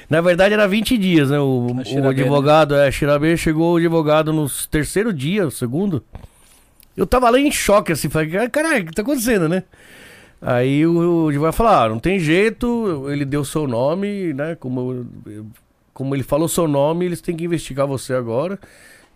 Na 0.10 0.22
verdade 0.22 0.54
era 0.54 0.68
20 0.68 0.98
dias, 0.98 1.30
né? 1.30 1.38
O, 1.38 1.68
A 1.78 1.82
o 1.82 1.86
Shirabe, 1.86 2.22
advogado, 2.22 2.74
é, 2.74 2.90
Shirabe 2.90 3.38
chegou 3.38 3.74
o 3.74 3.78
advogado 3.78 4.34
no 4.34 4.50
terceiro 4.72 5.14
dia, 5.14 5.46
o 5.46 5.52
segundo. 5.52 6.04
Eu 6.96 7.06
tava 7.06 7.30
lá 7.30 7.40
em 7.40 7.52
choque, 7.52 7.92
assim, 7.92 8.10
falei, 8.10 8.50
caralho, 8.50 8.84
o 8.84 8.86
que 8.88 8.94
tá 8.94 9.04
acontecendo, 9.04 9.48
né? 9.48 9.64
Aí 10.42 10.86
o, 10.86 11.26
o 11.26 11.28
advogado 11.30 11.54
falou, 11.54 11.74
ah, 11.74 11.90
não 11.90 12.00
tem 12.00 12.20
jeito, 12.20 13.06
ele 13.10 13.26
deu 13.26 13.44
seu 13.44 13.68
nome, 13.68 14.34
né? 14.34 14.56
Como, 14.56 15.06
como 15.94 16.16
ele 16.16 16.24
falou 16.24 16.48
seu 16.48 16.68
nome, 16.68 17.06
eles 17.06 17.22
têm 17.22 17.36
que 17.36 17.44
investigar 17.46 17.88
você 17.88 18.14
agora. 18.14 18.60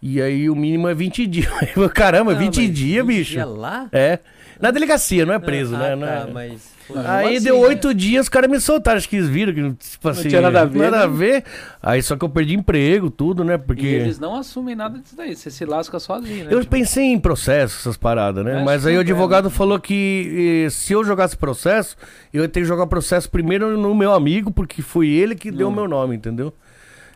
E 0.02 0.20
aí 0.20 0.50
o 0.50 0.56
mínimo 0.56 0.88
é 0.88 0.94
20 0.96 1.28
dias. 1.28 1.48
Caramba, 1.94 2.34
Não, 2.34 2.40
20 2.40 2.58
mas 2.58 2.74
dias, 2.74 3.06
20 3.06 3.18
bicho. 3.18 3.32
dias 3.34 3.48
lá? 3.48 3.88
É. 3.92 4.18
Na 4.62 4.72
delegacia, 4.72 5.26
não 5.26 5.34
é 5.34 5.40
preso, 5.40 5.76
ah, 5.76 5.80
né? 5.80 5.96
Não 5.96 6.08
Tá, 6.08 6.14
é- 6.14 6.32
mas. 6.32 6.72
Não, 6.90 7.10
Aí 7.10 7.38
assim, 7.38 7.46
deu 7.46 7.56
né? 7.62 7.68
oito 7.68 7.94
dias, 7.94 8.24
os 8.26 8.30
caras 8.30 8.50
me 8.52 8.60
soltaram. 8.60 8.98
Acho 8.98 9.08
que 9.08 9.16
eles 9.16 9.30
viram 9.30 9.54
que 9.54 9.74
tipo 9.90 10.10
assim, 10.10 10.28
tinha 10.28 10.42
nada 10.42 10.62
a 10.62 10.66
ver, 10.66 10.80
Nada 10.80 11.04
a 11.04 11.08
né? 11.08 11.14
ver. 11.16 11.44
Aí 11.82 12.02
só 12.04 12.18
que 12.18 12.26
eu 12.26 12.28
perdi 12.30 12.54
emprego, 12.54 13.10
tudo, 13.10 13.46
né? 13.46 13.54
E 13.54 13.58
Porque. 13.58 13.86
eles 13.86 14.20
não 14.20 14.36
assumem 14.36 14.76
nada 14.76 15.00
disso 15.00 15.16
daí. 15.16 15.34
Você 15.34 15.50
se 15.50 15.64
lasca 15.64 16.00
sozinho, 16.00 16.46
né? 16.46 16.54
Eu 16.54 16.60
Tipo, 16.60 16.72
pensei 16.72 17.06
em 17.06 17.18
processo, 17.18 17.78
essas 17.80 17.96
paradas, 17.96 18.44
né? 18.44 18.56
Acho 18.58 18.66
Mas 18.66 18.82
que 18.82 18.90
aí 18.90 18.96
o 18.96 18.98
não 18.98 19.02
advogado 19.04 19.50
falou 19.50 19.80
que 19.80 20.66
eh, 20.66 20.70
se 20.70 20.92
eu 20.92 21.02
jogasse 21.06 21.38
processo, 21.38 21.96
eu 22.34 22.42
ia 22.44 22.50
ter 22.50 22.60
que 22.60 22.66
jogar 22.66 22.86
processo 22.88 23.30
primeiro 23.30 23.78
no 23.78 23.96
meu 23.96 24.12
amigo, 24.12 24.52
porque 24.52 24.82
foi 24.82 25.08
ele 25.08 25.34
que 25.34 25.50
deu 25.50 25.68
o 25.68 25.72
Hum. 25.72 25.76
meu 25.76 25.88
nome, 25.88 26.16
entendeu? 26.18 26.54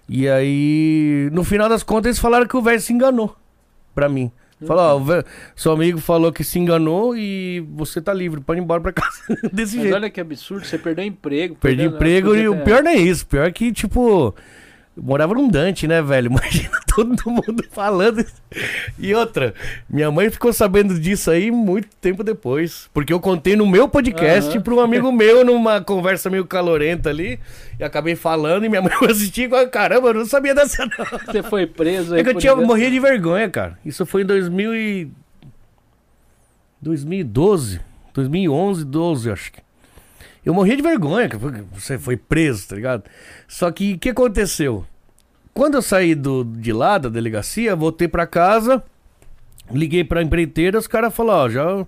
E 0.07 0.29
aí, 0.29 1.29
no 1.33 1.43
final 1.43 1.67
das 1.67 1.83
contas, 1.83 2.05
eles 2.05 2.19
falaram 2.19 2.45
que 2.47 2.55
o 2.55 2.61
velho 2.61 2.79
se 2.79 2.93
enganou 2.93 3.35
pra 3.93 4.07
mim. 4.07 4.31
Falou, 4.65 4.83
ó, 4.83 4.99
velho- 4.99 5.23
seu 5.55 5.71
amigo 5.71 5.99
falou 5.99 6.31
que 6.31 6.43
se 6.43 6.57
enganou 6.59 7.15
e 7.15 7.65
você 7.73 8.01
tá 8.01 8.13
livre, 8.13 8.41
pode 8.41 8.59
ir 8.59 8.63
embora 8.63 8.81
pra 8.81 8.91
casa. 8.93 9.21
Desse 9.51 9.75
Mas 9.75 9.83
jeito. 9.83 9.95
olha 9.95 10.09
que 10.09 10.19
absurdo, 10.21 10.65
você 10.65 10.77
perdeu 10.77 11.05
emprego. 11.05 11.55
Perdi 11.55 11.77
perdeu- 11.83 11.95
emprego 11.95 12.35
e 12.35 12.47
o 12.47 12.57
pior 12.63 12.83
não 12.83 12.91
é 12.91 12.95
isso. 12.95 13.25
Pior 13.27 13.45
é 13.47 13.51
que, 13.51 13.71
tipo, 13.71 14.33
eu 14.95 15.03
morava 15.03 15.33
num 15.33 15.49
Dante, 15.49 15.87
né, 15.87 16.01
velho? 16.01 16.27
Imagina 16.31 16.79
todo 16.95 17.15
mundo 17.25 17.63
falando. 17.71 18.25
E 18.97 19.13
outra, 19.13 19.53
minha 19.89 20.09
mãe 20.09 20.29
ficou 20.29 20.53
sabendo 20.53 20.97
disso 20.99 21.29
aí 21.29 21.51
muito 21.51 21.89
tempo 21.99 22.23
depois. 22.23 22.89
Porque 22.93 23.11
eu 23.11 23.19
contei 23.19 23.55
no 23.55 23.67
meu 23.67 23.89
podcast 23.89 24.51
Aham. 24.51 24.61
pra 24.61 24.73
um 24.73 24.79
amigo 24.79 25.11
meu, 25.11 25.43
numa 25.43 25.81
conversa 25.81 26.29
meio 26.29 26.45
calorenta 26.45 27.09
ali. 27.09 27.39
E 27.77 27.83
acabei 27.83 28.15
falando 28.15 28.65
e 28.65 28.69
minha 28.69 28.81
mãe 28.81 28.91
assistiu 29.09 29.49
e 29.53 29.67
caramba, 29.67 30.09
eu 30.09 30.13
não 30.13 30.25
sabia 30.25 30.55
dessa 30.55 30.85
não. 30.85 31.05
Você 31.25 31.43
foi 31.43 31.65
preso 31.67 32.13
aí. 32.13 32.21
É 32.21 32.23
que 32.23 32.29
eu 32.29 32.35
tinha, 32.35 32.55
morria 32.55 32.89
de 32.89 32.99
vergonha, 32.99 33.49
cara. 33.49 33.77
Isso 33.85 34.05
foi 34.05 34.21
em 34.21 34.25
2000 34.25 34.75
e... 34.75 35.11
2012, 36.81 37.81
2011, 38.13 38.85
12, 38.85 39.31
acho 39.31 39.51
que. 39.51 39.65
Eu 40.45 40.53
morria 40.53 40.75
de 40.75 40.83
vergonha, 40.83 41.27
que 41.27 41.37
você 41.73 41.97
foi 41.97 42.15
preso, 42.15 42.67
tá 42.67 42.75
ligado? 42.75 43.03
Só 43.47 43.71
que 43.71 43.93
o 43.93 43.97
que 43.97 44.09
aconteceu? 44.09 44.85
Quando 45.53 45.75
eu 45.75 45.81
saí 45.81 46.13
do, 46.13 46.43
de 46.43 46.71
lá, 46.71 46.97
da 46.97 47.09
delegacia, 47.09 47.75
voltei 47.75 48.07
pra 48.07 48.27
casa, 48.27 48.83
liguei 49.71 50.03
pra 50.03 50.21
empreiteira, 50.21 50.77
os 50.77 50.85
caras 50.85 51.15
falaram, 51.15 51.45
ó, 51.45 51.49
já, 51.49 51.87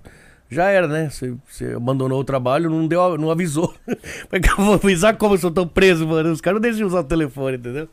já 0.49 0.69
era, 0.69 0.87
né? 0.87 1.09
Você, 1.09 1.73
abandonou 1.75 2.19
o 2.19 2.23
trabalho, 2.23 2.69
não, 2.69 2.87
deu, 2.87 3.17
não 3.17 3.29
avisou. 3.29 3.75
Porque 4.29 4.49
eu 4.49 4.55
vou 4.55 4.73
avisar 4.73 5.15
como 5.17 5.35
eu 5.35 5.39
sou 5.39 5.51
tão 5.51 5.67
preso, 5.67 6.07
mano. 6.07 6.31
Os 6.31 6.41
caras 6.41 6.55
não 6.55 6.61
deixam 6.61 6.77
de 6.79 6.85
usar 6.85 7.01
o 7.01 7.03
telefone, 7.03 7.57
entendeu? 7.57 7.87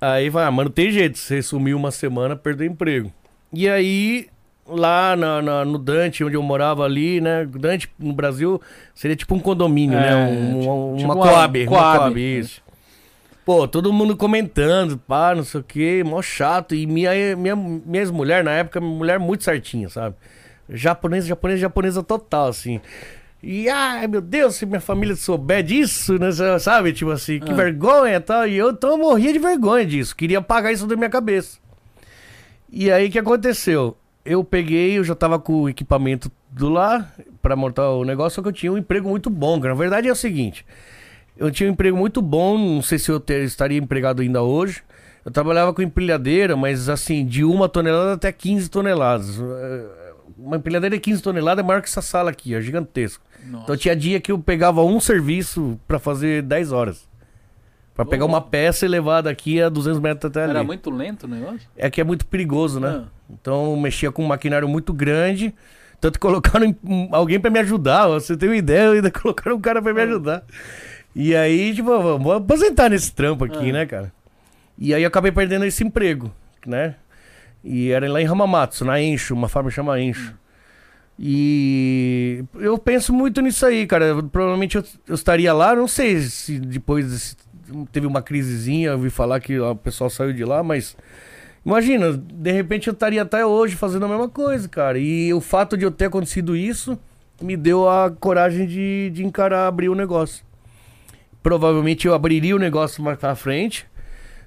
Aí 0.00 0.28
vai, 0.28 0.44
ah, 0.44 0.50
mano, 0.50 0.68
tem 0.68 0.90
jeito. 0.90 1.16
Você 1.18 1.40
sumiu 1.40 1.76
uma 1.76 1.90
semana, 1.90 2.36
perdeu 2.36 2.66
emprego. 2.66 3.10
E 3.52 3.68
aí, 3.68 4.28
lá 4.68 5.14
na, 5.16 5.40
na- 5.42 5.64
no 5.64 5.78
Dante, 5.78 6.24
onde 6.24 6.34
eu 6.36 6.42
morava 6.42 6.84
ali, 6.84 7.20
né? 7.20 7.44
Dante, 7.46 7.88
no 7.98 8.12
Brasil, 8.12 8.60
seria 8.94 9.16
tipo 9.16 9.34
um 9.34 9.38
condomínio, 9.40 9.98
É, 9.98 10.02
né? 10.02 10.16
Um- 10.26 10.58
tipo- 10.60 10.72
uma 10.74 10.96
tipo 10.96 11.04
uma 11.12 11.14
uma- 11.14 11.22
Coab. 11.28 11.62
uma 11.62 11.68
Coab. 11.68 11.98
Coab, 11.98 12.20
isso. 12.40 12.62
Pô, 13.44 13.68
todo 13.68 13.92
mundo 13.92 14.16
comentando, 14.16 14.98
pá, 14.98 15.32
não 15.34 15.44
sei 15.44 15.60
o 15.60 15.62
que, 15.64 16.02
mó 16.02 16.20
chato. 16.20 16.74
E 16.74 16.84
minha, 16.86 17.36
minha, 17.36 17.54
minha 17.54 18.02
ex-mulher, 18.02 18.42
na 18.42 18.50
época, 18.50 18.80
mulher 18.80 19.20
muito 19.20 19.44
certinha, 19.44 19.88
sabe? 19.88 20.16
Japonesa, 20.68 21.28
japonesa, 21.28 21.60
japonesa 21.60 22.02
total, 22.02 22.48
assim. 22.48 22.80
E, 23.40 23.68
ai, 23.68 24.08
meu 24.08 24.20
Deus, 24.20 24.56
se 24.56 24.66
minha 24.66 24.80
família 24.80 25.14
souber 25.14 25.62
disso, 25.62 26.18
né, 26.18 26.30
sabe? 26.58 26.92
Tipo 26.92 27.12
assim, 27.12 27.38
que 27.38 27.52
Ah. 27.52 27.54
vergonha 27.54 28.16
e 28.16 28.20
tal. 28.20 28.48
E 28.48 28.56
eu, 28.56 28.70
então, 28.70 28.90
eu 28.90 28.98
morria 28.98 29.32
de 29.32 29.38
vergonha 29.38 29.86
disso. 29.86 30.16
Queria 30.16 30.38
apagar 30.38 30.72
isso 30.72 30.84
da 30.84 30.96
minha 30.96 31.08
cabeça. 31.10 31.58
E 32.68 32.90
aí, 32.90 33.06
o 33.06 33.10
que 33.12 33.18
aconteceu? 33.20 33.96
Eu 34.26 34.42
peguei, 34.44 34.98
eu 34.98 35.04
já 35.04 35.14
tava 35.14 35.38
com 35.38 35.62
o 35.62 35.68
equipamento 35.68 36.30
do 36.50 36.68
lá 36.68 37.10
pra 37.40 37.54
montar 37.56 37.90
o 37.90 38.04
negócio, 38.04 38.36
só 38.36 38.42
que 38.42 38.48
eu 38.48 38.52
tinha 38.52 38.72
um 38.72 38.78
emprego 38.78 39.08
muito 39.08 39.30
bom. 39.30 39.58
Na 39.58 39.74
verdade 39.74 40.08
é 40.08 40.12
o 40.12 40.16
seguinte, 40.16 40.66
eu 41.36 41.50
tinha 41.50 41.68
um 41.68 41.72
emprego 41.72 41.96
muito 41.96 42.20
bom, 42.20 42.58
não 42.58 42.82
sei 42.82 42.98
se 42.98 43.10
eu 43.10 43.20
ter- 43.20 43.44
estaria 43.44 43.78
empregado 43.78 44.22
ainda 44.22 44.42
hoje. 44.42 44.82
Eu 45.24 45.30
trabalhava 45.32 45.72
com 45.74 45.82
empilhadeira, 45.82 46.56
mas 46.56 46.88
assim, 46.88 47.24
de 47.26 47.42
uma 47.44 47.68
tonelada 47.68 48.12
até 48.14 48.30
15 48.32 48.68
toneladas. 48.68 49.38
Eh, 49.40 50.02
Uma 50.38 50.56
empilhadeira 50.58 50.94
de 50.96 51.00
15 51.00 51.22
toneladas 51.22 51.64
é 51.64 51.66
maior 51.66 51.80
que 51.80 51.88
essa 51.88 52.02
sala 52.02 52.30
aqui, 52.30 52.54
é 52.54 52.60
gigantesco. 52.60 53.24
Nossa. 53.46 53.64
Então 53.64 53.76
tinha 53.76 53.96
dia 53.96 54.20
que 54.20 54.30
eu 54.30 54.38
pegava 54.38 54.82
um 54.84 55.00
serviço 55.00 55.80
pra 55.88 55.98
fazer 55.98 56.42
10 56.42 56.72
horas. 56.72 57.08
Pra 57.94 58.04
pegar 58.04 58.26
uma 58.26 58.42
peça 58.42 58.84
e 58.84 58.88
levar 58.88 59.22
daqui 59.22 59.62
a 59.62 59.70
200 59.70 59.98
metros 59.98 60.30
até 60.30 60.42
ali. 60.42 60.50
Era 60.50 60.62
muito 60.62 60.90
lento 60.90 61.24
o 61.24 61.28
negócio? 61.28 61.60
É 61.76 61.88
que 61.88 62.00
é 62.00 62.04
muito 62.04 62.26
perigoso, 62.26 62.78
né? 62.78 63.04
Ah. 63.06 63.08
Então 63.30 63.76
mexia 63.76 64.10
com 64.12 64.22
um 64.24 64.28
maquinário 64.28 64.68
muito 64.68 64.92
grande. 64.92 65.54
Tanto 66.00 66.20
colocaram 66.20 66.74
alguém 67.12 67.40
pra 67.40 67.50
me 67.50 67.58
ajudar. 67.60 68.06
Você 68.08 68.36
tem 68.36 68.48
uma 68.48 68.56
ideia, 68.56 68.90
ainda 68.90 69.10
colocaram 69.12 69.56
um 69.56 69.60
cara 69.60 69.80
pra 69.82 69.92
me 69.94 70.00
ajudar. 70.02 70.44
E 71.14 71.34
aí, 71.34 71.74
tipo, 71.74 71.88
vamos 71.88 72.30
aposentar 72.32 72.90
nesse 72.90 73.12
trampo 73.12 73.44
aqui, 73.44 73.70
Ah. 73.70 73.72
né, 73.72 73.86
cara? 73.86 74.12
E 74.78 74.92
aí 74.92 75.02
eu 75.02 75.08
acabei 75.08 75.32
perdendo 75.32 75.64
esse 75.64 75.82
emprego, 75.82 76.30
né? 76.66 76.94
E 77.64 77.90
era 77.90 78.10
lá 78.12 78.20
em 78.20 78.26
Hamamatsu, 78.26 78.84
na 78.84 79.00
Encho, 79.00 79.34
uma 79.34 79.48
fábrica 79.48 79.74
chama 79.74 79.98
Encho. 79.98 80.34
E 81.18 82.44
eu 82.54 82.76
penso 82.76 83.12
muito 83.12 83.40
nisso 83.40 83.64
aí, 83.64 83.86
cara. 83.86 84.22
Provavelmente 84.30 84.76
eu, 84.76 84.84
eu 85.08 85.14
estaria 85.14 85.52
lá, 85.52 85.74
não 85.74 85.88
sei 85.88 86.20
se 86.20 86.58
depois 86.58 87.10
desse- 87.10 87.36
teve 87.90 88.06
uma 88.06 88.20
crisezinha, 88.20 88.88
eu 88.90 88.92
ouvi 88.94 89.08
falar 89.10 89.40
que 89.40 89.58
o 89.58 89.74
pessoal 89.74 90.10
saiu 90.10 90.32
de 90.34 90.44
lá, 90.44 90.62
mas 90.62 90.94
imagina, 91.66 92.12
de 92.12 92.52
repente 92.52 92.86
eu 92.88 92.92
estaria 92.92 93.20
até 93.22 93.44
hoje 93.44 93.74
fazendo 93.76 94.06
a 94.06 94.08
mesma 94.08 94.28
coisa, 94.28 94.68
cara. 94.68 94.98
E 94.98 95.34
o 95.34 95.40
fato 95.40 95.76
de 95.76 95.84
eu 95.84 95.90
ter 95.90 96.06
acontecido 96.06 96.56
isso 96.56 96.98
me 97.42 97.56
deu 97.56 97.88
a 97.88 98.10
coragem 98.10 98.66
de, 98.66 99.10
de 99.12 99.24
encarar 99.26 99.66
abrir 99.66 99.88
o 99.90 99.94
negócio. 99.94 100.44
Provavelmente 101.42 102.06
eu 102.06 102.14
abriria 102.14 102.56
o 102.56 102.58
negócio 102.58 103.02
mais 103.02 103.18
pra 103.18 103.34
frente. 103.34 103.86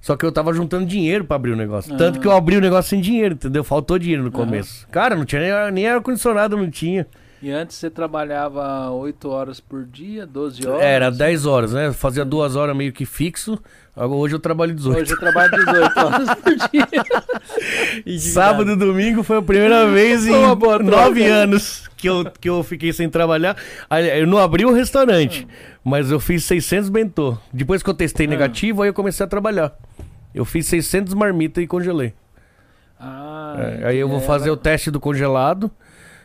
Só 0.02 0.16
que 0.16 0.26
eu 0.26 0.32
tava 0.32 0.54
juntando 0.54 0.86
dinheiro 0.86 1.26
pra 1.26 1.36
abrir 1.36 1.52
o 1.52 1.56
negócio. 1.58 1.96
Tanto 1.98 2.18
Ah. 2.20 2.22
que 2.22 2.28
eu 2.28 2.32
abri 2.32 2.56
o 2.56 2.62
negócio 2.62 2.90
sem 2.90 3.02
dinheiro, 3.02 3.34
entendeu? 3.36 3.64
Faltou 3.66 4.00
dinheiro 4.00 4.24
no 4.24 4.32
começo. 4.32 4.88
Cara, 4.90 5.14
não 5.16 5.26
tinha 5.26 5.42
nem, 5.42 5.72
nem 5.74 5.88
ar-condicionado, 5.90 6.56
não 6.56 6.70
tinha. 6.70 7.06
E 7.42 7.52
antes 7.52 7.76
você 7.78 7.90
trabalhava 7.90 8.90
8 8.92 9.30
horas 9.30 9.60
por 9.60 9.86
dia, 9.86 10.26
12 10.26 10.66
horas? 10.68 10.82
Era 10.84 11.10
10 11.12 11.46
horas, 11.46 11.74
né? 11.74 11.88
Eu 11.88 11.94
Fazia 11.94 12.24
duas 12.26 12.56
horas 12.56 12.76
meio 12.76 12.92
que 12.94 13.06
fixo. 13.06 13.58
Hoje 14.08 14.36
eu 14.36 14.40
trabalho 14.40 14.74
18. 14.74 14.98
Hoje 15.02 15.12
eu 15.14 15.20
trabalho 15.20 15.52
18 15.52 16.00
horas 16.00 16.30
por 16.42 16.56
dia. 16.56 18.20
Sábado 18.20 18.72
e 18.72 18.76
domingo 18.76 19.24
foi 19.24 19.38
a 19.38 19.42
primeira 19.42 19.88
vez 19.90 20.26
em 20.26 20.32
nove 20.84 21.22
né? 21.24 21.30
anos 21.30 21.90
que 21.98 22.08
eu, 22.08 22.24
que 22.40 22.50
eu 22.50 22.64
fiquei 22.64 22.94
sem 22.94 23.10
trabalhar. 23.10 23.58
Eu 24.18 24.26
não 24.26 24.38
abri 24.38 24.66
o 24.66 24.72
restaurante, 24.72 25.48
mas 25.84 26.12
eu 26.12 26.20
fiz 26.20 26.44
600 26.46 26.90
bentô. 26.90 27.38
Depois 27.52 27.84
que 27.84 27.90
eu 27.90 27.94
testei 27.94 28.26
Ah. 28.26 28.30
negativo, 28.30 28.82
aí 28.82 28.90
eu 28.90 28.94
comecei 28.94 29.26
a 29.26 29.28
trabalhar. 29.28 29.74
Eu 30.34 30.46
fiz 30.46 30.66
600 30.68 31.14
marmitas 31.14 31.64
e 31.64 31.68
congelei. 31.68 32.14
Ah, 33.00 33.56
É, 33.82 33.88
aí 33.88 33.98
eu 33.98 34.08
vou 34.08 34.20
fazer 34.22 34.50
o 34.52 34.58
teste 34.58 34.92
do 34.92 35.00
congelado. 35.00 35.72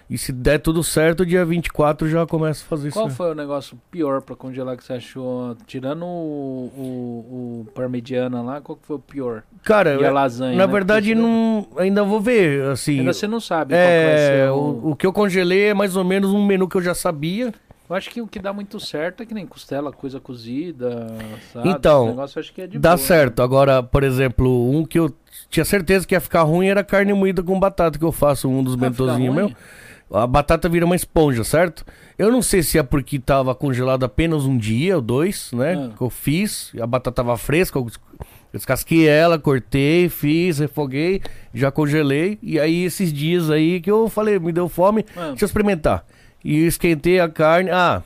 E 0.08 0.18
se 0.18 0.32
der 0.32 0.58
tudo 0.58 0.82
certo, 0.84 1.24
dia 1.24 1.44
24 1.46 2.08
já 2.08 2.26
começa 2.26 2.62
a 2.62 2.68
fazer 2.68 2.90
Qual 2.92 3.06
isso. 3.08 3.16
foi 3.16 3.30
o 3.30 3.34
negócio 3.34 3.78
pior 3.90 4.20
pra 4.20 4.36
congelar 4.36 4.76
que 4.76 4.84
você 4.84 4.92
achou? 4.92 5.56
Tirando 5.66 6.04
o, 6.04 6.70
o, 6.76 7.64
o 7.66 7.72
parmegiana 7.74 8.42
lá, 8.42 8.60
qual 8.60 8.76
que 8.76 8.86
foi 8.86 8.96
o 8.96 8.98
pior? 8.98 9.42
Cara, 9.62 9.94
E 10.00 10.04
a 10.04 10.12
lasanha, 10.12 10.56
na 10.58 10.66
né? 10.66 10.72
verdade, 10.72 11.14
não, 11.14 11.66
ainda 11.78 12.04
vou 12.04 12.20
ver, 12.20 12.64
assim. 12.68 12.98
Ainda 13.00 13.12
você 13.14 13.26
não 13.26 13.40
sabe 13.40 13.72
qual 13.74 13.80
É, 13.80 14.50
o... 14.52 14.90
o, 14.90 14.96
que 14.96 15.06
eu 15.06 15.12
congelei 15.12 15.68
é 15.68 15.74
mais 15.74 15.96
ou 15.96 16.04
menos 16.04 16.30
um 16.32 16.44
menu 16.44 16.68
que 16.68 16.76
eu 16.76 16.82
já 16.82 16.94
sabia. 16.94 17.52
Eu 17.88 17.96
acho 17.96 18.10
que 18.10 18.20
o 18.20 18.26
que 18.26 18.38
dá 18.38 18.52
muito 18.52 18.78
certo 18.80 19.22
é 19.22 19.26
que 19.26 19.34
nem 19.34 19.46
costela, 19.46 19.92
coisa 19.92 20.18
cozida, 20.18 21.06
sabe? 21.52 21.68
Então, 21.68 22.06
negócio 22.08 22.38
eu 22.38 22.40
acho 22.40 22.52
que 22.52 22.62
é 22.62 22.66
de 22.66 22.78
Dá 22.78 22.90
boa. 22.90 22.98
certo. 22.98 23.42
Agora, 23.42 23.82
por 23.82 24.02
exemplo, 24.02 24.70
um 24.70 24.84
que 24.84 24.98
eu 24.98 25.10
tinha 25.50 25.64
certeza 25.64 26.06
que 26.06 26.14
ia 26.14 26.20
ficar 26.20 26.42
ruim 26.42 26.66
era 26.66 26.82
carne 26.82 27.12
moída 27.12 27.42
com 27.42 27.58
batata, 27.60 27.98
que 27.98 28.04
eu 28.04 28.12
faço 28.12 28.48
um 28.48 28.62
dos 28.62 28.74
Ah, 28.82 29.12
ruim? 29.12 29.30
meu. 29.30 29.52
A 30.12 30.26
batata 30.26 30.68
vira 30.68 30.84
uma 30.86 30.94
esponja, 30.94 31.42
certo? 31.44 31.84
Eu 32.18 32.30
não 32.30 32.40
sei 32.42 32.62
se 32.62 32.78
é 32.78 32.82
porque 32.82 33.18
tava 33.18 33.54
congelado 33.54 34.04
apenas 34.04 34.44
um 34.44 34.56
dia 34.56 34.96
ou 34.96 35.02
dois, 35.02 35.50
né? 35.52 35.74
Ah. 35.90 35.96
Que 35.96 36.02
eu 36.02 36.10
fiz, 36.10 36.70
a 36.80 36.86
batata 36.86 37.16
tava 37.16 37.36
fresca, 37.36 37.78
eu 37.78 37.84
des- 37.84 37.98
eu 38.52 38.58
descasquei 38.58 39.08
ela, 39.08 39.38
cortei, 39.38 40.08
fiz, 40.08 40.58
refoguei, 40.58 41.20
já 41.52 41.70
congelei. 41.72 42.38
E 42.42 42.60
aí 42.60 42.84
esses 42.84 43.12
dias 43.12 43.50
aí 43.50 43.80
que 43.80 43.90
eu 43.90 44.08
falei, 44.08 44.38
me 44.38 44.52
deu 44.52 44.68
fome, 44.68 45.04
Ah. 45.16 45.28
deixa 45.30 45.44
eu 45.44 45.46
experimentar. 45.46 46.04
E 46.44 46.60
eu 46.60 46.68
esquentei 46.68 47.18
a 47.18 47.28
carne, 47.28 47.70
ah, 47.70 48.02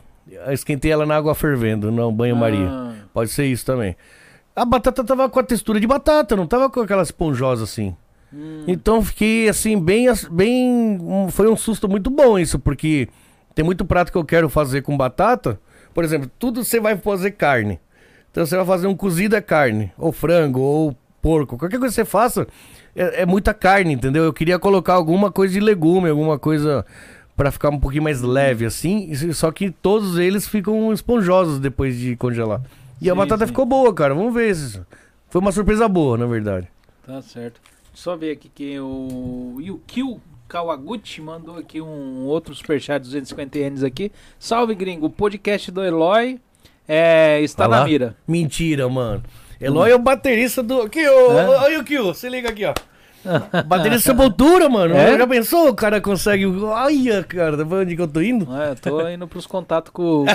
esquentei 0.51 0.91
ela 0.91 1.05
na 1.05 1.17
água 1.17 1.35
fervendo, 1.35 1.91
não 1.91 2.13
banho-maria. 2.13 2.69
Ah, 2.71 2.95
Pode 3.13 3.31
ser 3.31 3.47
isso 3.47 3.67
também. 3.67 3.97
A 4.55 4.65
batata 4.65 5.03
tava 5.05 5.29
com 5.29 5.41
a 5.41 5.43
textura 5.43 5.79
de 5.81 5.87
batata, 5.87 6.35
não 6.37 6.47
tava 6.47 6.71
com 6.71 6.81
aquela 6.81 7.03
esponjosa 7.03 7.65
assim. 7.65 7.95
Hum, 8.33 8.65
Então 8.67 9.03
fiquei 9.03 9.49
assim, 9.49 9.79
bem. 9.81 10.07
bem 10.31 10.99
um- 11.01 11.29
foi 11.31 11.49
um 11.49 11.57
susto 11.57 11.89
muito 11.89 12.11
bom 12.11 12.39
isso, 12.39 12.59
porque 12.59 13.09
tem 13.55 13.65
muito 13.65 13.85
prato 13.85 14.13
que 14.13 14.19
eu 14.19 14.25
quero 14.25 14.49
fazer 14.49 14.83
com 14.83 14.97
batata. 14.97 15.59
Por 15.95 16.05
exemplo, 16.05 16.31
tudo 16.39 16.63
você 16.65 16.79
vai 16.79 16.97
fazer 16.97 17.33
carne. 17.33 17.81
Então 18.31 18.45
você 18.47 18.57
vai 18.57 18.65
fazer 18.67 18.87
um 18.87 18.95
cozido 18.97 19.35
é 19.35 19.41
carne, 19.41 19.91
ou 19.99 20.13
frango, 20.13 20.61
ou 20.61 20.97
porco. 21.21 21.57
Qualquer 21.59 21.79
coisa 21.79 21.93
que 21.93 22.01
você 22.03 22.05
faça 22.05 22.47
é, 22.95 23.23
é 23.23 23.27
muita 23.27 23.53
carne, 23.55 23.93
entendeu? 23.95 24.25
Eu 24.25 24.33
queria 24.33 24.59
colocar 24.59 24.95
alguma 24.95 25.33
coisa 25.33 25.55
de 25.55 25.61
legume, 25.61 26.09
alguma 26.11 26.39
coisa 26.39 26.85
pra 27.37 27.51
ficar 27.51 27.71
um 27.71 27.81
pouquinho 27.81 28.03
mais 28.05 28.21
leve 28.23 28.65
assim. 28.67 29.13
Só 29.33 29.51
que 29.51 29.71
todos 29.71 30.19
eles 30.19 30.47
ficam 30.47 30.93
esponjosos 30.93 31.59
depois 31.59 31.99
de 31.99 32.15
congelar. 32.17 32.61
E 33.01 33.09
a 33.11 33.15
Sim, 33.15 33.19
batata 33.19 33.47
sim. 33.47 33.47
ficou 33.47 33.65
boa, 33.67 33.93
cara. 33.95 34.15
Vamos 34.15 34.35
ver. 34.35 34.55
Foi 35.31 35.41
uma 35.41 35.53
surpresa 35.53 35.89
boa, 35.89 36.17
na 36.19 36.27
verdade. 36.27 36.69
tá 37.07 37.21
certo. 37.23 37.61
Só 37.99 38.15
ver 38.15 38.31
aqui 38.31 38.49
que 38.49 38.79
o 38.79 39.57
Yukio 39.61 40.21
Kawaguchi 40.47 41.21
mandou 41.21 41.57
aqui 41.57 41.81
um 41.81 42.27
outro 42.27 42.55
superchat 42.55 43.03
250 43.03 43.59
ienes 43.59 43.83
aqui. 43.83 44.13
Salve, 44.39 44.73
gringo. 44.77 45.07
O 45.07 45.11
podcast 45.11 45.69
do 45.73 45.85
Eloy 45.85 46.39
é, 46.87 47.41
está 47.41 47.69
Tá 47.69 47.81
na 47.81 47.85
mira. 47.85 48.17
Mentira, 48.25 48.89
mano. 48.89 49.25
Eloy 49.61 49.91
é 49.91 49.97
o 49.97 49.99
baterista 49.99 50.63
do. 50.63 50.83
Aqui, 50.83 51.05
ô, 51.09 51.33
É? 51.33 51.49
ô, 51.49 51.63
ô, 51.65 51.69
Yukio, 51.71 52.15
se 52.15 52.29
liga 52.29 52.51
aqui, 52.51 52.65
ó. 52.67 52.75
Baterista 53.67 54.11
Sepultura, 54.11 54.69
mano. 54.69 54.95
É? 54.95 55.17
Já 55.19 55.27
pensou? 55.27 55.69
O 55.69 55.75
cara 55.75 56.01
consegue. 56.01 56.47
Olha, 56.47 57.23
cara, 57.25 57.57
tá 57.57 57.63
vendo 57.65 57.81
onde 57.81 57.97
que 57.97 58.03
eu 58.03 58.09
tô 58.09 58.21
indo? 58.21 58.49
É, 58.57 58.71
eu 58.71 58.77
tô 58.77 59.09
indo 59.09 59.27
pros 59.29 59.47
contatos 59.47 59.91
com. 59.93 60.25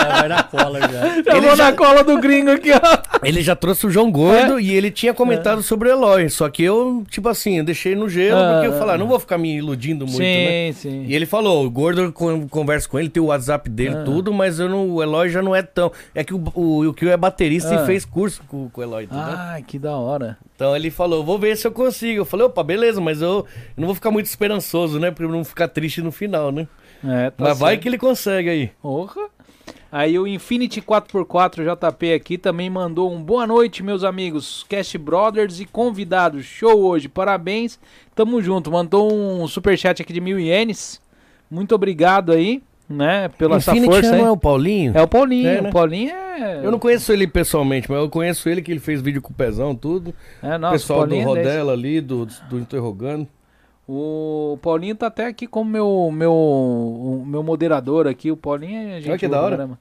É, 0.00 0.12
vai 0.20 0.28
na 0.28 0.42
cola 0.42 0.80
já. 0.80 0.88
Já 1.22 1.36
Ele 1.36 1.46
vou 1.46 1.56
já- 1.56 1.70
na 1.70 1.72
cola 1.76 2.02
do 2.04 2.18
gringo 2.18 2.50
aqui, 2.50 2.70
ó. 2.72 2.80
Ele 3.22 3.42
já 3.42 3.54
trouxe 3.54 3.86
o 3.86 3.90
João 3.90 4.10
Gordo 4.10 4.58
e 4.58 4.72
ele 4.72 4.90
tinha 4.90 5.12
comentado 5.12 5.62
sobre 5.62 5.88
o 5.88 5.92
Eloy. 5.92 6.28
Só 6.30 6.48
que 6.48 6.62
eu, 6.62 7.04
tipo 7.10 7.28
assim, 7.28 7.58
eu 7.58 7.64
deixei 7.64 7.94
no 7.94 8.08
gelo 8.08 8.38
Ah, 8.40 8.52
porque 8.54 8.66
eu 8.68 8.72
ah, 8.74 8.78
falei, 8.78 8.92
ah, 8.92 8.94
ah. 8.94 8.98
não 8.98 9.06
vou 9.06 9.18
ficar 9.20 9.36
me 9.38 9.56
iludindo 9.56 10.06
muito, 10.06 10.20
né? 10.20 10.72
sim, 10.72 10.90
sim. 10.90 11.04
E 11.06 11.14
ele 11.14 11.26
falou, 11.26 11.64
o 11.64 11.70
Gordo 11.70 12.00
eu 12.02 12.12
con- 12.12 12.48
converso 12.48 12.88
com 12.88 12.98
ele, 12.98 13.08
tem 13.08 13.22
o 13.22 13.26
WhatsApp 13.26 13.68
dele, 13.68 13.96
Ah. 13.96 14.02
tudo, 14.04 14.32
mas 14.32 14.58
eu 14.58 14.68
não, 14.68 14.88
o 14.90 15.02
Eloy 15.02 15.28
já 15.28 15.42
não 15.42 15.54
é 15.54 15.62
tão. 15.62 15.92
É 16.14 16.24
que 16.24 16.34
o, 16.34 16.42
o 16.54 16.84
Yukio 16.84 17.10
é 17.10 17.16
baterista 17.16 17.78
Ah. 17.78 17.82
e 17.82 17.86
fez 17.86 18.04
curso 18.04 18.42
com, 18.48 18.68
com 18.70 18.80
o 18.80 18.84
Eloy, 18.84 19.04
entendeu? 19.04 19.24
Ai, 19.26 19.62
que 19.62 19.78
da 19.78 19.92
hora. 19.96 20.38
Então 20.54 20.74
ele 20.76 20.90
falou, 20.90 21.24
vou 21.24 21.38
ver 21.38 21.56
se 21.56 21.66
eu 21.66 21.69
consigo. 21.70 22.20
Eu 22.20 22.24
falei, 22.24 22.46
opa, 22.46 22.62
beleza, 22.62 23.00
mas 23.00 23.22
eu, 23.22 23.28
eu 23.28 23.46
não 23.76 23.86
vou 23.86 23.94
ficar 23.94 24.10
muito 24.10 24.26
esperançoso, 24.26 24.98
né? 24.98 25.10
Pra 25.10 25.24
eu 25.24 25.30
não 25.30 25.44
ficar 25.44 25.68
triste 25.68 26.02
no 26.02 26.12
final, 26.12 26.50
né? 26.50 26.66
É, 27.04 27.30
tá 27.30 27.44
mas 27.44 27.58
vai 27.58 27.72
certo. 27.72 27.82
que 27.82 27.88
ele 27.88 27.98
consegue 27.98 28.48
aí. 28.48 28.72
Porra. 28.82 29.28
Aí 29.92 30.16
o 30.18 30.26
Infinity 30.26 30.80
4x4 30.80 31.64
JP 31.64 32.12
aqui 32.12 32.38
também 32.38 32.70
mandou 32.70 33.12
um 33.12 33.20
boa 33.20 33.44
noite, 33.44 33.82
meus 33.82 34.04
amigos, 34.04 34.64
Cast 34.68 34.96
Brothers 34.96 35.58
e 35.58 35.64
convidados. 35.64 36.44
Show 36.44 36.80
hoje, 36.82 37.08
parabéns. 37.08 37.78
Tamo 38.14 38.40
junto. 38.40 38.70
Mandou 38.70 39.12
um 39.12 39.48
superchat 39.48 40.00
aqui 40.00 40.12
de 40.12 40.20
mil 40.20 40.38
ienes. 40.38 41.00
Muito 41.50 41.74
obrigado 41.74 42.30
aí, 42.30 42.62
né, 42.90 43.28
pela 43.28 43.56
Infinity 43.58 43.86
essa 43.86 43.92
força 43.94 44.16
não 44.16 44.26
é 44.26 44.30
o 44.32 44.36
Paulinho? 44.36 44.92
É 44.96 45.00
o 45.00 45.06
Paulinho, 45.06 45.48
É, 45.48 45.60
né? 45.60 45.68
o 45.68 45.72
Paulinho 45.72 46.10
é... 46.10 46.60
Eu 46.64 46.72
não 46.72 46.78
conheço 46.78 47.12
ele 47.12 47.26
pessoalmente, 47.26 47.88
mas 47.88 48.00
eu 48.00 48.10
conheço 48.10 48.48
ele 48.48 48.60
que 48.60 48.70
ele 48.72 48.80
fez 48.80 49.00
vídeo 49.00 49.22
com 49.22 49.30
o 49.32 49.34
Pezão, 49.34 49.74
tudo. 49.74 50.12
É, 50.42 50.56
o 50.56 50.58
nossa, 50.58 50.72
pessoal 50.72 51.00
do 51.00 51.10
Paulinho 51.10 51.22
é. 51.22 51.24
Rodela 51.24 51.72
ali, 51.72 52.00
do, 52.00 52.26
do 52.26 52.58
Interrogando. 52.58 53.28
O 53.88 54.58
Paulinho 54.62 54.94
tá 54.94 55.06
até 55.06 55.26
aqui 55.26 55.46
como 55.46 55.70
meu, 55.70 56.10
meu, 56.12 56.32
o 56.32 57.24
meu 57.26 57.42
moderador 57.42 58.06
aqui. 58.06 58.30
O 58.30 58.36
Paulinho 58.36 58.90
é 58.90 59.00
gente 59.00 59.10
Olha 59.10 59.18
que 59.18 59.28
da 59.28 59.40
hora. 59.40 59.48
pra 59.48 59.56
caramba. 59.56 59.78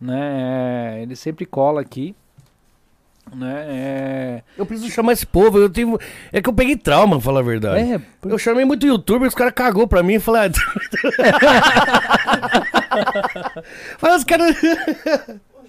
Né? 0.00 0.96
é, 0.98 1.02
ele 1.02 1.14
sempre 1.16 1.44
cola 1.44 1.80
aqui. 1.80 2.14
Né? 3.34 3.64
É, 3.68 4.42
Eu 4.58 4.66
preciso 4.66 4.90
chamar 4.90 5.12
esse 5.12 5.24
povo, 5.26 5.56
eu 5.58 5.68
tive... 5.70 5.96
É 6.32 6.42
que 6.42 6.48
eu 6.48 6.52
peguei 6.52 6.76
trauma, 6.76 7.16
pra 7.16 7.24
falar 7.24 7.40
a 7.40 7.44
verdade. 7.44 7.92
é, 7.92 8.00
Eu 8.24 8.38
chamei 8.38 8.64
muito 8.64 8.86
youtuber, 8.86 9.28
os 9.28 9.34
caras 9.34 9.52
cagou 9.54 9.86
pra 9.86 10.02
mim 10.02 10.14
e 10.14 10.20
falaram... 10.20 10.52
Ah... 12.90 13.62
Mas 14.00 14.16
os 14.16 14.24
caras... 14.24 14.56
Hoje 14.56 14.66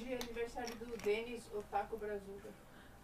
é 0.10 0.18
aniversário 0.24 0.74
do 0.80 1.04
Denis 1.04 1.44
Otaku 1.56 1.98
Brazuca. 1.98 2.50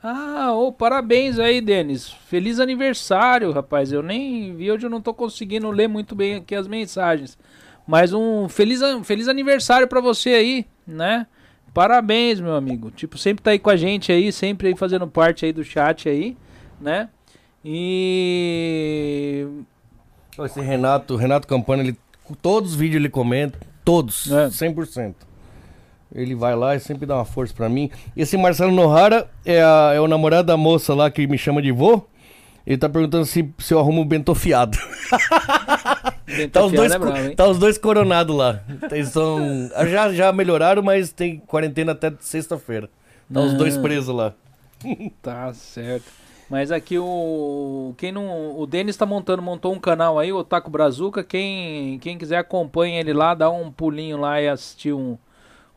Ah, 0.03 0.51
parabéns 0.77 1.37
aí, 1.39 1.61
Denis. 1.61 2.09
Feliz 2.27 2.59
aniversário, 2.59 3.51
rapaz. 3.51 3.91
Eu 3.91 4.01
nem 4.01 4.55
vi, 4.55 4.71
hoje 4.71 4.85
eu 4.85 4.89
não 4.89 5.01
tô 5.01 5.13
conseguindo 5.13 5.69
ler 5.69 5.87
muito 5.87 6.15
bem 6.15 6.35
aqui 6.35 6.55
as 6.55 6.67
mensagens. 6.67 7.37
Mas 7.85 8.11
um 8.13 8.49
feliz, 8.49 8.81
feliz 9.03 9.27
aniversário 9.27 9.87
pra 9.87 10.01
você 10.01 10.29
aí, 10.31 10.65
né? 10.85 11.25
Parabéns, 11.73 12.39
meu 12.39 12.55
amigo. 12.55 12.89
Tipo, 12.91 13.17
sempre 13.17 13.43
tá 13.43 13.51
aí 13.51 13.59
com 13.59 13.69
a 13.69 13.75
gente 13.75 14.11
aí, 14.11 14.31
sempre 14.31 14.67
aí 14.69 14.75
fazendo 14.75 15.07
parte 15.07 15.45
aí 15.45 15.53
do 15.53 15.63
chat 15.63 16.09
aí, 16.09 16.35
né? 16.81 17.09
E 17.63 19.45
Esse 20.39 20.61
Renato, 20.61 21.15
Renato 21.15 21.47
Campana, 21.47 21.83
ele, 21.83 21.97
todos 22.41 22.71
os 22.71 22.75
vídeos 22.77 22.95
ele 23.01 23.09
comenta, 23.09 23.59
todos, 23.83 24.31
É. 24.31 24.47
100%. 24.49 25.15
Ele 26.15 26.33
vai 26.35 26.55
lá 26.55 26.75
e 26.75 26.79
sempre 26.79 27.05
dá 27.05 27.15
uma 27.15 27.25
força 27.25 27.53
pra 27.53 27.67
mim. 27.67 27.91
Esse 28.15 28.37
Marcelo 28.37 28.71
Nohara 28.71 29.29
é, 29.45 29.61
a- 29.61 29.91
é 29.93 29.99
o 29.99 30.07
namorado 30.07 30.47
da 30.47 30.55
moça 30.55 30.93
lá 30.93 31.11
que 31.11 31.27
me 31.27 31.37
chama 31.37 31.61
de 31.61 31.71
vô. 31.71 32.01
Ele 32.65 32.77
tá 32.77 32.87
perguntando 32.89 33.25
se, 33.25 33.47
se 33.59 33.73
eu 33.73 33.79
arrumo 33.79 34.01
o 34.01 34.05
bento 34.05 34.33
fiado. 34.33 34.77
Tá 36.51 36.65
os, 36.65 36.71
dois, 36.73 36.91
é 36.91 36.99
bravo, 36.99 37.35
tá 37.35 37.47
os 37.47 37.57
dois 37.57 37.77
coronados 37.77 38.35
lá. 38.35 38.61
Eles 38.91 39.09
são. 39.09 39.69
Já, 39.89 40.11
já 40.11 40.31
melhoraram, 40.33 40.83
mas 40.83 41.11
tem 41.11 41.37
quarentena 41.39 41.93
até 41.93 42.11
sexta-feira. 42.19 42.89
Tá 43.33 43.39
os 43.39 43.53
dois 43.53 43.77
Ah. 43.77 43.81
presos 43.81 44.13
lá. 44.15 44.33
Tá 45.21 45.53
certo. 45.53 46.05
Mas 46.49 46.71
aqui 46.71 46.97
o 46.97 47.93
quem 47.97 48.11
não, 48.11 48.57
o 48.57 48.65
Denis 48.65 48.95
tá 48.95 49.05
montando, 49.05 49.41
montou 49.41 49.73
um 49.73 49.79
canal 49.79 50.17
aí, 50.17 50.31
o 50.31 50.37
Otaku 50.37 50.69
Brazuca. 50.69 51.23
Quem 51.23 51.99
quem 51.99 52.17
quiser 52.17 52.37
acompanha 52.37 52.99
ele 52.99 53.11
lá, 53.13 53.33
dá 53.33 53.49
um 53.49 53.71
pulinho 53.71 54.17
lá 54.17 54.41
e 54.41 54.47
assistir 54.47 54.93
um 54.93 55.17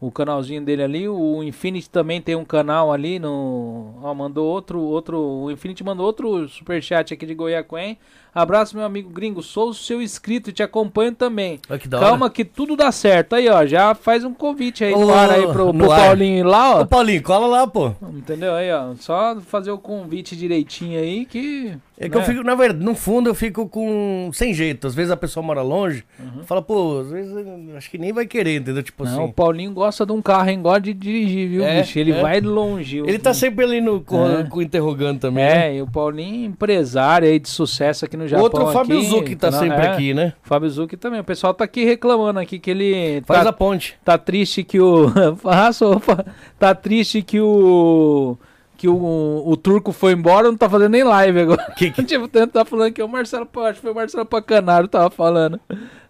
o 0.00 0.10
canalzinho 0.10 0.64
dele 0.64 0.82
ali. 0.82 1.08
O 1.08 1.42
Infinity 1.42 1.90
também 1.90 2.22
tem 2.22 2.34
um 2.36 2.44
canal 2.44 2.92
ali 2.92 3.18
no, 3.18 3.94
ó, 4.02 4.14
mandou 4.14 4.46
outro 4.46 4.80
outro, 4.80 5.18
o 5.18 5.50
Infinity 5.50 5.82
mandou 5.84 6.06
outro 6.06 6.48
superchat 6.48 7.12
aqui 7.12 7.26
de 7.26 7.34
Goiaquém. 7.34 7.98
Abraço 8.34 8.76
meu 8.76 8.84
amigo 8.84 9.10
gringo, 9.10 9.42
sou 9.42 9.70
o 9.70 9.74
seu 9.74 10.00
inscrito 10.00 10.50
e 10.50 10.52
te 10.52 10.62
acompanho 10.62 11.12
também. 11.12 11.58
Olha 11.68 11.78
que 11.78 11.88
da 11.88 11.98
Calma 11.98 12.26
hora. 12.26 12.34
que 12.34 12.44
tudo 12.44 12.76
dá 12.76 12.92
certo. 12.92 13.34
Aí, 13.34 13.48
ó, 13.48 13.66
já 13.66 13.94
faz 13.94 14.24
um 14.24 14.32
convite 14.32 14.84
aí 14.84 14.94
ar 14.94 15.30
aí 15.30 15.46
pro, 15.48 15.72
pro. 15.74 15.88
Paulinho 15.88 16.38
ir 16.38 16.42
lá, 16.44 16.76
ó. 16.76 16.80
Ô 16.82 16.86
Paulinho, 16.86 17.22
cola 17.22 17.46
lá, 17.46 17.66
pô. 17.66 17.92
Entendeu? 18.14 18.54
Aí, 18.54 18.70
ó. 18.72 18.94
Só 18.96 19.40
fazer 19.40 19.70
o 19.70 19.78
convite 19.78 20.36
direitinho 20.36 20.98
aí 21.00 21.24
que. 21.26 21.74
É 22.02 22.08
que 22.08 22.16
eu 22.16 22.20
né? 22.20 22.26
fico, 22.26 22.42
na 22.42 22.54
verdade, 22.54 22.82
no 22.82 22.94
fundo 22.94 23.28
eu 23.28 23.34
fico 23.34 23.68
com. 23.68 24.30
sem 24.32 24.54
jeito. 24.54 24.86
Às 24.86 24.94
vezes 24.94 25.10
a 25.10 25.16
pessoa 25.18 25.44
mora 25.44 25.60
longe, 25.60 26.02
fala, 26.46 26.62
pô, 26.62 27.00
às 27.00 27.10
vezes 27.10 27.30
eu 27.36 27.76
acho 27.76 27.90
que 27.90 27.98
nem 27.98 28.10
vai 28.10 28.26
querer, 28.26 28.56
entendeu? 28.60 28.82
Tipo 28.82 29.04
Não, 29.04 29.10
o 29.20 29.24
assim. 29.24 29.32
Paulinho 29.32 29.70
gosta 29.72 30.06
de 30.06 30.12
um 30.12 30.22
carro, 30.22 30.48
hein? 30.48 30.62
Gosta 30.62 30.80
de 30.80 30.94
dirigir, 30.94 31.48
viu, 31.50 31.62
É, 31.62 31.82
bicho? 31.82 31.98
Ele 31.98 32.12
é. 32.12 32.22
vai 32.22 32.40
longe. 32.40 32.98
Ele 33.00 33.18
tá 33.18 33.34
sempre 33.34 33.66
ali 33.66 33.82
no, 33.82 34.00
com, 34.00 34.26
É. 34.26 34.44
com 34.44 34.62
interrogando 34.62 35.20
também. 35.20 35.44
né? 35.44 35.72
É, 35.72 35.76
e 35.76 35.82
o 35.82 35.86
Paulinho, 35.86 36.46
empresário 36.46 37.28
aí 37.28 37.38
de 37.38 37.50
sucesso 37.50 38.06
aqui 38.06 38.16
no 38.20 38.28
Japão. 38.28 38.44
Outro 38.44 38.66
Fábio 38.68 38.98
aqui, 38.98 39.08
Zucchi 39.08 39.36
tá 39.36 39.50
não, 39.50 39.58
sempre 39.58 39.84
é, 39.86 39.90
aqui, 39.90 40.14
né? 40.14 40.32
Fábio 40.42 40.70
Zucchi 40.70 40.96
também. 40.96 41.20
O 41.20 41.24
pessoal 41.24 41.52
tá 41.52 41.64
aqui 41.64 41.84
reclamando 41.84 42.38
aqui 42.38 42.58
que 42.58 42.70
ele 42.70 43.22
Faz 43.26 43.42
tá, 43.42 43.50
a 43.50 43.52
ponte. 43.52 43.96
tá 44.04 44.16
triste 44.18 44.62
que 44.62 44.78
o. 44.80 45.08
Faça, 45.36 45.86
opa. 45.86 46.24
Tá 46.58 46.74
triste 46.74 47.22
que 47.22 47.40
o. 47.40 48.36
que 48.76 48.86
o, 48.88 49.42
o 49.46 49.56
turco 49.56 49.92
foi 49.92 50.12
embora, 50.12 50.48
não 50.48 50.56
tá 50.56 50.68
fazendo 50.68 50.92
nem 50.92 51.02
live 51.04 51.40
agora. 51.40 51.72
Que 51.76 51.90
que- 51.90 52.02
tipo, 52.04 52.28
tá 52.28 52.64
falando 52.64 52.92
que 52.92 53.02
o 53.02 53.08
Marcelo, 53.08 53.48
acho 53.64 53.74
que 53.74 53.80
foi 53.82 53.92
o 53.92 53.94
Marcelo 53.94 54.24
Pacanaro 54.24 54.88
tava 54.88 55.10
falando, 55.10 55.60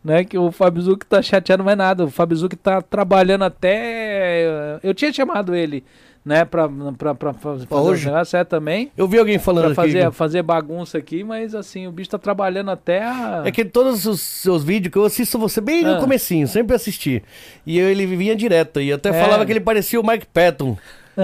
né? 0.05 0.23
Que 0.25 0.37
o 0.39 0.53
Fabizuki 0.53 1.07
tá 1.07 1.21
chateado, 1.23 1.65
mas 1.65 1.77
nada. 1.77 2.05
O 2.05 2.11
Fabizuki 2.11 2.57
tá 2.57 2.81
trabalhando 2.83 3.45
até. 3.45 4.79
Eu 4.83 4.95
tinha 4.95 5.13
chamado 5.13 5.55
ele, 5.55 5.85
né, 6.25 6.45
pra, 6.45 6.69
pra, 6.99 7.15
pra 7.15 7.33
fazer 7.33 7.67
hoje? 7.71 8.01
os 8.01 8.05
negócios, 8.07 8.35
é 8.35 8.45
também. 8.45 8.91
Eu 8.97 9.09
vi 9.09 9.19
alguém 9.19 9.39
falando 9.39 9.75
Pra 9.75 9.85
aqui. 9.85 9.93
fazer, 9.93 10.13
fazer 10.13 10.43
bagunça 10.43 10.99
aqui, 10.99 11.25
mas 11.25 11.55
assim, 11.55 11.87
o 11.87 11.93
bicho 11.93 12.11
tá 12.11 12.19
trabalhando 12.19 12.71
até 12.71 13.03
a. 13.03 13.43
É 13.47 13.51
que 13.51 13.65
todos 13.65 14.05
os 14.07 14.21
seus 14.21 14.63
vídeos 14.63 14.93
que 14.93 14.99
eu 14.99 15.05
assisto 15.05 15.39
você 15.39 15.61
bem 15.61 15.83
no 15.83 15.95
Ah. 15.95 16.01
comecinho, 16.01 16.47
sempre 16.47 16.77
assisti. 16.77 17.23
E 17.67 17.79
eu- 17.79 17.89
ele 17.89 18.05
vinha 18.07 18.37
direto. 18.37 18.81
E 18.81 18.93
até 18.93 19.09
É. 19.09 19.13
falava 19.13 19.45
que 19.47 19.53
ele 19.53 19.61
parecia 19.61 20.01
o 20.01 20.07
Mike 20.07 20.27
Patton. 20.27 20.77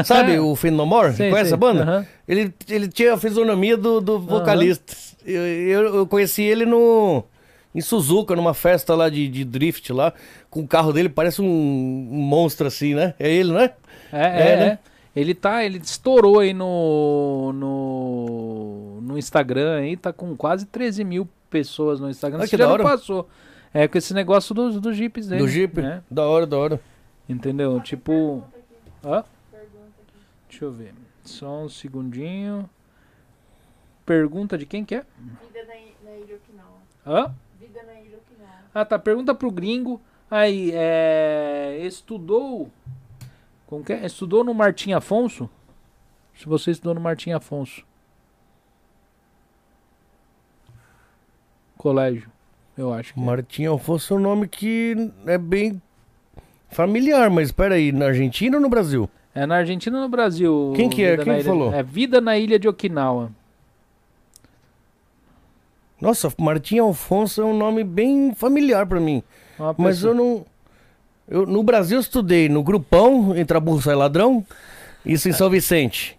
Sabe 0.05 0.39
o 0.41 0.55
Finn 0.57 0.73
No 0.73 0.85
More? 0.87 1.13
Sei, 1.15 1.31
Conhece 1.31 1.49
sei. 1.51 1.55
a 1.55 1.59
banda? 1.59 1.83
Aham. 1.83 2.07
Ele, 2.27 2.55
ele 2.69 2.89
tinha 2.89 3.15
a 3.15 3.17
fisionomia 3.19 3.77
do, 3.77 4.01
do 4.01 4.19
vocalista. 4.19 4.93
Eu, 5.25 5.43
eu, 5.43 5.95
eu 5.97 6.07
conheci 6.07 6.43
ele 6.43 6.65
no. 6.65 7.23
Em 7.75 7.81
Suzuka, 7.83 8.35
numa 8.35 8.55
festa 8.55 8.95
lá 8.95 9.11
de, 9.11 9.29
de 9.29 9.45
drift 9.45 9.93
lá, 9.93 10.13
com 10.49 10.61
o 10.61 10.67
carro 10.67 10.95
dele, 10.95 11.11
parece 11.11 11.43
um, 11.43 11.45
um 11.47 12.17
monstro 12.23 12.67
assim, 12.67 12.95
né? 12.95 13.13
É 13.19 13.31
ele, 13.31 13.53
não 13.53 13.61
é? 13.61 13.75
É, 14.13 14.23
É, 14.27 14.53
é, 14.53 14.57
né? 14.57 14.67
é. 14.67 14.79
Ele 15.19 15.35
tá, 15.35 15.65
ele 15.65 15.79
estourou 15.79 16.41
aí 16.41 16.53
no, 16.53 17.51
no, 17.55 19.01
no 19.01 19.17
Instagram 19.19 19.79
aí, 19.79 19.97
tá 19.97 20.13
com 20.13 20.37
quase 20.37 20.67
13 20.67 21.05
mil 21.05 21.27
pessoas 21.49 21.99
no 22.01 22.11
Instagram. 22.11 22.43
Ah, 22.43 22.47
que 22.47 22.51
já 22.51 22.59
da 22.59 22.65
não 22.67 22.73
hora. 22.75 22.83
passou. 22.83 23.27
É 23.73 23.89
com 23.89 23.97
esse 23.97 24.13
negócio 24.13 24.55
dos 24.55 24.79
do 24.79 24.93
Jeeps 24.93 25.27
dele. 25.29 25.41
Do 25.43 25.49
Jeep. 25.49 25.81
né? 25.81 26.03
Da 26.11 26.27
hora, 26.27 26.47
da 26.47 26.59
hora. 26.59 26.81
Entendeu? 27.29 27.81
Tipo. 27.81 28.45
Hã? 29.05 29.25
Deixa 30.49 30.65
eu 30.67 30.73
ver. 30.73 30.93
Só 31.25 31.63
um 31.65 31.69
segundinho. 31.69 32.69
Pergunta 34.05 34.57
de 34.57 34.65
quem 34.67 34.85
que 34.85 34.95
é? 34.95 35.03
Vida 35.19 35.65
na, 35.67 36.11
na 36.11 36.17
Ilha 36.19 36.37
Okinawa. 36.37 36.79
Hã? 37.07 37.35
Vida 37.59 37.83
na 37.83 37.93
Ilha 38.01 38.19
Okinawa. 38.19 38.59
Ah, 38.75 38.85
tá. 38.85 38.99
Pergunta 38.99 39.35
pro 39.35 39.51
gringo. 39.51 40.01
Aí, 40.31 40.71
é. 40.75 41.79
Estudou. 41.83 42.71
Como 43.67 43.85
que 43.85 43.93
é? 43.93 44.07
Estudou 44.07 44.45
no 44.45 44.55
Martim 44.55 44.93
Afonso? 44.93 45.49
Se 46.35 46.47
você 46.47 46.71
estudou 46.71 46.95
no 46.95 47.01
Martim 47.01 47.33
Afonso. 47.33 47.85
Colégio. 51.77 52.31
Eu 52.77 52.93
acho 52.93 53.15
que. 53.15 53.21
é. 53.21 53.23
Martim 53.23 53.65
Alfonso 53.67 54.15
é 54.15 54.17
um 54.17 54.21
nome 54.21 54.49
que 54.49 55.11
é 55.27 55.39
bem 55.39 55.81
familiar, 56.69 57.31
mas 57.31 57.51
peraí, 57.53 57.93
na 57.93 58.07
Argentina 58.07 58.57
ou 58.57 58.63
no 58.63 58.69
Brasil? 58.69 59.09
É 59.35 59.47
na 59.47 59.57
Argentina 59.57 59.97
ou 59.97 60.03
no 60.05 60.09
Brasil? 60.09 60.73
Quem 60.77 60.89
que 60.89 61.03
é? 61.03 61.17
Quem 61.17 61.35
ilha- 61.35 61.45
falou? 61.45 61.73
É 61.75 61.83
Vida 61.83 62.21
na 62.21 62.39
Ilha 62.39 62.59
de 62.59 62.69
Okinawa. 62.69 63.31
Nossa, 66.01 66.33
Martim 66.39 66.79
Alfonso 66.79 67.41
é 67.41 67.45
um 67.45 67.57
nome 67.57 67.83
bem 67.83 68.35
familiar 68.35 68.87
pra 68.87 69.01
mim. 69.01 69.23
Mas 69.79 70.03
eu 70.05 70.15
não. 70.15 70.45
Eu, 71.29 71.45
no 71.47 71.63
Brasil 71.63 71.97
eu 71.97 72.01
estudei 72.01 72.49
no 72.49 72.63
Grupão, 72.63 73.37
Entra 73.37 73.59
Burro 73.59 73.83
Sai 73.83 73.95
Ladrão, 73.95 74.45
isso 75.05 75.29
em 75.29 75.33
São 75.33 75.51
Vicente. 75.51 76.16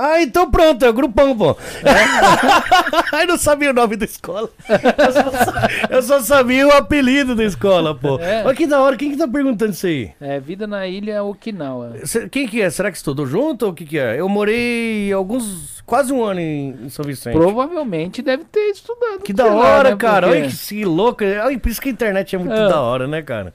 Ah, 0.00 0.22
então 0.22 0.48
pronto, 0.48 0.84
é 0.84 0.88
o 0.88 0.92
Grupão, 0.92 1.36
pô. 1.36 1.56
eu 3.20 3.26
não 3.26 3.36
sabia 3.36 3.70
o 3.70 3.74
nome 3.74 3.96
da 3.96 4.04
escola. 4.04 4.48
Eu 4.68 5.12
só, 5.12 5.30
sa- 5.30 5.68
eu 5.90 6.02
só 6.02 6.20
sabia 6.20 6.66
o 6.68 6.72
apelido 6.72 7.34
da 7.34 7.42
escola, 7.44 7.94
pô. 7.94 8.18
É. 8.20 8.44
Olha 8.44 8.54
que 8.54 8.66
da 8.66 8.80
hora, 8.80 8.96
quem 8.96 9.10
que 9.10 9.16
tá 9.16 9.26
perguntando 9.26 9.72
isso 9.72 9.86
aí? 9.86 10.12
É 10.20 10.38
Vida 10.38 10.66
na 10.68 10.86
Ilha 10.86 11.22
Okinawa. 11.24 11.94
Quem 12.30 12.46
que 12.46 12.62
é? 12.62 12.70
Será 12.70 12.90
que 12.92 12.96
estudou 12.96 13.26
junto 13.26 13.64
ou 13.66 13.72
o 13.72 13.74
que 13.74 13.84
que 13.84 13.98
é? 13.98 14.20
Eu 14.20 14.28
morei 14.28 15.12
alguns, 15.12 15.82
quase 15.84 16.12
um 16.12 16.22
ano 16.24 16.38
em, 16.40 16.76
em 16.84 16.88
São 16.88 17.04
Vicente. 17.04 17.34
Provavelmente 17.34 18.22
deve 18.22 18.44
ter 18.44 18.70
estudado. 18.70 19.22
Que 19.24 19.32
da 19.32 19.46
lá, 19.46 19.52
hora, 19.78 19.90
né, 19.90 19.96
cara. 19.96 20.26
porque- 20.28 20.42
Olha 20.42 20.48
que, 20.50 20.56
que 20.56 20.84
louco. 20.84 21.24
Olha, 21.24 21.58
por 21.58 21.68
isso 21.70 21.80
que 21.80 21.88
a 21.88 21.92
internet 21.92 22.36
é 22.36 22.38
muito 22.38 22.52
É. 22.54 22.68
da 22.68 22.80
hora, 22.80 23.08
né, 23.08 23.20
cara? 23.22 23.52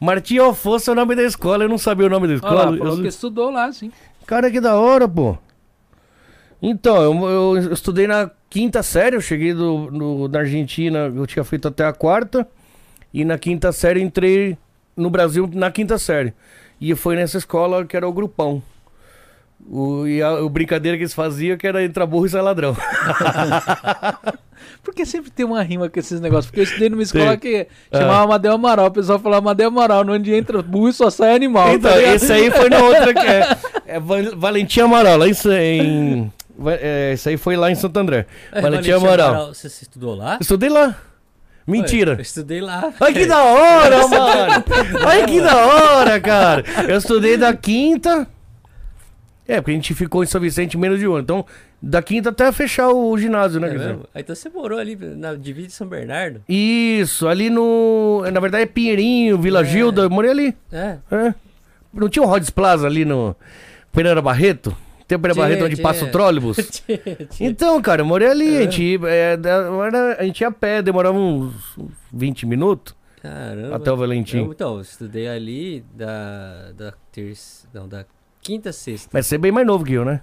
Martim 0.00 0.38
Alfonso 0.38 0.88
é 0.90 0.92
o 0.92 0.96
nome 0.96 1.16
da 1.16 1.24
escola. 1.24 1.64
Eu 1.64 1.68
não 1.68 1.78
sabia 1.78 2.06
o 2.06 2.10
nome 2.10 2.28
da 2.28 2.34
Olha 2.34 2.36
escola. 2.36 2.70
lá, 2.70 2.76
falou 2.78 2.94
Eu- 2.96 3.02
que 3.02 3.08
estudou 3.08 3.50
lá, 3.50 3.72
sim. 3.72 3.90
Cara, 4.26 4.50
que 4.50 4.60
da 4.60 4.76
hora, 4.76 5.08
pô. 5.08 5.36
Então, 6.60 7.02
eu, 7.30 7.56
eu 7.56 7.72
estudei 7.72 8.06
na 8.06 8.30
quinta 8.50 8.82
série. 8.82 9.16
Eu 9.16 9.20
cheguei 9.20 9.54
do, 9.54 10.28
na 10.28 10.40
Argentina, 10.40 11.12
eu 11.14 11.26
tinha 11.26 11.44
feito 11.44 11.68
até 11.68 11.84
a 11.84 11.92
quarta. 11.92 12.46
E 13.12 13.24
na 13.24 13.38
quinta 13.38 13.72
série 13.72 14.02
entrei 14.02 14.56
no 14.96 15.10
Brasil 15.10 15.48
na 15.52 15.70
quinta 15.70 15.98
série. 15.98 16.32
E 16.80 16.94
foi 16.94 17.16
nessa 17.16 17.38
escola 17.38 17.84
que 17.84 17.96
era 17.96 18.08
o 18.08 18.12
grupão. 18.12 18.62
O, 19.70 20.06
e 20.06 20.22
a, 20.22 20.34
o 20.42 20.48
brincadeira 20.48 20.96
que 20.96 21.02
eles 21.02 21.14
faziam 21.14 21.56
que 21.56 21.66
era 21.66 21.84
entrar 21.84 22.06
burro 22.06 22.26
e 22.26 22.28
sair 22.28 22.42
ladrão. 22.42 22.76
Porque 24.82 25.04
sempre 25.04 25.30
tem 25.30 25.44
uma 25.44 25.62
rima 25.62 25.88
com 25.88 25.98
esses 25.98 26.20
negócios. 26.20 26.46
Porque 26.46 26.60
eu 26.60 26.64
estudei 26.64 26.88
numa 26.88 27.02
escola 27.02 27.36
que 27.36 27.66
chamava 27.92 28.24
Amadeu 28.24 28.52
Amaral. 28.52 28.86
O 28.86 28.90
pessoal 28.90 29.18
falava 29.18 29.40
Amadeu 29.42 29.68
Amaral, 29.68 30.04
onde 30.08 30.32
entra 30.34 30.62
burro 30.62 30.88
e 30.88 30.92
só 30.92 31.10
sai 31.10 31.34
animal. 31.34 31.74
Então, 31.74 31.90
tá 31.90 32.02
esse 32.02 32.32
aí 32.32 32.50
foi 32.50 32.68
na 32.68 32.82
outra 32.82 33.14
que 33.14 33.26
é, 33.26 33.56
é 33.96 34.00
Val- 34.00 34.36
Valentim 34.36 34.80
Amaral, 34.80 35.18
lá 35.18 35.26
em, 35.28 35.32
em 35.32 36.32
é, 36.66 37.12
esse 37.12 37.28
aí 37.28 37.36
foi 37.36 37.56
lá 37.56 37.70
em 37.70 37.74
Santo 37.74 37.98
André. 37.98 38.26
É, 38.52 38.60
Valentim 38.60 38.90
Valentim 38.90 39.06
Amaral. 39.06 39.54
Você, 39.54 39.66
estudou 39.66 40.14
lá? 40.14 40.38
Estudei 40.40 40.68
lá. 40.68 40.96
Mentira. 41.66 42.14
eu 42.14 42.20
estudei 42.20 42.60
lá. 42.60 42.92
Ai, 42.98 43.12
que 43.12 43.26
da 43.26 43.42
hora, 43.42 44.08
mano! 44.08 44.64
Ai, 45.06 45.26
que 45.26 45.40
da 45.40 45.56
hora, 45.66 46.18
cara! 46.18 46.64
Eu 46.88 46.96
estudei 46.96 47.36
da 47.36 47.54
quinta. 47.54 48.26
É, 49.46 49.60
porque 49.60 49.70
a 49.70 49.74
gente 49.74 49.94
ficou 49.94 50.22
em 50.22 50.26
São 50.26 50.40
Vicente 50.40 50.76
menos 50.78 50.98
de 50.98 51.06
um 51.06 51.12
ano. 51.12 51.22
Então, 51.22 51.46
da 51.80 52.02
quinta 52.02 52.30
até 52.30 52.50
fechar 52.52 52.88
o 52.88 53.16
ginásio, 53.16 53.60
né? 53.60 53.68
É 53.68 53.78
mesmo? 53.78 54.04
Então 54.14 54.34
você 54.34 54.48
morou 54.48 54.78
ali 54.78 54.96
na 54.96 55.34
divisa 55.34 55.68
de 55.68 55.72
São 55.74 55.86
Bernardo? 55.86 56.42
Isso, 56.48 57.28
ali 57.28 57.48
no. 57.48 58.24
Na 58.32 58.40
verdade 58.40 58.64
é 58.64 58.66
Pinheirinho, 58.66 59.38
Vila 59.38 59.60
É. 59.60 59.64
Gilda, 59.64 60.02
eu 60.02 60.10
morei 60.10 60.30
ali. 60.30 60.56
É. 60.72 60.96
É. 61.10 61.34
Não 61.92 62.08
tinha 62.08 62.22
o 62.22 62.26
Rhodes 62.26 62.50
Plaza 62.50 62.86
ali 62.86 63.04
no 63.04 63.34
Pereira 63.92 64.20
Barreto? 64.20 64.76
Tem 65.08 65.16
o 65.16 65.20
Pereira 65.20 65.40
Barreto 65.40 65.64
onde 65.64 65.74
tinha. 65.76 65.82
passa 65.82 66.04
o 66.04 66.10
trólebus? 66.10 66.82
Então, 67.40 67.80
cara, 67.80 68.02
eu 68.02 68.06
morei 68.06 68.28
ali. 68.28 68.54
É. 68.56 68.58
A, 68.58 68.62
gente, 68.62 68.82
ia- 68.82 69.08
é, 69.08 69.32
era- 69.32 70.16
a 70.20 70.24
gente 70.24 70.40
ia 70.42 70.48
a 70.48 70.52
pé, 70.52 70.82
demorava 70.82 71.16
uns 71.18 71.54
uns 71.78 71.90
20 72.12 72.44
minutos 72.44 72.94
Caramba. 73.22 73.76
até 73.76 73.90
o 73.90 73.96
Valentim. 73.96 74.36
Eu, 74.38 74.52
então, 74.52 74.74
eu 74.76 74.82
estudei 74.82 75.26
ali 75.26 75.82
da, 75.94 76.72
da 76.76 76.92
terça. 77.10 77.66
Não, 77.72 77.88
da 77.88 78.04
quinta 78.42 78.68
a 78.68 78.72
sexta. 78.72 79.08
Mas 79.12 79.26
você 79.26 79.36
é 79.36 79.38
bem 79.38 79.50
mais 79.50 79.66
novo 79.66 79.82
que 79.84 79.94
eu, 79.94 80.04
né? 80.04 80.20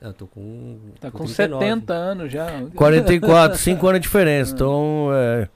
Eu 0.00 0.12
tô 0.12 0.26
com. 0.26 0.76
Tá 1.00 1.10
com 1.10 1.24
39. 1.24 1.64
70 1.64 1.92
anos 1.94 2.32
já. 2.32 2.46
44, 2.74 3.56
5 3.56 3.86
anos 3.88 4.00
de 4.00 4.02
diferença. 4.02 4.52
Então, 4.52 5.08
é. 5.12 5.48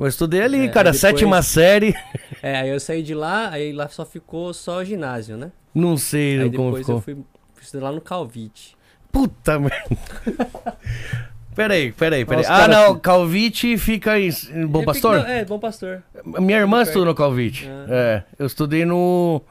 Eu 0.00 0.06
estudei 0.08 0.42
ali, 0.42 0.64
É, 0.64 0.68
cara, 0.68 0.90
depois- 0.90 1.00
sétima 1.00 1.42
série. 1.42 1.94
É, 2.42 2.60
aí 2.60 2.70
eu 2.70 2.80
saí 2.80 3.02
de 3.02 3.14
lá, 3.14 3.50
aí 3.50 3.70
lá 3.70 3.86
só 3.88 4.04
ficou 4.06 4.54
só 4.54 4.82
ginásio, 4.82 5.36
né? 5.36 5.52
Não 5.74 5.98
sei 5.98 6.40
Aí 6.40 6.50
como 6.50 6.68
depois 6.72 6.80
ficou. 6.86 6.94
eu 6.96 7.00
fui 7.02 7.14
fui 7.14 7.62
estudar 7.62 7.84
lá 7.90 7.92
no 7.92 8.00
Calvite. 8.00 8.74
Puta 9.12 9.58
merda. 9.58 9.76
Peraí, 11.54 11.92
peraí, 11.92 12.24
peraí. 12.24 12.44
Ah, 12.48 12.66
não, 12.68 12.94
que- 12.94 13.00
Calvite 13.02 13.76
fica 13.76 14.18
em, 14.18 14.30
em 14.54 14.66
Bom 14.66 14.82
É, 14.82 14.84
Pastor? 14.86 15.18
fica- 15.18 15.30
É, 15.32 15.44
Bom 15.44 15.58
Pastor. 15.58 16.02
Minha 16.24 16.58
irmã 16.60 16.80
estudou 16.82 17.04
no 17.04 17.14
Calvite. 17.14 17.68
Ah. 17.68 17.86
É, 17.88 18.22
eu 18.38 18.46
estudei 18.46 18.84
no. 18.86 19.42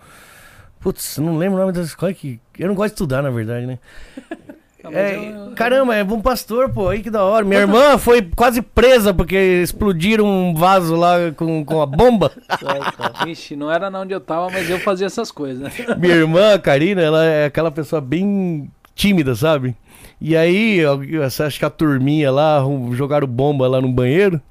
Putz, 0.80 1.18
não 1.18 1.38
lembro 1.38 1.58
o 1.58 1.62
nome 1.62 1.74
das 1.74 1.88
escolas 1.88 2.16
que. 2.18 2.40
Eu 2.58 2.70
não 2.70 2.74
gosto 2.76 2.90
de 2.92 2.94
estudar, 2.96 3.22
na 3.22 3.30
verdade, 3.30 3.68
né? 3.68 3.78
É, 4.92 5.16
eu- 5.16 5.52
Caramba, 5.56 5.94
é 5.96 6.04
bom 6.04 6.22
pastor, 6.22 6.70
pô, 6.70 6.88
aí 6.88 7.02
que 7.02 7.10
da 7.10 7.24
hora. 7.24 7.44
Minha 7.46 7.62
irmã 7.62 7.98
foi 7.98 8.22
quase 8.36 8.62
presa 8.62 9.14
porque 9.14 9.36
explodiram 9.62 10.26
um 10.26 10.54
vaso 10.54 10.96
lá 10.96 11.16
com, 11.36 11.66
com 11.66 11.82
a 11.82 11.86
bomba. 11.86 12.32
Vixe, 13.26 13.56
não 13.56 13.70
era 13.72 13.90
na 13.90 14.00
onde 14.02 14.14
eu 14.14 14.22
tava, 14.22 14.50
mas 14.50 14.70
eu 14.70 14.80
fazia 14.80 15.08
essas 15.08 15.32
coisas, 15.32 15.60
né? 15.62 15.72
Minha 16.00 16.16
irmã, 16.16 16.58
Karina, 16.60 17.02
ela 17.02 17.26
é 17.26 17.46
aquela 17.46 17.72
pessoa 17.72 18.00
bem 18.00 18.72
tímida, 18.96 19.36
sabe? 19.36 19.76
E 20.22 20.36
aí, 20.36 20.82
acho 21.46 21.60
que 21.60 21.64
a 21.64 21.70
turminha 21.70 22.30
lá 22.30 22.62
jogaram 22.92 23.26
bomba 23.26 23.68
lá 23.70 23.80
no 23.80 23.88
banheiro. 23.90 24.42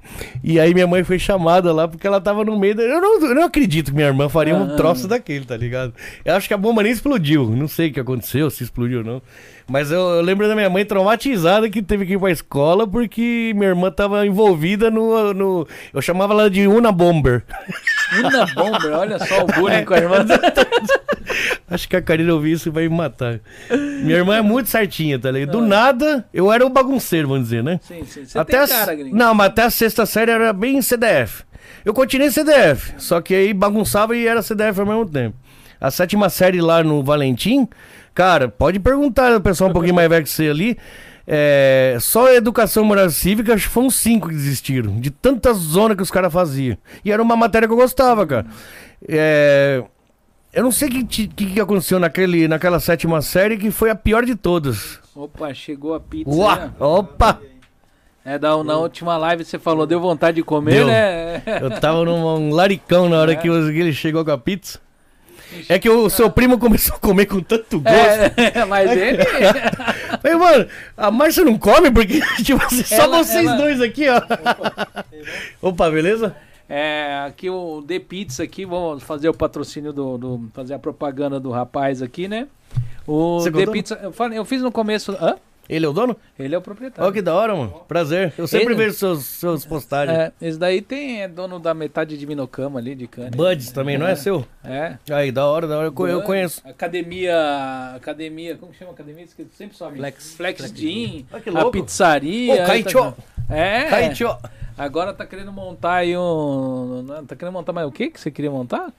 E 0.43 0.59
aí 0.59 0.73
minha 0.73 0.87
mãe 0.87 1.03
foi 1.03 1.19
chamada 1.19 1.71
lá 1.71 1.87
porque 1.87 2.07
ela 2.07 2.19
tava 2.19 2.43
no 2.43 2.57
meio 2.57 2.73
da... 2.73 2.81
Eu 2.81 2.99
não, 2.99 3.21
eu 3.27 3.35
não 3.35 3.43
acredito 3.43 3.91
que 3.91 3.95
minha 3.95 4.07
irmã 4.07 4.27
faria 4.27 4.55
um 4.55 4.73
Ah. 4.73 4.75
troço 4.75 5.07
daquele, 5.07 5.45
tá 5.45 5.55
ligado? 5.55 5.93
Eu 6.25 6.33
acho 6.35 6.47
que 6.47 6.55
a 6.55 6.57
bomba 6.57 6.81
nem 6.81 6.91
explodiu. 6.91 7.51
Não 7.51 7.67
sei 7.67 7.89
o 7.89 7.93
que 7.93 7.99
aconteceu, 7.99 8.49
se 8.49 8.63
explodiu 8.63 8.99
ou 8.99 9.05
não. 9.05 9.21
Mas 9.69 9.91
eu, 9.91 9.99
eu 9.99 10.21
lembro 10.21 10.47
da 10.47 10.55
minha 10.55 10.69
mãe 10.69 10.83
traumatizada 10.83 11.69
que 11.69 11.81
teve 11.81 12.05
que 12.05 12.13
ir 12.13 12.19
pra 12.19 12.31
escola 12.31 12.87
porque 12.87 13.51
minha 13.55 13.69
irmã 13.69 13.91
tava 13.91 14.25
envolvida 14.25 14.89
no... 14.89 15.33
no 15.33 15.67
eu 15.93 16.01
chamava 16.01 16.33
ela 16.33 16.49
de 16.49 16.67
Una 16.67 16.91
Bomber. 16.91 17.43
Una 18.17 18.47
Bomber, 18.47 18.91
olha 18.93 19.19
só 19.19 19.43
o 19.43 19.45
bullying 19.45 19.85
com 19.85 19.93
a 19.93 19.97
irmã. 19.97 20.25
Acho 21.69 21.87
que 21.87 21.95
a 21.95 22.01
Karina 22.01 22.33
ouvir 22.33 22.53
isso 22.53 22.69
e 22.69 22.71
vai 22.71 22.89
me 22.89 22.95
matar. 22.95 23.39
Minha 23.69 24.17
irmã 24.17 24.37
é 24.37 24.41
muito 24.41 24.69
certinha, 24.69 25.19
tá 25.19 25.29
ligado? 25.29 25.51
Do 25.51 25.61
nada, 25.61 26.25
eu 26.33 26.51
era 26.51 26.65
o 26.65 26.69
bagunceiro, 26.69 27.27
vamos 27.27 27.43
dizer, 27.43 27.63
né? 27.63 27.79
Sim, 27.83 28.03
sim. 28.05 28.25
Você 28.25 28.39
até 28.39 28.65
tem 28.65 28.75
cara, 28.75 28.95
gringo. 28.95 29.15
Não, 29.15 29.35
mas 29.35 29.47
até 29.47 29.63
a 29.63 29.69
sexta 29.69 30.05
série 30.07 30.31
era 30.31 30.51
bem 30.51 30.81
CDF. 30.81 31.43
Eu 31.85 31.93
continuei 31.93 32.31
CDF, 32.31 32.93
só 32.97 33.21
que 33.21 33.35
aí 33.35 33.53
bagunçava 33.53 34.17
e 34.17 34.25
era 34.25 34.41
CDF 34.41 34.79
ao 34.79 34.85
mesmo 34.87 35.07
tempo. 35.07 35.35
A 35.79 35.91
sétima 35.91 36.27
série 36.29 36.59
lá 36.59 36.83
no 36.83 37.03
Valentim, 37.03 37.67
cara, 38.19 38.49
pode 38.49 38.81
perguntar 38.81 39.33
o 39.33 39.39
pessoal 39.39 39.69
um 39.69 39.73
pouquinho 39.73 39.95
mais 39.95 40.09
velho 40.09 40.25
que 40.25 40.29
você 40.29 40.49
ali. 40.49 40.77
É, 41.25 41.95
só 42.01 42.27
a 42.27 42.35
educação 42.35 42.83
moral 42.83 43.09
cívica, 43.09 43.53
acho 43.53 43.67
que 43.67 43.73
foram 43.73 43.89
cinco 43.89 44.27
que 44.27 44.35
desistiram. 44.35 44.99
De 44.99 45.09
tanta 45.09 45.53
zona 45.53 45.95
que 45.95 46.01
os 46.03 46.11
caras 46.11 46.33
faziam. 46.33 46.77
E 47.05 47.13
era 47.13 47.23
uma 47.23 47.37
matéria 47.37 47.65
que 47.65 47.73
eu 47.73 47.77
gostava, 47.77 48.27
cara. 48.27 48.45
É, 49.07 49.81
eu 50.51 50.63
não 50.63 50.71
sei 50.71 50.89
o 50.89 50.91
que, 50.91 51.27
que, 51.27 51.45
que 51.53 51.61
aconteceu 51.61 51.97
naquele, 51.97 52.45
naquela 52.45 52.81
sétima 52.81 53.21
série 53.21 53.57
que 53.57 53.71
foi 53.71 53.89
a 53.89 53.95
pior 53.95 54.25
de 54.25 54.35
todas. 54.35 54.99
Opa, 55.15 55.53
chegou 55.53 55.93
a 55.93 55.99
pizza. 56.01 56.29
Uá, 56.29 56.55
né? 56.57 56.71
opa! 56.77 57.39
É, 58.25 58.37
da, 58.37 58.61
na 58.65 58.75
última 58.75 59.15
live 59.15 59.45
você 59.45 59.57
falou, 59.57 59.87
deu 59.87 60.01
vontade 60.01 60.35
de 60.35 60.43
comer, 60.43 60.73
Deu. 60.73 60.87
né? 60.87 61.41
Eu 61.61 61.71
tava 61.79 62.03
num 62.03 62.25
um 62.25 62.49
laricão 62.53 63.07
na 63.07 63.17
hora 63.17 63.31
É. 63.31 63.35
que 63.37 63.47
ele 63.47 63.93
chegou 63.93 64.25
com 64.25 64.31
a 64.31 64.37
pizza. 64.37 64.77
É 65.67 65.79
que 65.79 65.89
o 65.89 66.09
seu 66.09 66.29
primo 66.29 66.57
começou 66.59 66.95
a 66.95 66.99
comer 66.99 67.25
com 67.25 67.39
tanto 67.41 67.79
gosto. 67.79 67.95
É, 68.37 68.65
mas 68.65 68.91
ele. 68.91 69.17
Falei, 70.21 70.37
mano, 70.37 70.67
a 70.97 71.09
Márcia 71.11 71.43
não 71.45 71.57
come 71.57 71.89
porque, 71.91 72.19
tipo 72.43 72.63
assim, 72.63 72.83
só 72.83 72.95
Ela- 73.03 73.23
vocês 73.23 73.45
ela- 73.47 73.57
dois 73.57 73.81
aqui, 73.81 74.05
ó. 74.09 74.21
Opa, 75.61 75.89
beleza? 75.89 76.35
É, 76.67 77.23
aqui 77.27 77.49
o 77.49 77.81
The 77.87 77.99
Pizza 77.99 78.43
aqui, 78.43 78.65
vamos 78.65 79.01
fazer 79.03 79.27
o 79.29 79.33
patrocínio 79.33 79.91
do, 79.91 80.17
do- 80.17 80.49
fazer 80.53 80.75
a 80.75 80.79
propaganda 80.79 81.39
do 81.39 81.49
rapaz 81.51 82.01
aqui, 82.01 82.27
né? 82.27 82.47
O 83.07 83.39
Você 83.39 83.51
The 83.51 83.57
contou? 83.59 83.73
Pizza, 83.73 83.99
eu, 84.03 84.11
falei- 84.11 84.37
eu 84.37 84.45
fiz 84.45 84.61
no 84.61 84.71
começo, 84.71 85.11
hã? 85.19 85.35
Ele 85.69 85.85
é 85.85 85.89
o 85.89 85.93
dono? 85.93 86.17
Ele 86.39 86.55
é 86.55 86.57
o 86.57 86.61
proprietário. 86.61 87.07
Ó, 87.07 87.13
que 87.13 87.21
da 87.21 87.35
hora, 87.35 87.55
mano. 87.55 87.81
Prazer. 87.87 88.33
Eu 88.37 88.47
sempre 88.47 88.73
Ele- 88.73 88.83
vejo 88.85 88.95
seus, 88.95 89.23
seus 89.23 89.65
postagens. 89.65 90.17
É, 90.17 90.31
esse 90.41 90.57
daí 90.57 90.81
tem 90.81 91.21
é 91.21 91.27
dono 91.27 91.59
da 91.59 91.73
metade 91.75 92.17
de 92.17 92.25
Minocama 92.25 92.79
ali 92.79 92.95
de 92.95 93.05
cana. 93.07 93.29
Buds 93.29 93.71
também, 93.71 93.95
não 93.97 94.07
é 94.07 94.15
seu? 94.15 94.43
É. 94.63 94.97
Aí, 95.11 95.31
da 95.31 95.45
hora, 95.45 95.67
da 95.67 95.77
hora. 95.77 95.87
Eu, 95.95 96.07
eu 96.07 96.21
conheço. 96.23 96.59
Academia, 96.67 97.93
academia, 97.95 98.57
como 98.57 98.73
chama 98.73 98.91
a 98.91 98.93
academia? 98.95 99.23
Esqueci, 99.23 99.49
sempre 99.55 99.77
sobe. 99.77 99.97
Flex. 99.97 100.33
Flex 100.33 100.57
Flex 100.61 100.73
Gym, 100.73 101.25
Ah, 101.31 101.39
que 101.39 101.49
a 101.49 101.53
louco. 101.53 101.71
pizzaria. 101.71 102.63
Ô, 102.63 102.65
Kaichô. 102.65 103.13
É. 103.47 103.83
Kaichô. 103.85 104.35
Agora 104.77 105.13
tá 105.13 105.25
querendo 105.25 105.51
montar 105.51 105.95
aí 105.95 106.17
um. 106.17 107.05
Tá 107.27 107.35
querendo 107.35 107.53
montar 107.53 107.73
mais 107.73 107.87
o 107.87 107.91
que 107.91 108.09
que 108.09 108.19
você 108.19 108.31
queria 108.31 108.49
montar? 108.49 108.91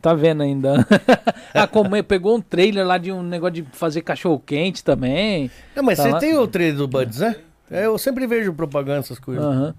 Tá 0.00 0.14
vendo 0.14 0.42
ainda. 0.42 0.86
ah, 1.54 1.66
como 1.66 1.94
é, 1.94 2.02
pegou 2.02 2.36
um 2.36 2.40
trailer 2.40 2.86
lá 2.86 2.96
de 2.98 3.12
um 3.12 3.22
negócio 3.22 3.54
de 3.54 3.62
fazer 3.72 4.00
cachorro 4.02 4.42
quente 4.44 4.82
também. 4.82 5.50
Não, 5.76 5.82
mas 5.82 5.98
Tá 5.98 6.04
você 6.04 6.10
lá. 6.12 6.18
tem 6.18 6.36
o 6.36 6.46
trade 6.46 6.72
do 6.72 6.88
Buds, 6.88 7.18
né? 7.18 7.36
É, 7.70 7.86
eu 7.86 7.98
sempre 7.98 8.26
vejo 8.26 8.52
propaganda, 8.54 9.00
essas 9.00 9.18
coisas. 9.18 9.44
Aham. 9.44 9.74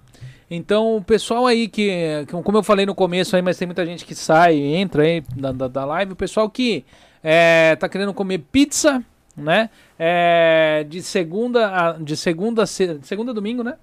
Então, 0.51 0.97
o 0.97 1.03
pessoal 1.03 1.47
aí 1.47 1.67
que, 1.67 2.25
que- 2.27 2.41
como 2.43 2.57
eu 2.57 2.63
falei 2.63 2.85
no 2.85 2.93
começo 2.93 3.35
aí, 3.35 3.41
mas 3.41 3.57
tem 3.57 3.65
muita 3.65 3.83
gente 3.85 4.05
que 4.05 4.13
sai, 4.13 4.55
entra 4.55 5.01
aí 5.03 5.21
da, 5.35 5.51
da, 5.51 5.67
da 5.67 5.85
live, 5.85 6.13
o 6.13 6.15
pessoal 6.15 6.47
que 6.47 6.85
é, 7.23 7.75
tá 7.75 7.89
querendo 7.89 8.13
comer 8.13 8.37
pizza, 8.51 9.03
né? 9.35 9.69
É, 9.97 10.85
de 10.87 11.01
segunda 11.01 11.69
a, 11.69 11.91
de 11.93 12.15
segunda 12.15 12.63
a 12.63 12.65
se- 12.67 12.99
segunda 13.01 13.31
a 13.31 13.33
domingo, 13.33 13.63
né? 13.63 13.75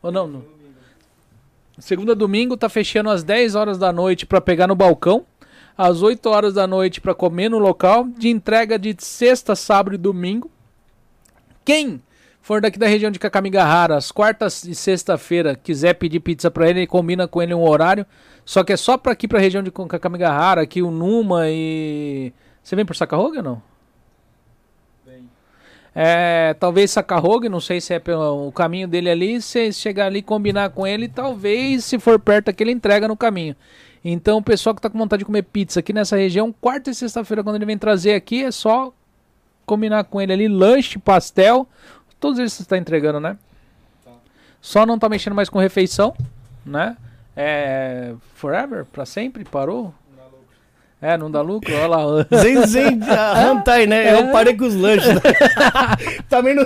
Ou 0.00 0.12
não? 0.12 0.28
não? 0.28 0.44
Segunda 1.78 2.12
a 2.12 2.14
domingo 2.14 2.56
tá 2.56 2.68
fechando 2.68 3.10
às 3.10 3.24
10 3.24 3.54
horas 3.56 3.78
da 3.78 3.92
noite 3.92 4.24
para 4.26 4.40
pegar 4.40 4.66
no 4.68 4.76
balcão, 4.76 5.24
às 5.76 6.02
8 6.02 6.28
horas 6.28 6.54
da 6.54 6.66
noite 6.66 7.00
para 7.00 7.14
comer 7.14 7.48
no 7.48 7.58
local, 7.58 8.06
de 8.16 8.28
entrega 8.28 8.78
de 8.78 8.94
sexta, 8.98 9.54
sábado 9.54 9.94
e 9.94 9.98
domingo. 9.98 10.50
Quem 11.64 12.02
for 12.40 12.60
daqui 12.60 12.78
da 12.78 12.86
região 12.86 13.10
de 13.10 13.18
Kakamigahara, 13.18 13.96
às 13.96 14.10
quartas 14.10 14.64
e 14.64 14.74
sexta-feira, 14.74 15.54
quiser 15.54 15.94
pedir 15.94 16.20
pizza 16.20 16.50
pra 16.50 16.68
ele, 16.68 16.80
ele 16.80 16.86
combina 16.86 17.28
com 17.28 17.40
ele 17.40 17.54
um 17.54 17.66
horário. 17.66 18.04
Só 18.44 18.64
que 18.64 18.72
é 18.72 18.76
só 18.76 18.98
pra 18.98 19.12
aqui 19.12 19.28
pra 19.28 19.38
região 19.38 19.62
de 19.62 19.70
Kakamigahara, 19.70 20.62
aqui 20.62 20.82
o 20.82 20.90
Numa 20.90 21.48
e. 21.48 22.32
Você 22.62 22.76
vem 22.76 22.84
por 22.84 22.96
Sakahoga 22.96 23.38
ou 23.38 23.44
não? 23.44 23.72
É, 25.94 26.54
talvez 26.58 26.90
Sakahoga, 26.90 27.50
não 27.50 27.60
sei 27.60 27.80
se 27.80 27.92
é 27.92 27.98
pelo 27.98 28.48
o 28.48 28.52
caminho 28.52 28.88
dele 28.88 29.10
ali. 29.10 29.42
Se 29.42 29.72
chegar 29.72 30.06
ali 30.06 30.22
combinar 30.22 30.70
com 30.70 30.86
ele, 30.86 31.08
talvez, 31.08 31.84
se 31.84 31.98
for 31.98 32.18
perto 32.18 32.48
aqui, 32.48 32.62
ele 32.62 32.72
entrega 32.72 33.06
no 33.06 33.16
caminho. 33.16 33.54
Então, 34.04 34.38
o 34.38 34.42
pessoal 34.42 34.74
que 34.74 34.82
tá 34.82 34.90
com 34.90 34.98
vontade 34.98 35.20
de 35.20 35.24
comer 35.24 35.42
pizza 35.42 35.80
aqui 35.80 35.92
nessa 35.92 36.16
região, 36.16 36.52
quarta 36.52 36.90
e 36.90 36.94
sexta-feira, 36.94 37.44
quando 37.44 37.56
ele 37.56 37.66
vem 37.66 37.78
trazer 37.78 38.14
aqui, 38.14 38.42
é 38.42 38.50
só 38.50 38.92
combinar 39.64 40.04
com 40.04 40.20
ele 40.20 40.32
ali, 40.32 40.48
lanche, 40.48 40.98
pastel. 40.98 41.68
Todos 42.18 42.38
eles 42.38 42.52
você 42.52 42.62
está 42.62 42.76
entregando, 42.76 43.20
né? 43.20 43.38
Só 44.60 44.84
não 44.86 44.98
tá 44.98 45.08
mexendo 45.08 45.34
mais 45.34 45.48
com 45.48 45.58
refeição, 45.58 46.14
né? 46.64 46.96
É. 47.36 48.14
Forever? 48.34 48.84
Pra 48.84 49.04
sempre? 49.04 49.44
Parou? 49.44 49.94
É, 51.02 51.16
não 51.18 51.28
dá 51.28 51.40
lucro? 51.40 51.74
Olha 51.74 51.86
lá. 51.88 52.26
Zen 52.40 52.64
Zen 52.64 53.00
Hantai, 53.02 53.88
né? 53.88 54.06
É. 54.06 54.20
Eu 54.20 54.30
parei 54.30 54.56
com 54.56 54.64
os 54.64 54.76
lanches. 54.76 55.12
Né? 55.12 55.20
Também 56.30 56.54
não. 56.54 56.64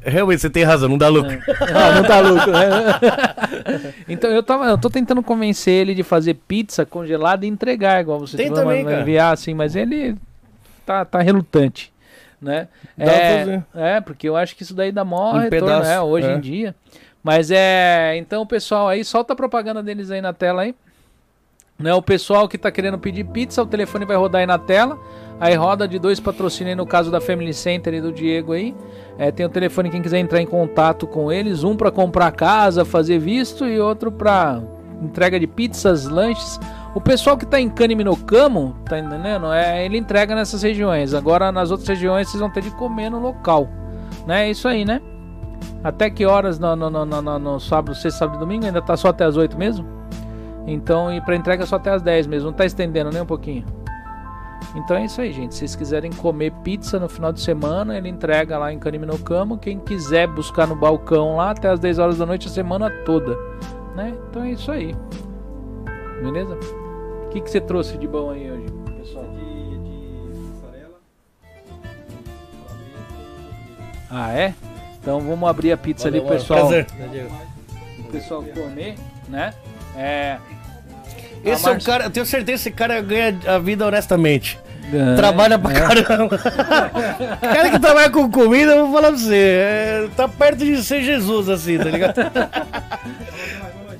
Realmente, 0.00 0.40
você 0.40 0.48
tem 0.48 0.64
razão, 0.64 0.88
não 0.88 0.96
dá 0.96 1.08
lucro. 1.08 1.38
Ah, 1.60 1.94
não 1.96 2.02
dá 2.02 2.20
lucro, 2.20 2.50
né? 2.50 3.92
então 4.08 4.30
eu, 4.30 4.42
tava, 4.42 4.64
eu 4.64 4.78
tô 4.78 4.88
tentando 4.88 5.22
convencer 5.22 5.74
ele 5.74 5.94
de 5.94 6.02
fazer 6.02 6.32
pizza 6.32 6.86
congelada 6.86 7.44
e 7.44 7.48
entregar, 7.48 8.00
igual 8.00 8.18
você 8.18 8.38
Tem 8.38 8.46
tipo, 8.46 8.56
também, 8.56 8.84
vai 8.84 8.92
cara. 8.94 9.02
enviar 9.02 9.34
assim, 9.34 9.52
mas 9.52 9.76
ele 9.76 10.16
tá, 10.86 11.04
tá 11.04 11.20
relutante, 11.20 11.92
né? 12.40 12.68
Dá 12.96 13.12
é, 13.12 13.62
é, 13.74 14.00
porque 14.00 14.26
eu 14.26 14.34
acho 14.34 14.56
que 14.56 14.62
isso 14.62 14.74
daí 14.74 14.90
dá 14.90 15.04
maior 15.04 15.34
Um 15.34 15.38
retorno, 15.40 15.66
pedaço, 15.66 15.90
né, 15.90 16.00
hoje 16.00 16.26
é. 16.26 16.34
em 16.34 16.40
dia. 16.40 16.74
Mas 17.22 17.50
é, 17.50 18.16
então 18.16 18.46
pessoal 18.46 18.88
aí, 18.88 19.04
solta 19.04 19.34
a 19.34 19.36
propaganda 19.36 19.82
deles 19.82 20.10
aí 20.10 20.22
na 20.22 20.32
tela 20.32 20.62
aí. 20.62 20.74
Né, 21.82 21.92
o 21.92 22.00
pessoal 22.00 22.46
que 22.48 22.56
tá 22.56 22.70
querendo 22.70 22.96
pedir 22.96 23.24
pizza, 23.24 23.60
o 23.60 23.66
telefone 23.66 24.04
vai 24.04 24.16
rodar 24.16 24.40
aí 24.40 24.46
na 24.46 24.58
tela. 24.58 24.96
Aí 25.40 25.54
roda 25.56 25.88
de 25.88 25.98
dois 25.98 26.20
patrocínios 26.20 26.70
aí 26.70 26.76
no 26.76 26.86
caso 26.86 27.10
da 27.10 27.20
Family 27.20 27.52
Center 27.52 27.92
e 27.94 28.00
do 28.00 28.12
Diego 28.12 28.52
aí. 28.52 28.72
É, 29.18 29.32
tem 29.32 29.44
o 29.44 29.48
telefone 29.48 29.90
quem 29.90 30.00
quiser 30.00 30.18
entrar 30.18 30.40
em 30.40 30.46
contato 30.46 31.06
com 31.08 31.32
eles, 31.32 31.64
um 31.64 31.76
para 31.76 31.90
comprar 31.90 32.30
casa, 32.30 32.84
fazer 32.84 33.18
visto 33.18 33.66
e 33.66 33.80
outro 33.80 34.12
para 34.12 34.62
entrega 35.02 35.40
de 35.40 35.48
pizzas, 35.48 36.06
lanches. 36.06 36.60
O 36.94 37.00
pessoal 37.00 37.36
que 37.36 37.44
tá 37.44 37.58
em 37.60 37.68
Caniminocamo, 37.68 38.76
tá 38.84 38.98
entendendo? 39.00 39.52
É, 39.52 39.84
ele 39.84 39.98
entrega 39.98 40.36
nessas 40.36 40.62
regiões. 40.62 41.14
Agora 41.14 41.50
nas 41.50 41.72
outras 41.72 41.88
regiões 41.88 42.28
vocês 42.28 42.40
vão 42.40 42.50
ter 42.50 42.62
de 42.62 42.70
comer 42.70 43.10
no 43.10 43.18
local. 43.18 43.68
Né? 44.24 44.46
É 44.46 44.50
isso 44.50 44.68
aí, 44.68 44.84
né? 44.84 45.00
Até 45.82 46.08
que 46.10 46.24
horas 46.24 46.60
no, 46.60 46.76
no, 46.76 46.88
no, 46.88 47.04
no, 47.04 47.38
no- 47.40 47.58
sábado, 47.60 47.94
sexta, 47.96 48.20
sábado 48.20 48.36
e 48.36 48.38
domingo? 48.40 48.66
Ainda 48.66 48.80
tá 48.80 48.96
só 48.96 49.08
até 49.08 49.24
as 49.24 49.36
8 49.36 49.58
mesmo? 49.58 49.84
Então, 50.66 51.12
e 51.12 51.20
pra 51.20 51.34
entrega 51.34 51.66
só 51.66 51.76
até 51.76 51.90
as 51.90 52.02
10 52.02 52.26
mesmo, 52.26 52.50
não 52.50 52.56
tá 52.56 52.64
estendendo 52.64 53.10
nem 53.10 53.22
um 53.22 53.26
pouquinho. 53.26 53.64
Então 54.74 54.96
é 54.96 55.04
isso 55.04 55.20
aí, 55.20 55.32
gente. 55.32 55.54
Se 55.54 55.60
vocês 55.60 55.76
quiserem 55.76 56.10
comer 56.12 56.52
pizza 56.62 56.98
no 56.98 57.08
final 57.08 57.32
de 57.32 57.40
semana, 57.40 57.98
ele 57.98 58.08
entrega 58.08 58.56
lá 58.56 58.72
em 58.72 58.78
Caniminocamo. 58.78 59.58
Quem 59.58 59.78
quiser 59.78 60.26
buscar 60.26 60.66
no 60.66 60.74
balcão 60.76 61.36
lá 61.36 61.50
até 61.50 61.68
as 61.68 61.78
10 61.78 61.98
horas 61.98 62.18
da 62.18 62.24
noite 62.24 62.48
a 62.48 62.50
semana 62.50 62.88
toda. 63.04 63.36
Né? 63.94 64.14
Então 64.30 64.42
é 64.42 64.52
isso 64.52 64.70
aí. 64.70 64.94
Beleza? 66.22 66.54
O 66.54 67.28
que, 67.30 67.40
que 67.40 67.50
você 67.50 67.60
trouxe 67.60 67.98
de 67.98 68.06
bom 68.06 68.30
aí 68.30 68.50
hoje, 68.50 68.66
pessoal? 68.98 69.24
de, 69.24 69.78
de 69.78 70.38
mussarela, 70.38 70.94
Ah, 74.10 74.32
é? 74.32 74.54
Então 75.00 75.20
vamos 75.20 75.48
abrir 75.48 75.72
a 75.72 75.76
pizza 75.76 76.08
Valeu, 76.08 76.26
ali, 76.26 76.36
pessoal. 76.36 76.60
Prazer. 76.60 76.86
O 77.98 78.04
pessoal 78.04 78.42
comer, 78.44 78.94
né? 79.28 79.52
É. 79.96 80.38
Esse 81.44 81.68
é 81.68 81.72
o 81.72 81.82
cara, 81.82 82.04
eu 82.04 82.10
tenho 82.10 82.24
certeza 82.24 82.62
que 82.62 82.68
esse 82.68 82.70
cara 82.70 83.00
ganha 83.00 83.36
a 83.46 83.58
vida 83.58 83.86
honestamente. 83.86 84.58
é, 84.92 85.16
Trabalha 85.16 85.58
pra 85.58 85.72
é. 85.72 85.80
caramba. 85.80 86.36
o 86.36 86.38
cara 87.40 87.70
que 87.70 87.78
trabalha 87.80 88.10
com 88.10 88.30
comida, 88.30 88.72
eu 88.72 88.86
vou 88.86 88.94
falar 88.94 89.08
pra 89.08 89.18
você, 89.18 89.36
é, 89.36 90.08
tá 90.16 90.28
perto 90.28 90.58
de 90.58 90.82
ser 90.82 91.02
Jesus, 91.02 91.48
assim, 91.48 91.78
tá 91.78 91.84
ligado? 91.84 92.14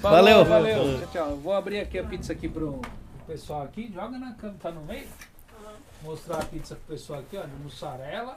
Falou, 0.00 0.18
Valeu. 0.18 0.44
Valeu. 0.44 0.98
Tchau, 0.98 1.08
tchau. 1.12 1.36
Vou 1.42 1.52
abrir 1.54 1.80
aqui 1.80 1.98
a 1.98 2.04
pizza 2.04 2.32
aqui 2.32 2.48
pro 2.48 2.80
pessoal 3.26 3.62
aqui. 3.62 3.90
Joga 3.94 4.18
na 4.18 4.32
câmera, 4.32 4.58
tá 4.62 4.70
no 4.70 4.82
meio? 4.82 5.06
Mostrar 6.02 6.38
a 6.38 6.44
pizza 6.44 6.74
pro 6.74 6.96
pessoal 6.96 7.20
aqui, 7.20 7.36
ó, 7.36 7.42
de 7.42 7.62
mussarela. 7.62 8.36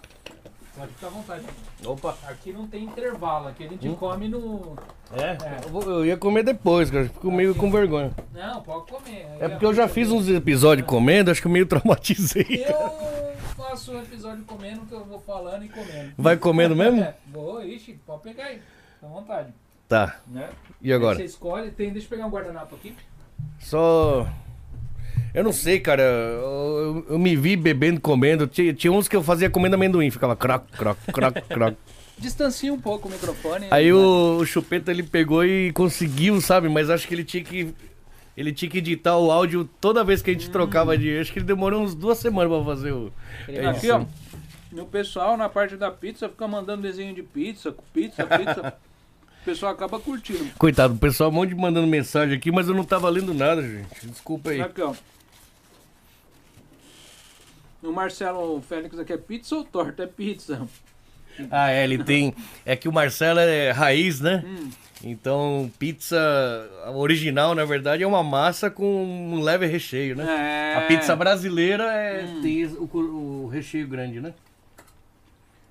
Pode 0.75 0.91
ficar 0.93 1.07
à 1.07 1.09
vontade. 1.09 1.45
Opa. 1.85 2.17
Aqui 2.27 2.51
não 2.51 2.67
tem 2.67 2.83
intervalo, 2.83 3.47
aqui 3.47 3.63
a 3.65 3.67
gente 3.69 3.87
Hum? 3.87 3.95
come 3.95 4.27
no. 4.27 4.75
É? 5.13 5.65
Eu, 5.65 5.69
vou- 5.69 5.83
eu 5.83 6.05
ia 6.05 6.17
comer 6.17 6.43
depois, 6.43 6.91
cara, 6.91 7.05
fico 7.05 7.31
meio 7.31 7.55
com 7.55 7.71
vergonha. 7.71 8.11
Não, 8.33 8.61
pode 8.61 8.91
comer. 8.91 9.25
É 9.39 9.47
porque 9.47 9.65
eu 9.65 9.73
já 9.73 9.87
fiz 9.87 10.11
uns 10.11 10.27
episódios 10.27 10.85
comendo, 10.87 11.31
acho 11.31 11.41
que 11.41 11.47
eu 11.47 11.51
meio 11.51 11.65
traumatizei. 11.67 12.65
Eu 12.67 13.35
faço 13.55 13.93
um 13.93 13.99
episódio 14.01 14.43
comendo 14.43 14.81
que 14.85 14.93
eu 14.93 15.05
vou 15.05 15.19
falando 15.19 15.63
e 15.63 15.69
comendo. 15.69 16.11
Vai 16.17 16.35
comendo 16.37 16.75
mesmo? 16.75 17.01
É, 17.05 17.13
vou, 17.31 17.63
ixi, 17.63 17.93
pode 18.05 18.23
pegar 18.23 18.45
aí. 18.45 18.55
Fica 18.95 19.05
à 19.05 19.09
vontade. 19.09 19.53
Tá, 19.87 20.17
Né? 20.27 20.49
e 20.81 20.91
agora? 20.91 21.17
Aí 21.17 21.19
Você 21.19 21.25
escolhe. 21.25 21.71
Tem, 21.71 21.91
deixa 21.91 22.07
eu 22.07 22.09
pegar 22.09 22.25
um 22.25 22.29
guardanapo 22.31 22.75
aqui. 22.75 22.95
Só. 23.59 24.27
Eu 25.33 25.43
não 25.43 25.51
sei, 25.51 25.79
cara. 25.79 26.01
Eu, 26.03 27.03
eu- 27.07 27.13
eu 27.13 27.19
me 27.19 27.35
vi 27.35 27.55
bebendo, 27.55 27.99
comendo. 27.99 28.47
Tinha, 28.47 28.73
tinha 28.73 28.91
uns 28.91 29.07
que 29.07 29.15
eu 29.15 29.23
fazia 29.23 29.49
comendo 29.49 29.75
amendoim, 29.75 30.09
ficava 30.09 30.35
croc, 30.35 30.65
croc, 30.71 30.97
croc, 31.11 31.35
croc. 31.47 31.75
Distancia 32.17 32.73
um 32.73 32.79
pouco 32.79 33.09
o 33.09 33.11
microfone. 33.11 33.67
Aí 33.69 33.87
né? 33.87 33.93
o, 33.93 34.37
o 34.37 34.45
chupeta 34.45 34.89
ele 34.91 35.03
pegou 35.03 35.43
e 35.43 35.71
conseguiu, 35.73 36.39
sabe? 36.39 36.69
Mas 36.69 36.89
acho 36.89 37.05
que 37.07 37.13
ele 37.13 37.25
tinha 37.25 37.43
que 37.43 37.73
Ele 38.37 38.53
tinha 38.53 38.69
que 38.71 38.77
editar 38.77 39.17
o 39.17 39.29
áudio 39.31 39.67
toda 39.81 40.03
vez 40.03 40.21
que 40.21 40.29
a 40.29 40.33
gente 40.33 40.49
trocava 40.49 40.97
de. 40.97 41.19
Acho 41.19 41.33
que 41.33 41.39
ele 41.39 41.45
demorou 41.45 41.81
uns 41.81 41.93
duas 41.93 42.17
semanas 42.17 42.51
pra 42.53 42.63
fazer 42.63 42.91
o. 42.93 43.11
É 43.49 43.65
Aqui, 43.67 43.87
isso. 43.87 43.95
ó. 43.95 44.81
O 44.81 44.85
pessoal 44.85 45.35
na 45.37 45.47
parte 45.49 45.75
da 45.77 45.89
pizza 45.91 46.27
fica 46.29 46.47
mandando 46.47 46.81
desenho 46.81 47.13
de 47.13 47.23
pizza, 47.23 47.73
pizza, 47.93 48.25
pizza. 48.25 48.73
o 49.45 49.51
pessoal 49.53 49.71
acaba 49.73 49.99
curtindo. 49.99 50.49
Coitado, 50.57 50.95
o 50.95 50.97
pessoal 50.97 51.29
um 51.29 51.33
monte 51.33 51.49
de 51.49 51.55
mandando 51.55 51.85
mensagem 51.85 52.35
aqui, 52.35 52.51
mas 52.51 52.67
eu 52.67 52.73
não 52.73 52.83
tava 52.83 53.07
lendo 53.09 53.31
nada, 53.31 53.61
gente. 53.61 54.07
Desculpa 54.07 54.49
aí. 54.49 54.59
Aqui, 54.59 54.81
ó. 54.81 54.93
O 57.83 57.91
Marcelo 57.91 58.59
Félix 58.67 58.97
aqui 58.97 59.13
é 59.13 59.17
pizza 59.17 59.55
ou 59.55 59.63
torta? 59.63 60.03
É 60.03 60.07
pizza. 60.07 60.67
Ah, 61.51 61.69
é, 61.69 61.83
ele 61.83 62.03
tem. 62.03 62.33
É 62.65 62.75
que 62.75 62.89
o 62.89 62.93
Marcelo 62.93 63.39
é 63.39 63.69
raiz, 63.69 64.19
né? 64.19 64.43
Hum. 64.43 64.69
Então, 65.03 65.71
pizza 65.77 66.17
original, 66.95 67.53
na 67.53 67.65
verdade, 67.65 68.01
é 68.01 68.07
uma 68.07 68.23
massa 68.23 68.71
com 68.71 69.05
um 69.05 69.41
leve 69.41 69.67
recheio, 69.67 70.15
né? 70.15 70.73
É. 70.73 70.77
A 70.77 70.81
pizza 70.87 71.15
brasileira 71.15 71.83
é, 71.83 72.25
tem 72.41 72.65
o, 72.65 72.89
o 72.91 73.47
recheio 73.47 73.87
grande, 73.87 74.19
né? 74.19 74.33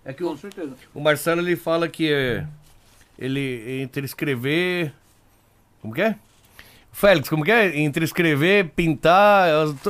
É 0.05 0.13
que 0.13 0.23
Com 0.23 0.31
o, 0.33 0.37
certeza. 0.37 0.75
o 0.95 1.01
Marcelo 1.01 1.41
ele 1.41 1.57
fala 1.57 1.89
que 1.89 2.13
é, 2.13 2.47
ele 3.19 3.83
entre 3.83 4.05
escrever. 4.05 4.93
Como 5.81 5.95
que 5.95 6.03
é? 6.03 6.17
Félix, 6.93 7.29
como 7.29 7.45
que 7.45 7.51
é? 7.51 7.77
Entre 7.77 8.05
escrever, 8.05 8.71
pintar, 8.71 9.49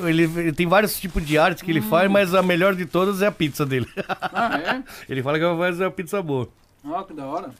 ele, 0.09 0.22
ele 0.22 0.52
tem 0.52 0.66
vários 0.66 0.98
tipos 0.98 1.24
de 1.24 1.36
artes 1.36 1.62
que 1.62 1.70
ele 1.70 1.82
faz, 1.82 2.10
mas 2.10 2.34
a 2.34 2.42
melhor 2.42 2.74
de 2.74 2.86
todas 2.86 3.20
é 3.20 3.26
a 3.26 3.32
pizza 3.32 3.66
dele. 3.66 3.86
Ah, 4.09 4.59
é? 4.59 4.82
ele 5.12 5.22
fala 5.22 5.38
que 5.38 5.44
vai 5.44 5.70
fazer 5.70 5.84
uma 5.84 5.90
pizza 5.90 6.22
boa. 6.22 6.48
Ó, 6.82 7.02
que 7.02 7.12
da 7.12 7.26
hora. 7.26 7.51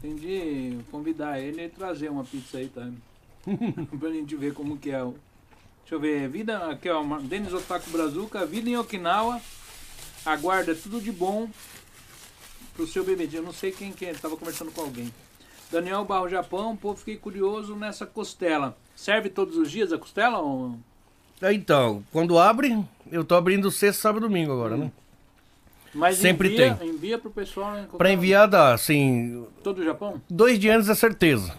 Tem 0.00 0.16
de 0.16 0.78
convidar 0.90 1.38
ele 1.38 1.64
e 1.64 1.68
trazer 1.68 2.10
uma 2.10 2.24
pizza 2.24 2.56
aí, 2.56 2.68
tá? 2.68 2.88
pra 4.00 4.10
gente 4.10 4.34
ver 4.36 4.54
como 4.54 4.78
que 4.78 4.90
é. 4.90 5.00
Deixa 5.00 5.92
eu 5.92 6.00
ver. 6.00 6.26
Vida, 6.28 6.70
aqui 6.70 6.88
ó, 6.88 7.02
Denis 7.20 7.52
Otaku 7.52 7.90
Brazuca, 7.90 8.46
vida 8.46 8.70
em 8.70 8.76
Okinawa. 8.76 9.38
Aguarda 10.24 10.74
tudo 10.74 10.98
de 10.98 11.12
bom 11.12 11.48
pro 12.74 12.86
seu 12.86 13.04
bebedinho. 13.04 13.40
Eu 13.40 13.46
não 13.46 13.52
sei 13.52 13.70
quem 13.72 13.92
que 13.92 14.04
é, 14.06 14.12
tava 14.14 14.36
conversando 14.36 14.70
com 14.70 14.80
alguém. 14.82 15.12
Daniel 15.70 16.04
Barro 16.04 16.28
Japão, 16.28 16.76
pô, 16.76 16.94
fiquei 16.94 17.16
curioso 17.16 17.74
nessa 17.74 18.06
costela. 18.06 18.76
Serve 18.94 19.28
todos 19.28 19.56
os 19.56 19.70
dias 19.70 19.92
a 19.92 19.98
costela? 19.98 20.38
Ou... 20.38 20.76
Ah, 21.42 21.52
Então, 21.52 22.02
quando 22.12 22.38
abre, 22.38 22.78
eu 23.10 23.24
tô 23.24 23.34
abrindo 23.34 23.70
sexta, 23.70 24.02
sábado 24.02 24.26
e 24.26 24.28
domingo 24.28 24.52
agora, 24.52 24.76
né? 24.76 24.92
Mas 25.92 26.16
Sempre 26.18 26.48
envia, 26.48 26.74
tem. 26.74 26.88
Envia 26.88 27.18
pro 27.18 27.30
pessoal 27.30 27.78
em 27.78 27.86
Pra 27.86 28.12
enviar 28.12 28.48
dá, 28.48 28.74
assim, 28.74 29.46
todo 29.62 29.78
o 29.80 29.84
Japão? 29.84 30.20
dois 30.28 30.58
dias 30.58 30.76
antes 30.76 30.88
é 30.88 30.94
certeza. 30.94 31.56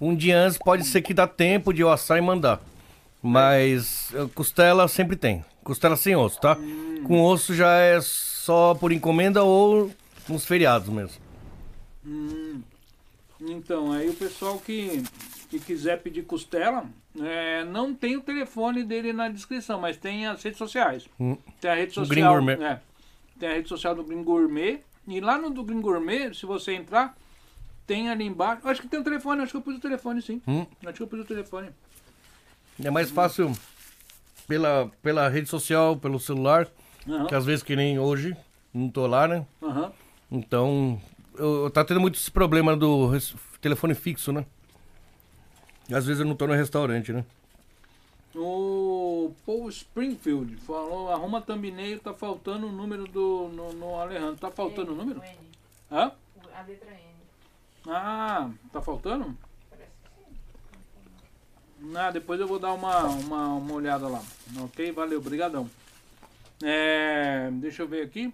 Um 0.00 0.14
dia 0.14 0.38
antes 0.38 0.58
pode 0.58 0.84
ser 0.84 1.02
que 1.02 1.12
dá 1.14 1.26
tempo 1.26 1.72
de 1.72 1.82
eu 1.82 1.90
assar 1.90 2.16
e 2.18 2.20
mandar. 2.22 2.60
Mas 3.22 4.08
eh, 4.14 4.26
costela 4.34 4.88
sempre 4.88 5.16
tem. 5.16 5.44
Costela 5.62 5.96
sem 5.96 6.16
osso, 6.16 6.40
tá? 6.40 6.56
Com 7.06 7.22
osso 7.22 7.54
já 7.54 7.72
é 7.78 7.98
só 8.00 8.74
por 8.74 8.92
encomenda 8.92 9.42
ou 9.42 9.90
nos 10.28 10.44
feriados 10.44 10.88
mesmo. 10.88 11.20
Então, 13.40 13.92
aí 13.92 14.08
o 14.08 14.14
pessoal 14.14 14.58
que, 14.58 15.02
que 15.50 15.58
quiser 15.58 16.00
pedir 16.02 16.22
costela, 16.22 16.84
é, 17.20 17.64
não 17.64 17.94
tem 17.94 18.16
o 18.16 18.20
telefone 18.20 18.84
dele 18.84 19.12
na 19.12 19.28
descrição, 19.28 19.80
mas 19.80 19.96
tem 19.96 20.26
as 20.26 20.42
redes 20.42 20.58
sociais. 20.58 21.06
Hum. 21.18 21.36
Tem 21.60 21.70
a 21.70 21.74
rede 21.74 21.92
social. 21.92 22.50
É, 22.50 22.80
tem 23.38 23.48
a 23.48 23.52
rede 23.54 23.68
social 23.68 23.94
do 23.94 24.04
Green 24.04 24.22
Gourmet. 24.22 24.80
E 25.06 25.20
lá 25.20 25.36
no 25.36 25.50
do 25.50 25.62
Green 25.62 25.80
Gourmet, 25.80 26.32
se 26.34 26.46
você 26.46 26.72
entrar, 26.72 27.16
tem 27.86 28.08
ali 28.08 28.24
embaixo. 28.24 28.66
Acho 28.66 28.80
que 28.80 28.88
tem 28.88 29.00
o 29.00 29.04
telefone, 29.04 29.42
acho 29.42 29.52
que 29.52 29.56
eu 29.58 29.62
pus 29.62 29.76
o 29.76 29.80
telefone 29.80 30.22
sim. 30.22 30.40
Hum. 30.48 30.66
Acho 30.84 30.94
que 30.94 31.02
eu 31.02 31.06
pus 31.06 31.20
o 31.20 31.24
telefone. 31.24 31.68
É 32.82 32.90
mais 32.90 33.10
fácil 33.10 33.52
pela, 34.48 34.90
pela 35.02 35.28
rede 35.28 35.48
social, 35.48 35.96
pelo 35.96 36.18
celular, 36.18 36.68
Aham, 37.06 37.26
que 37.26 37.34
às 37.34 37.44
vezes 37.44 37.62
que 37.62 37.76
nem 37.76 37.98
hoje, 37.98 38.36
não 38.72 38.88
tô 38.88 39.06
lá, 39.06 39.28
né? 39.28 39.46
aham. 39.62 39.92
Então, 40.30 41.00
eu, 41.36 41.64
eu 41.64 41.70
tá 41.70 41.84
tendo 41.84 42.00
muito 42.00 42.18
esse 42.18 42.30
problema 42.30 42.76
do 42.76 43.08
res- 43.08 43.34
telefone 43.60 43.94
fixo, 43.94 44.32
né? 44.32 44.44
Às 45.92 46.06
vezes 46.06 46.20
eu 46.20 46.26
não 46.26 46.34
tô 46.34 46.46
no 46.46 46.54
restaurante, 46.54 47.12
né? 47.12 47.24
O 48.34 49.32
Paul 49.46 49.68
Springfield 49.68 50.56
falou, 50.56 51.10
arruma 51.12 51.40
thumbnail, 51.40 52.00
tá 52.00 52.12
faltando 52.12 52.66
o 52.66 52.72
número 52.72 53.06
do 53.06 53.48
no, 53.54 53.72
no 53.74 53.94
Alejandro. 54.00 54.36
Tá 54.36 54.50
faltando 54.50 54.92
o 54.92 54.94
número? 54.96 55.20
N. 55.22 55.36
Hã? 55.92 56.10
A 56.56 56.62
letra 56.62 56.90
N. 56.90 56.98
Ah, 57.86 58.50
tá 58.72 58.80
faltando? 58.82 59.36
Parece 59.70 59.90
que 60.02 61.86
sim. 61.86 61.96
Ah, 61.96 62.10
depois 62.10 62.40
eu 62.40 62.48
vou 62.48 62.58
dar 62.58 62.72
uma, 62.72 63.04
uma, 63.06 63.46
uma 63.54 63.72
olhada 63.74 64.08
lá. 64.08 64.22
Ok? 64.62 64.90
Valeu, 64.90 65.20
brigadão. 65.20 65.70
É, 66.62 67.50
deixa 67.52 67.82
eu 67.82 67.88
ver 67.88 68.02
aqui. 68.02 68.32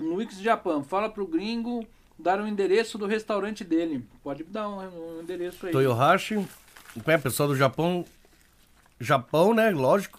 No 0.00 0.14
Wix 0.14 0.40
Japan, 0.40 0.82
fala 0.82 1.10
pro 1.10 1.26
gringo 1.26 1.86
dar 2.18 2.40
o 2.40 2.48
endereço 2.48 2.96
do 2.96 3.06
restaurante 3.06 3.62
dele. 3.62 4.02
Pode 4.22 4.44
dar 4.44 4.66
um, 4.68 4.78
um 4.78 5.20
endereço 5.22 5.66
aí. 5.66 5.72
Toyohashi, 5.72 6.46
é, 7.06 7.18
pessoal 7.18 7.50
do 7.50 7.56
Japão, 7.56 8.06
Japão, 8.98 9.52
né? 9.54 9.70
Lógico. 9.70 10.18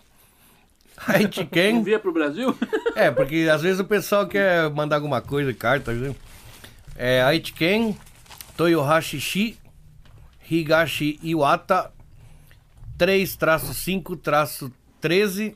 Aichiken, 1.07 1.77
Envia 1.77 1.99
pro 1.99 2.11
Brasil? 2.11 2.55
é, 2.95 3.09
porque 3.09 3.49
às 3.51 3.61
vezes 3.61 3.79
o 3.79 3.85
pessoal 3.85 4.27
quer 4.27 4.69
mandar 4.69 4.97
alguma 4.97 5.19
coisa, 5.19 5.51
carta, 5.53 5.91
viu? 5.93 6.15
É 6.95 7.23
Aichiken, 7.23 7.97
Toyohashi 8.55 9.19
Shi, 9.19 9.57
Higashi 10.49 11.19
Iwata, 11.23 11.91
3-5-13, 12.99 15.55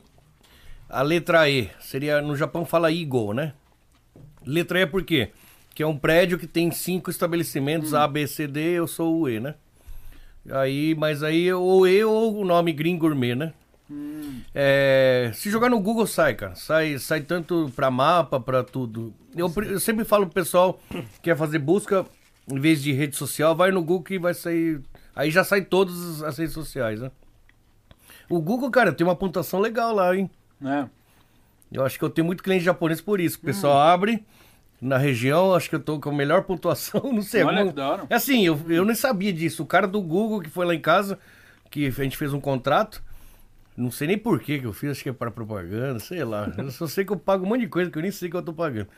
a 0.88 1.02
letra 1.02 1.48
E. 1.48 1.70
Seria, 1.80 2.20
no 2.20 2.34
Japão 2.34 2.64
fala 2.64 2.90
Igo, 2.90 3.32
né? 3.32 3.52
Letra 4.46 4.78
E 4.78 4.82
é 4.82 4.86
por 4.86 5.02
quê? 5.02 5.30
Que 5.74 5.82
é 5.82 5.86
um 5.86 5.98
prédio 5.98 6.38
que 6.38 6.46
tem 6.46 6.70
cinco 6.70 7.10
estabelecimentos, 7.10 7.92
A, 7.92 8.06
B, 8.06 8.26
C, 8.26 8.46
D, 8.46 8.60
eu 8.60 8.86
sou 8.86 9.20
o 9.20 9.28
E, 9.28 9.40
né? 9.40 9.54
Aí, 10.50 10.94
mas 10.94 11.22
aí 11.22 11.52
ou 11.52 11.86
E 11.86 12.04
ou 12.04 12.38
o 12.38 12.44
nome 12.44 12.72
Green 12.72 12.96
Gourmet, 12.96 13.34
né? 13.34 13.52
É, 14.54 15.30
se 15.34 15.50
jogar 15.50 15.68
no 15.68 15.80
Google 15.80 16.06
sai, 16.06 16.34
cara. 16.34 16.54
Sai, 16.54 16.98
sai 16.98 17.20
tanto 17.20 17.70
pra 17.74 17.90
mapa, 17.90 18.40
pra 18.40 18.64
tudo. 18.64 19.12
Eu, 19.34 19.52
eu 19.68 19.80
sempre 19.80 20.04
falo 20.04 20.26
pro 20.26 20.34
pessoal 20.34 20.80
que 20.90 21.20
quer 21.22 21.36
fazer 21.36 21.58
busca, 21.58 22.04
em 22.50 22.58
vez 22.58 22.82
de 22.82 22.92
rede 22.92 23.16
social, 23.16 23.54
vai 23.54 23.70
no 23.70 23.82
Google 23.82 24.02
que 24.02 24.18
vai 24.18 24.34
sair. 24.34 24.80
Aí 25.14 25.30
já 25.30 25.44
sai 25.44 25.62
todas 25.62 26.22
as 26.22 26.38
redes 26.38 26.54
sociais, 26.54 27.00
né? 27.00 27.10
O 28.28 28.40
Google, 28.40 28.70
cara, 28.70 28.92
tem 28.92 29.06
uma 29.06 29.14
pontuação 29.14 29.60
legal 29.60 29.94
lá, 29.94 30.16
hein? 30.16 30.28
É. 30.64 30.86
Eu 31.76 31.84
acho 31.84 31.98
que 31.98 32.04
eu 32.04 32.10
tenho 32.10 32.26
muito 32.26 32.42
cliente 32.42 32.64
japonês 32.64 33.00
por 33.00 33.20
isso. 33.20 33.38
O 33.38 33.40
pessoal 33.42 33.78
abre 33.78 34.24
na 34.80 34.96
região, 34.98 35.54
acho 35.54 35.68
que 35.68 35.74
eu 35.76 35.80
tô 35.80 35.98
com 36.00 36.10
a 36.10 36.12
melhor 36.12 36.42
pontuação, 36.44 37.00
não 37.12 37.22
sei. 37.22 37.42
Olha 37.44 37.58
algum- 37.60 37.70
que 37.70 37.76
da 37.76 37.88
hora. 37.90 38.06
É 38.10 38.14
assim, 38.14 38.44
eu, 38.46 38.58
eu 38.68 38.84
nem 38.84 38.94
sabia 38.94 39.32
disso. 39.32 39.62
O 39.62 39.66
cara 39.66 39.86
do 39.86 40.00
Google 40.00 40.40
que 40.40 40.50
foi 40.50 40.64
lá 40.66 40.74
em 40.74 40.80
casa, 40.80 41.18
que 41.70 41.86
a 41.86 41.90
gente 41.90 42.16
fez 42.16 42.32
um 42.32 42.40
contrato, 42.40 43.02
não 43.76 43.90
sei 43.90 44.06
nem 44.08 44.18
por 44.18 44.40
que 44.40 44.58
que 44.58 44.66
eu 44.66 44.72
fiz, 44.72 44.90
acho 44.92 45.02
que 45.02 45.08
é 45.08 45.12
para 45.12 45.30
propaganda, 45.30 45.98
sei 45.98 46.24
lá. 46.24 46.52
Eu 46.56 46.70
só 46.70 46.86
sei 46.86 47.04
que 47.04 47.12
eu 47.12 47.16
pago 47.18 47.44
um 47.44 47.48
monte 47.48 47.60
de 47.60 47.68
coisa 47.68 47.90
que 47.90 47.98
eu 47.98 48.02
nem 48.02 48.10
sei 48.10 48.28
que 48.30 48.36
eu 48.36 48.42
tô 48.42 48.52
pagando. 48.52 48.88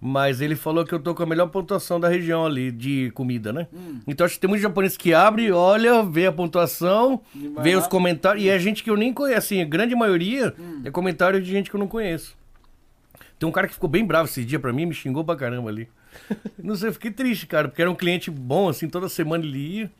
Mas 0.00 0.40
ele 0.40 0.54
falou 0.54 0.84
que 0.84 0.92
eu 0.92 1.00
tô 1.00 1.14
com 1.14 1.22
a 1.22 1.26
melhor 1.26 1.46
pontuação 1.48 1.98
da 1.98 2.08
região 2.08 2.44
ali, 2.44 2.70
de 2.70 3.10
comida, 3.12 3.52
né? 3.52 3.66
Hum. 3.72 4.00
Então 4.06 4.24
acho 4.26 4.34
que 4.34 4.40
tem 4.40 4.48
muitos 4.48 4.62
japoneses 4.62 4.96
que 4.96 5.14
abre, 5.14 5.50
olha, 5.50 6.02
vê 6.02 6.26
a 6.26 6.32
pontuação, 6.32 7.20
vê 7.62 7.74
lá. 7.74 7.80
os 7.80 7.86
comentários, 7.86 8.44
e 8.44 8.48
é 8.48 8.58
gente 8.58 8.84
que 8.84 8.90
eu 8.90 8.96
nem 8.96 9.12
conheço, 9.12 9.38
assim, 9.38 9.62
a 9.62 9.64
grande 9.64 9.94
maioria 9.94 10.54
Hum. 10.58 10.82
é 10.84 10.90
comentário 10.90 11.40
de 11.40 11.50
gente 11.50 11.70
que 11.70 11.76
eu 11.76 11.80
não 11.80 11.88
conheço. 11.88 12.36
Tem 13.38 13.48
um 13.48 13.52
cara 13.52 13.66
que 13.68 13.74
ficou 13.74 13.88
bem 13.88 14.04
bravo 14.04 14.28
esse 14.28 14.44
dia 14.44 14.58
pra 14.60 14.72
mim, 14.72 14.86
me 14.86 14.94
xingou 14.94 15.24
pra 15.24 15.36
caramba 15.36 15.68
ali. 15.70 15.88
Não 16.62 16.74
sei, 16.74 16.88
eu 16.88 16.92
fiquei 16.94 17.10
triste, 17.10 17.46
cara, 17.46 17.68
porque 17.68 17.82
era 17.82 17.90
um 17.90 17.94
cliente 17.94 18.30
bom, 18.30 18.68
assim, 18.70 18.88
toda 18.88 19.08
semana 19.10 19.44
ele 19.44 19.58
ia. 19.58 19.90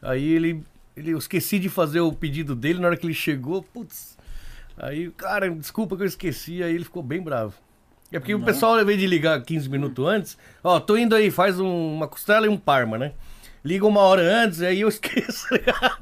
Aí 0.00 0.32
ele, 0.32 0.62
ele 0.96 1.10
eu 1.12 1.18
esqueci 1.18 1.60
de 1.60 1.68
fazer 1.68 2.00
o 2.00 2.12
pedido 2.12 2.56
dele 2.56 2.80
na 2.80 2.88
hora 2.88 2.96
que 2.96 3.06
ele 3.06 3.14
chegou, 3.14 3.62
putz. 3.62 4.18
Aí, 4.76 5.10
cara, 5.12 5.48
desculpa 5.50 5.96
que 5.96 6.02
eu 6.02 6.06
esqueci, 6.06 6.60
aí 6.62 6.74
ele 6.74 6.82
ficou 6.82 7.02
bem 7.04 7.22
bravo. 7.22 7.54
É 8.12 8.18
porque 8.20 8.34
o 8.34 8.40
pessoal, 8.44 8.74
ao 8.74 8.82
invés 8.82 8.98
de 8.98 9.06
ligar 9.06 9.40
15 9.42 9.68
minutos 9.70 10.06
antes, 10.06 10.38
ó, 10.62 10.78
tô 10.78 10.96
indo 10.96 11.14
aí, 11.14 11.30
faz 11.30 11.58
um- 11.58 11.94
uma 11.94 12.06
costela 12.06 12.46
e 12.46 12.48
um 12.48 12.56
parma, 12.58 12.98
né? 12.98 13.12
Liga 13.64 13.86
uma 13.86 14.00
hora 14.00 14.22
antes, 14.22 14.60
aí 14.60 14.80
eu 14.80 14.88
esqueço. 14.90 15.46
tá 15.64 15.98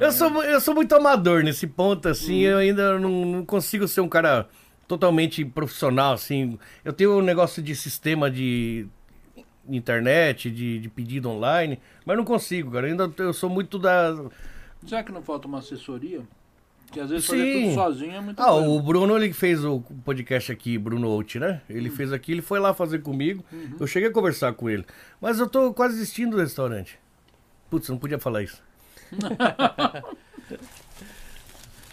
eu, 0.00 0.12
sou, 0.12 0.42
eu 0.44 0.60
sou 0.60 0.74
muito 0.74 0.94
amador 0.94 1.42
nesse 1.42 1.66
ponto, 1.66 2.08
assim, 2.08 2.40
eu 2.40 2.58
ainda 2.58 2.98
não, 2.98 3.24
não 3.24 3.44
consigo 3.44 3.86
ser 3.88 4.00
um 4.00 4.08
cara 4.08 4.48
totalmente 4.88 5.44
profissional, 5.44 6.12
assim. 6.14 6.58
Eu 6.84 6.92
tenho 6.92 7.18
um 7.18 7.22
negócio 7.22 7.62
de 7.62 7.74
sistema 7.74 8.30
de 8.30 8.86
internet, 9.68 10.50
de, 10.50 10.78
de 10.78 10.88
pedido 10.88 11.28
online, 11.30 11.78
mas 12.04 12.16
não 12.16 12.24
consigo, 12.24 12.70
cara. 12.72 12.86
Ainda 12.86 13.12
eu 13.18 13.32
sou 13.32 13.48
muito 13.50 13.78
da. 13.78 14.14
Será 14.86 15.02
que 15.02 15.10
não 15.12 15.22
falta 15.22 15.48
uma 15.48 15.58
assessoria? 15.58 16.22
Que 16.92 17.00
às 17.00 17.10
vezes 17.10 17.26
fazer 17.26 17.42
Sim. 17.52 17.62
tudo 17.64 17.74
sozinho 17.74 18.12
é 18.12 18.20
muito 18.20 18.40
Ah, 18.40 18.46
coisa. 18.46 18.68
o 18.68 18.80
Bruno, 18.80 19.16
ele 19.16 19.32
fez 19.32 19.64
o 19.64 19.80
podcast 20.04 20.52
aqui, 20.52 20.78
Bruno 20.78 21.08
Out, 21.08 21.38
né? 21.38 21.60
Ele 21.68 21.90
fez 21.90 22.12
aqui, 22.12 22.32
ele 22.32 22.42
foi 22.42 22.58
lá 22.60 22.72
fazer 22.72 23.00
comigo. 23.02 23.44
Uhum. 23.52 23.76
Eu 23.80 23.86
cheguei 23.86 24.08
a 24.08 24.12
conversar 24.12 24.52
com 24.54 24.70
ele. 24.70 24.84
Mas 25.20 25.38
eu 25.40 25.48
tô 25.48 25.72
quase 25.74 25.94
desistindo 25.94 26.36
do 26.36 26.42
restaurante. 26.42 26.98
Putz, 27.68 27.88
não 27.88 27.98
podia 27.98 28.18
falar 28.18 28.42
isso. 28.44 28.62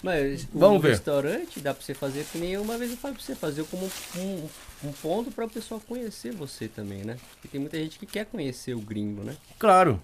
Mas 0.02 0.46
Vamos 0.54 0.80
o 0.80 0.82
ver. 0.82 0.90
restaurante 0.90 1.60
dá 1.62 1.74
pra 1.74 1.82
você 1.82 1.94
fazer 1.94 2.26
que 2.30 2.38
nem 2.38 2.58
uma 2.58 2.78
vez 2.78 2.92
eu 2.92 2.98
falei 2.98 3.16
pra 3.16 3.24
você, 3.26 3.34
fazer 3.36 3.64
como 3.66 3.90
um, 4.18 4.48
um 4.84 4.92
ponto 4.92 5.32
pra 5.32 5.46
o 5.46 5.50
pessoal 5.50 5.82
conhecer 5.88 6.34
você 6.34 6.68
também, 6.68 7.04
né? 7.06 7.16
Porque 7.32 7.48
tem 7.48 7.62
muita 7.62 7.78
gente 7.78 7.98
que 7.98 8.06
quer 8.06 8.26
conhecer 8.26 8.74
o 8.76 8.82
gringo, 8.82 9.24
né? 9.24 9.36
Claro. 9.58 10.02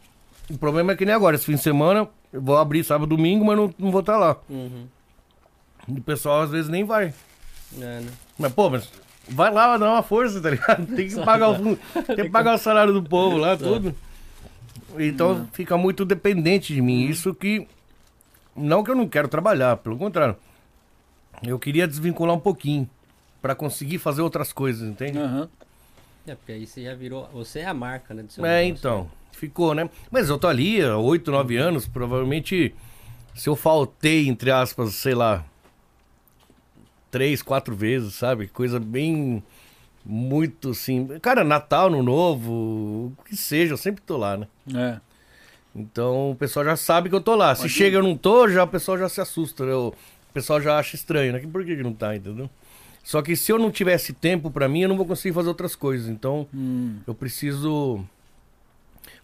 O 0.50 0.58
problema 0.58 0.94
é 0.94 0.96
que 0.96 1.06
nem 1.06 1.14
agora, 1.14 1.36
esse 1.36 1.46
fim 1.46 1.56
de 1.56 1.62
semana, 1.62 2.08
eu 2.32 2.42
vou 2.42 2.58
abrir 2.58 2.84
sábado 2.84 3.16
domingo, 3.16 3.46
mas 3.46 3.58
não, 3.58 3.74
não 3.78 3.92
vou 3.92 4.02
estar 4.02 4.18
lá. 4.18 4.38
Uhum. 4.50 4.88
O 5.88 6.02
pessoal 6.02 6.42
às 6.42 6.52
vezes 6.52 6.70
nem 6.70 6.84
vai. 6.84 7.14
É, 7.78 8.00
né? 8.02 8.12
Mas, 8.38 8.54
pô, 8.54 8.70
mas 8.70 8.90
vai 9.28 9.52
lá, 9.52 9.78
dá 9.78 9.92
uma 9.92 10.04
força, 10.04 10.42
tá 10.42 10.50
ligado? 10.52 10.86
Tem 10.96 11.08
que 11.08 11.16
pagar 11.24 11.50
o, 11.52 11.76
tem 12.06 12.26
que 12.26 12.30
pagar 12.30 12.56
o 12.56 12.58
salário 12.58 12.94
do 12.94 13.04
povo 13.04 13.38
lá, 13.38 13.58
tudo. 13.58 13.96
Então 14.98 15.48
fica 15.54 15.78
muito 15.78 16.06
dependente 16.06 16.74
de 16.74 16.82
mim. 16.82 17.06
Isso 17.06 17.34
que. 17.34 17.68
Não 18.56 18.84
que 18.84 18.92
eu 18.92 18.96
não 18.96 19.08
quero 19.08 19.28
trabalhar, 19.28 19.78
pelo 19.78 19.98
contrário. 19.98 20.36
Eu 21.44 21.58
queria 21.58 21.88
desvincular 21.88 22.36
um 22.36 22.40
pouquinho. 22.40 22.90
Pra 23.42 23.56
conseguir 23.56 24.00
fazer 24.00 24.22
outras 24.22 24.52
coisas, 24.52 24.90
entende? 24.90 25.18
Aham. 25.18 25.48
É, 26.28 26.36
porque 26.36 26.52
aí 26.52 26.68
você 26.68 26.84
já 26.84 26.94
virou. 26.94 27.30
Você 27.34 27.60
é 27.60 27.66
a 27.66 27.74
marca, 27.74 28.14
né? 28.14 28.26
É, 28.38 28.42
negócio. 28.42 28.68
então. 28.68 29.12
Ficou, 29.32 29.74
né? 29.74 29.90
Mas 30.12 30.28
eu 30.30 30.38
tô 30.38 30.48
ali 30.48 30.82
há 30.82 30.98
8, 30.98 31.32
9 31.32 31.56
anos. 31.58 31.88
Provavelmente, 31.88 32.74
se 33.36 33.48
eu 33.50 33.56
faltei, 33.56 34.28
entre 34.28 34.52
aspas, 34.52 34.94
sei 34.96 35.16
lá, 35.16 35.46
três, 37.12 37.42
quatro 37.42 37.76
vezes, 37.76 38.14
sabe? 38.16 38.48
Coisa 38.48 38.80
bem. 38.80 39.44
Muito 40.06 40.70
assim. 40.72 41.08
Cara, 41.22 41.44
Natal, 41.44 41.90
no 41.90 42.02
Novo, 42.02 43.14
o 43.20 43.24
que 43.26 43.36
seja, 43.36 43.74
eu 43.74 43.78
sempre 43.78 44.02
tô 44.02 44.18
lá, 44.18 44.38
né? 44.38 44.48
É. 44.76 45.00
Então 45.76 46.32
o 46.32 46.36
pessoal 46.36 46.66
já 46.66 46.76
sabe 46.76 47.10
que 47.10 47.16
eu 47.16 47.22
tô 47.22 47.36
lá. 47.36 47.54
Se 47.54 47.70
chega 47.70 47.96
e 47.96 48.00
eu 48.00 48.04
não 48.04 48.18
tô, 48.18 48.48
já 48.50 48.64
o 48.64 48.68
pessoal 48.68 48.98
já 48.98 49.08
se 49.08 49.22
assusta, 49.22 49.66
né? 49.66 49.74
O 49.74 49.94
pessoal 50.34 50.60
já 50.62 50.80
acha 50.80 50.96
estranho, 50.96 51.34
né? 51.34 51.40
Por 51.52 51.64
que, 51.64 51.76
que 51.76 51.84
não 51.84 51.94
tá, 51.94 52.16
entendeu? 52.16 52.50
Só 53.04 53.22
que 53.22 53.36
se 53.36 53.52
eu 53.52 53.60
não 53.60 53.70
tivesse 53.72 54.14
tempo 54.14 54.50
pra 54.50 54.68
mim, 54.68 54.82
eu 54.82 54.90
não 54.90 54.98
vou 54.98 55.06
conseguir 55.06 55.34
fazer 55.34 55.50
outras 55.50 55.76
coisas. 55.76 56.08
Então, 56.10 56.48
Hum. 56.54 56.98
eu 57.06 57.14
preciso. 57.14 58.04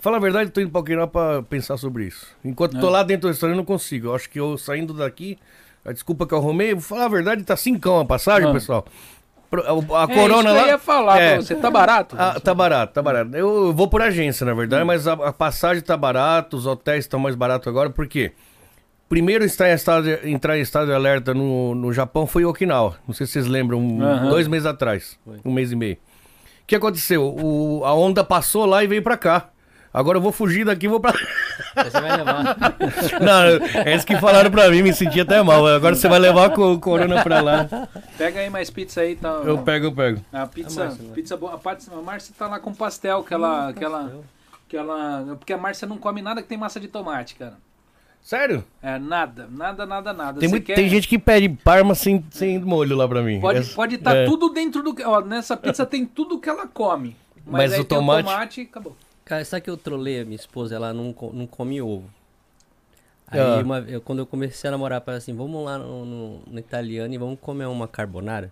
Falar 0.06 0.18
a 0.18 0.20
verdade, 0.20 0.50
eu 0.50 0.54
tô 0.54 0.62
indo 0.62 0.70
pra 0.70 0.82
Okinawa 0.82 1.08
pra 1.08 1.42
pensar 1.42 1.78
sobre 1.78 2.06
isso. 2.06 2.28
Enquanto 2.46 2.80
tô 2.80 2.86
É. 2.90 2.92
lá 2.92 3.02
dentro 3.02 3.22
do 3.24 3.28
restaurante, 3.30 3.56
eu 3.56 3.58
não 3.58 3.66
consigo. 3.66 4.10
Eu 4.10 4.14
acho 4.16 4.30
que 4.30 4.40
eu 4.40 4.56
saindo 4.56 4.94
daqui, 4.94 5.36
a 5.84 5.92
desculpa 5.92 6.28
que 6.28 6.34
eu 6.36 6.38
arrumei, 6.38 6.74
vou 6.76 6.84
falar 6.84 7.06
a 7.06 7.10
verdade, 7.10 7.44
tá 7.44 7.58
cincão 7.58 8.00
a 8.00 8.06
passagem, 8.06 8.48
Ah. 8.48 8.54
pessoal. 8.54 8.86
A, 9.52 10.02
a 10.02 10.04
É, 10.04 10.08
corona 10.16 10.50
isso 10.50 10.54
que 10.54 10.54
lá. 10.54 10.62
eu 10.62 10.68
ia 10.68 10.78
falar 10.78 11.20
É. 11.20 11.34
pra 11.34 11.42
você. 11.42 11.56
Tá 11.56 11.72
barato? 11.72 12.16
Ah, 12.20 12.40
tá 12.40 12.54
barato, 12.54 12.94
tá 12.94 13.02
barato. 13.02 13.36
Eu 13.36 13.74
vou 13.74 13.88
por 13.88 14.00
agência, 14.04 14.46
na 14.46 14.54
verdade, 14.54 14.84
mas 14.84 15.08
a, 15.08 15.14
a 15.14 15.34
passagem 15.34 15.82
tá 15.82 15.98
barato, 15.98 16.56
os 16.56 16.68
hotéis 16.68 17.06
estão 17.06 17.20
mais 17.20 17.34
baratos 17.34 17.68
agora, 17.68 17.90
por 17.90 18.06
quê? 18.06 18.32
Primeiro 19.10 19.44
estar 19.44 19.68
em 19.70 19.74
estado 19.74 20.08
entrar 20.24 20.56
em 20.56 20.62
estado 20.62 20.86
de 20.86 20.94
alerta 20.94 21.34
no, 21.34 21.74
no 21.74 21.92
Japão 21.92 22.28
foi 22.28 22.46
Okinawa. 22.46 22.98
Não 23.08 23.14
sei 23.16 23.26
se 23.26 23.34
vocês 23.34 23.48
lembram, 23.48 23.80
um- 23.80 24.04
Aham. 24.04 24.30
dois 24.30 24.48
meses 24.48 24.68
atrás. 24.68 25.18
Um 25.44 25.52
mês 25.52 25.72
e 25.72 25.76
meio. 25.76 25.96
O 25.96 26.68
que 26.68 26.76
aconteceu? 26.76 27.24
O, 27.24 27.84
a 27.84 27.94
onda 27.96 28.24
passou 28.24 28.68
lá 28.68 28.84
e 28.84 28.88
veio 28.88 29.02
pra 29.02 29.18
cá. 29.18 29.50
Agora 29.96 30.18
eu 30.18 30.22
vou 30.22 30.32
fugir 30.32 30.66
daqui 30.66 30.86
e 30.88 30.90
vou 30.90 31.00
pra. 31.00 31.14
Você 31.14 31.90
vai 32.02 32.18
levar. 32.18 32.58
Não, 33.22 33.82
é 33.86 33.96
isso 33.96 34.06
que 34.06 34.18
falaram 34.18 34.52
pra 34.52 34.70
mim, 34.70 34.82
me 34.82 34.94
senti 34.94 35.22
até 35.22 35.42
mal. 35.42 35.66
Agora 35.66 35.96
você 35.96 36.10
vai 36.10 36.20
levar 36.20 36.52
o 36.60 36.80
corona 36.80 37.24
pra 37.24 37.40
lá. 37.42 37.68
Pega 38.18 38.42
aí 38.42 38.50
mais 38.50 38.70
pizza 38.70 39.00
aí. 39.02 39.16
Tá... 39.16 39.30
Eu 39.46 39.58
pego, 39.60 39.86
eu 39.86 39.92
pego. 39.94 40.22
A 40.34 40.46
pizza, 40.46 40.82
A 40.84 40.86
Márcia, 40.88 41.06
pizza 41.14 41.38
boa. 41.38 41.54
A, 41.54 41.58
Pátria- 41.58 41.98
a 41.98 42.02
Márcia 42.02 42.36
tá 42.38 42.48
lá 42.48 42.60
com 42.60 42.74
pastel, 42.74 43.24
que 43.24 43.34
ela, 43.34 43.72
que 43.72 43.84
ela, 43.86 44.12
que 44.68 44.76
ela, 44.76 45.36
porque 45.40 45.54
a 45.54 45.58
Márcia 45.58 45.88
não 45.88 45.98
come 45.98 46.22
nada 46.22 46.42
que 46.42 46.48
tem 46.50 46.58
massa 46.58 46.78
de 46.80 46.90
tomate, 46.90 47.36
cara. 47.36 47.54
Sério? 48.22 48.66
É 48.82 48.98
nada, 48.98 49.48
nada, 49.52 49.86
nada, 49.86 50.12
nada. 50.12 50.40
Tem, 50.40 50.50
muito- 50.50 50.66
quer- 50.66 50.74
tem 50.76 50.90
gente 50.90 51.08
que 51.08 51.20
pede 51.20 51.48
parma 51.48 51.94
sem, 51.96 52.26
sem 52.32 52.60
molho 52.60 52.96
lá 52.98 53.08
pra 53.08 53.22
mim. 53.22 53.40
pode 53.40 53.60
Essa- 53.60 53.76
pode 53.76 53.96
estar 53.96 54.16
é. 54.16 54.26
tudo 54.26 54.50
dentro 54.50 54.82
do 54.84 54.96
ó, 55.08 55.22
nessa 55.22 55.56
pizza 55.56 55.86
tem 55.88 56.06
tudo 56.06 56.40
que 56.40 56.50
ela 56.50 56.68
come. 56.68 57.16
Mas, 57.46 57.54
Mas 57.62 57.74
aí 57.74 57.80
o 57.82 57.86
tem 57.86 57.98
tomate- 58.00 58.22
o 58.28 58.32
tomate 58.32 58.62
acabou. 58.62 58.98
Cara, 59.26 59.44
sabe 59.44 59.62
que 59.64 59.70
eu 59.70 59.78
trolei 59.78 60.22
a 60.22 60.24
minha 60.26 60.36
esposa? 60.36 60.76
Ela 60.76 60.94
não, 60.94 61.14
não 61.34 61.48
come 61.48 61.82
ovo. 61.82 62.06
Aí, 63.28 63.40
Ah. 63.40 63.60
uma- 63.64 63.80
eu- 63.80 64.00
quando 64.02 64.20
eu 64.20 64.26
comecei 64.26 64.68
a 64.68 64.72
namorar, 64.72 65.02
ela 65.06 65.18
assim, 65.18 65.36
vamos 65.36 65.66
lá 65.66 65.80
no, 65.80 66.06
no- 66.06 66.40
no 66.46 66.60
italiano 66.60 67.12
e 67.14 67.18
vamos 67.18 67.40
comer 67.40 67.66
uma 67.66 67.88
carbonara. 67.88 68.52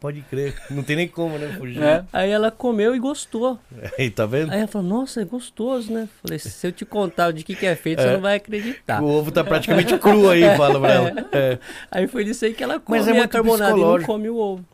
Pode 0.00 0.20
crer. 0.22 0.54
Não 0.70 0.82
tem 0.82 0.96
nem 0.96 1.08
como, 1.08 1.38
né? 1.38 1.54
Fugir. 1.58 1.82
É. 1.82 2.04
Aí 2.12 2.30
ela 2.30 2.50
comeu 2.50 2.94
e 2.94 2.98
gostou. 2.98 3.58
Aí, 3.98 4.10
tá 4.10 4.26
vendo? 4.26 4.50
Aí 4.52 4.58
ela 4.58 4.66
falou, 4.68 4.86
nossa, 4.86 5.22
é 5.22 5.24
gostoso, 5.24 5.90
né? 5.92 6.08
Falei, 6.22 6.38
se 6.38 6.66
eu 6.66 6.72
te 6.72 6.84
contar 6.84 7.30
de 7.32 7.42
que, 7.42 7.54
que 7.54 7.64
é 7.66 7.74
feito, 7.76 8.02
você 8.02 8.12
não 8.12 8.20
vai 8.20 8.36
acreditar. 8.36 9.02
O 9.02 9.06
ovo 9.06 9.30
tá 9.30 9.42
praticamente 9.44 9.96
cru 9.98 10.28
aí, 10.30 10.42
fala 10.56 10.78
pra 10.80 10.92
ela. 10.92 11.10
É. 11.32 11.58
Aí 11.90 12.06
foi 12.06 12.24
disso 12.24 12.44
aí 12.44 12.52
que 12.54 12.62
ela 12.62 12.78
come 12.80 12.98
Mas 12.98 13.08
é 13.08 13.18
a 13.18 13.28
carbonara 13.28 13.76
e 13.76 13.80
não 13.80 14.02
come 14.02 14.28
o 14.28 14.36
ovo. 14.36 14.64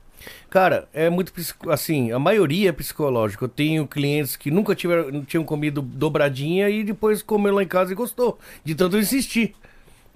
Cara, 0.51 0.89
é 0.93 1.09
muito 1.09 1.33
assim, 1.69 2.11
a 2.11 2.19
maioria 2.19 2.71
é 2.71 2.73
psicológico. 2.73 3.45
Eu 3.45 3.49
tenho 3.49 3.87
clientes 3.87 4.35
que 4.35 4.51
nunca 4.51 4.75
tiveram, 4.75 5.25
tinham 5.25 5.45
comido 5.45 5.81
dobradinha 5.81 6.69
e 6.69 6.83
depois 6.83 7.23
comeu 7.23 7.55
lá 7.55 7.63
em 7.63 7.69
casa 7.69 7.93
e 7.93 7.95
gostou. 7.95 8.37
De 8.65 8.75
tanto 8.75 8.97
eu 8.97 9.01
insistir. 9.01 9.55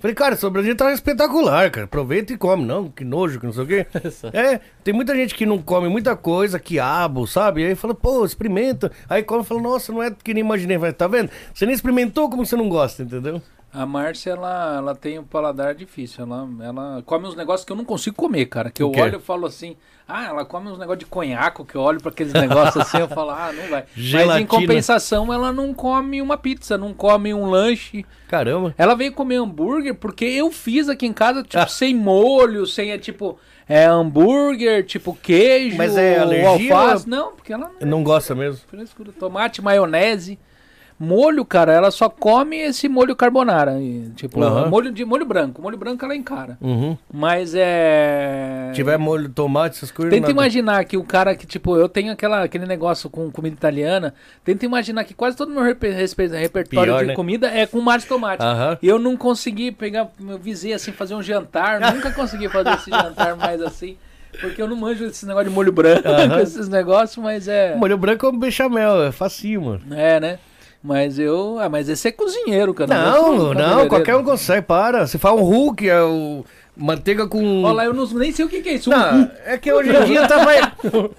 Falei, 0.01 0.15
cara, 0.15 0.35
essa 0.35 0.47
dobradinha 0.47 0.75
tá 0.75 0.93
espetacular, 0.93 1.71
cara. 1.71 1.85
Aproveita 1.85 2.33
e 2.33 2.37
come. 2.37 2.65
Não, 2.65 2.91
que 2.91 3.05
nojo, 3.05 3.39
que 3.39 3.47
não 3.47 3.53
sei 3.53 3.63
o 3.63 3.67
quê. 3.67 3.87
É, 4.35 4.61
tem 4.83 4.93
muita 4.93 5.15
gente 5.15 5.35
que 5.35 5.47
não 5.47 5.63
come 5.63 5.89
muita 5.89 6.17
coisa, 6.17 6.59
quiabo, 6.59 7.27
sabe? 7.27 7.65
Aí 7.65 7.75
fala, 7.77 7.95
pô, 7.95 8.25
experimenta. 8.25 8.91
Aí 9.09 9.23
come 9.23 9.43
e 9.43 9.47
fala, 9.47 9.63
nossa, 9.63 9.93
não 9.93 10.03
é 10.03 10.11
que 10.11 10.35
nem 10.35 10.43
imaginei. 10.43 10.77
Vai, 10.77 10.93
tá 10.93 11.07
vendo? 11.07 11.31
Você 11.55 11.65
nem 11.65 11.75
experimentou 11.75 12.29
como 12.29 12.45
você 12.45 12.57
não 12.57 12.69
gosta, 12.69 13.05
entendeu? 13.05 13.41
A 13.75 13.85
Márcia, 13.85 14.31
ela, 14.31 14.77
ela 14.77 14.95
tem 14.95 15.19
um 15.19 15.25
paladar 15.25 15.75
difícil. 15.75 16.23
Ela, 16.25 16.49
ela 16.63 17.03
come 17.05 17.27
uns 17.27 17.35
negócios 17.35 17.65
que 17.67 17.73
eu 17.73 17.77
não 17.77 17.85
consigo 17.85 18.15
comer, 18.15 18.47
cara. 18.47 18.71
Que 18.71 18.81
eu 18.83 18.93
olho 18.93 19.19
e 19.19 19.21
falo 19.21 19.47
assim, 19.47 19.77
ah, 20.07 20.27
ela 20.27 20.45
come 20.45 20.69
uns 20.71 20.79
negócios 20.79 21.01
de 21.01 21.07
conhaco, 21.07 21.65
que 21.65 21.75
eu 21.75 21.81
olho 21.81 22.01
pra 22.01 22.11
aqueles 22.13 22.33
negócios 22.33 22.77
assim, 22.77 22.99
eu 22.99 23.09
falo, 23.09 23.31
ah, 23.31 23.51
não 23.53 23.69
vai. 23.69 23.85
Mas 23.97 24.05
Gelatina. 24.05 24.41
em 24.41 24.47
compensação, 24.47 25.33
ela 25.33 25.53
não 25.53 25.75
come 25.75 26.23
uma 26.23 26.37
pizza, 26.37 26.79
não 26.79 26.95
come 26.95 27.35
um 27.35 27.47
lanche. 27.51 28.07
Caramba. 28.29 28.73
Ela 28.79 28.95
veio 28.95 29.13
comer 29.13 29.37
hambúrguer 29.37 29.95
porque 29.97 30.25
eu 30.25 30.53
fiz 30.53 30.89
aqui 30.89 31.07
em 31.07 31.13
casa, 31.13 31.43
tipo, 31.43 31.59
Ah. 31.59 31.67
sem 31.69 31.97
molho, 31.97 32.67
sem, 32.67 32.93
é, 32.93 32.99
tipo, 32.99 33.37
é, 33.69 33.87
hambúrguer, 33.87 34.85
tipo, 34.87 35.19
queijo, 35.21 35.77
Mas 35.77 35.97
é 35.97 36.21
alergia 36.21 36.73
alface. 36.77 37.05
ou- 37.05 37.11
Não, 37.11 37.33
porque 37.35 37.53
ela 37.53 37.73
não 37.81 37.89
Não 37.89 38.05
gosta 38.05 38.35
mesmo. 38.37 38.61
Frescura. 38.69 39.11
Tomate, 39.19 39.61
maionese. 39.61 40.39
Molho, 40.99 41.45
cara, 41.45 41.73
ela 41.73 41.91
só 41.91 42.09
come 42.09 42.57
esse 42.57 42.89
molho 42.89 43.17
carbonara. 43.17 43.81
e, 43.81 44.11
tipo, 44.15 44.41
Aham. 44.43 44.69
molho 44.69 44.93
de 44.93 45.05
molho 45.05 45.27
branco. 45.27 45.61
Molho 45.61 45.77
branco 45.77 46.05
ela 46.05 46.15
encara. 46.15 46.57
Uhum. 46.61 46.97
Mas 47.13 47.53
é. 47.55 48.69
Se 48.71 48.77
tiver 48.77 48.97
molho 48.97 49.29
de 49.29 49.35
tomate, 49.35 49.77
essas 49.77 49.91
coisas. 49.91 50.11
Tenta 50.13 50.29
nada. 50.29 50.33
imaginar 50.33 50.85
que 50.85 50.97
o 50.97 51.03
cara 51.05 51.35
que, 51.35 51.47
tipo, 51.47 51.77
eu 51.77 51.89
tenho 51.89 52.13
aquela, 52.13 52.45
aquele 52.45 52.65
negócio 52.65 53.11
com 53.11 53.31
comida 53.31 53.55
italiana. 53.57 54.15
Tenta 54.45 54.65
imaginar 54.65 55.05
que 55.05 55.15
quase 55.15 55.37
todo 55.37 55.49
o 55.51 55.53
meu 55.53 55.63
reper- 55.65 55.95
repertório 55.95 56.93
Pior, 56.93 57.01
de 57.01 57.07
né? 57.09 57.15
comida 57.15 57.49
é 57.49 57.67
com 57.67 57.81
molho 57.81 57.99
de 57.99 58.07
tomate. 58.07 58.43
E 58.81 58.87
eu 58.89 58.99
não 58.99 59.17
consegui 59.17 59.73
pegar, 59.73 60.09
eu 60.29 60.39
visei 60.39 60.73
assim, 60.73 60.93
fazer 60.93 61.15
um 61.15 61.23
jantar. 61.23 61.81
nunca 61.93 62.11
consegui 62.15 62.49
fazer 62.49 62.71
esse 62.75 62.91
jantar 62.91 63.37
mais 63.37 63.61
assim. 63.61 63.97
Porque 64.41 64.61
eu 64.61 64.67
não 64.67 64.77
manjo 64.77 65.05
esse 65.05 65.25
negócio 65.27 65.49
de 65.49 65.55
molho 65.55 65.71
branco, 65.71 66.09
Aham. 66.09 66.39
esses 66.43 66.69
negócios, 66.69 67.17
mas 67.23 67.47
é. 67.47 67.77
Molho 67.77 67.97
branco 67.97 68.27
é 68.27 68.29
um 68.31 68.39
bechamel, 68.39 69.05
é 69.05 69.13
facinho, 69.13 69.63
mano. 69.63 69.83
É, 69.93 70.19
né? 70.19 70.39
Mas 70.87 71.19
eu. 71.19 71.59
Ah, 71.59 71.69
mas 71.71 71.89
esse 71.89 72.09
é 72.09 72.13
cozinheiro, 72.13 72.75
cara. 72.75 72.93
Não, 72.95 73.33
um 73.33 73.39
não, 73.39 73.49
cabeleireiro. 73.55 73.89
qualquer 73.89 74.17
um 74.17 74.23
consegue, 74.23 74.61
para. 74.61 75.07
Você 75.07 75.17
faz 75.17 75.35
um 75.35 75.41
Hulk, 75.43 75.89
é 75.89 76.03
o 76.03 76.45
manteiga 76.77 77.27
com... 77.27 77.63
Olha 77.63 77.73
lá, 77.73 77.85
eu 77.87 77.95
não, 77.95 78.05
nem 78.15 78.33
sei 78.33 78.45
o 78.45 78.49
que, 78.49 78.61
que 78.61 78.69
é 78.69 78.73
isso. 78.75 78.91
Não, 78.91 79.31
é 79.47 79.57
que 79.57 79.73
hoje 79.73 79.91
em 79.97 80.05
dia 80.05 80.27
tá 80.27 80.45
mais... 80.45 80.67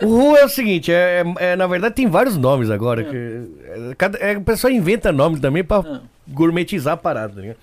O 0.03 0.05
Ru 0.07 0.35
é 0.37 0.43
o 0.45 0.49
seguinte, 0.49 0.91
é, 0.91 1.23
é- 1.39 1.51
é, 1.53 1.55
na 1.55 1.65
verdade 1.65 1.95
tem 1.95 2.07
vários 2.07 2.37
nomes 2.37 2.69
agora. 2.69 3.03
Que, 3.05 3.15
é, 3.63 3.95
cada, 3.97 4.17
é, 4.19 4.37
o 4.37 4.41
pessoal 4.41 4.71
inventa 4.71 5.11
nome 5.13 5.39
também 5.39 5.63
pra 5.63 5.77
Ah. 5.77 6.01
gourmetizar 6.27 6.93
a 6.95 6.97
parada, 6.97 7.41
né? 7.41 7.55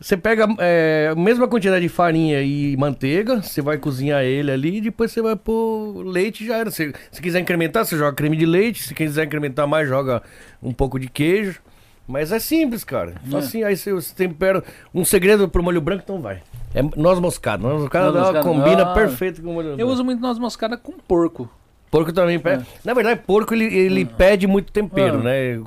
Você 0.00 0.16
pega 0.16 0.46
é, 0.58 1.10
a 1.12 1.14
mesma 1.14 1.46
quantidade 1.46 1.82
de 1.82 1.88
farinha 1.90 2.40
e 2.40 2.74
manteiga, 2.74 3.42
você 3.42 3.60
vai 3.60 3.76
cozinhar 3.76 4.22
ele 4.22 4.50
ali 4.50 4.78
e 4.78 4.80
depois 4.80 5.12
você 5.12 5.20
vai 5.20 5.36
pôr 5.36 6.02
leite 6.06 6.46
já 6.46 6.56
era. 6.56 6.70
Se, 6.70 6.94
se 7.12 7.20
quiser 7.20 7.38
incrementar, 7.40 7.84
você 7.84 7.98
joga 7.98 8.16
creme 8.16 8.34
de 8.34 8.46
leite. 8.46 8.82
Se 8.82 8.94
quiser 8.94 9.26
incrementar 9.26 9.68
mais, 9.68 9.86
joga 9.86 10.22
um 10.62 10.72
pouco 10.72 10.98
de 10.98 11.06
queijo. 11.06 11.60
Mas 12.08 12.32
é 12.32 12.38
simples, 12.38 12.82
cara. 12.82 13.14
Assim, 13.34 13.62
aí 13.62 13.76
você, 13.76 13.92
você 13.92 14.14
tempera. 14.14 14.64
Um 14.92 15.04
segredo 15.04 15.48
pro 15.48 15.62
molho 15.62 15.82
branco, 15.82 16.02
então 16.02 16.20
vai. 16.20 16.42
É 16.74 16.82
noz 16.96 17.20
moscada. 17.20 17.62
Noz 17.62 17.82
moscada 17.82 18.06
Noz 18.06 18.20
moscada, 18.22 18.42
combina 18.42 18.82
ah. 18.82 18.94
perfeito 18.94 19.42
com 19.42 19.50
o 19.50 19.52
molho 19.52 19.68
branco. 19.68 19.82
Eu 19.82 19.88
uso 19.88 20.02
muito 20.02 20.20
noz 20.20 20.38
moscada 20.38 20.78
com 20.78 20.92
porco. 20.92 21.48
Porco 21.90 22.10
também 22.12 22.38
pede. 22.38 22.64
Na 22.84 22.94
verdade, 22.94 23.20
porco 23.26 23.52
ele, 23.52 23.66
ele 23.66 24.04
pede 24.04 24.46
muito 24.46 24.72
tempero, 24.72 25.18
Ah. 25.18 25.22
né? 25.22 25.60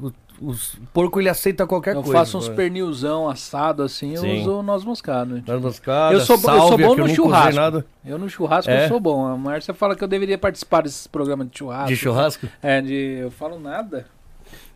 O, 0.44 0.50
os- 0.50 0.76
porco 0.94 1.20
ele 1.20 1.30
aceita 1.30 1.66
qualquer 1.66 1.96
eu 1.96 2.02
coisa. 2.04 2.20
faço 2.20 2.38
uns 2.38 2.50
pernilzão 2.50 3.30
assado 3.30 3.84
assim, 3.84 4.14
eu 4.16 4.22
Sim. 4.22 4.42
uso 4.42 4.62
noz 4.64 4.84
moscada. 4.84 5.44
Noz 5.46 5.62
moscada, 5.62 6.14
Eu 6.16 6.22
sou 6.22 6.36
eu 6.36 6.42
sou 6.42 6.52
bom 6.52 6.76
que 6.76 6.84
eu 6.84 6.90
no 6.90 7.08
não 7.08 7.16
churrasco. 7.16 7.84
Eu 8.06 8.18
no 8.18 8.30
churrasco 8.30 8.72
É? 8.72 8.86
eu 8.86 8.88
sou 8.90 9.00
bom. 9.00 9.26
A 9.26 9.38
Márcia 9.38 9.74
fala 9.74 9.96
que 9.96 10.04
eu 10.04 10.08
deveria 10.08 10.38
participar 10.38 10.82
desses 10.84 11.08
programas 11.08 11.50
de 11.50 11.58
churrasco. 11.60 11.88
De 11.90 11.96
churrasco? 11.96 12.48
É, 12.62 12.82
de. 12.82 12.94
Eu 13.22 13.32
falo 13.32 13.60
nada. 13.60 14.06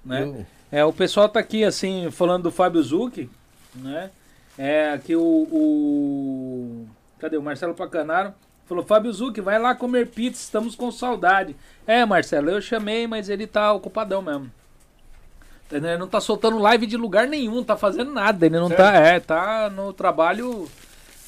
Né? 0.06 0.24
Eu- 0.24 0.46
É, 0.72 0.84
o 0.84 0.92
pessoal 0.92 1.30
tá 1.30 1.40
aqui, 1.40 1.64
assim, 1.64 2.10
falando 2.12 2.44
do 2.44 2.52
Fábio 2.52 2.82
Zucchi, 2.84 3.30
né? 3.76 4.10
É, 4.58 4.92
aqui 4.92 5.16
o, 5.16 5.22
o... 5.22 6.86
Cadê? 7.20 7.38
O 7.38 7.42
Marcelo 7.42 7.74
Pacanaro 7.74 8.34
falou, 8.66 8.84
Fábio 8.84 9.12
Zucchi, 9.14 9.40
vai 9.40 9.58
lá 9.60 9.74
comer 9.76 10.08
pizza, 10.08 10.42
estamos 10.44 10.76
com 10.76 10.92
saudade. 10.92 11.56
É, 11.86 12.06
Marcelo, 12.06 12.50
eu 12.50 12.60
chamei, 12.62 13.08
mas 13.08 13.30
ele 13.30 13.48
tá 13.48 13.72
ocupadão 13.72 14.22
mesmo. 14.22 14.52
Ele 15.72 15.98
não 15.98 16.08
tá 16.08 16.22
soltando 16.22 16.58
live 16.60 16.86
de 16.86 16.96
lugar 16.98 17.28
nenhum, 17.28 17.64
tá 17.64 17.76
fazendo 17.76 18.12
nada. 18.12 18.46
Ele 18.46 18.58
não 18.60 18.70
tá, 18.70 18.94
é, 18.94 19.20
tá 19.20 19.70
no 19.70 19.92
trabalho 19.92 20.70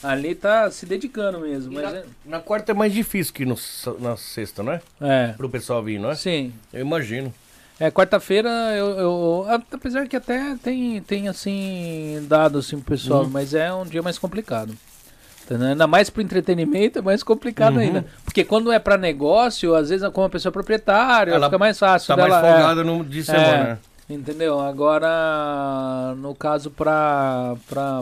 ali, 0.02 0.34
tá 0.34 0.72
se 0.72 0.86
dedicando 0.86 1.40
mesmo. 1.40 1.74
Mas 1.74 1.84
na, 1.92 1.98
é, 1.98 2.04
na 2.26 2.40
quarta 2.40 2.72
é 2.72 2.76
mais 2.76 2.94
difícil 2.94 3.34
que 3.34 3.46
no, 3.46 3.58
na 4.00 4.16
sexta, 4.16 4.64
não 4.64 4.72
é? 4.74 4.82
é, 5.02 5.34
Pro 5.36 5.50
pessoal 5.50 5.84
vir, 5.84 6.00
não 6.00 6.12
é? 6.12 6.16
sim. 6.16 6.54
Eu 6.72 6.82
imagino. 6.82 7.34
É, 7.80 7.90
quarta-feira 7.92 8.50
eu, 8.76 8.90
eu- 9.00 9.46
Apesar 9.74 10.08
que 10.08 10.16
até 10.16 10.56
tem, 10.62 11.02
tem 11.02 11.28
assim, 11.30 12.26
dado 12.28 12.60
assim 12.60 12.78
pro 12.80 12.92
pessoal, 12.96 13.24
Uhum. 13.24 13.30
mas 13.30 13.54
é 13.54 13.74
um 13.74 13.86
dia 13.86 14.02
mais 14.02 14.18
complicado. 14.18 14.74
Entendeu? 15.46 15.68
Ainda 15.70 15.88
mais 15.88 16.10
pro 16.10 16.22
entretenimento 16.22 17.00
é 17.00 17.02
mais 17.02 17.24
complicado 17.24 17.74
Uhum. 17.76 17.80
ainda. 17.80 18.06
Porque 18.24 18.44
quando 18.44 18.72
é 18.72 18.80
pra 18.80 18.98
negócio, 18.98 19.74
às 19.76 19.90
vezes 19.90 20.08
como 20.10 20.28
a 20.28 20.30
pessoa 20.30 20.52
é 20.52 20.54
proprietária, 20.54 21.32
Ela 21.34 21.48
fica 21.48 21.58
mais 21.58 21.80
fácil 21.80 22.08
Tá 22.08 22.16
dela. 22.18 22.30
mais 22.42 22.44
é. 22.46 22.52
folgada 22.58 22.84
no 22.84 23.04
de 23.04 23.24
semana, 23.24 23.64
né? 23.64 23.78
Entendeu? 24.10 24.60
Agora, 24.60 26.16
no 26.18 26.34
caso 26.34 26.72
para 26.72 27.56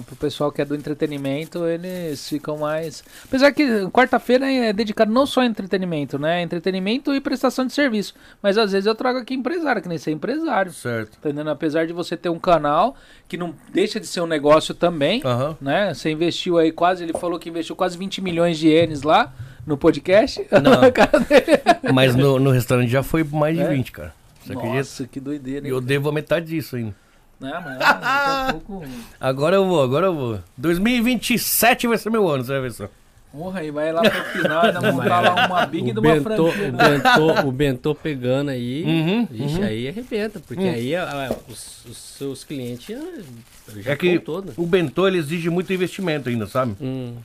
o 0.10 0.16
pessoal 0.16 0.50
que 0.54 0.62
é 0.62 0.66
do 0.66 0.74
entretenimento, 0.74 1.66
eles 1.66 2.30
ficam 2.30 2.58
mais. 2.58 3.04
Apesar 3.26 3.52
que 3.52 3.86
quarta-feira 3.90 4.50
é 4.50 4.72
dedicado 4.72 5.12
não 5.12 5.26
só 5.26 5.42
a 5.42 5.46
entretenimento, 5.46 6.18
né? 6.18 6.42
Entretenimento 6.42 7.14
e 7.14 7.20
prestação 7.20 7.66
de 7.66 7.74
serviço. 7.74 8.16
Mas 8.42 8.58
às 8.58 8.72
vezes 8.72 8.88
eu 8.88 8.96
trago 8.96 9.20
aqui 9.20 9.34
empresário, 9.34 9.82
que 9.82 9.90
nem 9.90 9.98
ser 9.98 10.12
empresário. 10.12 10.72
Certo. 10.72 11.18
Entendendo? 11.18 11.50
Apesar 11.50 11.86
de 11.86 11.92
você 11.92 12.16
ter 12.16 12.30
um 12.30 12.40
canal 12.40 12.96
que 13.28 13.36
não 13.36 13.54
deixa 13.74 14.00
de 14.00 14.08
ser 14.08 14.22
um 14.22 14.28
negócio 14.28 14.74
também, 14.74 15.22
Aham. 15.26 15.58
né? 15.60 15.94
Você 15.94 16.10
investiu 16.10 16.58
aí 16.58 16.72
quase, 16.72 17.04
ele 17.04 17.14
falou 17.14 17.38
que 17.38 17.50
investiu 17.50 17.76
quase 17.76 17.98
20 17.98 18.22
milhões 18.22 18.58
de 18.58 18.70
ienes 18.70 19.02
lá 19.02 19.34
no 19.66 19.78
podcast. 19.78 20.40
Não. 20.64 20.80
Mas 21.94 22.16
no, 22.16 22.40
no 22.40 22.52
restaurante 22.52 22.90
já 22.90 23.04
foi 23.04 23.26
mais 23.26 23.58
de 23.58 23.62
É? 23.64 23.68
20, 23.68 23.92
cara. 23.92 24.14
Você 24.48 24.54
acredita? 24.54 24.78
Nossa, 24.78 25.08
que 25.08 25.20
doideira. 25.20 25.66
E 25.68 25.70
hein? 25.70 25.76
eu 25.76 25.82
devo 25.82 26.10
a 26.10 26.12
metade 26.12 26.46
disso 26.48 26.76
ainda. 26.76 26.96
Né, 27.40 27.52
mas 27.64 27.78
daqui 27.78 28.02
a 28.02 28.48
pouco. 28.54 28.84
Agora 29.22 29.56
eu 29.58 29.66
vou, 29.68 29.84
agora 29.84 30.08
eu 30.08 30.16
vou. 30.16 30.40
2027 30.58 31.88
vai 31.88 31.98
ser 31.98 32.10
meu 32.10 32.28
ano, 32.28 32.44
você 32.44 32.52
vai 32.54 32.62
ver 32.62 32.72
só. 32.72 32.90
Porra, 33.32 33.64
e 33.64 33.70
vai 33.70 33.92
lá 33.92 34.02
pro 34.02 34.24
final, 34.24 34.66
ainda 34.66 34.82
montar 34.92 35.20
lá 35.22 35.46
uma 35.46 35.66
big 35.68 35.92
de 35.92 36.00
O 36.00 36.02
uma 36.02 36.14
bentô, 36.14 36.52
franquia. 36.52 36.68
o, 36.70 36.72
bentô, 36.72 37.48
o 37.48 37.52
bentô 37.52 37.94
pegando 37.94 38.50
aí, 38.50 38.84
Uhum, 38.84 39.28
ixi, 39.30 39.60
uhum. 39.60 39.64
aí 39.66 39.88
arrebenta, 39.88 40.40
porque 40.40 40.64
Hum. 40.64 40.72
aí 40.72 40.96
a- 40.96 41.28
a- 41.28 41.36
os, 41.48 41.86
os 41.86 41.98
seus 41.98 42.44
clientes 42.44 42.88
já, 42.88 43.82
já 43.82 43.92
É 43.92 43.96
que 43.96 44.18
todo. 44.18 44.54
o 44.58 44.66
Bentô 44.66 45.08
ele 45.08 45.18
exige 45.20 45.50
muito 45.50 45.72
investimento 45.72 46.30
ainda, 46.30 46.48
sabe? 46.48 46.76
Hum, 46.82 47.18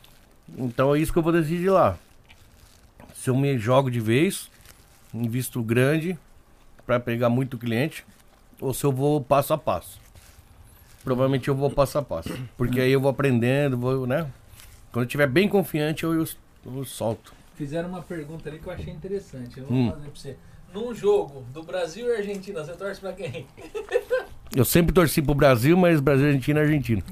Então 0.59 0.94
é 0.94 0.99
isso 0.99 1.12
que 1.12 1.18
eu 1.18 1.23
vou 1.23 1.33
decidir 1.33 1.70
lá. 1.70 1.97
Se 3.15 3.31
eu 3.31 3.36
me 3.36 3.57
jogo 3.57 3.91
de 3.91 4.01
vez, 4.01 4.51
invisto 5.15 5.62
grande 5.62 6.18
pra 6.86 6.99
pegar 7.01 7.28
muito 7.28 7.57
cliente, 7.59 8.05
ou 8.61 8.73
se 8.75 8.85
eu 8.85 8.93
vou 8.93 9.20
passo 9.20 9.52
a 9.52 9.59
passo. 9.59 10.01
Provavelmente 11.05 11.49
eu 11.49 11.55
vou 11.55 11.70
passo 11.70 11.99
a 11.99 12.02
passo. 12.02 12.33
Porque 12.57 12.81
aí 12.81 12.93
eu 12.93 13.01
vou 13.01 13.11
aprendendo, 13.11 13.77
vou, 13.77 14.07
né? 14.07 14.31
Quando 14.93 15.05
eu 15.05 15.07
estiver 15.07 15.27
bem 15.27 15.49
confiante, 15.49 16.05
eu, 16.05 16.15
eu, 16.15 16.27
eu 16.67 16.85
solto. 16.85 17.33
Fizeram 17.57 17.89
uma 17.89 18.02
pergunta 18.02 18.49
ali 18.49 18.59
que 18.59 18.67
eu 18.67 18.73
achei 18.73 18.93
interessante. 18.93 19.59
Eu 19.59 19.67
vou 19.67 19.77
Hum. 19.77 19.91
fazer 19.91 20.02
pra 20.09 20.15
você. 20.20 20.36
Num 20.73 20.94
jogo 20.94 21.44
do 21.52 21.62
Brasil 21.62 22.07
e 22.09 22.17
Argentina, 22.17 22.65
você 22.65 22.73
torce 22.73 23.01
pra 23.01 23.12
quem? 23.12 23.47
Eu 24.55 24.65
sempre 24.67 24.93
torci 24.93 25.20
pro 25.23 25.35
Brasil, 25.35 25.77
mas 25.78 25.99
Brasil, 26.01 26.27
Argentina, 26.27 26.61
Argentina. 26.61 27.02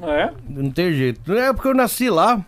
É? 0.00 0.32
Não 0.48 0.70
tem 0.70 0.92
jeito. 0.92 1.20
Não 1.26 1.36
é 1.40 1.52
porque 1.52 1.66
eu 1.68 1.74
nasci 1.74 2.08
lá. 2.08 2.44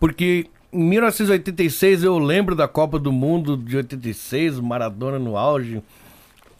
Porque 0.00 0.48
em 0.72 0.82
1986 0.84 2.02
eu 2.04 2.18
lembro 2.18 2.54
da 2.54 2.68
Copa 2.68 2.98
do 2.98 3.10
Mundo 3.12 3.56
de 3.56 3.76
86, 3.76 4.60
Maradona 4.60 5.18
no 5.18 5.36
auge. 5.36 5.82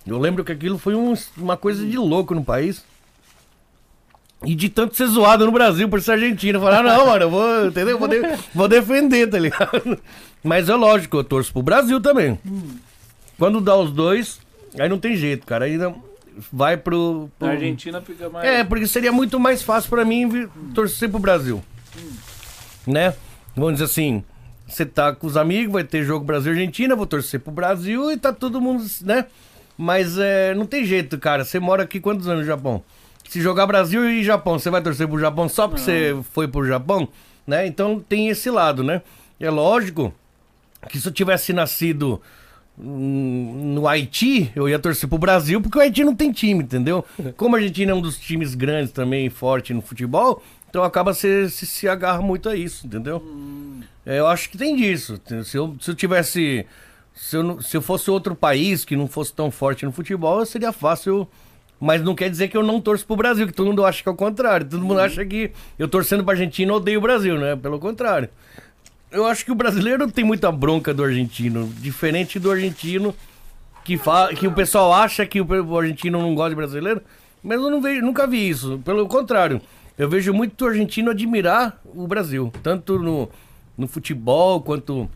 Eu 0.07 0.19
lembro 0.19 0.45
que 0.45 0.53
aquilo 0.53 0.79
foi 0.79 0.95
um- 0.95 1.15
uma 1.37 1.57
coisa 1.57 1.85
de 1.87 1.97
louco 1.99 2.35
no 2.35 2.43
país. 2.45 2.83
E 4.45 4.55
de 4.55 4.69
tanto 4.69 4.97
ser 4.97 5.07
zoado 5.09 5.45
no 5.45 5.53
Brasil 5.53 5.89
por 5.89 6.01
ser 6.01 6.13
argentino. 6.13 6.61
Falar, 6.61 6.83
não, 6.83 7.07
mano, 7.07 7.25
eu 7.25 7.31
vou, 7.31 7.67
entendeu? 7.67 7.99
Vou, 7.99 8.07
de- 8.09 8.23
vou 8.55 8.69
defender, 8.69 9.29
tá 9.29 9.39
ligado? 9.39 9.99
Mas 10.45 10.69
é 10.69 10.75
lógico, 10.77 11.17
eu 11.17 11.25
torço 11.25 11.53
pro 11.53 11.61
Brasil 11.63 12.01
também. 12.01 12.39
Quando 13.37 13.61
dá 13.61 13.77
os 13.77 13.91
dois, 13.91 14.41
aí 14.79 14.89
não 14.89 14.99
tem 14.99 15.17
jeito, 15.17 15.45
cara. 15.45 15.65
Aí 15.65 15.77
não- 15.77 16.03
vai 16.53 16.77
pro. 16.77 17.29
A 17.37 17.39
pro- 17.41 17.49
Argentina 17.49 18.01
fica 18.01 18.31
mais. 18.31 18.47
é, 18.49 18.63
porque 18.63 18.87
seria 18.87 19.11
muito 19.11 19.41
mais 19.41 19.61
fácil 19.61 19.91
pra 19.91 20.05
mim 20.05 20.49
torcer 20.73 21.11
pro 21.11 21.19
Brasil. 21.19 21.61
Né? 22.87 23.13
Vamos 23.59 23.75
dizer 23.75 23.87
assim, 23.87 24.23
você 24.67 24.87
tá 24.87 25.15
com 25.15 25.27
os 25.27 25.37
amigos, 25.37 25.73
vai 25.73 25.85
ter 25.85 26.05
jogo 26.05 26.25
Brasil-Argentina, 26.25 26.95
vou 26.95 27.07
torcer 27.07 27.41
pro 27.41 27.51
Brasil 27.51 28.11
e 28.13 28.17
tá 28.17 28.33
todo 28.33 28.61
mundo, 28.61 28.85
né? 29.03 29.27
Mas 29.77 30.19
é, 30.19 30.55
não 30.55 30.67
tem 30.67 30.85
jeito, 30.85 31.19
cara. 31.19 31.45
Você 31.45 31.59
mora 31.59 31.85
aqui 31.85 32.01
quantos 32.01 32.29
anos 32.29 32.41
no 32.41 32.47
Japão? 32.47 32.83
Se 33.29 33.41
jogar 33.41 33.67
Brasil 33.67 34.09
e 34.09 34.25
Japão, 34.25 34.59
você 34.59 34.71
vai 34.71 34.83
torcer 34.83 35.07
pro 35.07 35.19
Japão 35.19 35.49
só 35.49 35.69
porque 35.69 35.83
você 35.83 36.17
foi 36.33 36.49
pro 36.49 36.67
Japão? 36.67 37.09
Né? 37.47 37.67
Então 37.67 38.01
tem 38.01 38.29
esse 38.29 38.51
lado, 38.51 38.83
né? 38.83 39.03
É 39.39 39.51
lógico 39.51 40.13
que 40.89 41.01
se 41.01 41.09
eu 41.09 41.13
tivesse 41.13 41.53
nascido 41.53 42.21
hum, 42.79 43.73
no 43.75 43.87
Haiti, 43.87 44.51
eu 44.55 44.69
ia 44.69 44.79
torcer 44.79 45.09
pro 45.09 45.19
Brasil, 45.19 45.61
porque 45.61 45.79
o 45.79 45.81
Haiti 45.81 46.05
não 46.05 46.15
tem 46.15 46.33
time, 46.33 46.63
entendeu? 46.63 47.05
Como 47.37 47.55
a 47.55 47.59
Argentina 47.59 47.93
é 47.93 47.95
um 47.95 48.01
dos 48.01 48.19
times 48.19 48.55
grandes 48.55 48.93
também, 48.93 49.31
forte 49.31 49.73
no 49.73 49.83
futebol, 49.83 50.43
então 50.69 50.85
acaba 50.85 51.15
se, 51.15 51.49
se, 51.51 51.67
se 51.67 51.89
agarra 51.89 52.21
muito 52.21 52.49
a 52.49 52.57
isso, 52.57 52.87
entendeu? 52.87 53.23
É, 54.05 54.19
eu 54.19 54.27
acho 54.27 54.51
que 54.51 54.59
tem 54.59 54.77
disso. 54.77 55.21
Se 55.45 55.57
eu, 55.57 55.77
se 55.81 55.91
eu 55.91 55.95
tivesse. 55.95 56.67
Se 57.15 57.37
eu, 57.37 57.61
se 57.61 57.77
eu 57.77 57.83
fosse 57.83 58.11
outro 58.11 58.35
país 58.35 58.85
que 58.85 58.95
não 58.95 59.09
fosse 59.09 59.33
tão 59.33 59.51
forte 59.51 59.85
no 59.85 59.91
futebol, 59.93 60.45
seria 60.47 60.73
fácil. 60.73 61.27
Mas 61.81 62.03
não 62.03 62.15
quer 62.15 62.29
dizer 62.29 62.49
que 62.49 62.57
eu 62.57 62.63
não 62.63 62.81
torço 62.81 63.07
pro 63.07 63.17
Brasil, 63.17 63.47
que 63.47 63.53
todo 63.53 63.67
mundo 63.67 63.85
acha 63.85 64.03
que 64.03 64.09
é 64.09 64.13
o 64.13 64.17
contrário. 64.17 64.67
Todo 64.67 64.85
mundo 64.85 65.01
acha 65.01 65.25
que 65.25 65.53
eu 65.79 65.89
torcendo 65.89 66.25
pra 66.25 66.35
Argentina 66.35 66.73
odeio 66.73 66.99
o 66.99 67.03
Brasil, 67.03 67.39
né? 67.39 67.55
Pelo 67.57 67.79
contrário. 67.79 68.29
Eu 69.11 69.27
acho 69.27 69.45
que 69.45 69.53
o 69.53 69.55
brasileiro 69.55 70.11
tem 70.11 70.25
muita 70.25 70.51
bronca 70.53 70.93
do 70.93 71.03
argentino, 71.03 71.73
diferente 71.79 72.39
do 72.39 72.51
argentino 72.51 73.15
que 73.85 73.97
fala, 73.97 74.35
que 74.35 74.47
o 74.47 74.53
pessoal 74.53 74.93
acha 74.93 75.25
que 75.25 75.41
o, 75.41 75.47
o 75.47 75.79
argentino 75.79 76.21
não 76.21 76.35
gosta 76.35 76.51
de 76.51 76.57
brasileiro, 76.57 77.01
mas 77.43 77.59
eu 77.59 77.71
não 77.71 77.81
vejo, 77.81 78.03
nunca 78.03 78.27
vi 78.27 78.49
isso. 78.49 78.81
Pelo 78.85 79.07
contrário, 79.09 79.63
eu 79.99 80.09
vejo 80.09 80.33
muito 80.33 80.65
argentino 80.65 81.11
admirar 81.11 81.81
o 81.85 82.07
Brasil, 82.07 82.53
tanto 82.63 82.99
no, 82.99 83.29
no 83.77 83.89
futebol 83.89 84.63
quanto 84.63 85.11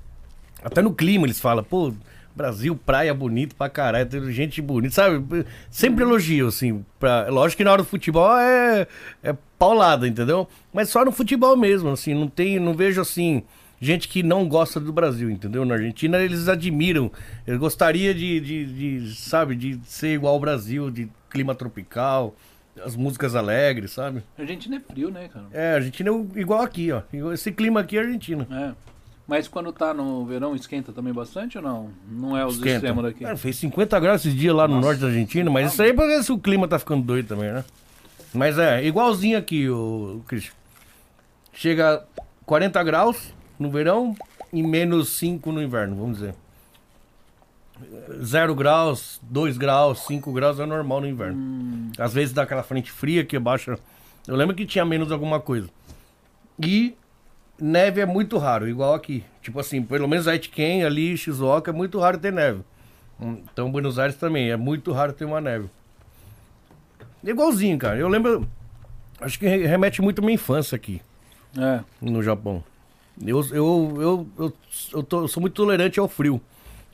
até 0.63 0.83
no 0.83 0.93
clima 0.93 1.27
eles 1.27 1.41
falam, 1.41 1.65
pô, 1.65 1.93
Brasil, 2.35 2.75
praia 2.75 3.13
bonito 3.13 3.55
pra 3.55 3.69
caralho, 3.69 4.09
tem 4.09 4.33
gente 4.33 4.63
bonita, 4.63 4.95
sabe? 4.95 5.45
Sempre 5.71 6.03
elogio, 6.03 6.49
assim. 6.49 6.85
Pra... 6.99 7.29
Lógico 7.29 7.59
que 7.59 7.65
na 7.65 7.73
hora 7.73 7.83
do 7.83 7.89
futebol 7.89 8.39
é, 8.39 8.87
é 9.23 9.37
paulada, 9.59 10.09
entendeu? 10.09 10.49
Mas 10.73 10.89
só 10.89 11.05
no 11.05 11.13
futebol 11.13 11.57
mesmo, 11.57 11.91
assim, 11.91 12.15
não 12.15 12.27
tem, 12.27 12.59
não 12.59 12.73
vejo 12.73 13.01
assim, 13.01 13.43
gente 13.81 14.09
que 14.09 14.23
não 14.23 14.49
gosta 14.49 14.81
do 14.81 14.93
Brasil, 14.93 15.31
entendeu? 15.31 15.65
Na 15.65 15.75
Argentina 15.75 16.19
eles 16.19 16.49
admiram. 16.49 17.13
Eu 17.47 17.59
gostaria 17.59 18.15
de, 18.15 18.41
de, 18.41 18.65
de, 19.01 19.15
sabe, 19.15 19.55
de 19.55 19.79
ser 19.85 20.15
igual 20.15 20.35
ao 20.35 20.41
Brasil, 20.41 20.91
de 20.91 21.11
clima 21.29 21.55
tropical, 21.55 22.35
as 22.85 22.97
músicas 22.97 23.35
alegres, 23.35 23.91
sabe? 23.91 24.23
A 24.39 24.43
Argentina 24.43 24.77
é 24.77 24.81
frio, 24.81 25.11
né, 25.11 25.29
cara? 25.29 25.47
É, 25.53 25.73
a 25.73 25.75
Argentina 25.77 26.11
é 26.11 26.41
igual 26.41 26.63
aqui, 26.63 26.91
ó. 26.93 27.03
Esse 27.33 27.53
clima 27.53 27.81
aqui 27.81 27.97
é 27.97 28.01
Argentina. 28.01 28.47
É. 28.51 28.93
Mas 29.27 29.47
quando 29.47 29.73
tá 29.73 29.95
no 29.95 30.27
verão, 30.27 30.55
esquenta 30.55 30.93
também 30.93 31.13
bastante 31.13 31.57
ou 31.57 31.65
não? 31.65 31.91
Não 32.11 32.37
é 32.37 32.45
os 32.45 32.57
Esquenta. 32.57 32.75
extremos 32.75 33.05
daqui. 33.05 33.25
É, 33.25 33.37
fez 33.37 33.57
50 33.57 34.01
graus 34.01 34.21
esses 34.21 34.39
dias 34.39 34.55
lá 34.55 34.67
no 34.67 34.81
norte 34.81 35.01
da 35.01 35.07
Argentina, 35.07 35.51
mas 35.51 35.73
isso 35.73 35.83
aí 35.83 35.91
é 35.91 35.93
porque 35.93 36.33
o 36.33 36.39
clima 36.39 36.67
tá 36.67 36.79
ficando 36.79 37.03
doido 37.03 37.29
também, 37.29 37.53
né? 37.53 37.65
Mas 38.35 38.59
é, 38.59 38.85
igualzinho 38.85 39.39
aqui, 39.39 39.69
o, 39.69 40.23
Christian. 40.27 40.53
Chega 41.53 41.95
a 41.95 42.23
40 42.45 42.83
graus 42.83 43.33
no 43.59 43.71
verão 43.71 44.17
e 44.53 44.63
menos 44.63 45.11
5 45.11 45.53
no 45.53 45.63
inverno, 45.63 45.97
vamos 45.97 46.19
dizer. 46.19 46.35
0 48.23 48.55
graus, 48.55 49.21
2 49.23 49.57
graus, 49.59 50.01
5 50.07 50.33
graus 50.33 50.59
é 50.61 50.67
normal 50.67 51.01
no 51.01 51.09
inverno. 51.09 51.91
Às 51.99 52.13
vezes 52.13 52.33
dá 52.35 52.43
aquela 52.43 52.63
frente 52.63 52.91
fria 52.91 53.25
que 53.25 53.39
baixa. 53.39 53.79
Eu 54.27 54.37
lembro 54.37 54.55
que 54.55 54.65
tinha 54.67 54.85
menos 54.85 55.11
alguma 55.13 55.41
coisa. 55.41 55.69
E 56.63 56.95
neve 57.61 58.01
é 58.01 58.07
muito 58.07 58.39
raro, 58.39 58.69
igual 58.69 58.95
aqui. 58.95 59.25
Tipo 59.41 59.59
assim, 59.61 59.83
pelo 59.83 60.07
menos 60.09 60.29
Aitken, 60.29 60.85
ali, 60.85 61.17
Shizuoka, 61.17 61.71
é 61.71 61.75
muito 61.75 61.99
raro 61.99 62.19
ter 62.19 62.33
neve. 62.33 62.61
Hum, 63.21 63.39
Então, 63.53 63.71
Buenos 63.71 63.99
Aires 63.99 64.17
também, 64.17 64.51
é 64.51 64.57
muito 64.57 64.93
raro 64.93 65.13
ter 65.13 65.25
uma 65.25 65.41
neve. 65.41 65.69
Igualzinho, 67.25 67.79
cara. 67.79 67.97
Eu 67.99 68.09
lembro. 68.09 68.49
Acho 69.21 69.39
que 69.39 69.47
re- 69.47 69.67
remete 69.67 70.03
muito 70.03 70.19
à 70.19 70.23
minha 70.23 70.35
infância 70.35 70.75
aqui, 70.75 71.01
É. 71.57 71.81
no 72.01 72.23
Japão. 72.23 72.63
Eu, 73.25 73.41
eu, 73.51 73.97
eu, 74.01 74.27
eu, 74.39 74.53
eu, 74.95 75.03
tô- 75.03 75.21
eu 75.23 75.29
sou 75.29 75.41
muito 75.41 75.55
tolerante 75.55 76.01
ao 76.01 76.09
frio. 76.09 76.41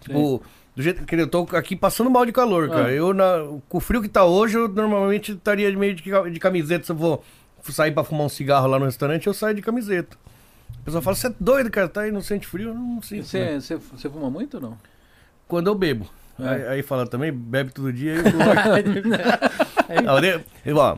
Tipo, 0.00 0.42
Do 0.78 0.82
jeito 0.84 1.04
que 1.04 1.16
eu 1.16 1.26
tô 1.26 1.44
aqui 1.56 1.74
passando 1.74 2.08
mal 2.08 2.24
de 2.24 2.30
calor, 2.30 2.68
cara. 2.68 2.86
Ah. 2.86 2.92
Eu, 2.92 3.12
na- 3.12 3.44
com 3.68 3.78
o 3.78 3.80
frio 3.80 4.00
que 4.00 4.08
tá 4.08 4.24
hoje, 4.24 4.56
eu 4.56 4.68
normalmente 4.68 5.32
estaria 5.32 5.76
meio 5.76 5.92
de, 5.92 6.04
de 6.04 6.38
camiseta. 6.38 6.84
Se 6.86 6.92
eu 6.92 6.96
vou 6.96 7.24
sair 7.68 7.90
pra 7.90 8.04
fumar 8.04 8.26
um 8.26 8.28
cigarro 8.28 8.68
lá 8.68 8.78
no 8.78 8.84
restaurante, 8.84 9.26
eu 9.26 9.34
saio 9.34 9.56
de 9.56 9.60
camiseta. 9.60 10.16
O 10.80 10.84
pessoal 10.84 11.02
fala, 11.02 11.16
você 11.16 11.26
é 11.26 11.32
doido, 11.40 11.68
cara, 11.68 11.88
tá 11.88 12.02
aí, 12.02 12.12
não 12.12 12.20
sente 12.20 12.46
frio? 12.46 12.68
Eu 12.68 12.74
não 12.74 13.02
sinto. 13.02 13.24
né? 13.36 13.58
Você, 13.58 13.74
você 13.74 14.08
fuma 14.08 14.30
muito 14.30 14.54
ou 14.54 14.60
não? 14.60 14.78
Quando 15.48 15.66
eu 15.66 15.74
bebo. 15.74 16.06
É. 16.38 16.48
Aí, 16.48 16.66
aí 16.68 16.82
fala 16.84 17.08
também, 17.08 17.32
bebe 17.32 17.72
todo 17.72 17.92
dia. 17.92 18.14
Eu, 18.14 18.22
Não, 20.04 20.18
eu, 20.20 20.40
eu, 20.64 20.76
ó, 20.76 20.96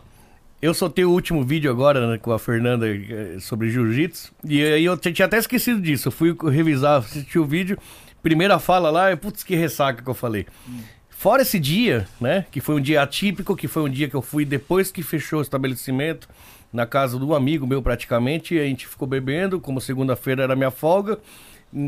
eu 0.60 0.74
soltei 0.74 1.06
o 1.06 1.10
último 1.10 1.42
vídeo 1.42 1.70
agora 1.70 2.06
né, 2.06 2.18
com 2.18 2.32
a 2.32 2.38
Fernanda 2.38 2.86
eh, 2.86 3.38
sobre 3.40 3.70
jiu-jitsu. 3.70 4.30
E 4.44 4.62
aí 4.62 4.84
eu 4.84 4.94
tinha 4.98 5.24
até 5.24 5.38
esquecido 5.38 5.80
disso. 5.80 6.08
Eu 6.08 6.12
fui 6.12 6.36
revisar, 6.50 6.98
assistir 6.98 7.38
o 7.38 7.46
vídeo. 7.46 7.78
Primeira 8.22 8.58
fala 8.58 8.90
lá, 8.90 9.16
putz, 9.16 9.42
que 9.42 9.54
ressaca 9.54 10.02
que 10.02 10.08
eu 10.08 10.14
falei. 10.14 10.46
Fora 11.08 11.42
esse 11.42 11.58
dia, 11.58 12.08
né? 12.20 12.46
Que 12.50 12.60
foi 12.60 12.74
um 12.74 12.80
dia 12.80 13.02
atípico, 13.02 13.56
que 13.56 13.68
foi 13.68 13.82
um 13.82 13.88
dia 13.88 14.08
que 14.08 14.14
eu 14.14 14.22
fui 14.22 14.44
depois 14.44 14.90
que 14.90 15.02
fechou 15.02 15.40
o 15.40 15.42
estabelecimento, 15.42 16.28
na 16.72 16.86
casa 16.86 17.16
um 17.16 17.34
amigo 17.34 17.66
meu 17.66 17.82
praticamente, 17.82 18.54
e 18.54 18.60
a 18.60 18.64
gente 18.64 18.86
ficou 18.86 19.06
bebendo, 19.06 19.60
como 19.60 19.80
segunda-feira 19.80 20.42
era 20.42 20.56
minha 20.56 20.70
folga. 20.70 21.18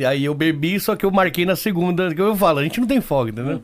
Aí 0.07 0.25
eu 0.25 0.35
bebi, 0.35 0.79
só 0.79 0.95
que 0.95 1.05
eu 1.05 1.11
marquei 1.11 1.45
na 1.45 1.57
segunda, 1.57 2.15
que 2.15 2.21
eu 2.21 2.37
falo, 2.37 2.59
a 2.59 2.63
gente 2.63 2.81
não 2.81 2.87
tem 2.87 3.01
folga, 3.01 3.31
entendeu? 3.31 3.63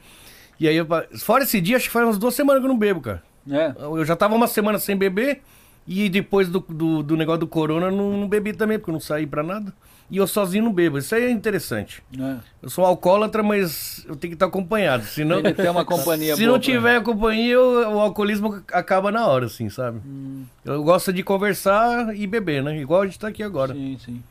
E 0.58 0.66
aí, 0.66 0.76
eu, 0.76 0.86
fora 1.20 1.44
esse 1.44 1.60
dia, 1.60 1.76
acho 1.76 1.86
que 1.86 1.92
faz 1.92 2.04
umas 2.04 2.18
duas 2.18 2.34
semanas 2.34 2.60
que 2.60 2.66
eu 2.66 2.70
não 2.70 2.78
bebo, 2.78 3.00
cara. 3.00 3.22
É. 3.50 3.72
Eu 3.78 4.04
já 4.04 4.16
tava 4.16 4.34
uma 4.34 4.46
semana 4.46 4.78
sem 4.78 4.96
beber 4.96 5.40
e 5.86 6.08
depois 6.08 6.48
do, 6.48 6.60
do, 6.60 7.02
do 7.02 7.16
negócio 7.16 7.40
do 7.40 7.46
corona 7.46 7.86
eu 7.86 7.92
não, 7.92 8.16
não 8.16 8.28
bebi 8.28 8.52
também, 8.52 8.78
porque 8.78 8.90
eu 8.90 8.94
não 8.94 9.00
saí 9.00 9.26
pra 9.26 9.42
nada. 9.42 9.72
E 10.10 10.16
eu 10.16 10.26
sozinho 10.26 10.64
não 10.64 10.72
bebo. 10.72 10.96
Isso 10.98 11.14
aí 11.14 11.24
é 11.24 11.30
interessante. 11.30 12.02
é. 12.18 12.36
Eu 12.62 12.70
sou 12.70 12.84
alcoólatra, 12.84 13.42
mas 13.42 14.04
eu 14.08 14.16
tenho 14.16 14.30
que 14.30 14.36
estar 14.36 14.46
acompanhado. 14.46 15.04
Senão, 15.04 15.42
Tem 15.42 15.52
que 15.54 15.60
ter 15.62 15.68
uma 15.70 15.84
companhia 15.84 16.34
se 16.36 16.42
boa 16.42 16.52
não 16.52 16.58
tiver 16.58 17.02
companhia, 17.02 17.60
o, 17.60 17.96
o 17.96 18.00
alcoolismo 18.00 18.62
acaba 18.72 19.12
na 19.12 19.26
hora, 19.26 19.46
assim, 19.46 19.68
sabe? 19.68 20.00
Hum. 20.06 20.44
Eu 20.64 20.82
gosto 20.82 21.12
de 21.12 21.22
conversar 21.22 22.16
e 22.16 22.26
beber, 22.26 22.62
né? 22.62 22.78
Igual 22.78 23.02
a 23.02 23.06
gente 23.06 23.18
tá 23.18 23.28
aqui 23.28 23.42
agora. 23.42 23.74
Sim, 23.74 23.98
sim. 24.02 24.22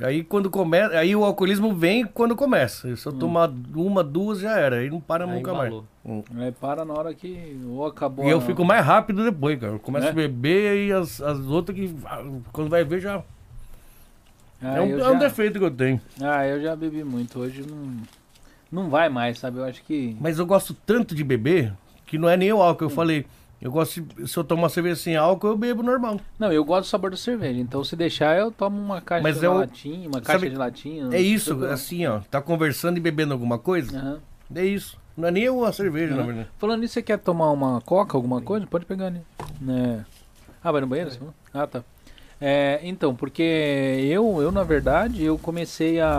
Aí 0.00 0.24
quando 0.24 0.50
começa, 0.50 0.96
aí 0.98 1.14
o 1.14 1.24
alcoolismo 1.24 1.72
vem 1.74 2.04
quando 2.04 2.34
começa. 2.34 2.94
Se 2.96 3.06
eu 3.06 3.12
Hum. 3.12 3.18
tomar 3.18 3.50
uma, 3.76 4.02
duas 4.02 4.40
já 4.40 4.58
era, 4.58 4.76
aí 4.76 4.90
não 4.90 5.00
para 5.00 5.24
Aí 5.24 5.30
nunca 5.30 5.52
embalou. 5.52 5.84
mais. 6.04 6.24
Aí 6.46 6.52
para 6.52 6.84
na 6.84 6.94
hora 6.94 7.14
que 7.14 7.56
ou 7.68 7.86
acabou. 7.86 8.24
E 8.26 8.30
eu 8.30 8.38
a- 8.38 8.40
fico 8.40 8.64
mais 8.64 8.84
rápido 8.84 9.22
depois, 9.24 9.58
cara. 9.60 9.72
Eu 9.74 9.78
começo 9.78 10.06
É? 10.06 10.10
a 10.10 10.12
beber 10.12 10.88
e 10.88 10.92
as, 10.92 11.20
as 11.20 11.38
outras 11.46 11.76
que 11.78 11.94
ah, 12.06 12.22
quando 12.52 12.68
vai 12.70 12.82
ver 12.84 13.00
já. 13.00 13.22
Ah, 14.62 14.76
é, 14.76 14.80
um, 14.80 14.90
é 14.98 15.08
um 15.08 15.12
já- 15.12 15.18
defeito 15.18 15.58
que 15.58 15.64
eu 15.64 15.70
tenho. 15.70 16.00
Ah, 16.20 16.46
eu 16.46 16.60
já 16.62 16.74
bebi 16.74 17.04
muito. 17.04 17.38
Hoje 17.38 17.62
não. 17.68 17.96
Não 18.72 18.88
vai 18.90 19.08
mais, 19.08 19.38
sabe? 19.38 19.58
Eu 19.58 19.64
acho 19.64 19.82
que. 19.84 20.16
Mas 20.20 20.38
eu 20.38 20.46
gosto 20.46 20.74
tanto 20.74 21.14
de 21.14 21.22
beber 21.22 21.72
que 22.06 22.18
não 22.18 22.28
é 22.28 22.36
nem 22.36 22.52
o 22.52 22.60
álcool. 22.62 22.84
Eu 22.84 22.88
Hum. 22.88 22.90
falei, 22.90 23.26
eu 23.62 23.70
gosto 23.70 24.00
de, 24.02 24.26
se 24.28 24.36
eu 24.36 24.42
tomar 24.42 24.68
cerveja 24.68 24.96
sem 24.96 25.16
álcool, 25.16 25.48
eu 25.48 25.56
bebo 25.56 25.82
normal. 25.82 26.18
Não, 26.38 26.52
eu 26.52 26.64
gosto 26.64 26.82
do 26.82 26.90
sabor 26.90 27.10
da 27.10 27.16
cerveja. 27.16 27.58
Então, 27.60 27.84
se 27.84 27.94
deixar, 27.94 28.36
eu 28.38 28.50
tomo 28.50 28.80
uma 28.80 29.00
caixa 29.00 29.22
Mas 29.22 29.38
de 29.38 29.46
é 29.46 29.48
o- 29.48 29.54
latinha, 29.58 30.08
uma 30.08 30.20
caixa 30.20 30.38
sabe- 30.40 30.50
de 30.50 30.56
latinha. 30.56 31.08
É 31.12 31.20
isso, 31.20 31.54
Tudo- 31.54 31.66
assim, 31.66 32.04
ó. 32.06 32.20
Tá 32.30 32.40
conversando 32.42 32.96
e 32.96 33.00
bebendo 33.00 33.32
alguma 33.32 33.58
coisa? 33.58 33.96
Aham. 33.96 34.18
É 34.54 34.64
isso. 34.64 34.98
Não 35.16 35.28
é 35.28 35.30
nem 35.30 35.48
uma 35.48 35.72
cerveja, 35.72 36.12
na 36.14 36.18
Aham. 36.22 36.26
verdade. 36.26 36.48
Falando 36.58 36.80
nisso, 36.80 36.94
você 36.94 37.02
quer 37.02 37.18
tomar 37.18 37.50
uma 37.52 37.80
coca, 37.80 38.16
alguma 38.16 38.40
coisa? 38.40 38.66
Pode 38.66 38.84
pegar 38.86 39.06
ali. 39.06 39.20
Né? 39.60 40.04
Ah, 40.62 40.72
vai 40.72 40.80
no 40.80 40.86
banheiro? 40.88 41.10
falou? 41.12 41.34
Ah, 41.52 41.66
tá. 41.66 41.84
É, 42.46 42.78
então, 42.82 43.14
porque 43.14 43.42
eu, 44.06 44.42
eu, 44.42 44.52
na 44.52 44.62
verdade, 44.62 45.24
eu 45.24 45.38
comecei 45.38 45.98
a, 45.98 46.10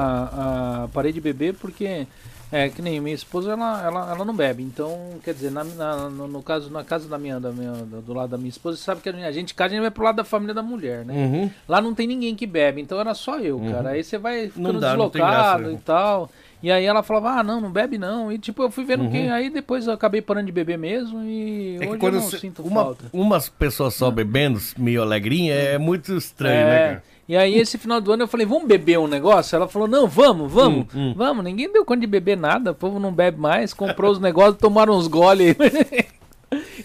a. 0.84 0.88
Parei 0.92 1.12
de 1.14 1.22
beber 1.22 1.54
porque. 1.54 2.08
É, 2.52 2.70
que 2.70 2.82
nem 2.82 3.00
minha 3.02 3.14
esposa, 3.14 3.52
ela, 3.52 3.84
ela, 3.84 4.12
ela 4.12 4.26
não 4.26 4.34
bebe. 4.34 4.64
Então, 4.64 5.10
quer 5.24 5.34
dizer, 5.34 5.52
na, 5.52 5.64
na- 5.64 6.10
no, 6.10 6.28
no 6.28 6.42
caso, 6.42 6.72
na 6.72 6.84
casa 6.84 7.08
da 7.08 7.18
minha, 7.18 7.40
da 7.40 7.52
minha, 7.52 7.72
do 7.74 8.02
do 8.02 8.14
lado 8.14 8.30
da 8.30 8.38
minha 8.38 8.50
esposa, 8.50 8.78
você 8.78 8.84
sabe 8.84 9.02
que 9.02 9.10
a 9.10 9.32
gente, 9.32 9.54
casa, 9.54 9.72
a 9.72 9.74
gente 9.74 9.82
vai 9.82 9.92
pro 9.92 10.04
lado 10.04 10.16
da 10.16 10.24
família 10.24 10.54
da 10.54 10.64
mulher, 10.64 11.04
né? 11.06 11.14
Uhum. 11.14 11.52
Lá 11.68 11.82
não 11.82 11.94
tem 11.94 12.08
ninguém 12.08 12.36
que 12.36 12.48
bebe, 12.48 12.82
então 12.82 13.00
era 13.00 13.14
só 13.14 13.40
eu, 13.40 13.60
cara. 13.72 13.90
Aí 13.90 14.04
você 14.04 14.18
vai 14.18 14.48
ficando 14.48 14.80
dá, 14.80 14.90
deslocado 14.92 15.64
né? 15.64 15.74
e 15.74 15.78
tal. 15.78 16.32
E 16.64 16.72
aí 16.72 16.84
ela 16.86 17.04
falava, 17.04 17.40
ah, 17.40 17.44
não, 17.44 17.62
não 17.62 17.70
bebe 17.72 17.98
não. 17.98 18.32
E 18.32 18.38
tipo, 18.40 18.64
eu 18.64 18.72
fui 18.72 18.84
vendo 18.86 19.04
Uhum. 19.04 19.12
que. 19.12 19.18
Aí 19.30 19.50
depois 19.50 19.86
eu 19.88 19.94
acabei 19.94 20.22
parando 20.22 20.48
de 20.48 20.52
beber 20.52 20.78
mesmo 20.78 21.22
e 21.24 21.76
É 21.82 21.88
hoje 21.90 21.98
quando 22.00 22.16
eu 22.16 22.22
não 22.22 22.28
você- 22.30 22.40
sinto 22.40 22.62
uma, 22.64 22.84
falta. 22.84 23.06
umas 23.14 23.50
pessoas 23.50 23.94
só 23.94 24.10
bebendo, 24.10 24.60
meio 24.78 25.02
alegrinha, 25.02 25.54
é 25.54 25.78
muito 25.78 26.16
estranho, 26.16 26.66
né, 26.66 26.76
É, 26.76 26.88
cara? 26.88 27.04
E 27.28 27.36
aí 27.36 27.56
esse 27.58 27.78
final 27.78 28.00
do 28.00 28.12
ano 28.12 28.24
eu 28.24 28.28
falei, 28.28 28.46
vamos 28.46 28.68
beber 28.68 29.00
um 29.00 29.08
negócio? 29.08 29.56
Ela 29.56 29.68
falou, 29.68 29.88
não, 29.88 30.08
vamos, 30.08 30.52
vamos, 30.52 30.86
Hum, 30.94 31.10
hum. 31.10 31.14
vamos. 31.16 31.44
Ninguém 31.44 31.72
deu 31.72 31.84
conta 31.84 32.02
de 32.02 32.08
beber 32.08 32.38
nada, 32.38 32.72
o 32.72 32.76
povo 32.76 33.00
não 33.00 33.12
bebe 33.12 33.40
mais, 33.40 33.74
comprou 33.74 34.12
os 34.12 34.20
negócios, 34.20 34.58
tomaram 34.58 34.96
uns 34.98 35.08
gole. 35.08 35.56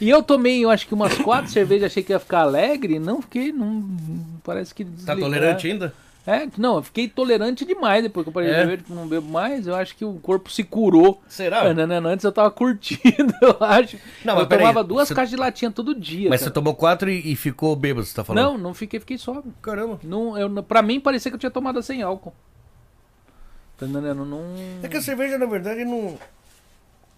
E 0.00 0.08
eu 0.08 0.22
tomei, 0.22 0.64
eu 0.64 0.70
acho 0.70 0.86
que 0.86 0.94
umas 0.94 1.16
quatro 1.18 1.50
cervejas, 1.50 1.86
achei 1.92 2.02
que 2.02 2.12
ia 2.12 2.18
ficar 2.18 2.40
alegre, 2.40 2.98
não 2.98 3.20
fiquei, 3.20 3.52
não, 3.52 3.84
parece 4.42 4.74
que 4.74 4.84
Tá 4.84 4.90
desligou. 5.14 5.24
tolerante 5.24 5.66
ainda? 5.68 5.92
É, 6.26 6.46
não, 6.58 6.76
eu 6.76 6.82
fiquei 6.82 7.08
tolerante 7.08 7.64
demais 7.64 8.02
depois 8.02 8.24
que 8.24 8.28
eu 8.28 8.32
parei 8.32 8.50
É? 8.50 8.54
de 8.54 8.60
beber, 8.60 8.76
tipo, 8.78 8.94
não 8.94 9.08
bebo 9.08 9.26
mais, 9.28 9.66
eu 9.66 9.74
acho 9.74 9.96
que 9.96 10.04
o 10.04 10.14
corpo 10.20 10.50
se 10.50 10.62
curou. 10.62 11.20
Será? 11.26 11.62
Antes 11.64 12.24
eu 12.24 12.30
tava 12.30 12.50
curtindo, 12.50 13.32
eu 13.40 13.56
acho. 13.60 13.96
Não, 14.24 14.38
eu 14.38 14.46
tomava 14.46 14.84
duas 14.84 15.08
você- 15.08 15.14
caixas 15.14 15.30
de 15.30 15.36
latinha 15.36 15.70
todo 15.70 15.94
dia. 15.98 16.28
Mas 16.28 16.40
você 16.40 16.44
cara. 16.44 16.54
tomou 16.54 16.74
quatro 16.74 17.10
e, 17.10 17.32
e 17.32 17.36
ficou 17.36 17.74
bêbado, 17.74 18.06
você 18.06 18.14
tá 18.14 18.22
falando? 18.22 18.44
Não, 18.44 18.58
não 18.58 18.74
fiquei, 18.74 19.00
fiquei 19.00 19.16
sóbrio. 19.16 19.52
Caramba. 19.62 19.98
Não, 20.04 20.36
eu, 20.36 20.62
pra 20.62 20.82
mim 20.82 21.00
parecia 21.00 21.30
que 21.30 21.34
eu 21.36 21.40
tinha 21.40 21.50
tomado 21.50 21.82
sem 21.82 22.02
álcool. 22.02 22.34
Tá 23.78 23.86
entendendo? 23.86 24.24
Não. 24.26 24.44
É 24.82 24.88
que 24.88 24.98
a 24.98 25.02
cerveja, 25.02 25.38
na 25.38 25.46
verdade, 25.46 25.84
não. 25.86 26.18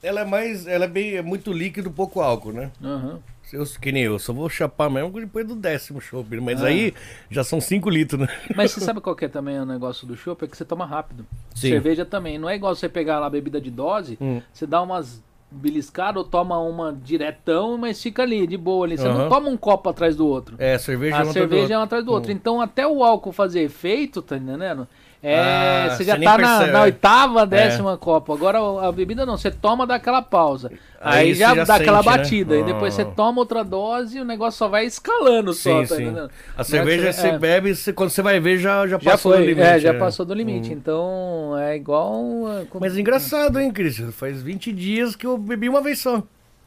Ela 0.01 0.21
é 0.21 0.25
mais. 0.25 0.67
Ela 0.67 0.85
é 0.85 0.89
bem. 0.89 1.17
É 1.17 1.23
muito 1.23 1.53
líquido, 1.53 1.91
pouco 1.91 2.21
álcool, 2.21 2.53
né? 2.53 2.71
Aham. 2.83 3.19
Eu, 3.53 3.65
que 3.81 3.93
nem 3.93 4.05
eu, 4.05 4.19
só 4.19 4.33
vou 4.33 4.49
chapar 4.49 4.89
mesmo 4.91 5.11
depois 5.13 5.47
do 5.47 5.55
décimo 5.55 6.01
chopp. 6.01 6.41
Mas 6.41 6.63
Ah. 6.63 6.67
aí 6.69 6.95
já 7.31 7.45
são 7.45 7.61
cinco 7.61 7.91
litros, 7.91 8.21
né? 8.21 8.29
Mas 8.57 8.71
você 8.73 8.81
sabe 8.81 9.01
qual 9.01 9.15
que 9.15 9.25
é 9.27 9.29
também 9.29 9.61
o 9.61 9.67
negócio 9.67 10.07
do 10.07 10.17
chopp? 10.17 10.45
É 10.45 10.49
que 10.49 10.57
você 10.57 10.65
toma 10.65 10.87
rápido. 10.87 11.27
Sim. 11.55 11.69
Cerveja 11.71 12.05
também. 12.05 12.39
Não 12.39 12.49
é 12.49 12.57
igual 12.57 12.75
você 12.75 12.89
pegar 12.89 13.19
lá 13.19 13.27
a 13.27 13.31
bebida 13.31 13.61
de 13.61 13.71
dose, 13.71 14.17
Hum. 14.21 14.41
você 14.53 14.67
dá 14.67 14.81
umas 14.81 15.23
beliscadas 15.51 16.23
ou 16.23 16.27
toma 16.27 16.59
uma 16.59 16.95
diretão, 17.05 17.77
mas 17.77 18.03
fica 18.03 18.23
ali, 18.23 18.47
de 18.47 18.57
boa 18.57 18.87
ali. 18.87 18.97
Você 18.97 19.07
não 19.07 19.21
Aham. 19.23 19.29
toma 19.29 19.49
um 19.51 19.57
copo 19.59 19.91
atrás 19.91 20.17
do 20.17 20.27
outro. 20.27 20.57
É, 20.59 20.79
cerveja 20.79 21.17
a 21.17 21.21
é 21.21 21.25
uma 21.25 21.33
cerveja 21.35 21.59
é 21.61 21.63
outro. 21.65 21.79
um 21.79 21.83
atrás 21.83 22.05
do 22.07 22.11
outro. 22.13 22.33
Então, 22.33 22.61
até 22.61 22.87
o 22.87 23.05
álcool 23.05 23.33
fazer 23.33 23.61
efeito, 23.61 24.23
tá 24.23 24.37
entendendo? 24.39 24.89
É, 25.25 25.39
Ah, 25.39 25.89
você 25.97 26.03
já 26.03 26.19
tá 26.19 26.37
na, 26.37 26.67
na 26.67 26.79
é. 26.81 26.83
oitava, 26.83 27.47
décima 27.47 27.97
copo. 27.97 28.33
Agora 28.33 28.59
a 28.59 28.91
bebida 28.91 29.25
não, 29.25 29.37
você 29.39 29.53
toma 29.53 29.87
daquela 29.87 30.21
pausa. 30.21 30.73
Aí, 31.01 31.29
Aí 31.29 31.35
já, 31.35 31.55
já 31.55 31.65
dá 31.65 31.77
aquela 31.77 32.03
sente, 32.03 32.11
né? 32.11 32.17
batida. 32.19 32.55
Aí 32.57 32.65
depois 32.65 32.93
você 32.95 33.03
Ah. 33.03 33.05
toma 33.05 33.39
outra 33.39 33.63
dose 33.63 34.19
e 34.19 34.21
o 34.21 34.25
negócio 34.25 34.59
só 34.59 34.67
vai 34.67 34.85
escalando 34.85 35.53
só, 35.53 35.83
Sim, 35.83 35.87
tá 35.89 35.95
sim. 35.97 36.03
entendendo? 36.03 36.31
A 36.57 36.61
é 36.61 36.65
cerveja 36.65 37.13
você 37.13 37.29
é. 37.29 37.39
bebe, 37.39 37.73
você- 37.75 37.93
quando 37.93 38.11
você 38.11 38.21
vai 38.23 38.41
ver, 38.41 38.59
já, 38.59 38.85
já 38.87 38.99
Já 38.99 39.13
passou 39.13 39.33
foi, 39.33 39.41
do 39.43 39.47
limite. 39.47 39.67
é, 39.69 39.79
já 39.79 39.91
é. 39.91 39.93
passou 39.99 40.27
do 40.27 40.35
limite. 40.35 40.73
Então 40.73 41.57
é 41.57 41.77
igual. 41.77 42.21
é, 42.61 42.67
Mas 42.81 42.99
engraçado, 42.99 43.61
hein, 43.61 43.71
Cristian? 43.71 44.11
Faz 44.11 44.43
20 44.43 44.73
dias 44.73 45.15
que 45.15 45.25
eu 45.27 45.39
bebi 45.39 45.69
uma 45.69 45.81
vez 45.81 46.01
só. 46.01 46.21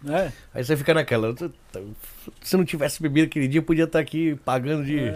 É. 0.07 0.31
Aí 0.53 0.63
você 0.63 0.77
fica 0.77 0.93
naquela. 0.93 1.33
Se 2.41 2.55
não 2.55 2.63
tivesse 2.63 3.01
bebido 3.01 3.27
aquele 3.27 3.47
dia, 3.47 3.59
eu 3.59 3.63
podia 3.63 3.83
estar 3.85 3.99
aqui 3.99 4.35
pagando 4.45 4.85
de. 4.85 5.11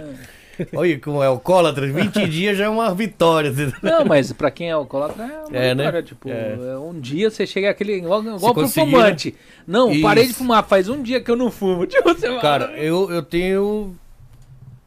Olha 0.75 0.99
como 0.99 1.21
é 1.23 1.27
alcoólatra. 1.27 1.85
20 1.91 2.25
dias 2.29 2.57
já 2.57 2.65
é 2.65 2.69
uma 2.69 2.93
vitória. 2.93 3.51
Não, 3.81 4.05
mas 4.05 4.31
pra 4.33 4.49
quem 4.51 4.69
é 4.69 4.71
alcoólatra 4.73 5.23
é 5.23 5.27
uma 5.47 5.57
É, 5.57 5.75
né? 5.75 5.83
vitória, 5.85 6.03
Tipo, 6.03 6.29
É. 6.29 6.57
é, 6.73 6.77
um 6.77 6.99
dia 6.99 7.29
você 7.29 7.45
chega 7.47 7.69
aquele. 7.69 7.93
Igual, 7.97 8.21
igual 8.23 8.53
pro 8.53 8.67
fumante. 8.67 9.35
Não, 9.67 9.91
Isso. 9.91 10.01
parei 10.01 10.27
de 10.27 10.33
fumar, 10.33 10.63
faz 10.67 10.89
um 10.89 11.01
dia 11.01 11.21
que 11.21 11.29
eu 11.29 11.35
não 11.35 11.49
fumo. 11.51 11.85
Tipo, 11.87 12.13
Cara, 12.41 12.71
eu, 12.77 13.09
eu 13.11 13.21
tenho. 13.23 13.95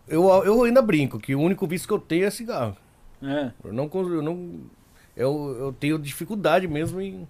Eu, 0.09 0.28
eu 0.44 0.62
ainda 0.65 0.83
brinco 0.83 1.18
que 1.18 1.34
o 1.34 1.41
único 1.41 1.67
vício 1.67 1.86
que 1.89 1.94
eu 1.94 1.99
tenho 1.99 2.26
é 2.26 2.31
cigarro. 2.31 2.76
É. 3.23 3.51
Eu 3.65 3.73
não. 3.73 3.89
Eu, 3.94 4.23
não, 4.23 4.51
eu, 5.17 5.57
eu 5.60 5.73
tenho 5.78 5.99
dificuldade 5.99 6.67
mesmo 6.68 7.01
em. 7.01 7.26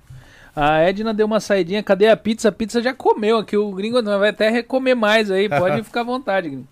A 0.54 0.80
Edna 0.80 1.14
deu 1.14 1.24
uma 1.26 1.40
saidinha, 1.40 1.82
cadê 1.82 2.08
a 2.08 2.16
pizza? 2.16 2.48
A 2.50 2.52
pizza 2.52 2.82
já 2.82 2.92
comeu 2.92 3.38
aqui, 3.38 3.56
o 3.56 3.72
gringo 3.72 4.02
vai 4.02 4.28
até 4.28 4.50
recomer 4.50 4.94
mais 4.94 5.30
aí, 5.30 5.48
pode 5.48 5.80
ficar 5.84 6.02
à 6.02 6.04
vontade. 6.04 6.48
gringo. 6.50 6.68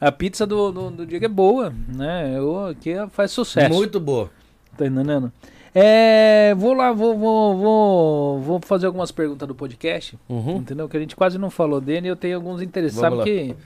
A 0.00 0.10
pizza 0.10 0.46
do, 0.46 0.72
do, 0.72 0.90
do 0.90 1.06
Diego 1.06 1.24
é 1.24 1.28
boa, 1.28 1.72
né? 1.94 2.32
Eu, 2.36 2.66
aqui 2.66 2.94
faz 3.10 3.30
sucesso. 3.32 3.72
Muito 3.74 4.00
boa. 4.00 4.30
Tá 4.76 4.86
entendendo? 4.86 5.30
É, 5.74 6.54
vou 6.56 6.72
lá, 6.72 6.90
vou, 6.92 7.16
vou, 7.16 7.56
vou, 7.56 8.40
vou 8.40 8.60
fazer 8.60 8.86
algumas 8.86 9.12
perguntas 9.12 9.46
do 9.46 9.54
podcast, 9.54 10.18
Uhum. 10.28 10.56
entendeu? 10.56 10.88
Que 10.88 10.96
a 10.96 11.00
gente 11.00 11.14
quase 11.14 11.38
não 11.38 11.50
falou 11.50 11.80
dele 11.80 12.06
e 12.08 12.10
eu 12.10 12.16
tenho 12.16 12.36
alguns 12.36 12.60
interesses. 12.62 12.98
Vamos 12.98 13.18
Sabe 13.18 13.18
lá. 13.18 13.24
que, 13.24 13.56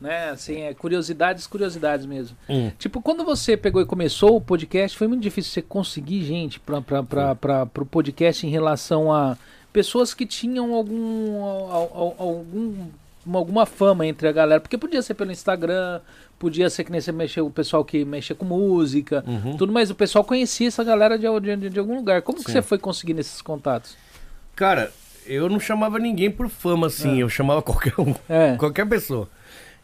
né, 0.00 0.30
assim, 0.30 0.62
é 0.62 0.74
curiosidades, 0.74 1.46
curiosidades 1.46 2.04
mesmo. 2.04 2.36
Hum. 2.50 2.70
Tipo, 2.78 3.00
quando 3.00 3.24
você 3.24 3.56
pegou 3.56 3.80
e 3.80 3.86
começou 3.86 4.36
o 4.36 4.40
podcast, 4.40 4.98
foi 4.98 5.06
muito 5.06 5.22
difícil 5.22 5.52
você 5.52 5.62
conseguir 5.62 6.22
gente 6.24 6.60
para 6.60 6.78
o 7.80 7.86
podcast 7.86 8.46
em 8.46 8.50
relação 8.50 9.10
a 9.12 9.36
pessoas 9.72 10.12
que 10.12 10.26
tinham 10.26 10.74
algum, 10.74 11.42
al- 11.42 11.90
al- 11.94 12.16
algum 12.18 12.74
uma- 13.24 13.38
alguma 13.38 13.66
fama 13.66 14.06
entre 14.06 14.28
a 14.28 14.32
galera. 14.32 14.60
Porque 14.60 14.76
podia 14.78 15.00
ser 15.02 15.14
pelo 15.14 15.32
Instagram, 15.32 16.00
podia 16.38 16.68
ser 16.70 16.84
que 16.84 16.92
nem 16.92 17.00
você 17.00 17.12
mexeu, 17.12 17.46
o 17.46 17.50
pessoal 17.50 17.84
que 17.84 18.04
mexia 18.04 18.34
com 18.36 18.44
música, 18.44 19.24
Uhum. 19.26 19.56
tudo, 19.56 19.72
mas 19.72 19.90
o 19.90 19.94
pessoal 19.94 20.24
conhecia 20.24 20.68
essa 20.68 20.84
galera 20.84 21.18
de, 21.18 21.26
de, 21.56 21.70
de 21.70 21.78
algum 21.78 21.96
lugar. 21.96 22.22
Como 22.22 22.38
que 22.38 22.44
Sim. 22.46 22.52
você 22.52 22.62
foi 22.62 22.78
conseguindo 22.78 23.20
esses 23.20 23.40
contatos? 23.42 23.96
Cara, 24.56 24.92
eu 25.26 25.48
não 25.48 25.58
chamava 25.58 25.98
ninguém 25.98 26.30
por 26.30 26.48
fama, 26.48 26.86
assim. 26.88 27.18
Eu 27.20 27.28
chamava 27.28 27.60
qualquer 27.62 27.94
um. 27.98 28.14
É. 28.28 28.56
Qualquer 28.56 28.86
pessoa. 28.88 29.28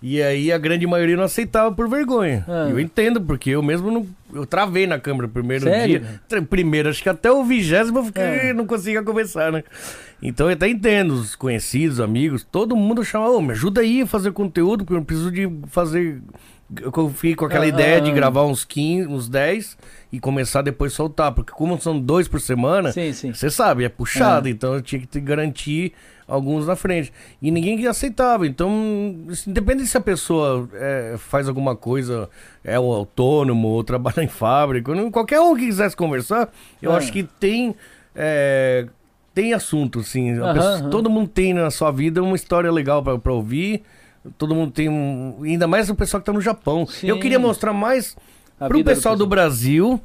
E 0.03 0.23
aí 0.23 0.51
a 0.51 0.57
grande 0.57 0.87
maioria 0.87 1.17
não 1.17 1.25
aceitava 1.25 1.70
por 1.75 1.89
vergonha. 1.89 2.45
Ah. 2.49 2.69
Eu 2.70 2.81
entendo, 2.81 3.20
porque 3.20 3.51
eu 3.51 3.62
mesmo 3.62 3.91
não. 3.91 4.07
Eu 4.33 4.47
travei 4.47 4.87
na 4.87 4.99
câmera 4.99 5.27
o 5.27 5.31
primeiro 5.31 5.65
Sério? 5.65 6.01
dia. 6.29 6.43
Primeiro, 6.49 6.89
acho 6.89 7.03
que 7.03 7.09
até 7.09 7.31
o 7.31 7.45
vigésimo 7.45 7.99
eu 7.99 8.05
fiquei, 8.05 8.23
É. 8.23 8.53
não 8.55 8.67
conseguia 8.67 9.03
conversar, 9.03 9.53
né? 9.53 9.62
Então 10.23 10.47
eu 10.49 10.55
até 10.55 10.69
entendo, 10.69 11.12
os 11.12 11.35
conhecidos, 11.35 12.01
amigos, 12.01 12.43
todo 12.51 12.75
mundo 12.77 13.05
chama, 13.05 13.29
ô, 13.29 13.41
me 13.43 13.53
ajuda 13.53 13.81
aí 13.83 14.03
a 14.03 14.07
fazer 14.07 14.33
conteúdo, 14.33 14.85
porque 14.85 14.99
eu 14.99 15.05
preciso 15.05 15.31
de 15.31 15.51
fazer. 15.69 16.20
Eu 16.83 17.09
fiquei 17.11 17.35
com 17.35 17.45
aquela 17.47 17.65
Ah, 17.65 17.69
ideia 17.69 18.01
de 18.01 18.11
ah. 18.11 18.15
gravar 18.15 18.45
uns 18.45 18.65
15, 18.65 19.09
uns 19.09 19.29
10 19.29 19.77
e 20.13 20.21
começar 20.21 20.63
depois 20.63 20.93
a 20.93 20.97
soltar. 20.97 21.33
Porque 21.33 21.53
como 21.53 21.81
são 21.81 21.99
dois 21.99 22.29
por 22.29 22.41
semana, 22.41 22.93
você 22.93 23.51
sabe, 23.51 23.85
é 23.85 23.89
puxado, 23.89 24.49
então 24.49 24.75
eu 24.75 24.83
tinha 24.83 25.01
que 25.01 25.07
te 25.07 25.19
garantir 25.21 25.93
alguns 26.29 26.69
na 26.69 26.77
frente. 26.77 27.13
E 27.43 27.51
ninguém 27.51 27.85
aceitava. 27.89 28.47
Então, 28.47 29.17
isso, 29.29 29.51
independente 29.51 29.89
se 29.89 29.97
a 29.97 30.01
pessoa 30.01 30.69
é, 30.75 31.17
faz 31.19 31.49
alguma 31.49 31.75
coisa, 31.75 32.31
é 32.63 32.79
um 32.79 32.93
autônomo 32.93 33.67
ou 33.67 33.83
trabalha 33.83 34.23
em 34.23 34.29
fábrica, 34.29 34.93
qualquer 35.11 35.41
um 35.41 35.57
que 35.57 35.67
quisesse 35.67 35.97
conversar, 35.97 36.49
eu 36.81 36.93
Ah. 36.93 36.97
acho 36.99 37.11
que 37.13 37.25
tem. 37.25 37.75
é, 38.15 38.87
tem 39.35 39.55
assunto, 39.55 40.03
sim. 40.03 40.35
Pessoa-. 40.35 40.89
Todo 40.91 41.09
mundo 41.11 41.29
tem 41.29 41.55
na 41.55 41.71
sua 41.71 41.91
vida 41.91 42.23
uma 42.23 42.35
história 42.37 42.71
legal 42.71 43.03
pra 43.03 43.33
ouvir. 43.33 43.83
Todo 44.37 44.55
mundo 44.55 44.71
tem 44.71 44.89
um. 44.89 45.39
Ainda 45.43 45.67
mais 45.67 45.89
o 45.89 45.95
pessoal 45.95 46.21
que 46.21 46.27
tá 46.27 46.33
no 46.33 46.41
Japão. 46.41 46.87
Sim. 46.87 47.09
Eu 47.09 47.19
queria 47.19 47.39
mostrar 47.39 47.73
mais 47.73 48.17
A 48.59 48.69
pro 48.69 48.79
vida 48.79 48.91
pessoal 48.91 49.17
do 49.17 49.27
Brasil 49.27 50.01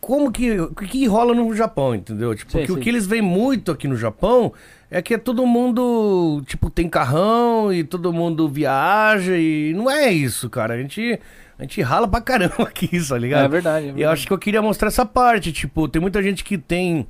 como 0.00 0.30
que 0.30 0.60
o 0.60 0.74
que, 0.74 1.06
rola 1.06 1.34
no 1.34 1.54
Japão, 1.54 1.94
entendeu? 1.94 2.34
Tipo, 2.34 2.52
Sim, 2.52 2.64
que 2.66 2.72
o 2.72 2.74
sim. 2.74 2.80
que 2.82 2.88
eles 2.90 3.06
veem 3.06 3.22
muito 3.22 3.72
aqui 3.72 3.88
no 3.88 3.96
Japão 3.96 4.52
é 4.90 5.00
que 5.00 5.14
é 5.14 5.18
todo 5.18 5.46
mundo, 5.46 6.42
tipo, 6.46 6.68
tem 6.68 6.88
carrão 6.90 7.72
e 7.72 7.82
todo 7.82 8.12
mundo 8.12 8.46
viaja 8.48 9.34
e 9.36 9.72
não 9.74 9.90
é 9.90 10.12
isso, 10.12 10.50
cara. 10.50 10.74
A 10.74 10.78
gente 10.78 11.18
a 11.58 11.62
gente 11.62 11.80
rala 11.80 12.06
pra 12.06 12.20
caramba 12.20 12.64
aqui, 12.68 12.90
tá 13.08 13.16
ligado? 13.16 13.44
É 13.44 13.48
verdade. 13.48 13.86
é 13.86 13.88
E 13.88 13.90
eu 13.90 13.94
verdade. 13.94 14.12
acho 14.12 14.26
que 14.26 14.32
eu 14.32 14.38
queria 14.38 14.60
mostrar 14.60 14.88
essa 14.88 15.06
parte, 15.06 15.52
tipo, 15.52 15.88
tem 15.88 16.02
muita 16.02 16.22
gente 16.22 16.44
que 16.44 16.58
tem 16.58 17.06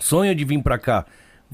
sonho 0.00 0.34
de 0.34 0.44
vir 0.46 0.62
pra 0.62 0.78
cá. 0.78 1.04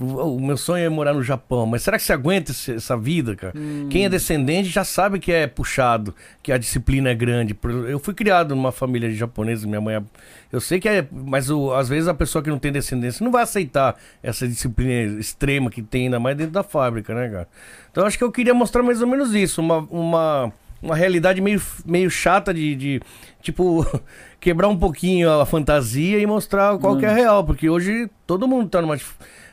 O 0.02 0.40
meu 0.40 0.56
sonho 0.56 0.82
é 0.84 0.88
morar 0.88 1.12
no 1.12 1.22
Japão, 1.22 1.66
mas 1.66 1.82
será 1.82 1.98
que 1.98 2.02
você 2.02 2.12
aguenta 2.14 2.52
essa 2.52 2.96
vida, 2.96 3.36
cara? 3.36 3.52
Hum. 3.54 3.86
Quem 3.90 4.06
é 4.06 4.08
descendente 4.08 4.70
já 4.70 4.82
sabe 4.82 5.18
que 5.18 5.30
é 5.30 5.46
puxado, 5.46 6.14
que 6.42 6.50
a 6.50 6.56
disciplina 6.56 7.10
é 7.10 7.14
grande. 7.14 7.54
Eu 7.86 7.98
fui 7.98 8.14
criado 8.14 8.56
numa 8.56 8.72
família 8.72 9.10
de 9.10 9.14
japoneses, 9.16 9.64
minha 9.66 9.80
mãe 9.80 9.96
é... 9.96 10.02
Eu 10.50 10.60
sei 10.60 10.80
que 10.80 10.88
é... 10.88 11.06
Mas 11.12 11.50
o- 11.50 11.72
às 11.74 11.86
vezes 11.88 12.08
a 12.08 12.14
pessoa 12.14 12.42
que 12.42 12.48
não 12.48 12.58
tem 12.58 12.72
descendência 12.72 13.22
não 13.22 13.30
vai 13.30 13.42
aceitar 13.42 13.94
essa 14.22 14.48
disciplina 14.48 15.20
extrema 15.20 15.70
que 15.70 15.82
tem, 15.82 16.04
ainda 16.04 16.18
mais 16.18 16.34
dentro 16.36 16.52
da 16.52 16.62
fábrica, 16.62 17.14
né, 17.14 17.28
cara? 17.28 17.48
Então 17.92 18.06
acho 18.06 18.16
que 18.16 18.24
eu 18.24 18.32
queria 18.32 18.54
mostrar 18.54 18.82
mais 18.82 19.02
ou 19.02 19.06
menos 19.06 19.34
isso, 19.34 19.60
uma... 19.60 19.78
uma 19.90 20.52
uma 20.82 20.96
realidade 20.96 21.42
meio, 21.42 21.60
meio 21.84 22.10
chata 22.10 22.54
de, 22.54 22.74
de, 22.74 23.02
tipo, 23.42 23.84
quebrar 24.40 24.66
um 24.66 24.78
pouquinho 24.78 25.30
a 25.38 25.44
fantasia 25.44 26.18
e 26.18 26.24
mostrar 26.24 26.78
qual 26.78 26.96
que 26.96 27.04
é 27.04 27.08
a 27.10 27.12
real, 27.12 27.44
porque 27.44 27.68
hoje 27.68 28.08
todo 28.26 28.48
mundo 28.48 28.66
tá 28.70 28.80
numa, 28.80 28.96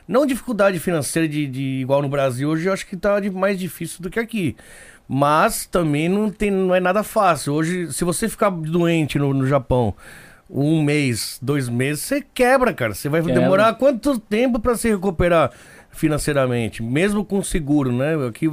não 0.08 0.24
dificuldade 0.26 0.78
financeira 0.80 1.28
de, 1.28 1.46
de 1.46 1.62
igual 1.82 2.00
no 2.02 2.08
Brasil, 2.08 2.48
hoje 2.48 2.66
eu 2.66 2.72
acho 2.72 2.86
que 2.86 2.96
tá 2.96 3.20
mais 3.32 3.58
difícil 3.58 4.02
do 4.02 4.08
que 4.10 4.18
aqui. 4.18 4.56
Mas 5.06 5.64
também 5.66 6.08
não, 6.08 6.30
tem, 6.30 6.50
não 6.50 6.74
é 6.74 6.80
nada 6.80 7.02
fácil. 7.02 7.52
Hoje, 7.54 7.92
se 7.92 8.04
você 8.04 8.28
ficar 8.28 8.50
doente 8.50 9.18
no, 9.18 9.32
no 9.32 9.46
Japão 9.46 9.94
um 10.50 10.82
mês, 10.82 11.38
dois 11.42 11.68
meses, 11.68 12.02
você 12.04 12.24
quebra, 12.34 12.72
cara. 12.72 12.94
Você 12.94 13.08
vai 13.08 13.20
Quebra. 13.22 13.38
demorar 13.40 13.74
quanto 13.74 14.18
tempo 14.18 14.58
para 14.58 14.76
se 14.76 14.88
recuperar 14.88 15.50
financeiramente? 15.90 16.82
Mesmo 16.82 17.24
com 17.24 17.42
seguro, 17.42 17.92
né? 17.92 18.14
Aqui, 18.26 18.46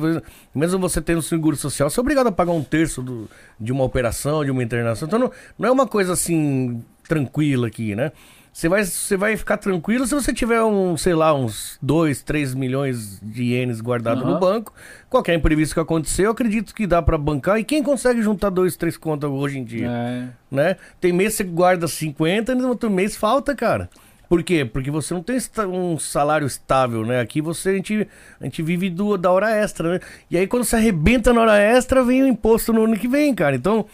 mesmo 0.54 0.80
você 0.80 1.02
tendo 1.02 1.22
seguro 1.22 1.56
social, 1.56 1.90
você 1.90 2.00
é 2.00 2.02
obrigado 2.02 2.28
a 2.28 2.32
pagar 2.32 2.52
um 2.52 2.64
terço 2.64 3.02
do- 3.02 3.30
de 3.60 3.72
uma 3.72 3.84
operação, 3.84 4.44
de 4.44 4.52
uma 4.52 4.64
internação. 4.64 5.08
Então 5.08 5.20
não, 5.20 5.32
não 5.58 5.70
é 5.70 5.72
uma 5.72 5.88
coisa 5.88 6.14
assim 6.14 6.84
tranquila 7.08 7.68
aqui, 7.68 7.96
né? 7.96 8.12
Você 8.56 8.70
vai, 8.70 8.86
você 8.86 9.18
vai 9.18 9.36
ficar 9.36 9.58
tranquilo 9.58 10.08
se 10.08 10.16
você 10.16 10.34
tiver 10.34 10.64
um, 10.64 10.96
sei 10.96 11.14
lá, 11.14 11.34
uns 11.34 11.78
2, 11.82 12.24
3 12.24 12.54
milhões 12.54 13.20
de 13.22 13.44
ienes 13.44 13.82
guardados 13.82 14.24
Aham. 14.24 14.36
no 14.36 14.40
banco. 14.40 14.74
Qualquer 15.10 15.34
imprevisto 15.36 15.74
que 15.74 15.80
acontecer, 15.82 16.26
eu 16.26 16.32
acredito 16.32 16.74
que 16.74 16.88
dá 16.88 17.02
para 17.02 17.18
bancar. 17.18 17.60
E 17.60 17.66
quem 17.66 17.84
consegue 17.84 18.22
juntar 18.22 18.50
dois, 18.50 18.78
três 18.78 18.96
contas 18.96 19.30
hoje 19.30 19.60
em 19.60 19.66
dia? 19.66 19.90
É. 19.90 20.28
né? 20.50 20.78
Tem 21.02 21.12
mês 21.12 21.34
que 21.34 21.38
você 21.40 21.44
guarda 21.44 21.86
50 21.86 22.54
e 22.54 22.56
no 22.56 22.70
outro 22.70 22.90
mês 22.90 23.18
falta, 23.18 23.54
cara. 23.54 23.90
Por 24.30 24.42
quê? 24.42 24.64
Porque 24.64 24.90
você 24.90 25.14
não 25.14 25.22
tem 25.22 25.38
um 25.68 26.00
salário 26.00 26.48
estável, 26.48 27.06
né? 27.06 27.20
Aqui 27.20 27.42
você, 27.42 27.72
a 27.72 27.74
gente, 27.74 28.08
a 28.40 28.46
gente 28.46 28.64
vive 28.64 28.90
do, 28.90 29.18
da 29.18 29.32
hora 29.32 29.52
extra, 29.52 29.96
né? 29.96 30.00
E 30.32 30.38
aí 30.38 30.48
quando 30.48 30.64
você 30.64 30.78
arrebenta 30.78 31.34
na 31.34 31.42
hora 31.42 31.58
extra, 31.58 32.06
vem 32.06 32.24
o 32.24 32.28
imposto 32.28 32.72
no 32.72 32.86
ano 32.86 32.98
que 32.98 33.08
vem, 33.10 33.36
cara. 33.36 33.54
Então, 33.54 33.86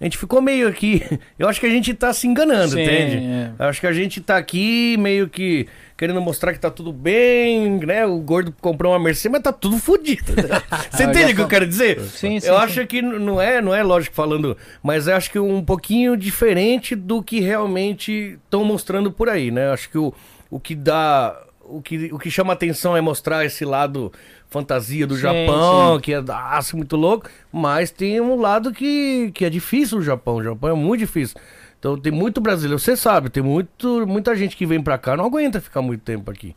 a 0.00 0.04
gente 0.04 0.16
ficou 0.16 0.40
meio 0.40 0.66
aqui... 0.66 1.02
Eu 1.38 1.48
acho 1.48 1.60
que 1.60 1.66
a 1.66 1.70
gente 1.70 1.92
tá 1.94 2.12
se 2.12 2.26
enganando, 2.26 2.72
Sim, 2.72 2.82
entende? 2.82 3.16
é. 3.16 3.50
Eu 3.58 3.66
acho 3.66 3.80
que 3.80 3.86
a 3.86 3.92
gente 3.92 4.20
tá 4.20 4.36
aqui 4.36 4.96
meio 4.98 5.28
que 5.28 5.66
querendo 5.96 6.20
mostrar 6.22 6.54
que 6.54 6.58
tá 6.58 6.70
tudo 6.70 6.94
bem, 6.94 7.78
né? 7.84 8.06
O 8.06 8.18
gordo 8.20 8.54
comprou 8.58 8.92
uma 8.92 8.98
Mercedes, 8.98 9.32
mas 9.32 9.42
tá 9.42 9.52
tudo 9.52 9.76
fodido. 9.76 10.32
Você 10.90 11.04
entende 11.04 11.32
o 11.32 11.36
que 11.36 11.42
eu 11.42 11.48
quero 11.48 11.66
dizer? 11.66 12.00
Sim, 12.00 12.40
sim, 12.40 12.46
Eu 12.48 12.56
sim. 12.56 12.64
acho 12.64 12.86
que 12.86 13.02
não 13.02 13.38
é, 13.38 13.60
não 13.60 13.74
é 13.74 13.82
lógico 13.82 14.16
falando, 14.16 14.56
mas 14.82 15.06
eu 15.08 15.14
acho 15.14 15.30
que 15.30 15.38
um 15.38 15.62
pouquinho 15.62 16.16
diferente 16.16 16.94
do 16.96 17.22
que 17.22 17.40
realmente 17.40 18.38
estão 18.44 18.64
mostrando 18.64 19.12
por 19.12 19.28
aí, 19.28 19.50
né? 19.50 19.66
Eu 19.66 19.72
acho 19.74 19.90
que 19.90 19.98
o, 19.98 20.14
o 20.50 20.58
que 20.58 20.74
dá. 20.74 21.38
O 21.70 21.80
que, 21.82 22.10
o 22.12 22.18
que 22.18 22.30
chama 22.30 22.52
atenção 22.52 22.96
é 22.96 23.00
mostrar 23.00 23.44
esse 23.44 23.64
lado 23.64 24.12
fantasia 24.48 25.06
do 25.06 25.14
Sim, 25.14 25.20
Japão, 25.20 25.94
sim. 25.96 26.00
que 26.02 26.12
é 26.12 26.20
daço, 26.20 26.76
muito 26.76 26.96
louco, 26.96 27.28
mas 27.52 27.90
tem 27.90 28.20
um 28.20 28.34
lado 28.40 28.72
que, 28.72 29.30
que 29.32 29.44
é 29.44 29.50
difícil 29.50 29.98
o 29.98 30.02
Japão. 30.02 30.36
O 30.36 30.42
Japão 30.42 30.70
é 30.70 30.74
muito 30.74 31.00
difícil. 31.00 31.36
Então 31.78 31.96
tem 31.98 32.12
muito 32.12 32.40
brasileiro, 32.40 32.78
você 32.78 32.96
sabe, 32.96 33.30
tem 33.30 33.42
muito, 33.42 34.06
muita 34.06 34.34
gente 34.36 34.56
que 34.56 34.66
vem 34.66 34.82
pra 34.82 34.98
cá, 34.98 35.16
não 35.16 35.24
aguenta 35.24 35.60
ficar 35.60 35.80
muito 35.80 36.02
tempo 36.02 36.30
aqui. 36.30 36.54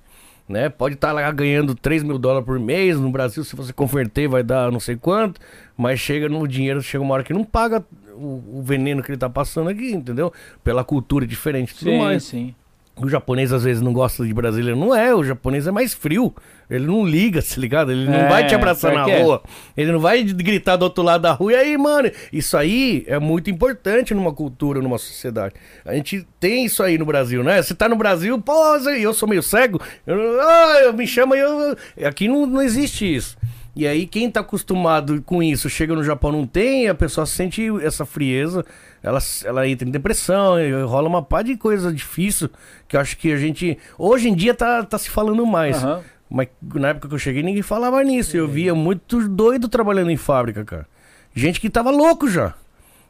Né? 0.50 0.68
Pode 0.68 0.96
estar 0.96 1.14
lá 1.14 1.32
ganhando 1.32 1.74
3 1.74 2.04
mil 2.04 2.18
dólares 2.20 2.46
por 2.46 2.60
mês. 2.60 3.00
No 3.00 3.10
Brasil, 3.10 3.46
se 3.46 3.56
você 3.56 3.72
converter, 3.72 4.28
vai 4.28 4.44
dar 4.44 4.70
não 4.70 4.80
sei 4.80 4.98
quanto. 4.98 5.40
Mas 5.78 6.02
chega 6.02 6.28
no 6.28 6.46
dinheiro, 6.46 6.82
chega 6.82 7.02
uma 7.02 7.14
hora 7.14 7.24
que 7.24 7.34
não 7.34 7.46
paga 7.46 7.82
o, 8.14 8.60
o 8.60 8.62
veneno 8.62 9.02
que 9.02 9.10
ele 9.10 9.18
tá 9.18 9.30
passando 9.30 9.70
aqui, 9.70 9.94
entendeu? 9.94 10.34
Pela 10.62 10.84
cultura 10.84 11.26
diferente 11.26 11.72
e 11.72 11.76
tudo 11.76 11.92
Sim, 11.92 11.98
mais. 11.98 12.24
sim. 12.24 12.54
O 12.96 13.10
japonês 13.10 13.52
às 13.52 13.64
vezes 13.64 13.82
não 13.82 13.92
gosta 13.92 14.24
de 14.24 14.34
brasileiro. 14.34 14.80
Não 14.80 14.96
é, 14.96 15.16
o 15.16 15.24
japonês 15.24 15.66
é 15.66 15.72
mais 15.72 15.94
frio. 15.96 16.34
Ele 16.70 16.86
não 16.86 17.06
liga, 17.06 17.42
se 17.42 17.60
ligado? 17.60 17.92
Ele 17.92 18.06
não 18.06 18.14
É, 18.14 18.30
vai 18.30 18.46
te 18.48 18.54
abraçar 18.54 18.94
na 18.94 19.10
é. 19.10 19.22
rua. 19.22 19.42
Ele 19.76 19.92
não 19.92 20.00
vai 20.00 20.24
gritar 20.24 20.76
do 20.76 20.84
outro 20.84 21.04
lado 21.04 21.22
da 21.22 21.32
rua. 21.32 21.54
E 21.54 21.56
aí, 21.56 21.78
mano? 21.78 22.12
Isso 22.32 22.56
aí 22.56 23.04
é 23.08 23.18
muito 23.18 23.50
importante 23.50 24.14
numa 24.14 24.32
cultura, 24.32 24.80
numa 24.80 25.00
sociedade. 25.00 25.56
A 25.84 25.96
gente 25.96 26.26
tem 26.40 26.66
isso 26.66 26.84
aí 26.84 26.98
no 26.98 27.06
Brasil, 27.06 27.44
né? 27.44 27.62
Você 27.62 27.74
tá 27.74 27.90
no 27.90 27.96
Brasil, 27.96 28.40
pô, 28.40 28.76
eu 28.90 29.14
sou 29.14 29.28
meio 29.28 29.42
cego. 29.42 29.82
Eu, 30.06 30.40
ah, 30.42 30.80
eu 30.84 30.94
me 30.94 31.08
chama, 31.08 31.36
eu. 31.36 31.76
Aqui 32.06 32.28
não, 32.28 32.46
não 32.46 32.62
existe 32.62 33.16
isso. 33.16 33.36
E 33.76 33.88
aí, 33.88 34.06
quem 34.06 34.30
tá 34.30 34.42
acostumado 34.42 35.22
com 35.24 35.42
isso, 35.42 35.68
chega 35.70 35.96
no 35.96 36.04
Japão, 36.04 36.32
não 36.32 36.46
tem, 36.46 36.88
a 36.88 36.94
pessoa 36.94 37.26
sente 37.26 37.68
essa 37.82 38.06
frieza, 38.06 38.64
ela, 39.02 39.18
ela 39.44 39.68
entra 39.68 39.88
em 39.88 39.92
depressão, 39.92 40.56
rola 40.88 41.10
uma 41.10 41.24
pá 41.24 41.42
de 41.42 41.58
coisa 41.58 41.92
difícil, 41.92 42.50
que 42.88 42.96
eu 42.96 43.02
acho 43.02 43.18
que 43.18 43.32
a 43.32 43.38
gente, 43.38 43.78
hoje 43.98 44.30
em 44.30 44.36
dia 44.36 44.54
tá, 44.54 44.84
tá 44.84 44.98
se 44.98 45.10
falando 45.10 45.46
mais. 45.46 45.84
Aham. 45.84 46.04
Mas 46.30 46.48
na 46.74 46.90
época 46.90 47.08
que 47.08 47.14
eu 47.14 47.20
cheguei, 47.20 47.44
ninguém 47.44 47.62
falava 47.62 48.04
nisso. 48.04 48.36
Eu 48.36 48.48
via 48.48 48.74
muito 48.74 49.28
doido 49.30 49.70
trabalhando 49.70 50.10
em 50.10 50.18
fábrica, 50.18 50.66
cara. 50.66 50.88
Gente 51.36 51.62
que 51.62 51.70
tava 51.70 51.92
louco 51.92 52.28
já. 52.28 52.56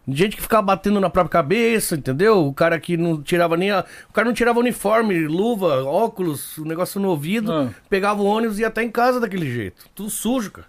Gente 0.07 0.35
que 0.35 0.41
ficava 0.41 0.61
batendo 0.61 0.99
na 0.99 1.09
própria 1.09 1.31
cabeça, 1.31 1.95
entendeu? 1.95 2.45
O 2.45 2.53
cara 2.53 2.77
que 2.77 2.97
não 2.97 3.21
tirava 3.21 3.55
nem 3.55 3.71
a... 3.71 3.85
O 4.09 4.13
cara 4.13 4.25
não 4.27 4.33
tirava 4.33 4.59
uniforme, 4.59 5.27
luva, 5.27 5.83
óculos, 5.85 6.57
o 6.57 6.65
negócio 6.65 6.99
no 6.99 7.07
ouvido, 7.09 7.51
Ah. 7.53 7.69
pegava 7.89 8.21
o 8.21 8.25
ônibus 8.25 8.59
e 8.59 8.61
ia 8.63 8.67
até 8.67 8.83
em 8.83 8.91
casa 8.91 9.19
daquele 9.19 9.49
jeito. 9.49 9.85
Tudo 9.95 10.09
sujo, 10.09 10.51
cara. 10.51 10.67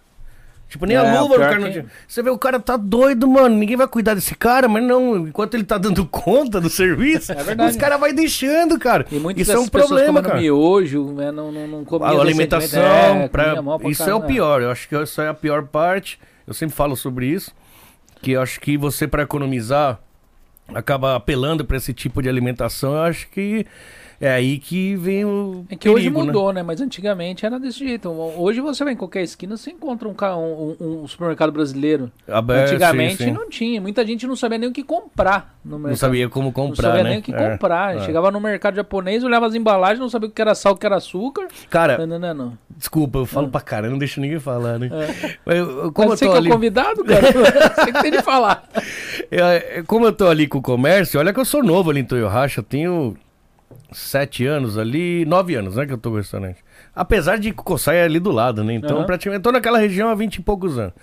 Tipo, 0.69 0.85
nem 0.87 0.95
É, 0.97 0.99
a 0.99 1.21
luva 1.21 1.35
o 1.35 1.37
cara 1.39 1.59
não 1.59 1.67
que- 1.67 1.73
tinha. 1.73 1.85
Você 2.07 2.23
vê, 2.23 2.29
o 2.29 2.37
cara 2.39 2.59
tá 2.59 2.75
doido, 2.75 3.27
mano. 3.27 3.55
Ninguém 3.55 3.75
vai 3.77 3.87
cuidar 3.87 4.13
desse 4.15 4.33
cara, 4.35 4.67
mas 4.67 4.83
não. 4.83 5.27
Enquanto 5.27 5.53
ele 5.53 5.63
tá 5.63 5.77
dando 5.77 6.05
conta 6.07 6.59
do 6.59 6.69
serviço, 6.69 7.31
É 7.33 7.43
verdade. 7.43 7.71
os 7.71 7.77
caras 7.77 7.99
vai 7.99 8.13
deixando, 8.13 8.79
cara. 8.79 9.05
E 9.11 9.19
muitas 9.19 9.43
Isso 9.47 9.51
é 9.55 9.59
um 9.59 9.67
problema, 9.67 10.21
cara. 10.23 10.39
miojo, 10.39 11.11
né, 11.13 11.31
não, 11.31 11.51
não, 11.51 11.67
não 11.67 11.85
comiam 11.85 12.09
A 12.17 12.21
alimentação, 12.21 12.81
É, 12.81 13.27
pra- 13.27 13.55
comia 13.57 13.79
pra 13.79 13.89
isso 13.89 14.09
é 14.09 14.15
o 14.15 14.21
pior. 14.21 14.61
Eu 14.61 14.71
acho 14.71 14.87
que 14.89 14.95
isso 14.95 15.21
é 15.21 15.27
a 15.27 15.33
pior 15.33 15.63
parte. 15.65 16.19
Eu 16.47 16.53
sempre 16.53 16.75
falo 16.75 16.95
sobre 16.95 17.27
isso. 17.27 17.51
Que 18.25 18.35
acho 18.35 18.59
que 18.59 18.75
você, 18.75 19.07
para 19.07 19.21
economizar, 19.21 19.99
acaba 20.73 21.15
apelando 21.15 21.63
para 21.63 21.77
esse 21.77 21.93
tipo 21.93 22.23
de 22.23 22.27
alimentação, 22.27 22.93
eu 22.93 23.03
acho 23.03 23.29
que 23.29 23.67
é 24.19 24.31
aí 24.31 24.57
que 24.59 24.95
vem 24.95 25.25
o 25.25 25.65
É 25.69 25.75
que 25.75 25.89
hoje 25.89 26.03
perigo, 26.09 26.19
né? 26.19 26.25
mudou, 26.27 26.53
né? 26.53 26.63
Mas 26.63 26.81
antigamente 26.81 27.45
era 27.45 27.59
desse 27.59 27.79
jeito. 27.79 28.09
Hoje 28.09 28.61
você 28.61 28.83
vai 28.83 28.93
em 28.93 28.95
qualquer 28.97 29.23
esquina, 29.23 29.57
você 29.57 29.71
encontra 29.71 30.07
um, 30.07 30.15
um- 30.37 30.75
um- 31.03 31.07
supermercado 31.07 31.51
brasileiro. 31.51 32.11
Aberto, 32.27 32.71
Antigamente 32.71 33.17
sim, 33.17 33.23
sim. 33.25 33.31
não 33.31 33.49
tinha. 33.49 33.81
Muita 33.81 34.05
gente 34.05 34.25
não 34.27 34.35
sabia 34.35 34.57
nem 34.57 34.69
o 34.69 34.71
que 34.71 34.83
comprar 34.83 35.55
no 35.63 35.77
mercado. 35.77 35.89
Não 35.91 35.97
sabia 35.97 36.29
como 36.29 36.45
Não 36.45 36.51
comprar, 36.51 36.89
sabia 36.89 37.03
né? 37.03 37.09
nem 37.11 37.19
o 37.19 37.21
que 37.21 37.33
É, 37.33 37.51
comprar. 37.51 37.95
é. 37.97 37.99
Chegava 38.01 38.31
no 38.31 38.39
mercado 38.39 38.75
japonês, 38.75 39.23
olhava 39.23 39.45
as 39.47 39.55
embalagens, 39.55 39.99
não 39.99 40.09
sabia 40.09 40.29
o 40.29 40.31
que 40.31 40.41
era 40.41 40.55
sal, 40.55 40.73
o 40.73 40.77
que 40.77 40.85
era 40.85 40.95
açúcar. 40.97 41.47
Cara, 41.69 41.97
Não, 41.99 42.07
não, 42.07 42.19
não, 42.19 42.33
não. 42.33 42.57
desculpa, 42.77 43.19
eu 43.19 43.25
falo 43.25 43.49
pra 43.49 43.61
caramba, 43.61 43.91
não 43.91 43.97
deixo 43.99 44.19
ninguém 44.21 44.39
falar, 44.39 44.79
né? 44.79 44.89
Mas 45.45 45.57
eu- 45.57 45.83
eu- 45.85 45.91
como 45.91 46.07
É. 46.07 46.11
Mas 46.11 46.21
eu 46.21 46.25
você 46.25 46.25
tô 46.25 46.31
que 46.31 46.37
ali... 46.37 46.49
é 46.49 46.51
convidado, 46.51 47.03
cara? 47.03 47.21
você 47.75 47.91
que 47.91 48.01
tem 48.01 48.11
de 48.11 48.21
falar. 48.21 48.63
É, 49.31 49.79
é, 49.79 49.83
como 49.85 50.05
eu 50.05 50.13
tô 50.13 50.27
ali 50.27 50.47
com 50.47 50.59
o 50.59 50.61
comércio, 50.61 51.19
olha 51.19 51.33
que 51.33 51.39
eu 51.39 51.45
sou 51.45 51.63
novo 51.63 51.89
ali 51.89 51.99
em 52.01 52.05
Toyohashi, 52.05 52.57
eu 52.59 52.63
tenho 52.63 53.15
sete 53.91 54.45
anos 54.45 54.77
ali, 54.77 55.25
nove 55.25 55.55
anos, 55.55 55.75
né, 55.75 55.85
que 55.85 55.93
eu 55.93 55.97
tô 55.97 56.09
com 56.09 56.15
o 56.15 56.19
restaurante. 56.19 56.63
Apesar 56.95 57.37
de 57.37 57.51
Kokosai 57.51 57.97
é 57.97 58.03
ali 58.03 58.19
do 58.19 58.31
lado, 58.31 58.63
né, 58.63 58.73
então 58.73 58.97
Aham. 58.97 59.05
praticamente, 59.05 59.39
eu 59.39 59.43
tô 59.43 59.51
naquela 59.51 59.77
região 59.77 60.09
há 60.09 60.15
vinte 60.15 60.35
e 60.35 60.41
poucos 60.41 60.77
anos. 60.77 60.93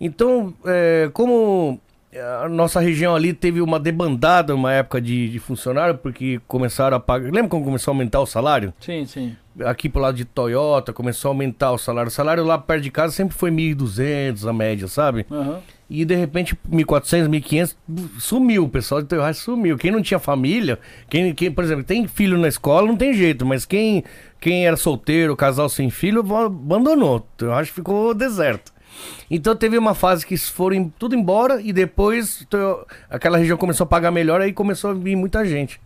Então, 0.00 0.54
é, 0.64 1.10
como 1.12 1.80
a 2.16 2.48
nossa 2.48 2.80
região 2.80 3.14
ali 3.14 3.32
teve 3.34 3.60
uma 3.60 3.78
debandada 3.78 4.54
uma 4.54 4.72
época 4.72 5.00
de, 5.00 5.28
de 5.28 5.38
funcionário, 5.38 5.96
porque 5.96 6.40
começaram 6.48 6.96
a 6.96 7.00
pagar, 7.00 7.30
lembra 7.30 7.48
quando 7.48 7.64
começou 7.64 7.92
a 7.92 7.94
aumentar 7.94 8.20
o 8.20 8.26
salário? 8.26 8.72
Sim, 8.80 9.04
sim. 9.04 9.36
Aqui 9.64 9.88
pro 9.88 10.00
lado 10.00 10.16
de 10.16 10.24
Toyota, 10.24 10.92
começou 10.92 11.30
a 11.30 11.32
aumentar 11.32 11.72
o 11.72 11.78
salário. 11.78 12.08
O 12.08 12.12
salário 12.12 12.44
lá 12.44 12.56
perto 12.56 12.82
de 12.82 12.90
casa 12.90 13.12
sempre 13.12 13.36
foi 13.36 13.50
1.200 13.50 14.48
a 14.48 14.52
média, 14.52 14.88
sabe? 14.88 15.26
Aham. 15.30 15.60
E 15.90 16.04
de 16.04 16.14
repente, 16.14 16.54
1.400, 16.70 17.28
1.500, 17.28 17.76
sumiu. 18.18 18.64
O 18.64 18.68
pessoal 18.68 19.00
de 19.00 19.08
Toyohashi 19.08 19.40
sumiu. 19.40 19.76
Quem 19.76 19.90
não 19.90 20.02
tinha 20.02 20.20
família, 20.20 20.78
quem, 21.08 21.34
quem, 21.34 21.50
por 21.50 21.64
exemplo, 21.64 21.82
tem 21.82 22.06
filho 22.06 22.38
na 22.38 22.46
escola, 22.46 22.86
não 22.86 22.96
tem 22.96 23.14
jeito. 23.14 23.44
Mas 23.46 23.64
quem, 23.64 24.04
quem 24.38 24.66
era 24.66 24.76
solteiro, 24.76 25.34
casal 25.34 25.68
sem 25.68 25.88
filho, 25.88 26.20
abandonou. 26.20 27.26
Toyohashi 27.36 27.72
ficou 27.72 28.14
deserto. 28.14 28.70
Então 29.30 29.54
teve 29.54 29.76
uma 29.78 29.94
fase 29.94 30.26
que 30.26 30.36
foram 30.36 30.92
tudo 30.98 31.14
embora 31.14 31.60
e 31.60 31.72
depois 31.72 32.44
Toyo- 32.48 32.86
aquela 33.10 33.38
região 33.38 33.56
começou 33.58 33.84
a 33.84 33.88
pagar 33.88 34.10
melhor, 34.10 34.40
aí 34.40 34.52
começou 34.52 34.90
a 34.90 34.94
vir 34.94 35.16
muita 35.16 35.44
gente. 35.44 35.80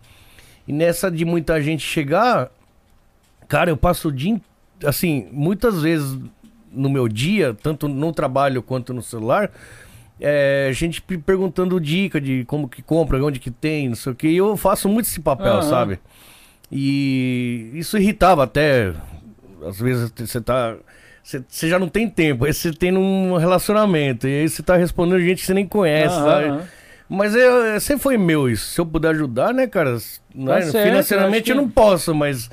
E 0.67 0.71
nessa 0.73 1.11
de 1.11 1.25
muita 1.25 1.61
gente 1.61 1.85
chegar, 1.85 2.49
cara, 3.47 3.69
eu 3.69 3.77
passo 3.77 4.07
o 4.07 4.11
dia, 4.11 4.39
assim, 4.85 5.27
muitas 5.31 5.81
vezes 5.81 6.17
no 6.71 6.89
meu 6.89 7.07
dia, 7.07 7.53
tanto 7.61 7.87
no 7.87 8.11
trabalho 8.13 8.63
quanto 8.63 8.93
no 8.93 9.01
celular, 9.01 9.51
é, 10.19 10.69
gente 10.73 11.01
pe- 11.01 11.17
perguntando 11.17 11.79
dica 11.81 12.19
de 12.21 12.45
como 12.45 12.67
que 12.69 12.81
compra, 12.81 13.23
onde 13.23 13.39
que 13.39 13.51
tem, 13.51 13.89
não 13.89 13.95
sei 13.95 14.11
o 14.13 14.15
que. 14.15 14.27
E 14.27 14.37
eu 14.37 14.55
faço 14.55 14.87
muito 14.87 15.05
esse 15.07 15.19
papel, 15.19 15.53
Aham. 15.55 15.69
sabe? 15.69 15.99
E 16.71 17.69
isso 17.73 17.97
irritava 17.97 18.43
até. 18.43 18.93
Às 19.67 19.79
vezes 19.79 20.11
você 20.17 20.41
tá. 20.41 20.75
Você 21.23 21.69
já 21.69 21.79
não 21.79 21.87
tem 21.87 22.09
tempo, 22.09 22.43
aí 22.45 22.53
você 22.53 22.73
tem 22.73 22.95
um 22.97 23.37
relacionamento, 23.37 24.27
e 24.27 24.41
aí 24.41 24.49
você 24.49 24.61
tá 24.61 24.75
respondendo 24.75 25.21
gente 25.21 25.39
que 25.39 25.45
você 25.45 25.53
nem 25.53 25.65
conhece, 25.65 26.15
Aham, 26.15 26.25
sabe? 26.59 26.69
Mas 27.09 27.35
é, 27.35 27.79
sempre 27.79 28.03
foi 28.03 28.17
meu 28.17 28.49
isso. 28.49 28.67
Se 28.71 28.81
eu 28.81 28.85
puder 28.85 29.09
ajudar, 29.11 29.53
né, 29.53 29.67
cara? 29.67 29.97
né, 30.35 30.59
eu 30.67 30.71
Financeiramente 30.71 31.49
eu, 31.49 31.55
que- 31.55 31.61
não 31.61 31.69
posso, 31.69 32.13
mas. 32.13 32.49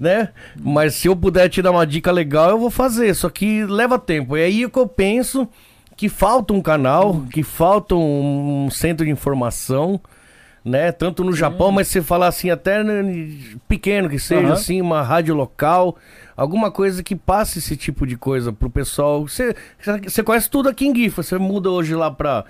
Né? 0.00 0.28
Mas 0.60 0.94
se 0.94 1.08
eu 1.08 1.16
puder 1.16 1.48
te 1.48 1.60
dar 1.60 1.72
uma 1.72 1.86
dica 1.86 2.10
legal, 2.12 2.50
eu 2.50 2.58
vou 2.58 2.70
fazer. 2.70 3.12
Só 3.14 3.28
que 3.28 3.64
leva 3.66 3.98
tempo. 3.98 4.36
É 4.36 4.44
aí 4.44 4.68
que 4.70 4.78
eu 4.78 4.86
penso 4.86 5.48
que 5.96 6.08
falta 6.08 6.52
um 6.54 6.62
canal, 6.62 7.22
que 7.32 7.42
falta 7.42 7.94
um 7.96 8.68
centro 8.70 9.04
de 9.04 9.10
informação, 9.10 10.00
né? 10.64 10.92
Tanto 10.92 11.24
no 11.24 11.32
Japão, 11.34 11.72
mas 11.72 11.88
você 11.88 12.00
falar 12.00 12.28
assim, 12.28 12.48
até 12.48 12.78
pequeno 13.66 14.08
que 14.08 14.18
seja, 14.18 14.44
Aham. 14.44 14.52
assim, 14.52 14.80
uma 14.80 15.02
rádio 15.02 15.34
local, 15.34 15.96
alguma 16.38 16.70
coisa 16.70 17.02
que 17.02 17.16
passe 17.16 17.58
esse 17.58 17.76
tipo 17.76 18.06
de 18.06 18.16
coisa 18.16 18.52
pro 18.52 18.70
pessoal. 18.70 19.26
Você, 19.26 19.56
conhece 20.24 20.48
tudo 20.48 20.68
aqui 20.68 20.86
em 20.86 20.94
Gifa, 20.94 21.24
você 21.24 21.36
muda 21.36 21.68
hoje 21.68 21.96
lá 21.96 22.12
pra 22.12 22.44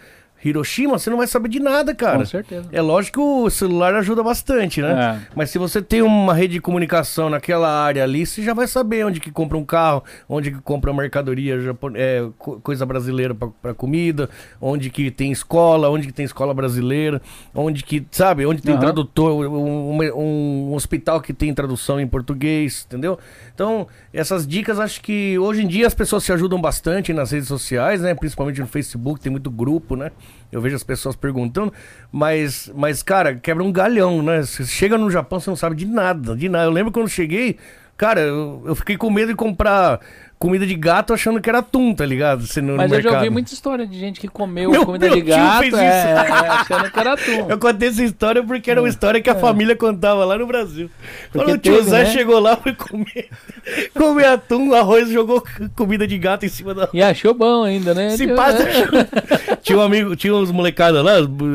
Hiroshima, 0.45 0.99
você 0.99 1.11
não 1.11 1.17
vai 1.17 1.27
saber 1.27 1.49
de 1.49 1.59
nada, 1.61 1.95
cara. 1.95 2.19
Com 2.19 2.25
certeza. 2.27 2.69
É 2.73 2.81
lógico 2.81 3.15
que 3.19 3.21
o 3.47 3.51
celular 3.51 3.95
ajuda 3.95 4.23
bastante, 4.23 4.81
né? 4.81 5.19
É. 5.23 5.33
Mas 5.35 5.51
se 5.51 5.59
você 5.59 5.83
tem 5.83 6.01
uma 6.03 6.33
rede 6.35 6.55
de 6.55 6.61
comunicação 6.61 7.29
naquela 7.29 7.69
área 7.69 8.05
ali, 8.05 8.25
você 8.25 8.43
já 8.43 8.55
vai 8.55 8.67
saber 8.67 9.05
onde 9.05 9.19
que 9.21 9.31
compra 9.31 9.57
um 9.59 9.65
carro, 9.65 10.03
onde 10.29 10.51
que 10.53 10.61
compra 10.61 10.93
mercadoria 10.93 11.57
é, 11.95 12.27
co- 12.39 12.61
coisa 12.61 12.87
brasileira 12.87 13.35
para 13.35 13.75
comida, 13.75 14.29
onde 14.61 14.91
que 14.91 15.11
tem 15.11 15.33
escola, 15.33 15.91
onde 15.91 16.07
que 16.07 16.13
tem 16.13 16.25
escola 16.25 16.55
brasileira, 16.55 17.21
onde 17.55 17.83
que, 17.83 18.07
sabe, 18.11 18.47
onde 18.47 18.63
tem 18.63 18.75
Aham. 18.75 18.81
tradutor, 18.81 19.33
um, 19.49 19.99
um- 20.01 20.69
um 20.71 20.75
hospital 20.75 21.21
que 21.21 21.33
tem 21.33 21.53
tradução 21.53 21.99
em 22.01 22.07
português, 22.07 22.85
entendeu? 22.87 23.19
Então, 23.55 23.87
essas 24.13 24.47
dicas 24.47 24.79
acho 24.79 25.01
que 25.01 25.39
hoje 25.39 25.63
em 25.63 25.67
dia 25.67 25.87
as 25.87 25.95
pessoas 25.95 26.23
se 26.25 26.33
ajudam 26.33 26.61
bastante 26.61 27.13
nas 27.13 27.31
redes 27.33 27.49
sociais, 27.49 28.01
né? 28.01 28.15
Principalmente 28.15 28.61
no 28.61 28.67
Facebook, 28.67 29.21
tem 29.21 29.33
muito 29.33 29.51
grupo, 29.51 29.97
né? 29.97 30.13
Eu 30.51 30.61
vejo 30.61 30.77
as 30.77 30.83
pessoas 30.83 31.15
perguntando, 31.15 31.73
mas, 32.11 32.71
mas 32.75 33.03
cara, 33.03 33.35
quebra 33.35 33.63
um 33.63 33.71
galhão, 33.71 34.23
né? 34.23 34.43
Você 34.43 34.65
chega 34.65 34.97
no 34.97 35.11
Japão, 35.11 35.39
você 35.39 35.51
não 35.51 35.57
sabe 35.57 35.77
de 35.77 35.87
nada, 35.87 36.35
de 36.35 36.49
nada. 36.49 36.65
Eu 36.65 36.71
lembro 36.71 36.91
quando 36.91 37.09
cheguei, 37.09 37.59
cara, 37.97 38.21
eu, 38.21 38.63
eu 38.65 38.75
fiquei 38.75 38.97
com 38.97 39.11
medo 39.11 39.29
de 39.29 39.37
comprar 39.37 40.01
comida 40.39 40.65
de 40.67 40.75
gato 40.75 41.13
achando 41.13 41.41
que 41.41 41.49
era 41.49 41.59
atum, 41.59 41.93
tá 41.95 42.07
ligado? 42.07 42.45
Assim, 42.45 42.61
no, 42.61 42.73
no 42.73 42.77
Mas 42.77 42.93
eu 42.93 43.01
já 43.01 43.09
ouvi 43.09 43.21
mercado. 43.21 43.33
muita 43.33 43.53
história 43.53 43.87
de 43.87 43.99
gente 43.99 44.21
que 44.21 44.29
comeu 44.29 44.71
Meu- 44.71 44.87
comida 44.87 45.07
meu 45.07 45.17
de 45.17 45.23
gato, 45.23 45.77
é, 45.77 45.85
é, 45.85 46.13
achando 46.49 46.91
que 46.91 47.01
era 47.01 47.13
atum. 47.15 47.47
Eu 47.49 47.59
contei 47.59 47.89
essa 47.89 48.05
história 48.05 48.43
porque 48.43 48.71
era 48.71 48.81
uma 48.81 48.89
história 48.89 49.21
que 49.21 49.29
a 49.29 49.35
família 49.35 49.75
contava 49.75 50.25
lá 50.25 50.39
no 50.39 50.47
Brasil. 50.47 50.89
Quando 51.33 51.53
o 51.53 51.59
tio 51.59 51.77
teve, 51.79 51.91
Zé 51.91 52.05
né? 52.05 52.11
chegou 52.13 52.39
lá, 52.39 52.57
foi 52.57 52.73
comer, 52.75 53.29
comer 53.95 54.27
atum, 54.27 54.73
arroz, 54.75 55.11
jogou 55.11 55.43
comida 55.75 56.07
de 56.07 56.17
gato 56.19 56.47
em 56.47 56.49
cima 56.49 56.73
da 56.73 56.89
E 56.93 57.03
achou 57.03 57.35
bom 57.35 57.65
ainda, 57.65 57.93
né? 57.93 58.11
Se 58.11 58.29
passa. 58.29 58.63
é. 58.63 59.57
tinha 59.61 59.79
um 59.79 59.83
amigo, 59.83 60.15
tinha 60.15 60.35
uns 60.35 60.53
molecadas 60.53 61.03
lá, 61.05 61.15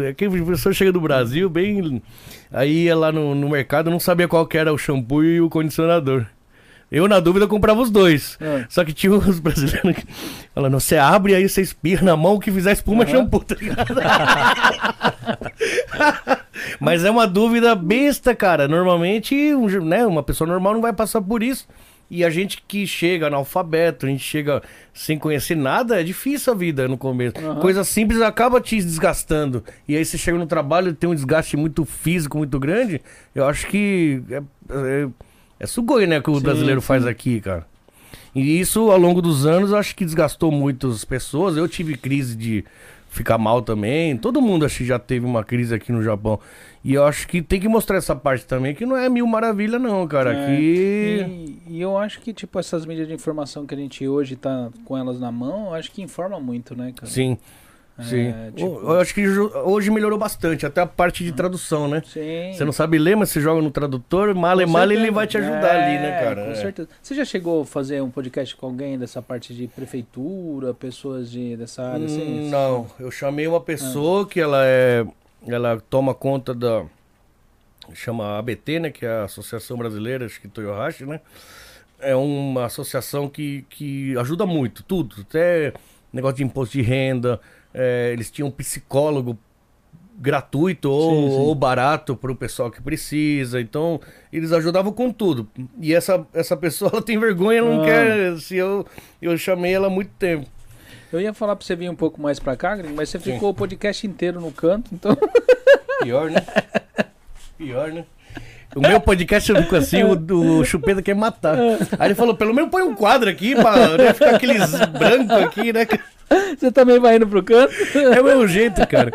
aquele 0.09 0.41
professor 0.41 0.73
chega 0.73 0.91
do 0.91 0.99
Brasil, 0.99 1.49
bem. 1.49 2.01
Aí 2.51 2.83
ia 2.83 2.95
lá 2.95 3.11
no, 3.11 3.33
no 3.33 3.49
mercado, 3.49 3.89
não 3.89 3.99
sabia 3.99 4.27
qual 4.27 4.45
que 4.45 4.57
era 4.57 4.71
o 4.71 4.77
shampoo 4.77 5.23
e 5.23 5.41
o 5.41 5.49
condicionador. 5.49 6.25
Eu, 6.93 7.07
na 7.07 7.19
dúvida, 7.19 7.47
comprava 7.47 7.81
os 7.81 7.89
dois. 7.89 8.37
É. 8.39 8.65
Só 8.69 8.85
que 8.85 8.93
tinha 8.93 9.11
os 9.11 9.39
brasileiros 9.41 9.95
que 9.95 10.05
falando, 10.53 10.79
você 10.79 10.95
abre 10.95 11.33
aí, 11.33 11.49
você 11.49 11.59
espirra 11.59 12.05
na 12.05 12.15
mão, 12.15 12.35
o 12.35 12.39
que 12.39 12.51
fizer 12.51 12.71
espuma 12.71 13.03
é 13.03 13.07
shampoo, 13.07 13.43
tá 13.43 13.55
ligado? 13.55 13.95
Mas 16.79 17.03
é 17.03 17.09
uma 17.09 17.25
dúvida 17.25 17.73
besta, 17.73 18.35
cara. 18.35 18.67
Normalmente, 18.67 19.33
um, 19.55 19.65
né, 19.83 20.05
uma 20.05 20.21
pessoa 20.21 20.47
normal 20.47 20.75
não 20.75 20.81
vai 20.81 20.93
passar 20.93 21.19
por 21.19 21.41
isso. 21.41 21.67
E 22.11 22.23
a 22.23 22.29
gente 22.29 22.63
que 22.67 22.85
chega 22.85 23.25
analfabeto, 23.25 24.05
a 24.05 24.09
gente 24.09 24.23
chega 24.23 24.61
sem 24.93 25.17
conhecer 25.17 25.55
nada, 25.55 25.99
é 25.99 26.03
difícil 26.03 26.53
a 26.53 26.55
vida 26.55 26.87
no 26.87 26.95
começo. 26.95 27.33
Coisa 27.59 27.83
simples 27.83 28.21
acaba 28.21 28.61
te 28.61 28.75
desgastando. 28.75 29.63
E 29.87 29.97
aí 29.97 30.05
você 30.05 30.15
chega 30.15 30.37
no 30.37 30.45
trabalho 30.45 30.89
e 30.89 30.93
tem 30.93 31.09
um 31.09 31.15
desgaste 31.15 31.57
muito 31.57 31.85
físico, 31.85 32.37
muito 32.37 32.59
grande. 32.59 33.01
Eu 33.33 33.47
acho 33.47 33.65
que 33.65 34.21
é, 34.29 34.43
é, 34.69 35.07
é 35.63 35.67
sugoi, 35.67 36.05
né, 36.05 36.19
que 36.19 36.29
o 36.29 36.35
Sim, 36.35 36.41
brasileiro 36.41 36.81
sim. 36.81 36.87
faz 36.87 37.05
aqui, 37.07 37.39
cara. 37.39 37.65
E 38.35 38.59
isso, 38.59 38.91
ao 38.91 38.97
longo 38.97 39.21
dos 39.21 39.45
anos, 39.45 39.71
eu 39.71 39.77
acho 39.77 39.95
que 39.95 40.03
desgastou 40.03 40.51
muitas 40.51 41.05
pessoas. 41.05 41.55
Eu 41.55 41.67
tive 41.69 41.95
crise 41.95 42.35
de 42.35 42.65
ficar 43.09 43.37
mal 43.37 43.61
também. 43.61 44.17
Todo 44.17 44.41
mundo 44.41 44.65
acho 44.65 44.79
que 44.79 44.85
já 44.85 44.99
teve 44.99 45.25
uma 45.25 45.43
crise 45.43 45.73
aqui 45.73 45.91
no 45.91 46.01
Japão. 46.03 46.37
E 46.83 46.95
eu 46.95 47.05
acho 47.05 47.27
que 47.27 47.41
tem 47.41 47.61
que 47.61 47.67
mostrar 47.69 47.95
essa 47.97 48.13
parte 48.13 48.45
também, 48.45 48.75
que 48.75 48.85
não 48.85 48.97
é 48.97 49.07
mil 49.07 49.25
maravilha, 49.25 49.79
não, 49.79 50.05
cara. 50.05 50.33
É, 50.33 50.43
Aqui. 50.43 51.59
E, 51.67 51.75
e 51.75 51.81
eu 51.81 51.97
acho 51.97 52.19
que, 52.19 52.33
tipo, 52.33 52.59
essas 52.59 52.85
mídias 52.85 53.07
de 53.07 53.13
informação 53.13 53.65
que 53.65 53.73
a 53.73 53.77
gente 53.77 54.05
hoje 54.05 54.35
tá 54.35 54.69
com 54.83 54.97
elas 54.97 55.17
na 55.19 55.31
mão, 55.31 55.73
acho 55.73 55.91
que 55.91 56.01
informa 56.01 56.39
muito, 56.41 56.75
né, 56.75 56.91
cara? 56.93 57.09
Sim. 57.09 57.37
É, 57.97 58.03
Sim. 58.03 58.33
tipo- 58.55 58.79
Eu 58.81 58.99
acho 58.99 59.13
que 59.13 59.23
hoje 59.27 59.91
melhorou 59.91 60.17
bastante, 60.17 60.65
até 60.65 60.81
a 60.81 60.85
parte 60.87 61.23
de 61.23 61.31
tradução, 61.31 61.87
né? 61.87 62.01
Sim. 62.05 62.51
Você 62.53 62.65
não 62.65 62.71
sabe 62.71 62.97
ler, 62.97 63.15
mas 63.15 63.29
você 63.29 63.39
joga 63.39 63.61
no 63.61 63.69
tradutor, 63.69 64.33
male 64.33 64.65
male, 64.65 64.95
ele 64.95 65.11
vai 65.11 65.27
te 65.27 65.37
ajudar 65.37 65.69
ali, 65.75 65.99
né, 65.99 66.09
É, 66.19 66.23
cara? 66.23 66.45
Com 66.45 66.51
É. 66.51 66.55
certeza. 66.55 66.89
Você 67.01 67.13
já 67.13 67.23
chegou 67.23 67.61
a 67.61 67.65
fazer 67.65 68.01
um 68.01 68.09
podcast 68.09 68.55
com 68.55 68.65
alguém 68.65 68.97
dessa 68.97 69.21
parte 69.21 69.53
de 69.53 69.67
prefeitura, 69.67 70.73
pessoas 70.73 71.29
de, 71.29 71.55
dessa 71.55 71.83
área? 71.83 72.05
assim? 72.05 72.45
Hum, 72.47 72.49
Não, 72.49 72.87
eu 72.99 73.11
chamei 73.11 73.47
uma 73.47 73.61
pessoa 73.61 74.27
que 74.27 74.39
ela 74.39 74.63
é. 74.65 75.05
Ela 75.47 75.79
toma 75.89 76.15
conta 76.15 76.51
da. 76.53 76.83
Chama 77.93 78.39
ABT, 78.39 78.79
né? 78.79 78.89
Que 78.89 79.05
é 79.05 79.09
a 79.09 79.23
Associação 79.25 79.77
Brasileira, 79.77 80.25
acho 80.25 80.39
que 80.39 80.47
Toyohashi, 80.47 81.05
né? 81.05 81.19
É 81.99 82.15
uma 82.15 82.65
associação 82.65 83.27
que, 83.29 83.65
que 83.69 84.17
ajuda 84.17 84.45
muito, 84.45 84.83
tudo. 84.83 85.17
Até 85.21 85.73
negócio 86.11 86.37
de 86.37 86.43
imposto 86.43 86.77
de 86.77 86.81
renda. 86.81 87.39
É, 87.73 88.11
eles 88.13 88.29
tinham 88.31 88.47
um 88.47 88.51
psicólogo 88.51 89.37
gratuito 90.15 90.89
ou, 90.91 91.09
Sim, 91.11 91.29
sim. 91.31 91.35
ou 91.41 91.55
barato 91.55 92.15
para 92.15 92.31
o 92.31 92.35
pessoal 92.35 92.69
que 92.69 92.81
precisa. 92.81 93.59
Então, 93.59 93.99
eles 94.31 94.51
ajudavam 94.51 94.91
com 94.93 95.11
tudo. 95.11 95.47
E 95.81 95.93
essa, 95.93 96.25
essa 96.33 96.55
pessoa 96.55 96.89
ela 96.93 97.01
tem 97.01 97.17
vergonha, 97.19 97.61
não 97.61 97.81
Ah. 97.81 97.85
quer. 97.85 98.37
Se 98.39 98.55
eu, 98.55 98.85
eu 99.21 99.37
chamei 99.37 99.73
ela 99.73 99.87
há 99.87 99.89
muito 99.89 100.11
tempo. 100.19 100.45
Eu 101.11 101.19
ia 101.21 101.33
falar 101.33 101.55
pra 101.55 101.65
você 101.65 101.75
vir 101.75 101.89
um 101.89 101.95
pouco 101.95 102.19
mais 102.21 102.39
pra 102.39 102.55
cá, 102.55 102.77
mas 102.95 103.09
você 103.09 103.19
ficou 103.19 103.49
o 103.49 103.53
podcast 103.53 104.05
inteiro 104.07 104.39
no 104.41 104.51
canto, 104.51 104.93
então. 104.93 105.15
Pior, 106.01 106.29
né? 106.31 106.43
Pior, 107.57 107.91
né? 107.91 108.05
O 108.75 108.81
meu 108.81 108.99
podcast 108.99 109.49
eu 109.51 109.61
fico 109.61 109.75
assim, 109.75 110.03
o 110.03 110.15
do 110.15 110.63
Chupeta 110.65 111.01
quer 111.01 111.15
matar. 111.15 111.55
Aí 111.99 112.07
ele 112.07 112.15
falou, 112.15 112.35
pelo 112.35 112.53
menos 112.53 112.69
põe 112.71 112.81
um 112.83 112.95
quadro 112.95 113.29
aqui 113.29 113.55
pra 113.55 113.97
né, 113.97 114.13
ficar 114.13 114.35
aqueles 114.35 114.69
brancos 114.87 115.31
aqui, 115.37 115.71
né? 115.73 115.87
Você 116.57 116.71
também 116.71 116.99
vai 116.99 117.17
indo 117.17 117.27
pro 117.27 117.43
canto? 117.43 117.73
É 117.95 118.19
o 118.19 118.23
meu 118.23 118.47
jeito, 118.47 118.85
cara. 118.87 119.11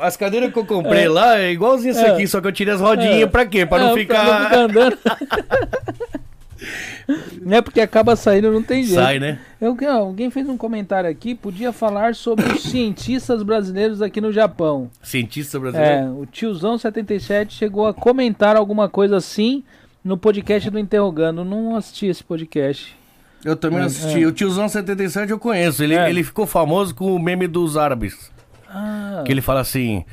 As 0.00 0.16
cadeiras 0.16 0.52
que 0.52 0.58
eu 0.58 0.64
comprei 0.64 1.08
lá 1.08 1.38
é 1.38 1.50
igualzinho 1.50 1.90
isso 1.92 2.04
É. 2.04 2.10
aqui, 2.10 2.26
só 2.28 2.40
que 2.40 2.46
eu 2.46 2.52
tirei 2.52 2.74
as 2.74 2.80
rodinhas 2.80 3.22
É. 3.22 3.26
pra 3.26 3.44
quê? 3.46 3.66
Pra 3.66 3.78
não 3.78 3.90
É, 3.90 3.94
ficar... 3.94 4.24
Pra 4.24 4.38
não 4.38 4.44
ficar 4.44 4.58
andando. 4.60 4.98
Não 7.42 7.56
é 7.56 7.62
porque 7.62 7.80
acaba 7.80 8.16
saindo, 8.16 8.50
não 8.52 8.62
tem 8.62 8.82
jeito. 8.82 9.00
Sai, 9.00 9.18
né? 9.18 9.38
Eu, 9.60 9.76
alguém 9.90 10.30
fez 10.30 10.48
um 10.48 10.56
comentário 10.56 11.08
aqui, 11.08 11.34
podia 11.34 11.72
falar 11.72 12.14
sobre 12.14 12.44
os 12.46 12.62
cientistas 12.62 13.42
brasileiros 13.42 14.02
aqui 14.02 14.20
no 14.20 14.32
Japão. 14.32 14.90
Cientista 15.02 15.58
brasileiro. 15.58 15.94
É, 15.94 16.10
o 16.10 16.26
tiozão 16.26 16.76
77 16.78 17.54
chegou 17.54 17.86
a 17.86 17.94
comentar 17.94 18.56
alguma 18.56 18.88
coisa 18.88 19.16
assim 19.16 19.62
no 20.04 20.16
podcast 20.16 20.68
do 20.70 20.78
Interrogando. 20.78 21.44
Não 21.44 21.76
assisti 21.76 22.06
esse 22.06 22.22
podcast. 22.24 22.96
Eu 23.44 23.54
também 23.56 23.80
assisti. 23.80 24.26
O 24.26 24.32
tiozão 24.32 24.68
77 24.68 25.30
eu 25.30 25.38
conheço. 25.38 25.82
Ele, 25.84 25.94
É. 25.94 26.10
ele 26.10 26.24
ficou 26.24 26.46
famoso 26.46 26.94
com 26.94 27.14
o 27.14 27.18
meme 27.18 27.46
dos 27.46 27.76
árabes. 27.76 28.30
Ah, 28.68 29.22
Que 29.24 29.32
ele 29.32 29.40
fala 29.40 29.60
assim: 29.60 30.04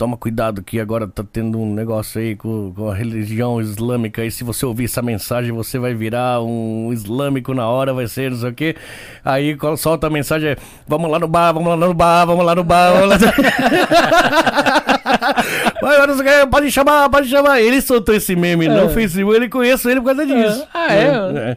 toma 0.00 0.16
cuidado 0.16 0.62
que 0.62 0.80
agora 0.80 1.06
tá 1.06 1.22
tendo 1.22 1.60
um 1.60 1.74
negócio 1.74 2.18
aí 2.18 2.34
com, 2.34 2.72
com 2.74 2.90
a 2.90 2.94
religião 2.94 3.60
islâmica. 3.60 4.24
E 4.24 4.30
se 4.30 4.42
você 4.42 4.64
ouvir 4.64 4.86
essa 4.86 5.02
mensagem, 5.02 5.52
você 5.52 5.78
vai 5.78 5.92
virar 5.92 6.40
um 6.40 6.90
islâmico 6.90 7.52
na 7.52 7.68
hora, 7.68 7.92
vai 7.92 8.08
ser 8.08 8.30
não 8.30 8.38
sei 8.38 8.48
o 8.48 8.54
quê. 8.54 8.74
Aí 9.22 9.54
solta 9.76 10.06
a 10.06 10.10
mensagem 10.10 10.52
é: 10.52 10.56
vamos 10.88 11.10
lá 11.10 11.18
no 11.18 11.28
bar, 11.28 11.52
vamos 11.52 11.68
lá 11.68 11.86
no 11.86 11.92
bar, 11.92 12.24
vamos 12.24 12.46
lá 12.46 12.54
no 12.54 12.64
bar. 12.64 12.94
Vamos 12.94 13.10
lá... 13.10 13.18
Pode 16.50 16.70
chamar, 16.70 17.10
pode 17.10 17.28
chamar. 17.28 17.60
Ele 17.60 17.82
soltou 17.82 18.14
esse 18.14 18.34
meme 18.34 18.68
no 18.68 18.88
Facebook, 18.90 19.36
ele 19.36 19.48
conheço 19.48 19.90
ele 19.90 20.00
por 20.00 20.14
causa 20.14 20.24
disso. 20.24 20.66
Ah, 20.72 20.94
é? 20.94 21.50
É. 21.50 21.56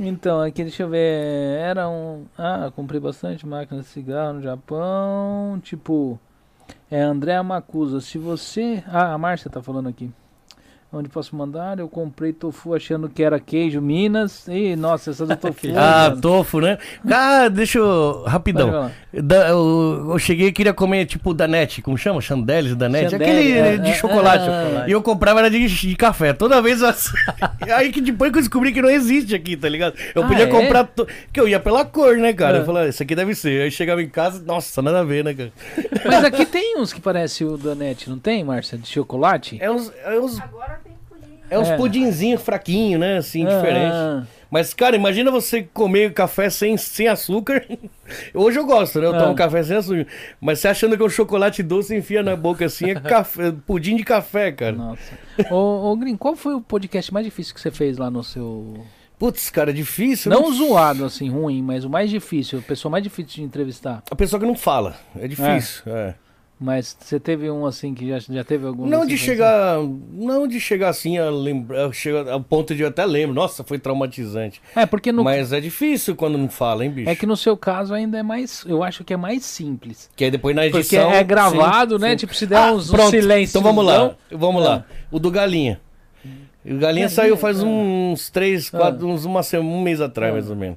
Então, 0.00 0.40
aqui 0.40 0.62
deixa 0.62 0.84
eu 0.84 0.88
ver. 0.88 1.58
Era 1.60 1.88
um. 1.88 2.24
Ah, 2.36 2.70
comprei 2.74 3.00
bastante 3.00 3.46
máquina 3.46 3.80
de 3.80 3.86
cigarro 3.86 4.34
no 4.34 4.42
Japão. 4.42 5.60
Tipo. 5.62 6.18
É 6.90 7.00
André 7.00 7.40
Macusa. 7.42 8.00
Se 8.00 8.18
você. 8.18 8.82
Ah, 8.86 9.12
a 9.12 9.18
Márcia 9.18 9.50
tá 9.50 9.62
falando 9.62 9.88
aqui. 9.88 10.10
Onde 10.90 11.06
posso 11.06 11.36
mandar? 11.36 11.78
Eu 11.78 11.86
comprei 11.86 12.32
tofu 12.32 12.74
achando 12.74 13.10
que 13.10 13.22
era 13.22 13.38
queijo 13.38 13.78
Minas. 13.78 14.48
Ih, 14.48 14.74
nossa, 14.74 15.10
essa 15.10 15.26
do 15.26 15.36
tofu. 15.36 15.66
Ah, 15.76 16.08
mano. 16.08 16.20
tofu, 16.22 16.60
né? 16.60 16.78
Ah, 17.10 17.46
deixa 17.48 17.78
eu. 17.78 18.22
Rapidão. 18.26 18.90
Da- 19.12 19.48
eu, 19.50 20.06
eu 20.12 20.18
cheguei 20.18 20.48
e 20.48 20.52
queria 20.52 20.72
comer 20.72 21.04
tipo 21.04 21.34
Danete, 21.34 21.82
como 21.82 21.98
chama? 21.98 22.22
Chandeles 22.22 22.74
Danete? 22.74 23.10
Chandelle, 23.10 23.30
Aquele 23.32 23.52
é, 23.58 23.76
de 23.76 23.90
é, 23.90 23.94
chocolate. 23.94 24.48
é, 24.48 24.84
é. 24.86 24.88
E 24.88 24.92
eu 24.92 25.02
comprava 25.02 25.40
era 25.40 25.50
de, 25.50 25.66
de 25.68 25.94
café. 25.94 26.32
Toda 26.32 26.62
vez. 26.62 26.80
eu- 26.80 26.88
Aí 27.76 27.92
que 27.92 28.00
depois 28.00 28.32
que 28.32 28.38
eu 28.38 28.42
descobri 28.42 28.72
que 28.72 28.80
não 28.80 28.88
existe 28.88 29.34
aqui, 29.34 29.58
tá 29.58 29.68
ligado? 29.68 29.94
Eu 30.14 30.22
Ah, 30.22 30.26
podia 30.26 30.44
é? 30.44 30.46
comprar. 30.46 30.84
To... 30.84 31.04
Porque 31.04 31.38
eu 31.38 31.46
ia 31.46 31.60
pela 31.60 31.84
cor, 31.84 32.16
né, 32.16 32.32
cara? 32.32 32.56
É. 32.56 32.60
Eu 32.60 32.64
falava, 32.64 32.88
isso 32.88 33.02
aqui 33.02 33.14
deve 33.14 33.34
ser. 33.34 33.60
Aí 33.60 33.70
chegava 33.70 34.02
em 34.02 34.08
casa, 34.08 34.42
nossa, 34.42 34.80
nada 34.80 35.00
a 35.00 35.04
ver, 35.04 35.22
né, 35.22 35.34
cara? 35.34 35.52
Mas 36.06 36.24
aqui 36.24 36.46
tem 36.46 36.78
uns 36.78 36.94
que 36.94 37.00
parecem 37.00 37.46
o 37.46 37.58
Danete, 37.58 38.08
não 38.08 38.18
tem, 38.18 38.42
Márcia? 38.42 38.78
De 38.78 38.88
chocolate? 38.88 39.58
É 39.60 39.70
uns, 39.70 39.92
é 40.02 40.18
uns, 40.18 40.40
Agora. 40.40 40.77
É 41.50 41.58
uns 41.58 41.68
É. 41.68 41.76
pudinzinhos 41.76 42.42
fraquinhos, 42.42 43.00
né? 43.00 43.18
Assim, 43.18 43.46
Ah, 43.46 43.48
diferente. 43.56 44.28
Mas, 44.50 44.72
cara, 44.72 44.96
imagina 44.96 45.30
você 45.30 45.62
comer 45.62 46.12
café 46.14 46.48
sem, 46.48 46.76
sem 46.78 47.06
açúcar. 47.06 47.64
Hoje 48.32 48.58
eu 48.58 48.64
gosto, 48.64 48.98
né? 49.00 49.06
Eu 49.06 49.12
tomo 49.12 49.32
Ah. 49.32 49.34
café 49.34 49.62
sem 49.62 49.76
açúcar. 49.76 50.06
Mas 50.40 50.58
você 50.60 50.68
achando 50.68 50.96
que 50.96 51.02
é 51.02 51.06
um 51.06 51.10
chocolate 51.10 51.62
doce 51.62 51.94
enfia 51.94 52.22
na 52.22 52.34
boca 52.34 52.64
assim, 52.64 52.90
é 52.90 52.94
café, 52.94 53.52
pudim 53.66 53.96
de 53.96 54.04
café, 54.04 54.50
cara. 54.52 54.72
Nossa. 54.76 55.18
ô, 55.50 55.90
ô, 55.92 55.96
Grim, 55.96 56.16
qual 56.16 56.34
foi 56.34 56.54
o 56.54 56.60
podcast 56.60 57.12
mais 57.12 57.26
difícil 57.26 57.54
que 57.54 57.60
você 57.60 57.70
fez 57.70 57.98
lá 57.98 58.10
no 58.10 58.24
seu. 58.24 58.74
Putz, 59.18 59.50
cara, 59.50 59.72
difícil. 59.72 60.30
Não 60.30 60.48
né? 60.48 60.56
zoado, 60.56 61.04
assim, 61.04 61.28
ruim, 61.28 61.60
mas 61.60 61.84
o 61.84 61.90
mais 61.90 62.08
difícil, 62.08 62.60
a 62.60 62.62
pessoa 62.62 62.90
mais 62.90 63.02
difícil 63.02 63.32
de 63.34 63.42
entrevistar. 63.42 64.02
A 64.10 64.14
pessoa 64.14 64.38
que 64.38 64.46
não 64.46 64.54
fala. 64.54 64.96
É 65.18 65.26
difícil. 65.26 65.82
é. 65.88 66.14
Mas 66.60 66.96
você 66.98 67.20
teve 67.20 67.48
um 67.48 67.64
assim 67.66 67.94
que 67.94 68.08
já, 68.08 68.18
já 68.18 68.42
teve 68.42 68.66
algum. 68.66 68.84
Não 68.84 69.00
assim, 69.02 69.08
de 69.10 69.16
chegar. 69.18 69.78
Não 70.12 70.48
de 70.48 70.58
chegar 70.58 70.88
assim 70.88 71.16
a 71.16 71.30
lembrar. 71.30 71.92
Chega 71.92 72.32
ao 72.32 72.40
ponto 72.40 72.74
de 72.74 72.82
eu 72.82 72.88
até 72.88 73.06
lembro. 73.06 73.32
Nossa, 73.32 73.62
foi 73.62 73.78
traumatizante. 73.78 74.60
É, 74.74 74.84
porque 74.84 75.12
no. 75.12 75.22
Mas 75.22 75.52
é 75.52 75.60
difícil 75.60 76.16
quando 76.16 76.36
não 76.36 76.48
fala, 76.48 76.84
hein, 76.84 76.90
bicho? 76.90 77.08
É 77.08 77.14
que 77.14 77.26
no 77.26 77.36
seu 77.36 77.56
caso 77.56 77.94
ainda 77.94 78.18
é 78.18 78.24
mais. 78.24 78.64
Eu 78.66 78.82
acho 78.82 79.04
que 79.04 79.14
é 79.14 79.16
mais 79.16 79.44
simples. 79.44 80.10
Que 80.16 80.24
aí 80.24 80.30
depois 80.32 80.56
na 80.56 80.62
Porque 80.62 80.78
edição. 80.78 81.12
é 81.12 81.22
gravado, 81.22 81.94
sim, 81.96 82.02
né? 82.02 82.10
sim. 82.10 82.16
Tipo, 82.16 82.34
se 82.34 82.44
der 82.44 82.56
Ah, 82.56 82.72
uns, 82.72 82.90
pronto. 82.90 83.10
silêncios. 83.10 83.50
Então 83.50 83.62
vamos 83.62 83.84
lá. 83.84 84.16
Vamos 84.32 84.64
Ah. 84.64 84.68
lá. 84.68 84.84
O 85.12 85.20
do 85.20 85.30
Galinha. 85.30 85.80
O 86.66 86.76
Galinha 86.76 87.08
saiu 87.08 87.36
faz 87.36 87.62
uns 87.62 88.28
três, 88.30 88.68
quatro, 88.68 89.06
uns 89.06 89.24
uma 89.24 89.44
semana, 89.44 89.70
um 89.70 89.80
mês 89.80 90.00
atrás, 90.00 90.32
Ah. 90.32 90.34
mais 90.34 90.50
ou 90.50 90.56
menos. 90.56 90.76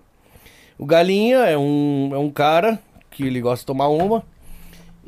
O 0.77 0.85
Galinha 0.85 1.37
é 1.39 1.57
um, 1.57 2.11
é 2.13 2.17
um 2.19 2.29
cara 2.29 2.79
que 3.09 3.23
ele 3.23 3.41
gosta 3.41 3.63
de 3.63 3.65
tomar 3.65 3.87
uma. 3.87 4.23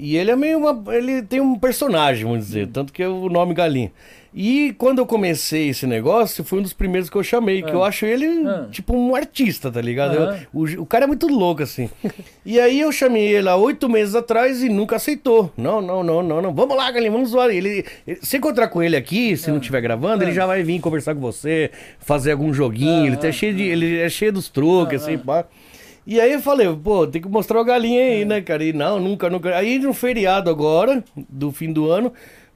E 0.05 0.17
ele 0.17 0.31
é 0.31 0.35
meio 0.35 0.57
uma. 0.57 0.93
Ele 0.93 1.21
tem 1.21 1.39
um 1.39 1.57
personagem, 1.57 2.25
vamos 2.25 2.45
dizer. 2.45 2.67
Tanto 2.67 2.91
que 2.91 3.01
é 3.01 3.07
o 3.07 3.29
nome 3.29 3.53
Galinha. 3.53 3.89
E 4.35 4.73
quando 4.79 4.97
eu 4.97 5.05
comecei 5.05 5.69
esse 5.69 5.85
negócio, 5.87 6.43
foi 6.43 6.57
um 6.59 6.61
dos 6.63 6.73
primeiros 6.73 7.09
que 7.09 7.15
eu 7.15 7.23
chamei. 7.23 7.61
Que 7.61 7.69
Ah. 7.69 7.73
eu 7.73 7.83
acho 7.83 8.05
ele 8.05 8.25
Ah. 8.47 8.67
tipo 8.71 8.93
um 8.93 9.15
artista, 9.15 9.71
tá 9.71 9.79
ligado? 9.79 10.17
Aham. 10.17 10.39
Eu- 10.53 10.59
o, 10.79 10.81
o 10.81 10.85
cara 10.85 11.05
é 11.05 11.07
muito 11.07 11.27
louco, 11.27 11.63
assim. 11.63 11.89
e 12.45 12.59
aí 12.59 12.81
eu 12.81 12.91
chamei 12.91 13.27
ele 13.27 13.47
há 13.47 13.55
oito 13.55 13.87
meses 13.87 14.13
atrás 14.15 14.61
e 14.61 14.67
nunca 14.69 14.95
aceitou. 14.97 15.53
Não, 15.55 15.81
não, 15.81 16.03
não, 16.03 16.21
não, 16.21 16.41
não. 16.41 16.53
Vamos 16.53 16.75
lá, 16.75 16.91
Galinha, 16.91 17.11
vamos 17.11 17.29
zoar. 17.29 17.49
Ele, 17.51 17.85
ele- 18.05 18.19
se 18.23 18.35
encontrar 18.35 18.67
com 18.67 18.83
ele 18.83 18.97
aqui, 18.97 19.37
se 19.37 19.49
não 19.51 19.57
estiver 19.59 19.79
gravando, 19.81 20.23
ele 20.23 20.33
já 20.33 20.45
vai 20.45 20.63
vir 20.63 20.81
conversar 20.81 21.13
com 21.15 21.21
você, 21.21 21.71
fazer 21.99 22.31
algum 22.33 22.51
joguinho. 22.53 23.05
ele, 23.07 23.15
tá 23.17 23.31
cheio 23.31 23.53
de, 23.55 23.63
ele 23.63 23.99
é 23.99 24.09
cheio 24.09 24.33
dos 24.33 24.49
truques, 24.49 25.03
assim, 25.03 25.17
pá. 25.17 25.45
E 26.05 26.19
aí 26.19 26.33
eu 26.33 26.41
falei, 26.41 26.67
pô, 26.75 27.07
tem 27.07 27.21
que 27.21 27.29
mostrar 27.29 27.61
o 27.61 27.63
galinha 27.63 28.01
aí, 28.03 28.25
né, 28.25 28.41
cara? 28.41 28.63
E 28.63 28.73
não, 28.73 28.99
nunca, 28.99 29.29
nunca. 29.29 29.55
Aí 29.55 29.79
no 29.79 29.93
feriado 29.93 30.49
agora, 30.49 31.03
do 31.29 31.51
fim 31.51 31.71
do 31.71 31.89
ano, 31.89 32.11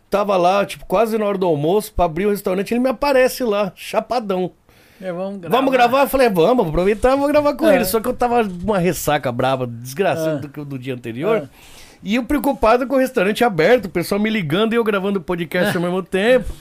tava 0.09 0.35
lá, 0.35 0.65
tipo, 0.65 0.85
quase 0.85 1.17
na 1.17 1.25
hora 1.25 1.37
do 1.37 1.45
almoço, 1.45 1.93
pra 1.93 2.05
abrir 2.05 2.25
o 2.25 2.29
restaurante, 2.31 2.73
ele 2.73 2.81
me 2.81 2.89
aparece 2.89 3.43
lá, 3.43 3.71
chapadão. 3.75 4.51
É, 4.99 5.11
vamos 5.13 5.39
gravar. 5.39 5.55
Vamos 5.57 5.71
gravar? 5.71 6.01
Eu 6.01 6.07
falei, 6.09 6.29
vamos, 6.29 6.57
vou 6.57 6.67
aproveitar, 6.69 7.15
vou 7.15 7.27
gravar 7.27 7.53
com 7.53 7.67
É. 7.69 7.75
ele. 7.75 7.85
Só 7.85 7.99
que 8.01 8.07
eu 8.07 8.13
tava 8.13 8.41
uma 8.63 8.79
ressaca 8.79 9.31
brava, 9.31 9.65
desgraçada 9.67 10.47
do, 10.47 10.65
do 10.65 10.77
dia 10.79 10.93
anterior. 10.93 11.37
É. 11.37 11.47
E 12.03 12.15
eu 12.15 12.23
preocupado 12.23 12.85
com 12.85 12.95
o 12.95 12.99
restaurante 12.99 13.43
aberto, 13.43 13.85
o 13.85 13.89
pessoal 13.89 14.19
me 14.19 14.29
ligando 14.29 14.73
e 14.73 14.75
eu 14.75 14.83
gravando 14.83 15.19
o 15.19 15.21
podcast 15.21 15.75
ao 15.75 15.81
mesmo 15.83 16.01
tempo. 16.03 16.51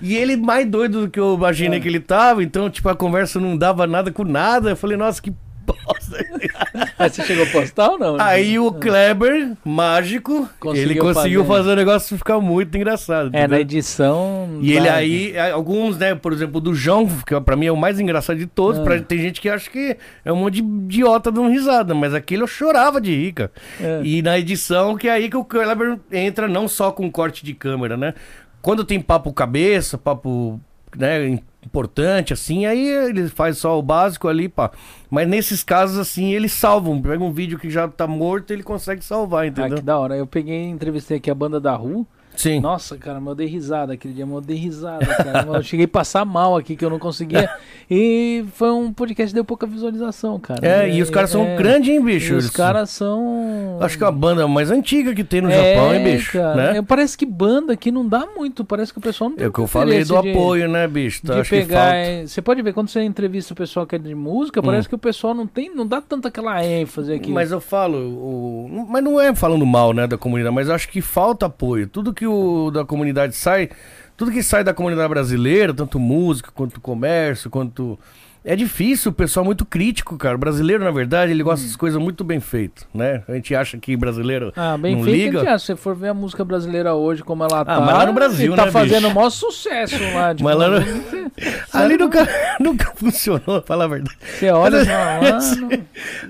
E 0.00 0.14
ele 0.16 0.36
mais 0.36 0.66
doido 0.66 1.02
do 1.02 1.10
que 1.10 1.18
eu 1.20 1.34
imaginei 1.34 1.78
É. 1.78 1.82
que 1.82 1.88
ele 1.88 2.00
tava, 2.00 2.42
então, 2.42 2.70
tipo, 2.70 2.88
a 2.88 2.94
conversa 2.96 3.38
não 3.40 3.56
dava 3.56 3.86
nada 3.86 4.10
com 4.12 4.24
nada. 4.24 4.70
Eu 4.70 4.76
falei, 4.76 4.96
nossa, 4.96 5.20
que 5.20 5.32
bosta. 5.66 6.24
Mas 6.98 7.12
você 7.14 7.22
chegou 7.24 7.44
a 7.44 7.48
postar 7.48 7.88
ou 7.90 7.98
não? 7.98 8.16
Aí 8.20 8.58
o 8.58 8.72
Kleber, 8.72 9.52
mágico, 9.64 10.48
Conseguiu 10.60 10.90
ele 10.90 11.00
conseguiu 11.00 11.44
fazer. 11.44 11.58
fazer 11.58 11.70
o 11.72 11.76
negócio 11.76 12.18
ficar 12.18 12.38
muito 12.40 12.76
engraçado. 12.76 13.28
É, 13.28 13.30
na 13.32 13.38
entendeu? 13.40 13.60
edição. 13.60 14.58
E 14.60 14.72
ele 14.72 14.86
dá- 14.86 14.94
aí, 14.94 15.32
é, 15.34 15.50
alguns, 15.50 15.96
né, 15.98 16.14
por 16.14 16.32
exemplo, 16.32 16.60
do 16.60 16.74
João, 16.74 17.06
que 17.26 17.38
pra 17.40 17.56
mim 17.56 17.66
é 17.66 17.72
o 17.72 17.76
mais 17.76 17.98
engraçado 17.98 18.38
de 18.38 18.46
todos, 18.46 18.80
Ah. 18.80 18.84
pra, 18.84 19.00
tem 19.00 19.18
gente 19.18 19.40
que 19.40 19.48
acha 19.48 19.68
que 19.70 19.96
é 20.24 20.32
um 20.32 20.36
monte 20.36 20.54
de 20.54 20.62
idiota 20.62 21.30
dando 21.30 21.48
risada, 21.48 21.94
mas 21.94 22.14
aquele 22.14 22.42
eu 22.42 22.46
chorava 22.46 23.00
de 23.00 23.14
rir, 23.14 23.32
cara. 23.32 23.52
É. 23.80 24.00
E 24.04 24.22
na 24.22 24.38
edição, 24.38 24.96
que 24.96 25.08
é 25.08 25.12
aí 25.12 25.28
que 25.28 25.36
o 25.36 25.44
Kleber 25.44 25.98
entra 26.10 26.46
não 26.48 26.68
só 26.68 26.90
com 26.92 27.10
corte 27.10 27.44
de 27.44 27.54
câmera, 27.54 27.96
né? 27.96 28.14
Quando 28.60 28.84
tem 28.84 29.00
papo 29.00 29.32
cabeça, 29.32 29.98
papo, 29.98 30.60
né, 30.96 31.38
importante, 31.64 32.32
assim, 32.32 32.66
aí 32.66 32.86
ele 32.86 33.28
faz 33.28 33.58
só 33.58 33.78
o 33.78 33.82
básico 33.82 34.28
ali, 34.28 34.48
pá. 34.48 34.70
Mas 35.10 35.28
nesses 35.28 35.62
casos, 35.62 35.98
assim, 35.98 36.32
eles 36.32 36.52
salvam. 36.52 37.00
Pega 37.00 37.22
um 37.22 37.32
vídeo 37.32 37.58
que 37.58 37.70
já 37.70 37.86
tá 37.88 38.06
morto, 38.06 38.50
ele 38.50 38.62
consegue 38.62 39.04
salvar, 39.04 39.44
Ah, 39.44 39.46
entendeu? 39.46 39.76
que 39.78 39.82
da 39.82 39.98
hora. 39.98 40.16
Eu 40.16 40.26
peguei 40.26 40.64
entrevistei 40.64 41.18
aqui 41.18 41.30
a 41.30 41.34
banda 41.34 41.60
da 41.60 41.74
Ru. 41.74 42.06
Sim. 42.42 42.60
Nossa, 42.60 42.96
cara, 42.96 43.20
eu 43.24 43.34
dei 43.34 43.46
risada 43.46 43.92
aquele 43.92 44.14
dia, 44.14 44.24
eu 44.28 44.40
dei 44.40 44.56
risada, 44.56 45.06
cara. 45.06 45.46
Eu 45.58 45.62
cheguei 45.62 45.84
a 45.84 45.88
passar 45.88 46.24
mal 46.24 46.56
aqui, 46.56 46.74
que 46.74 46.84
eu 46.84 46.90
não 46.90 46.98
conseguia. 46.98 47.48
E 47.90 48.44
foi 48.54 48.70
um 48.70 48.92
podcast 48.92 49.30
que 49.30 49.34
deu 49.34 49.44
pouca 49.44 49.66
visualização, 49.66 50.38
cara. 50.40 50.60
É, 50.66 50.88
e 50.92 51.00
os 51.02 51.10
caras 51.10 51.30
são 51.30 51.44
é, 51.44 51.56
grandes, 51.56 51.88
hein, 51.90 52.02
bicho? 52.02 52.34
Os 52.34 52.50
caras 52.50 52.90
são. 52.90 53.78
Acho 53.80 53.96
que 53.98 54.04
é 54.04 54.06
a 54.06 54.10
banda 54.10 54.46
mais 54.48 54.70
antiga 54.70 55.14
que 55.14 55.22
tem 55.22 55.40
no 55.40 55.50
É, 55.50 55.74
Japão, 55.74 55.94
hein, 55.94 56.02
bicho? 56.04 56.32
Cara, 56.32 56.72
Né? 56.72 56.78
é, 56.78 56.82
Parece 56.82 57.16
que 57.16 57.24
banda 57.26 57.72
aqui 57.74 57.90
não 57.92 58.06
dá 58.06 58.26
muito. 58.34 58.64
Parece 58.64 58.92
que 58.92 58.98
o 58.98 59.02
pessoal 59.02 59.30
não 59.30 59.36
tem 59.36 59.44
É 59.46 59.48
o 59.48 59.52
que 59.52 59.58
eu 59.60 59.66
falei 59.66 60.02
do 60.04 60.20
de- 60.20 60.30
apoio, 60.30 60.68
né, 60.68 60.86
bicho? 60.88 61.24
De 61.24 61.32
Acho 61.32 61.50
que 61.50 61.60
pegar, 61.60 61.80
falta. 61.82 61.96
é, 61.96 62.26
você 62.26 62.42
pode 62.42 62.62
ver 62.62 62.72
quando 62.72 62.88
você 62.88 63.02
entrevista 63.02 63.52
o 63.52 63.56
pessoal 63.56 63.86
que 63.86 63.94
é 63.94 63.98
de 63.98 64.14
música, 64.14 64.62
parece 64.62 64.88
que 64.88 64.94
o 64.94 64.98
pessoal 64.98 65.34
não 65.34 65.46
tem, 65.46 65.74
não 65.74 65.86
dá 65.86 66.00
tanta 66.00 66.28
aquela 66.28 66.64
ênfase 66.64 67.12
aqui. 67.12 67.30
Mas 67.30 67.52
eu 67.52 67.60
falo, 67.60 67.98
o... 67.98 68.86
mas 68.88 69.02
não 69.04 69.20
é 69.20 69.34
falando 69.34 69.64
mal, 69.66 69.92
né, 69.92 70.06
da 70.06 70.16
comunidade, 70.18 70.54
mas 70.54 70.68
acho 70.70 70.88
que 70.88 71.00
falta 71.00 71.46
apoio. 71.46 71.86
Tudo 71.86 72.12
que 72.12 72.26
o 72.26 72.31
da 72.72 72.84
comunidade 72.84 73.34
sai, 73.34 73.70
tudo 74.16 74.30
que 74.30 74.42
sai 74.42 74.64
da 74.64 74.74
comunidade 74.74 75.08
brasileira, 75.08 75.74
tanto 75.74 75.98
música, 75.98 76.50
quanto 76.54 76.80
comércio, 76.80 77.50
quanto 77.50 77.98
é 78.44 78.56
difícil, 78.56 79.10
o 79.10 79.14
pessoal 79.14 79.44
é 79.44 79.46
muito 79.46 79.64
crítico, 79.64 80.16
cara. 80.18 80.34
O 80.34 80.38
brasileiro, 80.38 80.82
na 80.84 80.90
verdade, 80.90 81.32
ele 81.32 81.42
gosta 81.42 81.64
das 81.66 81.76
coisas 81.76 82.00
muito 82.00 82.24
bem 82.24 82.40
feitas, 82.40 82.86
né? 82.92 83.22
A 83.28 83.32
gente 83.34 83.54
acha 83.54 83.78
que 83.78 83.96
brasileiro 83.96 84.52
Ah, 84.56 84.76
bem 84.76 84.96
não 84.96 85.04
feito, 85.04 85.16
liga. 85.36 85.40
que 85.44 85.58
se 85.58 85.66
você 85.66 85.76
for 85.76 85.94
ver 85.94 86.08
a 86.08 86.14
música 86.14 86.44
brasileira 86.44 86.94
hoje, 86.94 87.22
como 87.22 87.44
ela 87.44 87.64
tá. 87.64 87.80
mas 87.80 87.94
lá 87.98 88.06
no 88.06 88.12
Brasil, 88.12 88.48
ele 88.48 88.56
tá 88.56 88.66
né, 88.66 88.70
fazendo 88.72 89.08
o 89.08 89.14
maior 89.14 89.30
sucesso 89.30 89.96
lá. 90.14 90.34
Tipo, 90.34 90.44
Mas 90.44 90.56
lá 90.56 90.68
no- 90.68 90.82
Ali 91.72 91.96
nunca, 91.96 92.28
nunca 92.60 92.92
funcionou, 92.94 93.40
pra 93.40 93.62
falar 93.62 93.84
a 93.84 93.88
verdade. 93.88 94.16
Você 94.38 94.50
olha 94.50 94.82
e 94.82 94.84
fala, 94.86 95.20
mano. 95.22 95.84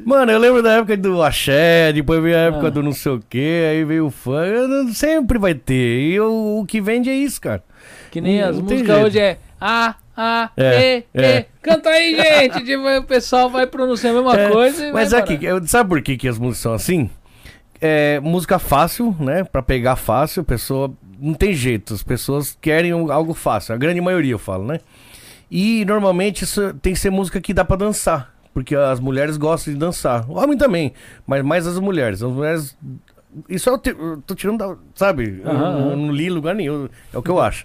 Mano, 0.04 0.32
eu 0.32 0.38
lembro 0.38 0.62
da 0.62 0.72
época 0.74 0.96
do 0.96 1.22
axé, 1.22 1.92
depois 1.92 2.22
veio 2.22 2.36
a 2.36 2.40
época 2.40 2.66
Ah. 2.68 2.70
do 2.70 2.82
não 2.82 2.92
sei 2.92 3.12
o 3.12 3.22
quê, 3.28 3.68
aí 3.70 3.84
veio 3.84 4.06
o 4.06 4.10
fã. 4.10 4.44
Sempre 4.92 5.38
vai 5.38 5.54
ter. 5.54 6.10
E 6.12 6.20
o, 6.20 6.60
o 6.60 6.66
que 6.66 6.80
vende 6.80 7.10
é 7.10 7.14
isso, 7.14 7.40
cara. 7.40 7.62
Que 8.10 8.20
nem 8.20 8.40
Não- 8.40 8.48
as 8.50 8.58
músicas 8.60 9.04
hoje 9.04 9.18
é 9.18 9.38
A, 9.60 9.94
A, 10.16 10.50
É, 10.56 10.98
E, 10.98 11.04
é. 11.14 11.38
E. 11.40 11.46
Canta 11.62 11.88
aí, 11.88 12.14
gente! 12.16 12.76
O 12.76 13.02
pessoal 13.04 13.48
vai 13.48 13.66
pronunciar 13.66 14.12
a 14.12 14.16
mesma 14.16 14.36
É, 14.38 14.50
coisa 14.50 14.92
Mas 14.92 15.14
aqui, 15.14 15.38
eu- 15.42 15.66
sabe 15.66 15.88
por 15.88 16.02
que, 16.02 16.16
que 16.16 16.28
as 16.28 16.38
músicas 16.38 16.58
são 16.62 16.74
assim? 16.74 17.08
É 17.80 18.20
música 18.20 18.58
fácil, 18.58 19.16
né? 19.18 19.42
Pra 19.44 19.62
pegar 19.62 19.96
fácil, 19.96 20.42
a 20.42 20.44
pessoa. 20.44 20.92
Não 21.18 21.34
tem 21.34 21.52
jeito, 21.54 21.94
as 21.94 22.02
pessoas 22.02 22.56
querem 22.60 22.90
algo 22.92 23.32
fácil. 23.34 23.74
A 23.74 23.78
grande 23.78 24.00
maioria 24.00 24.32
eu 24.32 24.38
falo, 24.38 24.64
né? 24.66 24.80
E 25.50 25.84
normalmente 25.84 26.42
isso 26.44 26.72
tem 26.74 26.92
que 26.94 26.98
ser 26.98 27.10
música 27.10 27.40
que 27.40 27.52
dá 27.54 27.64
pra 27.64 27.76
dançar. 27.76 28.32
Porque 28.54 28.74
as 28.76 29.00
mulheres 29.00 29.36
gostam 29.36 29.72
de 29.72 29.78
dançar. 29.80 30.28
O 30.28 30.34
homem 30.34 30.58
também, 30.58 30.92
mas 31.26 31.42
mais 31.42 31.66
as 31.66 31.78
mulheres. 31.78 32.22
As 32.22 32.30
mulheres. 32.30 32.76
Isso 33.48 33.70
eu, 33.70 33.78
te- 33.78 33.90
eu 33.98 34.22
tô 34.26 34.34
tirando 34.34 34.58
da. 34.58 34.76
Sabe? 34.94 35.40
Eu- 35.42 35.50
Aham, 35.50 35.60
eu 35.80 35.86
aham. 35.88 35.96
não 35.96 36.12
li 36.12 36.28
lugar 36.28 36.54
nenhum. 36.54 36.88
É 37.12 37.16
o 37.18 37.22
que 37.22 37.30
eu 37.30 37.40
acho. 37.40 37.64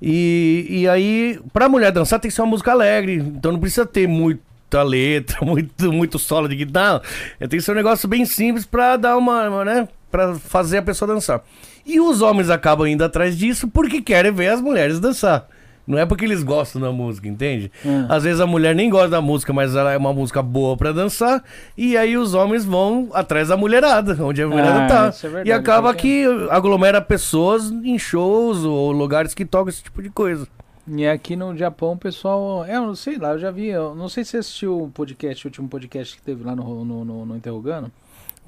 E, 0.00 0.66
e 0.68 0.88
aí, 0.88 1.40
pra 1.52 1.68
mulher 1.68 1.90
dançar 1.92 2.20
tem 2.20 2.28
que 2.28 2.34
ser 2.34 2.42
uma 2.42 2.48
música 2.48 2.72
alegre. 2.72 3.16
Então 3.16 3.52
não 3.52 3.60
precisa 3.60 3.86
ter 3.86 4.06
muita 4.06 4.82
letra, 4.82 5.38
muito, 5.44 5.92
muito 5.92 6.18
solo 6.18 6.48
de 6.48 6.56
guitarra. 6.56 7.02
Tem 7.38 7.48
que 7.48 7.60
ser 7.60 7.72
um 7.72 7.76
negócio 7.76 8.08
bem 8.08 8.24
simples 8.24 8.64
pra 8.64 8.96
dar 8.96 9.16
uma, 9.16 9.48
uma, 9.48 9.64
né? 9.64 9.88
Pra 10.10 10.34
fazer 10.34 10.78
a 10.78 10.82
pessoa 10.82 11.12
dançar. 11.12 11.42
E 11.84 12.00
os 12.00 12.22
homens 12.22 12.50
acabam 12.50 12.86
indo 12.86 13.02
atrás 13.02 13.36
disso 13.36 13.68
porque 13.68 14.02
querem 14.02 14.32
ver 14.32 14.48
as 14.48 14.60
mulheres 14.60 15.00
dançar. 15.00 15.48
Não 15.88 15.98
é 15.98 16.04
porque 16.06 16.24
eles 16.26 16.42
gostam 16.42 16.80
da 16.82 16.92
música, 16.92 17.26
entende? 17.26 17.72
Hum. 17.84 18.04
Às 18.08 18.22
vezes 18.24 18.40
a 18.40 18.46
mulher 18.46 18.74
nem 18.74 18.90
gosta 18.90 19.08
da 19.08 19.20
música, 19.22 19.52
mas 19.52 19.74
ela 19.74 19.90
é 19.90 19.96
uma 19.96 20.12
música 20.12 20.42
boa 20.42 20.76
pra 20.76 20.92
dançar. 20.92 21.42
E 21.76 21.96
aí 21.96 22.16
os 22.16 22.34
homens 22.34 22.64
vão 22.64 23.08
atrás 23.14 23.48
da 23.48 23.56
mulherada, 23.56 24.16
onde 24.22 24.42
a 24.42 24.46
mulherada 24.46 24.84
Ah, 24.84 24.86
tá. 24.88 25.06
é 25.08 25.22
verdade, 25.30 25.48
e 25.48 25.52
acaba 25.52 25.88
porque- 25.94 26.24
que 26.26 26.48
aglomera 26.50 27.00
pessoas 27.00 27.70
em 27.70 27.98
shows 27.98 28.64
ou 28.64 28.92
lugares 28.92 29.32
que 29.32 29.44
tocam 29.46 29.70
esse 29.70 29.82
tipo 29.82 30.02
de 30.02 30.10
coisa. 30.10 30.46
E 30.90 31.06
aqui 31.06 31.36
no 31.36 31.54
Japão 31.56 31.92
o 31.92 31.98
pessoal. 31.98 32.64
É, 32.64 32.76
eu 32.76 32.82
não 32.86 32.94
sei 32.94 33.18
lá, 33.18 33.32
eu 33.32 33.38
já 33.38 33.50
vi. 33.50 33.68
Eu 33.68 33.94
não 33.94 34.08
sei 34.08 34.24
se 34.24 34.30
você 34.30 34.36
assistiu 34.38 34.84
o 34.84 34.88
podcast, 34.88 35.46
o 35.46 35.48
último 35.48 35.68
podcast 35.68 36.16
que 36.16 36.22
teve 36.22 36.42
lá 36.44 36.54
no, 36.56 36.84
no, 36.84 37.04
no, 37.04 37.26
no 37.26 37.36
Interrogando. 37.36 37.90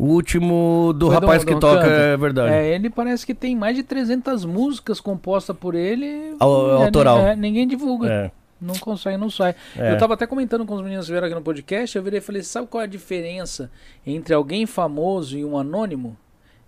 O 0.01 0.07
último 0.15 0.95
do 0.97 1.07
Foi 1.11 1.17
do- 1.17 1.20
rapaz 1.20 1.45
do 1.45 1.47
que 1.53 1.61
toca 1.61 1.83
Canto. 1.83 1.93
é 1.93 2.17
verdade. 2.17 2.55
É, 2.55 2.75
ele 2.75 2.89
parece 2.89 3.27
que 3.27 3.35
tem 3.35 3.55
mais 3.55 3.77
de 3.77 3.83
300 3.83 4.47
músicas 4.47 4.99
compostas 4.99 5.55
por 5.55 5.75
ele. 5.75 6.35
Au- 6.41 6.81
É, 6.81 6.85
autoral. 6.87 7.19
é, 7.19 7.37
ninguém 7.37 7.67
divulga. 7.69 8.11
É. 8.11 8.31
Não 8.59 8.75
consegue, 8.77 9.17
não 9.19 9.29
sai. 9.29 9.55
É. 9.77 9.93
Eu 9.93 9.99
tava 9.99 10.15
até 10.15 10.27
comentando 10.27 10.65
com 10.65 10.75
os 10.75 10.83
meninos 10.83 11.05
que 11.07 11.12
vieram 11.12 11.27
aqui 11.27 11.35
no 11.35 11.43
podcast, 11.43 11.97
eu 11.97 12.03
virei 12.03 12.19
e 12.19 12.23
falei, 12.23 12.43
sabe 12.43 12.67
qual 12.67 12.81
é 12.81 12.85
a 12.85 12.87
diferença 12.89 13.70
entre 14.07 14.33
alguém 14.35 14.65
famoso 14.67 15.37
e 15.37 15.45
um 15.45 15.59
anônimo? 15.59 16.17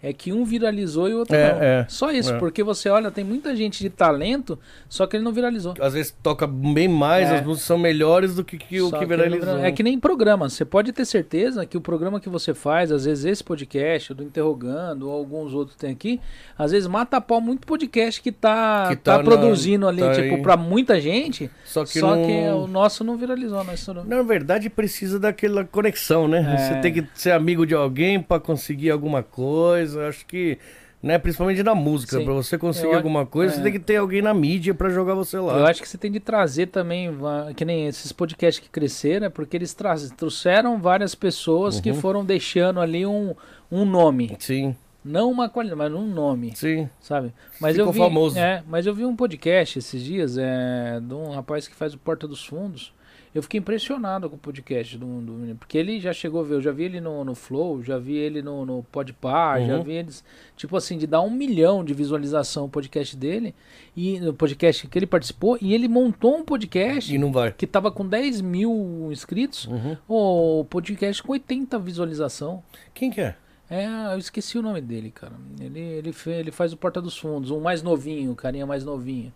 É 0.03 0.13
que 0.13 0.33
um 0.33 0.45
viralizou 0.45 1.09
e 1.09 1.15
o 1.15 1.19
outro 1.19 1.37
É, 1.37 1.53
não. 1.55 1.63
é, 1.63 1.87
Só 1.89 2.11
isso, 2.11 2.33
é. 2.35 2.39
porque 2.39 2.63
você 2.65 2.89
olha, 2.89 3.09
tem 3.11 3.23
muita 3.23 3.55
gente 3.55 3.79
de 3.79 3.89
talento, 3.89 4.59
só 4.89 5.07
que 5.07 5.17
ele 5.17 5.23
não 5.23 5.33
viralizou. 5.33 5.75
Às 5.81 5.93
vezes 5.95 6.13
toca 6.23 6.45
bem 6.47 6.89
mais, 6.89 7.31
É. 7.31 7.37
as 7.37 7.47
músicas 7.47 7.67
são 7.67 7.79
melhores 7.79 8.35
do 8.35 8.43
que, 8.45 8.59
que 8.59 8.81
o 8.81 8.87
que 8.91 8.99
não 9.01 9.07
viralizou. 9.07 9.55
vira- 9.57 9.69
É 9.69 9.71
que 9.71 9.83
nem 9.83 9.99
programa. 10.01 10.49
Você 10.51 10.65
pode 10.65 10.91
ter 10.93 11.05
certeza 11.05 11.65
que 11.65 11.77
o 11.77 11.81
programa 11.81 12.19
que 12.19 12.29
você 12.29 12.53
faz, 12.53 12.91
às 12.91 13.05
vezes 13.05 13.25
esse 13.25 13.45
podcast, 13.45 14.11
o 14.11 14.15
do 14.17 14.25
Interrogando, 14.25 15.09
ou 15.09 15.13
alguns 15.17 15.55
outros 15.55 15.77
tem 15.77 15.93
aqui, 15.93 16.21
às 16.59 16.73
vezes 16.73 16.89
mata 16.89 17.19
a 17.19 17.21
pau 17.21 17.41
muito 17.41 17.65
podcast 17.65 18.21
que 18.21 18.33
tá, 18.33 18.87
Que 18.89 18.97
tá, 18.97 19.13
tá 19.13 19.19
na- 19.19 19.25
produzindo 19.25 19.87
ali, 19.87 20.01
tá 20.01 20.13
tipo, 20.15 20.35
aí. 20.35 20.43
pra 20.43 20.57
muita 20.57 21.01
gente, 21.01 21.49
Só 21.65 21.85
que, 21.85 22.01
só 22.01 22.17
não... 22.17 22.27
que 22.27 22.33
o 22.49 22.67
nosso 22.67 23.05
não 23.05 23.17
viralizou, 23.17 23.63
nós 23.63 23.79
estouramos. 23.79 24.09
Na 24.11 24.21
verdade, 24.23 24.69
precisa 24.69 25.21
daquela 25.21 25.65
conexão, 25.65 26.27
né? 26.27 26.55
É. 26.55 26.57
Você 26.57 26.81
tem 26.81 26.93
que 26.93 27.07
ser 27.15 27.31
amigo 27.31 27.65
de 27.65 27.75
alguém 27.75 28.21
pra 28.21 28.41
conseguir 28.41 28.91
alguma 28.91 29.23
coisa. 29.23 29.92
Acho 29.97 30.25
que, 30.27 30.59
né, 31.03 31.19
principalmente 31.19 31.63
na 31.63 31.75
música, 31.75 32.21
pra 32.21 32.33
você 32.33 32.57
conseguir 32.59 32.89
Eu- 32.93 32.97
alguma 32.97 33.27
coisa, 33.27 33.53
é. 33.55 33.57
você 33.57 33.63
tem 33.63 33.73
que 33.73 33.79
ter 33.79 33.97
alguém 33.97 34.23
na 34.23 34.33
mídia 34.33 34.75
pra 34.75 34.89
jogar 34.89 35.15
você 35.15 35.39
lá. 35.39 35.59
Eu 35.59 35.67
acho 35.67 35.81
que 35.83 35.89
você 35.89 35.99
tem 35.99 36.11
de 36.11 36.21
trazer 36.21 36.67
também, 36.69 37.11
que 37.57 37.65
nem 37.65 37.87
esses 37.87 38.13
podcasts 38.13 38.63
que 38.63 38.71
cresceram, 38.71 39.27
é 39.27 39.31
porque 39.31 39.57
eles 39.57 39.75
trouxeram 40.17 40.79
várias 40.81 41.15
pessoas 41.15 41.77
Uhum. 41.77 41.83
que 41.83 41.93
foram 41.93 42.25
deixando 42.25 42.81
ali 42.81 43.05
um, 43.07 43.35
um 43.71 43.85
nome. 43.85 44.37
Sim, 44.39 44.77
Não 45.05 45.29
uma 45.33 45.49
qualidade, 45.49 45.77
mas 45.79 45.93
um 45.93 46.07
nome. 46.07 46.53
sim. 46.55 46.89
sabe? 47.01 47.33
Mas 47.61 47.73
Ficou 47.75 47.89
eu 47.89 47.93
vi, 47.93 47.99
famoso. 47.99 48.39
É, 48.39 48.63
mas 48.69 48.87
eu 48.87 48.95
vi 48.95 49.05
um 49.05 49.17
podcast 49.17 49.79
esses 49.81 50.01
dias 50.03 50.39
é, 50.39 51.01
de 51.01 51.13
um 51.13 51.31
rapaz 51.31 51.67
que 51.67 51.75
faz 51.75 51.93
o 51.93 51.99
Porta 51.99 52.29
dos 52.29 52.45
Fundos. 52.47 52.93
Eu 53.35 53.43
fiquei 53.43 53.59
impressionado 53.61 54.29
com 54.29 54.37
o 54.37 54.39
podcast 54.39 54.99
do, 54.99 55.07
do 55.07 55.33
menino, 55.33 55.57
porque 55.57 55.79
ele 55.79 55.99
já 55.99 56.13
chegou 56.13 56.43
a 56.43 56.45
ver, 56.45 56.55
eu 56.57 56.61
já 56.61 56.71
vi 56.71 56.85
ele 56.85 57.01
no, 57.01 57.25
no 57.25 57.35
Flow, 57.35 57.83
já 57.83 57.97
vi 57.99 58.15
ele 58.15 58.43
no, 58.43 58.67
no 58.67 58.83
Podpah, 58.93 59.59
já 59.59 59.77
Uhum. 59.79 59.83
vi 59.83 59.93
eles, 59.93 60.23
tipo 60.55 60.77
assim, 60.77 60.99
de 60.99 61.07
dar 61.07 61.23
um 61.23 61.31
milhão 61.31 61.83
de 61.83 61.95
visualização 61.95 62.67
o 62.67 62.69
podcast 62.69 63.17
dele, 63.17 63.55
e 63.97 64.21
no 64.21 64.35
podcast 64.35 64.87
que 64.87 64.99
ele 64.99 65.07
participou, 65.07 65.57
e 65.63 65.73
ele 65.73 65.89
montou 65.89 66.37
um 66.37 66.45
podcast 66.45 67.15
E 67.15 67.17
não 67.17 67.33
vai. 67.33 67.53
que 67.53 67.67
tava 67.67 67.91
com 67.91 68.07
10 68.07 68.43
mil 68.43 69.09
inscritos, 69.11 69.67
Uhum. 69.67 69.97
o 70.07 70.65
podcast 70.67 71.23
com 71.23 71.33
80 71.33 71.79
visualização. 71.79 72.63
Quem 72.93 73.11
que 73.11 73.21
é? 73.23 73.35
É, 73.71 73.87
eu 74.13 74.19
esqueci 74.19 74.59
o 74.59 74.63
nome 74.63 74.83
dele, 74.83 75.11
cara. 75.11 75.33
Ele, 75.59 75.81
ele, 75.81 76.15
ele 76.27 76.51
faz 76.51 76.75
o 76.75 76.77
Porta 76.77 77.01
dos 77.01 77.17
Fundos, 77.17 77.51
um 77.51 77.61
mais 77.61 77.83
novinho, 77.83 78.33
o 78.33 78.37
carinha 78.37 78.67
mais 78.67 78.85
novinho. 78.85 79.33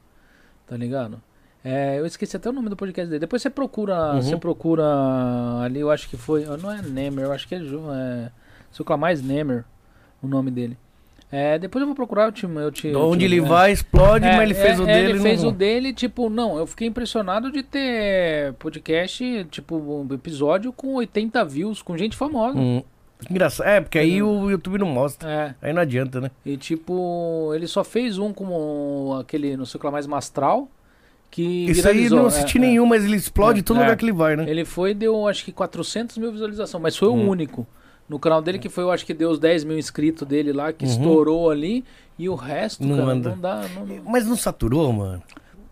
Tá 0.67 0.77
ligado? 0.77 1.19
É, 1.69 1.99
eu 1.99 2.07
esqueci 2.07 2.37
até 2.37 2.49
o 2.49 2.53
nome 2.53 2.69
do 2.69 2.77
podcast 2.77 3.09
dele. 3.11 3.19
Depois 3.19 3.43
você 3.43 3.51
procura, 3.51 4.13
Uhum. 4.15 4.23
você 4.23 4.37
procura 4.37 4.85
ali, 5.65 5.81
eu 5.81 5.91
acho 5.91 6.09
que 6.09 6.17
foi, 6.17 6.45
não 6.63 6.71
é 6.71 6.81
Nemer, 6.81 7.25
eu 7.25 7.33
acho 7.33 7.49
que 7.49 7.57
é, 7.57 7.59
é 7.59 8.31
se 8.71 8.81
eu 8.81 8.97
mais 8.97 9.21
Nemer, 9.21 9.65
o 10.23 10.29
nome 10.29 10.53
dele. 10.53 10.79
É, 11.31 11.59
depois 11.59 11.81
eu 11.81 11.87
vou 11.87 11.97
procurar, 11.97 12.27
eu 12.27 12.33
te, 12.33 12.45
eu 12.47 12.71
te 12.71 12.87
eu 12.87 13.01
Onde 13.01 13.19
te- 13.19 13.25
ele 13.25 13.39
é. 13.39 13.49
vai, 13.49 13.73
explode, 13.73 14.25
É, 14.25 14.37
mas 14.37 14.43
ele 14.43 14.55
fez 14.55 14.79
é, 14.79 14.83
o 14.83 14.89
é, 14.89 14.95
dele. 14.95 15.11
Ele 15.11 15.19
fez 15.21 15.43
não... 15.43 15.49
o 15.49 15.53
dele, 15.53 15.93
tipo, 15.93 16.31
não, 16.31 16.57
eu 16.57 16.69
fiquei 16.69 16.87
impressionado 16.87 17.51
de 17.51 17.65
ter 17.65 18.53
podcast, 18.61 19.45
tipo, 19.51 19.77
um 19.77 20.15
episódio 20.15 20.73
com 20.73 20.95
80 20.95 21.45
views, 21.45 21.83
com 21.83 21.99
gente 21.99 22.17
famosa. 22.17 22.57
Hum. 22.57 22.81
Engraçado. 23.29 23.67
É, 23.67 23.81
porque 23.81 23.99
aí 23.99 24.23
o 24.23 24.49
YouTube 24.51 24.79
não 24.79 24.87
mostra. 24.87 25.29
É. 25.29 25.55
Aí 25.67 25.73
não 25.73 25.83
adianta, 25.83 26.21
né? 26.21 26.31
E 26.45 26.57
tipo, 26.57 27.51
ele 27.55 27.67
só 27.67 27.83
fez 27.83 28.19
um 28.19 28.33
como 28.33 29.17
aquele, 29.21 29.57
não 29.57 29.65
sei 29.65 29.79
o 29.79 29.81
que 29.81 29.87
lá, 29.87 29.91
mais 29.91 30.07
Mastral, 30.07 30.69
que 31.37 31.71
Isso 31.71 31.87
aí 31.87 32.09
não 32.09 32.25
assisti 32.27 32.57
É, 32.57 32.61
é. 32.63 32.65
nenhum, 32.65 32.87
mas 32.87 33.05
ele 33.05 33.15
explode 33.17 33.61
É, 33.61 33.63
todo 33.63 33.77
é. 33.77 33.81
lugar 33.81 33.95
que 33.97 34.05
ele 34.07 34.13
vai, 34.13 34.37
né? 34.37 34.49
Ele 34.49 34.65
foi 34.65 34.93
e 34.93 34.95
deu, 34.95 35.29
acho 35.29 35.45
que 35.45 35.53
400 35.53 36.17
mil 36.17 36.33
visualizações, 36.33 36.83
mas 36.83 36.97
foi 36.97 37.09
Hum. 37.11 37.27
o 37.27 37.31
único. 37.31 37.67
No 38.09 38.19
canal 38.19 38.41
dele 38.41 38.59
que 38.59 38.71
foi, 38.71 38.85
eu 38.85 38.91
acho 38.91 39.05
que 39.05 39.13
deu 39.13 39.29
os 39.31 39.39
10 39.39 39.63
mil 39.65 39.79
inscritos 39.79 40.27
dele 40.27 40.51
lá, 40.53 40.73
que 40.73 40.85
Uhum. 40.87 40.91
estourou 40.91 41.51
ali, 41.51 41.85
e 42.19 42.27
o 42.29 42.35
resto, 42.35 42.83
Não 42.87 42.97
cara, 42.97 43.11
anda. 43.11 43.31
não 43.31 43.39
dá, 43.39 43.63
não- 43.75 44.03
Mas 44.11 44.27
não 44.27 44.35
saturou, 44.37 44.91
mano? 44.93 45.23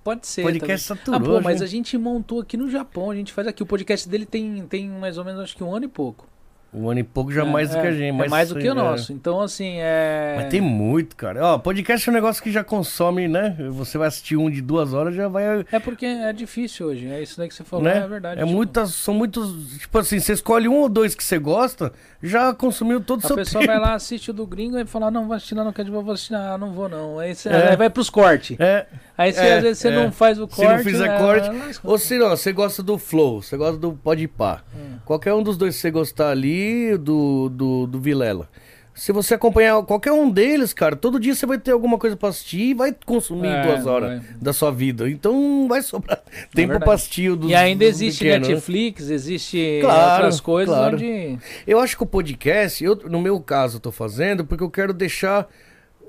pode 0.02 0.26
ser. 0.26 0.42
podcast 0.42 0.86
também. 0.88 1.02
saturou, 1.04 1.36
Ah, 1.36 1.38
pô, 1.40 1.44
mas 1.44 1.62
a 1.62 1.66
gente 1.66 1.96
montou 1.96 2.40
aqui 2.40 2.58
no 2.58 2.68
Japão, 2.68 3.10
a 3.10 3.14
gente 3.14 3.32
faz 3.32 3.48
aqui, 3.48 3.62
o 3.62 3.66
podcast 3.66 4.06
dele 4.06 4.26
tem, 4.26 4.62
tem 4.68 4.86
mais 4.86 5.16
ou 5.16 5.24
menos, 5.24 5.40
acho 5.40 5.56
que 5.56 5.64
um 5.64 5.74
ano 5.74 5.86
e 5.86 5.88
pouco. 5.88 6.26
Um 6.74 6.90
ano 6.90 6.98
e 7.00 7.04
pouco 7.04 7.30
já 7.32 7.42
É, 7.42 7.44
mais 7.44 7.70
do 7.70 7.76
é, 7.78 7.80
que 7.82 7.86
a 7.86 7.92
gente. 7.92 8.08
É 8.08 8.12
mas 8.12 8.30
mais 8.30 8.48
do 8.48 8.56
que 8.56 8.66
o 8.68 8.72
é. 8.72 8.74
nosso. 8.74 9.12
Então, 9.12 9.40
assim, 9.40 9.76
é... 9.78 10.34
Mas 10.38 10.48
tem 10.50 10.60
muito, 10.60 11.14
cara. 11.14 11.40
Ó, 11.44 11.58
podcast 11.58 12.08
é 12.08 12.10
um 12.10 12.14
negócio 12.14 12.42
que 12.42 12.50
já 12.50 12.64
consome, 12.64 13.28
né? 13.28 13.56
Você 13.70 13.96
vai 13.96 14.08
assistir 14.08 14.36
um 14.36 14.50
de 14.50 14.60
duas 14.60 14.92
horas, 14.92 15.14
já 15.14 15.28
vai. 15.28 15.64
É 15.70 15.78
porque 15.78 16.04
é 16.04 16.32
difícil 16.32 16.86
hoje, 16.88 17.06
é 17.06 17.22
isso 17.22 17.38
daí 17.38 17.48
que 17.48 17.54
você 17.54 17.62
falou, 17.62 17.84
né? 17.84 17.98
é 17.98 18.08
verdade. 18.08 18.40
É 18.40 18.44
tipo, 18.44 18.54
muitas, 18.56 18.92
são 18.94 19.14
muitos. 19.14 19.78
Tipo 19.78 19.98
assim, 19.98 20.18
você 20.18 20.32
escolhe 20.32 20.66
um 20.68 20.74
ou 20.80 20.88
dois 20.88 21.14
que 21.14 21.22
você 21.22 21.38
gosta, 21.38 21.92
já 22.22 22.52
consumiu 22.52 23.00
todo 23.00 23.22
o 23.22 23.24
A 23.24 23.28
seu 23.28 23.36
pessoa 23.36 23.60
tempo. 23.60 23.72
vai 23.72 23.80
lá, 23.80 23.94
assiste 23.94 24.30
o 24.30 24.34
do 24.34 24.46
gringo 24.46 24.76
e 24.78 24.84
fala, 24.84 25.10
não, 25.10 25.28
vai 25.28 25.36
assistir 25.36 25.54
lá, 25.54 25.62
não 25.62 25.72
quero, 25.72 25.92
vou 25.92 26.12
assistir, 26.12 26.34
ah, 26.34 26.58
não 26.58 26.72
vou 26.72 26.88
não. 26.88 27.18
Aí, 27.20 27.34
você, 27.34 27.48
É. 27.50 27.70
aí 27.70 27.76
vai 27.76 27.88
pros 27.88 28.10
cortes. 28.10 28.58
É, 28.58 28.86
Aí 29.16 29.32
você, 29.32 29.40
É, 29.40 29.56
às 29.58 29.62
vezes 29.62 29.78
você 29.78 29.88
é. 29.88 29.94
não 29.94 30.10
faz 30.10 30.40
o 30.40 30.48
Se 30.48 30.56
corte. 30.56 30.72
não 30.76 30.78
fizer 30.82 31.06
é, 31.08 31.18
corte, 31.18 31.50
ou 31.84 31.96
se 31.98 32.18
não, 32.18 32.30
você 32.30 32.52
gosta 32.52 32.82
do 32.82 32.98
Flow, 32.98 33.40
você 33.42 33.56
gosta 33.56 33.76
do 33.78 33.92
Podpah. 33.92 34.62
Hum. 34.74 34.96
Qualquer 35.04 35.32
um 35.34 35.42
dos 35.42 35.56
dois 35.56 35.76
que 35.76 35.80
você 35.82 35.90
gostar 35.92 36.30
ali, 36.30 36.63
do, 36.98 37.48
do, 37.48 37.86
do 37.86 38.00
Vilela. 38.00 38.48
Se 38.96 39.10
você 39.10 39.34
acompanhar 39.34 39.82
qualquer 39.82 40.12
um 40.12 40.30
deles, 40.30 40.72
cara, 40.72 40.94
todo 40.94 41.18
dia 41.18 41.34
você 41.34 41.44
vai 41.46 41.58
ter 41.58 41.72
alguma 41.72 41.98
coisa 41.98 42.16
pra 42.16 42.28
assistir 42.28 42.60
e 42.60 42.74
vai 42.74 42.94
consumir 43.04 43.48
É, 43.48 43.62
duas 43.66 43.86
horas 43.86 44.20
vai. 44.22 44.34
da 44.40 44.52
sua 44.52 44.70
vida. 44.70 45.10
Então 45.10 45.32
não 45.32 45.66
vai 45.66 45.82
sobrar 45.82 46.18
tempo 46.54 46.68
verdade. 46.68 46.84
pra 46.84 46.94
assistir 46.94 47.28
o 47.30 47.34
dos 47.36 47.50
E 47.50 47.56
ainda 47.56 47.84
existe 47.84 48.20
pequenos, 48.22 48.46
né? 48.46 48.54
Netflix, 48.54 49.10
existe 49.10 49.78
Claro, 49.82 50.12
outras 50.22 50.40
coisas 50.40 50.72
claro. 50.72 50.94
onde. 50.96 51.38
Eu 51.66 51.80
acho 51.80 51.96
que 51.96 52.04
o 52.04 52.06
podcast, 52.06 52.84
eu, 52.84 52.94
no 53.10 53.20
meu 53.20 53.40
caso, 53.40 53.78
eu 53.78 53.80
tô 53.80 53.90
fazendo 53.90 54.44
porque 54.44 54.62
eu 54.62 54.70
quero 54.70 54.92
deixar 54.92 55.48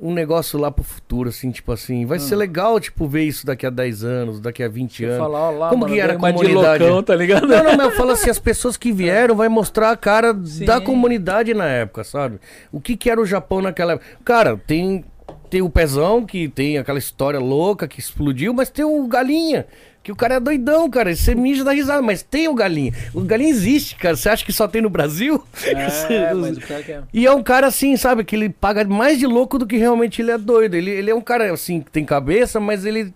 um 0.01 0.13
negócio 0.13 0.59
lá 0.59 0.69
pro 0.69 0.83
futuro, 0.83 1.29
assim, 1.29 1.51
tipo 1.51 1.71
assim. 1.71 2.05
Vai 2.05 2.19
ser 2.19 2.35
legal, 2.35 2.79
tipo, 2.79 3.07
ver 3.07 3.23
isso 3.23 3.45
daqui 3.45 3.65
a 3.65 3.69
10 3.69 4.03
anos, 4.03 4.39
daqui 4.39 4.61
a 4.61 4.67
20 4.67 4.97
Você 4.97 5.05
anos. 5.05 5.17
falar, 5.17 5.49
lá, 5.51 5.69
Como 5.69 5.81
mano, 5.81 5.93
que 5.93 5.99
era 5.99 6.13
a 6.13 6.17
comunidade? 6.17 6.83
loucão, 6.83 7.03
tá 7.03 7.15
ligado? 7.15 7.47
Não, 7.47 7.63
não, 7.63 7.77
mas 7.77 7.85
eu 7.87 7.91
falo 7.91 8.11
assim, 8.11 8.29
as 8.29 8.39
pessoas 8.39 8.75
que 8.77 8.91
vieram 8.93 9.35
vai 9.35 9.47
mostrar 9.49 9.91
a 9.91 9.97
cara 9.97 10.35
Sim. 10.45 10.65
da 10.65 10.81
comunidade 10.81 11.53
na 11.53 11.65
época, 11.65 12.03
sabe? 12.03 12.39
O 12.71 12.81
que 12.81 12.97
que 12.97 13.09
era 13.09 13.21
o 13.21 13.25
Japão 13.25 13.61
naquela 13.61 13.93
época? 13.93 14.05
Cara, 14.23 14.57
tem, 14.67 15.05
tem 15.49 15.61
o 15.61 15.69
Pezão, 15.69 16.25
que 16.25 16.49
tem 16.49 16.77
aquela 16.77 16.99
história 16.99 17.39
louca 17.39 17.87
que 17.87 17.99
explodiu, 17.99 18.53
mas 18.53 18.69
tem 18.69 18.83
o 18.85 19.07
Galinha, 19.07 19.65
que 20.05 20.11
o 20.11 20.15
cara 20.15 20.35
é 20.35 20.39
doidão, 20.39 20.87
cara, 20.87 21.15
você 21.15 21.33
mija 21.33 21.63
da 21.63 21.71
risada, 21.71 21.99
mas 21.99 22.21
tem 22.21 22.47
o 22.47 22.53
Galinha. 22.53 22.93
O 23.11 23.21
Galinha 23.21 23.49
existe, 23.49 23.95
cara, 23.95 24.15
você 24.15 24.29
acha 24.29 24.45
que 24.45 24.53
só 24.53 24.67
tem 24.67 24.79
no 24.79 24.89
Brasil? 24.89 25.43
É, 25.63 25.73
mas 26.35 26.57
o 26.57 26.61
cara 26.61 26.83
que 26.83 26.91
é. 26.91 27.01
E 27.11 27.25
é 27.25 27.31
um 27.31 27.41
cara 27.41 27.65
assim, 27.65 27.97
sabe, 27.97 28.23
que 28.23 28.35
ele 28.35 28.49
paga 28.49 28.83
mais 28.85 29.17
de 29.17 29.25
louco 29.25 29.57
do 29.57 29.65
que 29.65 29.77
realmente 29.77 30.21
ele 30.21 30.29
é 30.29 30.37
doido. 30.37 30.75
Ele, 30.75 30.91
ele 30.91 31.09
é 31.09 31.15
um 31.15 31.21
cara 31.21 31.51
assim, 31.51 31.81
que 31.81 31.89
tem 31.89 32.05
cabeça, 32.05 32.59
mas 32.59 32.85
ele, 32.85 33.11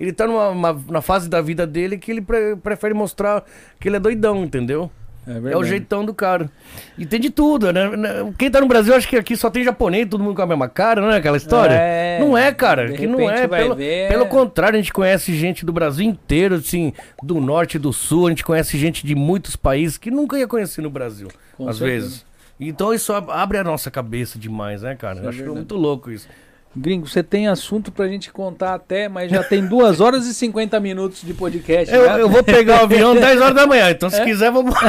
ele 0.00 0.14
tá 0.14 0.26
numa 0.26 0.48
uma- 0.48 1.02
fase 1.02 1.28
da 1.28 1.42
vida 1.42 1.66
dele 1.66 1.98
que 1.98 2.10
ele 2.10 2.22
pre- 2.22 2.56
prefere 2.56 2.94
mostrar 2.94 3.44
que 3.78 3.86
ele 3.86 3.96
é 3.96 4.00
doidão, 4.00 4.42
entendeu? 4.42 4.90
É, 5.26 5.52
É 5.52 5.56
o 5.56 5.62
jeitão 5.64 6.04
do 6.04 6.14
cara. 6.14 6.50
E 6.98 7.04
tem 7.06 7.20
de 7.20 7.30
tudo, 7.30 7.72
né? 7.72 7.82
Quem 8.38 8.50
tá 8.50 8.60
no 8.60 8.66
Brasil, 8.66 8.94
acho 8.94 9.06
que 9.08 9.16
aqui 9.16 9.36
só 9.36 9.50
tem 9.50 9.62
japonês, 9.62 10.08
todo 10.08 10.24
mundo 10.24 10.34
com 10.34 10.42
a 10.42 10.46
mesma 10.46 10.68
cara, 10.68 11.00
não 11.00 11.10
é 11.10 11.16
aquela 11.18 11.36
história? 11.36 11.74
É, 11.74 12.18
não 12.20 12.36
é, 12.36 12.52
cara. 12.52 12.90
Que 12.92 13.06
não 13.06 13.28
é. 13.30 13.46
Pelo, 13.46 13.74
ver- 13.76 14.08
pelo 14.08 14.26
contrário, 14.26 14.76
a 14.78 14.80
gente 14.80 14.92
conhece 14.92 15.34
gente 15.36 15.64
do 15.64 15.72
Brasil 15.72 16.04
inteiro, 16.06 16.54
assim, 16.56 16.92
do 17.22 17.40
norte 17.40 17.74
e 17.74 17.78
do 17.78 17.92
sul. 17.92 18.26
A 18.26 18.30
gente 18.30 18.44
conhece 18.44 18.78
gente 18.78 19.06
de 19.06 19.14
muitos 19.14 19.54
países 19.56 19.96
que 19.98 20.10
nunca 20.10 20.38
ia 20.38 20.48
conhecer 20.48 20.80
no 20.82 20.90
Brasil, 20.90 21.28
Com 21.56 21.68
às 21.68 21.76
certeza. 21.76 22.06
vezes. 22.06 22.26
Então 22.58 22.92
isso 22.92 23.12
ab- 23.12 23.30
abre 23.30 23.58
a 23.58 23.64
nossa 23.64 23.90
cabeça 23.90 24.38
demais, 24.38 24.82
né, 24.82 24.94
cara? 24.94 25.14
Isso 25.14 25.22
Eu 25.22 25.26
é 25.26 25.28
acho 25.28 25.38
verdade. 25.38 25.56
muito 25.58 25.76
louco 25.76 26.10
isso. 26.10 26.28
Gringo, 26.76 27.08
você 27.08 27.22
tem 27.22 27.48
assunto 27.48 27.90
pra 27.90 28.06
gente 28.06 28.32
contar 28.32 28.74
até, 28.74 29.08
mas 29.08 29.30
já 29.30 29.42
tem 29.42 29.66
2 29.66 30.00
horas 30.00 30.26
e 30.26 30.34
50 30.34 30.78
minutos 30.78 31.22
de 31.22 31.34
podcast. 31.34 31.92
Eu, 31.92 32.04
já. 32.06 32.18
eu 32.18 32.28
vou 32.28 32.44
pegar 32.44 32.80
o 32.80 32.84
avião 32.84 33.14
10 33.14 33.40
horas 33.40 33.54
da 33.56 33.66
manhã, 33.66 33.90
então 33.90 34.08
É? 34.08 34.12
se 34.12 34.24
quiser, 34.24 34.52
vamos. 34.52 34.74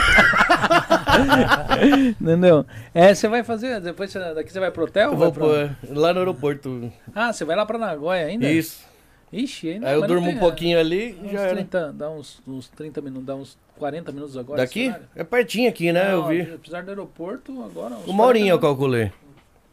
Entendeu? 2.21 2.65
É, 2.93 3.13
você 3.13 3.27
vai 3.27 3.43
fazer, 3.43 3.79
depois 3.81 4.11
você- 4.11 4.33
daqui 4.33 4.51
você 4.51 4.59
vai 4.59 4.71
pro 4.71 4.83
hotel? 4.83 5.11
Eu 5.11 5.17
vou 5.17 5.31
pra- 5.31 5.43
pôr 5.43 5.71
lá 5.89 6.13
no 6.13 6.19
aeroporto. 6.19 6.91
Ah, 7.15 7.33
você 7.33 7.43
vai 7.45 7.55
lá 7.55 7.65
pra 7.65 7.77
Nagoya 7.77 8.25
ainda? 8.27 8.49
Isso. 8.49 8.85
Ixi, 9.33 9.69
ainda 9.71 9.87
Aí 9.89 9.95
eu 9.95 10.05
durmo 10.05 10.27
tem- 10.27 10.35
um 10.35 10.39
pouquinho 10.39 10.77
ali 10.79 11.17
e 11.23 11.31
já 11.31 11.39
era. 11.41 11.53
30, 11.55 11.93
dá 11.93 12.09
uns, 12.09 12.41
uns 12.45 12.67
30 12.69 13.01
minutos, 13.01 13.25
dá 13.25 13.35
uns 13.35 13.57
40 13.79 14.11
minutos 14.11 14.37
agora. 14.37 14.61
Daqui? 14.61 14.93
É 15.15 15.23
pertinho 15.23 15.69
aqui, 15.69 15.91
né? 15.91 16.11
Eu 16.11 16.21
Não, 16.21 16.27
vi. 16.27 16.41
Apesar 16.41 16.83
do 16.83 16.89
aeroporto, 16.89 17.63
agora. 17.63 17.95
Uma 18.05 18.25
horinha 18.25 18.51
eu 18.51 18.59
40 18.59 18.67
calculei. 18.67 19.11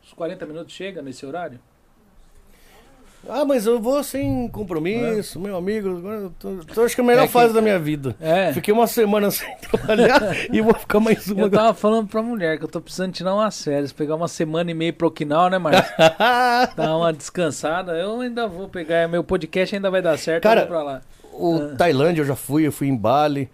Uns 0.04 0.12
40 0.14 0.46
minutos 0.46 0.72
chega 0.72 1.02
nesse 1.02 1.26
horário? 1.26 1.58
Ah, 3.26 3.44
mas 3.44 3.66
eu 3.66 3.80
vou 3.80 4.02
sem 4.04 4.48
compromisso, 4.48 5.40
meu 5.40 5.56
amigo. 5.56 6.30
Tô, 6.38 6.56
tô- 6.74 6.82
acho 6.84 6.94
que 6.94 7.00
é 7.00 7.04
a 7.04 7.06
melhor 7.06 7.24
É 7.24 7.26
que- 7.26 7.32
fase 7.32 7.52
da 7.54 7.60
minha 7.60 7.78
vida. 7.78 8.14
É. 8.20 8.52
Fiquei 8.52 8.72
uma 8.72 8.86
semana 8.86 9.30
sem 9.32 9.48
trabalhar 9.58 10.20
e 10.52 10.60
vou 10.60 10.74
ficar 10.74 11.00
mais 11.00 11.26
uma. 11.28 11.42
Eu 11.42 11.50
tava 11.50 11.74
falando 11.74 12.08
pra 12.08 12.22
mulher 12.22 12.58
que 12.58 12.64
eu 12.64 12.68
tô 12.68 12.80
precisando 12.80 13.12
tirar 13.12 13.34
umas 13.34 13.62
férias, 13.62 13.92
pegar 13.92 14.14
uma 14.14 14.28
semana 14.28 14.70
e 14.70 14.74
meia 14.74 14.92
pro 14.92 15.08
Okinawa, 15.08 15.50
né, 15.50 15.58
Marcos? 15.58 15.90
Dar 16.76 16.96
uma 16.96 17.12
descansada. 17.12 17.92
Eu 17.92 18.20
ainda 18.20 18.46
vou 18.46 18.68
pegar, 18.68 19.08
meu 19.08 19.24
podcast 19.24 19.74
ainda 19.74 19.90
vai 19.90 20.00
dar 20.02 20.16
certo, 20.18 20.42
Cara, 20.44 20.62
eu 20.62 20.68
vou 20.68 20.76
pra 20.76 20.82
lá. 20.84 21.02
o 21.32 21.76
Tailândia 21.76 22.22
eu 22.22 22.26
já 22.26 22.36
fui, 22.36 22.66
eu 22.66 22.72
fui 22.72 22.88
em 22.88 22.96
Bali. 22.96 23.48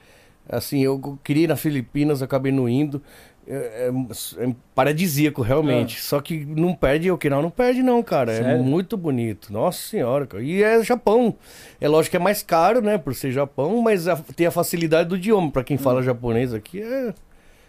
Assim, 0.49 0.85
eu 0.85 1.19
queria 1.25 1.45
ir 1.45 1.49
na 1.49 1.57
Filipinas, 1.57 2.21
acabei 2.23 2.53
não 2.53 2.69
indo. 2.69 3.03
É, 3.47 3.91
é- 3.91 4.45
é 4.45 4.55
paradisíaco, 4.75 5.43
realmente. 5.43 6.01
Só 6.01 6.21
que 6.21 6.45
não 6.45 6.75
perde, 6.75 7.11
o 7.11 7.15
Okinawa 7.15 7.43
não 7.43 7.51
perde, 7.51 7.83
não, 7.83 8.03
cara. 8.03 8.33
É 8.33 8.43
Sério? 8.43 8.63
muito 8.65 8.97
bonito. 8.97 9.53
Nossa 9.53 9.79
senhora, 9.79 10.27
cara. 10.27 10.43
E 10.43 10.63
é 10.63 10.83
Japão. 10.83 11.35
É 11.81 11.87
lógico 11.89 12.13
que 12.13 12.17
é 12.17 12.21
mais 12.21 12.43
caro, 12.43 12.81
né, 12.81 12.97
por 12.97 13.15
ser 13.15 13.33
Japão, 13.33 13.83
mas 13.83 14.09
a- 14.09 14.17
tem 14.35 14.47
a 14.47 14.51
facilidade 14.51 15.09
do 15.09 15.17
idioma. 15.17 15.51
Pra 15.51 15.63
quem 15.65 15.77
fala 15.77 16.03
japonês 16.03 16.55
aqui 16.55 16.81
é. 16.83 17.13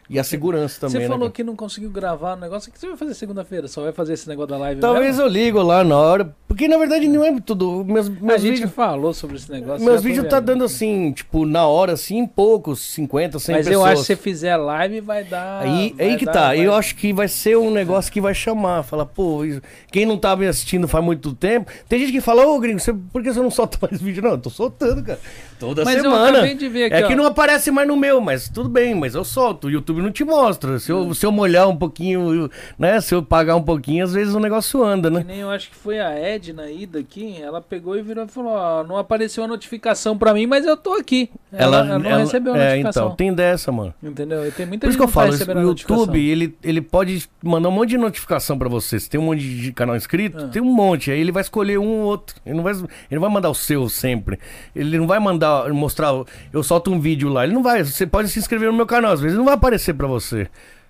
E 0.07 0.19
a 0.19 0.23
segurança 0.23 0.79
também, 0.81 0.93
Você 0.93 0.99
né? 0.99 1.05
falou 1.07 1.21
cara? 1.21 1.31
que 1.31 1.43
não 1.43 1.55
conseguiu 1.55 1.89
gravar 1.89 2.33
o 2.33 2.39
negócio. 2.39 2.69
O 2.69 2.71
que 2.73 2.79
você 2.79 2.87
vai 2.87 2.95
fazer 2.95 3.15
segunda-feira? 3.15 3.67
Só 3.67 3.81
vai 3.81 3.91
fazer 3.91 4.13
esse 4.13 4.29
negócio 4.29 4.49
da 4.51 4.57
live 4.57 4.79
Talvez 4.79 5.07
mesmo? 5.17 5.23
eu 5.23 5.27
ligo 5.27 5.61
lá 5.63 5.83
na 5.83 5.97
hora. 5.97 6.35
Porque 6.55 6.69
na 6.69 6.77
verdade 6.77 7.05
não 7.09 7.21
é 7.23 7.37
tudo. 7.41 7.83
Meus, 7.85 8.07
A 8.07 8.09
meus 8.09 8.41
gente 8.41 8.53
vídeos. 8.53 8.71
falou 8.71 9.13
sobre 9.13 9.35
esse 9.35 9.51
negócio. 9.51 9.85
Meus 9.85 10.01
vídeos 10.01 10.25
tá 10.29 10.39
dando 10.39 10.63
assim, 10.63 11.11
tipo, 11.11 11.45
na 11.45 11.67
hora, 11.67 11.91
assim, 11.91 12.25
poucos, 12.25 12.79
50, 12.79 13.39
100 13.39 13.55
Mas 13.55 13.67
pessoas. 13.67 13.85
eu 13.85 13.91
acho 13.91 13.95
que 14.01 14.07
se 14.07 14.15
você 14.15 14.15
fizer 14.15 14.55
live 14.55 15.01
vai 15.01 15.25
dar. 15.25 15.61
Aí, 15.63 15.93
vai 15.97 16.07
aí 16.07 16.17
que 16.17 16.23
dar- 16.25 16.31
tá, 16.31 16.47
vai- 16.47 16.65
eu 16.65 16.73
acho 16.73 16.95
que 16.95 17.11
vai 17.11 17.27
ser 17.27 17.57
um 17.57 17.69
negócio 17.69 18.09
que 18.09 18.21
vai 18.21 18.33
chamar, 18.33 18.83
falar, 18.83 19.05
pô, 19.05 19.43
isso- 19.43 19.61
quem 19.91 20.05
não 20.05 20.17
tá 20.17 20.33
me 20.35 20.47
assistindo 20.47 20.87
faz 20.87 21.03
muito 21.03 21.33
tempo. 21.33 21.69
Tem 21.89 21.99
gente 21.99 22.13
que 22.13 22.21
fala, 22.21 22.45
ô 22.47 22.57
gringo, 22.57 22.79
você, 22.79 22.93
por 22.93 23.21
que 23.21 23.33
você 23.33 23.39
não 23.41 23.51
solta 23.51 23.77
mais 23.85 24.01
vídeo? 24.01 24.23
Não, 24.23 24.31
eu 24.31 24.37
tô 24.37 24.49
soltando, 24.49 25.03
cara. 25.03 25.19
Toda 25.59 25.83
Mas 25.85 26.01
semana. 26.01 26.41
ver 26.41 26.85
aqui, 26.85 26.93
é 26.95 27.05
ó. 27.05 27.07
que 27.07 27.15
não 27.15 27.25
aparece 27.25 27.71
mais 27.71 27.87
no 27.87 27.95
meu, 27.95 28.19
mas 28.19 28.49
tudo 28.49 28.67
bem, 28.67 28.93
mas 28.93 29.15
eu 29.15 29.23
solto. 29.23 29.67
O 29.67 29.69
YouTube 29.71 30.01
não 30.01 30.11
te 30.11 30.23
mostra. 30.23 30.79
Se 30.79 30.91
eu, 30.91 31.13
se 31.13 31.25
eu 31.25 31.31
molhar 31.31 31.69
um 31.69 31.75
pouquinho, 31.77 32.49
né? 32.77 32.99
Se 32.99 33.15
eu 33.15 33.23
pagar 33.23 33.55
um 33.55 33.61
pouquinho, 33.61 34.03
às 34.03 34.13
vezes 34.13 34.33
o 34.33 34.39
negócio 34.39 34.83
anda, 34.83 35.09
Que 35.09 35.15
né? 35.17 35.23
nem 35.25 35.39
eu 35.39 35.49
acho 35.49 35.69
que 35.69 35.75
foi 35.75 35.97
a 35.99 36.09
Edna 36.49 36.69
ida 36.69 36.99
aqui, 36.99 37.41
ela 37.41 37.61
pegou 37.61 37.97
e 37.97 38.01
virou 38.01 38.25
e 38.25 38.27
falou, 38.27 38.51
ó, 38.51 38.83
não 38.83 38.97
apareceu 38.97 39.43
a 39.43 39.47
notificação 39.47 40.17
pra 40.17 40.33
mim, 40.33 40.45
mas 40.45 40.65
eu 40.65 40.77
tô 40.77 40.93
aqui. 40.93 41.29
Ela, 41.51 41.79
ela 41.79 41.99
não 41.99 42.17
recebeu 42.17 42.53
a 42.53 42.57
é, 42.57 42.69
notificação. 42.69 43.05
então, 43.05 43.15
tem 43.15 43.33
dessa, 43.33 43.71
mano. 43.71 43.93
Entendeu? 44.01 44.47
E 44.47 44.51
tem 44.51 44.65
muita 44.65 44.85
Por 44.85 44.89
isso 44.91 44.99
gente 44.99 45.11
que 45.13 45.17
eu 45.19 45.35
tá 45.35 45.53
falo, 45.53 45.59
o. 45.59 45.69
YouTube, 45.69 46.19
ele, 46.19 46.55
ele 46.63 46.81
pode 46.81 47.27
mandar 47.43 47.69
um 47.69 47.71
monte 47.71 47.89
de 47.89 47.97
notificação 47.97 48.57
pra 48.57 48.69
você. 48.69 48.99
Se 48.99 49.09
tem 49.09 49.19
um 49.19 49.23
monte 49.23 49.41
de 49.41 49.71
canal 49.73 49.95
inscrito, 49.95 50.45
Ah. 50.45 50.47
tem 50.47 50.61
um 50.61 50.73
monte. 50.73 51.11
Aí 51.11 51.19
ele 51.19 51.31
vai 51.31 51.41
escolher 51.41 51.77
um 51.77 51.87
ou 51.87 52.05
outro. 52.05 52.35
Ele 52.45 52.55
não 52.55 52.63
vai, 52.63 52.73
ele 52.73 52.85
não 53.11 53.21
vai 53.21 53.29
mandar 53.29 53.49
o 53.49 53.55
seu 53.55 53.89
sempre. 53.89 54.39
Ele 54.75 54.97
não 54.97 55.07
vai 55.07 55.19
mandar, 55.19 55.67
mostrar, 55.73 56.11
eu 56.53 56.63
solto 56.63 56.91
um 56.91 56.99
vídeo 56.99 57.29
lá. 57.29 57.43
Ele 57.43 57.53
não 57.53 57.63
vai, 57.63 57.83
você 57.83 58.05
pode 58.05 58.29
se 58.29 58.39
inscrever 58.39 58.69
no 58.69 58.75
meu 58.77 58.85
canal, 58.85 59.11
às 59.13 59.19
vezes 59.19 59.33
ele 59.33 59.39
não 59.39 59.45
vai 59.45 59.55
aparecer 59.55 59.93
pra 59.93 60.07
você. 60.07 60.47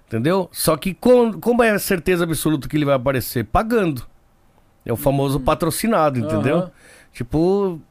Entendeu? 0.08 0.48
Só 0.52 0.78
que 0.78 0.94
com, 0.94 1.34
como 1.34 1.64
é 1.64 1.72
a 1.72 1.80
certeza 1.80 2.24
absoluta 2.24 2.68
que 2.70 2.78
ele 2.78 2.86
vai 2.86 2.96
aparecer? 2.96 3.44
Pagando. 3.46 4.06
É 4.86 4.94
o 4.94 4.96
famoso 4.96 5.40
patrocinado, 5.40 6.20
entendeu? 6.20 6.58
Hum. 6.58 6.60
Aham. 6.60 6.72
Tipo, 7.12 7.82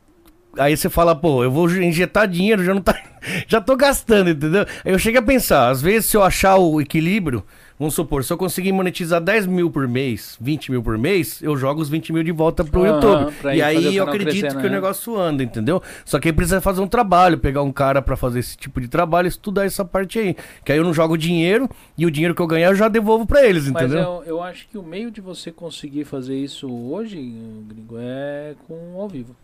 Aí 0.59 0.77
você 0.77 0.89
fala, 0.89 1.15
pô, 1.15 1.43
eu 1.43 1.51
vou 1.51 1.69
injetar 1.71 2.29
dinheiro, 2.29 2.65
já 2.65 2.75
não 2.75 2.81
tá. 2.81 2.97
Já 3.49 3.61
tô 3.61 3.75
gastando, 3.75 4.31
entendeu? 4.31 4.67
Aí 4.85 4.93
eu 4.93 4.99
chego 4.99 5.19
a 5.19 5.23
pensar, 5.23 5.71
às 5.71 5.81
vezes 5.81 6.07
se 6.11 6.17
eu 6.17 6.23
achar 6.23 6.57
o 6.57 6.79
equilíbrio, 6.81 7.43
vamos 7.79 7.95
supor, 7.95 8.25
se 8.25 8.33
eu 8.33 8.37
conseguir 8.37 8.73
monetizar 8.73 9.21
10 9.21 9.47
mil 9.47 9.71
por 9.71 9.87
mês, 9.89 10.37
20 10.41 10.71
mil 10.71 10.83
por 10.83 10.97
mês, 10.97 11.43
eu 11.43 11.57
jogo 11.57 11.81
os 11.81 11.89
20 11.89 12.13
mil 12.13 12.23
de 12.23 12.33
volta 12.33 12.65
pro 12.65 12.85
Aham, 12.85 12.95
YouTube. 12.95 13.57
E 13.57 13.63
aí 13.63 13.89
o 13.89 13.93
eu 13.93 14.05
acredito 14.05 14.41
crescendo, 14.41 14.61
que 14.61 14.67
o 14.67 14.71
né? 14.71 14.77
negócio 14.77 15.19
anda, 15.19 15.43
entendeu? 15.43 15.83
Só 16.05 16.19
que 16.19 16.29
aí 16.29 16.33
precisa 16.33 16.61
fazer 16.61 16.81
um 16.81 16.87
trabalho, 16.87 17.39
pegar 17.39 17.63
um 17.63 17.73
cara 17.73 18.01
pra 18.01 18.17
fazer 18.17 18.39
esse 18.41 18.57
tipo 18.57 18.81
de 18.81 18.89
trabalho, 18.89 19.27
estudar 19.29 19.65
essa 19.65 19.85
parte 19.85 20.19
aí. 20.19 20.37
Que 20.65 20.73
aí 20.73 20.79
eu 20.79 20.85
não 20.85 20.95
jogo 20.95 21.17
dinheiro 21.17 21.69
e 21.97 22.07
o 22.07 22.11
dinheiro 22.11 22.35
que 22.35 22.43
eu 22.43 22.47
ganhar 22.47 22.69
eu 22.69 22.75
já 22.75 22.89
devolvo 22.89 23.27
pra 23.27 23.45
eles, 23.45 23.69
Mas 23.69 23.85
entendeu? 23.85 24.03
eu, 24.03 24.25
eu 24.25 24.43
acho 24.43 24.69
que 24.69 24.79
o 24.79 24.83
meio 24.83 25.11
de 25.11 25.21
você 25.21 25.51
conseguir 25.51 26.05
fazer 26.05 26.37
isso 26.37 26.71
hoje, 26.71 27.17
gringo, 27.69 27.97
é 27.99 28.55
com 28.67 28.75
o 28.95 29.01
ao 29.01 29.09
vivo. 29.09 29.35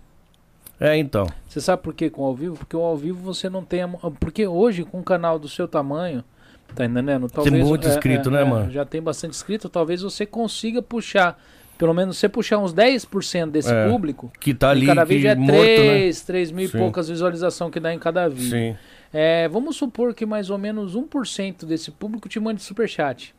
É, 0.79 0.97
então. 0.97 1.27
Você 1.47 1.61
sabe 1.61 1.83
por 1.83 1.93
que 1.93 2.09
com 2.09 2.23
o 2.23 2.25
ao 2.25 2.35
vivo? 2.35 2.57
Porque 2.57 2.75
o 2.75 2.81
ao 2.81 2.97
vivo 2.97 3.21
você 3.21 3.51
não 3.51 3.63
tem. 3.63 3.83
a 3.83 3.89
Porque 4.19 4.47
hoje, 4.47 4.83
com 4.83 5.01
um 5.01 5.03
canal 5.03 5.39
do 5.39 5.47
seu 5.47 5.69
tamanho, 5.69 6.25
tá 6.75 6.85
entendendo? 6.85 7.29
Talvez, 7.29 7.67
muito 7.67 7.89
inscrito, 7.89 8.31
né, 8.31 8.45
mano? 8.45 8.71
Já 8.71 8.85
tem 8.85 9.01
bastante 9.03 9.33
inscrito, 9.33 9.69
talvez 9.69 10.03
você 10.03 10.25
consiga 10.27 10.81
puxar. 10.83 11.41
Pelo 11.79 11.95
menos 11.95 12.19
você 12.19 12.29
puxar 12.29 12.59
uns 12.59 12.75
10% 12.75 13.51
desse 13.51 13.73
É, 13.73 13.89
público. 13.89 14.31
Que 14.39 14.53
tá 14.53 14.69
ali 14.69 14.85
cada 14.87 15.07
que, 15.07 15.15
vídeo 15.15 15.31
é 15.31 15.35
morto, 15.35 15.53
né? 15.53 15.65
3, 15.65 16.21
3 16.21 16.51
mil 16.51 16.67
e 16.67 16.69
poucas 16.69 17.09
visualizações 17.09 17.71
que 17.73 17.81
dá 17.81 17.95
em 17.95 17.99
cada 17.99 18.29
vídeo. 18.29 18.77
É, 19.13 19.49
vamos 19.49 19.77
supor 19.77 20.13
que 20.15 20.27
mais 20.27 20.51
ou 20.51 20.59
menos 20.59 20.95
1% 20.95 21.65
desse 21.65 21.91
público 21.91 22.29
te 22.29 22.39
mande 22.39 22.63
superchat. 22.63 23.35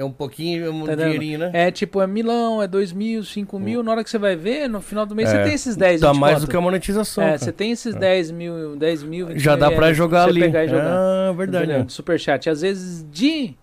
É 0.00 0.04
um 0.04 0.10
pouquinho, 0.10 0.64
é 0.64 0.70
um 0.70 0.86
Tá 0.86 0.94
dinheirinho, 0.94 1.38
né? 1.40 1.50
É 1.52 1.70
tipo, 1.70 2.00
é 2.00 2.06
milão, 2.06 2.62
é 2.62 2.66
dois 2.66 2.90
mil, 2.90 3.22
cinco 3.22 3.58
mil. 3.58 3.82
Na 3.82 3.90
hora 3.90 4.02
que 4.02 4.08
você 4.08 4.16
vai 4.16 4.34
ver, 4.34 4.66
no 4.66 4.80
final 4.80 5.04
do 5.04 5.14
mês 5.14 5.28
É, 5.28 5.32
você 5.36 5.44
tem 5.44 5.52
esses 5.54 5.76
10 5.76 6.00
Dá 6.00 6.12
20 6.12 6.18
mais 6.20 6.40
do 6.40 6.46
que 6.48 6.56
a 6.56 6.60
monetização. 6.60 7.22
É, 7.22 7.26
cara. 7.26 7.38
você 7.38 7.52
tem 7.52 7.70
esses 7.72 7.94
10 7.94 8.30
mil, 8.30 8.76
10 8.76 9.02
mil, 9.02 9.26
20 9.26 9.38
Já 9.38 9.56
dá 9.56 9.70
pra 9.70 9.92
jogar 9.92 10.26
ali. 10.28 10.40
pegar 10.40 10.64
e 10.64 10.68
jogar. 10.68 10.86
Ah, 10.90 11.32
verdade. 11.36 11.82
De 11.84 11.92
Superchat. 11.92 12.48
Às 12.48 12.62
vezes 12.62 13.04
de 13.12 13.54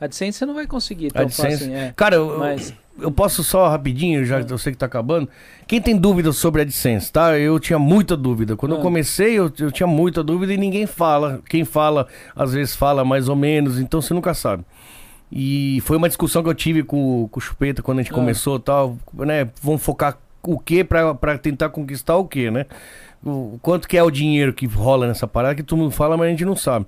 AdSense 0.00 0.38
você 0.38 0.46
não 0.46 0.54
vai 0.54 0.66
conseguir 0.66 1.10
tão 1.10 1.22
AdSense. 1.22 1.58
fácil. 1.66 1.74
É. 1.74 1.92
Cara, 1.94 2.16
eu, 2.16 2.38
Mas- 2.38 2.72
eu 2.98 3.10
posso 3.12 3.44
só 3.44 3.68
rapidinho, 3.68 4.24
já 4.24 4.40
eu 4.40 4.56
sei 4.58 4.72
que 4.72 4.78
tá 4.78 4.86
acabando. 4.86 5.28
Quem 5.66 5.78
tem 5.80 5.94
dúvidas 5.96 6.36
sobre 6.36 6.62
AdSense, 6.62 7.12
tá? 7.12 7.38
Eu 7.38 7.60
tinha 7.60 7.78
muita 7.78 8.16
dúvida. 8.16 8.56
Quando 8.56 8.74
Ah. 8.74 8.78
eu 8.78 8.80
comecei, 8.82 9.38
eu, 9.38 9.52
eu 9.60 9.70
tinha 9.70 9.86
muita 9.86 10.22
dúvida 10.24 10.54
e 10.54 10.56
ninguém 10.56 10.86
fala. 10.86 11.40
Quem 11.48 11.64
fala, 11.66 12.06
às 12.34 12.52
vezes 12.54 12.74
fala 12.74 13.04
mais 13.04 13.28
ou 13.28 13.36
menos, 13.36 13.78
então 13.78 14.00
você 14.00 14.14
nunca 14.14 14.32
sabe. 14.32 14.64
E 15.34 15.80
foi 15.84 15.96
uma 15.96 16.08
discussão 16.08 16.42
que 16.42 16.48
eu 16.50 16.54
tive 16.54 16.82
com, 16.82 17.22
o- 17.22 17.28
com 17.28 17.38
o 17.38 17.42
Chupeta 17.42 17.82
quando 17.82 18.00
a 18.00 18.02
gente 18.02 18.12
Ah. 18.12 18.14
começou 18.14 18.56
e 18.56 18.60
tal, 18.60 18.98
né? 19.14 19.48
Vamos 19.62 19.82
focar 19.82 20.18
o 20.42 20.58
que 20.58 20.84
pra, 20.84 21.14
pra 21.14 21.38
tentar 21.38 21.70
conquistar 21.70 22.16
o 22.16 22.26
que, 22.26 22.50
né? 22.50 22.66
O, 23.24 23.58
quanto 23.62 23.88
que 23.88 23.96
é 23.96 24.02
o 24.02 24.10
dinheiro 24.10 24.52
que 24.52 24.66
rola 24.66 25.06
nessa 25.06 25.26
parada 25.26 25.54
que 25.54 25.62
todo 25.62 25.78
mundo 25.78 25.92
fala, 25.92 26.16
mas 26.18 26.26
a 26.26 26.30
gente 26.30 26.44
não 26.44 26.54
sabe. 26.56 26.86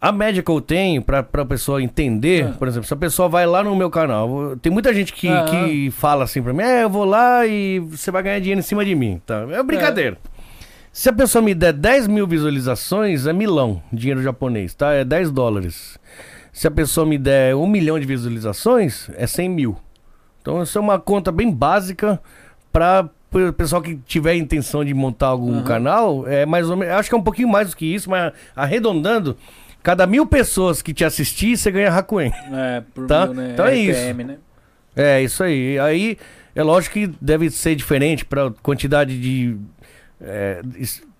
A 0.00 0.12
média 0.12 0.42
que 0.42 0.50
eu 0.50 0.60
tenho 0.60 1.02
pra, 1.02 1.22
pra 1.22 1.44
pessoa 1.44 1.82
entender, 1.82 2.46
Ah. 2.46 2.54
por 2.58 2.68
exemplo, 2.68 2.86
se 2.86 2.94
a 2.94 2.96
pessoa 2.96 3.28
vai 3.28 3.46
lá 3.46 3.62
no 3.64 3.74
meu 3.74 3.90
canal, 3.90 4.56
tem 4.62 4.70
muita 4.72 4.94
gente 4.94 5.12
que, 5.12 5.28
Ah. 5.28 5.44
que 5.44 5.90
fala 5.90 6.24
assim 6.24 6.40
pra 6.42 6.52
mim, 6.52 6.62
é, 6.62 6.84
eu 6.84 6.88
vou 6.90 7.04
lá 7.04 7.44
e 7.46 7.80
você 7.80 8.10
vai 8.12 8.22
ganhar 8.22 8.38
dinheiro 8.38 8.60
em 8.60 8.62
cima 8.62 8.84
de 8.84 8.94
mim. 8.94 9.20
Tá? 9.26 9.44
É 9.50 9.62
brincadeira. 9.62 10.16
Se 10.92 11.08
a 11.08 11.12
pessoa 11.12 11.42
me 11.42 11.54
der 11.54 11.72
10 11.72 12.06
mil 12.06 12.26
visualizações, 12.26 13.26
é 13.26 13.32
milão, 13.32 13.82
dinheiro 13.92 14.22
japonês, 14.22 14.72
tá? 14.74 14.92
É 14.92 15.04
10 15.04 15.30
dólares. 15.30 15.98
Se 16.60 16.66
a 16.66 16.70
pessoa 16.70 17.06
me 17.06 17.16
der 17.16 17.56
um 17.56 17.66
milhão 17.66 17.98
de 17.98 18.04
visualizações, 18.04 19.08
é 19.16 19.26
100 19.26 19.48
mil. 19.48 19.78
Então, 20.42 20.62
isso 20.62 20.76
é 20.76 20.80
uma 20.82 20.98
conta 21.00 21.32
bem 21.32 21.50
básica 21.50 22.20
para 22.70 23.08
o 23.32 23.50
pessoal 23.54 23.80
que 23.80 23.96
tiver 24.04 24.34
intenção 24.34 24.84
de 24.84 24.92
montar 24.92 25.28
algum 25.28 25.54
Aham. 25.54 25.64
canal. 25.64 26.28
É 26.28 26.44
mais 26.44 26.68
ou 26.68 26.76
menos, 26.76 26.94
acho 26.96 27.08
que 27.08 27.14
é 27.14 27.18
um 27.18 27.22
pouquinho 27.22 27.48
mais 27.48 27.70
do 27.70 27.76
que 27.76 27.86
isso, 27.86 28.10
mas 28.10 28.34
arredondando, 28.54 29.38
cada 29.82 30.06
mil 30.06 30.26
pessoas 30.26 30.82
que 30.82 30.92
te 30.92 31.02
assistir, 31.02 31.56
você 31.56 31.70
ganha 31.70 31.88
Hakuen. 31.88 32.30
É, 32.52 32.82
por 32.94 33.06
Tá? 33.06 33.24
mil, 33.24 33.36
né? 33.36 33.50
Então 33.54 33.64
é 33.64 33.72
RPM, 33.72 34.24
né? 34.24 34.36
É, 34.94 35.22
isso 35.22 35.42
aí. 35.42 35.78
Aí 35.78 36.18
é 36.54 36.62
lógico 36.62 36.92
que 36.92 37.06
deve 37.22 37.48
ser 37.48 37.74
diferente 37.74 38.22
para 38.22 38.50
quantidade 38.62 39.18
de. 39.18 39.56
é, 40.20 40.60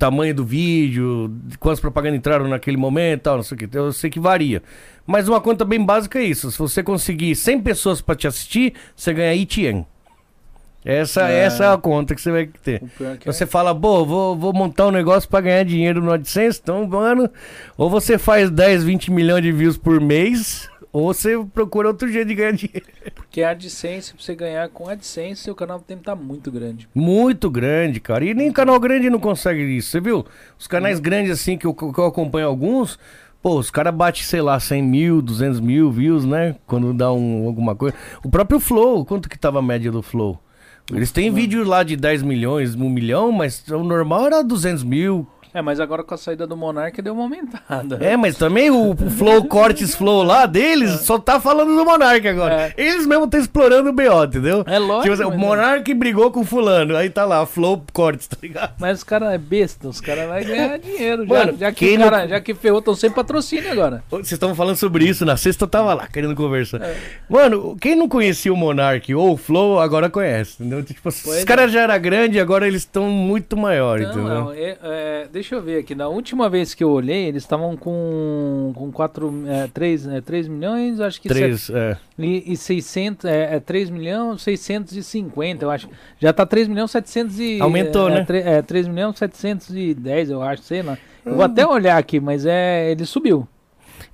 tamanho 0.01 0.35
do 0.35 0.45
vídeo, 0.45 1.31
de 1.45 1.59
quantas 1.59 1.79
propagandas 1.79 2.19
entraram 2.19 2.49
naquele 2.49 2.77
momento 2.79 3.21
e 3.21 3.23
tal, 3.23 3.37
não 3.37 3.43
sei 3.43 3.55
o 3.55 3.59
que. 3.59 3.77
Eu 3.77 3.93
sei 3.93 4.09
que 4.11 4.19
varia. 4.19 4.63
Mas 5.11 5.29
uma 5.29 5.41
conta 5.41 5.65
bem 5.65 5.85
básica 5.85 6.19
é 6.21 6.23
isso. 6.23 6.51
Se 6.53 6.59
você 6.59 6.83
conseguir 6.85 7.35
100 7.35 7.61
pessoas 7.63 8.01
para 8.01 8.15
te 8.15 8.29
assistir, 8.29 8.75
você 8.95 9.13
ganha 9.13 9.35
ITN. 9.35 9.85
Essa, 10.85 11.29
É. 11.31 11.41
essa 11.45 11.65
é 11.65 11.73
a 11.73 11.77
conta 11.77 12.15
que 12.15 12.21
você 12.23 12.31
vai 12.31 12.47
ter. 12.47 12.83
É- 13.01 13.19
Você 13.33 13.45
fala, 13.45 13.75
pô, 13.75 14.05
vou, 14.07 14.37
vou 14.37 14.53
montar 14.53 14.87
um 14.87 14.91
negócio 14.91 15.29
pra 15.29 15.41
ganhar 15.41 15.65
dinheiro 15.65 16.01
no 16.01 16.13
AdSense, 16.13 16.61
então, 16.63 16.87
mano, 16.87 17.29
ou 17.77 17.91
você 17.91 18.17
faz 18.17 18.51
10, 18.51 18.83
20 18.85 19.11
milhões 19.11 19.43
de 19.43 19.53
views 19.53 19.77
por 19.77 20.01
mês, 20.01 20.71
ou 20.93 21.13
você 21.13 21.37
procura 21.53 21.89
outro 21.89 22.09
jeito 22.09 22.29
de 22.29 22.35
ganhar 22.35 22.53
dinheiro. 22.57 22.87
Porque 23.15 23.43
a 23.43 23.51
AdSense, 23.51 24.15
pra 24.15 24.23
você 24.23 24.35
ganhar 24.35 24.69
com 24.71 24.89
AdSense, 24.89 25.43
seu 25.43 25.55
canal 25.55 25.81
tem 25.81 25.99
que 25.99 26.03
estar 26.03 26.15
muito 26.17 26.51
grande. 26.51 26.89
Muito 26.95 27.51
grande, 27.51 28.01
cara. 28.01 28.25
E 28.25 28.33
nem 28.33 28.51
canal 28.51 28.81
grande 28.81 29.11
não 29.11 29.19
consegue 29.21 29.61
isso, 29.77 29.91
você 29.91 30.01
viu? 30.01 30.25
Os 30.59 30.67
canais 30.67 30.99
grandes, 30.99 31.31
assim, 31.33 31.59
que 31.59 31.67
eu, 31.67 31.75
que 31.75 31.85
eu 32.01 32.07
acompanho 32.07 32.47
alguns, 32.47 32.99
pô, 33.43 33.59
os 33.59 33.71
caras 33.71 33.95
batem, 33.95 34.23
sei 34.23 34.41
lá, 34.41 34.59
100 34.59 34.83
mil, 34.83 35.23
200 35.23 35.61
mil 35.61 35.91
views, 35.91 36.25
né? 36.25 36.57
Quando 36.67 36.93
dá 36.93 37.13
um, 37.13 37.47
alguma 37.47 37.75
coisa. 37.75 37.97
O 38.23 38.31
próprio 38.31 38.61
Flow, 38.61 39.05
quanto 39.05 39.29
que 39.29 39.39
tava 39.39 39.59
a 39.59 39.63
média 39.63 39.91
do 39.91 40.03
Flow? 40.03 40.41
Eles 40.93 41.13
têm 41.13 41.31
vídeo 41.31 41.65
lá 41.65 41.83
de 41.83 41.97
10 41.97 42.23
milhões, 42.23 42.75
1 42.75 42.91
milhão, 42.91 43.31
mas 43.31 43.67
o 43.69 43.85
normal 43.85 44.27
era 44.27 44.43
200 44.43 44.83
mil. 44.83 45.27
É, 45.53 45.61
mas 45.61 45.81
agora 45.81 46.03
com 46.05 46.15
a 46.15 46.19
saída 46.19 46.47
do 46.47 46.57
Monark 46.57 47.01
deu 47.03 47.13
uma 47.13 47.23
aumentada. 47.25 47.99
É, 48.01 48.17
mas 48.17 48.37
também 48.37 48.71
o, 48.71 48.95
Flow 49.19 49.45
Cortes 49.45 49.95
Flow 49.95 50.23
lá 50.23 50.47
deles 50.47 51.01
só 51.01 51.19
tá 51.19 51.41
falando 51.41 51.75
do 51.77 51.85
Monark 51.85 52.27
agora. 52.29 52.73
Eles 52.77 53.07
mesmo 53.07 53.25
estão 53.25 53.41
explorando 53.41 53.91
o 53.91 53.93
BO, 53.93 54.25
entendeu? 54.25 54.63
É 54.67 54.79
lógico, 54.79 55.03
Tipo 55.03 55.15
assim, 55.15 55.25
o 55.25 55.31
mas- 55.31 55.39
Monark 55.39 55.95
brigou 55.95 56.31
com 56.31 56.41
o 56.41 56.45
fulano, 56.45 56.97
aí 56.97 57.11
tá 57.11 57.25
lá, 57.25 57.45
Flow 57.47 57.83
Cortes, 57.93 58.27
tá 58.29 58.37
ligado? 58.43 58.75
Mas 58.79 58.99
os 58.99 59.05
caras 59.05 59.33
é 59.33 59.39
besta, 59.39 59.89
os 59.89 60.01
caras 60.01 60.29
vão 60.29 60.43
ganhar 60.45 60.79
dinheiro. 60.81 61.27
Mano, 61.27 61.53
já, 61.53 61.67
já, 61.67 61.73
que 61.73 61.97
não- 61.99 62.09
cara, 62.11 62.29
já 62.29 62.41
que 62.41 62.55
ferrou, 62.55 62.79
estão 62.79 62.95
sem 62.95 63.11
patrocínio 63.11 63.73
agora. 63.73 64.03
Vocês 64.11 64.33
estavam 64.33 64.55
falando 64.55 64.77
sobre 64.77 65.05
isso, 65.09 65.25
na 65.25 65.37
sexta 65.37 65.65
eu 65.65 65.69
tava 65.69 65.95
lá, 65.95 66.07
querendo 66.07 66.35
conversar. 66.35 66.81
É. 66.83 66.97
Mano, 67.29 67.77
quem 67.81 67.95
não 67.97 68.09
conhecia 68.09 68.53
o 68.53 68.57
Monark 68.57 69.13
ou 69.15 69.33
o 69.33 69.37
Flow, 69.37 69.81
agora 69.81 70.09
conhece, 70.09 70.55
entendeu? 70.61 70.83
Tipo, 70.85 71.09
os 71.09 71.23
Pois 71.23 71.39
é. 71.41 71.45
caras 71.45 71.73
já 71.73 71.81
eram 71.83 72.01
grandes, 72.01 72.41
agora 72.41 72.67
eles 72.67 72.83
estão 72.83 73.05
muito 73.07 73.57
maiores, 73.57 74.07
Não, 74.09 74.13
entendeu? 74.15 74.35
não, 74.45 74.53
é- 74.53 74.79
é, 74.83 75.29
deixa 75.41 75.55
eu 75.55 75.63
ver 75.63 75.79
aqui. 75.79 75.95
Na 75.95 76.07
última 76.09 76.49
vez 76.51 76.75
que 76.75 76.85
eu 76.85 76.91
olhei, 76.91 77.27
eles 77.27 77.43
estavam 77.43 77.77
com, 77.77 78.73
com 78.75 78.93
4, 78.93 79.45
é, 79.47 79.67
3, 79.69 80.07
é, 80.07 80.21
3 80.21 80.49
milhões, 80.49 81.01
acho 81.01 81.21
que 81.21 81.29
Três, 81.29 81.71
é. 81.71 81.97
E, 82.19 82.53
e 82.53 82.57
600, 82.57 83.25
é, 83.25 83.57
é 83.57 83.61
3 83.61 83.89
milhões 83.91 84.43
650, 84.43 85.65
eu 85.65 85.71
acho. 85.71 85.89
Já 86.19 86.33
tá 86.33 86.45
3 86.45 86.69
milhões 86.69 86.91
700 86.91 87.41
e... 87.41 87.61
Aumentou, 87.61 88.09
é, 88.09 88.15
né? 88.15 88.21
É, 88.21 88.25
tre- 88.25 88.41
é 88.41 88.63
3 88.63 88.87
milhões 88.89 89.19
710, 89.19 90.31
eu 90.31 90.43
acho, 90.43 90.63
sei 90.63 90.83
lá. 90.83 90.99
Eu 91.25 91.35
vou 91.35 91.45
até 91.45 91.67
olhar 91.67 91.97
aqui, 91.97 92.21
mas 92.21 92.45
é, 92.45 92.91
ele 92.91 93.07
subiu. 93.07 93.49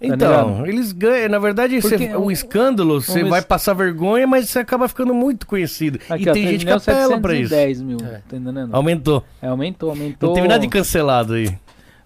Então, 0.01 0.49
ligado? 0.51 0.67
eles 0.67 0.93
ganham, 0.93 1.29
na 1.31 1.39
verdade, 1.39 1.81
Porque 1.81 1.97
cê- 1.99 2.17
um- 2.17 2.25
o 2.27 2.31
escândalo, 2.31 3.01
você 3.01 3.25
vai 3.25 3.41
passar 3.41 3.73
vergonha, 3.73 4.27
mas 4.27 4.51
você 4.51 4.59
acaba 4.59 4.87
ficando 4.89 5.15
muito 5.15 5.47
conhecido. 5.47 5.99
Aqui, 6.11 6.25
e 6.25 6.29
ó, 6.29 6.33
tem 6.33 6.43
3 6.43 6.49
gente 6.61 6.67
que 6.67 6.73
apela 6.73 7.19
pra 7.21 7.35
isso. 7.35 7.49
710 7.49 7.81
mil, 7.83 7.99
É. 8.01 8.21
tá 8.29 8.37
entendendo? 8.37 8.75
Aumentou. 8.75 9.25
É, 9.41 9.49
aumentou, 9.49 9.91
aumentou. 9.91 10.29
Não 10.29 10.35
teve 10.35 10.49
nada 10.49 10.61
de 10.61 10.69
cancelado 10.69 11.33
aí. 11.35 11.57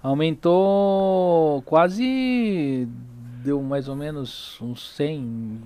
Aumentou 0.03 1.63
quase. 1.63 2.87
Deu 3.43 3.63
mais 3.63 3.89
ou 3.89 3.97
menos 3.97 4.57
uns 4.61 4.91
100. 4.95 5.59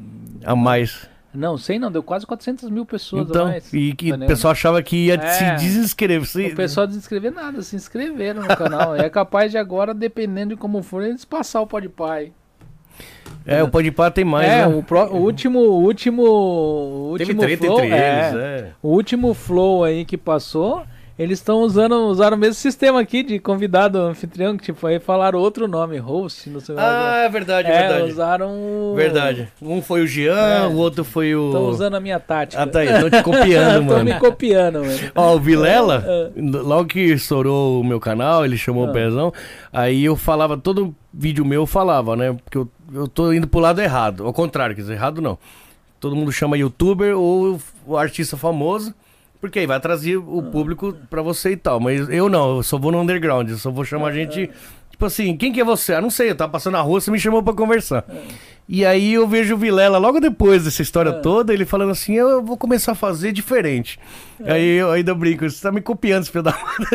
A 0.44 0.54
mais. 0.54 1.08
Não, 1.34 1.58
100 1.58 1.78
não, 1.80 1.90
deu 1.90 2.02
quase 2.02 2.24
400 2.26 2.70
mil 2.70 2.86
pessoas 2.86 3.28
Então, 3.28 3.46
mais. 3.46 3.72
e 3.74 3.92
que 3.92 4.10
tá 4.16 4.24
o 4.24 4.26
pessoal 4.26 4.52
achava 4.52 4.80
que 4.82 5.06
ia 5.06 5.14
É. 5.14 5.26
se 5.32 5.44
desinscrever. 5.64 6.26
Se- 6.28 6.46
O 6.46 6.54
pessoal 6.54 6.86
de 6.86 6.96
inscrever 6.96 7.32
nada, 7.32 7.60
se 7.62 7.74
inscreveram 7.74 8.42
no 8.42 8.56
canal. 8.56 8.94
é 8.94 9.10
capaz 9.10 9.50
de 9.50 9.58
agora, 9.58 9.92
dependendo 9.92 10.54
de 10.54 10.60
como 10.60 10.82
for, 10.82 11.02
eles 11.02 11.24
passar 11.24 11.60
o 11.60 11.66
Podpah. 11.66 12.22
É, 13.46 13.62
o 13.62 13.68
Podpah 13.68 14.10
tem 14.10 14.24
mais, 14.24 14.48
é, 14.48 14.66
né? 14.66 14.74
o, 14.74 14.82
pró- 14.82 15.08
o 15.08 15.16
último. 15.18 15.58
O 15.58 15.82
último. 15.82 16.22
O 16.22 17.14
Teve 17.18 17.32
último 17.32 17.42
treta 17.42 17.66
flow, 17.66 17.80
entre 17.84 17.96
é, 17.98 18.28
eles, 18.28 18.40
é. 18.40 18.70
O 18.82 18.88
último 18.88 19.34
flow 19.34 19.84
aí 19.84 20.04
que 20.04 20.16
passou, 20.16 20.84
eles 21.18 21.38
estão 21.38 21.60
usando 21.60 21.92
usaram 22.08 22.36
o 22.36 22.40
mesmo 22.40 22.54
sistema 22.54 23.00
aqui 23.00 23.22
de 23.22 23.38
convidado 23.38 23.98
anfitrião, 23.98 24.56
que 24.56 24.64
tipo, 24.64 24.84
aí 24.86 24.98
falaram 24.98 25.38
outro 25.38 25.68
nome, 25.68 25.96
host, 25.98 26.50
não 26.50 26.58
sei 26.60 26.74
Ah, 26.76 27.22
é 27.24 27.28
verdade, 27.28 27.68
é, 27.70 27.74
é, 27.74 27.88
verdade. 27.88 28.12
usaram 28.12 28.50
o... 28.50 28.94
Verdade. 28.96 29.48
Um 29.62 29.80
foi 29.80 30.02
o 30.02 30.06
Jean, 30.06 30.34
É. 30.36 30.66
o 30.66 30.74
outro 30.74 31.04
foi 31.04 31.34
o. 31.34 31.46
Estão 31.48 31.66
usando 31.68 31.94
a 31.94 32.00
minha 32.00 32.18
tática. 32.18 32.60
Ah, 32.62 32.66
tá 32.66 32.80
aí, 32.80 32.88
estão 32.88 33.10
te 33.10 33.22
copiando, 33.22 33.80
Estão 33.82 33.96
mano. 33.98 34.04
me 34.04 34.18
copiando, 34.18 34.80
mano. 34.80 34.98
Ó, 35.14 35.34
o 35.36 35.40
Vilela, 35.40 36.04
É. 36.06 36.30
logo 36.36 36.86
que 36.88 37.00
estourou 37.00 37.80
o 37.80 37.84
meu 37.84 38.00
canal, 38.00 38.44
ele 38.44 38.56
chamou 38.56 38.86
Ah. 38.86 38.90
o 38.90 38.92
Pezão, 38.92 39.32
aí 39.72 40.04
eu 40.04 40.16
falava, 40.16 40.56
todo 40.56 40.94
vídeo 41.12 41.44
meu 41.44 41.62
eu 41.62 41.66
falava, 41.66 42.16
né? 42.16 42.36
Porque 42.44 42.58
eu, 42.58 42.68
eu 42.92 43.06
tô 43.06 43.32
indo 43.32 43.46
pro 43.46 43.60
lado 43.60 43.80
errado. 43.80 44.26
Ao 44.26 44.32
contrário, 44.32 44.74
quer 44.74 44.80
dizer, 44.82 44.94
errado 44.94 45.20
não. 45.22 45.38
Todo 46.00 46.16
mundo 46.16 46.32
chama 46.32 46.58
youtuber 46.58 47.16
ou 47.16 47.58
o 47.86 47.96
artista 47.96 48.36
famoso, 48.36 48.92
porque 49.44 49.58
aí 49.58 49.66
vai 49.66 49.78
trazer 49.78 50.16
o 50.16 50.42
público 50.42 50.96
pra 51.10 51.20
você 51.20 51.50
e 51.50 51.56
tal. 51.56 51.78
Mas 51.78 52.08
eu 52.08 52.30
não, 52.30 52.56
eu 52.56 52.62
só 52.62 52.78
vou 52.78 52.90
no 52.90 52.98
underground, 53.02 53.50
eu 53.50 53.58
só 53.58 53.70
vou 53.70 53.84
chamar 53.84 54.10
gente. 54.12 54.50
Tipo 54.90 55.04
assim, 55.04 55.36
quem 55.36 55.52
que 55.52 55.60
é 55.60 55.64
você? 55.64 55.92
Ah, 55.92 56.00
não 56.00 56.08
sei, 56.08 56.30
eu 56.30 56.34
tava 56.34 56.50
passando 56.50 56.72
na 56.72 56.80
rua, 56.80 56.98
você 56.98 57.10
me 57.10 57.20
chamou 57.20 57.42
pra 57.42 57.52
conversar. 57.52 58.06
E 58.66 58.84
aí 58.84 59.12
eu 59.12 59.28
vejo 59.28 59.54
o 59.54 59.58
Vilela 59.58 59.98
logo 59.98 60.20
depois 60.20 60.64
dessa 60.64 60.80
história 60.80 61.12
toda, 61.12 61.52
ele 61.52 61.66
falando 61.66 61.90
assim, 61.90 62.14
eu 62.14 62.42
vou 62.42 62.56
começar 62.56 62.92
a 62.92 62.94
fazer 62.94 63.30
diferente. 63.30 63.98
Aí 64.42 64.78
eu 64.78 64.90
ainda 64.90 65.14
brinco, 65.14 65.48
você 65.48 65.60
tá 65.62 65.70
me 65.70 65.80
copiando, 65.80 66.22
esse 66.22 66.30
filho 66.30 66.42
da 66.42 66.50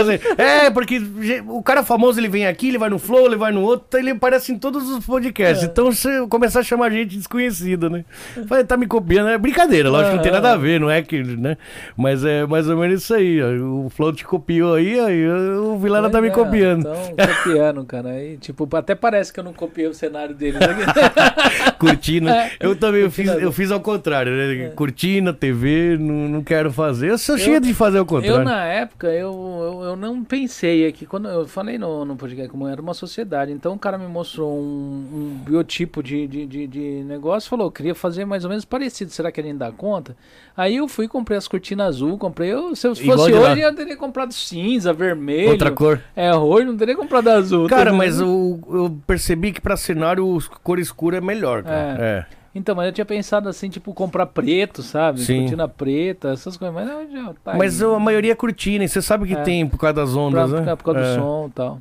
assim, 0.00 0.18
é, 0.36 0.70
porque 0.70 1.00
o 1.46 1.62
cara 1.62 1.84
famoso, 1.84 2.18
ele 2.18 2.28
vem 2.28 2.46
aqui, 2.46 2.68
ele 2.68 2.78
vai 2.78 2.90
no 2.90 2.98
Flow, 2.98 3.26
ele 3.26 3.36
vai 3.36 3.52
no 3.52 3.62
outro, 3.62 3.98
ele 3.98 4.10
aparece 4.10 4.52
em 4.52 4.58
todos 4.58 4.88
os 4.90 5.06
podcasts. 5.06 5.64
Então 5.64 5.92
você 5.92 6.26
começar 6.28 6.60
a 6.60 6.62
chamar 6.64 6.90
gente 6.90 7.16
desconhecida, 7.16 7.88
né? 7.88 8.04
Falei, 8.48 8.64
tá 8.64 8.76
me 8.76 8.86
copiando, 8.86 9.28
é 9.28 9.38
brincadeira, 9.38 9.88
lógico 9.88 10.10
que 10.10 10.16
não 10.16 10.22
tem 10.22 10.32
nada 10.32 10.52
a 10.52 10.56
ver, 10.56 10.80
não 10.80 10.90
é 10.90 11.02
que, 11.02 11.22
né? 11.22 11.56
Mas 11.96 12.24
é 12.24 12.44
mais 12.46 12.68
ou 12.68 12.76
menos 12.76 13.02
isso 13.02 13.14
aí, 13.14 13.40
ó. 13.40 13.86
o 13.86 13.90
Flow 13.90 14.12
te 14.12 14.24
copiou 14.24 14.74
aí, 14.74 14.98
aí 14.98 15.28
o 15.28 15.78
Vilela 15.78 16.10
tá 16.10 16.20
me 16.20 16.28
é, 16.28 16.30
copiando. 16.30 16.88
Estão 16.88 17.26
copiando, 17.26 17.84
cara. 17.84 18.08
Aí, 18.10 18.36
tipo, 18.38 18.68
até 18.76 18.94
parece 18.94 19.32
que 19.32 19.38
eu 19.38 19.44
não 19.44 19.52
copiei 19.52 19.86
o 19.86 19.94
cenário 19.94 20.34
deles. 20.34 20.63
Cortina. 21.78 22.36
É. 22.36 22.52
Eu 22.60 22.76
também 22.76 23.02
eu 23.02 23.10
fiz, 23.10 23.28
eu 23.28 23.52
fiz 23.52 23.70
ao 23.70 23.80
contrário, 23.80 24.32
né? 24.32 24.68
Cortina, 24.70 25.32
TV, 25.32 25.96
não, 25.98 26.28
não 26.28 26.42
quero 26.42 26.72
fazer. 26.72 27.10
Eu 27.10 27.18
sou 27.18 27.36
cheio 27.38 27.60
de 27.60 27.74
fazer 27.74 28.00
o 28.00 28.06
contrário. 28.06 28.40
Eu, 28.40 28.44
na 28.44 28.64
época, 28.64 29.08
eu, 29.08 29.32
eu, 29.32 29.88
eu 29.88 29.96
não 29.96 30.24
pensei 30.24 30.86
aqui. 30.86 31.06
Quando 31.06 31.28
eu 31.28 31.46
falei 31.46 31.78
no, 31.78 32.04
no 32.04 32.16
podcast 32.16 32.50
como 32.50 32.66
era 32.66 32.80
uma 32.80 32.94
sociedade, 32.94 33.52
então 33.52 33.74
o 33.74 33.78
cara 33.78 33.98
me 33.98 34.06
mostrou 34.06 34.56
um, 34.56 35.06
um 35.12 35.40
biotipo 35.44 36.02
de, 36.02 36.26
de, 36.26 36.46
de, 36.46 36.66
de 36.66 36.80
negócio 37.04 37.48
falou: 37.48 37.66
eu 37.66 37.72
queria 37.72 37.94
fazer 37.94 38.24
mais 38.24 38.44
ou 38.44 38.50
menos 38.50 38.64
parecido. 38.64 39.10
Será 39.10 39.30
que 39.30 39.40
a 39.40 39.44
gente 39.44 39.58
dá 39.58 39.70
conta? 39.70 40.16
Aí 40.56 40.76
eu 40.76 40.86
fui, 40.86 41.08
comprei 41.08 41.36
as 41.36 41.48
cortinas 41.48 41.88
azul, 41.88 42.16
comprei. 42.16 42.52
Eu, 42.52 42.76
se 42.76 42.86
eu 42.86 42.94
fosse 42.94 43.32
hoje, 43.32 43.60
eu 43.60 43.74
teria 43.74 43.96
comprado 43.96 44.32
cinza, 44.32 44.92
vermelho. 44.92 45.50
Outra 45.50 45.70
cor. 45.70 46.00
É, 46.14 46.30
roxo, 46.30 46.66
não 46.66 46.76
teria 46.76 46.96
comprado 46.96 47.28
azul. 47.28 47.68
Cara, 47.68 47.90
tá 47.90 47.96
mas 47.96 48.20
eu, 48.20 48.60
eu 48.68 48.98
percebi 49.06 49.52
que 49.52 49.60
pra 49.60 49.76
cenário 49.76 50.26
o 50.26 50.38
cor 50.62 50.78
escura 50.78 51.18
é 51.18 51.20
melhor, 51.20 51.62
cara. 51.62 51.96
É. 52.00 52.24
Então, 52.54 52.74
mas 52.74 52.86
eu 52.86 52.92
tinha 52.92 53.04
pensado 53.04 53.48
assim, 53.48 53.68
tipo, 53.68 53.92
comprar 53.92 54.26
preto, 54.26 54.80
sabe? 54.82 55.20
Sim. 55.22 55.40
Cortina 55.40 55.66
preta, 55.66 56.28
essas 56.32 56.56
coisas. 56.56 56.72
Mas 56.74 56.86
não, 56.86 57.10
já 57.10 57.34
tá 57.42 57.54
Mas 57.56 57.82
a 57.82 57.98
maioria 57.98 58.30
é 58.32 58.34
cortina, 58.36 58.86
você 58.86 59.02
sabe 59.02 59.26
que 59.26 59.34
É. 59.34 59.42
tem 59.42 59.66
por 59.66 59.76
causa 59.78 59.94
das 59.94 60.12
Pra, 60.12 60.20
ondas, 60.20 60.52
né? 60.52 60.76
por 60.76 60.84
causa 60.84 61.00
É. 61.00 61.16
do 61.16 61.20
som 61.20 61.46
e 61.48 61.50
tal. 61.52 61.78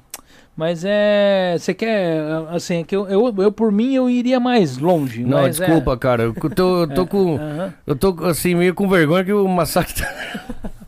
Mas 0.56 0.84
é. 0.86 1.56
Você 1.60 1.74
quer. 1.74 2.22
Assim, 2.50 2.82
é 2.82 2.84
que 2.84 2.96
eu, 2.96 3.08
eu, 3.08 3.34
eu, 3.38 3.52
por 3.52 3.72
mim, 3.72 3.94
eu 3.96 4.08
iria 4.10 4.40
mais 4.40 4.78
longe. 4.78 5.24
Não, 5.24 5.42
mas 5.42 5.60
é- 5.60 5.66
desculpa, 5.66 5.96
cara. 5.98 6.24
Eu 6.24 6.34
tô, 6.34 6.82
eu 6.82 6.88
tô 6.88 7.06
com. 7.08 7.36
Aham. 7.38 7.74
Eu 7.88 7.96
tô 7.96 8.16
assim, 8.26 8.54
meio 8.56 8.74
com 8.74 8.88
vergonha 8.88 9.24
que 9.24 9.34
o 9.34 9.48
massacre 9.48 9.94
tá... 9.96 10.08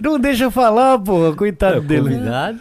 Não 0.00 0.18
deixa 0.18 0.44
eu 0.44 0.50
falar, 0.50 0.98
pô, 0.98 1.34
coitado 1.36 1.80
dele. 1.82 2.02
Convidado? 2.14 2.58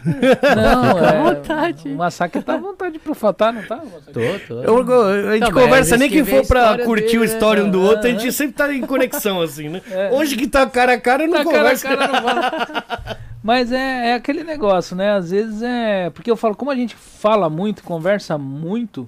Não, 0.56 1.00
é. 1.00 1.34
vontade. 1.36 1.88
O 1.90 1.96
massacre 1.96 2.42
tá 2.42 2.56
à 2.56 2.58
vontade 2.58 3.00
pra 3.00 3.16
fatar, 3.16 3.54
não 3.54 3.64
tá? 3.64 3.78
Tô, 3.78 4.20
tô. 4.48 4.62
Eu- 4.62 4.88
eu- 4.90 5.30
a 5.30 5.34
gente 5.34 5.52
Não, 5.52 5.52
conversa 5.62 5.96
nem 5.98 6.10
que 6.10 6.24
for 6.24 6.46
pra 6.46 6.78
curtir 6.80 7.12
dele, 7.18 7.24
a 7.24 7.26
história 7.26 7.64
né? 7.64 7.70
um 7.70 7.72
do 7.72 7.82
outro, 7.82 8.08
a 8.08 8.12
gente 8.12 8.32
sempre 8.34 8.54
tá 8.54 8.74
em 8.74 8.82
conexão, 8.82 9.42
assim, 9.42 9.70
né? 9.70 9.82
É. 9.90 10.10
Hoje 10.12 10.36
que 10.36 10.48
tá 10.48 10.66
cara 10.68 10.94
a 10.94 11.00
cara, 11.00 11.26
não 11.28 11.34
Tá 11.38 11.44
cara 11.46 11.50
a 11.58 11.62
conversa. 11.62 11.88
cara, 11.88 12.08
não 12.08 12.22
fala. 12.22 13.18
Mas 13.42 13.72
é, 13.72 14.10
é 14.10 14.14
aquele 14.16 14.44
negócio, 14.44 14.96
né? 14.98 15.14
Às 15.14 15.32
vezes 15.32 15.62
é. 15.62 16.10
Porque 16.10 16.30
eu 16.30 16.36
falo, 16.36 16.56
como 16.56 16.72
a 16.72 16.76
gente 16.76 16.94
fala 16.96 17.50
muito, 17.50 17.84
conversa 17.84 18.38
muito, 18.38 19.08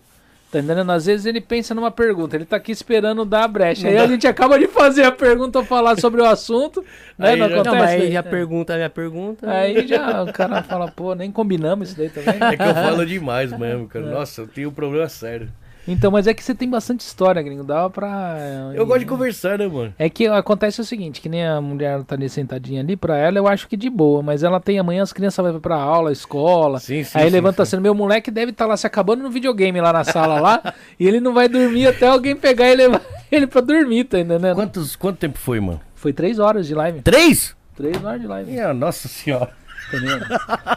tá 0.52 0.60
entendendo? 0.60 0.92
Às 0.92 1.06
vezes 1.06 1.26
ele 1.26 1.40
pensa 1.40 1.74
numa 1.74 1.90
pergunta, 1.90 2.36
ele 2.36 2.46
tá 2.46 2.58
aqui 2.58 2.72
esperando 2.72 3.24
dar 3.24 3.46
a 3.46 3.48
brecha. 3.48 3.88
Aí 3.88 3.98
a 3.98 4.06
gente 4.08 4.28
acaba 4.28 4.60
de 4.60 4.68
fazer 4.68 5.04
a 5.04 5.12
pergunta 5.12 5.60
ou 5.60 5.66
falar 5.66 5.98
sobre 6.00 6.22
o 6.22 6.26
assunto, 6.26 6.84
né? 7.18 7.30
Aí 7.30 7.40
não 7.40 7.48
já- 7.50 7.56
acontece? 7.56 7.76
Não, 7.76 7.82
mas 7.82 7.90
aí 7.92 8.06
né? 8.08 8.12
já 8.12 8.24
pergunta 8.24 8.74
a 8.74 8.76
minha 8.76 8.90
pergunta. 8.90 9.50
Aí 9.50 9.88
já 9.88 10.24
o 10.24 10.34
cara 10.34 10.62
fala, 10.64 10.92
pô, 10.92 11.16
nem 11.16 11.32
combinamos 11.32 11.90
isso 11.90 11.98
daí 11.98 12.10
também. 12.10 12.36
É 12.42 12.58
que 12.58 12.64
eu 12.64 12.74
falo 12.74 13.06
demais 13.06 13.58
mesmo, 13.58 13.88
cara. 13.88 14.06
Nossa, 14.06 14.42
eu 14.42 14.48
tenho 14.48 14.70
um 14.70 14.74
problema 14.74 15.08
sério. 15.08 15.50
Então, 15.88 16.12
mas 16.12 16.28
é 16.28 16.34
que 16.34 16.44
você 16.44 16.54
tem 16.54 16.70
bastante 16.70 17.02
história, 17.02 17.42
gringo. 17.42 17.64
Dava 17.64 17.90
pra. 17.90 18.38
Eu 18.74 18.86
gosto 18.86 19.00
de 19.00 19.06
conversar, 19.06 19.58
né, 19.58 19.68
mano? 19.68 19.94
É 19.98 20.10
que 20.10 20.28
acontece 20.28 20.80
o 20.80 20.84
seguinte, 20.84 21.20
que 21.22 21.28
nem 21.30 21.46
a 21.46 21.60
mulher 21.60 22.04
tá 22.04 22.16
ali 22.16 22.30
sentadinha 22.30 22.82
ali, 22.82 22.96
pra 22.96 23.18
ela 23.18 23.38
eu 23.38 23.48
acho 23.48 23.68
que 23.68 23.76
de 23.76 23.90
boa, 23.90 24.22
mas 24.22 24.44
ela 24.44 24.60
tem 24.60 24.78
amanhã 24.80 25.02
as 25.04 25.12
crianças 25.12 25.52
vão 25.52 25.60
pra 25.60 25.76
aula, 25.76 26.12
escola, 26.12 26.80
Sim, 26.80 27.04
sim, 27.04 27.18
aí 27.18 27.26
sim, 27.26 27.30
levanta 27.32 27.66
sim. 27.66 27.76
assim, 27.76 27.82
meu 27.84 27.96
moleque 27.96 28.30
deve 28.30 28.52
estar 28.52 28.66
lá 28.68 28.78
se 28.78 28.86
acabando 28.86 29.24
no 29.24 29.32
videogame 29.32 29.82
lá 29.82 29.92
na 29.92 30.04
sala 30.04 30.40
lá, 30.40 30.74
e 31.00 31.08
ele 31.08 31.20
não 31.20 31.34
vai 31.34 31.48
dormir 31.48 31.88
até 31.88 32.08
alguém 32.08 32.36
pegar 32.36 32.70
e 32.70 32.76
levar 32.76 33.02
ele 33.32 33.48
pra 33.48 33.62
dormir, 33.62 34.04
tá 34.06 34.20
entendendo? 34.20 34.56
Quantos, 34.56 34.96
quanto 34.96 35.18
tempo 35.18 35.38
foi, 35.38 35.60
mano? 35.60 35.82
Foi 35.96 36.14
três 36.14 36.40
horas 36.40 36.68
de 36.68 36.76
live, 36.76 37.02
Três? 37.02 37.56
três 37.76 38.04
horas 38.04 38.22
de 38.22 38.28
live, 38.28 38.52
Minha 38.52 38.74
nossa 38.74 39.08
senhora. 39.08 39.50
Tá 39.92 39.98
entendendo? 39.98 40.26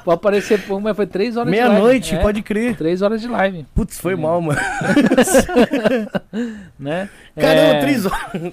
Pode 0.04 0.20
parecer 0.20 0.60
pouco, 0.66 0.82
mas 0.82 0.96
foi 0.96 1.06
três 1.06 1.36
horas 1.36 1.52
de 1.52 1.58
live. 1.58 1.72
Meia-noite, 1.72 2.14
é, 2.14 2.18
pode 2.18 2.42
crer. 2.42 2.76
Três 2.76 3.02
horas 3.02 3.20
de 3.20 3.28
live, 3.28 3.66
Putz, 3.74 3.98
foi 3.98 4.16
mal, 4.16 4.40
mano. 4.40 4.60
né? 6.78 7.08
Caramba, 7.36 7.60
É, 7.76 7.80
três 7.80 8.06
horas. 8.06 8.52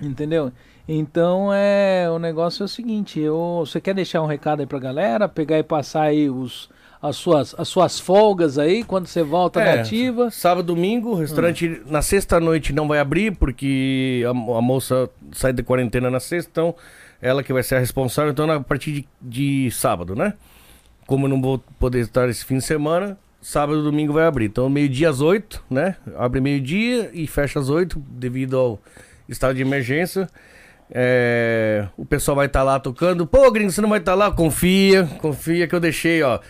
Entendeu? 0.00 0.52
Então 0.88 1.50
é 1.52 2.08
o 2.10 2.18
negócio 2.18 2.62
é 2.62 2.64
o 2.64 2.68
seguinte, 2.68 3.20
eu, 3.20 3.62
você 3.64 3.80
quer 3.80 3.94
deixar 3.94 4.22
um 4.22 4.26
recado 4.26 4.60
aí 4.60 4.66
pra 4.66 4.78
galera, 4.78 5.28
pegar 5.28 5.58
e 5.58 5.62
passar 5.62 6.02
aí 6.04 6.28
os, 6.28 6.68
as, 7.00 7.14
suas, 7.16 7.54
as 7.56 7.68
suas 7.68 8.00
folgas 8.00 8.58
aí, 8.58 8.82
quando 8.82 9.06
você 9.06 9.22
volta 9.22 9.60
É, 9.60 9.76
na 9.76 9.82
ativa. 9.82 10.30
Sábado, 10.32 10.74
domingo, 10.74 11.14
restaurante 11.14 11.80
na 11.86 12.02
sexta-noite 12.02 12.72
não 12.72 12.88
vai 12.88 12.98
abrir, 12.98 13.36
porque 13.36 14.24
a, 14.26 14.30
a 14.30 14.62
moça 14.62 15.08
sai 15.32 15.52
de 15.52 15.62
quarentena 15.62 16.10
na 16.10 16.18
sexta, 16.18 16.50
então 16.50 16.74
ela 17.22 17.42
que 17.42 17.52
vai 17.52 17.62
ser 17.62 17.76
a 17.76 17.78
responsável, 17.78 18.32
então 18.32 18.50
a 18.50 18.60
partir 18.60 18.92
de, 18.92 19.08
de 19.66 19.70
sábado, 19.70 20.14
né? 20.16 20.34
Como 21.06 21.26
eu 21.26 21.30
não 21.30 21.40
vou 21.40 21.58
poder 21.78 22.00
estar 22.00 22.28
esse 22.28 22.44
fim 22.44 22.58
de 22.58 22.64
semana, 22.64 23.18
sábado 23.42 23.80
e 23.80 23.82
domingo 23.82 24.12
vai 24.12 24.24
abrir. 24.26 24.46
Então, 24.46 24.68
meio-dia 24.68 25.10
às 25.10 25.20
oito, 25.20 25.62
né? 25.68 25.96
Abre 26.16 26.40
meio-dia 26.40 27.10
e 27.12 27.26
fecha 27.26 27.58
às 27.58 27.68
oito, 27.68 27.98
devido 28.08 28.56
ao 28.56 28.80
estado 29.28 29.54
de 29.54 29.62
emergência. 29.62 30.28
É, 30.92 31.86
o 31.96 32.04
pessoal 32.04 32.36
vai 32.36 32.46
estar 32.46 32.62
lá 32.62 32.78
tocando. 32.80 33.26
Pô, 33.26 33.50
gringo, 33.50 33.70
você 33.70 33.80
não 33.80 33.88
vai 33.88 33.98
estar 34.00 34.14
lá? 34.14 34.30
Confia, 34.30 35.04
confia 35.20 35.68
que 35.68 35.74
eu 35.74 35.80
deixei, 35.80 36.22
ó. 36.22 36.40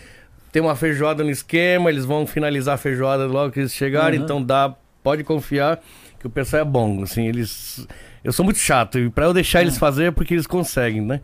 Tem 0.53 0.61
uma 0.63 0.75
feijoada 0.75 1.23
no 1.23 1.31
esquema, 1.31 1.91
eles 1.91 2.05
vão 2.05 2.27
finalizar 2.27 2.75
a 2.75 2.79
feijoada 2.79 3.27
logo 3.27 3.53
que 3.53 3.61
eles 3.61 3.73
chegarem, 3.73 4.19
Uhum. 4.19 4.25
então 4.25 4.43
dá, 4.43 4.75
pode 5.03 5.23
confiar 5.25 5.81
que 6.19 6.27
o 6.27 6.31
pessoal 6.31 6.63
é 6.63 6.65
bom, 6.65 7.03
assim, 7.03 7.27
eles 7.29 7.87
eu 8.25 8.33
sou 8.33 8.45
muito 8.45 8.59
chato 8.59 8.99
e 8.99 9.11
para 9.11 9.27
eu 9.27 9.33
deixar 9.35 9.63
eles 9.63 9.79
fazer 9.79 10.05
é 10.07 10.11
porque 10.11 10.35
eles 10.35 10.47
conseguem, 10.47 11.01
né? 11.01 11.21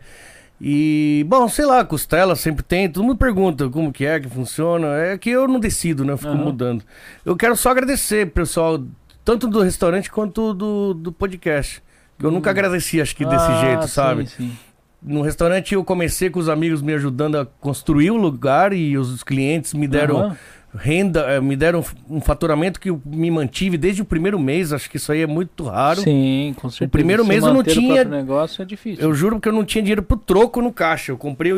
E, 0.59 1.23
bom, 1.27 1.47
sei 1.47 1.65
lá, 1.65 1.85
costela 1.85 2.35
sempre 2.35 2.63
tem, 2.63 2.89
todo 2.89 3.03
mundo 3.03 3.17
pergunta 3.17 3.69
como 3.69 3.93
que 3.93 4.05
é, 4.05 4.19
que 4.19 4.27
funciona, 4.27 4.87
é 4.97 5.17
que 5.17 5.29
eu 5.29 5.47
não 5.47 5.59
decido, 5.59 6.03
né? 6.03 6.13
Eu 6.13 6.17
fico 6.17 6.33
Aham. 6.33 6.45
mudando. 6.45 6.83
Eu 7.23 7.35
quero 7.35 7.55
só 7.55 7.69
agradecer, 7.69 8.31
pessoal, 8.31 8.83
tanto 9.23 9.47
do 9.47 9.61
restaurante 9.61 10.09
quanto 10.09 10.53
do, 10.55 10.93
do 10.95 11.11
podcast. 11.11 11.83
Eu 12.19 12.31
nunca 12.31 12.49
agradeci, 12.49 12.99
acho 12.99 13.15
que 13.15 13.23
desse 13.23 13.51
Ah, 13.51 13.55
jeito, 13.55 13.87
sim, 13.87 13.93
sabe? 13.93 14.25
sim. 14.25 14.57
No 14.99 15.21
restaurante 15.21 15.75
eu 15.75 15.83
comecei 15.83 16.27
com 16.31 16.39
os 16.39 16.49
amigos 16.49 16.81
me 16.81 16.91
ajudando 16.93 17.37
a 17.37 17.45
construir 17.45 18.09
o 18.09 18.17
lugar 18.17 18.73
e 18.73 18.97
os 18.97 19.23
clientes 19.23 19.75
me 19.75 19.87
deram 19.87 20.21
Aham. 20.21 20.37
Renda, 20.77 21.21
eh, 21.21 21.41
me 21.41 21.55
deram 21.55 21.83
um 22.09 22.21
faturamento 22.21 22.79
que 22.79 22.89
eu 22.89 23.01
me 23.05 23.29
mantive 23.31 23.77
desde 23.77 24.01
o 24.01 24.05
primeiro 24.05 24.39
mês. 24.39 24.71
Acho 24.71 24.89
que 24.89 24.97
isso 24.97 25.11
aí 25.11 25.21
é 25.21 25.27
muito 25.27 25.63
raro. 25.65 26.01
Sim, 26.01 26.53
com 26.61 26.69
certeza. 26.69 26.89
primeiro 26.91 27.23
Se 27.23 27.29
mês 27.29 27.43
eu 27.43 27.53
não 27.53 27.59
o 27.61 27.63
tinha- 27.63 27.93
próprio 28.03 28.11
negócio 28.17 28.61
é 28.61 28.65
difícil. 28.65 29.03
Eu 29.03 29.13
juro 29.13 29.39
que 29.39 29.49
eu 29.49 29.53
não 29.53 29.65
tinha 29.65 29.81
dinheiro 29.81 30.03
pro 30.03 30.15
troco 30.17 30.61
no 30.61 30.71
caixa. 30.71 31.11
Eu 31.11 31.17
comprei 31.17 31.51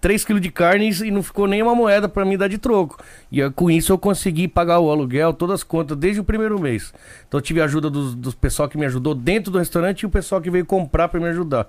3 0.00 0.24
kg 0.24 0.40
de 0.40 0.50
carne 0.50 0.90
e 1.04 1.10
não 1.10 1.22
ficou 1.22 1.46
nem 1.46 1.62
uma 1.62 1.74
moeda 1.74 2.08
pra 2.08 2.24
me 2.24 2.36
dar 2.36 2.48
de 2.48 2.58
troco. 2.58 2.98
E 3.30 3.40
eh, 3.40 3.50
com 3.50 3.70
isso 3.70 3.92
eu 3.92 3.98
consegui 3.98 4.48
pagar 4.48 4.78
o 4.80 4.90
aluguel, 4.90 5.32
todas 5.32 5.56
as 5.60 5.62
contas, 5.62 5.96
desde 5.96 6.20
o 6.20 6.24
primeiro 6.24 6.58
mês. 6.60 6.92
Então 7.28 7.38
eu 7.38 7.42
tive 7.42 7.60
a 7.60 7.64
ajuda 7.64 7.90
dos, 7.90 8.14
dos 8.14 8.34
pessoal 8.34 8.68
que 8.68 8.78
me 8.78 8.86
ajudou 8.86 9.14
dentro 9.14 9.50
do 9.52 9.58
restaurante 9.58 10.00
e 10.02 10.06
o 10.06 10.10
pessoal 10.10 10.40
que 10.40 10.50
veio 10.50 10.64
comprar 10.64 11.08
pra 11.08 11.20
me 11.20 11.26
ajudar. 11.28 11.66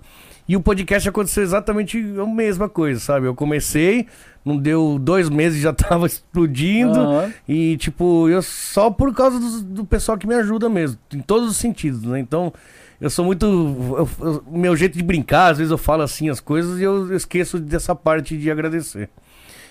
E 0.47 0.55
o 0.55 0.61
podcast 0.61 1.07
aconteceu 1.09 1.41
exatamente 1.43 1.97
a 2.21 2.25
mesma 2.25 2.69
coisa, 2.69 2.99
sabe? 2.99 3.25
Eu 3.25 3.33
comecei, 3.33 4.05
não 4.43 4.57
deu 4.57 4.99
dois 4.99 5.27
meses 5.29 5.59
já 5.61 5.73
tava 5.73 6.05
explodindo. 6.05 6.99
Aham. 6.99 7.33
E, 7.47 7.77
tipo, 7.77 8.29
eu 8.29 8.41
só 8.41 8.91
por 8.91 9.13
causa 9.13 9.39
do, 9.39 9.61
do 9.63 9.85
pessoal 9.85 10.17
que 10.17 10.27
me 10.27 10.35
ajuda 10.35 10.69
mesmo, 10.69 10.97
em 11.13 11.19
todos 11.21 11.49
os 11.49 11.57
sentidos, 11.57 12.03
né? 12.03 12.19
Então, 12.19 12.53
eu 13.01 13.09
sou 13.09 13.25
muito. 13.25 13.45
eu- 13.45 14.09
eu- 14.19 14.43
O 14.47 14.57
meu 14.57 14.75
jeito 14.75 14.97
de 14.97 15.03
brincar, 15.03 15.51
às 15.51 15.57
vezes 15.57 15.71
eu 15.71 15.77
falo 15.77 16.03
assim 16.03 16.29
as 16.29 16.39
coisas 16.39 16.79
e 16.79 16.83
eu 16.83 17.15
esqueço 17.15 17.57
dessa 17.59 17.95
parte 17.95 18.37
de 18.37 18.49
agradecer. 18.51 19.09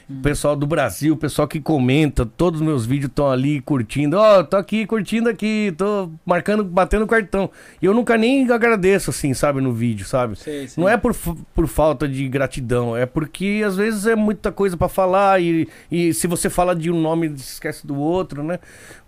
O 0.09 0.21
pessoal 0.23 0.55
do 0.55 0.67
Brasil, 0.67 1.15
o 1.15 1.17
pessoal 1.17 1.49
que 1.49 1.61
comenta, 1.61 2.27
todos 2.27 2.61
os 2.61 2.67
meus 2.67 2.85
vídeos 2.85 3.09
estão 3.09 3.31
ali 3.31 3.61
curtindo. 3.63 4.19
Ó, 4.19 4.43
tô 4.43 4.57
aqui 4.57 4.87
curtindo 4.87 5.29
aqui, 5.31 5.73
tô 5.79 6.11
marcando, 6.27 6.63
batendo 6.63 7.07
cartão. 7.07 7.51
E 7.81 7.87
eu 7.87 7.95
nunca 7.95 8.17
nem 8.19 8.51
agradeço, 8.51 9.11
assim, 9.11 9.33
sabe, 9.33 9.61
no 9.63 9.73
vídeo, 9.73 10.05
sabe? 10.07 10.37
Sei, 10.37 10.69
sei. 10.69 10.83
Não 10.83 10.89
é 10.89 10.97
por, 10.97 11.15
por 11.55 11.67
falta 11.67 12.07
de 12.07 12.29
gratidão, 12.29 12.97
é 12.97 13.07
porque 13.07 13.63
às 13.67 13.77
vezes 13.77 14.07
é 14.07 14.15
muita 14.15 14.53
coisa 14.53 14.77
pra 14.77 14.89
falar 14.89 15.41
e, 15.41 15.67
e 15.91 16.13
se 16.13 16.27
você 16.27 16.51
fala 16.51 16.75
de 16.77 16.91
um 16.91 17.01
nome, 17.01 17.29
esquece 17.29 17.87
do 17.87 17.97
outro, 17.99 18.43
né? 18.43 18.59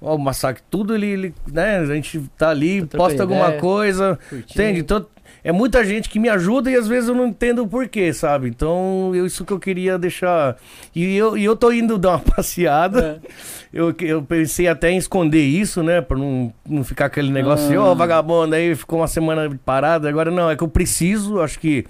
Ó, 0.00 0.14
o 0.14 0.18
massacre, 0.18 0.62
tudo 0.70 0.94
ele, 0.94 1.06
ele, 1.06 1.34
né? 1.52 1.78
A 1.78 1.86
gente 1.86 2.20
tá 2.38 2.48
ali, 2.50 2.86
Tá 2.86 2.96
posta 2.96 3.22
alguma 3.22 3.46
ideia, 3.48 3.60
coisa, 3.60 4.18
curtindo. 4.30 4.52
entende? 4.52 4.80
Então 4.80 5.06
é 5.48 5.52
muita 5.52 5.84
gente 5.84 6.08
que 6.08 6.18
me 6.18 6.28
ajuda 6.28 6.68
e 6.70 6.74
às 6.74 6.88
vezes 6.88 7.08
eu 7.08 7.14
não 7.14 7.28
entendo 7.28 7.62
o 7.62 7.68
porquê, 7.68 8.12
sabe? 8.12 8.48
Então 8.48 9.12
eu, 9.14 9.24
isso 9.26 9.44
que 9.44 9.52
eu 9.52 9.60
queria 9.60 9.96
deixar. 9.96 10.56
E 10.94 11.16
eu, 11.16 11.38
e 11.38 11.44
eu 11.44 11.54
tô 11.54 11.70
indo 11.70 11.96
dar 11.98 12.10
uma 12.16 12.18
passeada. 12.18 13.22
É. 13.24 13.30
Eu, 13.72 13.94
eu 14.00 14.22
pensei 14.22 14.66
até 14.66 14.90
em 14.90 14.96
esconder 14.96 15.42
isso, 15.44 15.82
né? 15.82 16.00
Pra 16.00 16.16
não, 16.18 16.52
não 16.68 16.82
ficar 16.82 17.06
aquele 17.06 17.30
negócio 17.30 17.66
assim, 17.66 17.76
Ah. 17.76 17.82
ó, 17.82 17.94
vagabundo, 17.94 18.54
aí 18.56 18.74
ficou 18.74 18.98
uma 19.00 19.06
semana 19.06 19.48
parada. 19.64 20.08
Agora 20.08 20.30
não, 20.30 20.50
é 20.50 20.56
que 20.56 20.64
eu 20.64 20.68
preciso, 20.68 21.40
acho 21.40 21.60
que 21.60 21.84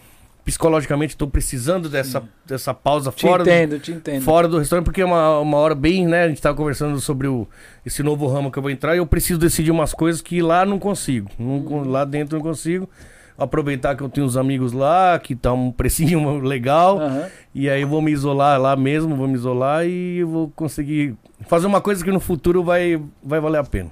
psicologicamente 0.44 1.17
tô 1.17 1.26
precisando 1.26 1.89
dessa, 1.89 2.23
dessa 2.47 2.73
pausa 2.73 3.10
Te 3.10 3.23
fora 3.23 3.43
do, 3.43 3.51
entendo, 3.51 3.81
te 3.81 3.91
entendo. 3.93 4.23
fora 4.23 4.47
do 4.47 4.59
restaurante, 4.59 4.85
porque 4.85 5.01
é 5.01 5.05
uma, 5.05 5.41
uma 5.41 5.57
hora 5.57 5.75
bem, 5.75 6.07
né? 6.07 6.23
A 6.25 6.28
gente 6.28 6.41
tava 6.41 6.57
conversando 6.57 7.01
sobre 7.01 7.26
o, 7.26 7.49
esse 7.85 8.01
novo 8.02 8.26
ramo 8.28 8.51
que 8.52 8.57
eu 8.59 8.62
vou 8.62 8.70
entrar 8.70 8.94
e 8.94 8.99
eu 8.99 9.07
preciso 9.07 9.41
decidir 9.41 9.73
umas 9.73 9.93
coisas 9.93 10.20
que 10.23 10.41
lá 10.41 10.65
não 10.65 10.78
consigo. 10.78 11.28
Não 11.39 11.60
con- 11.62 11.83
lá 11.89 12.05
dentro 12.05 12.36
não 12.36 12.43
consigo. 12.44 12.89
Aproveitar 13.39 13.94
que 13.97 14.02
eu 14.02 14.08
tenho 14.08 14.26
uns 14.26 14.36
amigos 14.36 14.73
lá, 14.73 15.18
que 15.18 15.34
tá 15.36 15.52
um 15.52 15.70
precinho 15.70 16.39
legal. 16.40 16.98
Aham. 17.00 17.26
E 17.55 17.68
aí 17.68 17.82
eu 17.82 17.89
vou 17.89 18.00
me 18.00 18.10
isolar 18.10 18.60
lá 18.60 18.74
mesmo, 18.76 19.15
vou 19.15 19.28
me 19.28 19.34
isolar 19.34 19.86
e 19.86 20.23
vou 20.24 20.50
conseguir 20.56 21.15
fazer 21.48 21.66
uma 21.66 21.81
coisa 21.81 22.02
que 22.05 22.10
no 22.10 22.20
futuro 22.20 22.62
vai, 22.65 23.00
vai 23.23 23.39
valer 23.40 23.58
a 23.58 23.65
pena. 23.65 23.90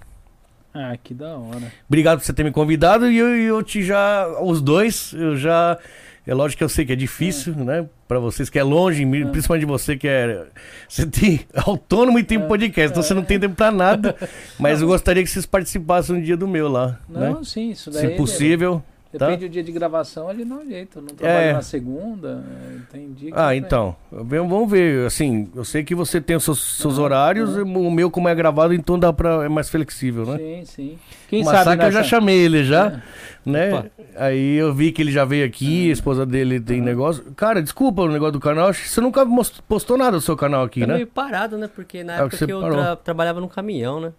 Ah, 0.73 0.97
que 1.03 1.15
da 1.15 1.37
hora. 1.37 1.71
Obrigado 1.89 2.19
por 2.19 2.25
você 2.25 2.33
ter 2.33 2.43
me 2.43 2.51
convidado 2.51 3.09
e 3.11 3.17
eu, 3.17 3.29
eu 3.37 3.63
te 3.63 3.83
já. 3.83 4.27
Os 4.43 4.61
dois, 4.61 5.13
eu 5.17 5.37
já. 5.37 5.79
É 6.27 6.33
lógico 6.35 6.59
que 6.59 6.65
eu 6.65 6.69
sei 6.71 6.87
que 6.87 6.93
é 6.93 6.97
difícil, 6.97 7.55
né? 7.55 7.87
Pra 8.09 8.19
vocês 8.19 8.49
que 8.51 8.59
é 8.59 8.63
longe, 8.63 9.05
mi- 9.05 9.27
principalmente 9.27 9.67
você 9.67 9.95
que 9.97 10.09
é. 10.09 10.47
Você 10.89 11.07
tem 11.07 11.41
autônomo 11.55 12.19
e 12.19 12.25
tem 12.25 12.41
podcast, 12.41 12.91
então 12.91 13.03
você 13.03 13.13
não 13.15 13.23
tem 13.23 13.39
tempo 13.39 13.55
pra 13.55 13.71
nada. 13.71 14.17
Mas 14.59 14.81
eu 14.81 14.89
gostaria 14.89 15.23
que 15.23 15.29
vocês 15.29 15.45
participassem 15.47 16.17
um 16.17 16.21
dia 16.23 16.37
do 16.37 16.49
meu 16.49 16.67
lá, 16.69 16.99
Não, 17.09 17.21
né? 17.21 17.37
sim, 17.45 17.71
isso 17.71 17.91
daí. 17.91 18.01
Se 18.09 18.17
possível. 18.17 18.83
Tá? 19.19 19.27
Depende 19.27 19.49
do 19.49 19.53
dia 19.53 19.63
de 19.63 19.73
gravação, 19.73 20.31
ele 20.31 20.45
não 20.45 20.61
é 20.61 20.65
jeito. 20.67 21.01
Não 21.01 21.09
trabalho 21.09 21.39
É. 21.49 21.53
na 21.53 21.63
segunda, 21.63 22.45
é, 22.49 22.93
tem 22.93 23.13
dia 23.13 23.31
que. 23.33 23.39
Ah, 23.39 23.55
então. 23.55 23.95
Vamos 24.11 24.71
ver. 24.71 25.07
Assim, 25.07 25.49
eu 25.55 25.65
sei 25.65 25.83
que 25.85 25.95
você 25.95 26.21
tem 26.21 26.37
os 26.37 26.45
seus, 26.45 26.77
seus 26.79 26.99
horários, 26.99 27.57
o 27.57 27.91
meu, 27.91 28.11
como 28.11 28.29
é 28.29 28.35
gravado, 28.35 28.75
então 28.75 28.99
dá 28.99 29.13
pra. 29.13 29.45
É 29.45 29.49
mais 29.49 29.69
flexível, 29.69 30.25
né? 30.27 30.39
Sim, 30.39 30.63
sim. 30.65 30.99
Quem 31.29 31.43
o 31.43 31.45
sabe 31.45 31.57
Massacre 31.59 31.87
eu 31.87 31.93
já 31.93 31.99
nessa- 31.99 32.09
chamei 32.11 32.37
ele 32.39 32.65
já, 32.65 33.01
né? 33.45 33.75
Opa. 33.75 33.87
Aí 34.17 34.55
eu 34.57 34.73
vi 34.73 34.93
que 34.93 35.03
ele 35.03 35.11
já 35.11 35.25
veio 35.25 35.45
aqui, 35.45 35.89
a 35.91 35.93
esposa 35.93 36.25
dele 36.25 36.61
tem 36.61 36.81
negócio. 36.81 37.25
Cara, 37.35 37.61
desculpa 37.63 38.03
o 38.03 38.09
negócio 38.09 38.33
do 38.33 38.41
canal, 38.41 38.69
acho 38.69 38.83
que 38.83 38.89
você 38.89 39.01
nunca 39.01 39.27
postou 39.67 39.97
nada 39.99 40.13
do 40.13 40.21
seu 40.21 40.37
canal 40.37 40.63
aqui, 40.65 40.81
Tá 40.81 40.87
né? 40.87 40.95
meio 40.95 41.07
parado, 41.07 41.59
né? 41.59 41.69
Porque 41.75 42.05
na 42.05 42.13
É 42.13 42.17
que 42.17 42.23
época 42.23 42.37
você 42.37 42.47
que 42.47 42.53
eu 42.53 42.61
tra- 42.71 42.97
trabalhava 42.97 43.41
no 43.41 43.49
caminhão, 43.49 44.01
né? 44.01 44.13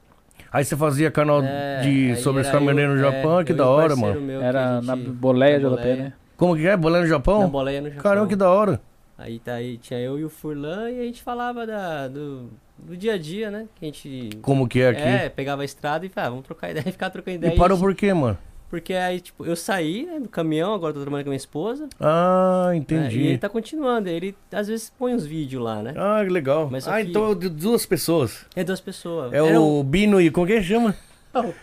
Aí 0.56 0.64
você 0.64 0.76
fazia 0.78 1.12
canal 1.12 1.42
É, 1.44 1.82
de 1.82 2.16
sobre 2.16 2.42
os 2.42 2.50
caminhoneiros 2.50 2.98
no 3.00 3.06
eu- 3.06 3.12
Japão, 3.12 3.40
é, 3.40 3.44
que 3.44 3.54
da 3.54 3.68
hora, 3.68 3.94
mano. 3.96 4.32
Era 4.42 4.82
na 4.82 4.96
gente- 4.96 5.10
boleia 5.10 5.60
na 5.60 5.70
JP, 5.70 5.88
né? 5.96 6.14
Como 6.38 6.56
que 6.56 6.66
é? 6.66 6.78
Boleia 6.78 7.04
no 7.04 7.10
Japão? 7.10 7.42
Na 7.42 7.48
boleia 7.48 7.82
no 7.82 7.88
Japão. 7.90 8.04
Caramba, 8.04 8.28
que 8.28 8.36
da 8.38 8.50
hora. 8.50 8.80
Aí 9.18 9.38
tá 9.40 9.54
aí, 9.56 9.78
tinha 9.78 10.00
eu 10.00 10.18
e 10.18 10.24
o 10.24 10.30
Furlan 10.30 10.90
e 10.92 11.00
a 11.02 11.04
gente 11.04 11.22
falava 11.24 11.68
da, 11.68 12.08
do, 12.08 12.50
do 12.78 12.96
dia 12.96 13.14
a 13.14 13.18
dia, 13.18 13.52
né? 13.52 13.66
Que 13.76 13.86
a 13.86 13.88
gente. 13.88 14.30
Como 14.42 14.66
que 14.68 14.80
é 14.82 14.90
aqui? 14.90 15.02
É, 15.02 15.30
pegava 15.30 15.62
a 15.62 15.66
estrada 15.66 16.06
e 16.06 16.10
falava, 16.10 16.28
ah, 16.28 16.32
vamos 16.32 16.46
trocar 16.46 16.72
ideia 16.72 16.86
e 16.88 16.92
ficar 16.94 17.10
trocando 17.10 17.36
ideia. 17.36 17.54
e 17.54 17.58
parou 17.58 17.78
E- 17.78 17.82
por 17.82 17.94
quê, 17.94 18.14
mano? 18.14 18.38
Porque 18.70 18.94
aí, 18.94 19.20
tipo, 19.20 19.46
eu 19.46 19.56
saí 19.56 20.06
né, 20.06 20.20
do 20.20 20.28
caminhão, 20.28 20.74
agora 20.74 20.94
tô 20.94 21.00
trabalhando 21.02 21.26
com 21.26 21.30
a 21.30 21.32
minha 21.32 21.38
esposa. 21.38 21.88
Ah, 22.00 22.68
né, 22.72 22.78
entendi. 22.78 23.20
e 23.20 23.28
ele 23.28 23.38
tá 23.38 23.48
continuando. 23.48 24.10
Ele 24.10 24.36
às 24.52 24.68
vezes 24.68 24.92
põe 24.98 25.14
uns 25.14 25.26
vídeos 25.26 25.64
lá, 25.64 25.82
né? 25.82 25.94
Ah, 25.96 26.22
que 26.24 26.30
legal. 26.32 26.68
Mas 26.72 26.88
ah, 26.88 27.02
que- 27.02 27.10
então 27.10 27.32
é 27.32 27.36
de 27.36 27.50
duas 27.50 27.86
pessoas. 27.86 28.46
É 28.56 28.64
duas 28.64 28.82
pessoas. 28.82 29.32
É 29.34 29.38
Era 29.38 29.62
um- 29.62 29.80
o 29.80 29.84
Bino 29.84 30.20
e 30.20 30.30
como 30.32 30.48
que 30.48 30.62
chama? 30.62 30.96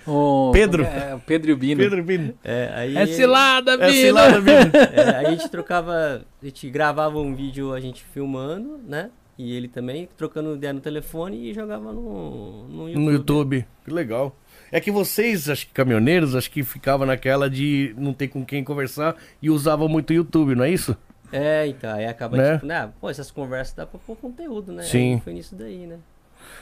O- 0.07 0.51
Pedro. 0.53 0.85
É, 0.85 1.15
o 1.15 1.19
Pedro 1.21 1.51
e 1.51 1.55
o 1.55 1.57
Bino. 1.57 1.81
Pedro 1.81 2.03
Bino. 2.05 2.35
É, 2.45 2.71
aí 2.75 2.97
É 2.97 3.07
cilada, 3.07 3.77
Bino. 3.77 3.89
É 3.89 3.93
cilada, 3.93 4.41
Bino. 4.41 4.71
É, 4.93 5.17
aí 5.17 5.27
a 5.27 5.31
gente 5.31 5.49
trocava, 5.49 6.23
a 6.43 6.45
gente 6.45 6.69
gravava 6.71 7.19
um 7.19 7.35
vídeo 7.35 7.73
a 7.73 7.81
gente 7.81 8.05
filmando, 8.05 8.79
né? 8.87 9.11
E 9.39 9.57
ele 9.57 9.67
também 9.69 10.09
trocando 10.17 10.55
ideia 10.55 10.75
no 10.75 10.81
telefone 10.81 11.51
e 11.51 11.55
jogava 11.55 11.91
no, 11.93 12.69
no 12.69 12.89
YouTube. 12.89 13.05
No 13.05 13.11
YouTube. 13.13 13.67
Que 13.85 13.91
legal. 13.91 14.37
É 14.73 14.81
que 14.81 14.91
vocês, 14.91 15.51
acho 15.51 15.67
que 15.67 15.73
caminhoneiros, 15.75 16.35
acho 16.35 16.51
que 16.51 16.63
ficavam 16.63 17.07
naquela 17.07 17.49
de 17.51 17.95
não 17.99 18.15
ter 18.15 18.29
com 18.29 18.43
quem 18.43 18.65
conversar 18.65 19.15
e 19.43 19.51
usavam 19.51 19.87
muito 19.87 20.11
o 20.11 20.15
YouTube, 20.15 20.55
não 20.55 20.65
é 20.65 20.71
isso? 20.71 20.97
É, 21.31 21.67
então, 21.67 21.95
aí 21.95 22.07
acaba 22.07 22.39
Né? 22.39 22.55
tipo, 22.55 22.67
né? 22.67 22.91
Pô, 22.99 23.11
essas 23.11 23.31
conversas 23.31 23.75
dá 23.75 23.87
pra 23.87 24.01
pôr 24.07 24.17
conteúdo, 24.17 24.73
né? 24.73 24.83
Sim. 24.83 25.15
Aí 25.15 25.21
foi 25.21 25.33
nisso 25.35 25.55
daí, 25.55 25.87
né? 25.87 25.99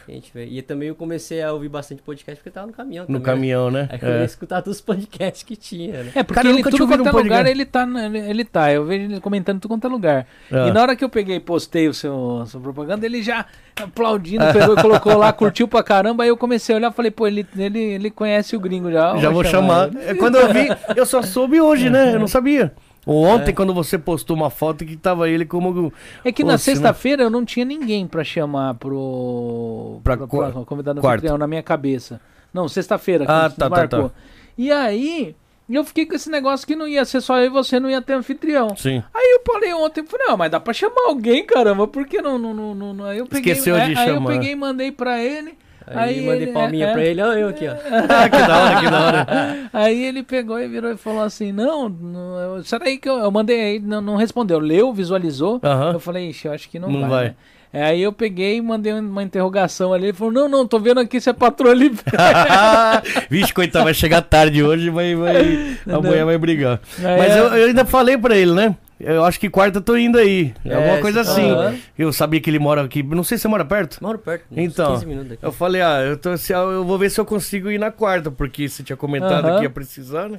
A 0.08 0.12
gente 0.12 0.30
vê. 0.34 0.46
E 0.46 0.62
também 0.62 0.88
eu 0.88 0.94
comecei 0.94 1.42
a 1.42 1.52
ouvir 1.52 1.68
bastante 1.68 2.02
podcast 2.02 2.38
porque 2.40 2.48
eu 2.48 2.52
tava 2.52 2.66
no 2.66 2.72
caminhão 2.72 3.02
No 3.02 3.06
também, 3.06 3.20
né? 3.20 3.26
caminhão, 3.26 3.70
né? 3.70 3.88
Aí 3.90 3.98
eu 4.02 4.08
ia 4.08 4.14
É. 4.22 4.24
escutar 4.24 4.62
todos 4.62 4.78
os 4.78 4.82
podcasts 4.82 5.42
que 5.42 5.56
tinha, 5.56 6.02
né? 6.04 6.12
É, 6.14 6.22
porque 6.22 6.34
Cara, 6.34 6.48
ele, 6.52 6.62
tudo 6.62 6.86
quanto 6.86 7.06
é 7.08 7.12
um 7.12 7.16
lugar 7.16 7.46
ele 7.46 7.64
tá, 7.64 7.86
ele, 8.28 8.44
tá. 8.44 8.72
Eu 8.72 8.84
vejo 8.84 9.04
ele 9.04 9.20
comentando 9.20 9.60
tudo 9.60 9.70
quanto 9.72 9.86
é 9.86 9.90
lugar. 9.90 10.26
Ah. 10.50 10.68
E 10.68 10.72
na 10.72 10.82
hora 10.82 10.96
que 10.96 11.04
eu 11.04 11.08
peguei 11.08 11.36
e 11.36 11.40
postei 11.40 11.88
o 11.88 11.94
seu, 11.94 12.44
sua 12.46 12.60
propaganda, 12.60 13.04
ele 13.06 13.22
já 13.22 13.46
aplaudindo, 13.80 14.44
pegou 14.52 14.74
e 14.76 14.82
colocou 14.82 15.16
lá, 15.16 15.32
curtiu 15.34 15.66
pra 15.68 15.82
caramba. 15.82 16.22
Aí 16.24 16.28
eu 16.28 16.36
comecei 16.36 16.74
a 16.74 16.78
olhar 16.78 16.90
e 16.90 16.94
falei, 16.94 17.10
pô, 17.10 17.26
ele, 17.26 17.46
ele, 17.56 17.78
ele 17.80 18.10
conhece 18.10 18.54
o 18.56 18.60
gringo 18.60 18.90
já. 18.90 19.16
Já 19.16 19.30
vou 19.30 19.44
chamar. 19.44 19.88
ele. 19.88 20.00
É, 20.10 20.14
Quando 20.14 20.36
eu 20.36 20.52
vi, 20.52 20.68
eu 20.96 21.06
só 21.06 21.22
soube 21.22 21.60
hoje, 21.60 21.88
né? 21.88 22.14
Eu 22.14 22.18
não 22.20 22.26
sabia. 22.26 22.72
Ontem, 23.06 23.54
quando 23.54 23.72
você 23.72 23.98
postou 23.98 24.36
uma 24.36 24.50
foto 24.50 24.84
que 24.84 24.96
tava 24.96 25.28
ele 25.28 25.44
como. 25.46 25.92
É 26.24 26.30
que 26.30 26.44
na 26.44 26.52
não- 26.52 26.58
sexta-feira 26.58 27.22
eu 27.22 27.30
não 27.30 27.44
tinha 27.44 27.64
ninguém 27.64 28.06
pra 28.06 28.22
chamar 28.22 28.74
pro. 28.74 30.00
Pra 30.04 30.16
pro- 30.16 30.28
qua- 30.28 30.50
pro 30.50 30.64
convidado 30.66 31.00
quarta. 31.00 31.16
anfitrião 31.16 31.38
na 31.38 31.46
minha 31.46 31.62
cabeça. 31.62 32.20
Não, 32.52 32.68
sexta-feira. 32.68 33.24
que 33.24 33.30
Ah, 33.32 33.48
tá, 33.48 33.68
tá, 33.68 33.68
marcou. 33.70 34.08
tá. 34.10 34.14
E 34.58 34.70
aí, 34.70 35.34
eu 35.68 35.82
fiquei 35.84 36.04
com 36.04 36.14
esse 36.14 36.28
negócio 36.28 36.66
que 36.66 36.76
não 36.76 36.86
ia 36.86 37.04
ser 37.04 37.20
só 37.22 37.38
eu 37.38 37.46
e 37.46 37.48
você, 37.48 37.80
não 37.80 37.88
ia 37.88 38.02
ter 38.02 38.12
anfitrião. 38.12 38.76
Sim. 38.76 39.02
Aí 39.14 39.30
eu 39.38 39.40
falei 39.50 39.72
ontem, 39.72 40.04
falei, 40.04 40.26
não, 40.26 40.36
mas 40.36 40.50
dá 40.50 40.60
pra 40.60 40.74
chamar 40.74 41.06
alguém, 41.06 41.44
caramba, 41.46 41.86
por 41.88 42.06
que 42.06 42.20
não, 42.20 42.38
não, 42.38 42.52
não, 42.52 42.92
não- 42.94 43.04
Aí 43.06 43.18
eu 43.18 43.26
peguei, 43.26 43.52
Esqueceu 43.52 43.76
de 43.76 43.80
aí, 43.80 43.96
aí 43.96 44.08
eu 44.08 44.14
chamar. 44.14 44.32
peguei 44.32 44.52
e 44.52 44.56
mandei 44.56 44.92
pra 44.92 45.18
ele. 45.22 45.56
Aí, 45.94 46.20
mandei 46.26 46.42
ele- 46.42 46.52
palminha 46.52 46.86
é, 46.86 46.92
pra 46.92 47.02
é. 47.02 47.06
ele, 47.08 47.22
ó, 47.22 47.32
eu 47.32 47.48
aqui, 47.48 47.66
ó. 47.68 47.72
Ah, 48.08 48.28
que 48.28 48.38
da 48.38 48.58
hora, 48.58 48.80
que 48.80 48.90
da 48.90 49.06
hora. 49.06 49.26
Aí 49.72 50.04
ele 50.04 50.22
pegou 50.22 50.58
e 50.60 50.68
virou 50.68 50.92
e 50.92 50.96
falou 50.96 51.22
assim, 51.22 51.52
não, 51.52 51.88
não 51.88 52.62
será 52.64 52.84
aí 52.86 52.98
que 52.98 53.08
eu, 53.08 53.18
eu 53.18 53.30
mandei 53.30 53.60
aí, 53.60 53.78
não, 53.80 54.00
não 54.00 54.16
respondeu, 54.16 54.58
leu, 54.58 54.92
visualizou, 54.92 55.60
eu 55.92 56.00
falei, 56.00 56.28
ixi, 56.30 56.46
eu 56.48 56.52
acho 56.52 56.68
que 56.68 56.78
não, 56.78 56.90
Não 56.90 57.00
vai. 57.02 57.08
vai. 57.10 57.24
né? 57.28 57.34
É, 57.72 57.84
Aí 57.84 58.02
eu 58.02 58.12
peguei 58.12 58.56
e 58.56 58.60
mandei 58.60 58.92
uma 58.92 59.22
interrogação 59.22 59.92
ali, 59.92 60.06
ele 60.06 60.12
falou, 60.12 60.32
não, 60.32 60.48
não, 60.48 60.66
tô 60.66 60.80
vendo 60.80 60.98
aqui 60.98 61.20
se 61.20 61.30
é 61.30 61.32
patroa 61.32 61.70
ali. 61.70 61.92
Vixe, 63.30 63.54
coitado, 63.54 63.84
vai 63.84 63.94
chegar 63.94 64.22
tarde 64.22 64.62
hoje, 64.62 64.90
vai, 64.90 65.14
vai, 65.14 65.76
amanhã 65.88 66.24
vai 66.24 66.36
brigar. 66.36 66.80
Aí 66.98 67.18
Mas 67.18 67.32
é- 67.32 67.38
eu, 67.38 67.44
eu 67.46 67.66
ainda 67.68 67.84
falei 67.84 68.18
pra 68.18 68.36
ele, 68.36 68.52
né? 68.52 68.74
Eu 69.00 69.24
acho 69.24 69.40
que 69.40 69.48
quarta 69.48 69.78
eu 69.78 69.82
tô 69.82 69.96
indo 69.96 70.18
aí. 70.18 70.52
É, 70.64 70.74
Alguma 70.74 70.98
coisa 70.98 71.24
você 71.24 71.30
assim. 71.40 71.48
tá- 71.54 71.74
Eu 71.98 72.12
sabia 72.12 72.38
que 72.40 72.50
ele 72.50 72.58
mora 72.58 72.82
aqui. 72.82 73.02
Não 73.02 73.24
sei 73.24 73.38
se 73.38 73.42
você 73.42 73.48
mora 73.48 73.64
perto. 73.64 73.96
Moro 74.02 74.18
perto, 74.18 74.44
Então, 74.54 74.92
15 74.92 75.06
minutos 75.06 75.30
daqui. 75.30 75.44
Eu 75.44 75.52
falei, 75.52 75.80
ah, 75.80 76.00
eu, 76.02 76.18
tô, 76.18 76.28
eu 76.30 76.84
vou 76.84 76.98
ver 76.98 77.10
se 77.10 77.18
eu 77.18 77.24
consigo 77.24 77.70
ir 77.70 77.78
na 77.78 77.90
quarta, 77.90 78.30
porque 78.30 78.68
você 78.68 78.82
tinha 78.82 78.96
comentado 78.96 79.46
Aham. 79.46 79.56
que 79.58 79.62
ia 79.64 79.70
precisar, 79.70 80.28
né? 80.28 80.38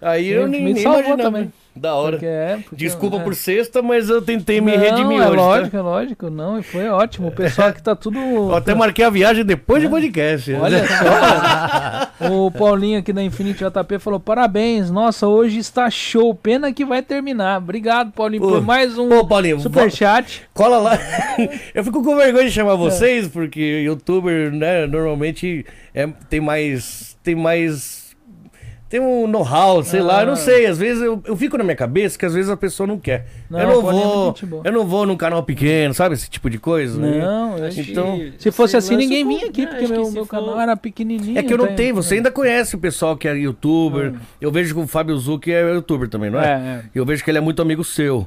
Aí 0.00 0.28
eu 0.28 0.46
nem, 0.46 0.64
nem 0.64 0.82
imaginava. 0.82 1.22
também. 1.22 1.52
Da 1.74 1.94
hora. 1.94 2.12
Porque 2.16 2.26
é, 2.26 2.58
porque- 2.64 2.76
Desculpa 2.76 3.18
é. 3.18 3.20
por 3.20 3.36
sexta, 3.36 3.80
mas 3.80 4.08
eu 4.10 4.20
tentei 4.20 4.60
me 4.60 4.72
não, 4.76 4.82
redimir 4.82 5.20
é 5.20 5.26
hoje. 5.28 5.36
lógico, 5.36 5.70
tá? 5.70 5.78
é 5.78 5.80
lógico, 5.80 6.30
não, 6.30 6.58
e 6.58 6.62
foi 6.64 6.88
ótimo, 6.88 7.28
o 7.28 7.30
pessoal 7.30 7.72
que 7.72 7.80
tá 7.80 7.94
tudo... 7.94 8.18
Eu 8.50 8.56
até 8.56 8.74
marquei 8.74 9.04
a 9.04 9.10
viagem 9.10 9.44
depois 9.44 9.80
do 9.82 9.88
podcast. 9.88 10.52
Olha 10.54 10.82
só, 12.18 12.34
o 12.34 12.50
Paulinho 12.50 12.98
aqui 12.98 13.12
da 13.12 13.22
Infinity 13.22 13.64
JP 13.64 13.98
falou: 14.00 14.18
parabéns, 14.18 14.90
nossa, 14.90 15.28
hoje 15.28 15.58
está 15.58 15.88
show. 15.88 16.34
Pena 16.34 16.72
que 16.72 16.84
vai 16.84 17.00
terminar. 17.00 17.58
Obrigado, 17.58 18.10
Paulinho, 18.10 18.42
Pô, 18.42 18.48
por 18.48 18.62
mais 18.62 18.98
um 18.98 19.16
Ô, 19.16 19.24
Paulinho, 19.24 19.60
superchat. 19.60 20.42
cola 20.52 20.78
lá. 20.78 20.98
eu 21.72 21.84
fico 21.84 22.02
com 22.02 22.16
vergonha 22.16 22.46
de 22.46 22.50
chamar 22.50 22.74
vocês, 22.74 23.28
porque 23.28 23.82
youtuber, 23.84 24.50
né, 24.50 24.86
normalmente 24.86 25.64
é, 25.94 26.08
tem 26.28 26.40
mais. 26.40 27.16
Tem 27.22 27.34
mais. 27.36 28.07
Tem 28.88 28.98
um 29.00 29.26
know-how, 29.26 29.82
sei 29.84 30.00
lá, 30.00 30.22
eu 30.22 30.26
não 30.28 30.32
Ah. 30.32 30.36
sei. 30.36 30.64
Às 30.66 30.78
vezes 30.78 31.02
eu, 31.02 31.20
eu 31.26 31.36
fico 31.36 31.58
na 31.58 31.64
minha 31.64 31.76
cabeça 31.76 32.18
que 32.18 32.24
às 32.24 32.32
vezes 32.32 32.50
a 32.50 32.56
pessoa 32.56 32.86
não 32.86 32.98
quer. 32.98 33.26
Não, 33.50 33.58
eu 33.60 33.66
não 33.66 33.74
é 33.90 33.92
vou. 33.92 34.34
eu 34.64 34.72
não 34.72 34.86
vou 34.86 35.04
num 35.04 35.16
canal 35.16 35.42
pequeno, 35.42 35.92
sabe? 35.92 36.14
Esse 36.14 36.30
tipo 36.30 36.48
de 36.48 36.58
coisa. 36.58 36.98
Não, 36.98 37.58
eu 37.58 37.66
Acho 37.66 37.80
acho 37.80 37.90
Então, 37.90 38.18
que 38.18 38.32
Se 38.38 38.50
fosse 38.50 38.76
assim, 38.78 38.96
ninguém 38.96 39.28
vinha 39.28 39.46
aqui, 39.46 39.66
porque 39.66 39.86
meu, 39.86 40.10
meu 40.10 40.24
for- 40.24 40.30
canal 40.30 40.58
era 40.58 40.74
pequenininho. 40.76 41.38
É 41.38 41.42
que 41.42 41.52
eu 41.52 41.58
não 41.58 41.66
tem- 41.66 41.76
tenho, 41.76 41.94
você 41.96 42.14
ainda 42.14 42.30
conhece 42.30 42.76
o 42.76 42.78
pessoal 42.78 43.14
que 43.14 43.28
é 43.28 43.36
youtuber. 43.36 44.14
Eu 44.40 44.50
vejo 44.50 44.74
que 44.74 44.80
o 44.80 44.86
Fábio 44.86 45.16
Zucchi 45.18 45.52
é 45.52 45.74
youtuber 45.74 46.08
também, 46.08 46.30
não 46.30 46.40
é? 46.40 46.46
É, 46.46 46.50
é. 46.50 46.82
Eu 46.94 47.04
vejo 47.04 47.22
que 47.22 47.30
ele 47.30 47.38
é 47.38 47.42
muito 47.42 47.60
amigo 47.60 47.84
seu. 47.84 48.26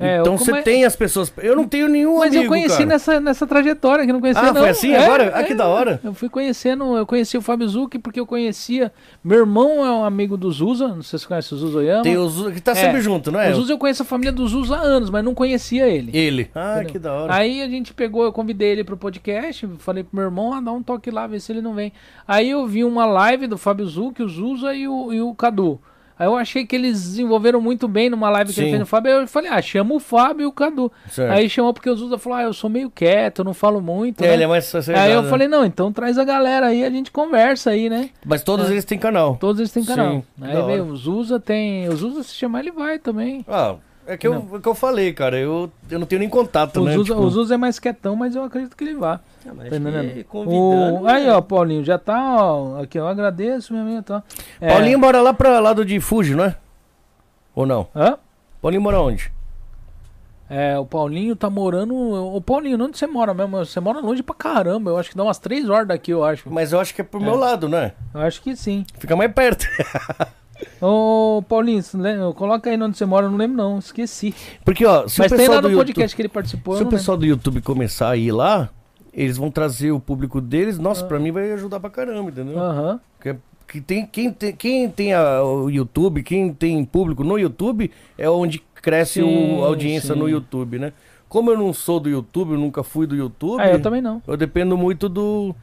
É, 0.00 0.20
então 0.20 0.38
você 0.38 0.50
come- 0.52 0.62
tem 0.62 0.84
as 0.84 0.94
pessoas. 0.94 1.32
Eu 1.38 1.56
não 1.56 1.66
tenho 1.66 1.88
nenhum 1.88 2.18
Mas 2.18 2.28
amigo. 2.28 2.44
eu 2.44 2.48
conheci 2.48 2.76
cara. 2.76 2.86
nessa, 2.86 3.20
nessa 3.20 3.46
trajetória, 3.46 4.06
que 4.06 4.12
não 4.12 4.20
conhecia 4.20 4.42
Ah, 4.42 4.52
não. 4.52 4.60
foi 4.60 4.68
assim 4.68 4.92
É, 4.92 5.04
agora? 5.04 5.32
Ah, 5.34 5.40
é. 5.40 5.44
que 5.44 5.54
da 5.54 5.66
hora. 5.66 6.00
Eu 6.04 6.14
fui 6.14 6.28
conhecendo, 6.28 6.96
eu 6.96 7.04
conheci 7.04 7.36
o 7.36 7.42
Fábio 7.42 7.68
Zucchi 7.68 7.98
porque 7.98 8.20
eu 8.20 8.26
conhecia. 8.26 8.92
Meu 9.24 9.38
irmão 9.40 9.84
é 9.84 9.90
um 9.90 10.04
amigo 10.04 10.36
do 10.36 10.50
Zuza, 10.52 10.86
não 10.88 11.02
sei 11.02 11.18
se 11.18 11.24
você 11.24 11.28
conhece 11.28 11.52
o 11.52 11.56
Zuza 11.56 11.78
Oyama. 11.78 12.02
Tem 12.02 12.16
o 12.16 12.28
Zu- 12.28 12.52
que 12.52 12.60
tá 12.60 12.72
É. 12.72 12.74
sempre 12.76 13.00
junto, 13.00 13.32
não 13.32 13.40
é? 13.40 13.50
O 13.50 13.54
Zuza 13.56 13.72
eu 13.72 13.78
conheço 13.78 14.02
a 14.02 14.06
família 14.06 14.30
do 14.32 14.46
Zuza 14.46 14.76
há 14.76 14.80
anos, 14.80 15.10
mas 15.10 15.24
não 15.24 15.34
conhecia 15.34 15.88
ele. 15.88 16.16
Ele. 16.16 16.48
Ah, 16.54 16.74
Entendeu? 16.76 16.92
que 16.92 16.98
da 17.00 17.12
hora. 17.12 17.34
Aí 17.34 17.60
a 17.60 17.68
gente 17.68 17.92
pegou, 17.92 18.22
eu 18.22 18.32
convidei 18.32 18.70
ele 18.70 18.84
pro 18.84 18.96
podcast, 18.96 19.68
falei 19.78 20.04
pro 20.04 20.14
meu 20.16 20.24
irmão, 20.26 20.52
ah, 20.52 20.60
dá 20.60 20.70
um 20.70 20.82
toque 20.82 21.10
lá, 21.10 21.26
vê 21.26 21.40
se 21.40 21.50
ele 21.50 21.60
não 21.60 21.74
vem. 21.74 21.92
Aí 22.26 22.50
eu 22.50 22.66
vi 22.66 22.84
uma 22.84 23.04
live 23.04 23.46
do 23.48 23.58
Fábio 23.58 23.84
Zucchi, 23.86 24.22
o 24.22 24.28
Zuza 24.28 24.74
e 24.74 24.86
o, 24.86 25.12
e 25.12 25.20
o 25.20 25.34
Cadu. 25.34 25.80
Aí 26.18 26.26
eu 26.26 26.36
achei 26.36 26.66
que 26.66 26.74
eles 26.74 27.00
desenvolveram 27.02 27.60
muito 27.60 27.86
bem 27.86 28.10
numa 28.10 28.28
live 28.28 28.52
que 28.52 28.58
ele 28.58 28.66
Sim. 28.66 28.70
fez 28.72 28.80
no 28.80 28.86
Fábio. 28.86 29.12
Aí 29.12 29.22
eu 29.22 29.28
falei, 29.28 29.50
ah, 29.50 29.62
chama 29.62 29.94
o 29.94 30.00
Fábio 30.00 30.44
e 30.44 30.46
o 30.46 30.52
Cadu. 30.52 30.90
Certo. 31.08 31.32
Aí 31.32 31.48
chamou 31.48 31.72
porque 31.72 31.88
o 31.88 31.96
Zuza 31.96 32.18
falou, 32.18 32.38
ah, 32.38 32.42
eu 32.42 32.52
sou 32.52 32.68
meio 32.68 32.90
quieto, 32.90 33.40
eu 33.40 33.44
não 33.44 33.54
falo 33.54 33.80
muito. 33.80 34.22
É, 34.24 34.28
né? 34.28 34.34
ele 34.34 34.42
é 34.42 34.46
mais 34.46 34.74
Aí 34.74 35.12
eu 35.12 35.22
né? 35.22 35.30
falei, 35.30 35.46
não, 35.46 35.64
então 35.64 35.92
traz 35.92 36.18
a 36.18 36.24
galera 36.24 36.66
aí, 36.66 36.84
a 36.84 36.90
gente 36.90 37.10
conversa 37.10 37.70
aí, 37.70 37.88
né? 37.88 38.10
Mas 38.24 38.42
todos 38.42 38.70
eles 38.70 38.84
têm 38.84 38.98
canal. 38.98 39.36
Todos 39.36 39.60
eles 39.60 39.70
têm 39.70 39.84
canal. 39.84 40.14
Sim, 40.14 40.24
aí 40.42 40.62
veio 40.62 40.86
o 40.86 40.96
Zuza, 40.96 41.38
tem. 41.38 41.88
O 41.88 41.96
Zuza, 41.96 42.22
se 42.22 42.34
chamar, 42.34 42.60
ele 42.60 42.72
vai 42.72 42.98
também. 42.98 43.44
Ah, 43.46 43.76
é 44.08 44.16
que, 44.16 44.26
eu, 44.26 44.48
é 44.54 44.58
que 44.60 44.66
eu 44.68 44.74
falei, 44.74 45.12
cara. 45.12 45.38
Eu, 45.38 45.70
eu 45.90 45.98
não 45.98 46.06
tenho 46.06 46.20
nem 46.20 46.28
contato, 46.28 46.80
O, 46.80 46.84
né? 46.84 46.92
Zuza, 46.94 47.12
Tipo, 47.14 47.20
o 47.20 47.30
Zuza 47.30 47.54
é 47.54 47.56
mais 47.56 47.78
quietão, 47.78 48.16
mas 48.16 48.34
eu 48.34 48.42
acredito 48.42 48.76
que 48.76 48.84
ele 48.84 48.94
vá. 48.94 49.20
Ah, 49.46 49.50
Tá 49.54 49.54
que 50.14 50.24
convidando, 50.24 51.02
O- 51.02 51.06
Aí, 51.06 51.24
né? 51.26 51.32
ó, 51.32 51.40
Paulinho, 51.40 51.84
já 51.84 51.98
tá, 51.98 52.36
ó. 52.44 52.82
Aqui, 52.82 52.98
eu 52.98 53.06
agradeço, 53.06 53.72
meu 53.72 53.82
amigo. 53.82 54.02
Tá. 54.02 54.22
É, 54.60 54.68
Paulinho 54.68 54.98
mora 54.98 55.20
lá 55.22 55.32
pra 55.32 55.58
lado 55.60 55.84
de 55.84 56.00
Fuji, 56.00 56.34
não 56.34 56.44
é? 56.44 56.56
Ou 57.54 57.64
não? 57.66 57.86
Hã? 57.94 58.18
Paulinho 58.60 58.82
mora 58.82 59.00
onde? 59.00 59.30
É, 60.50 60.78
o 60.78 60.86
Paulinho 60.86 61.36
tá 61.36 61.50
morando. 61.50 61.94
O 61.94 62.40
Paulinho, 62.40 62.82
onde 62.82 62.96
você 62.96 63.06
mora 63.06 63.34
mesmo? 63.34 63.58
Você 63.58 63.80
mora 63.80 64.00
longe 64.00 64.22
pra 64.22 64.34
caramba. 64.34 64.90
Eu 64.90 64.96
acho 64.98 65.10
que 65.10 65.16
dá 65.16 65.22
umas 65.24 65.38
três 65.38 65.68
horas 65.68 65.86
daqui, 65.88 66.10
eu 66.10 66.24
acho. 66.24 66.48
Mas 66.50 66.72
eu 66.72 66.80
acho 66.80 66.94
que 66.94 67.02
é 67.02 67.04
pro 67.04 67.20
meu 67.20 67.36
lado, 67.36 67.68
né? 67.68 67.92
Eu 68.14 68.20
acho 68.22 68.40
que 68.40 68.56
sim. 68.56 68.86
Fica 68.98 69.14
mais 69.14 69.30
perto. 69.32 69.66
Ô, 70.80 71.42
Paulinho, 71.48 71.82
lembra- 71.94 72.32
coloca 72.32 72.68
aí 72.70 72.80
onde 72.80 72.96
você 72.96 73.04
mora, 73.06 73.26
eu 73.26 73.30
não 73.30 73.38
lembro, 73.38 73.56
não. 73.56 73.78
Esqueci. 73.78 74.34
Porque, 74.64 74.84
ó, 74.84 75.06
se 75.08 75.18
Mas 75.20 75.30
o 75.32 75.36
tem 75.36 75.38
pessoal 75.46 75.56
lá 75.56 75.62
no 75.62 75.68
do 75.70 75.76
podcast 75.76 76.00
YouTube, 76.12 76.16
que 76.16 76.22
ele 76.22 76.28
participou. 76.28 76.76
se 76.76 76.82
o 76.82 76.86
pessoal 76.86 77.16
do 77.16 77.26
YouTube 77.26 77.60
começar 77.62 78.10
a 78.10 78.16
ir 78.16 78.32
lá, 78.32 78.68
eles 79.12 79.36
vão 79.36 79.50
trazer 79.50 79.90
o 79.92 80.00
público 80.00 80.40
deles. 80.40 80.78
Nossa, 80.78 81.04
Ah. 81.04 81.08
pra 81.08 81.18
mim 81.18 81.30
vai 81.32 81.50
ajudar 81.52 81.80
pra 81.80 81.90
caramba, 81.90 82.30
entendeu? 82.30 82.54
lembro. 82.54 82.60
Aham. 82.62 83.00
Que, 83.20 83.36
que 83.66 83.80
tem, 83.80 84.06
quem 84.06 84.32
tem, 84.32 84.52
quem 84.54 84.88
tem 84.88 85.12
a- 85.14 85.42
o 85.42 85.68
YouTube, 85.68 86.22
quem 86.22 86.52
tem 86.52 86.84
público 86.84 87.22
no 87.24 87.38
YouTube, 87.38 87.90
é 88.16 88.28
onde 88.30 88.62
cresce 88.82 89.20
Sim, 89.20 89.58
o, 89.58 89.64
a 89.64 89.66
audiência 89.68 90.14
sim. 90.14 90.20
no 90.20 90.28
YouTube, 90.28 90.78
né? 90.78 90.92
Como 91.28 91.50
eu 91.50 91.58
não 91.58 91.74
sou 91.74 92.00
do 92.00 92.08
YouTube, 92.08 92.52
eu 92.52 92.58
nunca 92.58 92.82
fui 92.82 93.06
do 93.06 93.14
YouTube, 93.14 93.60
Ah, 93.60 93.68
eu 93.70 93.82
também 93.82 94.00
não. 94.00 94.22
eu 94.26 94.34
dependo 94.36 94.78
muito 94.78 95.08
do 95.10 95.54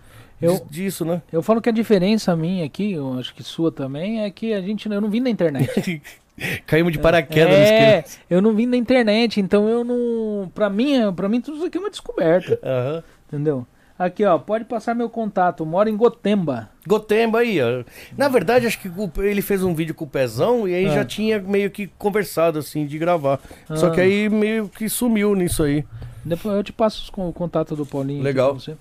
Eu- 0.46 0.54
dis- 0.54 0.64
disso, 0.70 1.06
né? 1.06 1.22
Eu 1.32 1.42
falo 1.42 1.62
que 1.62 1.70
a 1.70 1.72
diferença 1.72 2.36
minha 2.36 2.66
aqui, 2.66 2.94
eu 2.94 3.18
acho 3.20 3.34
que 3.34 3.44
sua 3.44 3.72
também, 3.72 4.22
é 4.24 4.30
que 4.30 4.54
a 4.54 4.62
gente 4.62 4.90
eu 4.90 5.02
não 5.02 5.10
vim 5.10 5.22
da 5.24 5.30
internet. 5.30 6.02
Caímos 6.68 6.92
de 6.92 7.00
paraquedas 7.00 7.54
é, 7.54 8.04
eu 8.30 8.42
não 8.42 8.54
vim 8.54 8.70
da 8.70 8.76
internet, 8.76 9.40
então 9.40 9.70
eu 9.70 9.84
não. 9.86 10.52
Pra 10.54 10.70
mim, 10.70 10.96
é- 10.98 11.12
pra 11.12 11.30
mim 11.30 11.40
tudo 11.40 11.58
isso 11.58 11.66
aqui 11.66 11.78
é 11.78 11.82
uma 11.82 11.90
descoberta, 11.90 12.60
Aham. 12.62 13.04
entendeu? 13.28 13.66
Aqui, 13.98 14.26
ó, 14.26 14.38
pode 14.38 14.66
passar 14.66 14.94
meu 14.94 15.10
contato. 15.10 15.66
Moro 15.66 15.88
em 15.88 15.96
Gotemba. 15.96 16.70
Gotemba 16.86 17.40
aí, 17.40 17.62
ó. 17.62 17.86
Na 18.18 18.28
verdade, 18.28 18.68
acho 18.68 18.78
que 18.82 18.92
ele 19.22 19.42
fez 19.42 19.64
um 19.64 19.74
vídeo 19.74 19.96
com 19.96 20.04
o 20.04 20.08
Pezão 20.10 20.68
e 20.68 20.76
aí 20.76 20.88
Ah. 20.88 20.96
já 20.96 21.06
tinha 21.06 21.40
meio 21.40 21.72
que 21.72 21.88
conversado, 21.98 22.60
assim, 22.60 22.86
de 22.86 22.98
gravar. 22.98 23.40
Só 23.74 23.88
Ah. 23.88 23.92
que 23.92 24.02
aí 24.02 24.28
meio 24.28 24.68
que 24.68 24.90
sumiu 24.90 25.34
nisso 25.34 25.64
aí. 25.64 25.86
Depois 26.26 26.54
eu 26.58 26.64
te 26.64 26.74
passo 26.74 27.10
o 27.16 27.32
contato 27.32 27.74
do 27.74 27.86
Paulinho. 27.86 28.20
aqui 28.20 28.26
Legal. 28.28 28.54
você. 28.56 28.76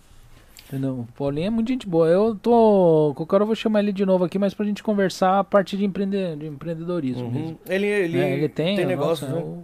Entendeu? 0.66 1.00
O 1.00 1.08
Paulinho 1.16 1.46
é 1.46 1.50
muito 1.50 1.68
gente 1.68 1.86
boa. 1.86 2.08
Eu 2.08 2.34
tô. 2.34 3.12
Qualquer 3.16 3.34
hora 3.36 3.42
eu 3.42 3.46
vou 3.46 3.54
chamar 3.54 3.80
ele 3.80 3.92
de 3.92 4.04
novo 4.06 4.24
aqui, 4.24 4.38
mas 4.38 4.54
pra 4.54 4.64
gente 4.64 4.82
conversar 4.82 5.38
a 5.40 5.44
parte 5.44 5.76
de, 5.76 5.84
empreender, 5.84 6.36
de 6.36 6.46
empreendedorismo 6.46 7.30
mesmo. 7.30 7.48
Uhum. 7.48 7.56
Ele, 7.68 7.86
ele, 7.86 8.18
É, 8.18 8.32
ele 8.32 8.48
tem, 8.48 8.76
tem 8.76 8.84
nossa, 8.84 9.26
negócio, 9.26 9.28
né? 9.28 9.34
o 9.34 9.62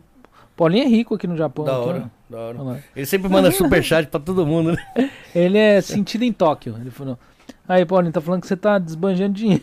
Paulinho 0.57 0.85
é 0.85 0.89
rico 0.89 1.15
aqui 1.15 1.27
no 1.27 1.37
Japão. 1.37 1.65
Da 1.65 1.79
aqui, 1.79 1.89
hora, 1.89 2.11
da 2.29 2.39
hora. 2.39 2.85
Ele 2.95 3.07
sempre 3.07 3.31
manda 3.31 3.51
superchat 3.53 4.09
pra 4.09 4.21
todo 4.21 4.45
mundo, 4.47 4.73
né? 4.73 5.11
Ele 5.35 5.57
é 5.57 5.81
sentido 5.81 6.23
em 6.23 6.33
Tóquio. 6.33 6.77
Ele 6.79 6.91
falou. 6.91 7.19
Aí, 7.71 7.85
Paulinho, 7.87 8.13
tá 8.13 8.21
falando 8.21 8.41
que 8.41 8.49
você 8.49 8.57
tá 8.57 8.79
desbanjando 8.79 9.33
dinheiro. 9.35 9.63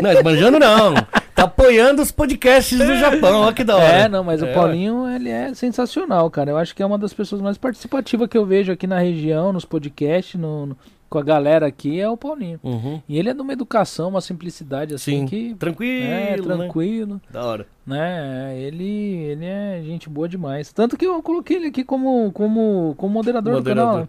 Não, 0.00 0.10
esbanjando 0.10 0.58
não. 0.58 0.94
Tá 1.34 1.44
apoiando 1.44 2.00
os 2.00 2.10
podcasts 2.10 2.78
do 2.78 2.96
Japão, 2.96 3.40
olha 3.42 3.52
que 3.54 3.62
da 3.62 3.76
hora. 3.76 3.84
É, 3.86 4.08
não, 4.08 4.24
mas 4.24 4.42
É, 4.42 4.50
o 4.50 4.54
Paulinho, 4.54 5.06
ele 5.08 5.28
é 5.28 5.52
sensacional, 5.52 6.30
cara. 6.30 6.50
Eu 6.50 6.56
acho 6.56 6.74
que 6.74 6.82
é 6.82 6.86
uma 6.86 6.96
das 6.98 7.12
pessoas 7.12 7.42
mais 7.42 7.58
participativas 7.58 8.26
que 8.28 8.38
eu 8.38 8.46
vejo 8.46 8.72
aqui 8.72 8.86
na 8.86 8.98
região, 8.98 9.52
nos 9.52 9.66
podcasts, 9.66 10.40
no, 10.40 10.64
no- 10.66 10.76
com 11.10 11.18
a 11.18 11.22
galera 11.22 11.66
aqui, 11.66 12.00
é 12.00 12.08
o 12.08 12.16
Paulinho. 12.16 12.58
Uhum. 12.62 13.02
E 13.06 13.18
ele 13.18 13.28
é 13.28 13.34
de 13.34 13.40
uma 13.42 13.52
educação, 13.52 14.08
uma 14.08 14.22
simplicidade 14.22 14.94
assim 14.94 15.20
Sim, 15.20 15.26
que. 15.26 15.54
tranquilo, 15.56 16.06
É, 16.06 16.36
né? 16.36 16.42
tranquilo, 16.42 17.20
Da 17.30 17.44
hora. 17.44 17.66
né? 17.86 18.54
Ele, 18.58 18.84
ele 19.26 19.44
é 19.44 19.82
gente 19.84 20.08
boa 20.08 20.26
demais. 20.26 20.72
Tanto 20.72 20.96
que 20.96 21.06
eu 21.06 21.22
coloquei 21.22 21.58
ele 21.58 21.66
aqui 21.66 21.84
como, 21.84 22.32
como, 22.32 22.94
como 22.96 23.12
moderador, 23.12 23.52
Moderador. 23.54 23.92
do 23.92 23.94
canal, 23.98 24.08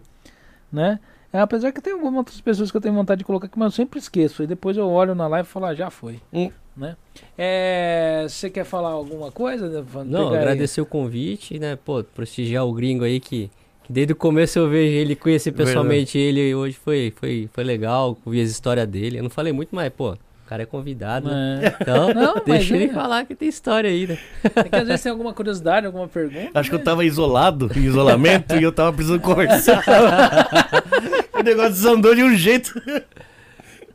né? 0.72 0.98
É, 1.34 1.40
apesar 1.40 1.72
que 1.72 1.80
tem 1.80 1.92
algumas 1.92 2.14
outras 2.14 2.40
pessoas 2.40 2.70
que 2.70 2.76
eu 2.76 2.80
tenho 2.80 2.94
vontade 2.94 3.18
de 3.18 3.24
colocar 3.24 3.46
aqui, 3.46 3.58
mas 3.58 3.72
eu 3.72 3.76
sempre 3.84 3.98
esqueço. 3.98 4.44
E 4.44 4.46
depois 4.46 4.76
eu 4.76 4.88
olho 4.88 5.16
na 5.16 5.26
live 5.26 5.48
e 5.48 5.50
falo, 5.50 5.66
ah, 5.66 5.74
já 5.74 5.90
foi. 5.90 6.20
Hum. 6.32 6.48
Né? 6.76 6.96
É, 7.36 8.24
Você 8.28 8.48
quer 8.48 8.64
falar 8.64 8.90
alguma 8.90 9.32
coisa? 9.32 9.68
Não, 9.68 9.82
Pegar 10.26 10.30
aí. 10.30 10.36
agradecer 10.36 10.80
o 10.80 10.86
convite, 10.86 11.58
né? 11.58 11.74
Pô, 11.74 12.04
prestigiar 12.04 12.64
o 12.64 12.72
gringo 12.72 13.02
aí 13.02 13.18
que, 13.18 13.50
que 13.82 13.92
desde 13.92 14.12
o 14.12 14.16
começo 14.16 14.60
eu 14.60 14.68
vejo 14.70 14.94
ele, 14.94 15.16
conheci 15.16 15.50
pessoalmente 15.50 16.16
ele 16.16 16.54
hoje 16.54 16.76
foi, 16.76 17.12
foi, 17.16 17.50
foi 17.52 17.64
legal, 17.64 18.16
ouvi 18.24 18.40
as 18.40 18.50
histórias 18.50 18.86
dele. 18.86 19.18
Eu 19.18 19.24
não 19.24 19.30
falei 19.30 19.52
muito, 19.52 19.74
mas, 19.74 19.92
pô, 19.92 20.16
cara 20.54 20.62
é 20.62 20.66
convidado, 20.66 21.28
né? 21.28 21.60
É. 21.62 21.76
Então, 21.82 22.14
Não, 22.14 22.34
deixa 22.44 22.76
ele 22.76 22.84
é. 22.84 22.92
falar 22.92 23.24
que 23.24 23.34
tem 23.34 23.48
história 23.48 23.90
aí, 23.90 24.06
né? 24.06 24.18
É 24.54 24.62
que 24.64 24.76
às 24.76 24.86
vezes 24.86 25.02
tem 25.02 25.10
alguma 25.10 25.32
curiosidade, 25.34 25.86
alguma 25.86 26.06
pergunta. 26.06 26.50
Acho 26.54 26.68
que 26.70 26.76
eu 26.76 26.78
né? 26.78 26.84
tava 26.84 27.04
isolado, 27.04 27.70
em 27.74 27.80
isolamento, 27.80 28.54
e 28.54 28.62
eu 28.62 28.70
tava 28.70 28.92
precisando 28.92 29.20
conversar. 29.20 29.82
o 31.34 31.42
negócio 31.42 31.72
desandou 31.72 32.14
de 32.14 32.22
um 32.22 32.34
jeito. 32.36 32.80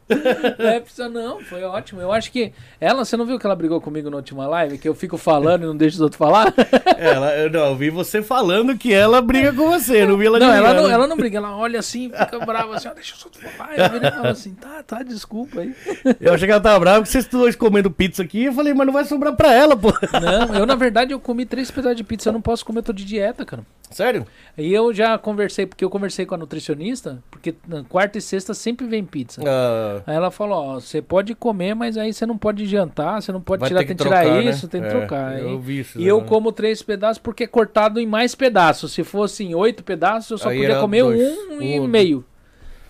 É, 0.59 0.79
precisa 0.79 1.07
não, 1.07 1.39
foi 1.41 1.63
ótimo. 1.63 2.01
Eu 2.01 2.11
acho 2.11 2.31
que 2.31 2.51
ela, 2.79 3.05
você 3.05 3.15
não 3.15 3.25
viu 3.25 3.39
que 3.39 3.45
ela 3.45 3.55
brigou 3.55 3.79
comigo 3.79 4.09
na 4.09 4.17
última 4.17 4.47
live? 4.47 4.77
Que 4.77 4.88
eu 4.88 4.93
fico 4.93 5.17
falando 5.17 5.63
e 5.63 5.65
não 5.65 5.75
deixo 5.75 5.95
os 5.95 6.01
outros 6.01 6.17
falar? 6.17 6.53
Ela, 6.97 7.35
eu, 7.38 7.49
não, 7.49 7.67
eu 7.67 7.75
vi 7.75 7.89
você 7.89 8.21
falando 8.21 8.77
que 8.77 8.93
ela 8.93 9.21
briga 9.21 9.53
com 9.53 9.69
você, 9.69 10.05
não 10.05 10.17
vi 10.17 10.25
ela 10.25 10.38
Não, 10.38 10.53
ela 10.53 10.73
não, 10.73 10.89
ela 10.89 11.07
não 11.07 11.15
briga, 11.15 11.38
ela 11.38 11.55
olha 11.55 11.79
assim, 11.79 12.09
fica 12.09 12.45
brava 12.45 12.75
assim, 12.75 12.89
ó, 12.89 12.93
deixa 12.93 13.15
os 13.15 13.23
outros 13.23 13.43
falar. 13.53 13.77
Eu 13.77 13.89
virei 13.89 14.09
e 14.09 14.11
falo 14.11 14.27
assim, 14.27 14.53
tá, 14.53 14.83
tá, 14.83 15.03
desculpa 15.03 15.61
aí. 15.61 15.73
Eu 16.19 16.33
achei 16.33 16.45
que 16.45 16.51
ela 16.51 16.61
tava 16.61 16.79
brava 16.79 16.99
porque 16.99 17.11
vocês 17.11 17.25
dois 17.27 17.55
comendo 17.55 17.89
pizza 17.89 18.21
aqui. 18.21 18.45
Eu 18.45 18.53
falei, 18.53 18.73
mas 18.73 18.85
não 18.85 18.93
vai 18.93 19.05
sobrar 19.05 19.33
pra 19.35 19.53
ela, 19.53 19.77
pô. 19.77 19.93
Não, 20.21 20.55
eu 20.55 20.65
na 20.65 20.75
verdade 20.75 21.13
eu 21.13 21.19
comi 21.19 21.45
três 21.45 21.71
pedaços 21.71 21.97
de 21.97 22.03
pizza, 22.03 22.29
eu 22.29 22.33
não 22.33 22.41
posso 22.41 22.65
comer, 22.65 22.79
eu 22.79 22.83
tô 22.83 22.93
de 22.93 23.05
dieta, 23.05 23.45
cara. 23.45 23.63
Sério? 23.91 24.25
E 24.57 24.71
eu 24.71 24.93
já 24.93 25.17
conversei, 25.17 25.65
porque 25.65 25.83
eu 25.83 25.89
conversei 25.89 26.25
com 26.25 26.35
a 26.35 26.38
nutricionista, 26.38 27.23
porque 27.31 27.55
na 27.67 27.83
quarta 27.83 28.17
e 28.17 28.21
sexta 28.21 28.53
sempre 28.53 28.85
vem 28.88 29.03
pizza. 29.03 29.41
Ah, 29.45 29.98
Aí 30.05 30.15
ela 30.15 30.31
falou, 30.31 30.57
ó, 30.57 30.73
você 30.79 31.01
pode 31.01 31.33
comer, 31.35 31.73
mas 31.73 31.97
aí 31.97 32.13
você 32.13 32.25
não 32.25 32.37
pode 32.37 32.65
jantar, 32.65 33.21
você 33.21 33.31
não 33.31 33.41
pode 33.41 33.59
vai 33.61 33.69
tirar, 33.69 33.79
tem 33.79 33.87
que 33.87 33.95
tirar 33.95 34.21
trocar, 34.23 34.43
né? 34.43 34.49
isso, 34.49 34.67
tem 34.67 34.81
que 34.81 34.87
É, 34.87 34.89
trocar. 34.91 35.39
Eu 35.39 35.59
vi 35.59 35.79
isso. 35.79 35.99
E 35.99 36.07
eu 36.07 36.19
né? 36.21 36.25
como 36.27 36.51
três 36.51 36.81
pedaços 36.81 37.17
porque 37.17 37.43
é 37.43 37.47
cortado 37.47 37.99
em 37.99 38.05
mais 38.05 38.35
pedaços. 38.35 38.91
Se 38.93 39.03
fosse 39.03 39.43
em 39.43 39.55
oito 39.55 39.83
pedaços, 39.83 40.31
eu 40.31 40.37
só 40.37 40.49
Aí 40.49 40.59
podia 40.59 40.79
comer 40.79 41.03
dois. 41.03 41.37
um 41.51 41.61
e 41.61 41.79
meio. 41.87 42.25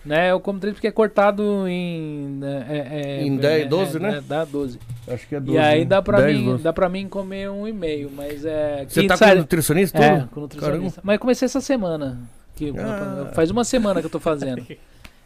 Né? 0.02 0.30
Eu 0.30 0.40
como 0.40 0.58
três 0.58 0.72
porque 0.74 0.86
é 0.86 0.90
cortado 0.90 1.68
em... 1.68 2.40
É, 2.42 3.18
é, 3.20 3.22
Em 3.22 3.36
é, 3.36 3.38
10, 3.38 3.62
é, 3.62 3.68
12, 3.68 3.96
é, 3.96 4.00
né? 4.00 4.22
Dá 4.26 4.44
12. 4.46 4.78
Acho 5.06 5.28
que 5.28 5.34
é 5.36 5.42
e 5.46 5.58
aí 5.58 5.84
dá 5.84 6.00
pra, 6.00 6.22
10, 6.22 6.38
mim, 6.38 6.44
12. 6.46 6.62
dá 6.62 6.72
pra 6.72 6.88
mim 6.88 7.06
comer 7.06 7.50
um 7.50 7.68
e 7.68 7.72
meio, 7.72 8.10
mas 8.16 8.44
é... 8.46 8.86
Você 8.88 9.06
tá 9.06 9.16
sai- 9.18 9.32
com 9.34 9.40
nutricionista? 9.40 9.98
É, 9.98 10.20
tudo? 10.20 10.28
com 10.30 10.40
nutricionista. 10.40 11.00
Mas 11.04 11.18
comecei 11.18 11.44
essa 11.44 11.60
semana. 11.60 12.18
Que, 12.56 12.72
Ah. 12.78 13.30
Faz 13.34 13.50
uma 13.50 13.62
semana 13.62 14.00
que 14.00 14.06
eu 14.06 14.10
tô 14.10 14.18
fazendo. 14.20 14.64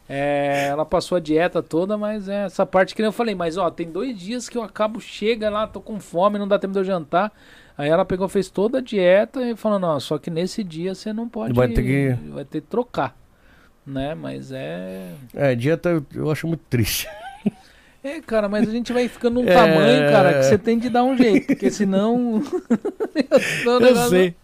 É, 0.08 0.66
ela 0.68 0.84
passou 0.84 1.16
a 1.16 1.20
dieta 1.20 1.62
toda, 1.62 1.96
mas 1.96 2.28
é 2.28 2.44
essa 2.44 2.66
parte 2.66 2.94
que 2.94 3.00
nem 3.00 3.08
eu 3.08 3.12
falei, 3.12 3.34
mas 3.34 3.56
ó, 3.56 3.70
tem 3.70 3.90
dois 3.90 4.18
dias 4.18 4.48
que 4.48 4.58
eu 4.58 4.62
acabo, 4.62 5.00
chega 5.00 5.48
lá, 5.48 5.66
tô 5.66 5.80
com 5.80 5.98
fome, 5.98 6.38
não 6.38 6.46
dá 6.46 6.58
tempo 6.58 6.72
de 6.74 6.78
eu 6.78 6.84
jantar. 6.84 7.32
Aí 7.76 7.88
ela 7.88 8.04
pegou, 8.04 8.28
fez 8.28 8.48
toda 8.50 8.78
a 8.78 8.80
dieta 8.80 9.42
e 9.42 9.56
falou, 9.56 9.78
não, 9.78 9.98
só 9.98 10.18
que 10.18 10.30
nesse 10.30 10.62
dia 10.62 10.94
você 10.94 11.12
não 11.12 11.28
pode. 11.28 11.54
Vai 11.54 11.68
ter 11.68 11.82
que- 11.82 12.16
Vai 12.30 12.44
ter 12.44 12.60
que 12.60 12.66
trocar. 12.68 13.16
Né? 13.86 14.14
Mas 14.14 14.50
é. 14.52 15.12
É, 15.34 15.54
dieta 15.54 16.02
eu, 16.14 16.30
acho 16.30 16.46
muito 16.46 16.62
triste. 16.70 17.08
É, 18.02 18.20
cara, 18.20 18.48
mas 18.48 18.68
a 18.68 18.70
gente 18.70 18.92
vai 18.92 19.08
ficando 19.08 19.40
num 19.42 19.44
É. 19.48 19.54
tamanho, 19.54 20.10
cara, 20.12 20.34
que 20.34 20.42
você 20.44 20.58
tem 20.58 20.78
de 20.78 20.88
dar 20.90 21.02
um 21.04 21.16
jeito, 21.16 21.46
porque 21.48 21.70
senão. 21.70 22.42
Eu 23.66 23.96
sei, 24.08 24.34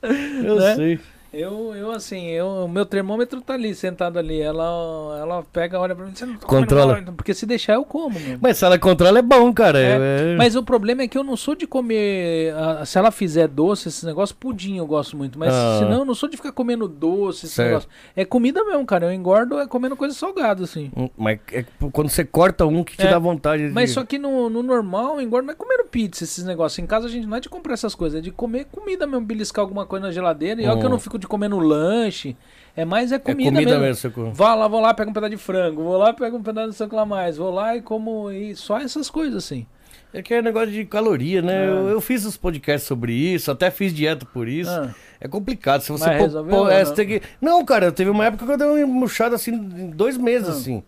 eu 0.45 0.57
né? 0.57 0.75
sei. 0.77 1.01
Eu, 1.33 1.75
eu 1.77 1.93
assim, 1.93 2.27
eu, 2.31 2.47
o 2.47 2.69
meu 2.69 2.85
termômetro 2.85 3.41
tá 3.41 3.55
ali, 3.55 3.73
sentado 3.73 4.19
ali. 4.19 4.41
Ela, 4.41 5.17
ela 5.21 5.43
pega, 5.53 5.79
olha 5.79 5.95
pra 5.95 6.05
mim, 6.05 6.13
você 6.13 6.27
não 6.27 6.35
tá 6.37 6.45
comendo 6.47 6.67
Controla. 6.67 6.95
nada", 6.95 7.13
Porque 7.13 7.33
se 7.33 7.47
deixar, 7.47 7.75
eu 7.75 7.85
como, 7.85 8.19
meu. 8.19 8.37
Mas 8.41 8.59
se 8.59 8.65
ela 8.65 8.77
controla 8.79 9.21
é 9.21 9.23
bom, 9.23 9.53
cara. 9.53 9.79
É, 9.81 10.33
É, 10.33 10.37
Mas 10.37 10.57
o 10.57 10.63
problema 10.65 11.03
é 11.03 11.09
que 11.09 11.17
eu 11.17 11.23
não 11.23 11.37
sou 11.37 11.55
de 11.55 11.69
comer. 11.69 12.53
se 12.85 12.99
ela 12.99 13.13
fizer 13.13 13.47
doce, 13.47 13.89
esse 13.89 14.05
negócio, 14.05 14.35
pudim 14.35 14.79
eu 14.79 14.87
gosto 14.87 15.17
muito. 15.17 15.39
Mas 15.39 15.53
Ah. 15.55 15.77
senão 15.79 15.99
eu 16.01 16.05
não 16.05 16.15
sou 16.17 16.29
de 16.29 16.37
ficar 16.37 16.51
comendo 16.51 16.89
doce, 16.89 17.47
esse 17.47 17.55
Certo. 17.55 17.69
negócio. 17.69 17.89
É 18.17 18.25
comida 18.25 18.65
mesmo, 18.65 18.85
cara. 18.85 19.07
Eu 19.07 19.13
engordo 19.13 19.59
é 19.61 19.69
comendo 19.69 19.95
coisa 19.97 20.15
salgada, 20.15 20.65
assim. 20.65 20.91
Hum, 20.97 21.09
Mas 21.17 21.39
é 21.53 21.65
quando 21.93 22.09
você 22.09 22.25
corta 22.25 22.67
um 22.67 22.83
que 22.83 22.97
te 22.97 23.07
É, 23.07 23.11
dá 23.11 23.19
vontade 23.21 23.69
de... 23.69 23.73
Mas 23.73 23.93
só 23.93 24.05
que 24.05 24.19
no, 24.19 24.51
no 24.51 24.65
normal, 24.65 25.15
eu 25.15 25.21
engordo 25.23 25.47
não 25.47 25.53
é 25.53 25.57
comendo 25.57 25.85
pizza, 25.85 26.25
esses 26.25 26.45
negócios. 26.45 26.79
Em 26.81 26.87
casa 26.87 27.07
a 27.07 27.11
gente 27.11 27.27
não 27.29 27.37
é 27.37 27.41
de 27.41 27.49
comprar 27.49 27.75
essas 27.75 27.95
coisas, 27.95 28.19
é 28.19 28.23
de 28.23 28.33
comer 28.33 28.65
comida 28.73 29.07
mesmo, 29.07 29.25
beliscar 29.25 29.63
alguma 29.63 29.87
coisa 29.87 30.07
na 30.07 30.13
geladeira. 30.13 30.61
E 30.61 30.67
olha 30.67 30.77
que 30.79 30.85
eu 30.85 30.89
Hum. 30.89 30.93
não 30.93 30.99
fico 30.99 31.20
de 31.21 31.27
comer 31.29 31.49
no 31.49 31.59
lanche. 31.61 32.37
É 32.77 32.85
mais 32.85 33.13
é 33.13 33.17
É 33.17 33.19
comida, 33.19 33.51
comida 33.51 33.79
mesmo. 33.79 34.11
mesmo. 34.11 34.33
lá, 34.57 34.69
vou 34.69 34.81
lá, 34.81 34.95
pego 34.95 35.11
um 35.11 35.13
pedaço 35.13 35.31
de 35.31 35.37
frango, 35.37 35.83
vou 35.83 35.97
lá, 35.99 36.13
pego 36.13 36.37
um 36.37 36.43
pedaço 36.43 36.87
de 36.87 36.95
lá 36.95 37.05
mais, 37.05 37.37
vou 37.37 37.51
lá 37.53 37.77
e 37.77 37.83
como 37.83 38.31
e 38.31 38.55
só 38.57 38.79
essas 38.79 39.11
coisas 39.11 39.45
assim. 39.45 39.67
É 40.13 40.23
que 40.23 40.35
é 40.35 40.43
negócio 40.43 40.71
de 40.73 40.85
caloria, 40.85 41.41
né? 41.43 41.65
É. 41.65 41.69
Eu, 41.69 41.89
eu 41.89 42.01
fiz 42.01 42.25
os 42.25 42.37
podcasts 42.37 42.87
sobre 42.89 43.13
isso, 43.13 43.51
até 43.51 43.71
fiz 43.71 43.93
dieta 43.95 44.27
por 44.27 44.49
isso. 44.49 44.71
Ah, 44.71 44.93
É 45.21 45.29
complicado. 45.29 45.83
Se 45.83 45.93
você 45.93 46.05
Mas 46.07 46.17
pô- 46.17 46.23
resolveu 46.25 46.51
pô- 46.57 46.63
ou 46.63 46.71
é, 46.71 46.79
não? 46.83 46.87
você 46.95 47.05
que... 47.07 47.23
Não, 47.41 47.65
cara, 47.65 47.93
teve 47.93 48.11
uma 48.11 48.25
época 48.25 48.45
que 48.47 48.53
eu 48.53 48.57
dei 48.57 48.67
uma 48.85 48.87
murchada 48.93 49.37
assim, 49.37 49.53
em 49.53 49.91
dois 49.91 50.17
meses, 50.17 50.49
Ah. 50.49 50.53
assim. 50.53 50.83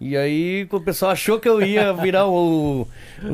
E 0.00 0.16
aí 0.16 0.66
o 0.72 0.80
pessoal 0.80 1.12
achou 1.12 1.38
que 1.38 1.48
eu 1.48 1.62
ia 1.62 1.92
virar 1.92 2.26
o. 2.26 2.86
o, 3.24 3.28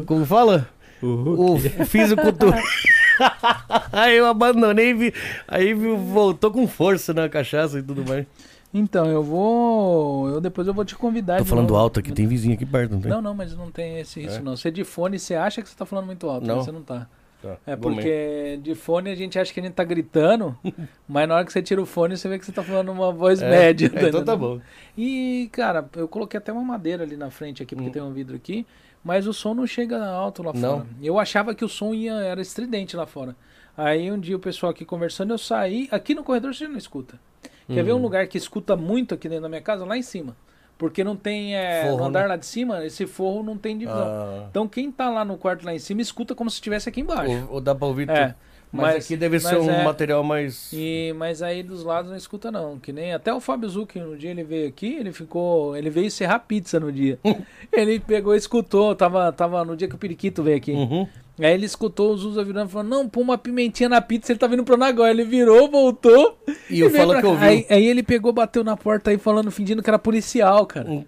o- 0.00 0.02
como 0.06 0.24
fala? 0.26 0.68
O, 1.00 1.54
o 1.54 1.58
fisiculturista. 1.86 2.60
aí 3.92 4.16
eu 4.16 4.26
abandonei 4.26 4.90
e 4.90 4.94
vi, 4.94 5.14
aí 5.46 5.74
voltou 5.74 6.50
com 6.50 6.66
força 6.66 7.12
na 7.14 7.28
cachaça 7.28 7.78
e 7.78 7.82
tudo 7.82 8.04
mais. 8.08 8.26
Então, 8.72 9.06
eu 9.06 9.22
vou. 9.22 10.28
Eu 10.28 10.40
depois 10.42 10.66
eu 10.68 10.74
vou 10.74 10.84
te 10.84 10.94
convidar. 10.94 11.38
Tô 11.38 11.44
falando 11.46 11.70
novo. 11.70 11.80
alto 11.80 12.00
aqui, 12.00 12.12
tem 12.12 12.26
vizinho 12.26 12.54
aqui 12.54 12.66
perto, 12.66 12.92
não 12.92 13.00
tem? 13.00 13.10
Não, 13.10 13.22
não, 13.22 13.34
mas 13.34 13.56
não 13.56 13.70
tem 13.70 13.98
esse, 14.00 14.20
isso 14.20 14.36
É? 14.36 14.40
não. 14.40 14.56
Você 14.56 14.70
de 14.70 14.84
fone, 14.84 15.18
você 15.18 15.34
acha 15.34 15.62
que 15.62 15.68
você 15.68 15.74
tá 15.76 15.86
falando 15.86 16.04
muito 16.06 16.28
alto, 16.28 16.46
Não. 16.46 16.56
mas 16.56 16.64
você 16.66 16.72
não 16.72 16.82
tá. 16.82 17.06
Tá, 17.40 17.56
É 17.64 17.76
porque 17.76 18.58
de 18.62 18.74
fone 18.74 19.10
a 19.10 19.14
gente 19.14 19.38
acha 19.38 19.54
que 19.54 19.60
a 19.60 19.62
gente 19.62 19.72
tá 19.72 19.84
gritando, 19.84 20.58
mas 21.08 21.28
na 21.28 21.36
hora 21.36 21.44
que 21.46 21.52
você 21.52 21.62
tira 21.62 21.80
o 21.80 21.86
fone 21.86 22.16
você 22.16 22.28
vê 22.28 22.36
que 22.38 22.44
você 22.44 22.50
tá 22.52 22.64
falando 22.64 22.90
uma 22.90 23.12
voz 23.12 23.40
É, 23.40 23.48
média. 23.48 23.90
é, 23.94 24.08
então 24.08 24.24
tá 24.24 24.36
bom. 24.36 24.60
E, 24.96 25.48
cara, 25.52 25.88
eu 25.96 26.08
coloquei 26.08 26.36
até 26.36 26.52
uma 26.52 26.62
madeira 26.64 27.04
ali 27.04 27.16
na 27.16 27.30
frente 27.30 27.62
aqui, 27.62 27.74
porque 27.76 27.90
Hum. 27.90 27.92
tem 27.92 28.02
um 28.02 28.12
vidro 28.12 28.34
aqui, 28.36 28.66
mas 29.08 29.26
o 29.26 29.32
som 29.32 29.54
não 29.54 29.66
chega 29.66 30.04
alto 30.06 30.42
lá 30.42 30.52
Não. 30.52 30.60
fora. 30.80 30.86
Eu 31.00 31.18
achava 31.18 31.54
que 31.54 31.64
o 31.64 31.68
som 31.68 31.94
ia, 31.94 32.12
era 32.12 32.42
estridente 32.42 32.94
lá 32.94 33.06
fora. 33.06 33.34
Aí 33.74 34.12
um 34.12 34.20
dia 34.20 34.36
o 34.36 34.38
pessoal 34.38 34.68
aqui 34.70 34.84
conversando, 34.84 35.32
eu 35.32 35.38
saí, 35.38 35.88
aqui 35.90 36.14
no 36.14 36.22
corredor 36.22 36.54
você 36.54 36.68
não 36.68 36.76
escuta. 36.76 37.18
Quer 37.66 37.80
Hum. 37.80 37.84
ver 37.86 37.92
um 37.94 38.02
lugar 38.02 38.26
que 38.26 38.36
escuta 38.36 38.76
muito 38.76 39.14
aqui 39.14 39.26
dentro 39.26 39.44
da 39.44 39.48
minha 39.48 39.62
casa? 39.62 39.86
Lá 39.86 39.96
em 39.96 40.02
cima. 40.02 40.36
Porque 40.76 41.02
não 41.02 41.16
tem, 41.16 41.56
é, 41.56 41.84
Forro, 41.86 41.98
no 41.98 42.04
andar 42.04 42.22
né? 42.22 42.26
lá 42.28 42.36
de 42.36 42.44
cima, 42.46 42.84
esse 42.84 43.06
forro 43.06 43.42
não 43.42 43.56
tem 43.56 43.78
divisão. 43.78 44.06
Ah, 44.06 44.46
Então 44.50 44.68
quem 44.68 44.92
tá 44.92 45.08
lá 45.08 45.24
no 45.24 45.38
quarto 45.38 45.64
lá 45.64 45.72
em 45.74 45.78
cima 45.78 46.02
escuta 46.02 46.34
como 46.34 46.50
se 46.50 46.56
estivesse 46.56 46.86
aqui 46.88 47.00
embaixo. 47.00 47.46
ou, 47.48 47.54
ou 47.54 47.60
dá 47.62 47.74
pra 47.74 47.86
ouvir 47.88 48.08
É, 48.10 48.26
tudo. 48.28 48.34
Mas, 48.70 49.04
aqui 49.04 49.16
deve 49.16 49.40
ser 49.40 49.56
mas 49.58 49.66
um 49.66 49.70
é- 49.70 49.84
material 49.84 50.22
mais. 50.22 50.70
E, 50.72 51.14
mas 51.16 51.42
aí 51.42 51.62
dos 51.62 51.82
lados 51.82 52.10
não 52.10 52.16
escuta 52.16 52.50
não, 52.50 52.78
que 52.78 52.92
nem 52.92 53.14
até 53.14 53.32
o 53.32 53.40
Fábio 53.40 53.68
Zucchi, 53.68 53.98
no 53.98 54.16
dia 54.16 54.30
ele 54.30 54.44
veio 54.44 54.68
aqui, 54.68 54.94
ele 54.94 55.12
ficou, 55.12 55.76
ele 55.76 55.88
veio 55.88 56.10
serrar 56.10 56.44
pizza 56.46 56.78
no 56.78 56.92
dia. 56.92 57.18
ele 57.72 57.98
pegou 57.98 58.34
e 58.34 58.38
escutou, 58.38 58.94
tava, 58.94 59.32
tava 59.32 59.64
no 59.64 59.76
dia 59.76 59.88
que 59.88 59.94
o 59.94 59.98
Periquito 59.98 60.42
veio 60.42 60.56
aqui. 60.58 60.72
Uhum. 60.72 61.06
Aí 61.40 61.54
ele 61.54 61.66
escutou 61.66 62.12
o 62.12 62.16
Zuza 62.16 62.42
virando 62.42 62.68
e 62.68 62.72
falou: 62.72 62.88
Não, 62.88 63.08
pô 63.08 63.20
uma 63.20 63.38
pimentinha 63.38 63.88
na 63.88 64.00
pizza, 64.00 64.32
ele 64.32 64.38
tá 64.40 64.46
vindo 64.48 64.64
pra 64.64 64.76
Nagoya. 64.76 65.10
Ele 65.10 65.24
virou, 65.24 65.70
voltou. 65.70 66.36
E 66.68 66.80
eu 66.80 66.90
veio 66.90 67.00
falo 67.02 67.14
que 67.14 67.22
cá. 67.22 67.28
ouviu. 67.28 67.48
Aí, 67.48 67.66
aí 67.70 67.86
ele 67.86 68.02
pegou, 68.02 68.32
bateu 68.32 68.64
na 68.64 68.76
porta 68.76 69.10
aí 69.10 69.18
falando, 69.18 69.50
fingindo 69.50 69.82
que 69.82 69.88
era 69.88 69.98
policial, 69.98 70.66
cara. 70.66 70.90
Hum. 70.90 71.04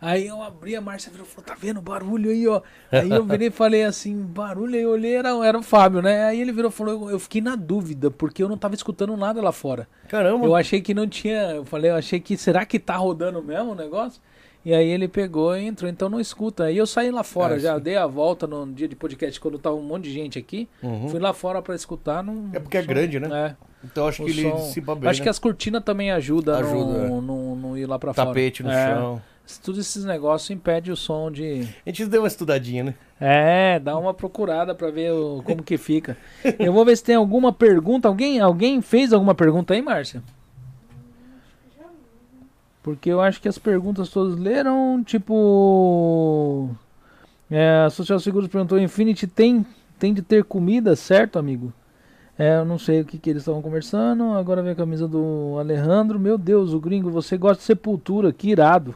Aí 0.00 0.26
eu 0.26 0.42
abri, 0.42 0.74
a 0.74 0.80
Márcia 0.80 1.10
virou 1.12 1.26
e 1.26 1.28
falou: 1.28 1.44
Tá 1.46 1.54
vendo 1.60 1.78
o 1.78 1.82
barulho 1.82 2.30
aí, 2.30 2.48
ó? 2.48 2.62
Aí 2.90 3.10
eu 3.10 3.22
virei 3.24 3.48
e 3.48 3.50
falei 3.50 3.84
assim: 3.84 4.16
Barulho 4.16 4.74
aí, 4.74 4.82
eu 4.82 4.90
olhei, 4.90 5.14
era, 5.14 5.28
era 5.46 5.58
o 5.58 5.62
Fábio, 5.62 6.00
né? 6.00 6.24
Aí 6.24 6.40
ele 6.40 6.52
virou 6.52 6.70
e 6.70 6.72
falou: 6.74 7.10
eu, 7.10 7.18
fiquei 7.18 7.40
na 7.42 7.54
dúvida, 7.54 8.10
porque 8.10 8.42
eu 8.42 8.48
não 8.48 8.56
tava 8.56 8.74
escutando 8.74 9.14
nada 9.16 9.42
lá 9.42 9.52
fora. 9.52 9.86
Caramba. 10.08 10.46
Eu 10.46 10.56
achei 10.56 10.80
que 10.80 10.94
não 10.94 11.06
tinha. 11.06 11.50
Eu 11.52 11.64
falei, 11.66 11.90
eu 11.90 11.96
achei 11.96 12.18
que. 12.18 12.36
Será 12.36 12.64
que 12.64 12.78
tá 12.78 12.96
rodando 12.96 13.42
mesmo 13.42 13.72
o 13.72 13.74
negócio? 13.74 14.22
E 14.64 14.74
aí 14.74 14.88
ele 14.90 15.08
pegou 15.08 15.56
e 15.56 15.64
entrou, 15.66 15.90
então 15.90 16.08
não 16.10 16.20
escuta. 16.20 16.64
Aí 16.64 16.76
eu 16.76 16.86
saí 16.86 17.10
lá 17.10 17.22
fora, 17.22 17.56
É, 17.56 17.58
já 17.58 17.78
dei 17.78 17.96
a 17.96 18.06
volta 18.06 18.46
no 18.46 18.66
dia 18.72 18.86
de 18.86 18.94
podcast, 18.94 19.40
quando 19.40 19.58
tava 19.58 19.76
um 19.76 19.82
monte 19.82 20.04
de 20.04 20.12
gente 20.12 20.38
aqui. 20.38 20.68
Uhum. 20.82 21.08
Fui 21.08 21.18
lá 21.18 21.32
fora 21.32 21.62
pra 21.62 21.74
escutar. 21.74 22.22
Não, 22.22 22.50
É 22.52 22.60
porque 22.60 22.76
é 22.76 22.82
grande, 22.82 23.18
né? 23.18 23.28
É, 23.32 23.56
Então 23.86 24.06
acho 24.06 24.22
o 24.22 24.26
que 24.26 24.32
ele 24.32 24.42
som- 24.50 24.56
dissipa 24.56 24.94
bem. 24.94 25.08
Acho 25.08 25.20
né? 25.20 25.24
que 25.24 25.28
as 25.30 25.38
cortinas 25.38 25.82
também 25.82 26.10
ajudam 26.12 26.54
Ajuda, 26.58 26.98
é. 26.98 27.08
no, 27.08 27.22
no, 27.22 27.56
no 27.56 27.78
ir 27.78 27.86
lá 27.86 27.98
pra 27.98 28.12
fora. 28.12 28.28
Tapete 28.28 28.62
no 28.62 28.70
É, 28.70 28.86
chão. 28.94 29.22
Todos 29.58 29.80
esses 29.80 30.04
negócios 30.04 30.50
impedem 30.50 30.92
o 30.92 30.96
som 30.96 31.30
de. 31.30 31.68
A 31.86 31.90
gente 31.90 32.06
deu 32.06 32.22
uma 32.22 32.28
estudadinha, 32.28 32.84
né? 32.84 32.94
É, 33.20 33.78
dá 33.78 33.98
uma 33.98 34.14
procurada 34.14 34.74
pra 34.74 34.90
ver 34.90 35.12
o- 35.12 35.42
como 35.44 35.62
que 35.62 35.76
fica. 35.76 36.16
Eu 36.58 36.72
vou 36.72 36.84
ver 36.84 36.96
se 36.96 37.04
tem 37.04 37.14
alguma 37.14 37.52
pergunta. 37.52 38.08
Alguém, 38.08 38.40
alguém 38.40 38.80
fez 38.80 39.12
alguma 39.12 39.34
pergunta 39.34 39.74
aí, 39.74 39.82
Márcia? 39.82 40.22
Porque 42.82 43.10
eu 43.10 43.20
acho 43.20 43.40
que 43.42 43.48
as 43.48 43.58
perguntas 43.58 44.08
todas 44.08 44.38
leram, 44.38 45.02
tipo. 45.04 46.70
É, 47.50 47.84
a 47.86 47.90
Social 47.90 48.18
Seguros 48.18 48.48
perguntou: 48.48 48.78
Infinity 48.80 49.26
tem, 49.26 49.66
tem 49.98 50.14
de 50.14 50.22
ter 50.22 50.44
comida, 50.44 50.96
certo, 50.96 51.38
amigo? 51.38 51.72
É, 52.38 52.56
eu 52.56 52.64
não 52.64 52.78
sei 52.78 53.02
o 53.02 53.04
que, 53.04 53.18
que 53.18 53.28
eles 53.28 53.42
estavam 53.42 53.60
conversando. 53.60 54.32
Agora 54.32 54.62
vem 54.62 54.72
a 54.72 54.76
camisa 54.76 55.06
do 55.06 55.56
Alejandro. 55.58 56.18
Meu 56.18 56.38
Deus, 56.38 56.72
o 56.72 56.80
gringo, 56.80 57.10
você 57.10 57.36
gosta 57.36 57.58
de 57.58 57.64
sepultura, 57.64 58.32
que 58.32 58.48
irado. 58.48 58.94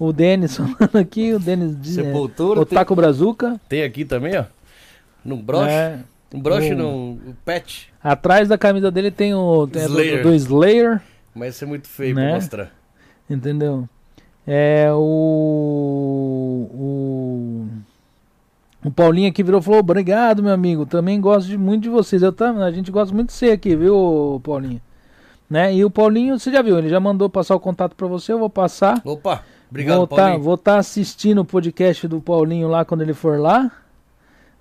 O 0.00 0.12
Denis 0.12 0.56
falando 0.56 0.96
aqui, 0.98 1.32
o 1.34 1.38
Denis 1.38 1.78
diz. 1.80 1.98
é, 1.98 2.02
Sepultura. 2.04 2.60
o 2.60 2.64
tem, 2.66 2.76
Taco 2.76 2.94
Brazuca. 2.96 3.60
tem 3.68 3.82
aqui 3.84 4.04
também, 4.04 4.36
ó. 4.36 4.44
No 5.24 5.36
broche. 5.36 5.70
É, 5.70 5.98
Um 6.32 6.40
broche 6.40 6.74
no 6.74 7.12
o 7.12 7.36
pet. 7.44 7.92
atrás 8.02 8.48
da 8.48 8.56
camisa 8.56 8.90
dele 8.90 9.10
tem 9.10 9.34
o 9.34 9.66
tem 9.66 9.82
a 9.82 9.86
do- 9.86 9.92
Slayer. 9.92 10.22
Do, 10.22 10.32
Slayer, 10.34 11.02
Mas 11.34 11.54
isso 11.54 11.64
é 11.64 11.66
muito 11.66 11.86
feio 11.86 12.14
Né? 12.14 12.24
pra 12.28 12.34
mostrar. 12.36 12.72
entendeu? 13.28 13.86
É 14.46 14.88
o 14.92 16.66
o 16.72 17.66
o 18.82 18.90
Paulinho 18.90 19.28
aqui 19.28 19.42
virou 19.42 19.60
e 19.60 19.62
falou: 19.62 19.80
"Obrigado, 19.80 20.42
meu 20.42 20.52
amigo. 20.54 20.86
Também 20.86 21.20
gosto 21.20 21.46
de, 21.48 21.58
muito 21.58 21.82
de 21.82 21.90
vocês. 21.90 22.22
Eu 22.22 22.32
também, 22.32 22.62
a 22.62 22.70
gente 22.70 22.90
gosta 22.90 23.14
muito 23.14 23.28
de 23.28 23.34
você 23.34 23.50
aqui, 23.50 23.76
viu, 23.76 24.40
Paulinho?" 24.42 24.80
Né? 25.48 25.74
E 25.74 25.84
o 25.84 25.90
Paulinho, 25.90 26.38
você 26.38 26.50
já 26.50 26.62
viu, 26.62 26.78
ele 26.78 26.88
já 26.88 26.98
mandou 27.00 27.28
passar 27.28 27.54
o 27.56 27.60
contato 27.60 27.94
pra 27.94 28.06
você, 28.06 28.32
eu 28.32 28.38
vou 28.38 28.48
passar. 28.48 29.02
Opa, 29.04 29.44
obrigado, 29.70 29.98
vou 29.98 30.06
tá, 30.06 30.16
Paulinho. 30.16 30.42
vou 30.42 30.54
estar 30.54 30.78
assistindo 30.78 31.40
o 31.40 31.44
podcast 31.44 32.06
do 32.06 32.20
Paulinho 32.20 32.68
lá 32.68 32.84
quando 32.84 33.02
ele 33.02 33.14
for 33.14 33.38
lá, 33.38 33.70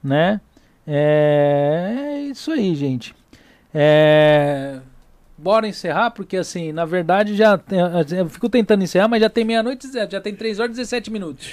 né? 0.03 0.39
É, 0.87 1.95
é 1.97 2.21
isso 2.21 2.51
aí, 2.51 2.73
gente. 2.75 3.13
É, 3.73 4.79
bora 5.41 5.67
encerrar, 5.67 6.11
porque 6.11 6.37
assim, 6.37 6.71
na 6.71 6.85
verdade 6.85 7.35
já 7.35 7.57
tem- 7.57 7.79
eu 8.17 8.27
fico 8.29 8.49
tentando 8.49 8.83
encerrar, 8.83 9.07
mas 9.07 9.21
já 9.21 9.29
tem 9.29 9.45
meia-noite, 9.45 9.87
e 9.87 9.91
já 10.11 10.19
tem 10.21 10.35
3 10.35 10.59
horas 10.59 10.71
e 10.71 10.79
17 10.81 11.11
minutos 11.11 11.49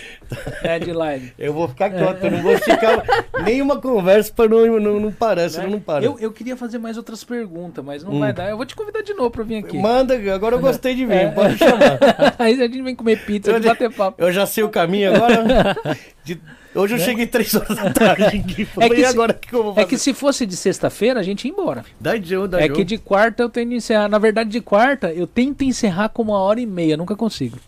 é, 0.63 0.79
de 0.79 0.93
live. 0.93 1.33
Eu 1.39 1.53
vou 1.53 1.69
ficar 1.69 1.91
quieto, 1.91 2.25
eu 2.25 2.31
não 2.31 2.43
vou 2.43 2.53
esticar 2.53 3.03
nenhuma 3.45 3.81
conversa 3.81 4.33
pra 4.35 4.49
não, 4.49 4.81
não, 4.81 5.01
não 5.01 5.13
parar, 5.13 5.49
senão 5.49 5.67
né? 5.67 5.73
não 5.73 5.81
para. 5.81 6.05
Eu, 6.05 6.19
eu 6.19 6.33
queria 6.33 6.57
fazer 6.57 6.79
mais 6.79 6.97
outras 6.97 7.23
perguntas, 7.23 7.85
mas 7.85 8.03
não 8.03 8.13
Hum. 8.15 8.21
vai 8.21 8.33
dar. 8.33 8.49
Eu 8.51 8.57
vou 8.57 8.67
te 8.67 8.75
convidar 8.75 9.03
de 9.03 9.15
novo 9.15 9.31
pra 9.31 9.45
vir 9.45 9.57
aqui. 9.59 9.79
Manda, 9.79 10.15
agora 10.35 10.57
eu 10.57 10.61
gostei 10.61 10.95
de 10.95 11.05
vir, 11.07 11.13
É. 11.15 11.31
pode 11.31 11.57
chamar. 11.59 11.99
Aí 12.39 12.55
a 12.55 12.67
gente 12.67 12.83
vem 12.83 12.95
comer 12.95 13.25
pizza 13.25 13.51
Eu 13.51 13.61
bater 13.63 13.93
papo. 13.93 14.21
Eu 14.23 14.33
já 14.33 14.47
sei 14.47 14.65
o 14.65 14.69
caminho 14.69 15.15
agora. 15.15 15.77
De- 16.25 16.41
Hoje 16.77 16.95
eu 16.95 16.99
cheguei 16.99 17.27
três 17.27 17.55
horas 17.55 17.77
da 17.77 17.91
tarde 17.93 18.23
Né? 18.77 18.89
que 18.89 18.97
se- 18.97 19.05
agora 19.07 19.33
que 19.35 19.53
eu 19.55 19.63
vou 19.63 19.73
É 19.73 19.75
fazer? 19.77 19.87
que 19.89 19.99
se 19.99 20.13
fosse 20.15 20.45
de 20.47 20.57
sexta-feira, 20.57 21.19
a 21.21 21.23
gente 21.23 21.47
ia 21.47 21.51
embora. 21.53 21.85
Dá 22.01 22.17
Joe, 22.21 22.47
dá 22.47 22.61
É 22.61 22.69
que 22.69 22.85
de 22.85 22.99
quarta 22.99 23.43
eu 23.43 23.49
tenho 23.49 23.71
de 23.71 23.77
encerrar. 23.77 24.09
Na 24.09 24.19
verdade, 24.19 24.51
de 24.51 24.61
quarta 24.61 25.13
eu 25.13 25.27
tento 25.27 25.63
encerrar 25.63 26.09
com 26.11 26.23
uma 26.23 26.39
hora 26.39 26.61
e 26.61 26.67
meia, 26.67 26.97
nunca 26.97 27.17
consigo. 27.17 27.59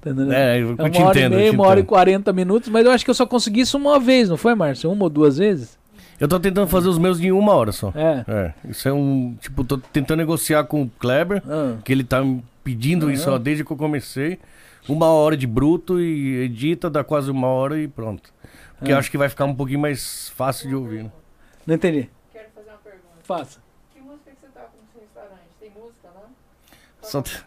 Entendeu? 0.00 0.32
É, 0.32 0.60
eu 0.60 0.74
É 0.78 0.88
te 0.90 0.98
uma 0.98 1.08
hora 1.08 1.18
entendo, 1.18 1.32
e 1.32 1.36
meia, 1.36 1.50
te 1.50 1.54
uma 1.56 1.66
hora 1.66 1.80
e 1.80 1.84
quarenta 1.84 2.32
minutos, 2.32 2.68
mas 2.68 2.84
eu 2.86 2.92
acho 2.92 3.04
que 3.04 3.10
eu 3.10 3.14
só 3.14 3.26
consegui 3.26 3.60
isso 3.60 3.76
uma 3.76 3.98
vez, 3.98 4.28
não 4.28 4.36
foi, 4.36 4.54
Márcio? 4.54 4.90
Uma 4.90 5.04
ou 5.04 5.10
duas 5.10 5.36
vezes? 5.38 5.76
Eu 6.18 6.26
tô 6.28 6.40
tentando 6.40 6.66
fazer 6.68 6.88
os 6.88 6.96
meus 6.98 7.20
em 7.20 7.30
uma 7.32 7.52
hora 7.52 7.72
só. 7.72 7.92
É. 7.94 8.24
É, 8.26 8.52
isso 8.70 8.88
é 8.88 8.92
um. 8.92 9.36
Tipo, 9.40 9.62
tô 9.64 9.76
tentando 9.76 10.18
negociar 10.18 10.64
com 10.64 10.82
o 10.82 10.90
Kleber, 10.98 11.42
Ah. 11.46 11.74
que 11.84 11.92
ele 11.92 12.04
tá 12.04 12.22
me 12.24 12.42
pedindo 12.64 13.10
isso 13.10 13.30
ó, 13.30 13.36
desde 13.36 13.64
que 13.64 13.70
eu 13.70 13.76
comecei. 13.76 14.38
Uma 14.88 15.06
hora 15.08 15.36
de 15.36 15.46
bruto 15.48 16.00
e 16.00 16.36
edita, 16.44 16.88
dá 16.88 17.02
quase 17.02 17.28
uma 17.30 17.48
hora 17.48 17.76
e 17.78 17.88
pronto. 17.88 18.30
Porque 18.78 18.92
eu 18.92 18.96
Ah. 18.96 18.98
acho 18.98 19.10
que 19.10 19.18
vai 19.18 19.28
ficar 19.28 19.44
um 19.46 19.54
pouquinho 19.54 19.80
mais 19.80 20.28
fácil 20.30 20.68
de 20.68 20.74
ouvir. 20.74 21.04
Né? 21.04 21.10
Não 21.66 21.74
entendi. 21.74 22.10
Quero 22.32 22.46
fazer 22.54 22.68
uma 22.70 22.78
pergunta. 22.78 23.04
Faça. 23.22 23.60
Que 23.94 24.00
música 24.00 24.30
que 24.30 24.40
você 24.40 24.46
toca 24.48 24.70
no 24.76 24.92
seu 24.92 25.00
restaurante? 25.02 25.40
Tem 25.60 25.70
música 25.70 26.08
lá? 26.14 26.22
Só 27.02 27.22
t- 27.22 27.44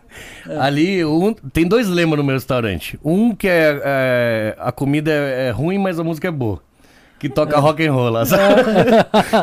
Ali, 0.59 1.05
um- 1.05 1.33
tem 1.33 1.67
dois 1.67 1.87
lemas 1.87 2.17
no 2.17 2.23
meu 2.23 2.35
restaurante. 2.35 2.99
Um 3.03 3.35
que 3.35 3.47
é, 3.47 3.79
é, 3.83 4.55
a 4.57 4.71
comida 4.71 5.11
é, 5.11 5.47
é 5.47 5.51
ruim, 5.51 5.77
mas 5.77 5.99
a 5.99 6.03
música 6.03 6.27
é 6.27 6.31
boa. 6.31 6.61
Que 7.19 7.27
toca 7.29 7.59
rock 7.59 7.85
and 7.85 7.91
roll 7.93 8.09
lá, 8.09 8.25
sabe? 8.25 8.61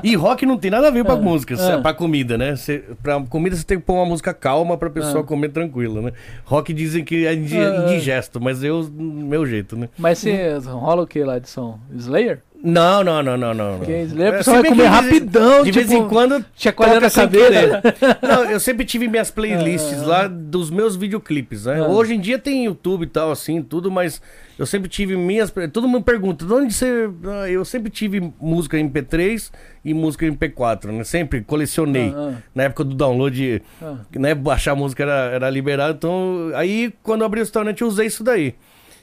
e 0.03 0.15
rock 0.17 0.47
não 0.47 0.57
tem 0.57 0.71
nada 0.71 0.89
a 0.89 0.91
ver 0.91 1.05
pra 1.05 1.17
música, 1.17 1.55
Ah. 1.59 1.79
pra 1.81 1.93
comida, 1.93 2.39
né? 2.39 2.57
Cê, 2.57 2.83
pra 3.03 3.21
comida 3.21 3.55
você 3.55 3.65
tem 3.65 3.79
que 3.79 3.85
pôr 3.85 3.95
uma 3.95 4.07
música 4.07 4.33
calma 4.33 4.77
pra 4.79 4.89
pessoa 4.91 5.21
Ah. 5.21 5.27
comer 5.27 5.51
tranquila, 5.51 6.01
né? 6.01 6.13
Rock 6.45 6.73
dizem 6.73 7.05
que 7.05 7.27
é 7.27 7.31
Ah. 7.31 7.35
indigesto, 7.35 8.41
mas 8.41 8.65
eu, 8.65 8.89
meu 8.93 9.45
jeito, 9.47 9.77
né? 9.77 9.89
Mas 9.99 10.19
você 10.19 10.57
rola 10.67 11.03
o 11.03 11.07
que 11.07 11.23
lá 11.23 11.39
de 11.39 11.49
som? 11.49 11.79
Slayer? 11.95 12.41
Não, 12.63 13.05
não, 13.05 13.23
não, 13.23 13.37
não, 13.37 13.55
não. 13.55 13.79
Porque 13.79 14.03
Slayer 14.03 14.35
a 14.35 14.37
pessoa 14.39 14.57
se 14.57 14.63
vai 14.63 14.71
comer 14.71 14.87
rapidão, 14.87 15.63
De 15.63 15.71
vez 15.71 15.89
tipo, 15.89 16.03
em 16.03 16.09
quando 16.09 16.45
chacoalhando 16.57 17.07
a 17.07 17.29
querer. 17.29 17.71
Não, 18.23 18.45
eu 18.45 18.59
sempre 18.59 18.85
tive 18.85 19.07
minhas 19.09 19.31
playlists 19.31 20.03
lá 20.03 20.27
dos 20.27 20.71
meus 20.71 20.97
videoclipes, 20.97 21.67
né? 21.67 21.81
Ah. 21.81 21.89
Hoje 21.89 22.15
em 22.15 22.21
dia 22.21 22.39
tem 22.39 22.65
YouTube 22.65 23.05
e 23.05 23.07
tal, 23.07 23.31
assim, 23.31 23.63
tudo, 23.63 23.91
mas 23.91 24.21
eu 24.59 24.67
sempre 24.67 24.89
tive 24.89 25.17
minhas. 25.17 25.53
Todo 25.73 25.87
mundo 25.87 26.03
pergunta, 26.05 26.45
de 26.45 26.53
onde 26.53 26.73
você. 26.73 27.09
Ah, 27.25 27.49
Eu 27.49 27.65
sempre 27.65 27.91
tive 27.91 28.33
música 28.41 28.77
MP3 28.77 29.51
e 29.85 29.95
música 29.95 30.27
MP4, 30.27 30.87
né? 30.87 31.05
Sempre 31.05 31.43
colecionei. 31.43 32.13
Ah, 32.17 32.35
Na 32.55 32.65
época 32.65 32.85
do 32.85 32.95
download, 32.95 33.63
ah, 33.83 33.97
né? 34.15 34.35
Baixar 34.35 34.75
música 34.75 35.03
era, 35.03 35.31
era 35.35 35.51
liberado. 35.51 35.95
Então, 35.97 36.51
aí 36.55 36.93
quando 37.03 37.21
eu 37.21 37.27
abri 37.27 37.41
o 37.41 37.43
restaurante, 37.43 37.83
eu 37.83 37.89
usei 37.89 38.07
isso 38.07 38.25
daí. 38.25 38.55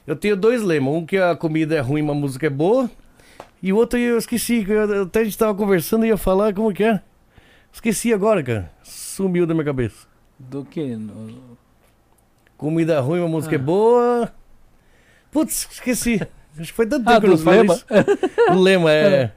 Eu 0.05 0.15
tenho 0.15 0.35
dois 0.35 0.61
lemas. 0.61 0.93
Um 0.93 1.05
que 1.05 1.17
a 1.17 1.35
comida 1.35 1.75
é 1.75 1.79
ruim, 1.79 2.01
mas 2.01 2.15
a 2.17 2.19
música 2.19 2.47
é 2.47 2.49
boa. 2.49 2.89
E 3.63 3.71
o 3.71 3.77
outro 3.77 3.97
eu 3.97 4.17
esqueci. 4.17 4.65
que 4.65 4.71
eu- 4.71 5.03
Até 5.03 5.21
a 5.21 5.23
gente 5.23 5.37
tava 5.37 5.55
conversando 5.55 6.05
e 6.05 6.09
ia 6.09 6.17
falar 6.17 6.53
como 6.53 6.73
que 6.73 6.83
é. 6.83 7.01
Esqueci 7.71 8.13
agora, 8.13 8.43
cara. 8.43 8.69
Sumiu 8.83 9.47
da 9.47 9.53
minha 9.53 9.63
cabeça. 9.65 10.05
Do 10.37 10.65
que? 10.65 10.95
No- 10.97 11.57
Comida 12.57 12.99
ruim, 12.99 13.19
uma 13.19 13.27
música 13.29 13.55
Ah. 13.55 13.59
é 13.59 13.59
boa. 13.59 14.33
Putz, 15.31 15.67
esqueci. 15.71 16.21
Acho 16.59 16.71
que 16.71 16.73
foi 16.75 16.85
tanto 16.85 17.09
Ah, 17.09 17.13
tempo 17.13 17.21
que 17.21 17.27
eu 17.27 17.31
não 17.31 17.37
falo 17.37 17.57
lema? 17.57 17.79
O 18.51 18.59
lema 18.61 18.91
é. 18.93 19.31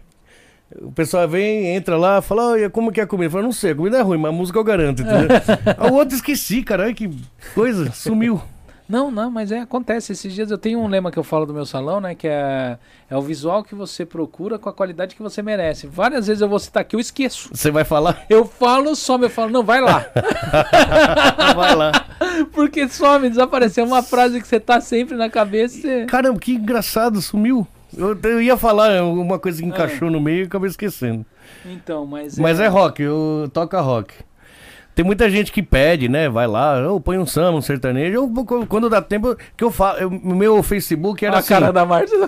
O 0.82 0.90
pessoal 0.92 1.28
vem, 1.28 1.74
entra 1.76 1.96
lá, 1.96 2.20
fala, 2.20 2.50
"Olha, 2.50 2.68
como 2.68 2.90
que 2.90 3.00
é 3.00 3.04
a 3.04 3.06
comida? 3.06 3.26
Eu 3.26 3.30
falo, 3.30 3.44
não 3.44 3.52
sei, 3.52 3.70
a 3.70 3.74
comida 3.76 3.98
é 3.98 4.02
ruim, 4.02 4.18
mas 4.18 4.30
a 4.30 4.36
música 4.36 4.58
eu 4.58 4.64
garanto, 4.64 5.02
entendeu? 5.02 5.28
a 5.78 5.86
outra 5.92 6.16
esqueci, 6.16 6.62
caralho, 6.64 6.92
que 6.94 7.08
coisa, 7.54 7.90
sumiu. 7.92 8.42
Não, 8.88 9.10
não, 9.10 9.30
mas 9.30 9.50
é, 9.50 9.60
acontece. 9.60 10.12
Esses 10.12 10.32
dias 10.32 10.50
eu 10.50 10.58
tenho 10.58 10.78
um 10.78 10.86
lema 10.86 11.10
que 11.10 11.18
eu 11.18 11.24
falo 11.24 11.44
do 11.44 11.52
meu 11.52 11.66
salão, 11.66 12.00
né? 12.00 12.14
Que 12.14 12.28
é, 12.28 12.78
é 13.10 13.16
o 13.16 13.20
visual 13.20 13.64
que 13.64 13.74
você 13.74 14.06
procura 14.06 14.58
com 14.58 14.68
a 14.68 14.72
qualidade 14.72 15.16
que 15.16 15.22
você 15.22 15.42
merece. 15.42 15.86
Várias 15.86 16.26
vezes 16.26 16.40
eu 16.40 16.48
vou 16.48 16.58
citar 16.58 16.82
aqui, 16.82 16.94
eu 16.94 17.00
esqueço. 17.00 17.48
Você 17.52 17.70
vai 17.70 17.84
falar? 17.84 18.24
Eu 18.30 18.44
falo, 18.44 18.94
some, 18.94 19.24
eu 19.24 19.30
falo, 19.30 19.50
não, 19.50 19.64
vai 19.64 19.80
lá. 19.80 20.06
vai 21.54 21.74
lá. 21.74 21.92
Porque 22.52 22.88
some, 22.88 23.28
desapareceu 23.28 23.84
uma 23.84 24.02
frase 24.02 24.40
que 24.40 24.46
você 24.46 24.60
tá 24.60 24.80
sempre 24.80 25.16
na 25.16 25.28
cabeça. 25.28 25.80
Você... 25.80 26.04
Caramba, 26.06 26.38
que 26.38 26.54
engraçado, 26.54 27.20
sumiu. 27.20 27.66
Eu, 27.96 28.18
eu 28.22 28.42
ia 28.42 28.56
falar 28.56 29.02
uma 29.02 29.38
coisa 29.38 29.60
que 29.60 29.66
encaixou 29.66 30.10
no 30.10 30.20
meio 30.20 30.44
e 30.44 30.46
acabei 30.46 30.68
esquecendo. 30.68 31.24
Então, 31.64 32.06
mas. 32.06 32.38
Mas 32.38 32.60
é 32.60 32.66
rock, 32.66 33.02
eu 33.02 33.50
toca 33.52 33.80
rock. 33.80 34.14
Tem 34.96 35.04
muita 35.04 35.28
gente 35.30 35.52
que 35.52 35.62
pede, 35.62 36.08
né? 36.08 36.26
Vai 36.26 36.46
lá, 36.46 36.90
ou 36.90 36.98
põe 36.98 37.18
um 37.18 37.26
samba, 37.26 37.58
um 37.58 37.60
sertanejo. 37.60 38.14
Eu, 38.16 38.66
quando 38.66 38.88
dá 38.88 39.02
tempo, 39.02 39.36
que 39.54 39.62
eu 39.62 39.70
falo, 39.70 39.98
eu- 39.98 40.10
no 40.10 40.34
meu 40.34 40.62
Facebook 40.62 41.22
era 41.22 41.36
a 41.36 41.38
assim. 41.40 41.50
cara 41.50 41.70
da 41.70 41.84
Márcia. 41.86 42.16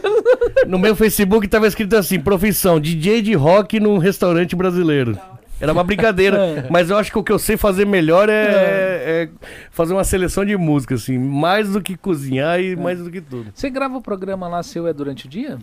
No 0.66 0.78
meu 0.78 0.94
Facebook 0.94 1.48
tava 1.48 1.66
escrito 1.66 1.97
assim: 1.97 2.20
profissão, 2.20 2.78
DJ 2.78 3.22
de 3.22 3.32
rock 3.34 3.80
num 3.80 3.97
restaurante 3.98 4.55
brasileiro. 4.55 5.18
Era 5.60 5.72
uma 5.72 5.82
brincadeira, 5.82 6.36
É. 6.64 6.66
mas 6.70 6.90
eu 6.90 6.97
acho 6.98 7.10
que 7.10 7.18
o 7.18 7.22
que 7.24 7.32
eu 7.32 7.38
sei 7.38 7.56
fazer 7.56 7.86
melhor 7.86 8.28
é, 8.28 8.34
é 8.34 9.28
fazer 9.70 9.92
uma 9.94 10.05
seleção 10.05 10.44
de 10.44 10.56
música, 10.56 10.94
assim, 10.94 11.16
mais 11.18 11.70
do 11.70 11.80
que 11.80 11.97
cozinhar 11.97 12.58
É. 12.60 12.62
e 12.62 12.76
mais 12.76 12.98
do 13.02 13.10
que 13.10 13.20
tudo. 13.20 13.50
Você 13.55 13.70
grava 13.70 13.97
o 13.97 14.02
programa 14.02 14.47
lá 14.47 14.62
seu 14.62 14.86
é 14.86 14.92
durante 14.92 15.26
o 15.26 15.28
dia? 15.28 15.58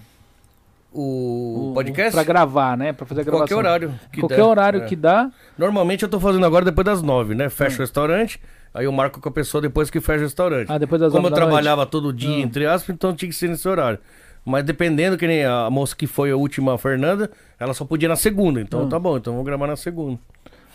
O, 0.98 1.72
podcast? 1.74 2.12
Pra 2.14 2.24
gravar, 2.24 2.78
né? 2.78 2.94
Pra 2.94 3.06
fazer 3.06 3.22
a 3.22 3.24
gravação. 3.26 3.48
Qualquer 3.48 3.56
horário. 3.56 3.94
que 4.12 4.22
Qualquer 4.22 4.36
der. 4.38 4.44
horário 4.44 4.82
É. 4.82 4.86
que 4.86 4.96
dá. 4.96 5.30
Normalmente 5.58 6.04
eu 6.04 6.10
tô 6.10 6.20
fazendo 6.20 6.46
agora 6.46 6.64
depois 6.64 6.86
das 6.86 7.02
nove, 7.02 7.36
né? 7.36 7.48
Hum. 7.48 7.50
Fecha 7.50 7.76
o 7.78 7.80
restaurante, 7.80 8.40
aí 8.74 8.86
eu 8.86 8.92
marco 8.92 9.20
com 9.20 9.28
a 9.30 9.32
pessoa 9.32 9.62
depois 9.62 9.90
que 9.90 10.00
fecha 10.00 10.20
o 10.20 10.24
restaurante. 10.24 10.72
Ah, 10.72 10.78
depois 10.78 11.02
das 11.02 11.12
Como 11.12 11.28
eu 11.28 11.32
da 11.32 11.38
noite. 11.38 11.46
trabalhava 11.50 11.86
todo 11.86 12.14
dia, 12.14 12.38
Ah. 12.38 12.40
entre 12.40 12.66
aspas, 12.66 12.94
então 12.96 13.14
tinha 13.14 13.30
que 13.30 13.36
ser 13.36 13.50
nesse 13.50 13.68
horário. 13.68 14.00
Mas 14.46 14.64
dependendo, 14.64 15.18
que 15.18 15.26
nem 15.28 15.44
a 15.44 15.70
moça 15.70 15.96
que 15.96 16.06
foi 16.08 16.32
a 16.32 16.36
última, 16.38 16.76
a 16.76 16.78
Fernanda, 16.78 17.32
ela 17.60 17.74
só 17.74 17.84
podia 17.84 18.08
na 18.08 18.16
segunda. 18.16 18.62
Então 18.62 18.86
Ah. 18.86 18.88
tá 18.90 19.00
bom, 19.00 19.18
então 19.18 19.34
eu 19.34 19.36
vou 19.38 19.44
gravar 19.44 19.68
na 19.68 19.76
segunda. 19.76 20.20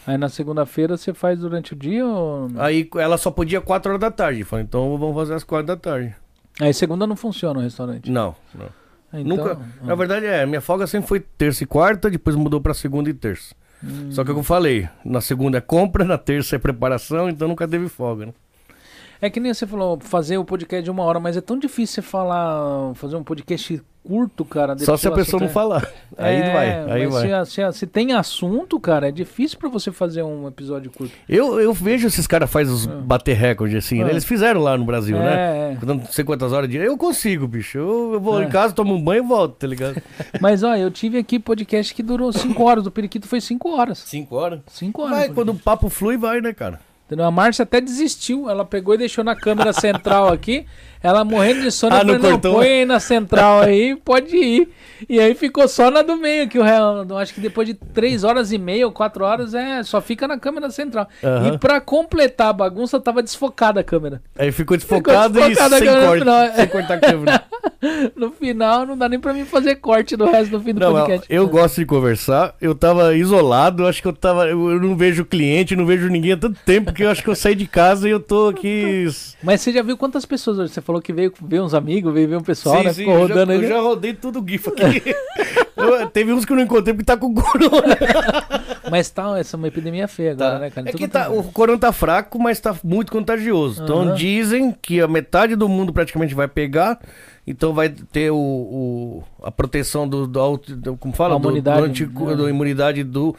Aí 0.07 0.19
na 0.19 0.29
segunda-feira 0.29 0.97
você 0.97 1.15
faz 1.15 1.39
durante 1.39 1.73
o 1.73 1.77
dia 1.77 2.05
ou. 2.05 2.49
Aí 2.59 2.89
ela 2.97 3.17
só 3.17 3.31
podia 3.31 3.61
quatro 3.61 3.91
horas 3.91 4.01
da 4.01 4.11
tarde. 4.11 4.43
Falei, 4.45 4.65
então 4.65 4.97
vamos 4.99 5.15
fazer 5.15 5.35
às 5.35 5.45
quatro 5.45 5.67
da 5.67 5.77
tarde. 5.77 6.15
Aí 6.61 6.75
segunda 6.75 7.07
não 7.07 7.15
funciona 7.17 7.61
o 7.61 7.63
restaurante. 7.63 8.11
Não, 8.11 8.35
não. 8.55 8.67
Então, 9.13 9.37
Nunca. 9.37 9.59
ah. 9.83 9.87
Na 9.87 9.95
verdade, 9.95 10.27
é, 10.27 10.47
minha 10.47 10.61
folga 10.61 10.87
sempre 10.87 11.09
foi 11.09 11.21
terça 11.21 11.65
e 11.65 11.67
quarta, 11.67 12.11
depois 12.11 12.37
mudou 12.37 12.61
pra 12.61 12.75
segunda 12.75 13.11
e 13.11 13.15
terça. 13.15 13.55
Hum. 13.83 14.11
Só 14.11 14.23
que 14.23 14.31
é 14.31 14.33
o 14.33 14.35
que 14.37 14.41
eu 14.41 14.45
falei, 14.45 14.89
na 15.05 15.21
segunda 15.21 15.59
é 15.59 15.61
compra, 15.61 16.05
na 16.07 16.19
terça 16.19 16.57
é 16.57 16.59
preparação, 16.59 17.29
então 17.29 17.49
nunca 17.49 17.67
teve 17.67 17.89
folga, 17.89 18.27
né? 18.27 18.33
É 19.23 19.29
que 19.29 19.39
nem 19.41 19.53
você 19.53 19.67
falou, 19.67 19.99
fazer 20.01 20.39
o 20.39 20.45
podcast 20.45 20.83
de 20.85 20.91
uma 20.91 21.03
hora, 21.05 21.21
mas 21.21 21.37
é 21.37 21.41
tão 21.41 21.59
difícil 21.59 22.03
você 22.03 22.09
falar, 22.09 22.95
fazer 22.95 23.17
um 23.17 23.23
podcast 23.23 23.83
curto, 24.03 24.47
cara. 24.47 24.79
Só 24.79 24.97
se 24.97 25.07
a 25.07 25.11
pessoa 25.11 25.43
não 25.43 25.49
falar. 25.51 25.87
é- 26.17 26.25
Aí 26.25 26.37
É, 26.37 26.53
vai, 26.55 26.91
aí 26.93 27.05
mas 27.05 27.13
vai. 27.13 27.27
Se, 27.27 27.33
a- 27.35 27.45
se 27.45 27.63
a- 27.63 27.73
se 27.73 27.87
tem 27.87 28.15
assunto, 28.15 28.81
cara, 28.81 29.09
é 29.09 29.13
difícil 29.13 29.59
pra 29.59 29.69
você 29.69 29.93
fazer 29.93 30.23
um 30.23 30.49
episódio 30.49 30.91
curto. 30.91 31.13
Eu, 31.29 31.61
eu 31.61 31.71
vejo 31.75 32.07
esses 32.07 32.27
caras 32.27 32.51
fazem 32.51 32.73
os 32.73 32.87
bater 32.87 33.37
recorde 33.37 33.77
assim, 33.77 34.01
Ah. 34.01 34.07
né? 34.07 34.11
Eles 34.13 34.25
fizeram 34.25 34.63
lá 34.63 34.77
no 34.79 34.87
Brasil, 34.87 35.19
né? 35.19 35.35
É, 35.35 35.79
é. 35.83 35.85
Não 35.87 36.03
sei 36.07 36.25
quantas 36.25 36.51
horas 36.55 36.67
de 36.71 36.79
dia. 36.79 36.87
Eu 36.87 36.97
consigo, 36.97 37.47
bicho. 37.47 37.77
Eu, 37.77 38.15
eu 38.15 38.21
vou 38.21 38.41
É. 38.41 38.47
em 38.47 38.49
casa, 38.49 38.73
tomo 38.73 38.95
um 38.95 39.03
banho 39.03 39.23
e 39.23 39.27
volto, 39.27 39.57
tá 39.57 39.67
ligado? 39.67 40.01
Mas, 40.41 40.63
ó, 40.63 40.75
eu 40.75 40.91
tive 40.91 41.19
aqui 41.19 41.39
podcast 41.39 41.95
que 41.95 42.03
durou 42.03 42.33
5 42.33 42.63
horas. 42.65 42.87
O 42.87 42.91
Periquito 42.91 43.29
foi 43.29 43.41
5 43.43 43.69
horas. 43.69 43.99
Cinco 43.99 44.35
horas. 44.37 44.61
5 44.69 45.03
horas. 45.03 45.19
Vai, 45.19 45.29
o 45.29 45.35
quando 45.35 45.51
o 45.51 45.55
papo 45.55 45.91
flui, 45.91 46.17
vai, 46.17 46.41
né, 46.41 46.55
cara? 46.55 46.81
A 47.19 47.31
Márcia 47.31 47.63
até 47.63 47.81
desistiu. 47.81 48.49
Ela 48.49 48.65
pegou 48.65 48.95
e 48.95 48.99
deixou 48.99 49.25
na 49.25 49.35
câmera 49.35 49.73
central 49.73 50.33
aqui. 50.33 50.67
Ela 51.03 51.25
morrendo 51.25 51.63
de 51.63 51.71
sono. 51.71 51.95
Ah, 51.95 52.01
eu 52.01 52.07
falei, 52.07 52.19
não 52.19 52.31
não, 52.31 52.41
põe 52.41 52.67
aí 52.67 52.85
na 52.85 53.01
central 53.01 53.61
aí, 53.63 53.97
pode 53.97 54.37
ir. 54.37 54.69
E 55.09 55.19
aí 55.19 55.35
ficou 55.35 55.67
só 55.67 55.91
na 55.91 56.03
do 56.03 56.17
meio, 56.17 56.47
que 56.47 56.59
o 56.59 56.63
real, 56.63 57.07
eu 57.09 57.17
acho 57.17 57.33
que 57.33 57.41
depois 57.41 57.67
de 57.67 57.73
3 57.73 58.23
horas 58.23 58.53
e 58.53 58.59
meia 58.59 58.87
ou 58.87 58.93
4 58.93 59.25
horas, 59.25 59.55
é, 59.55 59.83
só 59.83 60.01
fica 60.01 60.29
na 60.29 60.39
câmera 60.39 60.69
central. 60.71 61.09
Aham. 61.25 61.55
E 61.55 61.59
pra 61.59 61.81
completar 61.81 62.49
a 62.49 62.53
bagunça, 62.53 63.01
tava 63.01 63.23
desfocada 63.23 63.81
a 63.81 63.85
câmera. 63.85 64.21
Aí 64.39 64.53
ficou 64.53 64.77
desfocado 64.77 65.41
desfocado 65.41 65.75
e 65.77 65.79
sem 65.79 65.89
agora 65.89 66.01
no 66.01 66.07
corte. 66.07 66.19
final. 66.21 66.55
Sem 66.55 66.67
cortar 66.69 66.95
a 66.95 66.99
câmera. 67.01 67.45
No 68.15 68.31
final, 68.31 68.85
não 68.85 68.97
dá 68.97 69.09
nem 69.09 69.19
pra 69.19 69.33
mim 69.33 69.45
fazer 69.47 69.77
corte 69.77 70.15
do 70.15 70.27
resto 70.27 70.51
do 70.51 70.61
fim 70.61 70.75
do 70.75 70.81
Não, 70.81 70.93
podcast. 70.93 71.27
eu 71.31 71.49
gosto 71.49 71.77
de 71.77 71.87
conversar. 71.87 72.55
Eu 72.61 72.75
tava 72.75 73.15
isolado, 73.17 73.87
acho 73.87 74.03
que 74.03 74.09
eu 74.09 74.13
tava. 74.13 74.47
Eu 74.47 74.71
eu 74.73 74.81
não 74.81 74.95
vejo 74.95 75.25
cliente, 75.25 75.75
não 75.75 75.87
vejo 75.87 76.09
ninguém 76.09 76.33
há 76.33 76.37
tanto 76.37 76.59
tempo 76.65 76.93
que 76.93 77.03
eu 77.03 77.11
acho 77.11 77.23
que 77.23 77.29
eu 77.31 77.35
saí 77.35 77.55
de 77.55 77.67
casa 77.67 78.07
e 78.07 78.11
eu 78.11 78.21
tô 78.21 78.49
aqui. 78.49 79.07
Mas 79.43 79.63
você 79.63 79.73
já 79.73 79.83
viu 79.83 79.97
quantas 79.97 80.27
pessoas 80.27 80.59
hoje? 80.59 80.73
Você 80.73 80.81
falou 80.83 80.90
que 80.99 81.13
veio 81.13 81.31
ver 81.43 81.61
uns 81.61 81.75
amigos, 81.75 82.15
veio 82.15 82.27
ver 82.27 82.37
um 82.39 82.43
pessoal, 82.43 82.79
Sim, 82.79 82.85
né? 82.85 82.93
sim, 82.95 83.01
Ficou 83.05 83.15
eu 83.19 83.29
já, 83.29 83.35
rodando 83.35 83.53
aí. 83.53 83.63
eu 83.63 83.69
já 83.69 83.81
rodei 83.81 84.15
tudo 84.15 84.41
o 84.43 84.49
GIF 84.49 84.69
aqui. 84.71 85.15
Teve 86.13 86.33
uns 86.33 86.45
que 86.45 86.53
eu 86.53 86.57
não 86.57 86.63
encontrei 86.65 86.93
porque 86.95 87.05
tá 87.07 87.17
com 87.17 87.33
corona. 87.35 87.97
Mas 88.91 89.09
tá, 89.11 89.39
essa 89.39 89.57
é 89.57 89.59
uma 89.59 89.69
epidemia 89.69 90.09
feia 90.09 90.33
agora, 90.33 90.53
Tá. 90.55 90.59
né, 90.59 90.71
cara? 90.71 90.89
É 90.89 90.93
Tudo 90.93 91.01
que 91.01 91.09
tá, 91.09 91.25
tá- 91.27 91.31
o 91.31 91.45
corona 91.45 91.79
tá 91.79 91.93
fraco, 91.93 92.39
mas 92.41 92.59
tá 92.59 92.75
muito 92.83 93.13
contagioso. 93.13 93.85
Então 93.85 94.01
Aham. 94.03 94.15
dizem 94.15 94.75
que 94.83 95.01
a 95.01 95.07
metade 95.07 95.55
do 95.55 95.69
mundo 95.69 95.93
praticamente 95.93 96.35
vai 96.35 96.49
pegar. 96.49 96.99
Então 97.47 97.73
vai 97.73 97.89
ter 97.89 98.31
o, 98.31 98.37
o- 98.37 99.23
a 99.43 99.51
proteção 99.51 100.09
do, 100.09 100.27
do, 100.27 100.41
auto- 100.41 100.75
do- 100.77 100.97
como 100.97 101.15
fala, 101.15 101.35
A 101.37 101.39
do, 101.39 101.43
do, 101.43 101.49
imunidade, 101.51 101.83
antico- 101.83 102.27
né? 102.27 102.37
da 102.37 102.49
imunidade 102.51 103.05
do 103.05 103.35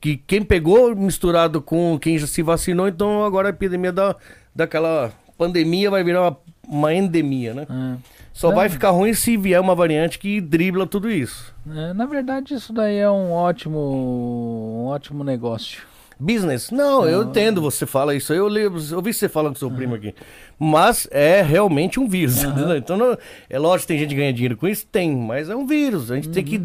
que 0.00 0.16
quem 0.16 0.42
pegou 0.42 0.94
misturado 0.96 1.62
com 1.62 1.96
quem 1.98 2.18
já 2.18 2.26
se 2.26 2.42
vacinou, 2.42 2.88
então 2.88 3.24
agora 3.24 3.48
a 3.48 3.50
epidemia 3.50 3.92
da 3.92 4.16
daquela 4.54 5.12
pandemia 5.36 5.88
vai 5.90 6.02
virar 6.02 6.22
uma, 6.22 6.36
uma 6.68 6.92
endemia, 6.94 7.54
né? 7.54 7.66
É. 7.68 7.96
Só 8.32 8.52
É. 8.52 8.54
vai 8.54 8.68
ficar 8.68 8.90
ruim 8.90 9.12
se 9.14 9.36
vier 9.36 9.60
uma 9.60 9.74
variante 9.74 10.18
que 10.18 10.40
dribla 10.40 10.86
tudo 10.86 11.10
isso. 11.10 11.54
É, 11.68 11.92
na 11.92 12.06
verdade, 12.06 12.54
isso 12.54 12.72
daí 12.72 12.96
é 12.98 13.10
um 13.10 13.32
ótimo, 13.32 13.78
um 13.78 14.86
ótimo 14.86 15.24
negócio. 15.24 15.82
Business? 16.20 16.70
Não, 16.72 17.04
eu 17.08 17.22
entendo 17.24 17.60
você 17.62 17.86
fala 17.86 18.12
isso. 18.14 18.32
Eu 18.32 18.48
lembro, 18.48 18.80
eu 18.90 19.00
vi 19.00 19.12
você 19.14 19.28
falando 19.28 19.52
com 19.52 19.58
seu 19.60 19.70
primo 19.70 19.94
aqui. 19.94 20.12
Mas 20.58 21.06
é 21.12 21.42
realmente 21.42 22.00
um 22.00 22.08
vírus. 22.08 22.42
entendeu? 22.42 22.76
Então, 22.76 22.96
não- 22.96 23.16
é 23.48 23.58
lógico 23.58 23.82
que 23.82 23.88
tem 23.88 23.98
gente 23.98 24.10
que 24.10 24.16
ganha 24.16 24.32
dinheiro 24.32 24.56
com 24.56 24.66
isso? 24.66 24.84
Tem, 24.86 25.14
mas 25.14 25.48
é 25.48 25.54
um 25.54 25.64
vírus. 25.66 26.10
A 26.10 26.16
gente, 26.16 26.28
tem, 26.30 26.42
que, 26.44 26.62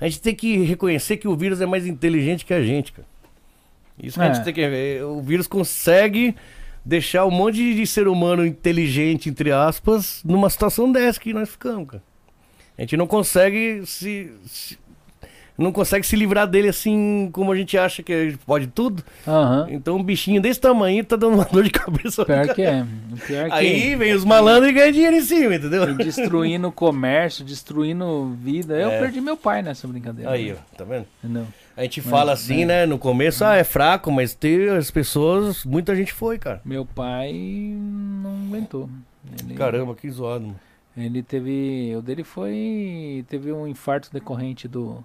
a 0.00 0.04
gente 0.08 0.20
tem 0.20 0.34
que 0.34 0.58
reconhecer 0.64 1.16
que 1.16 1.26
o 1.26 1.36
vírus 1.36 1.60
é 1.60 1.66
mais 1.66 1.86
inteligente 1.86 2.44
que 2.44 2.54
a 2.54 2.62
gente, 2.62 2.92
cara. 2.92 3.06
Isso 4.00 4.16
que 4.16 4.24
a 4.24 4.28
É. 4.28 4.34
gente 4.34 4.44
tem 4.44 4.54
que 4.54 4.68
ver. 4.68 5.04
O 5.04 5.20
vírus 5.20 5.46
consegue 5.48 6.34
deixar 6.84 7.24
um 7.26 7.30
monte 7.30 7.74
de, 7.74 7.86
ser 7.86 8.06
humano 8.08 8.44
inteligente, 8.46 9.28
entre 9.28 9.50
aspas, 9.50 10.20
numa 10.24 10.50
situação 10.50 10.90
dessa 10.92 11.18
que 11.20 11.32
nós 11.32 11.48
ficamos, 11.48 11.88
cara. 11.88 12.02
A 12.76 12.82
gente 12.82 12.96
não 12.96 13.06
consegue 13.06 13.82
se- 13.86 14.30
se 14.46 14.76
não 15.56 15.70
consegue 15.70 16.04
se 16.04 16.16
livrar 16.16 16.48
dele 16.48 16.66
assim 16.68 17.30
como 17.32 17.52
a 17.52 17.56
gente 17.56 17.78
acha 17.78 18.02
que 18.02 18.12
a 18.12 18.24
gente 18.24 18.38
pode 18.38 18.66
tudo. 18.66 19.04
Aham. 19.26 19.68
Então 19.70 19.96
um 19.96 20.02
bichinho 20.02 20.42
desse 20.42 20.60
tamanho 20.60 21.04
tá 21.04 21.14
dando 21.14 21.34
uma 21.36 21.44
dor 21.50 21.62
de 21.62 21.70
cabeça. 21.70 22.24
Pior 22.24 22.48
que 22.52 22.62
é. 22.62 22.84
Pior 23.24 23.46
que 23.48 23.54
Aí 23.54 23.94
vem 23.94 24.12
os 24.14 24.24
malandros 24.24 24.68
e 24.68 24.72
ganham 24.72 24.90
dinheiro 24.90 25.14
em 25.16 25.20
cima, 25.22 25.54
entendeu? 25.54 25.88
E 25.88 25.94
destruindo 25.94 26.66
o 26.66 26.72
comércio, 26.72 27.44
destruindo 27.44 28.36
vida. 28.42 28.74
Eu 28.74 28.90
É. 28.90 28.98
perdi 28.98 29.20
meu 29.20 29.36
pai 29.36 29.62
nessa 29.62 29.86
brincadeira. 29.86 30.32
Aí, 30.32 30.52
ó, 30.52 30.56
tá 30.76 30.82
vendo? 30.82 31.06
Entendeu? 31.22 31.46
A 31.76 31.82
gente 31.82 32.00
fala 32.00 32.32
assim, 32.32 32.64
né, 32.64 32.86
no 32.86 32.98
começo, 32.98 33.44
ah, 33.44 33.56
é 33.56 33.64
fraco, 33.64 34.10
mas 34.12 34.34
tem 34.34 34.68
as 34.68 34.90
pessoas, 34.90 35.64
muita 35.64 35.94
gente 35.96 36.12
foi, 36.12 36.38
cara. 36.38 36.60
Meu 36.64 36.86
pai 36.86 37.32
não 37.32 38.46
aguentou. 38.46 38.88
Ele, 39.42 39.54
Caramba, 39.54 39.94
que 39.94 40.08
zoado, 40.08 40.44
mano. 40.46 40.60
ele 40.96 41.22
teve. 41.22 41.94
O 41.96 42.02
dele 42.02 42.22
foi. 42.22 43.24
Teve 43.28 43.50
um 43.52 43.66
infarto 43.66 44.12
decorrente 44.12 44.68
do. 44.68 45.04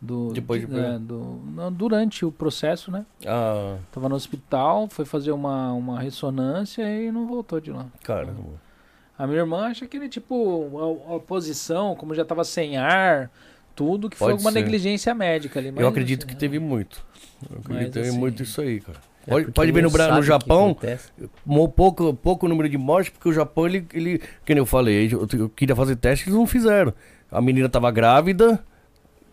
Do, 0.00 0.34
Depois 0.34 0.60
de 0.60 0.66
é, 0.66 0.68
pegar. 0.68 0.98
do, 0.98 1.40
não, 1.46 1.72
durante 1.72 2.26
o 2.26 2.32
processo, 2.32 2.90
né? 2.90 3.06
Ah, 3.26 3.78
Tava 3.90 4.06
no 4.06 4.16
hospital, 4.16 4.86
foi 4.90 5.06
fazer 5.06 5.32
uma, 5.32 5.72
uma 5.72 5.98
ressonância 5.98 6.82
e 6.82 7.10
não 7.10 7.26
voltou 7.26 7.58
de 7.58 7.70
lá. 7.70 7.86
caramba. 8.02 8.62
A 9.16 9.26
minha 9.26 9.38
irmã 9.38 9.66
acha 9.68 9.86
que 9.86 9.96
ele, 9.96 10.08
tipo, 10.08 11.06
a, 11.08 11.16
a 11.16 11.20
posição, 11.20 11.94
como 11.94 12.14
já 12.14 12.24
tava 12.24 12.42
sem 12.44 12.76
ar, 12.76 13.30
tudo, 13.74 14.08
que 14.08 14.16
foi 14.16 14.26
Pode 14.26 14.32
alguma 14.32 14.52
ser. 14.52 14.60
negligência 14.60 15.14
médica 15.14 15.58
ali. 15.58 15.72
Eu 15.76 15.88
acredito 15.88 16.24
assim, 16.24 16.28
que 16.28 16.36
teve 16.36 16.58
muito. 16.58 17.04
Eu 17.42 17.58
acredito 17.58 17.68
Mas, 17.68 17.84
que 17.86 17.90
teve 17.92 18.08
assim, 18.08 18.18
muito 18.18 18.42
isso 18.42 18.60
aí, 18.60 18.80
cara. 18.80 18.98
É 19.26 19.30
Pode, 19.30 19.52
pode 19.52 19.72
ver 19.72 19.82
no, 19.82 19.90
no 19.90 20.22
Japão, 20.22 20.76
pouco, 21.74 22.12
pouco 22.14 22.46
número 22.46 22.68
de 22.68 22.76
mortes, 22.76 23.10
porque 23.10 23.28
o 23.28 23.32
Japão, 23.32 23.66
ele, 23.66 23.86
ele 23.94 24.20
nem 24.46 24.58
eu 24.58 24.66
falei, 24.66 25.08
eu, 25.10 25.26
eu 25.38 25.48
queria 25.48 25.74
fazer 25.74 25.96
teste, 25.96 26.26
eles 26.26 26.38
não 26.38 26.46
fizeram. 26.46 26.92
A 27.30 27.40
menina 27.40 27.68
tava 27.68 27.90
grávida, 27.90 28.62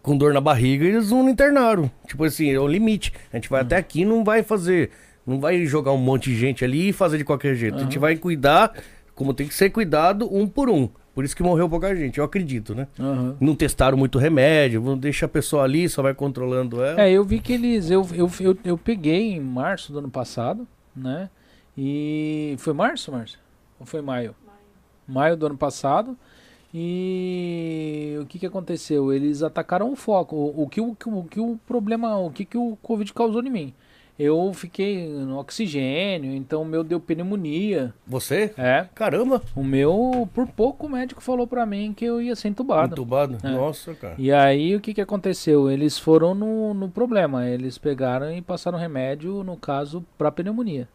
com 0.01 0.17
dor 0.17 0.33
na 0.33 0.39
barriga, 0.39 0.85
e 0.85 0.87
eles 0.87 1.11
não 1.11 1.27
internaram. 1.29 1.91
Tipo 2.07 2.23
assim, 2.23 2.49
é 2.49 2.59
o 2.59 2.67
limite. 2.67 3.11
A 3.31 3.35
gente 3.35 3.49
vai 3.49 3.61
até 3.61 3.75
aqui 3.75 4.05
não 4.05 4.23
vai 4.23 4.43
fazer, 4.43 4.91
não 5.27 5.39
vai 5.39 5.65
jogar 5.65 5.91
um 5.91 5.97
monte 5.97 6.29
de 6.29 6.37
gente 6.37 6.63
ali 6.63 6.89
e 6.89 6.93
fazer 6.93 7.17
de 7.17 7.25
qualquer 7.25 7.55
jeito. 7.55 7.77
A 7.77 7.83
gente 7.83 7.99
vai 7.99 8.15
cuidar, 8.15 8.73
como 9.13 9.33
tem 9.33 9.47
que 9.47 9.53
ser 9.53 9.69
cuidado, 9.69 10.33
um 10.33 10.47
por 10.47 10.69
um. 10.69 10.89
Por 11.21 11.25
isso 11.25 11.35
que 11.35 11.43
morreu 11.43 11.69
pouca 11.69 11.95
gente, 11.95 12.17
eu 12.17 12.23
acredito, 12.23 12.73
né? 12.73 12.87
aham. 12.99 13.37
Não 13.39 13.55
testaram 13.55 13.95
muito 13.95 14.17
remédio, 14.17 14.81
vão 14.81 14.97
deixar 14.97 15.27
a 15.27 15.29
pessoa 15.29 15.61
ali, 15.63 15.87
só 15.87 16.01
vai 16.01 16.15
controlando 16.15 16.81
ela. 16.83 16.99
É, 16.99 17.11
eu 17.11 17.23
vi 17.23 17.39
que 17.39 17.53
eles. 17.53 17.91
Eu, 17.91 18.07
eu, 18.11 18.27
eu, 18.39 18.57
eu 18.65 18.75
peguei 18.75 19.33
em 19.33 19.39
março 19.39 19.93
do 19.93 19.99
ano 19.99 20.09
passado, 20.09 20.67
né? 20.95 21.29
E. 21.77 22.55
Foi 22.57 22.73
março, 22.73 23.11
Márcio? 23.11 23.37
Ou 23.79 23.85
foi 23.85 24.01
maio? 24.01 24.33
Maio 25.07 25.37
do 25.37 25.45
ano 25.45 25.55
passado. 25.57 26.17
E 26.73 28.17
o 28.19 28.25
que, 28.25 28.39
que 28.39 28.45
aconteceu? 28.47 29.13
Eles 29.13 29.43
atacaram 29.43 29.91
o 29.91 29.95
foco. 29.95 30.35
O, 30.35 30.63
o, 30.63 30.67
que 30.69 30.81
o- 30.81 30.97
o 31.05 31.23
que 31.25 31.39
o 31.39 31.59
problema. 31.67 32.17
O 32.17 32.31
que, 32.31 32.45
que 32.45 32.57
o 32.57 32.75
Covid 32.81 33.13
causou 33.13 33.43
em 33.43 33.49
mim? 33.51 33.73
Eu 34.23 34.51
fiquei 34.53 35.07
no 35.07 35.39
oxigênio, 35.39 36.31
então 36.35 36.61
o 36.61 36.65
meu 36.65 36.83
deu 36.83 36.99
pneumonia. 36.99 37.91
Você? 38.05 38.53
É. 38.55 38.85
Caramba! 38.93 39.41
O 39.55 39.63
meu, 39.63 40.29
por 40.33 40.45
pouco, 40.47 40.85
o 40.85 40.89
médico 40.89 41.21
falou 41.23 41.47
pra 41.47 41.65
mim 41.65 41.91
que 41.91 42.05
eu 42.05 42.21
ia 42.21 42.35
ser 42.35 42.49
entubado. 42.49 42.93
Entubado? 42.93 43.37
É. 43.41 43.49
Nossa, 43.49 43.95
cara. 43.95 44.13
E 44.19 44.31
aí 44.31 44.75
o 44.75 44.79
que, 44.79 44.93
que 44.93 45.01
aconteceu? 45.01 45.71
Eles 45.71 45.97
foram 45.97 46.35
no, 46.35 46.73
no 46.73 46.87
problema. 46.87 47.47
Eles 47.49 47.77
pegaram 47.79 48.31
e 48.31 48.41
passaram 48.43 48.77
remédio, 48.77 49.43
no 49.43 49.57
caso, 49.57 50.05
pra 50.17 50.31
pneumonia. 50.31 50.87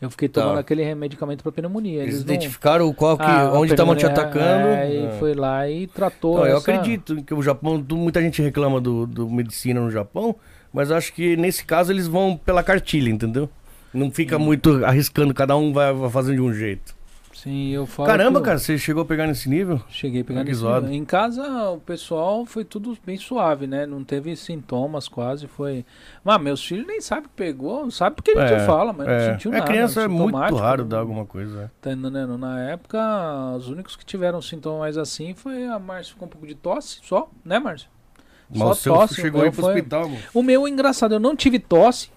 Eu 0.00 0.10
fiquei 0.10 0.28
Tá. 0.28 0.42
tomando 0.42 0.58
aquele 0.58 0.94
medicamento 0.94 1.42
pra 1.42 1.50
pneumonia. 1.52 2.02
Eles 2.02 2.14
Eles 2.16 2.24
não- 2.24 2.34
identificaram 2.34 2.92
qual 2.92 3.16
que, 3.18 3.24
Ah, 3.24 3.52
onde 3.54 3.72
estavam 3.72 3.94
te 3.96 4.06
atacando. 4.06 4.66
É, 4.68 4.90
e 4.94 5.06
É. 5.06 5.10
foi 5.18 5.34
lá 5.34 5.68
e 5.68 5.86
tratou. 5.86 6.34
Então, 6.38 6.46
eu 6.46 6.56
essa- 6.56 6.70
acredito 6.72 7.22
que 7.22 7.34
o 7.34 7.42
Japão, 7.42 7.84
muita 7.92 8.20
gente 8.20 8.40
reclama 8.42 8.80
do, 8.80 9.06
do 9.06 9.28
medicina 9.28 9.80
no 9.80 9.90
Japão, 9.90 10.36
mas 10.78 10.92
acho 10.92 11.12
que 11.12 11.36
nesse 11.36 11.64
caso 11.64 11.90
eles 11.92 12.06
vão 12.06 12.36
pela 12.36 12.62
cartilha, 12.62 13.10
entendeu? 13.10 13.50
Não 13.92 14.12
fica 14.12 14.36
Hum. 14.36 14.40
muito 14.40 14.84
arriscando, 14.84 15.34
cada 15.34 15.56
um 15.56 15.72
vai, 15.72 15.92
vai 15.92 16.08
fazendo 16.08 16.36
de 16.36 16.40
um 16.42 16.52
jeito. 16.54 16.96
Sim, 17.34 17.70
eu 17.70 17.86
falo. 17.86 18.08
Caramba, 18.08 18.38
eu 18.40 18.42
cara, 18.42 18.58
você 18.58 18.76
chegou 18.76 19.02
a 19.02 19.06
pegar 19.06 19.26
nesse 19.26 19.48
nível? 19.48 19.80
Cheguei 19.88 20.20
a 20.22 20.24
pegar 20.24 20.42
nesse 20.44 20.60
nível. 20.62 20.88
Em 20.92 21.04
casa, 21.04 21.70
o 21.70 21.78
pessoal 21.78 22.44
foi 22.44 22.64
tudo 22.64 22.96
bem 23.06 23.16
suave, 23.16 23.66
né? 23.66 23.86
Não 23.86 24.02
teve 24.04 24.34
sintomas 24.34 25.06
quase, 25.08 25.46
foi... 25.46 25.84
Mas 26.24 26.40
meus 26.40 26.64
filhos 26.64 26.84
nem 26.86 27.00
sabem 27.00 27.24
que 27.24 27.30
pegou, 27.36 27.88
sabe 27.92 28.16
porque 28.16 28.32
a 28.32 28.40
gente 28.46 28.60
É, 28.62 28.66
fala, 28.66 28.92
mas 28.92 29.06
não 29.06 29.14
É, 29.14 29.32
sentiu 29.32 29.52
é 29.52 29.58
nada. 29.58 29.66
criança 29.70 30.02
é 30.02 30.08
muito 30.08 30.26
sintomático, 30.30 30.58
raro 30.60 30.82
não- 30.82 30.88
dar 30.88 30.98
alguma 30.98 31.24
coisa. 31.26 31.62
é. 31.62 31.70
Tá 31.80 31.92
entendendo? 31.92 32.36
Na 32.36 32.60
época, 32.60 32.98
os 33.56 33.68
únicos 33.68 33.94
que 33.96 34.04
tiveram 34.04 34.42
sintomas 34.42 34.96
assim 34.98 35.32
foi 35.34 35.64
a 35.66 35.78
Márcia 35.78 36.14
com 36.18 36.24
um 36.24 36.28
pouco 36.28 36.46
de 36.46 36.54
tosse, 36.56 36.98
só, 37.04 37.30
né, 37.44 37.58
Márcia? 37.60 37.88
Mas 38.50 38.58
Só 38.58 38.70
o 38.70 38.74
seu 38.74 38.94
tosse, 38.94 39.14
chegou 39.16 39.40
aí 39.42 39.46
meu 39.46 39.52
pro 39.52 39.62
foi- 39.62 39.74
hospital, 39.74 40.08
mano. 40.08 40.20
O 40.32 40.42
meu, 40.42 40.66
engraçado, 40.66 41.14
eu 41.14 41.20
não 41.20 41.36
tive 41.36 41.58
tosse, 41.58 42.10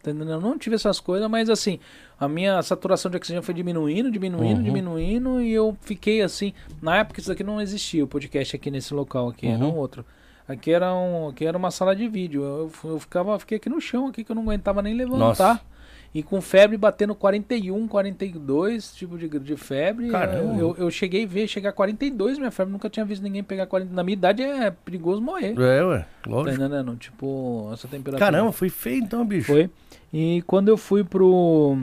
entendendo? 0.00 0.30
Eu 0.30 0.40
não 0.40 0.56
tive 0.58 0.76
essas 0.76 1.00
coisas, 1.00 1.28
mas 1.28 1.50
assim, 1.50 1.80
a 2.18 2.28
minha 2.28 2.62
saturação 2.62 3.10
de 3.10 3.16
oxigênio 3.16 3.42
foi 3.42 3.54
diminuindo, 3.54 4.10
diminuindo, 4.10 4.58
Uhum. 4.58 4.62
diminuindo, 4.64 5.40
e 5.40 5.52
eu 5.52 5.76
fiquei 5.80 6.22
assim. 6.22 6.52
Na 6.80 6.98
época, 6.98 7.20
isso 7.20 7.32
aqui 7.32 7.42
não 7.42 7.60
existia, 7.60 8.04
o 8.04 8.06
podcast 8.06 8.54
aqui 8.54 8.70
nesse 8.70 8.94
local, 8.94 9.28
aqui, 9.28 9.46
era 9.48 9.58
Uhum. 9.64 9.72
um 9.72 9.76
outro. 9.76 10.04
Aqui 10.46 10.70
era, 10.70 10.94
um, 10.94 11.28
aqui 11.28 11.44
era 11.46 11.56
uma 11.56 11.70
sala 11.70 11.96
de 11.96 12.06
vídeo. 12.06 12.42
Eu, 12.42 12.70
eu 12.84 13.00
ficava, 13.00 13.38
fiquei 13.38 13.56
aqui 13.56 13.68
no 13.70 13.80
chão, 13.80 14.08
aqui 14.08 14.22
que 14.22 14.30
eu 14.30 14.36
não 14.36 14.42
aguentava 14.42 14.82
nem 14.82 14.92
levantar. 14.94 15.18
Nossa. 15.18 15.60
E 16.14 16.22
com 16.22 16.40
febre 16.40 16.76
batendo 16.76 17.12
41, 17.14 17.88
42, 17.88 18.94
tipo 18.94 19.18
de, 19.18 19.28
de 19.28 19.56
febre. 19.56 20.10
Caramba. 20.10 20.56
Eu, 20.60 20.76
eu 20.78 20.90
cheguei 20.90 21.24
a 21.24 21.26
ver, 21.26 21.48
chegar 21.48 21.70
a 21.70 21.72
42 21.72 22.38
minha 22.38 22.52
febre. 22.52 22.72
Nunca 22.72 22.88
tinha 22.88 23.04
visto 23.04 23.20
ninguém 23.22 23.42
pegar 23.42 23.66
40. 23.66 23.92
Na 23.92 24.04
minha 24.04 24.12
idade 24.12 24.40
é 24.42 24.70
perigoso 24.70 25.20
morrer. 25.20 25.58
É, 25.58 25.84
ué, 25.84 26.06
Tá 26.22 26.30
lógico. 26.30 26.54
entendendo? 26.62 26.94
Tipo, 26.96 27.68
essa 27.72 27.88
temperatura. 27.88 28.18
Caramba, 28.30 28.52
foi 28.52 28.68
feio 28.68 29.02
então, 29.02 29.24
bicho. 29.26 29.48
Foi. 29.52 29.68
E 30.12 30.42
quando 30.46 30.68
eu 30.68 30.76
fui 30.76 31.02
pro. 31.02 31.76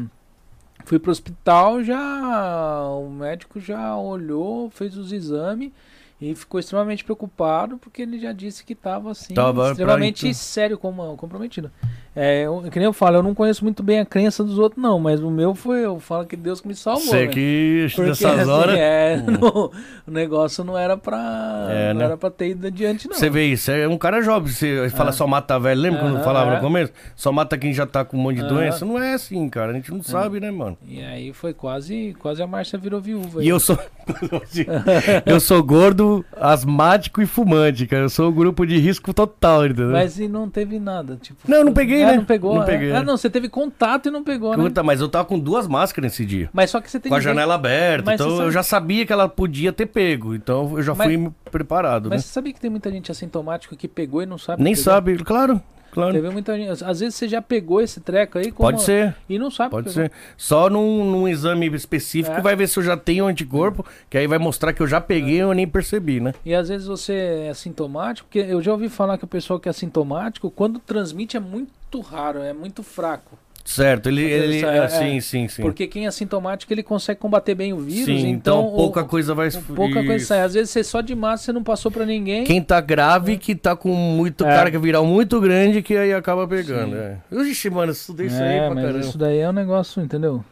Fui 0.85 0.97
pro 0.97 1.11
hospital, 1.11 1.83
já. 1.83 2.85
O 2.89 3.09
médico 3.09 3.59
já 3.59 3.95
olhou, 3.97 4.69
fez 4.69 4.95
os 4.97 5.11
exames 5.11 5.71
e 6.19 6.33
ficou 6.35 6.59
extremamente 6.59 7.03
preocupado 7.03 7.77
porque 7.77 8.01
ele 8.03 8.19
já 8.19 8.31
disse 8.31 8.63
que 8.63 8.73
estava 8.73 9.11
assim. 9.11 9.33
Tava 9.33 9.71
extremamente 9.71 10.25
pra- 10.25 10.33
sério, 10.33 10.77
como, 10.77 11.15
comprometido. 11.17 11.69
É, 12.13 12.45
eu, 12.45 12.61
que 12.69 12.77
nem 12.77 12.85
eu 12.85 12.91
falo, 12.93 13.17
eu 13.17 13.23
não 13.23 13.33
conheço 13.33 13.63
muito 13.63 13.81
bem 13.81 13.99
a 13.99 14.05
crença 14.05 14.43
dos 14.43 14.59
outros, 14.59 14.81
não, 14.81 14.99
mas 14.99 15.21
o 15.21 15.31
meu 15.31 15.55
foi. 15.55 15.85
Eu 15.85 15.97
falo 15.99 16.25
que 16.25 16.35
Deus 16.35 16.59
que 16.59 16.67
me 16.67 16.75
salvou. 16.75 17.05
Você 17.05 17.21
né? 17.25 17.27
que 17.27 17.87
Porque, 17.95 18.09
nessas 18.09 18.39
assim, 18.39 18.49
horas. 18.49 18.75
é, 18.77 19.23
não- 19.39 19.71
o 20.05 20.11
negócio 20.11 20.63
não 20.63 20.77
era 20.77 20.97
pra. 20.97 21.67
É, 21.69 21.93
não 21.93 21.99
né? 21.99 22.05
era 22.05 22.17
pra 22.17 22.29
ter 22.29 22.49
ido 22.49 22.67
adiante, 22.67 23.07
não. 23.07 23.15
Você 23.15 23.29
vê 23.29 23.45
isso, 23.45 23.71
é 23.71 23.87
um 23.87 23.97
cara 23.97 24.21
jovem. 24.21 24.51
Você 24.51 24.89
fala 24.89 25.13
só 25.13 25.25
mata 25.25 25.57
velho, 25.57 25.79
lembra 25.79 26.01
quando 26.01 26.15
Aham, 26.15 26.23
falava 26.23 26.51
é. 26.51 26.55
no 26.55 26.61
começo? 26.61 26.91
Só 27.15 27.31
mata 27.31 27.57
quem 27.57 27.73
já 27.73 27.85
tá 27.85 28.03
com 28.03 28.17
um 28.17 28.21
monte 28.21 28.41
de 28.41 28.47
doença. 28.47 28.83
Não 28.85 28.99
é 29.01 29.13
assim, 29.13 29.47
cara. 29.47 29.71
A 29.71 29.73
gente 29.73 29.91
não 29.91 30.03
sabe, 30.03 30.41
né, 30.41 30.51
mano? 30.51 30.77
E 30.85 31.01
aí 31.01 31.31
foi 31.31 31.53
quase. 31.53 32.13
Quase 32.19 32.41
a 32.43 32.47
Márcia 32.47 32.77
virou 32.77 32.99
viúva. 32.99 33.41
E 33.41 33.47
eu 33.47 33.59
sou. 33.59 33.77
eu 35.25 35.39
sou 35.39 35.63
gordo, 35.63 36.25
asmático 36.35 37.21
e 37.21 37.25
fumante, 37.25 37.85
cara. 37.87 38.03
Eu 38.03 38.09
sou 38.09 38.29
o 38.29 38.31
grupo 38.33 38.65
de 38.65 38.77
risco 38.77 39.13
total, 39.13 39.65
entendeu? 39.65 39.91
Mas 39.91 40.19
e 40.19 40.27
não 40.27 40.49
teve 40.49 40.79
nada, 40.79 41.17
tipo. 41.21 41.39
Não, 41.47 41.57
eu 41.59 41.65
não 41.65 41.73
peguei, 41.73 42.00
é, 42.03 42.11
né? 42.11 42.15
Não 42.17 42.25
pegou. 42.25 42.55
Não 42.55 42.63
é. 42.63 42.65
peguei, 42.65 42.91
Ah, 42.91 43.03
não, 43.03 43.17
você 43.17 43.29
teve 43.29 43.49
contato 43.49 44.07
e 44.07 44.11
não 44.11 44.23
pegou, 44.23 44.55
né? 44.57 44.63
Puta, 44.63 44.83
mas 44.83 45.01
eu 45.01 45.09
tava 45.09 45.25
com 45.25 45.39
duas 45.39 45.67
máscaras 45.67 46.11
nesse 46.11 46.25
dia. 46.25 46.49
Mas 46.53 46.69
só 46.69 46.79
que 46.81 46.89
você 46.89 46.99
tem 46.99 47.09
Com 47.09 47.15
a 47.15 47.19
que 47.19 47.23
ver- 47.25 47.29
janela 47.31 47.55
aberta. 47.55 48.05
Mas 48.11 48.15
então 48.15 48.27
você 48.29 48.33
eu 48.35 48.37
sabe- 48.39 48.51
já 48.51 48.63
sabia 48.63 49.05
que 49.05 49.13
ela 49.13 49.27
podia 49.29 49.71
ter 49.73 49.85
pego. 49.85 50.33
Então 50.35 50.73
eu 50.77 50.83
já 50.83 50.93
Mas- 50.95 51.07
fui 51.13 51.31
preparado, 51.51 52.09
Mas 52.09 52.17
né? 52.21 52.27
você 52.27 52.27
sabia 52.33 52.53
que 52.53 52.59
tem 52.59 52.69
muita 52.69 52.91
gente 52.91 53.11
assintomática 53.11 53.75
que 53.75 53.87
pegou 53.87 54.21
e 54.21 54.25
não 54.25 54.37
sabe? 54.37 54.61
Nem 54.63 54.73
pegou? 54.73 54.83
sabe, 54.83 55.17
claro, 55.17 55.61
claro. 55.91 56.13
Teve 56.13 56.29
muita 56.29 56.57
gente. 56.57 56.83
Às 56.83 56.99
vezes 56.99 57.15
você 57.15 57.27
já 57.27 57.41
pegou 57.41 57.81
esse 57.81 57.99
treco 57.99 58.37
aí. 58.37 58.51
como- 58.51 58.69
Pode 58.71 58.81
ser. 58.83 59.15
E 59.29 59.37
não 59.37 59.51
sabe. 59.51 59.71
Pode 59.71 59.91
ser. 59.91 60.11
Só 60.37 60.69
num, 60.69 61.03
num 61.09 61.27
exame 61.27 61.67
específico 61.75 62.37
É. 62.37 62.41
vai 62.41 62.55
ver 62.55 62.67
se 62.67 62.79
eu 62.79 62.83
já 62.83 62.95
tenho 62.97 63.25
anticorpo, 63.25 63.85
que 64.09 64.17
aí 64.17 64.27
vai 64.27 64.37
mostrar 64.37 64.73
que 64.73 64.81
eu 64.81 64.87
já 64.87 64.99
peguei 65.01 65.35
e 65.35 65.39
eu 65.39 65.53
nem 65.53 65.67
percebi, 65.67 66.19
né? 66.19 66.33
E 66.45 66.53
às 66.53 66.69
vezes 66.69 66.87
você 66.87 67.13
é 67.45 67.49
assintomático, 67.49 68.27
porque 68.27 68.39
eu 68.39 68.61
já 68.61 68.71
ouvi 68.71 68.89
falar 68.89 69.17
que 69.17 69.23
o 69.25 69.27
pessoal 69.27 69.59
que 69.59 69.67
é 69.67 69.71
assintomático, 69.71 70.49
quando 70.49 70.79
transmite 70.79 71.37
é 71.37 71.39
muito 71.39 71.99
raro, 72.01 72.39
é 72.39 72.53
muito 72.53 72.81
fraco. 72.83 73.37
Certo, 73.63 74.07
ele. 74.07 74.21
ele 74.23 74.59
é- 74.65 74.67
ah, 74.79 74.83
é. 74.85 74.87
sim, 74.89 75.19
sim, 75.21 75.47
sim. 75.47 75.61
Porque 75.61 75.87
quem 75.87 76.05
é 76.05 76.07
assintomático 76.07 76.71
ele 76.73 76.83
consegue 76.83 77.19
combater 77.19 77.53
bem 77.55 77.73
o 77.73 77.77
vírus, 77.77 78.05
sim, 78.05 78.27
então, 78.29 78.61
então, 78.61 78.75
pouca 78.75 79.01
o- 79.01 79.05
coisa 79.05 79.33
vai. 79.35 79.49
pouca 79.51 80.03
coisa 80.03 80.25
sai. 80.25 80.41
Às 80.41 80.53
vezes 80.53 80.69
você 80.71 80.83
só 80.83 81.01
de 81.01 81.15
massa 81.15 81.43
você 81.45 81.53
não 81.53 81.63
passou 81.63 81.91
pra 81.91 82.05
ninguém. 82.05 82.43
Quem 82.43 82.61
tá 82.61 82.81
grave, 82.81 83.37
que 83.37 83.55
tá 83.55 83.75
com 83.75 83.93
muito 83.93 84.45
É. 84.45 84.69
que 84.71 84.77
viral 84.77 85.05
muito 85.05 85.39
grande, 85.39 85.81
que 85.81 85.95
aí 85.95 86.13
acaba 86.13 86.47
pegando. 86.47 86.93
Sim. 86.95 86.97
É. 86.97 87.19
Ixi, 87.49 87.69
mano, 87.69 87.89
eu 87.89 87.93
estudei 87.93 88.27
isso 88.27 88.41
aí 88.41 88.57
é, 88.57 88.65
pra 88.67 88.75
caramba. 88.75 88.99
isso 88.99 89.17
daí 89.17 89.39
é 89.39 89.49
um 89.49 89.53
negócio, 89.53 90.01
entendeu? 90.01 90.43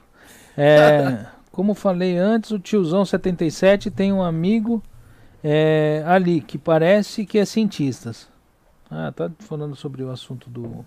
É, 0.57 1.25
como 1.51 1.73
falei 1.73 2.17
antes, 2.17 2.51
o 2.51 2.59
tiozão 2.59 3.03
77 3.05 3.89
tem 3.89 4.13
um 4.13 4.21
amigo 4.21 4.81
é, 5.43 6.03
ali 6.05 6.41
que 6.41 6.57
parece 6.57 7.25
que 7.25 7.37
é 7.39 7.45
cientista. 7.45 8.11
Ah, 8.91 9.11
tá 9.15 9.29
falando 9.39 9.75
sobre 9.75 10.03
o 10.03 10.09
assunto 10.11 10.49
do 10.49 10.83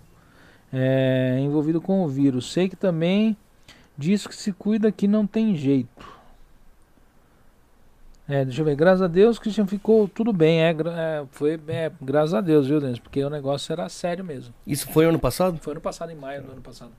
é, 0.73 1.37
envolvido 1.39 1.79
com 1.79 2.03
o 2.03 2.07
vírus. 2.07 2.51
Sei 2.51 2.67
que 2.67 2.75
também 2.75 3.37
diz 3.97 4.25
que 4.25 4.35
se 4.35 4.51
cuida 4.51 4.91
que 4.91 5.07
não 5.07 5.27
tem 5.27 5.55
jeito. 5.55 6.11
É, 8.27 8.43
deixa 8.45 8.61
eu 8.61 8.65
ver. 8.65 8.75
Graças 8.75 9.01
a 9.01 9.07
Deus, 9.07 9.37
Christian 9.37 9.67
ficou 9.67 10.07
tudo 10.07 10.33
bem. 10.33 10.61
É, 10.61 10.71
é, 10.71 11.23
foi 11.31 11.59
é, 11.67 11.91
graças 12.01 12.33
a 12.33 12.41
Deus, 12.41 12.67
viu, 12.67 12.79
Denis? 12.79 12.97
Porque 12.97 13.23
o 13.23 13.29
negócio 13.29 13.71
era 13.71 13.87
sério 13.89 14.23
mesmo. 14.23 14.53
Isso 14.65 14.89
foi 14.89 15.05
ano 15.05 15.19
passado? 15.19 15.57
Foi 15.61 15.73
ano 15.73 15.81
passado, 15.81 16.11
em 16.11 16.15
maio 16.15 16.41
do 16.41 16.51
ano 16.53 16.61
passado. 16.61 16.91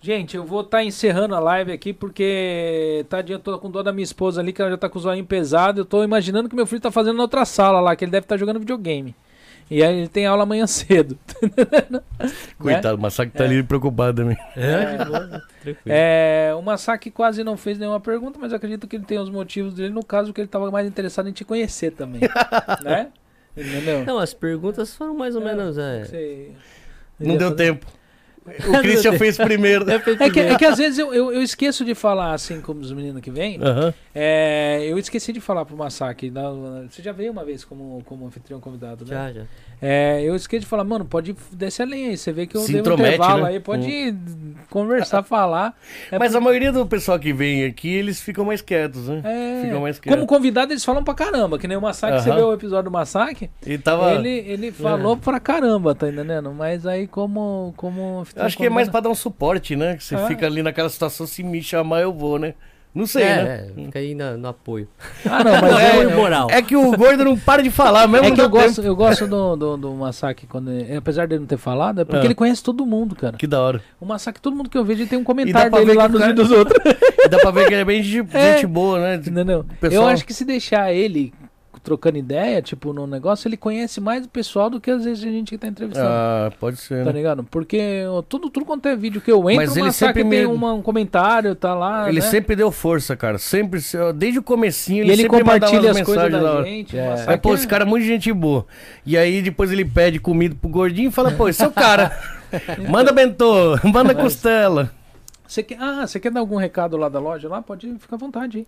Gente, 0.00 0.36
eu 0.36 0.44
vou 0.44 0.62
estar 0.62 0.82
encerrando 0.82 1.32
a 1.36 1.38
live 1.38 1.70
aqui 1.70 1.92
porque 1.92 3.06
tadinha, 3.08 3.36
eu 3.36 3.40
tô 3.40 3.56
com 3.60 3.70
dor 3.70 3.84
da 3.84 3.92
minha 3.92 4.02
esposa 4.02 4.40
ali, 4.40 4.52
que 4.52 4.60
ela 4.60 4.72
já 4.72 4.76
tá 4.76 4.88
com 4.88 4.98
o 4.98 5.00
zoinho 5.00 5.24
pesado. 5.24 5.80
Eu 5.80 5.84
tô 5.84 6.02
imaginando 6.02 6.48
que 6.48 6.56
meu 6.56 6.66
filho 6.66 6.80
tá 6.80 6.90
fazendo 6.90 7.16
na 7.16 7.22
outra 7.22 7.44
sala 7.44 7.80
lá, 7.80 7.94
que 7.94 8.04
ele 8.04 8.10
deve 8.10 8.24
estar 8.24 8.36
jogando 8.36 8.58
videogame. 8.58 9.14
E 9.70 9.82
aí 9.82 9.98
ele 9.98 10.08
tem 10.08 10.26
aula 10.26 10.42
amanhã 10.42 10.66
cedo. 10.68 11.18
Coitado, 12.58 12.98
mas 12.98 13.14
sabe 13.14 13.30
que 13.30 13.38
tá 13.38 13.44
ali 13.44 13.62
preocupado 13.62 14.22
também. 14.22 14.36
É, 14.56 14.96
tranquilo. 15.60 15.84
É, 15.86 16.52
o 16.56 16.62
Masaki 16.62 17.10
quase 17.10 17.42
não 17.42 17.56
fez 17.56 17.78
nenhuma 17.78 18.00
pergunta, 18.00 18.38
mas 18.38 18.52
acredito 18.52 18.86
que 18.86 18.96
ele 18.96 19.04
tem 19.04 19.18
os 19.18 19.30
motivos 19.30 19.74
dele, 19.74 19.90
no 19.90 20.04
caso 20.04 20.32
que 20.32 20.40
ele 20.40 20.48
tava 20.48 20.70
mais 20.70 20.86
interessado 20.86 21.28
em 21.28 21.32
te 21.32 21.44
conhecer 21.44 21.92
também. 21.92 22.20
né? 22.82 23.08
Entendeu? 23.56 24.04
Não, 24.04 24.18
as 24.18 24.32
perguntas 24.32 24.94
foram 24.94 25.14
mais 25.14 25.36
ou 25.36 25.42
É, 25.42 25.44
menos. 25.44 25.78
É, 25.78 26.48
Não 27.18 27.36
deu 27.36 27.54
tempo. 27.54 27.86
O 28.44 28.80
Christian 28.80 29.12
fez 29.18 29.36
primeiro. 29.36 29.88
É 29.90 29.98
que, 30.30 30.40
é 30.40 30.56
que 30.56 30.64
às 30.64 30.76
vezes 30.78 30.98
eu, 30.98 31.14
eu, 31.14 31.32
eu 31.32 31.42
esqueço 31.42 31.84
de 31.84 31.94
falar 31.94 32.34
assim 32.34 32.60
como 32.60 32.80
os 32.80 32.90
meninos 32.92 33.20
que 33.22 33.30
vêm. 33.30 33.58
Aham. 33.62 33.94
É, 34.14 34.84
eu 34.84 34.98
esqueci 34.98 35.32
de 35.32 35.40
falar 35.40 35.64
pro 35.64 35.76
na- 36.54 36.88
você 36.88 37.00
já 37.02 37.12
veio 37.12 37.30
uma 37.30 37.44
vez 37.44 37.64
como, 37.64 38.02
como 38.04 38.26
anfitrião 38.26 38.60
convidado, 38.60 39.04
né? 39.04 39.10
Já, 39.14 39.32
já. 39.32 39.46
É, 39.84 40.22
eu 40.22 40.36
esqueci 40.36 40.60
de 40.60 40.66
falar, 40.66 40.84
mano, 40.84 41.04
pode 41.04 41.34
descer 41.50 41.82
a 41.82 41.86
lenha 41.86 42.10
aí. 42.10 42.16
Você 42.16 42.32
vê 42.32 42.46
que 42.46 42.56
eu 42.56 42.60
Se 42.60 42.72
dei 42.72 42.80
um 42.80 42.94
intervalo 42.94 43.42
né? 43.42 43.48
aí, 43.50 43.58
pode 43.60 44.14
conversar, 44.70 45.22
falar. 45.24 45.76
É 46.10 46.18
Mas 46.18 46.32
por- 46.32 46.38
a 46.38 46.40
maioria 46.40 46.70
do 46.70 46.86
pessoal 46.86 47.18
que 47.18 47.32
vem 47.32 47.64
aqui, 47.64 47.92
eles 47.92 48.20
ficam 48.20 48.44
mais 48.44 48.62
quietos, 48.62 49.08
né? 49.08 49.22
é, 49.24 49.62
Ficam 49.64 49.80
mais 49.80 49.98
quietos. 49.98 50.16
como 50.16 50.26
convidado, 50.28 50.72
eles 50.72 50.84
falam 50.84 51.02
pra 51.02 51.14
caramba. 51.14 51.58
Que 51.58 51.66
nem 51.66 51.76
o 51.76 51.80
Masaki, 51.80 52.22
você 52.22 52.32
viu 52.32 52.46
o 52.48 52.54
episódio 52.54 52.84
do 52.84 52.90
Masaki? 52.92 53.50
E 53.66 53.76
tava. 53.76 54.12
Ele, 54.14 54.28
ele 54.28 54.70
falou 54.72 55.16
pra 55.16 55.40
caramba, 55.40 55.94
tá 55.94 56.08
entendendo? 56.08 56.52
Mas 56.52 56.86
aí, 56.86 57.06
como. 57.08 57.74
como 57.76 58.24
Acho 58.36 58.56
que 58.56 58.66
é 58.66 58.70
mais 58.70 58.88
pra 58.88 59.00
dar 59.00 59.08
um 59.10 59.14
suporte, 59.14 59.74
né? 59.74 59.96
Que 59.96 60.04
você 60.04 60.14
Ah. 60.14 60.26
fica 60.28 60.46
ali 60.46 60.62
naquela 60.62 60.88
situação, 60.88 61.26
se 61.26 61.42
me 61.42 61.60
chamar, 61.62 62.02
eu 62.02 62.12
vou, 62.12 62.38
né? 62.38 62.54
Não 62.94 63.06
sei, 63.06 63.22
é, 63.22 63.42
né? 63.42 63.66
é, 63.70 63.84
fica 63.86 63.98
aí 63.98 64.14
na- 64.14 64.36
no 64.36 64.48
apoio. 64.48 64.86
Ah, 65.24 65.42
não, 65.42 65.52
mas 65.52 65.62
Não, 65.72 65.78
é 65.78 65.90
apoio 65.92 66.10
moral. 66.14 66.48
É 66.50 66.60
que 66.60 66.76
o 66.76 66.90
gordo 66.94 67.24
não 67.24 67.38
para 67.38 67.62
de 67.62 67.70
falar, 67.70 68.06
mesmo 68.06 68.26
É 68.26 68.28
não 68.28 68.34
que 68.36 68.40
eu 68.42 68.50
tempo. 68.50 68.62
gosto, 68.62 68.82
eu 68.82 68.94
gosto 68.94 69.26
do, 69.26 69.56
do, 69.56 69.76
do 69.78 69.92
Masaki, 69.94 70.46
quando 70.46 70.70
ele- 70.70 70.94
apesar 70.96 71.26
dele 71.26 71.40
não 71.40 71.46
ter 71.46 71.56
falado, 71.56 72.02
é 72.02 72.04
porque 72.04 72.20
Ah. 72.20 72.24
ele 72.26 72.34
conhece 72.34 72.62
todo 72.62 72.84
mundo, 72.84 73.16
cara. 73.16 73.38
Que 73.38 73.46
da 73.46 73.60
hora. 73.62 73.80
O 73.98 74.04
Masaki, 74.04 74.40
todo 74.42 74.54
mundo 74.54 74.68
que 74.68 74.76
eu 74.76 74.84
vejo, 74.84 75.00
ele 75.02 75.08
tem 75.08 75.18
um 75.18 75.22
dá 75.22 75.26
comentário 75.26 75.70
pra 75.70 75.78
dele 75.80 75.92
ver 75.92 75.96
lá 75.98 76.08
nos 76.08 76.20
cara- 76.20 76.30
vídeos 76.32 76.48
dos 76.48 76.58
outros. 76.58 76.78
E 77.24 77.28
dá 77.28 77.38
pra 77.38 77.50
ver 77.52 77.66
que 77.68 77.72
ele 77.74 77.82
é 77.82 77.84
bem 77.84 78.02
gente, 78.02 78.28
É. 78.36 78.54
gente 78.56 78.66
boa, 78.66 78.98
né? 79.00 79.14
Entendeu? 79.14 79.64
pessoal- 79.80 80.02
Eu 80.02 80.08
acho 80.08 80.26
que 80.26 80.34
se 80.34 80.44
deixar 80.44 80.92
ele 80.92 81.32
trocando 81.82 82.16
ideia, 82.16 82.62
tipo, 82.62 82.92
no 82.92 83.06
negócio, 83.06 83.48
ele 83.48 83.56
conhece 83.56 84.00
mais 84.00 84.24
o 84.24 84.28
pessoal 84.28 84.70
do 84.70 84.80
que 84.80 84.90
às 84.90 85.04
vezes 85.04 85.24
a 85.24 85.30
gente 85.30 85.50
que 85.50 85.58
tá 85.58 85.66
entrevistando. 85.66 86.08
Ah, 86.08 86.52
pode 86.60 86.76
ser. 86.76 87.00
Tá 87.04 87.12
né? 87.12 87.18
ligado? 87.18 87.42
Porque 87.44 88.04
tudo, 88.28 88.48
tudo 88.48 88.64
quanto 88.64 88.86
é 88.86 88.94
vídeo 88.94 89.20
que 89.20 89.30
eu 89.32 89.38
entro, 89.50 89.66
Mas 89.66 89.76
ele 89.76 89.90
sempre 89.92 90.22
tem 90.22 90.24
me- 90.24 90.46
uma- 90.46 90.72
um 90.74 90.80
comentário, 90.82 91.54
tá 91.54 91.74
lá. 91.74 92.08
Ele 92.08 92.20
né? 92.20 92.26
sempre 92.26 92.54
deu 92.54 92.70
força, 92.70 93.16
cara. 93.16 93.36
Sempre, 93.38 93.80
desde 94.14 94.38
o 94.38 94.42
comecinho, 94.42 95.02
ele, 95.02 95.12
ele 95.12 95.22
sempre 95.22 95.38
compartilha 95.40 95.90
as 95.90 96.00
coisas 96.02 96.30
da 96.30 96.42
hora. 96.52 96.64
gente. 96.64 96.96
É. 96.96 97.24
Aí, 97.26 97.36
pô, 97.36 97.52
esse 97.54 97.66
cara 97.66 97.82
é 97.84 97.86
muito 97.86 98.06
gente 98.06 98.32
boa. 98.32 98.64
E 99.04 99.16
aí 99.16 99.42
depois 99.42 99.72
ele 99.72 99.84
pede 99.84 100.20
comida 100.20 100.54
pro 100.60 100.70
gordinho 100.70 101.08
e 101.08 101.12
fala, 101.12 101.30
pô, 101.32 101.48
esse 101.48 101.62
é 101.64 101.66
o 101.66 101.72
cara. 101.72 102.16
manda 102.88 103.12
bentô, 103.12 103.76
manda 103.92 104.14
costela. 104.14 104.90
Você 105.46 105.62
quer, 105.62 105.78
ah, 105.80 106.06
você 106.06 106.20
quer 106.20 106.30
dar 106.30 106.40
algum 106.40 106.56
recado 106.56 106.96
lá 106.96 107.08
da 107.08 107.18
loja? 107.18 107.48
Lá 107.48 107.60
pode 107.60 107.92
ficar 107.98 108.16
à 108.16 108.18
vontade. 108.18 108.58
hein? 108.58 108.66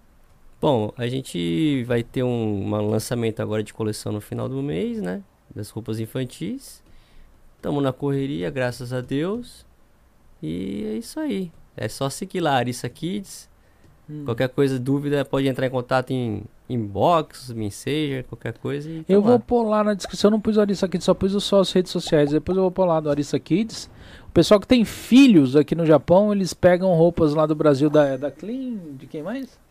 Bom, 0.65 0.95
a 0.97 1.07
gente 1.07 1.85
vai 1.85 2.03
ter 2.03 2.23
um, 2.23 2.75
um 2.75 2.89
lançamento 2.89 3.41
agora 3.41 3.63
de 3.63 3.75
coleção 3.75 4.11
no 4.11 4.19
final 4.19 4.49
do 4.49 4.63
mês, 4.63 4.99
né? 4.99 5.23
Das 5.55 5.69
roupas 5.69 6.01
infantis. 6.01 6.83
Estamos 7.57 7.83
na 7.83 7.93
correria, 7.93 8.49
graças 8.49 8.91
a 8.91 9.03
Deus. 9.03 9.67
E 10.43 10.87
é 10.87 10.97
isso 10.97 11.21
aí. 11.21 11.53
É 11.77 11.87
só 11.87 12.09
seguir 12.09 12.41
lá, 12.41 12.55
Arissa 12.55 12.89
Kids. 12.89 13.47
Qualquer 14.25 14.49
coisa, 14.49 14.79
dúvida, 14.79 15.23
pode 15.23 15.47
entrar 15.47 15.67
em 15.67 15.71
contato 15.71 16.13
em 16.13 16.45
inbox, 16.67 17.51
messenger, 17.51 18.25
qualquer 18.25 18.57
coisa. 18.57 18.89
Eu 19.07 19.21
tá 19.21 19.29
vou 19.29 19.37
lá. 19.37 19.39
pôr 19.39 19.63
lá 19.65 19.85
na 19.85 19.93
descrição, 19.93 20.29
eu 20.29 20.33
não 20.33 20.41
pus 20.41 20.57
o 20.57 20.63
Arissa 20.63 20.89
Kids, 20.89 21.05
só 21.05 21.13
pus 21.13 21.45
só 21.45 21.61
as 21.61 21.71
redes 21.73 21.93
sociais. 21.93 22.31
Depois 22.31 22.57
eu 22.57 22.63
vou 22.63 22.73
pôr 22.73 22.87
lá 22.87 23.01
do 23.01 23.11
Arissa 23.11 23.39
Kids. 23.39 23.91
O 24.27 24.33
pessoal 24.33 24.59
que 24.59 24.67
tem 24.67 24.83
filhos 24.83 25.57
aqui 25.57 25.75
no 25.75 25.85
Japão, 25.85 26.33
eles 26.33 26.55
pegam 26.55 26.91
roupas 26.95 27.35
lá 27.35 27.45
do 27.45 27.55
Brasil 27.55 27.91
da, 27.91 28.17
da 28.17 28.31
Clean, 28.31 28.79
de 28.97 29.07
quem 29.07 29.23
mais? 29.23 29.63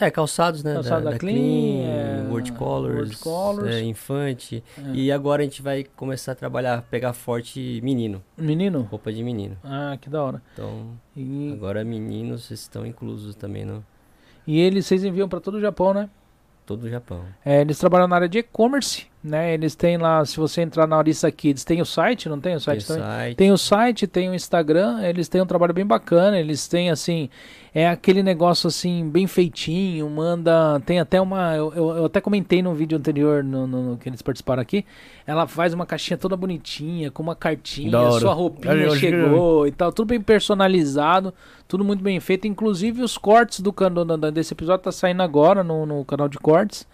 É, 0.00 0.10
calçados, 0.10 0.64
né? 0.64 0.74
Calçado 0.74 1.04
da, 1.04 1.10
da 1.12 1.18
Clean, 1.18 1.34
Clean, 1.34 1.86
é, 1.86 2.26
World 2.28 2.52
Colors, 2.52 2.94
World 2.96 3.16
Colors. 3.18 3.74
é, 3.74 3.82
Infante. 3.82 4.62
É. 4.76 4.90
E 4.92 5.12
agora 5.12 5.42
a 5.42 5.44
gente 5.44 5.62
vai 5.62 5.84
começar 5.96 6.32
a 6.32 6.34
trabalhar, 6.34 6.82
pegar 6.90 7.12
forte 7.12 7.80
menino, 7.82 8.22
Menino? 8.36 8.82
roupa 8.90 9.12
de 9.12 9.22
menino. 9.22 9.56
Ah, 9.62 9.96
que 10.00 10.10
da 10.10 10.22
hora. 10.22 10.42
Então, 10.52 10.88
E, 11.16 11.52
agora 11.52 11.84
meninos 11.84 12.50
estão 12.50 12.84
inclusos 12.84 13.34
também 13.36 13.64
no 13.64 13.84
e 14.46 14.60
eles, 14.60 14.84
vocês 14.86 15.02
enviam 15.04 15.26
pra 15.28 15.40
todo 15.40 15.54
o 15.54 15.60
Japão, 15.60 15.94
né? 15.94 16.10
todo 16.66 16.84
o 16.84 16.88
Japão. 16.90 17.24
É, 17.44 17.60
eles 17.60 17.78
trabalham 17.78 18.08
na 18.08 18.16
área 18.16 18.28
de 18.28 18.38
e-commerce, 18.38 19.06
né? 19.24 19.54
Eles 19.54 19.74
têm 19.74 19.96
lá, 19.96 20.22
se 20.24 20.36
você 20.36 20.60
entrar 20.60 20.86
na 20.86 20.96
Arissa 20.96 21.30
Kids, 21.32 21.64
tem 21.64 21.80
o 21.80 21.86
site, 21.86 22.28
não 22.28 22.38
tem 22.38 22.52
o 22.52 22.56
Tem 22.56 22.60
site 22.60 22.86
também? 22.86 23.02
site, 23.02 23.36
Tem 23.36 23.50
o 23.50 23.56
site, 23.56 24.06
tem 24.06 24.28
o 24.28 24.34
Instagram, 24.34 25.02
eles 25.02 25.28
têm 25.28 25.40
um 25.40 25.46
trabalho 25.46 25.72
bem 25.72 25.86
bacana, 25.86 26.38
eles 26.38 26.68
têm 26.68 26.90
assim, 26.90 27.30
é 27.74 27.88
aquele 27.88 28.22
negócio 28.22 28.68
assim, 28.68 29.08
bem 29.08 29.26
feitinho, 29.26 30.08
manda, 30.10 30.78
tem 30.84 31.00
até 31.00 31.20
uma, 31.20 31.56
eu, 31.56 31.72
eu- 31.74 31.90
eu 31.96 32.04
até 32.04 32.20
comentei 32.20 32.62
no 32.62 32.74
vídeo 32.74 32.98
anterior, 32.98 33.42
no, 33.42 33.66
no- 33.66 33.96
que 33.96 34.08
eles 34.08 34.20
participaram 34.20 34.60
aqui, 34.60 34.84
ela 35.26 35.46
faz 35.46 35.72
uma 35.72 35.86
caixinha 35.86 36.18
toda 36.18 36.36
bonitinha, 36.36 37.10
com 37.10 37.22
uma 37.22 37.34
cartinha, 37.34 37.90
sua 38.20 38.34
roupinha 38.34 38.74
Eu 38.74 38.92
que- 38.92 38.98
chegou 38.98 39.66
e 39.66 39.72
tal, 39.72 39.90
tudo 39.90 40.08
bem 40.08 40.20
personalizado, 40.20 41.32
tudo 41.66 41.82
muito 41.84 42.02
bem 42.02 42.20
feito, 42.20 42.46
inclusive 42.46 43.02
os 43.02 43.16
cortes 43.16 43.60
do 43.60 43.72
canal 43.72 44.04
desse 44.30 44.52
episódio 44.52 44.84
tá 44.84 44.92
saindo 44.92 45.22
agora 45.22 45.64
no, 45.64 45.86
no 45.86 46.04
canal 46.04 46.28
de 46.28 46.38
cortes, 46.38 46.86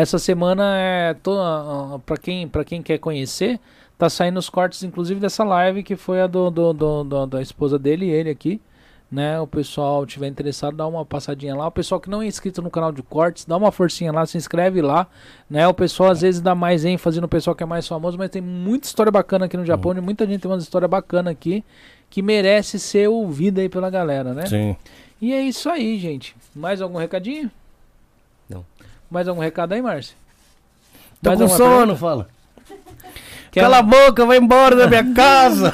essa 0.00 0.18
semana 0.18 0.76
é 0.78 1.14
toda, 1.14 1.98
para 2.00 2.16
quem, 2.16 2.46
pra 2.48 2.64
quem 2.64 2.82
quer 2.82 2.98
conhecer, 2.98 3.58
Tá 3.98 4.10
saindo 4.10 4.38
os 4.38 4.50
cortes, 4.50 4.82
inclusive, 4.82 5.18
dessa 5.18 5.42
live, 5.42 5.82
que 5.82 5.96
foi 5.96 6.20
a 6.20 6.26
do, 6.26 6.50
do, 6.50 6.70
do- 6.74 7.02
do- 7.04 7.26
da 7.26 7.40
esposa 7.40 7.78
dele 7.78 8.04
e 8.04 8.10
ele 8.10 8.28
aqui. 8.28 8.60
Né? 9.10 9.40
O 9.40 9.46
pessoal 9.46 10.04
tiver 10.04 10.26
interessado, 10.26 10.76
dá 10.76 10.86
uma 10.86 11.02
passadinha 11.02 11.54
lá. 11.56 11.66
O 11.66 11.70
pessoal 11.70 11.98
que 11.98 12.10
não 12.10 12.20
é 12.20 12.26
inscrito 12.26 12.60
no 12.60 12.68
canal 12.70 12.92
de 12.92 13.02
cortes, 13.02 13.46
dá 13.46 13.56
uma 13.56 13.72
forcinha 13.72 14.12
lá, 14.12 14.26
se 14.26 14.36
inscreve 14.36 14.82
lá. 14.82 15.06
Né? 15.48 15.66
O 15.66 15.72
pessoal 15.72 16.10
às 16.10 16.20
vezes 16.20 16.42
dá 16.42 16.54
mais 16.54 16.84
ênfase 16.84 17.22
no 17.22 17.26
pessoal 17.28 17.56
que 17.56 17.62
é 17.62 17.66
mais 17.66 17.88
famoso, 17.88 18.18
mas 18.18 18.28
tem 18.28 18.42
muita 18.42 18.86
história 18.86 19.10
bacana 19.10 19.46
aqui 19.46 19.56
no 19.56 19.64
Japão. 19.64 19.96
E 19.96 20.00
muita 20.02 20.26
gente 20.26 20.42
tem 20.42 20.50
uma 20.50 20.58
história 20.58 20.86
bacana 20.86 21.30
aqui 21.30 21.64
que 22.10 22.20
merece 22.20 22.78
ser 22.78 23.08
ouvida 23.08 23.62
aí 23.62 23.68
pela 23.70 23.88
galera, 23.88 24.34
né? 24.34 24.44
Sim. 24.44 24.76
E 25.22 25.32
é 25.32 25.40
isso 25.40 25.70
aí, 25.70 25.98
gente. 25.98 26.36
Mais 26.54 26.82
algum 26.82 26.98
recadinho? 26.98 27.50
Mais 29.10 29.28
algum 29.28 29.40
recado 29.40 29.72
aí, 29.72 29.82
Márcio? 29.82 30.16
Tô 31.22 31.30
Mais 31.30 31.40
com 31.40 31.48
sono, 31.48 31.70
pergunta? 31.78 31.96
fala. 31.96 32.28
Quer- 33.50 33.62
Cala 33.62 33.78
a 33.78 33.82
boca, 33.82 34.26
vai 34.26 34.36
embora 34.38 34.76
da 34.76 34.86
minha 34.86 35.14
casa. 35.14 35.72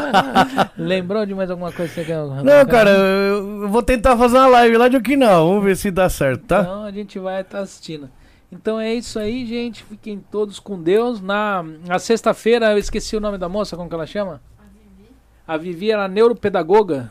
Lembrou 0.76 1.26
de 1.26 1.34
mais 1.34 1.50
alguma 1.50 1.70
coisa 1.72 1.92
que 1.92 2.00
você 2.00 2.06
quer? 2.06 2.16
Não, 2.16 2.66
cara, 2.66 2.90
eu 2.90 3.68
vou 3.68 3.82
tentar 3.82 4.16
fazer 4.16 4.38
uma 4.38 4.46
live 4.46 4.76
lá 4.78 4.88
de 4.88 4.96
Okinawa. 4.96 5.46
Vamos 5.46 5.64
ver 5.64 5.76
se 5.76 5.90
dá 5.90 6.08
certo, 6.08 6.44
tá? 6.46 6.60
Então 6.62 6.82
a 6.84 6.90
gente 6.90 7.18
vai 7.18 7.40
estar 7.42 7.60
assistindo. 7.60 8.08
Então 8.50 8.78
é 8.80 8.94
isso 8.94 9.18
aí, 9.18 9.44
gente. 9.44 9.84
Fiquem 9.84 10.18
todos 10.30 10.58
com 10.58 10.80
Deus. 10.80 11.20
Na, 11.20 11.62
na 11.86 11.98
sexta-feira, 11.98 12.72
eu 12.72 12.78
esqueci 12.78 13.16
o 13.16 13.20
nome 13.20 13.36
da 13.36 13.48
moça, 13.48 13.76
como 13.76 13.88
que 13.88 13.94
ela 13.94 14.06
chama? 14.06 14.40
A 15.46 15.56
Vivi 15.58 15.90
era 15.90 16.08
neuropedagoga. 16.08 17.10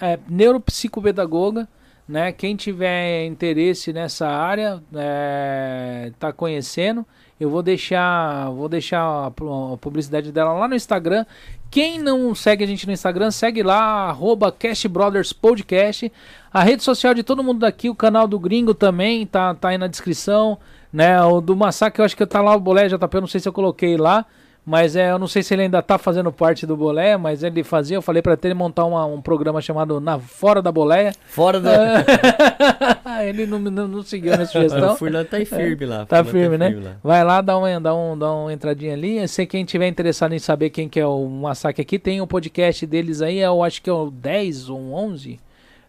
É, 0.00 0.18
neuropsicopedagoga. 0.28 1.68
Né? 2.06 2.32
Quem 2.32 2.54
tiver 2.54 3.24
interesse 3.24 3.92
nessa 3.92 4.28
área, 4.28 4.82
é, 4.94 6.12
tá 6.18 6.32
conhecendo, 6.32 7.04
eu 7.40 7.48
vou 7.48 7.62
deixar, 7.62 8.50
vou 8.50 8.68
deixar 8.68 9.26
a, 9.26 9.30
pu- 9.30 9.72
a 9.72 9.78
publicidade 9.78 10.30
dela 10.30 10.52
lá 10.52 10.68
no 10.68 10.74
Instagram. 10.74 11.24
Quem 11.70 11.98
não 11.98 12.34
segue 12.34 12.62
a 12.62 12.66
gente 12.66 12.86
no 12.86 12.92
Instagram, 12.92 13.30
segue 13.30 13.62
lá, 13.62 14.08
arroba 14.08 14.52
Cast 14.52 14.86
Brothers 14.86 15.32
Podcast. 15.32 16.12
A 16.52 16.62
rede 16.62 16.84
social 16.84 17.14
de 17.14 17.22
todo 17.22 17.42
mundo 17.42 17.60
daqui, 17.60 17.88
o 17.90 17.94
canal 17.94 18.28
do 18.28 18.38
Gringo 18.38 18.74
também, 18.74 19.26
tá, 19.26 19.54
tá 19.54 19.70
aí 19.70 19.78
na 19.78 19.86
descrição. 19.86 20.58
Né? 20.92 21.20
O 21.24 21.40
do 21.40 21.56
Massacre, 21.56 22.00
eu 22.00 22.04
acho 22.04 22.16
que 22.16 22.24
tá 22.26 22.40
lá 22.40 22.54
o 22.54 22.60
Bolé 22.60 22.86
JP, 22.86 23.16
eu 23.16 23.20
não 23.22 23.26
sei 23.28 23.40
se 23.40 23.48
eu 23.48 23.52
coloquei 23.52 23.96
lá. 23.96 24.24
Mas 24.66 24.96
é, 24.96 25.10
eu 25.10 25.18
não 25.18 25.26
sei 25.28 25.42
se 25.42 25.52
ele 25.54 25.62
ainda 25.62 25.82
tá 25.82 25.98
fazendo 25.98 26.32
parte 26.32 26.64
do 26.66 26.74
Bolé, 26.74 27.18
mas 27.18 27.42
ele 27.42 27.62
fazia, 27.62 27.98
eu 27.98 28.02
falei 28.02 28.22
pra 28.22 28.38
ele 28.42 28.54
montar 28.54 28.86
uma- 28.86 29.04
um 29.04 29.20
programa 29.20 29.60
chamado 29.60 30.00
Na 30.00 30.18
Fora 30.18 30.62
da 30.62 30.72
Boleia. 30.72 31.12
Fora 31.26 31.60
da. 31.60 32.02
ele 33.26 33.44
não, 33.44 33.58
não, 33.58 33.86
não 33.86 34.02
seguiu 34.02 34.32
a 34.32 34.36
minha 34.36 34.46
o 34.48 34.50
sugestão. 34.50 34.96
Furlan 34.96 35.24
tá 35.24 35.36
aí 35.36 35.44
firme 35.44 35.84
lá. 35.84 36.02
É. 36.02 36.04
Tá 36.06 36.24
Furlan 36.24 36.40
firme, 36.40 36.56
né? 36.58 36.80
lá. 36.82 36.96
Vai 37.02 37.22
lá, 37.24 37.40
dá 37.42 37.58
uma, 37.58 37.78
dá, 37.80 37.94
um, 37.94 38.16
dá 38.18 38.32
uma 38.32 38.52
entradinha 38.52 38.94
ali. 38.94 39.26
Se 39.28 39.44
quem 39.46 39.64
tiver 39.66 39.86
interessado 39.86 40.32
em 40.34 40.38
saber 40.38 40.70
quem 40.70 40.88
que 40.88 40.98
é 40.98 41.06
o 41.06 41.26
Massacre 41.28 41.82
aqui, 41.82 41.98
tem 41.98 42.22
o 42.22 42.26
podcast 42.26 42.86
deles 42.86 43.20
aí, 43.20 43.40
eu 43.40 43.62
acho 43.62 43.82
que 43.82 43.90
é 43.90 43.92
o 43.92 44.10
10 44.10 44.70
ou 44.70 44.94
11, 44.94 45.38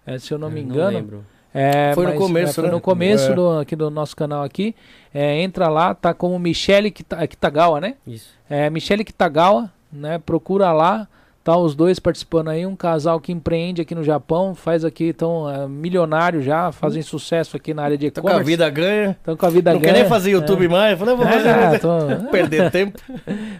é, 0.05 0.19
se 0.19 0.33
eu 0.33 0.37
não 0.37 0.49
me 0.49 0.59
engano. 0.61 0.97
lembro. 0.97 1.25
É, 1.58 1.93
Foi 1.95 2.03
no 2.06 2.11
mas, 2.11 2.19
começo, 2.19 2.51
é, 2.51 2.53
foi 2.53 2.64
né? 2.66 2.72
no 2.72 2.82
começo 2.82 3.32
É. 3.32 3.34
do, 3.35 3.59
aqui 3.59 3.75
do 3.77 3.90
nosso 3.90 4.14
canal 4.16 4.43
aqui. 4.43 4.75
É, 5.14 5.42
entra 5.42 5.69
lá, 5.69 5.93
tá 5.95 6.14
como 6.14 6.38
Michele 6.38 6.92
Kita- 6.92 7.25
Kitagawa, 7.25 7.80
né? 7.80 7.95
Isso. 8.06 8.27
É, 8.50 8.69
Michele 8.69 9.06
Kitagawa, 9.06 9.72
né? 9.92 10.19
Procura 10.25 10.74
lá. 10.74 11.08
Tá 11.45 11.56
os 11.56 11.75
dois 11.75 12.00
participando 12.00 12.48
aí, 12.50 12.66
um 12.66 12.75
casal 12.75 13.19
que 13.19 13.32
empreende 13.32 13.80
aqui 13.80 13.93
no 13.93 14.03
Japão, 14.03 14.56
faz 14.56 14.84
aqui, 14.84 15.09
estão 15.09 15.45
milionário 15.69 16.42
já, 16.42 16.72
fazem 16.72 17.03
sucesso 17.03 17.56
aqui 17.56 17.72
na 17.72 17.84
área 17.84 17.95
de 17.95 18.09
Tô 18.09 18.19
com 18.24 18.27
a 18.27 18.32
e-commerce. 18.32 18.50
vida 18.51 18.67
ganha. 18.72 19.11
Estão 19.11 19.38
com 19.38 19.45
a 19.45 19.50
vida 19.51 19.72
Não 19.72 19.80
ganha. 19.80 19.93
quer 19.93 20.00
nem 20.01 20.09
fazer 20.09 20.32
YouTube 20.32 20.67
mais. 20.67 20.93
Eu 20.93 20.98
falei, 20.98 21.14
eu 21.14 21.17
vou 21.17 21.27
fazer. 21.27 21.50
É, 21.50 21.77
tô- 21.77 22.30
Perder 22.32 22.72
tempo. 22.72 23.00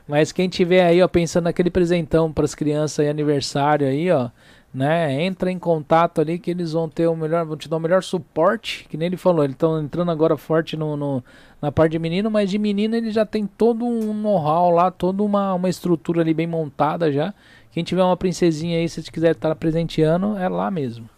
Mas 0.08 0.32
quem 0.32 0.50
tiver 0.50 0.84
aí, 0.84 1.00
ó, 1.02 1.08
pensando 1.08 1.44
naquele 1.44 1.70
presentão 1.70 2.32
para 2.34 2.44
as 2.46 2.56
crianças 2.56 3.02
aí, 3.06 3.08
aniversário 3.08 3.88
aí, 3.88 4.10
ó, 4.12 4.30
né? 4.76 5.24
Entra 5.24 5.50
em 5.50 5.58
contato 5.58 6.20
ali 6.20 6.38
que 6.38 6.52
eles 6.52 6.74
vão 6.74 6.90
ter 6.90 7.08
o 7.08 7.16
melhor, 7.16 7.46
vão 7.46 7.56
te 7.56 7.70
dar 7.70 7.78
o 7.78 7.80
melhor 7.80 8.04
suporte, 8.04 8.86
que 8.90 8.98
nem 8.98 9.06
ele 9.06 9.16
falou, 9.16 9.44
eles 9.46 9.56
estão 9.56 9.82
entrando 9.82 10.12
agora 10.12 10.36
forte 10.36 10.76
no, 10.76 10.98
no- 10.98 11.24
na 11.62 11.72
parte 11.72 11.94
de 11.94 12.00
menino, 12.00 12.30
mas 12.30 12.50
de 12.52 12.60
menino 12.60 12.94
ele 12.96 13.10
já 13.10 13.26
tem 13.26 13.48
todo 13.48 13.86
um 13.86 14.14
know-how 14.14 14.70
lá, 14.70 14.92
toda 14.92 15.24
uma, 15.24 15.54
uma 15.54 15.70
estrutura 15.70 16.20
ali 16.22 16.34
bem 16.34 16.46
montada 16.46 17.10
já. 17.12 17.34
Quem 17.72 17.84
tiver 17.86 18.04
uma 18.04 18.18
princesinha 18.18 18.78
aí, 18.78 18.90
se 18.90 19.02
você 19.02 19.10
quiser 19.10 19.32
estar 19.32 19.56
presenteando, 19.56 20.36
é 20.38 20.50
lá 20.50 20.70
mesmo, 20.70 21.10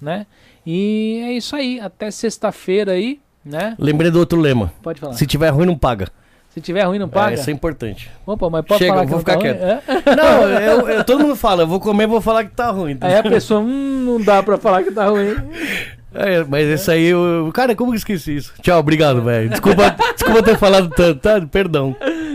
né? 0.00 0.26
E 0.64 1.20
é 1.24 1.32
isso 1.32 1.56
aí, 1.56 1.80
até 1.80 2.10
sexta-feira 2.10 2.92
aí, 2.92 3.20
né? 3.44 3.74
Lembrei 3.78 4.10
do 4.10 4.20
outro 4.20 4.38
lema. 4.40 4.72
Pode 4.82 5.00
falar. 5.00 5.14
Se 5.14 5.26
tiver 5.26 5.48
ruim, 5.50 5.66
não 5.66 5.76
paga. 5.76 6.08
Se 6.50 6.60
tiver 6.60 6.82
ruim, 6.82 6.98
não 6.98 7.08
paga. 7.08 7.30
É, 7.30 7.34
isso 7.34 7.48
é 7.48 7.52
importante. 7.52 8.10
Opa, 8.26 8.50
mas 8.50 8.64
pode 8.64 8.78
Chega, 8.78 8.90
falar 8.92 9.02
eu 9.04 9.06
que 9.06 9.14
vou 9.14 9.22
tá 9.22 9.32
ficar 9.32 9.44
ruim? 9.48 9.56
quieto. 9.56 10.08
É? 10.08 10.16
Não, 10.16 10.42
eu, 10.48 10.88
eu- 10.88 11.04
todo 11.04 11.20
mundo 11.20 11.36
fala, 11.36 11.62
eu 11.62 11.66
vou 11.68 11.78
comer, 11.78 12.08
vou 12.08 12.20
falar 12.20 12.44
que 12.44 12.50
tá 12.50 12.70
ruim. 12.70 12.98
Aí 13.00 13.14
a 13.14 13.22
pessoa, 13.22 13.60
hum, 13.60 14.04
não 14.04 14.20
dá 14.20 14.42
pra 14.42 14.58
falar 14.58 14.82
que 14.82 14.90
tá 14.90 15.06
ruim. 15.06 15.36
É, 16.12 16.42
mas 16.42 16.66
esse 16.66 16.90
aí, 16.90 17.04
eu... 17.04 17.48
cara, 17.54 17.72
como 17.76 17.92
que 17.92 17.98
esqueci 17.98 18.34
isso? 18.34 18.52
Tchau, 18.60 18.80
obrigado, 18.80 19.22
velho. 19.22 19.48
Desculpa, 19.48 19.94
desculpa 20.12 20.42
ter 20.42 20.58
falado 20.58 20.90
tanto, 20.90 21.20
tá? 21.20 21.40
Perdão. 21.40 21.94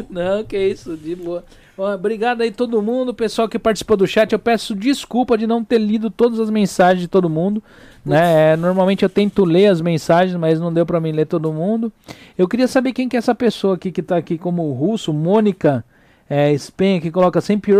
Não, 0.09 0.45
que 0.45 0.57
isso, 0.57 0.95
de 0.95 1.13
boa. 1.13 1.43
Obrigado 1.77 2.41
aí 2.41 2.51
todo 2.51 2.81
mundo, 2.81 3.13
pessoal 3.13 3.49
que 3.49 3.59
participou 3.59 3.97
do 3.97 4.07
chat. 4.07 4.31
Eu 4.31 4.39
peço 4.39 4.73
desculpa 4.73 5.37
de 5.37 5.45
não 5.45 5.63
ter 5.63 5.77
lido 5.77 6.09
todas 6.09 6.39
as 6.39 6.49
mensagens 6.49 7.01
de 7.01 7.07
todo 7.07 7.29
mundo. 7.29 7.61
Né? 8.05 8.53
É, 8.53 8.55
normalmente 8.55 9.03
eu 9.03 9.09
tento 9.09 9.43
ler 9.43 9.67
as 9.67 9.81
mensagens, 9.81 10.37
mas 10.37 10.59
não 10.59 10.73
deu 10.73 10.85
pra 10.85 11.01
mim 11.01 11.11
ler 11.11 11.25
todo 11.25 11.51
mundo. 11.51 11.91
Eu 12.37 12.47
queria 12.47 12.67
saber 12.67 12.93
quem 12.93 13.09
que 13.09 13.15
é 13.15 13.19
essa 13.19 13.35
pessoa 13.35 13.75
aqui 13.75 13.91
que 13.91 14.01
tá 14.01 14.15
aqui 14.15 14.37
como 14.37 14.71
russo, 14.71 15.11
Mônica 15.11 15.83
é, 16.29 16.53
Spen, 16.53 17.01
que 17.01 17.11
coloca 17.11 17.41
sempre 17.41 17.73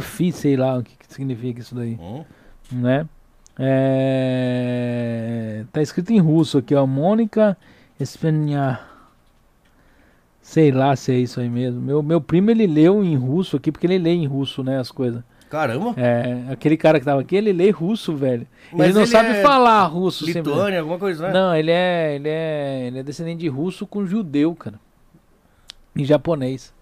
fee, 0.00 0.32
sei 0.32 0.56
lá 0.56 0.78
o 0.78 0.82
que, 0.82 0.92
que 0.96 1.12
significa 1.12 1.60
isso 1.60 1.74
daí. 1.74 1.98
né? 2.70 3.06
É... 3.58 4.70
Tá 5.72 5.82
escrito 5.82 6.12
em 6.12 6.18
russo 6.18 6.58
aqui, 6.58 6.74
ó. 6.74 6.86
Mônica 6.86 7.56
Espenha. 7.98 8.89
Sei 10.50 10.72
lá 10.72 10.96
se 10.96 11.12
é 11.12 11.16
isso 11.16 11.38
aí 11.38 11.48
mesmo. 11.48 11.80
Meu, 11.80 12.02
meu 12.02 12.20
primo 12.20 12.50
ele 12.50 12.66
leu 12.66 13.04
em 13.04 13.14
russo 13.14 13.56
aqui, 13.56 13.70
porque 13.70 13.86
ele 13.86 13.98
lê 13.98 14.10
em 14.10 14.26
russo, 14.26 14.64
né? 14.64 14.80
As 14.80 14.90
coisas. 14.90 15.22
Caramba. 15.48 15.94
É, 15.96 16.42
aquele 16.52 16.76
cara 16.76 16.98
que 16.98 17.04
tava 17.04 17.20
aqui, 17.20 17.36
ele 17.36 17.52
lê 17.52 17.70
russo, 17.70 18.16
velho. 18.16 18.44
Mas 18.72 18.86
ele 18.86 18.92
não 18.94 19.02
ele 19.02 19.10
sabe 19.12 19.28
é 19.28 19.42
falar 19.42 19.84
russo. 19.86 20.26
sempre. 20.26 20.50
Lituânia, 20.50 20.80
alguma 20.80 20.98
coisa, 20.98 21.28
né? 21.28 21.32
Não, 21.32 21.54
ele 21.54 21.70
é, 21.70 22.14
ele 22.16 22.28
é, 22.28 22.84
ele 22.88 22.98
é 22.98 23.02
descendente 23.04 23.38
de 23.38 23.48
russo 23.48 23.86
com 23.86 24.04
judeu, 24.04 24.52
cara. 24.56 24.80
Em 25.94 26.04
japonês. 26.04 26.74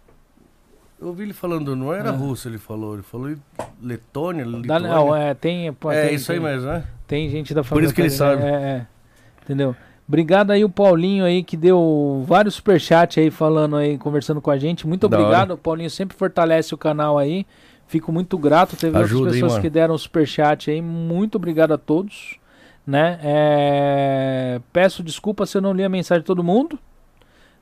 Eu 0.98 1.08
ouvi 1.08 1.24
ele 1.24 1.34
falando, 1.34 1.76
não 1.76 1.92
era 1.92 2.08
Ah. 2.08 2.12
russo, 2.12 2.48
ele 2.48 2.56
falou. 2.58 2.94
Ele 2.94 3.02
falou 3.02 3.34
Letônia, 3.82 4.44
Lituânia. 4.44 4.88
não, 4.88 5.14
é, 5.14 5.34
tem, 5.34 5.70
pô, 5.74 5.92
é 5.92 6.06
tem- 6.06 6.14
isso 6.14 6.32
aí 6.32 6.38
tem- 6.40 6.46
mesmo, 6.48 6.68
né? 6.68 6.84
Tem 7.06 7.28
gente 7.28 7.52
da 7.52 7.60
Por 7.62 7.68
família. 7.68 7.86
isso 7.86 7.94
que 7.94 8.00
ele 8.00 8.08
sabe. 8.10 8.42
É, 8.42 8.46
é. 8.48 8.86
Entendeu? 9.44 9.76
Obrigado 10.08 10.52
aí 10.52 10.64
o 10.64 10.70
Paulinho 10.70 11.24
aí 11.26 11.42
que 11.42 11.54
deu 11.54 12.24
vários 12.26 12.54
superchats 12.54 13.18
aí 13.18 13.30
falando 13.30 13.76
aí, 13.76 13.98
conversando 13.98 14.40
com 14.40 14.50
a 14.50 14.56
gente. 14.56 14.86
Muito 14.86 15.06
Da 15.06 15.18
obrigado. 15.18 15.50
hora. 15.50 15.54
O 15.54 15.58
Paulinho 15.58 15.90
sempre 15.90 16.16
fortalece 16.16 16.74
o 16.74 16.78
canal 16.78 17.18
aí. 17.18 17.44
Fico 17.86 18.10
muito 18.10 18.38
grato. 18.38 18.74
Teve 18.74 18.96
Ajuda, 18.96 19.14
outras 19.16 19.34
hein, 19.34 19.40
pessoas 19.42 19.52
mano? 19.52 19.62
que 19.62 19.70
deram 19.70 19.98
superchat 19.98 20.70
aí. 20.70 20.80
Muito 20.80 21.36
obrigado 21.36 21.72
a 21.72 21.78
todos. 21.78 22.38
Né? 22.86 23.18
É, 23.22 24.60
Peço 24.72 25.02
desculpa 25.02 25.44
se 25.44 25.58
eu 25.58 25.62
não 25.62 25.74
li 25.74 25.84
a 25.84 25.88
mensagem 25.90 26.22
de 26.22 26.26
todo 26.26 26.42
mundo. 26.42 26.78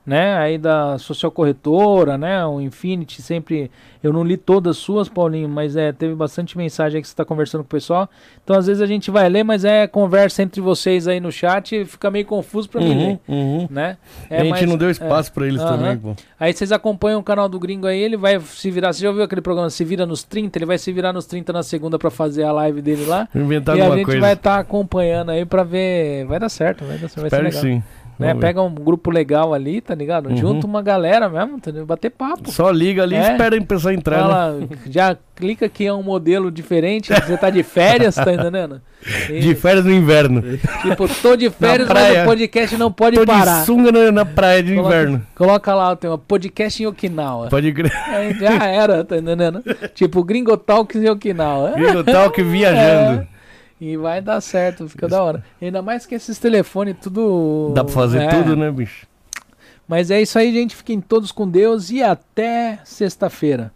Né? 0.07 0.37
Aí 0.37 0.57
da 0.57 0.97
social 0.97 1.29
corretora, 1.29 2.17
né? 2.17 2.45
O 2.45 2.61
Infinity 2.61 3.21
sempre. 3.21 3.69
Eu 4.01 4.13
não 4.13 4.23
li 4.23 4.37
todas 4.37 4.77
as 4.77 4.81
suas, 4.81 5.09
Paulinho, 5.09 5.49
mas 5.49 5.75
é, 5.75 5.91
teve 5.91 6.15
bastante 6.15 6.57
mensagem 6.57 6.95
aí 6.97 7.01
que 7.01 7.07
você 7.09 7.11
está 7.13 7.25
conversando 7.25 7.59
com 7.61 7.65
o 7.65 7.69
pessoal. 7.69 8.09
Então 8.41 8.55
às 8.55 8.67
vezes 8.67 8.81
a 8.81 8.85
gente 8.85 9.11
vai 9.11 9.27
ler, 9.27 9.43
mas 9.43 9.65
é 9.65 9.85
conversa 9.85 10.41
entre 10.43 10.61
vocês 10.61 11.09
aí 11.09 11.19
no 11.19 11.29
chat 11.29 11.75
e 11.75 11.83
fica 11.83 12.09
meio 12.09 12.25
confuso 12.25 12.69
para 12.69 12.79
mim 12.79 12.97
ler. 12.97 13.19
Uhum, 13.27 13.35
uhum. 13.59 13.67
Né? 13.69 13.97
a 14.31 14.35
É, 14.35 14.39
gente 14.43 14.49
mas- 14.51 14.69
não 14.69 14.77
deu 14.77 14.89
espaço 14.89 15.33
pra 15.33 15.45
eles 15.45 15.59
Aham. 15.59 15.77
também, 15.77 15.97
pô. 15.97 16.15
Aí 16.39 16.53
vocês 16.53 16.71
acompanham 16.71 17.19
o 17.19 17.23
canal 17.23 17.49
do 17.49 17.59
Gringo 17.59 17.85
aí, 17.85 17.99
ele 18.01 18.15
vai 18.15 18.39
se 18.39 18.71
virar. 18.71 18.93
Você 18.93 19.01
já 19.01 19.09
ouviu 19.09 19.25
aquele 19.25 19.41
programa 19.41 19.69
Se 19.69 19.83
Vira 19.83 20.05
nos 20.05 20.23
30? 20.23 20.57
Ele 20.57 20.65
vai 20.65 20.77
se 20.77 20.89
virar 20.93 21.11
nos 21.11 21.25
30 21.25 21.51
na 21.51 21.63
segunda 21.63 21.99
pra 21.99 22.09
fazer 22.09 22.43
a 22.43 22.53
live 22.53 22.81
dele 22.81 23.05
lá. 23.05 23.27
Inventar 23.35 23.75
e 23.77 23.81
a 23.81 23.89
gente 23.93 24.05
coisa. 24.05 24.21
vai 24.21 24.33
estar 24.33 24.57
acompanhando 24.59 25.31
aí 25.31 25.43
pra 25.43 25.63
ver. 25.63 26.23
Vai 26.27 26.39
dar 26.39 26.47
certo, 26.47 26.85
vai 26.85 26.97
dar 26.97 27.09
certo. 27.09 27.19
Vai 27.21 27.29
ser 27.29 27.35
Espero 27.35 27.43
legal. 27.43 27.61
sim. 27.61 27.83
Né? 28.19 28.33
Pega 28.33 28.61
um 28.63 28.73
grupo 28.73 29.11
legal 29.11 29.53
ali, 29.53 29.79
tá 29.79 29.93
ligado? 29.93 30.29
Uhum. 30.29 30.37
Junta 30.37 30.65
uma 30.65 30.81
galera 30.81 31.29
mesmo, 31.29 31.57
entendeu? 31.57 31.85
Bater 31.85 32.09
papo. 32.09 32.51
Só 32.51 32.71
liga 32.71 33.03
ali 33.03 33.13
e 33.15 33.17
É. 33.19 33.31
espera 33.31 33.55
a 33.57 33.61
pessoa 33.63 33.93
entrar, 33.93 34.17
né? 34.17 34.23
Fala, 34.23 34.59
já 34.89 35.15
clica 35.35 35.69
que 35.69 35.85
é 35.85 35.93
um 35.93 36.01
modelo 36.01 36.49
diferente, 36.49 37.13
você 37.13 37.37
tá 37.37 37.51
de 37.51 37.61
férias, 37.61 38.15
tá 38.15 38.33
entendendo? 38.33 38.81
E, 39.29 39.39
De 39.47 39.53
férias 39.53 39.85
no 39.85 39.91
inverno. 39.93 40.41
Tipo, 40.81 41.07
tô 41.21 41.35
de 41.35 41.49
férias, 41.51 41.87
mas 41.87 42.21
o 42.21 42.25
podcast 42.25 42.75
não 42.75 42.91
pode 42.91 43.17
Tô 43.17 43.25
parar. 43.25 43.59
de 43.59 43.65
sunga 43.67 43.91
na, 43.91 44.11
na 44.11 44.25
praia 44.25 44.63
de 44.63 44.73
Coloca- 44.73 44.95
inverno. 44.95 45.21
Coloca 45.35 45.75
lá, 45.75 45.95
tem 45.95 46.09
uma 46.09 46.17
podcast 46.17 46.81
em 46.81 46.87
Okinawa. 46.87 47.49
Pode 47.49 47.71
crer. 47.71 47.91
Já 48.39 48.65
era, 48.65 49.03
tá 49.03 49.15
entendendo? 49.17 49.61
tipo, 49.93 50.23
Gringo 50.23 50.57
Talks 50.57 50.95
em 51.01 51.07
Okinawa. 51.07 51.71
Gringo 51.71 52.03
Talk 52.03 52.41
viajando. 52.41 53.21
É. 53.21 53.36
E 53.79 53.95
vai 53.95 54.21
dar 54.21 54.41
certo, 54.41 54.87
fica 54.89 55.07
da 55.07 55.21
hora. 55.21 55.43
Ainda 55.61 55.81
mais 55.81 56.05
que 56.05 56.15
esses 56.15 56.39
telefones 56.39 56.95
tudo. 57.01 57.71
Dá 57.75 57.83
pra 57.83 57.93
fazer 57.93 58.23
É. 58.23 58.27
tudo, 58.29 58.55
né, 58.55 58.71
bicho? 58.71 59.05
Mas 59.87 60.09
é 60.11 60.21
isso 60.21 60.37
aí, 60.37 60.51
gente. 60.51 60.75
Fiquem 60.75 60.99
todos 60.99 61.31
com 61.31 61.47
Deus 61.47 61.89
e 61.91 62.01
até 62.03 62.79
sexta-feira. 62.83 63.71